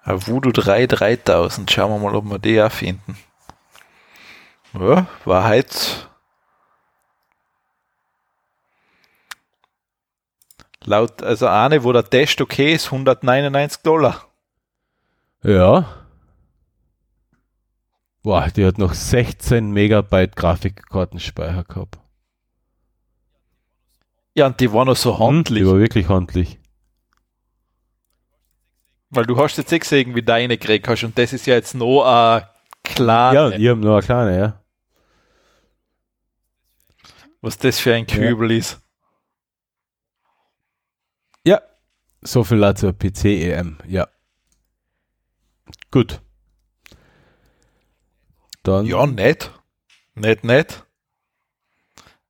Ein 0.09 0.25
Voodoo 0.25 0.51
3 0.51 0.87
3000. 0.87 1.69
Schauen 1.69 1.91
wir 1.91 1.99
mal, 1.99 2.15
ob 2.15 2.25
wir 2.25 2.39
die 2.39 2.59
auch 2.59 2.71
finden. 2.71 3.15
Ja, 4.73 5.05
war 5.23 5.43
halt 5.43 6.09
laut, 10.83 11.21
also 11.21 11.45
eine, 11.45 11.83
wo 11.83 11.93
der 11.93 12.09
Test 12.09 12.41
okay 12.41 12.73
ist, 12.73 12.87
199 12.87 13.83
Dollar. 13.83 14.25
Ja. 15.43 15.85
Boah, 18.23 18.47
die 18.47 18.65
hat 18.65 18.79
noch 18.79 18.95
16 18.95 19.69
Megabyte 19.69 20.35
Grafikkartenspeicher 20.35 21.65
gehabt. 21.65 21.99
Ja, 24.33 24.47
und 24.47 24.59
die 24.59 24.73
war 24.73 24.85
noch 24.85 24.95
so 24.95 25.19
handlich, 25.19 25.63
Die 25.63 25.69
war 25.69 25.77
wirklich 25.77 26.09
handlich. 26.09 26.58
Weil 29.09 29.25
du 29.25 29.37
hast 29.37 29.57
jetzt 29.57 29.71
eh 29.71 29.79
gesehen, 29.79 30.15
wie 30.15 30.21
deine 30.21 30.57
gekriegt 30.57 30.87
hast 30.87 31.03
und 31.03 31.17
das 31.17 31.33
ist 31.33 31.45
ja 31.47 31.55
jetzt 31.55 31.73
noch 31.75 32.03
ein 32.03 32.43
klar, 32.83 33.33
Ja, 33.33 33.49
ich 33.49 33.67
habe 33.67 33.79
nur 33.79 33.93
eine 33.97 34.05
kleine, 34.05 34.37
ja. 34.39 34.61
was 37.41 37.57
das 37.57 37.79
für 37.79 37.93
ein 37.93 38.05
Kübel 38.07 38.51
ist. 38.51 38.79
Ja. 41.45 41.61
So 42.21 42.43
viel 42.43 42.59
dazu 42.59 42.91
PC-EM, 42.93 43.77
ja. 43.87 44.07
Gut. 45.91 46.19
Dann, 48.63 48.85
Ja, 48.85 49.05
nett. 49.07 49.51
Nett, 50.15 50.43
nett. 50.43 50.83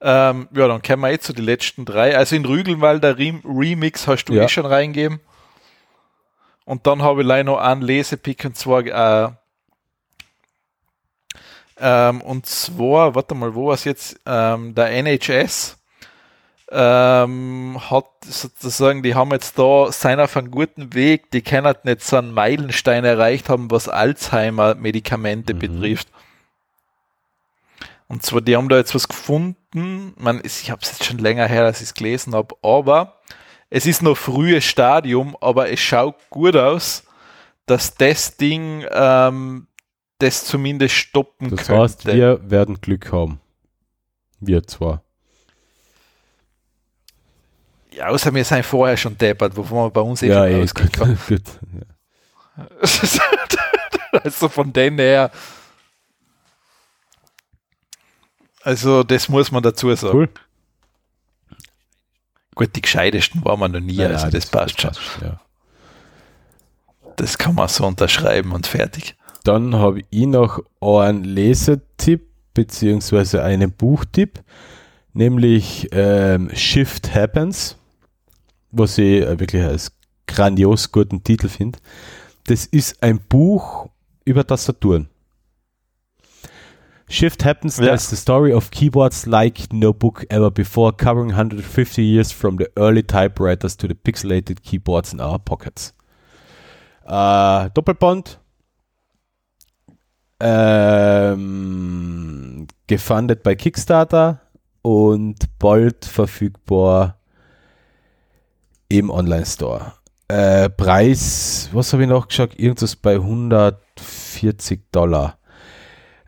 Ähm, 0.01 0.48
ja, 0.53 0.67
dann 0.67 0.82
kommen 0.82 1.01
wir 1.01 1.11
jetzt 1.11 1.25
zu 1.25 1.33
den 1.33 1.43
letzten 1.43 1.83
drei. 1.85 2.16
Also 2.16 2.35
in 2.35 2.45
Rügelwald 2.45 3.03
der 3.03 3.17
Rem 3.17 3.41
Remix 3.43 4.08
hast 4.08 4.25
du 4.25 4.33
Ja. 4.33 4.43
eh 4.45 4.48
schon 4.48 4.66
reingegeben. 4.66 5.19
Und 6.69 6.85
dann 6.85 7.01
habe 7.01 7.22
ich 7.22 7.27
leider 7.27 7.45
noch 7.45 7.57
einen 7.57 7.81
Lesepick 7.81 8.45
und 8.45 8.56
zwar 8.56 8.85
äh, 8.85 9.31
ähm, 11.80 12.22
und 12.22 12.45
zwar, 12.45 13.15
warte 13.15 13.33
mal, 13.33 13.56
wo 13.56 13.69
war 13.69 13.73
es 13.73 13.85
jetzt? 13.85 14.19
Ähm, 14.27 14.75
der 14.75 14.91
NHS 14.91 15.80
ähm, 16.69 17.75
hat 17.89 18.06
sozusagen, 18.22 19.01
die 19.01 19.15
haben 19.15 19.31
jetzt 19.31 19.57
da 19.57 19.91
sind 19.91 20.19
auf 20.19 20.38
einem 20.38 20.51
guten 20.51 20.93
Weg, 20.93 21.31
die 21.31 21.41
können 21.41 21.73
nicht 21.85 22.03
so 22.03 22.17
einen 22.17 22.35
Meilenstein 22.35 23.03
erreicht 23.03 23.49
haben, 23.49 23.72
was 23.72 23.89
Alzheimer-Medikamente 23.89 25.56
Mhm. 25.56 25.59
betrifft. 25.59 26.09
Und 28.07 28.22
zwar, 28.22 28.41
die 28.41 28.56
haben 28.56 28.69
da 28.69 28.77
jetzt 28.77 28.93
was 28.93 29.07
gefunden. 29.07 30.14
Man, 30.17 30.39
ich 30.43 30.69
habe 30.69 30.81
es 30.83 30.91
jetzt 30.91 31.06
schon 31.06 31.17
länger 31.17 31.48
her, 31.48 31.65
als 31.65 31.77
ich 31.81 31.88
es 31.88 31.93
gelesen 31.95 32.35
habe, 32.35 32.53
aber 32.61 33.15
es 33.69 33.85
ist 33.85 34.01
noch 34.01 34.17
frühes 34.17 34.65
Stadium, 34.65 35.38
aber 35.41 35.69
es 35.72 35.80
schaut 35.80 36.15
gut 36.30 36.56
aus, 36.56 37.03
dass 37.65 37.95
das 37.95 38.35
Ding 38.38 38.85
ähm, 38.91 39.67
das 40.17 40.45
zumindest 40.45 40.95
stoppen 40.95 41.51
das 41.51 41.67
könnte. 41.67 41.81
heißt, 41.81 42.06
wir 42.07 42.49
werden 42.49 42.81
Glück 42.81 43.11
haben. 43.11 43.39
Wir 44.39 44.65
zwar. 44.65 45.03
ja, 47.91 48.07
außer 48.07 48.33
wir 48.33 48.45
sind 48.45 48.65
vorher 48.65 48.95
schon 48.98 49.17
deppert, 49.17 49.56
wovon 49.56 49.85
wir 49.85 49.89
bei 49.89 50.01
uns 50.01 50.22
eh 50.22 50.27
Ja, 50.30 50.45
schon 50.67 51.11
eh, 51.11 51.15
gut. 51.27 51.41
Ja. 51.73 52.67
also 54.23 54.49
von 54.49 54.72
denen 54.72 54.99
her. 54.99 55.31
Also, 58.61 59.03
das 59.03 59.30
muss 59.30 59.51
man 59.51 59.64
dazu 59.64 59.93
sagen. 59.95 60.17
Cool. 60.17 60.30
Gut, 62.60 62.76
die 62.76 62.82
gescheitesten 62.82 63.46
waren 63.46 63.58
wir 63.62 63.70
noch 63.70 63.80
nie, 63.80 63.96
Nein, 63.96 64.12
also 64.12 64.26
nein, 64.26 64.34
das, 64.34 64.48
passt 64.48 64.82
schon. 64.82 64.92
Ja. 65.22 65.40
Das 67.16 67.38
kann 67.38 67.56
man 67.56 67.70
so 67.70 67.88
unterschreiben 67.88 68.52
und 68.52 68.68
fertig. 68.68 69.16
Dann 69.46 69.76
habe 69.76 70.02
ich 70.10 70.26
noch 70.26 70.60
einen 70.82 71.24
Lesetipp 71.24 72.28
beziehungsweise 72.54 73.44
einen 73.46 73.72
Buchtipp, 73.72 74.44
nämlich 75.14 75.88
ähm, 75.94 76.50
Shift 76.54 77.16
Happens, 77.16 77.78
was 78.72 78.98
ich 78.98 79.22
äh, 79.22 79.40
wirklich 79.40 79.64
als 79.64 79.94
grandios 80.28 80.92
guten 80.92 81.24
Titel 81.24 81.48
finde. 81.48 81.80
Das 82.48 82.66
ist 82.66 83.02
ein 83.02 83.22
Buch 83.22 83.88
über 84.26 84.46
Tastaturen. 84.46 85.08
Shift 87.10 87.44
Happens 87.44 87.78
Ja. 87.78 87.86
tells 87.88 88.10
the 88.10 88.16
story 88.16 88.54
of 88.54 88.70
keyboards 88.72 89.26
like 89.26 89.74
no 89.74 89.92
book 89.94 90.26
ever 90.30 90.52
before, 90.52 90.94
covering 90.96 91.32
150 91.32 92.04
years 92.04 92.32
from 92.32 92.58
the 92.58 92.70
early 92.76 93.02
typewriters 93.04 93.76
to 93.78 93.88
the 93.88 93.96
pixelated 93.96 94.62
keyboards 94.62 95.12
in 95.12 95.20
our 95.20 95.40
pockets. 95.40 95.96
Äh, 97.08 97.70
Doppelband, 97.74 98.40
ähm, 101.30 102.68
gefundet 102.88 103.42
bei 103.44 103.56
Kickstarter 103.56 104.42
und 104.84 105.38
bald 105.58 106.06
verfügbar 106.06 107.18
im 108.88 109.10
Online-Store. 109.10 109.94
Äh, 110.28 110.70
Preis, 110.70 111.70
was 111.74 111.92
habe 111.92 112.04
ich 112.04 112.10
noch 112.10 112.28
geschaut? 112.28 112.58
Irgendwas 112.60 112.96
bei 112.96 113.16
140 113.16 114.92
Dollar. 114.92 115.39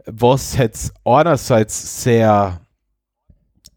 Was 0.05 0.57
jetzt 0.57 0.93
einerseits 1.05 2.03
sehr 2.03 2.61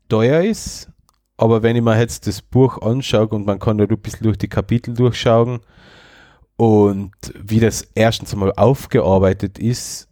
teuer 0.08 0.42
ist, 0.42 0.88
aber 1.36 1.62
wenn 1.62 1.76
ich 1.76 1.82
mir 1.82 1.98
jetzt 1.98 2.26
das 2.26 2.42
Buch 2.42 2.80
anschaue 2.82 3.28
und 3.28 3.46
man 3.46 3.58
kann 3.58 3.78
da 3.78 3.84
ein 3.84 3.98
bisschen 3.98 4.24
durch 4.24 4.38
die 4.38 4.48
Kapitel 4.48 4.94
durchschauen 4.94 5.60
und 6.56 7.12
wie 7.34 7.60
das 7.60 7.88
erstens 7.94 8.32
einmal 8.32 8.52
aufgearbeitet 8.52 9.58
ist, 9.58 10.08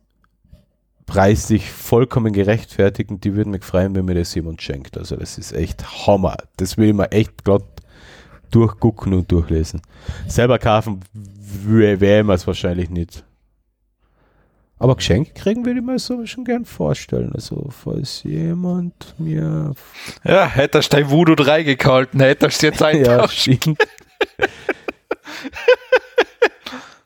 preislich 1.06 1.70
vollkommen 1.70 2.32
gerechtfertigt 2.32 3.10
und 3.10 3.24
die 3.24 3.34
würden 3.34 3.50
mich 3.50 3.64
freuen, 3.64 3.94
wenn 3.94 4.04
mir 4.04 4.14
das 4.14 4.34
jemand 4.34 4.62
schenkt. 4.62 4.96
Also 4.96 5.16
das 5.16 5.38
ist 5.38 5.52
echt 5.52 6.06
Hammer. 6.06 6.36
Das 6.56 6.76
will 6.76 6.88
ich 6.88 6.94
mir 6.94 7.12
echt 7.12 7.44
glatt 7.44 7.64
durchgucken 8.50 9.14
und 9.14 9.30
durchlesen. 9.30 9.82
Selber 10.26 10.58
kaufen 10.58 11.00
wäre 11.14 12.32
es 12.32 12.46
wahrscheinlich 12.46 12.90
nicht. 12.90 13.24
Aber 14.82 14.96
Geschenke 14.96 15.32
kriegen 15.32 15.64
würde 15.64 15.78
ich 15.78 15.86
mir 15.86 15.96
so 16.00 16.26
schon 16.26 16.44
gern 16.44 16.64
vorstellen. 16.64 17.30
Also, 17.32 17.68
falls 17.70 18.24
jemand 18.24 19.14
mir. 19.16 19.74
Ja, 20.24 20.44
hättest 20.44 20.92
du 20.92 20.96
dein 20.96 21.08
Voodoo 21.08 21.36
3 21.36 21.62
gehalten, 21.62 22.18
hättest 22.18 22.60
du 22.60 22.66
jetzt 22.66 22.82
eintauscht. 22.82 23.46
ja. 23.46 23.74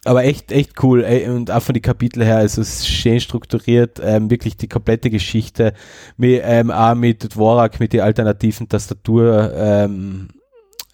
Aber 0.07 0.25
echt, 0.25 0.53
echt 0.53 0.83
cool. 0.83 1.05
Und 1.29 1.51
auch 1.51 1.61
von 1.61 1.75
den 1.75 1.83
Kapiteln 1.83 2.25
her, 2.25 2.39
also 2.39 2.63
es 2.63 2.79
ist 2.81 2.89
schön 2.89 3.21
strukturiert, 3.21 4.01
ähm, 4.03 4.31
wirklich 4.31 4.57
die 4.57 4.69
komplette 4.69 5.11
Geschichte. 5.11 5.75
Mit, 6.17 6.41
ähm, 6.47 6.71
auch 6.71 6.95
mit 6.95 7.35
Dvorak, 7.35 7.79
mit 7.79 7.93
den 7.93 8.01
alternativen 8.01 8.71
Tastatur, 8.71 9.53
ähm, 9.55 10.29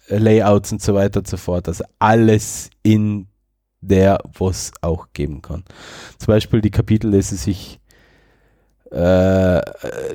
Layouts 0.09 0.73
und 0.73 0.81
so 0.81 0.95
weiter 0.95 1.21
und 1.21 1.29
so 1.29 1.37
fort. 1.37 1.69
Also 1.69 1.85
alles 1.97 2.71
in 2.81 3.27
der, 3.87 4.19
was 4.37 4.71
auch 4.81 5.07
geben 5.13 5.41
kann. 5.41 5.63
Zum 6.17 6.27
Beispiel 6.27 6.61
die 6.61 6.71
Kapitel 6.71 7.09
lesen 7.09 7.37
sich 7.37 7.79
äh, 8.91 9.61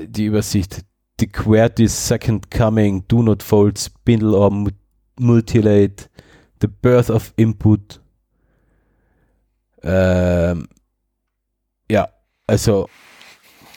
die 0.07 0.25
Übersicht 0.25 0.85
The 1.21 1.27
QWERTY's 1.27 2.09
Second 2.09 2.51
Coming, 2.51 3.05
Do 3.09 3.23
Not 3.23 3.43
Fold, 3.43 3.79
Spindle 3.79 4.37
or 4.37 4.53
Mutilate, 5.19 6.09
The 6.61 6.69
Birth 6.69 7.11
of 7.11 7.33
Input, 7.37 8.01
ähm, 9.83 10.69
ja, 11.91 12.09
also 12.47 12.89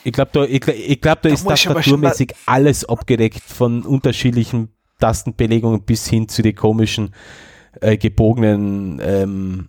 ich 0.04 0.12
glaube, 0.12 0.30
da, 0.32 0.44
ich, 0.44 0.66
ich 0.66 1.00
glaub, 1.00 1.22
da, 1.22 1.28
da 1.28 1.34
ist 1.34 1.46
tastaturmäßig 1.46 2.34
alles 2.46 2.84
abgedeckt 2.84 3.40
von 3.40 3.82
unterschiedlichen 3.82 4.70
Tastenbelegungen 4.98 5.82
bis 5.82 6.08
hin 6.08 6.28
zu 6.28 6.42
den 6.42 6.54
komischen 6.54 7.14
äh, 7.80 7.96
gebogenen 7.96 9.00
ähm, 9.02 9.68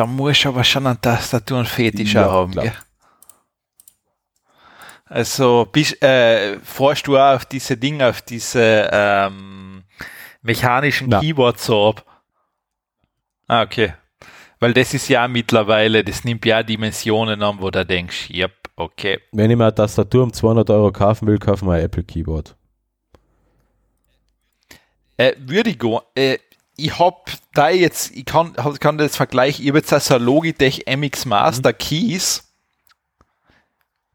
da 0.00 0.06
muss 0.06 0.46
aber 0.46 0.64
schon 0.64 0.86
ein 0.86 0.98
Tastaturenfetisch 0.98 2.14
ja, 2.14 2.24
haben. 2.24 2.54
Ja. 2.54 2.72
Also 5.04 5.68
bist, 5.70 6.02
äh, 6.02 6.58
forschst 6.60 7.06
du 7.06 7.18
auch 7.18 7.34
auf 7.34 7.44
diese 7.44 7.76
Dinge, 7.76 8.08
auf 8.08 8.22
diese 8.22 8.88
ähm, 8.90 9.82
mechanischen 10.40 11.10
ja. 11.10 11.20
Keyboards 11.20 11.66
so 11.66 11.90
ab? 11.90 12.22
Ah, 13.46 13.60
okay. 13.60 13.92
Weil 14.58 14.72
das 14.72 14.94
ist 14.94 15.08
ja 15.08 15.28
mittlerweile, 15.28 16.02
das 16.02 16.24
nimmt 16.24 16.46
ja 16.46 16.62
Dimensionen 16.62 17.42
an, 17.42 17.60
wo 17.60 17.70
du 17.70 17.84
denkst, 17.84 18.30
yep, 18.30 18.52
okay. 18.76 19.20
Wenn 19.32 19.50
ich 19.50 19.56
mir 19.58 19.64
eine 19.64 19.74
Tastatur 19.74 20.22
um 20.22 20.32
200 20.32 20.70
Euro 20.70 20.92
kaufen 20.92 21.28
will, 21.28 21.38
kaufen 21.38 21.68
wir 21.68 21.74
ein 21.74 21.84
Apple 21.84 22.04
Keyboard. 22.04 22.56
Äh, 25.18 25.34
würde 25.38 25.68
ich. 25.68 25.78
Äh, 26.14 26.38
ich 26.84 26.98
hab 26.98 27.30
da 27.54 27.70
jetzt, 27.70 28.14
ich 28.14 28.24
kann, 28.24 28.54
kann 28.54 28.98
das 28.98 29.16
vergleichen, 29.16 29.62
ich 29.64 29.70
habe 29.70 29.78
jetzt 29.78 29.92
also 29.92 30.16
Logitech 30.18 30.84
MX 30.86 31.26
Master 31.26 31.70
mhm. 31.70 31.78
Keys. 31.78 32.46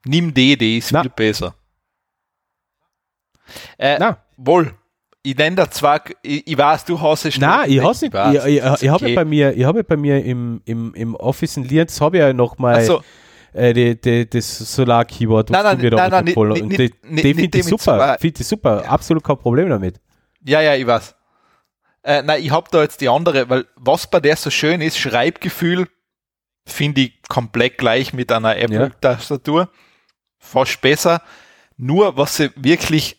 Nimm 0.05 0.33
die, 0.33 0.57
die 0.57 0.77
ist 0.77 0.91
Na. 0.91 1.01
viel 1.01 1.11
besser. 1.11 1.55
Äh, 3.77 3.97
Na. 3.99 4.17
Wohl, 4.37 4.73
ich 5.23 5.35
nenne 5.35 5.55
da 5.55 5.71
zwar, 5.71 6.01
ich, 6.21 6.45
ich, 6.45 6.57
weiß, 6.57 6.85
du 6.85 7.01
hast 7.01 7.25
es 7.25 7.37
Nein, 7.37 7.69
ich 7.71 7.83
hasse 7.83 8.05
nicht. 8.05 8.15
Ich, 8.15 8.45
ich, 8.45 8.63
ich, 8.63 8.83
ich 8.83 8.89
habe 8.89 9.15
bei 9.15 9.25
mir, 9.25 9.55
ich 9.55 9.63
habe 9.63 9.83
bei 9.83 9.97
mir 9.97 10.23
im, 10.23 10.61
im, 10.65 10.93
im 10.93 11.15
Office 11.15 11.57
in 11.57 11.63
Lienz 11.63 11.99
habe 11.99 12.17
ich 12.17 12.21
ja 12.21 12.33
noch 12.33 12.57
mal 12.57 12.83
so. 12.83 13.01
äh, 13.53 13.73
die, 13.73 13.99
die, 13.99 14.29
das 14.29 14.57
Solar 14.57 15.05
Keyboard, 15.05 15.51
was 15.51 15.63
nein, 15.63 15.77
du 15.77 15.83
mir 15.83 15.89
da 15.91 16.09
nein, 16.09 16.25
nein, 16.25 16.69
die, 16.69 16.91
die 17.03 17.33
finde 17.33 17.57
ich 17.57 17.65
super, 17.65 18.17
finde 18.19 18.41
ich 18.41 18.47
super, 18.47 18.83
ja. 18.83 18.89
absolut 18.89 19.23
kein 19.23 19.37
Problem 19.37 19.69
damit. 19.69 19.99
Ja, 20.43 20.61
ja, 20.61 20.75
ich 20.75 20.85
weiß. 20.85 21.14
Äh, 22.05 22.21
nein, 22.21 22.43
ich 22.43 22.51
habe 22.51 22.69
da 22.69 22.83
jetzt 22.83 23.01
die 23.01 23.09
andere, 23.09 23.49
weil 23.49 23.65
was 23.75 24.05
bei 24.05 24.19
der 24.19 24.35
so 24.35 24.51
schön 24.51 24.79
ist, 24.79 24.99
Schreibgefühl 24.99 25.89
finde 26.67 27.01
ich 27.01 27.21
komplett 27.27 27.79
gleich 27.79 28.13
mit 28.13 28.31
einer 28.31 28.57
Apple-Tastatur. 28.57 29.61
Ja. 29.61 29.69
Fast 30.37 30.81
besser. 30.81 31.23
Nur, 31.77 32.15
was 32.15 32.37
sie 32.37 32.51
wirklich 32.55 33.17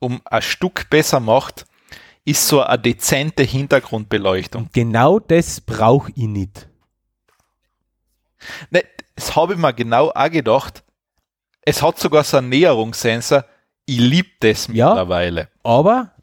um 0.00 0.20
ein 0.24 0.42
Stück 0.42 0.90
besser 0.90 1.20
macht, 1.20 1.64
ist 2.24 2.48
so 2.48 2.60
eine 2.60 2.78
dezente 2.80 3.44
Hintergrundbeleuchtung. 3.44 4.68
Genau 4.72 5.20
das 5.20 5.60
brauche 5.60 6.10
ich 6.16 6.26
nicht. 6.26 6.68
Ne, 8.70 8.82
das 9.14 9.36
habe 9.36 9.52
ich 9.52 9.60
mir 9.60 9.72
genau 9.72 10.10
auch 10.10 10.30
gedacht. 10.30 10.82
Es 11.62 11.82
hat 11.82 12.00
sogar 12.00 12.24
so 12.24 12.38
einen 12.38 12.48
Näherungssensor. 12.48 13.44
Ich 13.86 13.98
liebe 13.98 14.30
das 14.40 14.66
ja, 14.72 14.88
mittlerweile. 14.88 15.48
Aber 15.62 16.13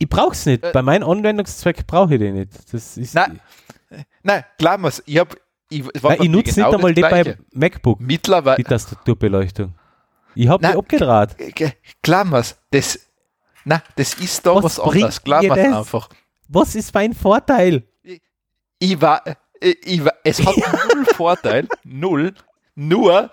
ich 0.00 0.08
brauche 0.08 0.32
es 0.32 0.46
nicht. 0.46 0.64
Äh, 0.64 0.72
Bei 0.72 0.82
meinem 0.82 1.08
Anwendungszweck 1.08 1.86
brauche 1.86 2.14
ich 2.14 2.20
den 2.20 2.34
nicht. 2.34 2.52
Das 2.72 2.96
ist 2.96 3.14
nein, 3.14 3.38
nein, 4.22 4.44
klar, 4.58 4.78
ich 4.82 5.20
Ich, 5.68 5.84
ich, 5.84 5.84
ich 5.84 6.28
nutze 6.28 6.54
genau 6.54 6.70
nicht 6.70 6.74
einmal 6.74 6.94
die 6.94 7.02
bei 7.02 7.36
MacBook. 7.52 8.00
Mittlerweile. 8.00 8.56
Die 8.56 8.64
Tastaturbeleuchtung. 8.64 9.74
Ich 10.34 10.48
habe 10.48 10.66
die 10.66 10.74
abgedraht. 10.74 11.36
Klammers, 12.02 12.58
das, 12.70 12.98
na, 13.64 13.82
das 13.94 14.14
ist 14.14 14.46
doch 14.46 14.62
was, 14.62 14.78
was 14.78 14.80
anderes. 14.80 15.22
Klammers 15.22 15.58
einfach. 15.58 16.08
Was 16.48 16.74
ist 16.74 16.94
mein 16.94 17.12
Vorteil? 17.12 17.84
Ich, 18.02 18.22
ich 18.78 19.00
war, 19.00 19.22
ich 19.60 20.04
war, 20.04 20.14
es 20.24 20.44
hat 20.44 20.56
null 20.94 21.04
Vorteil, 21.14 21.68
null. 21.84 22.34
Nur, 22.74 23.30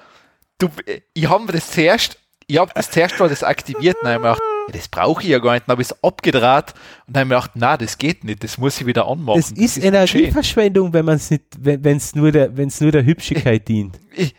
du, 0.58 0.70
ich 1.14 1.30
habe 1.30 1.52
das 1.54 1.72
zuerst, 1.72 2.20
ich 2.48 2.58
habe 2.58 2.72
das 2.74 2.90
zuerst 2.90 3.19
mal 3.19 3.30
das 3.30 3.43
aktiviert 3.43 3.98
und 4.01 4.08
habe 4.08 4.19
mir 4.19 4.34
gedacht, 4.34 4.42
das 4.72 4.88
brauche 4.88 5.22
ich 5.22 5.30
ja 5.30 5.40
gar 5.40 5.53
nicht. 5.53 5.67
Dann 5.67 5.74
habe 5.74 5.82
ich 5.82 5.90
es 5.90 6.03
abgedraht 6.03 6.74
und 7.06 7.16
dann 7.16 7.22
habe 7.22 7.26
ich 7.26 7.30
mir 7.30 7.35
gedacht, 7.35 7.51
na, 7.56 7.77
das 7.77 7.98
geht 7.98 8.24
nicht, 8.24 8.43
das 8.43 8.58
muss 8.58 8.80
ich 8.80 8.88
wieder 8.88 9.08
anmachen. 9.08 9.40
Das, 9.40 9.50
das 9.53 9.59
ist, 9.59 9.77
ist 9.77 9.84
Energieverschwendung, 9.84 10.93
wenn 10.93 11.06
man 11.06 11.16
es 11.16 11.30
nicht, 11.30 11.43
wenn 11.59 11.98
es 11.98 12.16
nur 12.16 12.32
der, 12.32 12.56
wenn 12.56 12.69
es 12.69 12.80
nur 12.80 12.92
der 12.92 13.06
Hübschigkeit 13.06 13.67
dient. 13.67 14.00
Ich, 14.16 14.34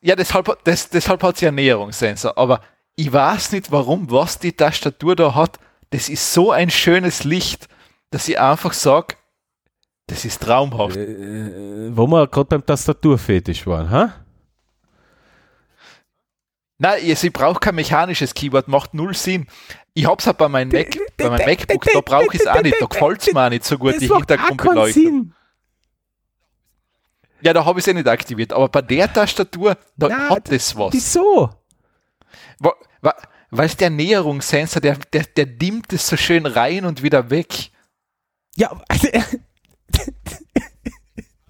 ja, 0.00 0.14
deshalb, 0.14 0.58
das, 0.64 0.90
deshalb 0.90 1.22
hat 1.22 1.38
sie 1.38 1.48
einen 1.48 1.56
Näherungssensor. 1.56 2.36
Aber 2.36 2.60
ich 2.94 3.12
weiß 3.12 3.52
nicht 3.52 3.72
warum, 3.72 4.10
was 4.10 4.38
die 4.38 4.52
Tastatur 4.52 5.16
da 5.16 5.34
hat. 5.34 5.58
Das 5.90 6.08
ist 6.08 6.34
so 6.34 6.52
ein 6.52 6.68
schönes 6.68 7.24
Licht, 7.24 7.68
dass 8.10 8.28
ich 8.28 8.38
einfach 8.38 8.74
sage, 8.74 9.16
das 10.06 10.24
ist 10.24 10.42
traumhaft. 10.42 10.96
Äh, 10.96 11.96
wo 11.96 12.06
wir 12.06 12.26
gerade 12.26 12.46
beim 12.46 12.64
Tastaturfetisch 12.64 13.66
waren, 13.66 13.90
ha? 13.90 14.14
Nein, 16.78 17.00
ich 17.04 17.32
brauche 17.32 17.58
kein 17.58 17.74
mechanisches 17.74 18.34
Keyboard, 18.34 18.68
macht 18.68 18.94
null 18.94 19.14
Sinn. 19.14 19.46
Ich 19.94 20.06
hab's 20.06 20.26
halt 20.26 20.38
bei 20.38 20.48
meinem, 20.48 20.70
Mac, 20.70 20.96
bei 21.16 21.28
meinem 21.28 21.44
MacBook, 21.44 21.84
da 21.92 22.00
brauche 22.00 22.28
ich 22.32 22.40
es 22.40 22.46
auch 22.46 22.62
nicht, 22.62 22.80
da 22.80 22.86
gefällt 22.86 23.20
es 23.20 23.32
mir 23.32 23.44
auch 23.44 23.50
nicht 23.50 23.64
so 23.64 23.76
gut, 23.76 23.94
das 23.94 23.98
die 23.98 24.08
Hintergrundbeleuchtung. 24.08 25.34
Ja, 27.40 27.52
da 27.52 27.64
habe 27.64 27.80
ich 27.80 27.84
es 27.84 27.88
eh 27.88 27.94
nicht 27.94 28.06
aktiviert, 28.06 28.52
aber 28.52 28.68
bei 28.68 28.82
der 28.82 29.12
Tastatur, 29.12 29.76
da 29.96 30.08
Na, 30.08 30.30
hat 30.30 30.52
das 30.52 30.76
was. 30.76 30.92
Wieso? 30.92 31.50
Weil 33.50 33.66
es 33.66 33.76
der 33.76 33.90
Näherungssensor, 33.90 34.80
der, 34.80 34.96
der, 35.12 35.24
der 35.24 35.46
dimmt 35.46 35.92
es 35.92 36.06
so 36.06 36.16
schön 36.16 36.46
rein 36.46 36.84
und 36.84 37.02
wieder 37.02 37.30
weg. 37.30 37.70
Ja, 38.56 38.78
also, 38.88 39.08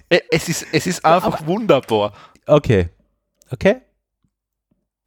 es 0.08 0.48
ist, 0.48 0.66
es 0.72 0.86
ist 0.86 1.04
einfach 1.04 1.40
aber, 1.40 1.46
wunderbar. 1.46 2.12
Okay. 2.46 2.88
Okay. 3.50 3.80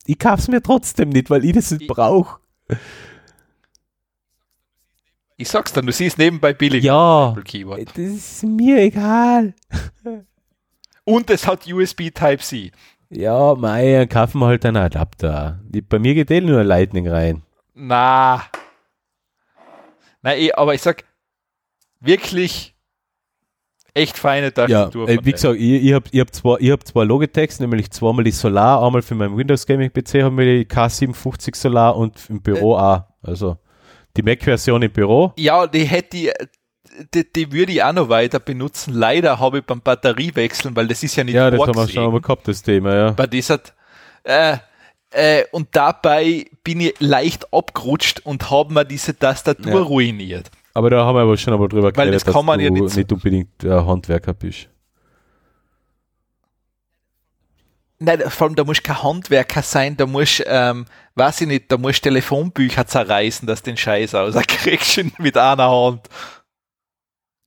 Ich 0.05 0.19
kauf's 0.19 0.47
mir 0.47 0.61
trotzdem 0.61 1.09
nicht, 1.09 1.29
weil 1.29 1.45
ich 1.45 1.53
das 1.53 1.71
nicht 1.71 1.87
brauche. 1.87 2.39
Ich 5.37 5.49
sag's 5.49 5.73
dann, 5.73 5.85
du 5.85 5.91
siehst 5.91 6.17
nebenbei 6.17 6.53
billig. 6.53 6.83
Ja, 6.83 7.35
das 7.35 7.97
ist 7.97 8.43
mir 8.43 8.77
egal. 8.77 9.53
Und 11.03 11.29
es 11.29 11.47
hat 11.47 11.67
USB 11.67 12.11
Type-C. 12.11 12.71
Ja, 13.09 13.55
mei, 13.55 14.05
kaufen 14.05 14.39
wir 14.39 14.47
halt 14.47 14.65
einen 14.65 14.77
Adapter. 14.77 15.59
Bei 15.89 15.99
mir 15.99 16.13
geht 16.13 16.31
eh 16.31 16.41
nur 16.41 16.63
Lightning 16.63 17.07
rein. 17.09 17.41
Na. 17.73 18.43
Nein, 20.21 20.39
eh, 20.39 20.53
aber 20.53 20.75
ich 20.75 20.81
sag, 20.81 21.03
wirklich 21.99 22.75
echt 23.93 24.17
feine 24.17 24.53
Tastatur. 24.53 25.09
Ja, 25.09 25.15
äh, 25.15 25.19
wie 25.23 25.31
gesagt, 25.31 25.55
ich, 25.55 25.83
ich 25.83 25.93
habe 25.93 26.05
ich 26.11 26.19
hab 26.19 26.33
zwei, 26.33 26.55
hab 26.71 26.87
zwei 26.87 27.03
Logitechs, 27.03 27.59
nämlich 27.59 27.91
zweimal 27.91 28.23
die 28.23 28.31
Solar, 28.31 28.83
einmal 28.83 29.01
für 29.01 29.15
meinen 29.15 29.37
Windows 29.37 29.65
Gaming 29.65 29.91
PC 29.91 30.23
haben 30.23 30.37
wir 30.37 30.45
die 30.45 30.65
K750 30.65 31.55
Solar 31.55 31.95
und 31.95 32.29
im 32.29 32.41
Büro 32.41 32.75
äh, 32.75 32.79
auch. 32.79 33.01
Also 33.21 33.57
die 34.17 34.23
Mac-Version 34.23 34.81
im 34.81 34.91
Büro. 34.91 35.33
Ja, 35.37 35.67
die 35.67 35.85
hätte 35.85 36.17
ich, 36.17 36.31
die, 37.13 37.31
die 37.31 37.51
würde 37.51 37.71
ich 37.71 37.83
auch 37.83 37.93
noch 37.93 38.09
weiter 38.09 38.39
benutzen. 38.39 38.93
Leider 38.93 39.39
habe 39.39 39.59
ich 39.59 39.65
beim 39.65 39.81
Batteriewechseln, 39.81 40.75
weil 40.75 40.87
das 40.87 41.03
ist 41.03 41.15
ja 41.15 41.23
nicht 41.23 41.35
Ja, 41.35 41.49
das 41.49 41.59
haben 41.59 41.75
wir 41.75 41.87
schon 41.87 42.11
mal 42.11 42.21
gehabt, 42.21 42.47
das 42.47 42.61
Thema, 42.61 42.95
ja. 42.95 43.11
Bei 43.11 43.27
dieser, 43.27 43.59
äh, 44.23 44.57
äh, 45.11 45.43
und 45.51 45.69
dabei 45.73 46.45
bin 46.63 46.81
ich 46.81 46.95
leicht 46.99 47.53
abgerutscht 47.53 48.21
und 48.25 48.49
habe 48.49 48.73
mir 48.73 48.85
diese 48.85 49.17
Tastatur 49.17 49.73
ja. 49.73 49.81
ruiniert. 49.81 50.49
Aber 50.73 50.89
da 50.89 51.05
haben 51.05 51.15
wir 51.15 51.21
aber 51.21 51.37
schon 51.37 51.53
einmal 51.53 51.67
drüber 51.67 51.87
Weil 51.87 51.91
geredet, 51.91 52.15
das 52.15 52.33
kann 52.33 52.45
man 52.45 52.59
du 52.59 52.65
ja 52.65 52.71
nicht, 52.71 52.95
nicht 52.95 53.11
unbedingt 53.11 53.63
äh, 53.63 53.69
Handwerker 53.69 54.33
bist. 54.33 54.69
Nein, 57.99 58.21
vor 58.29 58.47
allem, 58.47 58.55
da 58.55 58.63
muss 58.63 58.81
kein 58.81 59.03
Handwerker 59.03 59.61
sein, 59.61 59.95
da 59.95 60.07
muss, 60.07 60.41
ähm, 60.47 60.85
weiß 61.13 61.41
ich 61.41 61.47
nicht, 61.47 61.71
da 61.71 61.77
muss 61.77 62.01
Telefonbücher 62.01 62.87
zerreißen, 62.87 63.47
dass 63.47 63.61
den 63.61 63.77
Scheiß 63.77 64.15
aus. 64.15 64.33
Da 64.33 64.41
kriegst 64.41 64.97
du 64.97 65.03
mit 65.19 65.37
einer 65.37 65.69
Hand. 65.69 66.07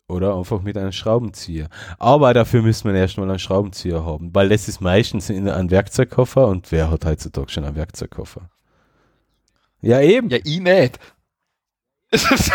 Oder 0.06 0.36
einfach 0.36 0.60
mit 0.60 0.76
einem 0.76 0.92
Schraubenzieher. 0.92 1.68
Aber 1.98 2.34
dafür 2.34 2.62
müsste 2.62 2.86
man 2.86 2.96
erstmal 2.96 3.28
einen 3.28 3.38
Schraubenzieher 3.38 4.04
haben, 4.04 4.34
weil 4.34 4.48
das 4.50 4.68
ist 4.68 4.80
meistens 4.80 5.30
in 5.30 5.48
einem 5.48 5.70
Werkzeugkoffer 5.70 6.46
und 6.46 6.70
wer 6.70 6.90
hat 6.90 7.04
heutzutage 7.04 7.50
schon 7.50 7.64
einen 7.64 7.74
Werkzeugkoffer? 7.74 8.50
Ja, 9.80 10.00
eben. 10.00 10.28
Ja, 10.28 10.38
ich 10.44 10.60
nicht. 10.60 10.98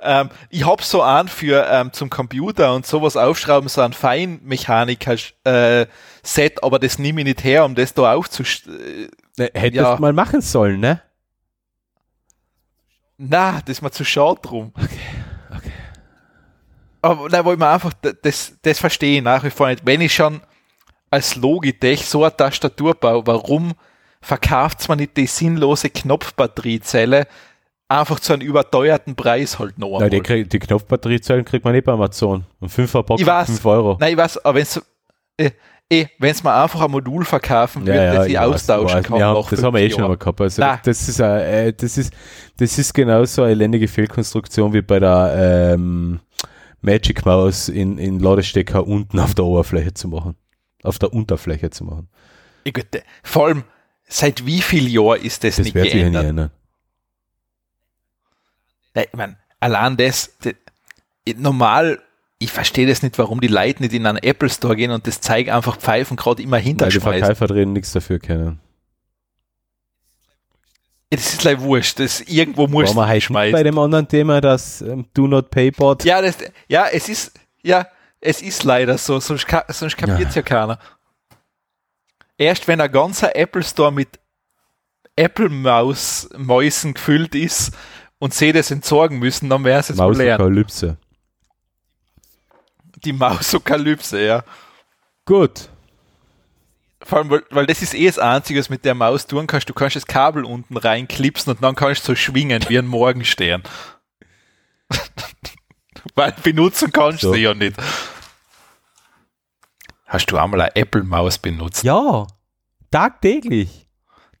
ähm, 0.00 0.30
ich 0.50 0.66
habe 0.66 0.82
so 0.82 1.02
einen 1.02 1.28
für 1.28 1.66
ähm, 1.70 1.92
zum 1.92 2.10
Computer 2.10 2.74
und 2.74 2.86
sowas 2.86 3.16
aufschrauben, 3.16 3.68
so 3.68 3.80
ein 3.80 3.92
Feinmechaniker-Set, 3.92 5.36
äh, 5.44 6.56
aber 6.62 6.78
das 6.78 6.98
nehme 6.98 7.22
ich 7.22 7.26
nicht 7.26 7.44
her, 7.44 7.64
um 7.64 7.74
das 7.74 7.94
da 7.94 8.12
aufzustellen. 8.12 9.10
Äh, 9.38 9.50
Hättest 9.54 9.82
ja. 9.82 9.96
mal 9.98 10.12
machen 10.12 10.40
sollen, 10.40 10.80
ne? 10.80 11.02
Na, 13.18 13.60
das 13.62 13.78
ist 13.78 13.82
mir 13.82 13.90
zu 13.90 14.04
schade 14.04 14.40
drum. 14.42 14.72
Okay, 14.76 14.98
okay. 15.50 15.72
Aber 17.00 17.28
da 17.30 17.44
wollte 17.44 17.60
man 17.60 17.72
einfach 17.72 17.92
das, 18.22 18.52
das 18.60 18.78
verstehe 18.78 19.18
ich 19.18 19.24
nach 19.24 19.42
wie 19.44 19.50
vor 19.50 19.68
nicht. 19.68 19.86
Wenn 19.86 20.02
ich 20.02 20.14
schon 20.14 20.42
als 21.10 21.36
Logitech 21.36 22.04
so 22.04 22.24
eine 22.24 22.36
Tastatur 22.36 22.94
baue, 22.94 23.26
warum 23.26 23.72
verkauft 24.20 24.86
man 24.88 24.98
nicht 24.98 25.16
die 25.16 25.26
sinnlose 25.26 25.88
Knopfbatteriezelle 25.88 27.26
einfach 27.88 28.20
zu 28.20 28.32
einem 28.32 28.42
überteuerten 28.46 29.14
Preis 29.14 29.58
halt 29.58 29.78
noch 29.78 29.94
einmal? 29.98 30.10
Nein, 30.10 30.22
die, 30.22 30.48
die 30.48 30.58
Knopfbatteriezellen 30.58 31.44
kriegt 31.44 31.64
man 31.64 31.74
nicht 31.74 31.84
bei 31.84 31.92
Amazon. 31.92 32.44
Und 32.60 32.68
5 32.68 32.92
Box 32.92 33.22
5 33.22 33.64
Euro. 33.66 33.96
Nein, 34.00 34.12
ich 34.12 34.18
weiß, 34.18 34.44
aber 34.44 34.58
wenn's, 34.58 34.80
äh, 35.36 35.50
eh, 35.90 36.06
wenn 36.18 36.30
es 36.30 36.42
mal 36.42 36.62
einfach 36.62 36.82
ein 36.82 36.90
Modul 36.90 37.24
verkaufen 37.24 37.86
würde, 37.86 38.04
ja, 38.04 38.14
das 38.14 38.26
ich 38.26 38.38
austauschen 38.38 38.98
weiß, 38.98 39.06
kann. 39.06 39.20
Ja, 39.20 39.34
das 39.34 39.62
haben 39.62 39.74
wir 39.74 39.82
eh 39.82 39.90
schon 39.90 40.02
mal 40.02 40.16
gehabt. 40.16 40.40
Also 40.40 40.62
das 40.82 41.08
ist, 41.08 41.20
äh, 41.20 41.72
das 41.72 41.98
ist, 41.98 42.12
das 42.56 42.78
ist 42.78 42.92
genauso 42.92 43.42
eine 43.42 43.52
elendige 43.52 43.88
Fehlkonstruktion 43.88 44.72
wie 44.72 44.82
bei 44.82 44.98
der 44.98 45.74
ähm, 45.74 46.20
Magic 46.80 47.24
Mouse 47.24 47.68
in, 47.68 47.98
in 47.98 48.20
Ladestecker 48.20 48.86
unten 48.86 49.18
auf 49.18 49.34
der 49.34 49.44
Oberfläche 49.44 49.94
zu 49.94 50.08
machen. 50.08 50.36
Auf 50.82 50.98
der 50.98 51.12
Unterfläche 51.12 51.70
zu 51.70 51.84
machen. 51.84 52.08
Ich 52.64 52.74
Gott, 52.74 52.86
vor 53.22 53.46
allem, 53.46 53.64
seit 54.08 54.46
wie 54.46 54.60
viel 54.60 54.88
Jahren 54.88 55.20
ist 55.20 55.42
das, 55.44 55.56
das 55.56 55.64
nicht 55.64 55.74
geändert? 55.74 56.22
Sich 56.36 56.50
ja. 58.96 59.02
Ich 59.02 59.12
meine, 59.12 59.36
allein 59.60 59.96
das, 59.96 60.36
das, 60.40 60.54
normal, 61.36 62.02
ich 62.38 62.50
verstehe 62.50 62.86
das 62.86 63.02
nicht, 63.02 63.18
warum 63.18 63.40
die 63.40 63.48
Leute 63.48 63.82
nicht 63.82 63.94
in 63.94 64.06
einen 64.06 64.18
Apple 64.18 64.50
Store 64.50 64.76
gehen 64.76 64.90
und 64.90 65.06
das 65.06 65.20
Zeug 65.20 65.48
einfach 65.50 65.76
pfeifen 65.78 66.16
gerade 66.16 66.42
immer 66.42 66.58
hinterschmeißen. 66.58 67.06
Weil 67.06 67.20
die 67.20 67.24
Verkäufer 67.24 67.46
drin 67.46 67.72
nichts 67.72 67.92
dafür 67.92 68.18
kennen. 68.18 68.60
Das 71.10 71.32
ist 71.32 71.44
like 71.44 71.60
wurscht, 71.60 72.00
das 72.00 72.20
irgendwo 72.22 72.66
muss 72.66 72.92
man 72.92 73.06
halt 73.06 73.22
schmeißen. 73.22 73.52
Bei 73.52 73.62
dem 73.62 73.78
anderen 73.78 74.08
Thema, 74.08 74.40
das 74.40 74.82
ähm, 74.82 75.06
Do 75.14 75.28
Not 75.28 75.50
Pay 75.50 75.70
Bot. 75.70 76.04
Ja, 76.04 76.20
das, 76.20 76.38
ja, 76.68 76.88
es 76.88 77.08
ist, 77.08 77.38
ja, 77.62 77.86
es 78.20 78.42
ist 78.42 78.64
leider 78.64 78.98
so, 78.98 79.20
sonst, 79.20 79.46
sonst 79.68 79.96
kapiert 79.96 80.30
es 80.30 80.34
ja. 80.34 80.40
ja 80.40 80.42
keiner. 80.42 80.78
Erst 82.36 82.66
wenn 82.66 82.80
ein 82.80 82.90
ganzer 82.90 83.36
Apple 83.36 83.62
Store 83.62 83.92
mit 83.92 84.18
Apple 85.14 85.48
Maus 85.48 86.28
Mäusen 86.36 86.94
gefüllt 86.94 87.34
ist 87.34 87.72
und 88.18 88.34
sie 88.34 88.52
das 88.52 88.70
entsorgen 88.70 89.18
müssen, 89.18 89.48
dann 89.48 89.64
wäre 89.64 89.80
es 89.80 89.88
jetzt 89.88 89.98
Mausokalypse. 89.98 90.96
Die 93.04 93.12
Mausokalypse, 93.12 94.24
ja. 94.24 94.44
Gut. 95.24 95.68
Vor 97.02 97.18
allem, 97.18 97.30
weil, 97.30 97.44
weil 97.50 97.66
das 97.66 97.82
ist 97.82 97.94
eh 97.94 98.06
das 98.06 98.18
Einzige, 98.18 98.58
was 98.58 98.70
mit 98.70 98.84
der 98.84 98.94
Maus 98.94 99.26
tun 99.26 99.46
kannst. 99.46 99.68
Du 99.68 99.74
kannst 99.74 99.96
das 99.96 100.06
Kabel 100.06 100.44
unten 100.44 100.76
reinklipsen 100.76 101.52
und 101.52 101.62
dann 101.62 101.74
kannst 101.74 102.02
du 102.02 102.12
so 102.12 102.16
schwingen 102.16 102.64
wie 102.68 102.78
ein 102.78 102.86
Morgenstern. 102.86 103.62
weil 106.14 106.32
benutzen 106.42 106.90
kannst 106.92 107.22
du 107.22 107.28
so. 107.28 107.34
sie 107.34 107.42
ja 107.42 107.54
nicht. 107.54 107.76
Hast 110.06 110.26
du 110.26 110.38
einmal 110.38 110.60
eine 110.62 110.76
Apple-Maus 110.76 111.38
benutzt? 111.38 111.82
Ja, 111.82 112.26
tagtäglich. 112.90 113.85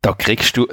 Da 0.02 0.12
kriegst 0.12 0.56
du, 0.56 0.66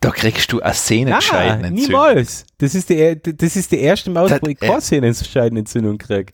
da 0.00 0.10
kriegst 0.10 0.52
du 0.52 0.60
eine 0.60 0.74
Sehnenscheidenentzündung. 0.74 1.86
niemals. 1.86 2.46
Das 2.58 2.74
ist 2.74 2.88
die, 2.88 3.20
das 3.22 3.56
ist 3.56 3.72
die 3.72 3.80
erste 3.80 4.10
Maus, 4.10 4.30
das, 4.30 4.40
wo 4.42 4.46
ich 4.48 4.58
keine 4.58 4.80
Sehnenscheidenentzündung 4.80 5.98
kriege. 5.98 6.32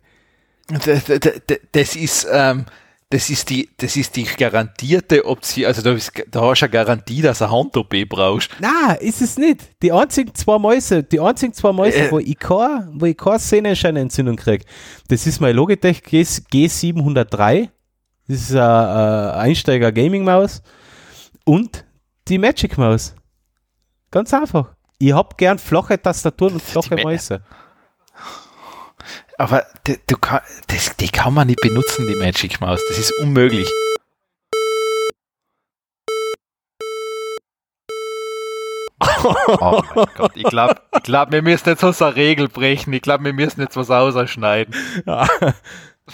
Das, 0.68 1.04
das, 1.04 1.20
das 1.72 1.96
ist, 1.96 2.26
ähm, 2.30 2.64
das 3.10 3.30
ist 3.30 3.50
die, 3.50 3.68
das 3.76 3.96
ist 3.96 4.16
die 4.16 4.24
garantierte 4.24 5.24
Option, 5.24 5.66
also 5.66 5.82
da, 5.82 5.92
ist, 5.92 6.12
da 6.30 6.40
hast 6.40 6.62
du 6.62 6.64
eine 6.64 6.72
Garantie, 6.72 7.22
dass 7.22 7.38
du 7.38 7.44
eine 7.44 7.52
Hand-OP 7.52 7.94
brauchst. 8.08 8.50
Na, 8.60 8.94
ist 8.94 9.20
es 9.20 9.36
nicht. 9.36 9.60
Die 9.82 9.92
einzigen 9.92 10.34
zwei 10.34 10.58
Mäuse, 10.58 11.02
die 11.02 11.20
einzigen 11.20 11.52
zwei 11.52 11.72
Mäuse, 11.72 12.08
äh, 12.08 12.10
wo 12.10 12.18
ich 12.18 12.38
keine, 12.38 12.88
wo 12.92 13.06
ich 13.06 13.16
keine 13.16 13.38
Sehnenscheinentzündung 13.38 14.36
kriege, 14.36 14.64
das 15.08 15.26
ist 15.26 15.40
mein 15.40 15.54
Logitech 15.54 16.02
G, 16.02 16.22
G703. 16.22 17.68
Das 18.26 18.40
ist 18.40 18.52
eine 18.52 19.34
Einsteiger-Gaming-Maus. 19.34 20.62
Und 21.44 21.84
die 22.28 22.38
Magic 22.38 22.78
Maus. 22.78 23.14
Ganz 24.10 24.32
einfach. 24.32 24.74
Ich 24.98 25.12
hab 25.12 25.36
gern 25.36 25.58
flache 25.58 26.00
Tastaturen 26.00 26.54
und 26.54 26.62
flache 26.62 26.96
Mäuse. 26.96 27.42
Aber 29.36 29.66
die, 29.86 29.98
du 30.06 30.16
kann, 30.16 30.40
das, 30.68 30.96
die 30.96 31.08
kann 31.08 31.34
man 31.34 31.48
nicht 31.48 31.60
benutzen, 31.60 32.06
die 32.06 32.14
Magic 32.14 32.60
Maus. 32.60 32.80
Das 32.88 32.98
ist 32.98 33.12
unmöglich. 33.18 33.68
oh 39.60 39.82
mein 39.94 40.06
Gott, 40.16 40.32
ich 40.34 40.44
glaube, 40.44 40.80
ich 40.94 41.02
glaub, 41.02 41.32
wir 41.32 41.42
müssen 41.42 41.68
jetzt 41.68 41.82
unsere 41.82 42.14
Regel 42.14 42.48
brechen. 42.48 42.92
Ich 42.92 43.02
glaube, 43.02 43.24
wir 43.24 43.32
müssen 43.32 43.60
jetzt 43.60 43.76
was 43.76 43.90
ausschneiden. 43.90 44.74
Ja, 45.06 45.26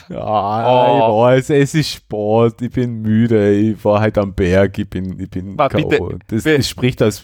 ja 0.09 0.89
oh. 0.89 1.29
ich 1.29 1.47
weiß, 1.49 1.51
es 1.51 1.75
ist 1.75 1.91
Sport, 1.91 2.63
ich 2.63 2.71
bin 2.71 3.03
müde, 3.03 3.53
ich 3.53 3.85
war 3.85 4.01
halt 4.01 4.19
am 4.19 4.35
Berg, 4.35 4.79
ich 4.79 4.89
bin, 4.89 5.19
ich 5.19 5.31
bin 5.31 5.57
K.O. 5.57 6.15
Das, 6.29 6.45
das, 6.45 6.69
spricht 6.69 7.03
aus, 7.03 7.23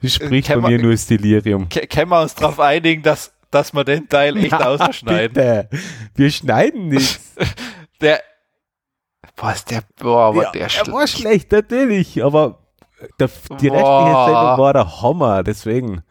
das 0.00 0.14
spricht 0.14 0.48
von 0.48 0.62
mir 0.62 0.78
nur 0.78 0.92
das 0.92 1.06
Delirium. 1.06 1.68
Können 1.68 2.10
wir 2.10 2.22
uns 2.22 2.34
darauf 2.34 2.60
einigen, 2.60 3.02
dass 3.02 3.32
dass 3.50 3.72
wir 3.72 3.84
den 3.84 4.08
Teil 4.08 4.36
echt 4.36 4.52
ausschneiden. 4.52 5.34
Bitte. 5.34 5.68
Wir 6.14 6.30
schneiden 6.30 6.88
nichts. 6.88 7.34
der, 8.00 8.22
boah, 9.36 9.52
ist 9.52 9.70
der, 9.70 9.82
boah, 9.98 10.34
war 10.34 10.44
ja, 10.44 10.50
der 10.50 10.68
schlecht. 10.68 10.86
Der 10.86 10.94
war 10.94 11.06
schlecht, 11.06 11.52
natürlich, 11.52 12.22
aber 12.22 12.58
der, 13.18 13.28
die 13.60 13.68
restliche 13.68 14.24
Sendung 14.24 14.58
war 14.58 14.72
der 14.72 15.02
Hammer, 15.02 15.42
deswegen. 15.42 16.02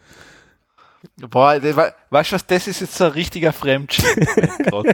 Boah, 1.29 1.59
das, 1.59 1.75
weißt 2.09 2.31
du 2.31 2.35
was, 2.35 2.47
das 2.47 2.67
ist 2.67 2.81
jetzt 2.81 2.95
so 2.95 3.05
ein 3.05 3.11
richtiger 3.11 3.53
Fremdschirm. 3.53 4.15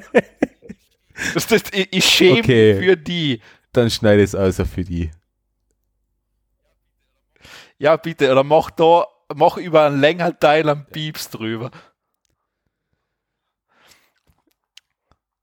das, 1.33 1.47
das, 1.47 1.63
ich, 1.71 1.87
ich 1.91 2.05
schäme 2.05 2.39
okay. 2.39 2.79
für 2.79 2.97
die. 2.97 3.41
Dann 3.71 3.89
schneide 3.89 4.23
es 4.23 4.35
also 4.35 4.65
für 4.65 4.83
die. 4.83 5.11
Ja, 7.77 7.97
bitte, 7.97 8.31
oder 8.31 8.43
mach 8.43 8.71
da, 8.71 9.05
mach 9.33 9.57
über 9.57 9.85
einen 9.85 9.99
längeren 9.99 10.39
Teil 10.39 10.69
einen 10.69 10.85
Pieps 10.85 11.29
drüber. 11.29 11.71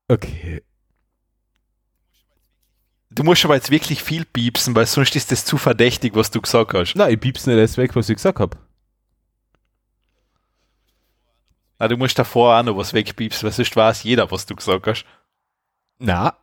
Okay. 0.09 0.63
Du 3.11 3.25
musst 3.25 3.45
aber 3.45 3.57
jetzt 3.57 3.71
wirklich 3.71 4.03
viel 4.03 4.25
piepsen, 4.25 4.75
weil 4.75 4.87
sonst 4.87 5.17
ist 5.17 5.33
das 5.33 5.45
zu 5.45 5.59
verdächtig, 5.59 6.15
was 6.15 6.31
du 6.31 6.41
gesagt 6.41 6.75
hast. 6.75 6.95
Nein, 6.95 7.13
ich 7.13 7.21
piepse 7.21 7.51
nicht 7.51 7.63
das 7.63 7.77
weg, 7.77 7.95
was 7.97 8.09
ich 8.09 8.17
gesagt 8.17 8.39
habe. 8.39 8.57
Na, 11.81 11.89
du 11.89 11.97
musst 11.97 12.19
davor 12.19 12.59
auch 12.59 12.63
noch 12.63 12.77
was 12.77 12.93
wegpiepsen, 12.93 13.45
weil 13.47 13.53
sonst 13.53 13.75
weiß 13.75 14.03
jeder, 14.05 14.31
was 14.31 14.47
du 14.47 14.55
gesagt 14.55 14.87
hast. 14.87 15.05
Na, 16.01 16.35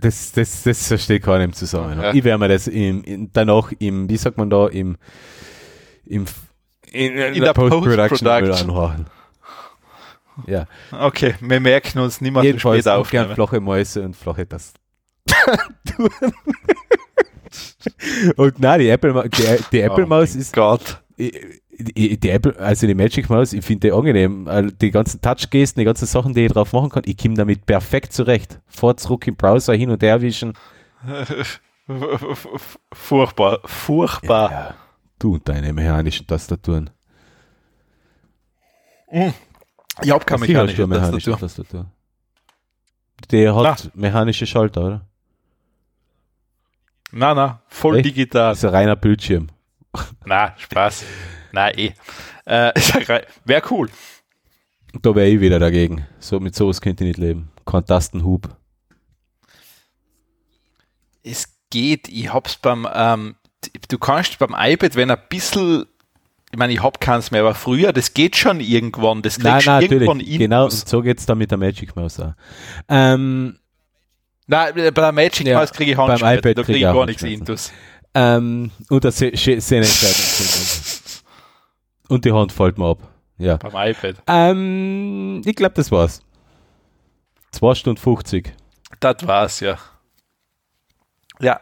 das, 0.00 0.32
das, 0.32 0.62
das 0.62 0.88
verstehe 0.88 1.20
keiner 1.20 1.44
im 1.44 1.52
Zusammenhang. 1.52 2.02
Ja. 2.02 2.14
Ich 2.14 2.24
werde 2.24 2.38
mir 2.38 2.48
das 2.48 2.66
im, 2.66 3.04
in, 3.04 3.30
danach 3.32 3.72
im, 3.78 4.08
wie 4.08 4.16
sagt 4.16 4.38
man 4.38 4.50
da, 4.50 4.66
im, 4.66 4.96
im 6.04 6.24
in, 6.90 7.12
in, 7.12 7.18
in 7.18 7.34
der, 7.34 7.42
der 7.42 7.52
Post-Production 7.52 8.28
Post 8.28 8.62
anhören. 8.62 9.06
Ja. 10.46 10.66
Okay, 10.90 11.34
wir 11.40 11.60
merken 11.60 11.98
uns 11.98 12.20
mehr 12.20 12.42
Jedenfalls 12.42 12.84
später 12.84 12.98
auf. 12.98 13.10
gern 13.10 13.34
flache 13.34 13.60
Mäuse 13.60 14.02
und 14.02 14.16
flache 14.16 14.48
Tasten. 14.48 14.78
und 18.36 18.58
nein, 18.58 18.80
die 18.80 18.88
Apple, 18.88 19.28
die, 19.28 19.58
die 19.70 19.80
Apple 19.80 20.04
oh 20.04 20.08
Maus 20.08 20.34
ist. 20.34 20.54
Gott. 20.54 21.02
Ich, 21.16 21.38
die, 21.84 22.30
Apple, 22.30 22.58
also 22.58 22.86
die 22.86 22.94
Magic 22.94 23.28
Mouse, 23.28 23.52
ich 23.52 23.64
finde 23.64 23.88
die 23.88 23.92
angenehm. 23.92 24.48
Also 24.48 24.70
die 24.70 24.90
ganzen 24.90 25.20
Touch-Gesten, 25.20 25.80
die 25.80 25.84
ganzen 25.84 26.06
Sachen, 26.06 26.34
die 26.34 26.46
ich 26.46 26.52
drauf 26.52 26.72
machen 26.72 26.90
kann, 26.90 27.02
ich 27.06 27.16
komme 27.16 27.34
damit 27.34 27.66
perfekt 27.66 28.12
zurecht. 28.12 28.60
Vor, 28.66 28.96
zurück 28.96 29.26
im 29.26 29.36
Browser, 29.36 29.74
hin 29.74 29.90
und 29.90 30.02
her 30.02 30.20
wischen. 30.20 30.54
furchtbar, 32.92 33.60
furchtbar. 33.64 34.50
Ja, 34.50 34.60
ja. 34.60 34.74
Du 35.18 35.34
und 35.34 35.48
deine 35.48 35.72
mechanischen 35.72 36.26
Tastaturen. 36.26 36.90
Mhm. 39.10 39.34
Ich 40.02 40.10
habe 40.10 40.24
keine 40.24 40.40
mechanische, 40.40 40.86
mechanische 40.86 41.32
Tastatur. 41.32 41.66
Tastatur. 41.66 41.86
Der 43.30 43.54
hat 43.54 43.90
na. 43.94 44.00
mechanische 44.00 44.46
Schalter, 44.46 44.84
oder? 44.84 45.06
Na, 47.12 47.34
na, 47.34 47.62
voll 47.68 47.96
Echt? 47.96 48.06
digital. 48.06 48.50
Das 48.50 48.58
ist 48.58 48.64
ein 48.64 48.70
reiner 48.70 48.96
Bildschirm. 48.96 49.48
Na, 50.24 50.54
Spaß. 50.56 51.04
na, 51.52 51.76
eh. 51.76 51.92
Äh, 52.44 52.72
wäre 53.44 53.62
cool. 53.70 53.88
Da 55.02 55.14
wäre 55.14 55.28
ich 55.28 55.40
wieder 55.40 55.58
dagegen. 55.58 56.06
So, 56.18 56.40
mit 56.40 56.54
sowas 56.54 56.80
könnte 56.80 57.04
ich 57.04 57.08
nicht 57.08 57.18
leben. 57.18 57.50
Kein 57.64 57.84
Tastenhub. 57.84 58.48
Es 61.22 61.48
geht. 61.70 62.08
Ich 62.08 62.32
hab's 62.32 62.56
beim, 62.56 62.88
ähm, 62.92 63.36
du 63.88 63.98
kannst 63.98 64.38
beim 64.38 64.54
iPad, 64.56 64.96
wenn 64.96 65.10
ein 65.10 65.18
bisschen 65.28 65.86
ich 66.52 66.58
meine, 66.58 66.72
ich 66.72 66.82
habe 66.82 66.98
keins 66.98 67.30
mehr, 67.30 67.42
aber 67.42 67.54
früher, 67.54 67.92
das 67.92 68.12
geht 68.12 68.34
schon 68.34 68.58
irgendwann, 68.58 69.22
das 69.22 69.38
kriegst 69.38 69.68
du 69.68 69.70
irgendwann 69.70 70.18
in. 70.18 70.38
Genau, 70.40 70.68
so 70.68 71.00
geht 71.00 71.20
es 71.20 71.26
dann 71.26 71.38
mit 71.38 71.52
der 71.52 71.58
Magic 71.58 71.94
Mouse 71.94 72.18
auch. 72.18 72.32
Ähm, 72.88 73.56
Nein, 74.48 74.72
bei 74.74 74.90
der 74.90 75.12
Magic 75.12 75.46
ja, 75.46 75.58
Mouse 75.58 75.72
kriege 75.72 75.92
ich 75.92 75.96
Handschmerzen, 75.96 76.54
da 76.54 76.62
kriege 76.64 76.78
ich 76.78 76.82
gar 76.82 77.06
nichts 77.06 77.22
Intus. 77.22 77.72
Ähm, 78.14 78.72
und 78.88 79.04
das 79.04 79.18
Sehneentscheidung. 79.18 79.80
und 82.10 82.24
die 82.24 82.32
Hand 82.32 82.52
fällt 82.52 82.78
mir 82.78 82.86
ab. 82.86 83.08
Ja. 83.38 83.56
Beim 83.56 83.90
iPad. 83.90 84.16
Ähm, 84.26 85.42
ich 85.44 85.56
glaube, 85.56 85.74
das 85.74 85.90
war's. 85.90 86.22
2 87.52 87.74
Stunden 87.74 88.00
50. 88.00 88.52
Das 89.00 89.26
war's, 89.26 89.60
ja. 89.60 89.78
Ja. 91.40 91.60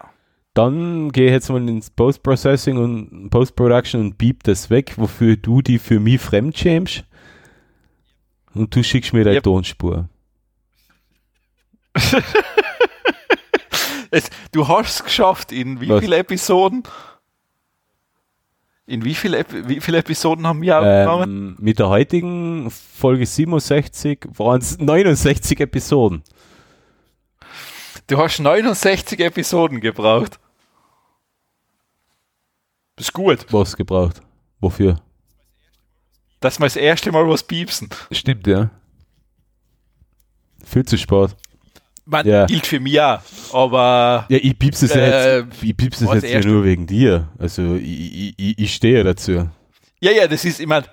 Dann 0.54 1.12
gehe 1.12 1.26
ich 1.26 1.32
jetzt 1.32 1.50
mal 1.50 1.68
ins 1.68 1.90
Post-Processing 1.90 2.78
und 2.78 3.30
Post-Production 3.30 4.00
und 4.00 4.18
beep 4.18 4.42
das 4.42 4.70
weg, 4.70 4.94
wofür 4.96 5.36
du 5.36 5.62
die 5.62 5.78
für 5.78 6.00
mich 6.00 6.20
fremdschämst. 6.20 7.04
Und 8.54 8.74
du 8.74 8.82
schickst 8.82 9.12
mir 9.12 9.22
deine 9.22 9.36
yep. 9.36 9.44
Tonspur. 9.44 10.08
es, 14.10 14.30
du 14.50 14.66
hast 14.66 14.96
es 14.96 15.04
geschafft. 15.04 15.52
In 15.52 15.80
wie 15.80 15.86
vielen 15.86 16.12
Episoden? 16.12 16.82
In 18.88 19.04
wie 19.04 19.14
viele, 19.14 19.44
wie 19.66 19.82
viele 19.82 19.98
Episoden 19.98 20.46
haben 20.46 20.62
wir 20.62 20.78
aufgenommen? 20.78 21.30
Ähm, 21.30 21.56
mit 21.58 21.78
der 21.78 21.90
heutigen 21.90 22.70
Folge 22.70 23.26
67 23.26 24.20
waren 24.38 24.62
es 24.62 24.78
69 24.78 25.60
Episoden. 25.60 26.22
Du 28.06 28.16
hast 28.16 28.38
69 28.40 29.20
Episoden 29.20 29.82
gebraucht. 29.82 30.40
Ist 32.98 33.12
gut. 33.12 33.44
Was 33.50 33.76
gebraucht? 33.76 34.22
Wofür? 34.58 35.02
Dass 36.40 36.58
wir 36.58 36.64
das 36.64 36.76
erste 36.76 37.12
Mal 37.12 37.28
was 37.28 37.42
piepsen. 37.42 37.90
Stimmt, 38.10 38.46
ja. 38.46 38.70
Viel 40.64 40.86
zu 40.86 40.96
spät. 40.96 41.36
Man 42.10 42.26
ja. 42.26 42.46
gilt 42.46 42.66
für 42.66 42.80
mich 42.80 42.98
auch, 42.98 43.20
aber. 43.52 44.24
Ja, 44.30 44.38
ich 44.40 44.58
piepse 44.58 44.86
es 44.86 44.92
äh, 44.92 45.40
jetzt, 45.40 45.62
ich 45.62 45.76
piepse 45.76 46.06
es 46.06 46.22
jetzt 46.22 46.32
ja 46.32 46.40
nur 46.40 46.64
wegen 46.64 46.86
dir. 46.86 47.28
Also, 47.38 47.74
ich, 47.74 48.32
ich, 48.38 48.58
ich 48.58 48.74
stehe 48.74 49.04
dazu. 49.04 49.50
Ja, 50.00 50.10
ja, 50.12 50.26
das 50.26 50.46
ist 50.46 50.58
immer, 50.58 50.84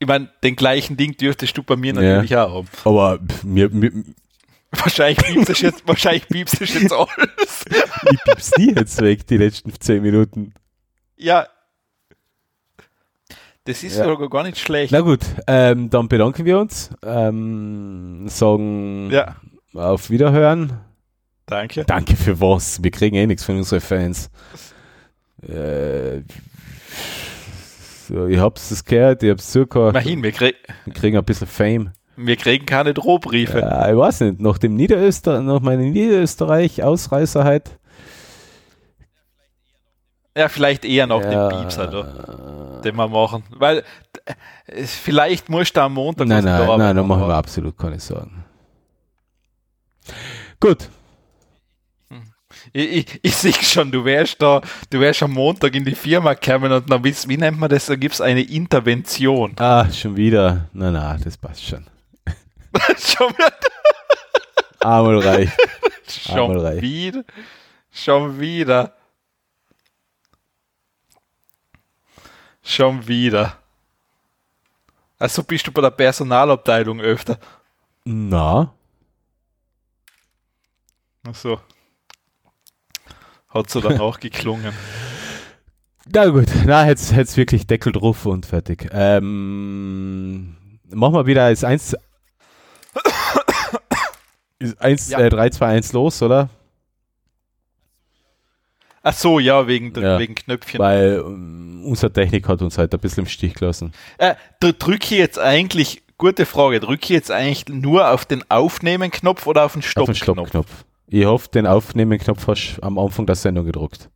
ich 0.00 0.08
meine, 0.08 0.28
den 0.42 0.56
gleichen 0.56 0.96
Ding 0.96 1.16
dürftest 1.16 1.56
du 1.56 1.62
bei 1.62 1.76
mir 1.76 1.92
natürlich 1.92 2.30
ja. 2.30 2.46
auch 2.46 2.64
haben. 2.64 2.68
Aber 2.84 3.20
mir, 3.44 3.68
mir, 3.68 3.92
Wahrscheinlich 4.72 5.18
piepst 5.24 5.48
du 5.48 5.66
jetzt, 5.66 5.86
wahrscheinlich 5.86 6.28
piepst 6.28 6.60
du 6.60 6.64
jetzt 6.64 6.92
alles. 6.92 7.64
ich 8.10 8.24
piepst 8.24 8.54
die 8.58 8.72
jetzt 8.76 9.00
weg, 9.00 9.26
die 9.26 9.36
letzten 9.36 9.72
10 9.78 10.02
Minuten. 10.02 10.52
Ja. 11.16 11.46
Das 13.64 13.84
ist 13.84 13.98
ja. 13.98 14.04
sogar 14.04 14.28
gar 14.28 14.42
nicht 14.42 14.58
schlecht. 14.58 14.92
Na 14.92 15.00
gut, 15.00 15.20
ähm, 15.46 15.90
dann 15.90 16.08
bedanken 16.08 16.44
wir 16.44 16.58
uns. 16.58 16.90
Ähm, 17.04 18.26
sagen 18.28 19.10
ja. 19.10 19.36
Auf 19.74 20.10
Wiederhören. 20.10 20.80
Danke. 21.46 21.84
Danke 21.84 22.16
für 22.16 22.40
was? 22.40 22.82
Wir 22.82 22.90
kriegen 22.90 23.16
eh 23.16 23.26
nichts 23.26 23.44
von 23.44 23.56
unseren 23.56 23.80
Fans. 23.80 24.30
Äh, 25.42 26.22
so, 28.08 28.26
ich 28.26 28.38
hab's 28.38 28.68
das 28.68 28.84
gehört, 28.84 29.22
ich 29.22 29.30
hab's 29.30 29.50
zugehört. 29.50 29.94
Immerhin, 29.94 30.22
wir, 30.22 30.32
krieg 30.32 30.56
wir 30.84 30.94
kriegen 30.94 31.16
ein 31.16 31.24
bisschen 31.24 31.46
Fame. 31.46 31.92
Wir 32.16 32.36
kriegen 32.36 32.66
keine 32.66 32.92
Drohbriefe. 32.92 33.60
Ja, 33.60 33.90
ich 33.90 33.96
weiß 33.96 34.20
nicht, 34.20 34.40
nach 34.40 34.58
dem 34.58 34.74
Niederöster, 34.74 35.40
nach 35.40 35.60
meiner 35.60 35.82
Niederösterreich-Ausreißerheit. 35.82 37.78
Ja, 40.36 40.48
vielleicht 40.48 40.84
eher 40.84 41.06
noch 41.06 41.22
ja. 41.22 41.48
den 41.48 41.58
Piepser, 41.58 41.90
halt, 41.90 42.84
den 42.84 42.96
wir 42.96 43.08
machen. 43.08 43.42
Weil 43.50 43.84
vielleicht 44.84 45.48
musst 45.48 45.76
du 45.76 45.80
am 45.80 45.94
Montag. 45.94 46.28
Nein, 46.28 46.44
nein, 46.44 46.66
nein, 46.66 46.78
nein, 46.78 46.96
da 46.96 47.02
machen 47.02 47.26
wir 47.26 47.34
absolut 47.34 47.76
keine 47.76 47.98
Sorgen. 47.98 48.44
Gut. 50.58 50.88
Ich, 52.72 52.90
ich, 52.90 53.20
ich 53.22 53.36
sehe 53.36 53.52
schon, 53.54 53.90
du 53.90 54.04
wärst 54.04 54.42
da, 54.42 54.60
du 54.90 55.00
wärst 55.00 55.22
am 55.22 55.32
Montag 55.32 55.74
in 55.74 55.84
die 55.84 55.94
Firma 55.94 56.34
gekommen 56.34 56.72
und 56.72 56.90
dann, 56.90 57.04
wie, 57.04 57.14
wie 57.26 57.36
nennt 57.36 57.58
man 57.58 57.70
das? 57.70 57.86
Da 57.86 57.96
gibt 57.96 58.14
es 58.14 58.20
eine 58.20 58.42
Intervention. 58.42 59.54
Ah, 59.58 59.90
schon 59.90 60.16
wieder. 60.16 60.68
Nein, 60.72 60.92
nein, 60.92 61.20
das 61.24 61.36
passt 61.36 61.64
schon. 61.64 61.86
schon 62.98 63.30
wieder. 63.30 63.52
Einmal 64.80 65.18
reicht. 65.18 65.52
Schon 66.10 66.58
reich. 66.58 66.82
wieder. 66.82 67.22
Schon 67.92 68.40
wieder. 68.40 68.92
Schon 72.62 73.06
wieder. 73.06 73.56
Also 75.18 75.44
bist 75.44 75.66
du 75.66 75.72
bei 75.72 75.82
der 75.82 75.90
Personalabteilung 75.90 77.00
öfter? 77.00 77.38
Na. 78.04 78.72
Ach 81.30 81.34
so. 81.34 81.60
Hat 83.48 83.70
so 83.70 83.80
dann 83.80 84.00
auch 84.00 84.18
geklungen. 84.20 84.72
Na 86.12 86.26
gut, 86.26 86.48
na, 86.66 86.86
jetzt 86.88 87.12
es 87.12 87.36
wirklich 87.36 87.66
Deckel 87.66 87.92
drauf 87.92 88.26
und 88.26 88.46
fertig. 88.46 88.88
Ähm, 88.92 90.56
machen 90.88 91.14
wir 91.14 91.26
wieder 91.26 91.44
als 91.44 91.62
1 91.62 91.96
1, 94.78 95.10
ja. 95.10 95.20
äh, 95.20 95.28
3, 95.30 95.50
2, 95.50 95.66
1 95.66 95.92
los, 95.92 96.20
oder? 96.22 96.50
Ach 99.02 99.14
so, 99.14 99.38
ja, 99.38 99.66
wegen, 99.66 99.98
ja, 99.98 100.18
wegen 100.18 100.34
Knöpfchen. 100.34 100.78
Weil 100.78 101.20
um, 101.20 101.84
unsere 101.84 102.12
Technik 102.12 102.46
hat 102.46 102.60
uns 102.60 102.76
halt 102.76 102.92
ein 102.92 103.00
bisschen 103.00 103.24
im 103.24 103.28
Stich 103.28 103.54
gelassen. 103.54 103.92
Äh, 104.18 104.34
drücke 104.60 105.04
ich 105.04 105.10
jetzt 105.10 105.38
eigentlich, 105.38 106.02
gute 106.18 106.44
Frage, 106.44 106.80
drücke 106.80 107.04
ich 107.04 107.08
jetzt 107.08 107.30
eigentlich 107.30 107.68
nur 107.68 108.10
auf 108.10 108.26
den 108.26 108.44
Aufnehmen-Knopf 108.50 109.46
oder 109.46 109.64
auf 109.64 109.72
den 109.72 109.82
Stopp-Knopf? 109.82 110.10
Auf 110.10 110.16
den 110.16 110.22
Stopp-Knopf. 110.22 110.84
Ich 111.12 111.24
hoffe, 111.24 111.48
den 111.48 111.66
Aufnehmen-Knopf 111.66 112.46
hast 112.46 112.76
du 112.76 112.82
am 112.84 112.96
Anfang 112.96 113.26
der 113.26 113.34
Sendung 113.34 113.66
gedruckt. 113.66 114.08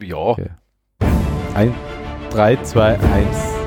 Ja. 0.00 0.16
Okay. 0.16 0.50
3, 2.30 2.56
2, 2.64 2.98
1. 2.98 3.57